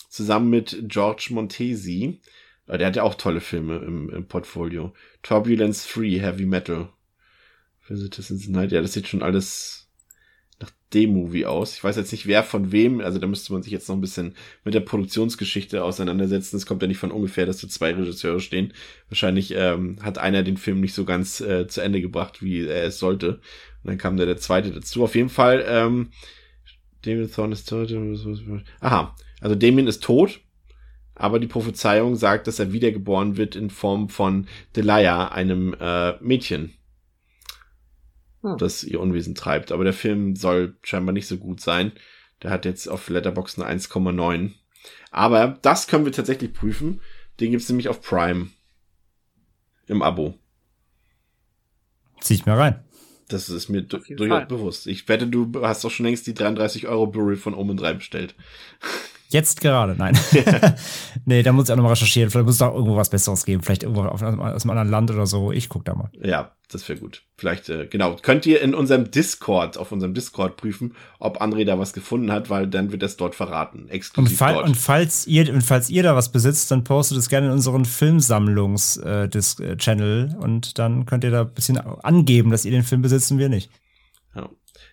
zusammen 0.10 0.50
mit 0.52 0.78
George 0.84 1.30
Montesi. 1.32 2.22
Äh, 2.68 2.78
der 2.78 2.88
hat 2.88 2.96
ja 2.96 3.04
auch 3.04 3.16
tolle 3.16 3.42
Filme 3.42 3.78
im, 3.78 4.10
im 4.10 4.28
Portfolio. 4.28 4.94
Turbulence 5.24 5.88
3, 5.92 6.20
Heavy 6.20 6.46
Metal. 6.46 6.90
Visitors 7.88 8.30
in 8.30 8.52
Night. 8.52 8.72
Ja, 8.72 8.82
das 8.82 8.94
sieht 8.94 9.08
schon 9.08 9.22
alles 9.22 9.90
nach 10.60 10.72
dem 10.94 11.14
Movie 11.14 11.46
aus. 11.46 11.76
Ich 11.76 11.84
weiß 11.84 11.96
jetzt 11.96 12.12
nicht, 12.12 12.28
wer 12.28 12.44
von 12.44 12.72
wem. 12.72 13.00
Also 13.02 13.20
da 13.20 13.28
müsste 13.28 13.54
man 13.54 13.64
sich 13.64 13.72
jetzt 13.72 13.88
noch 13.88 13.96
ein 13.96 14.02
bisschen 14.02 14.36
mit 14.64 14.74
der 14.74 14.80
Produktionsgeschichte 14.80 15.84
auseinandersetzen. 15.84 16.58
Es 16.58 16.66
kommt 16.66 16.82
ja 16.82 16.88
nicht 16.88 16.98
von 16.98 17.12
ungefähr, 17.12 17.46
dass 17.46 17.62
da 17.62 17.68
zwei 17.68 17.94
Regisseure 17.94 18.40
stehen. 18.40 18.74
Wahrscheinlich 19.10 19.54
ähm, 19.56 19.98
hat 20.02 20.18
einer 20.18 20.44
den 20.44 20.58
Film 20.58 20.82
nicht 20.82 20.94
so 20.94 21.06
ganz 21.06 21.42
äh, 21.42 21.68
zu 21.68 21.82
Ende 21.82 22.02
gebracht, 22.02 22.42
wie 22.42 22.66
er 22.66 22.86
es 22.86 23.00
sollte. 23.00 23.40
Und 23.84 23.92
dann 23.92 23.98
kam 23.98 24.18
da 24.18 24.26
der 24.26 24.38
zweite 24.38 24.72
dazu. 24.72 25.04
Auf 25.04 25.16
jeden 25.16 25.30
Fall, 25.30 25.64
ähm, 25.68 26.10
Damien 27.04 27.32
Thorne 27.32 27.54
ist 27.54 27.70
tot. 27.70 27.94
Aha, 28.80 29.16
also 29.40 29.56
Damien 29.56 29.88
ist 29.88 30.04
tot. 30.04 30.42
Aber 31.20 31.40
die 31.40 31.48
Prophezeiung 31.48 32.16
sagt, 32.16 32.46
dass 32.46 32.60
er 32.60 32.74
wiedergeboren 32.74 33.38
wird 33.38 33.56
in 33.56 33.72
Form 33.72 34.10
von 34.10 34.48
Delia, 34.76 35.30
einem 35.30 35.76
äh, 35.80 36.14
Mädchen, 36.22 36.74
hm. 38.52 38.58
das 38.58 38.84
ihr 38.84 39.00
Unwesen 39.00 39.36
treibt. 39.36 39.72
Aber 39.72 39.84
der 39.84 39.94
Film 39.94 40.36
soll 40.36 40.78
scheinbar 40.84 41.14
nicht 41.14 41.28
so 41.28 41.38
gut 41.38 41.62
sein. 41.62 41.92
Der 42.44 42.52
hat 42.52 42.66
jetzt 42.66 42.88
auf 42.88 43.10
Letterboxd 43.10 43.62
eine 43.62 43.80
1,9. 43.80 44.52
Aber 45.12 45.58
das 45.62 45.88
können 45.88 46.06
wir 46.06 46.12
tatsächlich 46.12 46.54
prüfen. 46.54 47.02
Den 47.40 47.52
gibt's 47.52 47.70
nämlich 47.70 47.90
auf 47.90 48.02
Prime. 48.02 48.48
Im 49.88 50.02
Abo. 50.02 50.36
Zieh 52.20 52.36
ich 52.36 52.46
mal 52.46 52.58
rein. 52.58 52.84
Das 53.30 53.50
ist 53.50 53.70
mir 53.70 53.82
durchaus 53.82 54.48
bewusst. 54.48 54.88
Ich 54.88 55.08
wette, 55.10 55.28
du 55.28 55.52
hast 55.62 55.84
doch 55.84 55.92
schon 55.92 56.06
längst 56.06 56.28
die 56.28 56.34
33 56.34 56.88
Euro 56.88 57.08
Blu-ray 57.08 57.36
von 57.36 57.54
Omen 57.54 57.76
3 57.76 57.94
bestellt. 57.94 58.36
Jetzt 59.30 59.60
gerade, 59.60 59.96
nein. 59.98 60.18
nee, 61.26 61.44
da 61.44 61.52
muss 61.52 61.66
ich 61.66 61.72
auch 61.72 61.76
nochmal 61.76 61.94
recherchieren. 61.94 62.30
Vielleicht 62.30 62.46
muss 62.46 62.56
es 62.56 62.62
auch 62.62 62.74
irgendwo 62.74 62.96
was 62.96 63.10
Besseres 63.10 63.44
geben. 63.46 63.64
Vielleicht 63.64 63.84
irgendwo 63.84 64.04
aus 64.04 64.24
einem 64.24 64.40
anderen 64.40 64.90
Land 64.90 65.12
oder 65.12 65.28
so. 65.28 65.52
Ich 65.52 65.68
guck 65.68 65.84
da 65.84 65.96
mal. 65.96 66.10
Ja, 66.22 66.57
das 66.70 66.88
wäre 66.90 67.00
gut. 67.00 67.24
Vielleicht, 67.38 67.70
äh, 67.70 67.88
genau. 67.88 68.18
Könnt 68.22 68.46
ihr 68.46 68.62
in 68.62 68.76
unserem 68.76 69.10
Discord, 69.10 69.78
auf 69.78 69.94
unserem 69.94 70.14
Discord 70.14 70.58
prüfen, 70.58 70.96
ob 71.20 71.42
André 71.42 71.64
da 71.64 71.80
was 71.80 71.94
gefunden 71.94 72.30
hat, 72.32 72.50
weil 72.50 72.68
dann 72.68 72.92
wird 72.92 73.04
das 73.04 73.16
dort 73.16 73.36
verraten. 73.36 73.88
Exklusiv 73.90 74.32
und, 74.32 74.38
fall, 74.38 74.56
dort. 74.56 74.68
und 74.68 74.76
falls 74.76 75.26
ihr, 75.28 75.54
und 75.54 75.62
falls 75.62 75.90
ihr 75.90 76.04
da 76.04 76.14
was 76.16 76.30
besitzt, 76.32 76.72
dann 76.72 76.84
postet 76.84 77.18
es 77.18 77.30
gerne 77.30 77.48
in 77.48 77.54
unseren 77.54 77.86
Filmsammlungs-Channel 77.86 80.34
äh, 80.34 80.38
und 80.44 80.78
dann 80.78 81.06
könnt 81.06 81.24
ihr 81.24 81.32
da 81.32 81.42
ein 81.42 81.54
bisschen 81.54 81.78
angeben, 81.78 82.52
dass 82.52 82.66
ihr 82.66 82.72
den 82.72 82.84
Film 82.84 83.02
besitzt 83.02 83.32
und 83.32 83.38
wir 83.38 83.48
nicht. 83.50 83.70
Ja. 84.36 84.50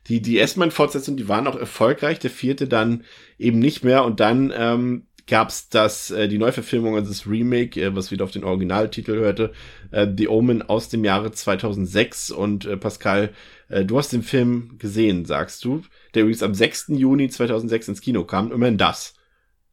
Die, 0.06 0.22
die 0.22 0.38
S-Man-Fortsetzung, 0.38 1.16
die 1.16 1.28
waren 1.28 1.48
auch 1.48 1.56
erfolgreich, 1.56 2.20
der 2.20 2.30
vierte 2.30 2.68
dann 2.68 3.02
eben 3.38 3.58
nicht 3.58 3.82
mehr 3.82 4.04
und 4.04 4.20
dann 4.20 4.52
ähm, 4.56 5.06
gab 5.26 5.48
es 5.48 5.68
das, 5.68 6.10
äh, 6.10 6.28
die 6.28 6.38
Neuverfilmung, 6.38 6.96
also 6.96 7.08
das 7.08 7.26
Remake, 7.26 7.80
äh, 7.80 7.94
was 7.94 8.10
wieder 8.10 8.24
auf 8.24 8.30
den 8.30 8.44
Originaltitel 8.44 9.16
hörte, 9.16 9.52
äh, 9.90 10.06
The 10.16 10.28
Omen 10.28 10.62
aus 10.62 10.88
dem 10.88 11.04
Jahre 11.04 11.32
2006 11.32 12.30
und 12.30 12.66
äh, 12.66 12.76
Pascal, 12.76 13.30
äh, 13.68 13.84
du 13.84 13.98
hast 13.98 14.12
den 14.12 14.22
Film 14.22 14.76
gesehen, 14.78 15.24
sagst 15.24 15.64
du, 15.64 15.82
der 16.14 16.22
übrigens 16.22 16.42
am 16.42 16.54
6. 16.54 16.86
Juni 16.88 17.28
2006 17.28 17.88
ins 17.88 18.00
Kino 18.00 18.24
kam, 18.24 18.52
immerhin 18.52 18.78
das. 18.78 19.14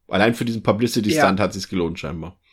Allein 0.08 0.34
für 0.34 0.44
diesen 0.44 0.62
Publicity-Stunt 0.62 1.38
ja. 1.38 1.44
hat 1.44 1.52
sich's 1.52 1.68
gelohnt 1.68 1.98
scheinbar. 1.98 2.38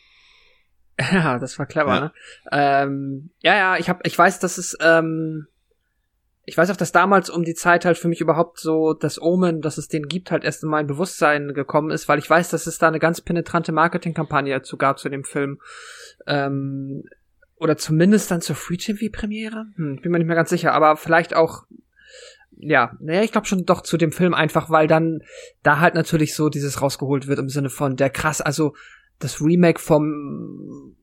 Ja, 1.12 1.38
das 1.38 1.58
war 1.58 1.64
clever, 1.64 1.94
ja. 1.94 2.00
ne? 2.00 2.12
Ähm, 2.52 3.30
ja, 3.40 3.56
ja, 3.56 3.78
ich 3.78 3.88
hab, 3.88 4.06
ich 4.06 4.18
weiß, 4.18 4.38
dass 4.38 4.58
es 4.58 4.76
ähm, 4.82 5.46
ich 6.50 6.58
weiß 6.58 6.68
auch, 6.70 6.76
dass 6.76 6.90
damals 6.90 7.30
um 7.30 7.44
die 7.44 7.54
Zeit 7.54 7.84
halt 7.84 7.96
für 7.96 8.08
mich 8.08 8.20
überhaupt 8.20 8.58
so 8.58 8.92
das 8.92 9.22
Omen, 9.22 9.60
dass 9.60 9.78
es 9.78 9.86
den 9.86 10.08
gibt, 10.08 10.32
halt 10.32 10.42
erst 10.42 10.64
in 10.64 10.68
mein 10.68 10.88
Bewusstsein 10.88 11.54
gekommen 11.54 11.92
ist, 11.92 12.08
weil 12.08 12.18
ich 12.18 12.28
weiß, 12.28 12.50
dass 12.50 12.66
es 12.66 12.78
da 12.78 12.88
eine 12.88 12.98
ganz 12.98 13.20
penetrante 13.20 13.70
Marketingkampagne 13.70 14.52
dazu 14.52 14.76
gab 14.76 14.98
zu 14.98 15.08
dem 15.08 15.22
Film. 15.22 15.60
Ähm, 16.26 17.04
oder 17.54 17.76
zumindest 17.76 18.32
dann 18.32 18.40
zur 18.40 18.56
Free 18.56 18.78
TV 18.78 19.12
Premiere. 19.12 19.66
Hm, 19.76 20.00
bin 20.02 20.10
mir 20.10 20.18
nicht 20.18 20.26
mehr 20.26 20.34
ganz 20.34 20.50
sicher, 20.50 20.72
aber 20.72 20.96
vielleicht 20.96 21.36
auch 21.36 21.66
ja, 22.62 22.96
naja, 22.98 23.22
ich 23.22 23.30
glaube 23.30 23.46
schon 23.46 23.64
doch 23.64 23.82
zu 23.82 23.96
dem 23.96 24.10
Film 24.10 24.34
einfach, 24.34 24.70
weil 24.70 24.88
dann 24.88 25.20
da 25.62 25.78
halt 25.78 25.94
natürlich 25.94 26.34
so 26.34 26.48
dieses 26.48 26.82
rausgeholt 26.82 27.28
wird 27.28 27.38
im 27.38 27.48
Sinne 27.48 27.70
von 27.70 27.94
der 27.94 28.10
krass, 28.10 28.40
also 28.40 28.74
das 29.20 29.40
Remake 29.40 29.78
vom 29.78 30.96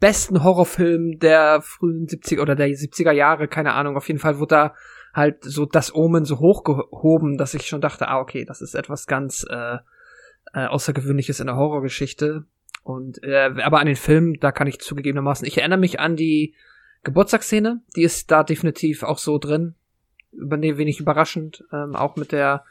besten 0.00 0.42
Horrorfilm 0.42 1.18
der 1.18 1.60
frühen 1.62 2.06
70er 2.06 2.40
oder 2.40 2.56
der 2.56 2.68
70er 2.68 3.12
Jahre, 3.12 3.48
keine 3.48 3.74
Ahnung, 3.74 3.96
auf 3.96 4.08
jeden 4.08 4.18
Fall 4.18 4.38
wurde 4.38 4.54
da 4.54 4.74
halt 5.14 5.44
so 5.44 5.64
das 5.64 5.94
Omen 5.94 6.24
so 6.24 6.40
hochgehoben, 6.40 7.38
dass 7.38 7.54
ich 7.54 7.66
schon 7.66 7.80
dachte, 7.80 8.08
ah, 8.08 8.18
okay, 8.18 8.44
das 8.44 8.60
ist 8.60 8.74
etwas 8.74 9.06
ganz 9.06 9.46
äh, 9.48 9.78
äh, 10.52 10.66
Außergewöhnliches 10.66 11.40
in 11.40 11.46
der 11.46 11.56
Horrorgeschichte. 11.56 12.44
Und 12.82 13.22
äh, 13.22 13.50
aber 13.62 13.80
an 13.80 13.86
den 13.86 13.96
Film, 13.96 14.38
da 14.40 14.52
kann 14.52 14.66
ich 14.66 14.80
zugegebenermaßen, 14.80 15.46
ich 15.46 15.58
erinnere 15.58 15.78
mich 15.78 16.00
an 16.00 16.16
die 16.16 16.54
Geburtstagsszene, 17.04 17.80
die 17.96 18.02
ist 18.02 18.30
da 18.30 18.42
definitiv 18.42 19.02
auch 19.02 19.18
so 19.18 19.38
drin, 19.38 19.74
wenig 20.32 21.00
überraschend, 21.00 21.64
ähm, 21.72 21.94
auch 21.94 22.16
mit 22.16 22.32
der 22.32 22.64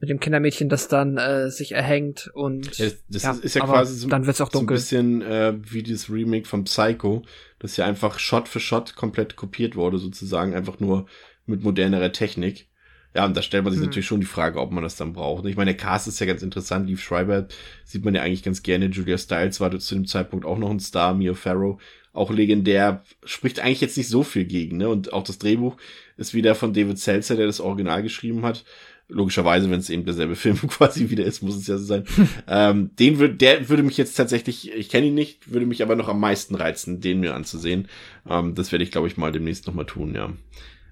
mit 0.00 0.10
dem 0.10 0.20
Kindermädchen, 0.20 0.68
das 0.68 0.88
dann 0.88 1.18
äh, 1.18 1.50
sich 1.50 1.72
erhängt 1.72 2.30
und 2.34 2.78
ja, 2.78 2.88
das 3.08 3.22
ja, 3.22 3.32
ist 3.32 3.54
ja 3.54 3.64
quasi 3.64 3.96
so, 3.96 4.08
dann 4.08 4.26
wird's 4.26 4.40
auch 4.40 4.48
dunkel. 4.48 4.76
so 4.78 4.96
ein 4.96 5.18
bisschen 5.18 5.22
äh, 5.22 5.54
wie 5.60 5.82
dieses 5.82 6.10
Remake 6.10 6.46
von 6.46 6.64
Psycho, 6.64 7.22
das 7.58 7.76
ja 7.76 7.84
einfach 7.84 8.18
Shot 8.18 8.48
für 8.48 8.60
Shot 8.60 8.96
komplett 8.96 9.36
kopiert 9.36 9.76
wurde, 9.76 9.98
sozusagen, 9.98 10.54
einfach 10.54 10.80
nur 10.80 11.06
mit 11.48 11.62
modernerer 11.62 12.12
Technik. 12.12 12.68
Ja, 13.14 13.24
und 13.24 13.36
da 13.36 13.42
stellt 13.42 13.64
man 13.64 13.72
sich 13.72 13.80
mhm. 13.80 13.86
natürlich 13.86 14.06
schon 14.06 14.20
die 14.20 14.26
Frage, 14.26 14.60
ob 14.60 14.70
man 14.70 14.84
das 14.84 14.96
dann 14.96 15.12
braucht. 15.12 15.44
Ich 15.46 15.56
meine, 15.56 15.72
der 15.72 15.76
Cast 15.76 16.08
ist 16.08 16.20
ja 16.20 16.26
ganz 16.26 16.42
interessant. 16.42 16.88
Leaf 16.88 17.02
Schreiber 17.02 17.48
sieht 17.84 18.04
man 18.04 18.14
ja 18.14 18.22
eigentlich 18.22 18.42
ganz 18.42 18.62
gerne. 18.62 18.86
Julia 18.86 19.18
Stiles 19.18 19.60
war 19.60 19.76
zu 19.78 19.94
dem 19.94 20.06
Zeitpunkt 20.06 20.44
auch 20.44 20.58
noch 20.58 20.70
ein 20.70 20.80
Star. 20.80 21.14
Mia 21.14 21.34
Farrow, 21.34 21.80
auch 22.12 22.30
legendär. 22.30 23.02
Spricht 23.24 23.60
eigentlich 23.60 23.80
jetzt 23.80 23.96
nicht 23.96 24.08
so 24.08 24.22
viel 24.22 24.44
gegen, 24.44 24.76
ne? 24.76 24.88
Und 24.88 25.12
auch 25.12 25.24
das 25.24 25.38
Drehbuch 25.38 25.76
ist 26.16 26.34
wieder 26.34 26.54
von 26.54 26.74
David 26.74 26.98
Seltzer, 26.98 27.36
der 27.36 27.46
das 27.46 27.60
Original 27.60 28.02
geschrieben 28.02 28.44
hat. 28.44 28.64
Logischerweise, 29.08 29.70
wenn 29.70 29.80
es 29.80 29.88
eben 29.88 30.04
derselbe 30.04 30.36
Film 30.36 30.56
quasi 30.68 31.08
wieder 31.08 31.24
ist, 31.24 31.42
muss 31.42 31.56
es 31.56 31.66
ja 31.66 31.78
so 31.78 31.86
sein. 31.86 32.04
ähm, 32.46 32.90
den 32.98 33.18
würde, 33.18 33.36
der 33.36 33.70
würde 33.70 33.82
mich 33.82 33.96
jetzt 33.96 34.14
tatsächlich, 34.14 34.70
ich 34.70 34.90
kenne 34.90 35.06
ihn 35.06 35.14
nicht, 35.14 35.50
würde 35.50 35.64
mich 35.64 35.82
aber 35.82 35.96
noch 35.96 36.08
am 36.08 36.20
meisten 36.20 36.54
reizen, 36.54 37.00
den 37.00 37.20
mir 37.20 37.34
anzusehen. 37.34 37.88
Ähm, 38.28 38.54
das 38.54 38.70
werde 38.70 38.84
ich, 38.84 38.90
glaube 38.90 39.08
ich, 39.08 39.16
mal 39.16 39.32
demnächst 39.32 39.66
nochmal 39.66 39.86
tun, 39.86 40.14
ja. 40.14 40.30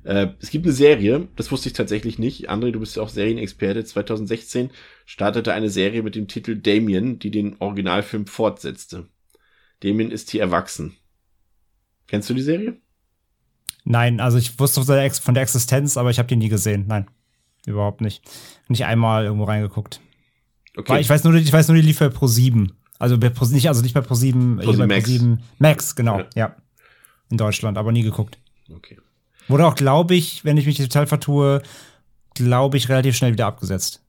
Äh, 0.07 0.29
es 0.41 0.51
gibt 0.51 0.65
eine 0.65 0.73
Serie, 0.73 1.27
das 1.35 1.51
wusste 1.51 1.69
ich 1.69 1.73
tatsächlich 1.73 2.19
nicht. 2.19 2.49
André, 2.49 2.71
du 2.71 2.79
bist 2.79 2.95
ja 2.95 3.03
auch 3.03 3.09
Serienexperte. 3.09 3.85
2016 3.85 4.71
startete 5.05 5.53
eine 5.53 5.69
Serie 5.69 6.05
mit 6.05 6.15
dem 6.15 6.29
Titel 6.29 6.55
Damien, 6.55 7.19
die 7.19 7.33
den 7.33 7.57
Originalfilm 7.59 8.27
fortsetzte. 8.27 9.09
Damien 9.81 10.13
ist 10.13 10.31
hier 10.31 10.43
erwachsen. 10.43 10.97
Kennst 12.07 12.31
du 12.31 12.35
die 12.35 12.43
Serie? 12.43 12.77
Nein, 13.85 14.21
also 14.21 14.39
ich 14.39 14.61
wusste 14.61 14.85
von 14.85 15.35
der 15.35 15.43
Existenz, 15.43 15.97
aber 15.97 16.11
ich 16.11 16.19
habe 16.21 16.29
die 16.29 16.37
nie 16.37 16.49
gesehen. 16.49 16.85
Nein, 16.87 17.09
überhaupt 17.67 18.01
nicht. 18.01 18.23
Nicht 18.69 18.85
einmal 18.85 19.25
irgendwo 19.25 19.45
reingeguckt. 19.45 20.01
Okay. 20.77 21.01
Ich 21.01 21.09
weiß 21.11 21.25
nur, 21.25 21.35
ich 21.35 21.53
weiß 21.53 21.67
nur, 21.67 21.77
die 21.77 21.83
lief 21.83 21.99
bei 21.99 22.11
Pro 22.11 22.29
7. 22.29 22.73
Also 23.01 23.19
bei 23.19 23.29
Pro, 23.29 23.45
nicht, 23.47 23.67
also 23.67 23.83
nicht 23.83 23.95
bei 23.95 24.03
Pro 24.03 24.15
7, 24.15 24.59
Pro 24.59 24.71
7 24.71 24.87
Max. 24.87 25.05
Pro 25.05 25.11
7 25.11 25.43
Max, 25.59 25.97
genau, 25.97 26.21
ja. 26.21 26.29
ja. 26.37 26.57
In 27.29 27.39
Deutschland, 27.39 27.77
aber 27.77 27.91
nie 27.91 28.03
geguckt. 28.03 28.39
Okay. 28.73 28.99
Wurde 29.49 29.67
auch, 29.67 29.75
glaube 29.75 30.15
ich, 30.15 30.45
wenn 30.45 30.57
ich 30.57 30.67
mich 30.67 30.79
total 30.79 31.07
vertue, 31.07 31.63
glaube 32.35 32.77
ich, 32.77 32.89
relativ 32.89 33.17
schnell 33.17 33.33
wieder 33.33 33.47
abgesetzt. 33.47 34.03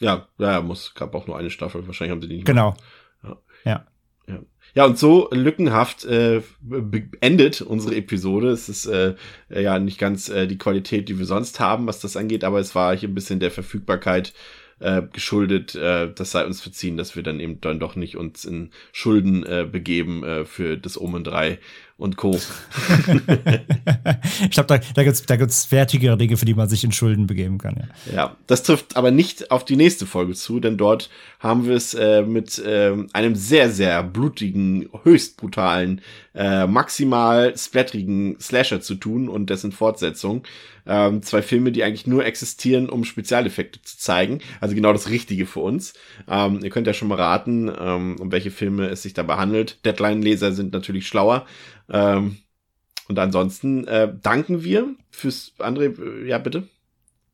Ja, 0.00 0.28
ja, 0.38 0.60
muss, 0.60 0.94
gab 0.94 1.14
auch 1.14 1.26
nur 1.26 1.38
eine 1.38 1.50
Staffel, 1.50 1.86
wahrscheinlich 1.86 2.12
haben 2.12 2.22
sie 2.22 2.28
die 2.28 2.36
nicht 2.36 2.46
Genau. 2.46 2.74
Ja. 3.22 3.36
ja. 3.64 3.86
ja. 4.28 4.38
Ja, 4.74 4.84
und 4.84 4.98
so 4.98 5.30
lückenhaft 5.32 6.04
äh, 6.04 6.42
endet 7.20 7.62
unsere 7.62 7.96
Episode. 7.96 8.50
Es 8.50 8.68
ist 8.68 8.84
äh, 8.84 9.14
ja 9.48 9.78
nicht 9.78 9.98
ganz 9.98 10.28
äh, 10.28 10.46
die 10.46 10.58
Qualität, 10.58 11.08
die 11.08 11.18
wir 11.18 11.24
sonst 11.24 11.60
haben, 11.60 11.86
was 11.86 12.00
das 12.00 12.14
angeht, 12.14 12.44
aber 12.44 12.58
es 12.58 12.74
war 12.74 12.94
hier 12.94 13.08
ein 13.08 13.14
bisschen 13.14 13.40
der 13.40 13.50
Verfügbarkeit 13.50 14.34
äh, 14.78 15.02
geschuldet. 15.12 15.74
Äh, 15.74 16.12
das 16.12 16.32
sei 16.32 16.44
uns 16.44 16.60
verziehen, 16.60 16.98
dass 16.98 17.16
wir 17.16 17.22
dann 17.22 17.40
eben 17.40 17.60
dann 17.60 17.80
doch 17.80 17.96
nicht 17.96 18.16
uns 18.16 18.44
in 18.44 18.70
Schulden 18.92 19.44
äh, 19.44 19.66
begeben 19.70 20.22
äh, 20.24 20.44
für 20.44 20.76
das 20.76 21.00
Omen 21.00 21.24
3 21.24 21.58
und 21.98 22.16
Co. 22.16 22.32
ich 24.42 24.50
glaube, 24.50 24.66
da, 24.66 24.78
da 24.78 25.02
gibt 25.02 25.14
es 25.14 25.22
da 25.24 25.36
gibt's 25.36 25.72
wertigere 25.72 26.18
Dinge, 26.18 26.36
für 26.36 26.44
die 26.44 26.54
man 26.54 26.68
sich 26.68 26.84
in 26.84 26.92
Schulden 26.92 27.26
begeben 27.26 27.56
kann. 27.58 27.88
Ja. 28.06 28.14
ja, 28.14 28.36
das 28.46 28.62
trifft 28.62 28.96
aber 28.96 29.10
nicht 29.10 29.50
auf 29.50 29.64
die 29.64 29.76
nächste 29.76 30.04
Folge 30.04 30.34
zu, 30.34 30.60
denn 30.60 30.76
dort 30.76 31.08
haben 31.40 31.66
wir 31.66 31.74
es 31.74 31.94
äh, 31.94 32.22
mit 32.22 32.58
äh, 32.58 32.94
einem 33.12 33.34
sehr, 33.34 33.70
sehr 33.70 34.02
blutigen, 34.02 34.90
höchst 35.04 35.38
brutalen, 35.38 36.02
äh, 36.36 36.66
maximal 36.66 37.56
splatterigen 37.56 38.38
Slasher 38.38 38.80
zu 38.80 38.94
tun 38.94 39.28
und 39.28 39.50
dessen 39.50 39.72
Fortsetzung. 39.72 40.44
Ähm, 40.86 41.22
zwei 41.22 41.42
Filme, 41.42 41.72
die 41.72 41.82
eigentlich 41.82 42.06
nur 42.06 42.24
existieren, 42.24 42.88
um 42.88 43.04
Spezialeffekte 43.04 43.80
zu 43.82 43.98
zeigen. 43.98 44.40
Also 44.60 44.74
genau 44.74 44.92
das 44.92 45.08
Richtige 45.08 45.46
für 45.46 45.60
uns. 45.60 45.94
Ähm, 46.28 46.60
ihr 46.62 46.70
könnt 46.70 46.86
ja 46.86 46.92
schon 46.92 47.08
mal 47.08 47.16
raten, 47.16 47.70
ähm, 47.76 48.16
um 48.20 48.30
welche 48.30 48.50
Filme 48.50 48.86
es 48.88 49.02
sich 49.02 49.14
dabei 49.14 49.36
handelt. 49.36 49.84
Deadline-Leser 49.84 50.52
sind 50.52 50.72
natürlich 50.72 51.08
schlauer. 51.08 51.46
Ähm, 51.90 52.36
und 53.08 53.18
ansonsten 53.18 53.86
äh, 53.86 54.12
danken 54.22 54.62
wir 54.62 54.94
fürs 55.10 55.52
andere. 55.58 55.86
Äh, 55.86 56.28
ja, 56.28 56.38
bitte. 56.38 56.68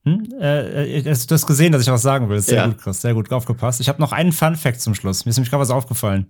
Hm? 0.04 0.28
Äh, 0.40 0.98
äh, 0.98 1.02
du 1.02 1.10
hast 1.10 1.46
gesehen, 1.46 1.72
dass 1.72 1.82
ich 1.82 1.88
was 1.88 2.02
sagen 2.02 2.28
will. 2.28 2.40
Sehr 2.40 2.56
ja. 2.56 2.66
gut, 2.66 2.78
Chris. 2.78 3.00
Sehr 3.00 3.14
gut 3.14 3.30
aufgepasst. 3.32 3.80
Ich 3.80 3.88
habe 3.88 4.00
noch 4.00 4.12
einen 4.12 4.32
Fun 4.32 4.56
Fact 4.56 4.80
zum 4.80 4.94
Schluss. 4.94 5.24
Mir 5.24 5.30
ist 5.30 5.36
nämlich 5.36 5.50
gerade 5.50 5.62
was 5.62 5.70
aufgefallen. 5.70 6.26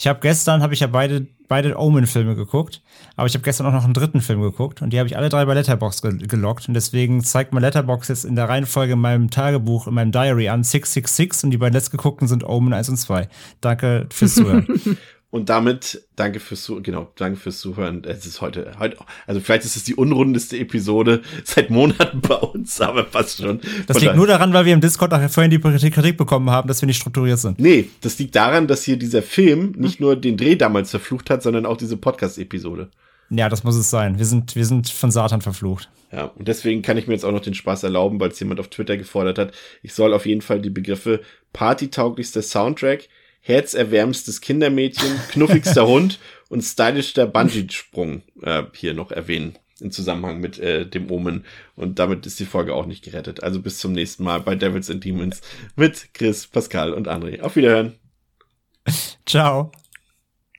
Ich 0.00 0.06
habe 0.06 0.20
gestern 0.20 0.62
habe 0.62 0.72
ich 0.72 0.80
ja 0.80 0.86
beide 0.86 1.26
beide 1.46 1.78
Omen-Filme 1.78 2.34
geguckt, 2.34 2.80
aber 3.16 3.26
ich 3.26 3.34
habe 3.34 3.44
gestern 3.44 3.66
auch 3.66 3.72
noch 3.72 3.84
einen 3.84 3.92
dritten 3.92 4.22
Film 4.22 4.40
geguckt 4.40 4.80
und 4.80 4.94
die 4.94 4.98
habe 4.98 5.06
ich 5.06 5.14
alle 5.14 5.28
drei 5.28 5.44
bei 5.44 5.52
Letterbox 5.52 6.00
ge 6.00 6.16
gelockt 6.26 6.68
und 6.68 6.74
deswegen 6.74 7.22
zeigt 7.22 7.52
mir 7.52 7.60
Letterbox 7.60 8.08
jetzt 8.08 8.24
in 8.24 8.34
der 8.34 8.48
Reihenfolge 8.48 8.94
in 8.94 8.98
meinem 8.98 9.28
Tagebuch, 9.28 9.88
in 9.88 9.92
meinem 9.92 10.10
Diary 10.10 10.48
an 10.48 10.64
666 10.64 11.44
und 11.44 11.50
die 11.50 11.58
beiden 11.58 11.74
letztgeguckten 11.74 12.28
sind 12.28 12.44
Omen 12.44 12.72
1 12.72 12.88
und 12.88 12.96
2. 12.96 13.28
Danke 13.60 14.06
fürs 14.10 14.36
Zuhören. 14.36 14.66
Und 15.32 15.48
damit 15.48 16.02
danke 16.16 16.40
fürs 16.40 16.64
Zuhören, 16.64 16.82
genau, 16.82 17.12
danke 17.14 17.38
fürs 17.38 17.60
Zuhören. 17.60 18.02
Es 18.04 18.26
ist 18.26 18.40
heute, 18.40 18.72
heute, 18.80 18.96
also 19.28 19.40
vielleicht 19.40 19.64
ist 19.64 19.76
es 19.76 19.84
die 19.84 19.94
unrundeste 19.94 20.58
Episode 20.58 21.22
seit 21.44 21.70
Monaten 21.70 22.20
bei 22.20 22.34
uns, 22.34 22.80
aber 22.80 23.04
passt 23.04 23.40
schon. 23.40 23.60
Das 23.86 24.00
liegt 24.00 24.16
nur 24.16 24.26
daran, 24.26 24.52
weil 24.52 24.64
wir 24.64 24.74
im 24.74 24.80
Discord 24.80 25.12
nachher 25.12 25.28
vorhin 25.28 25.52
die 25.52 25.60
Kritik 25.90 26.16
bekommen 26.16 26.50
haben, 26.50 26.66
dass 26.66 26.82
wir 26.82 26.86
nicht 26.88 26.96
strukturiert 26.96 27.38
sind. 27.38 27.60
Nee, 27.60 27.88
das 28.00 28.18
liegt 28.18 28.34
daran, 28.34 28.66
dass 28.66 28.82
hier 28.82 28.96
dieser 28.96 29.22
Film 29.22 29.72
nicht 29.76 30.00
nur 30.00 30.16
den 30.16 30.36
Dreh 30.36 30.56
damals 30.56 30.90
verflucht 30.90 31.30
hat, 31.30 31.44
sondern 31.44 31.64
auch 31.64 31.76
diese 31.76 31.96
Podcast-Episode. 31.96 32.90
Ja, 33.30 33.48
das 33.48 33.62
muss 33.62 33.76
es 33.76 33.88
sein. 33.88 34.18
Wir 34.18 34.26
sind, 34.26 34.56
wir 34.56 34.66
sind 34.66 34.88
von 34.88 35.12
Satan 35.12 35.40
verflucht. 35.40 35.88
Ja, 36.10 36.24
und 36.24 36.48
deswegen 36.48 36.82
kann 36.82 36.96
ich 36.98 37.06
mir 37.06 37.14
jetzt 37.14 37.24
auch 37.24 37.30
noch 37.30 37.38
den 37.38 37.54
Spaß 37.54 37.84
erlauben, 37.84 38.18
weil 38.18 38.30
es 38.30 38.40
jemand 38.40 38.58
auf 38.58 38.66
Twitter 38.66 38.96
gefordert 38.96 39.38
hat. 39.38 39.52
Ich 39.84 39.94
soll 39.94 40.12
auf 40.12 40.26
jeden 40.26 40.40
Fall 40.40 40.60
die 40.60 40.70
Begriffe 40.70 41.20
partytauglichster 41.52 42.42
Soundtrack, 42.42 43.08
herzerwärmstes 43.40 44.40
Kindermädchen, 44.40 45.18
knuffigster 45.30 45.86
Hund 45.86 46.18
und 46.48 46.62
stylischster 46.62 47.26
Bungee-Sprung 47.26 48.22
äh, 48.42 48.64
hier 48.74 48.94
noch 48.94 49.10
erwähnen 49.10 49.58
im 49.80 49.90
Zusammenhang 49.90 50.40
mit 50.40 50.58
äh, 50.58 50.86
dem 50.86 51.10
Omen. 51.10 51.44
Und 51.74 51.98
damit 51.98 52.26
ist 52.26 52.38
die 52.38 52.44
Folge 52.44 52.74
auch 52.74 52.86
nicht 52.86 53.04
gerettet. 53.04 53.42
Also 53.42 53.60
bis 53.60 53.78
zum 53.78 53.92
nächsten 53.92 54.24
Mal 54.24 54.40
bei 54.40 54.54
Devils 54.54 54.90
and 54.90 55.04
Demons 55.04 55.40
mit 55.76 56.12
Chris, 56.14 56.46
Pascal 56.46 56.92
und 56.92 57.08
André. 57.08 57.40
Auf 57.40 57.56
Wiederhören. 57.56 57.94
Ciao. 59.26 59.72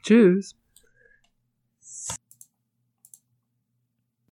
Tschüss. 0.04 0.61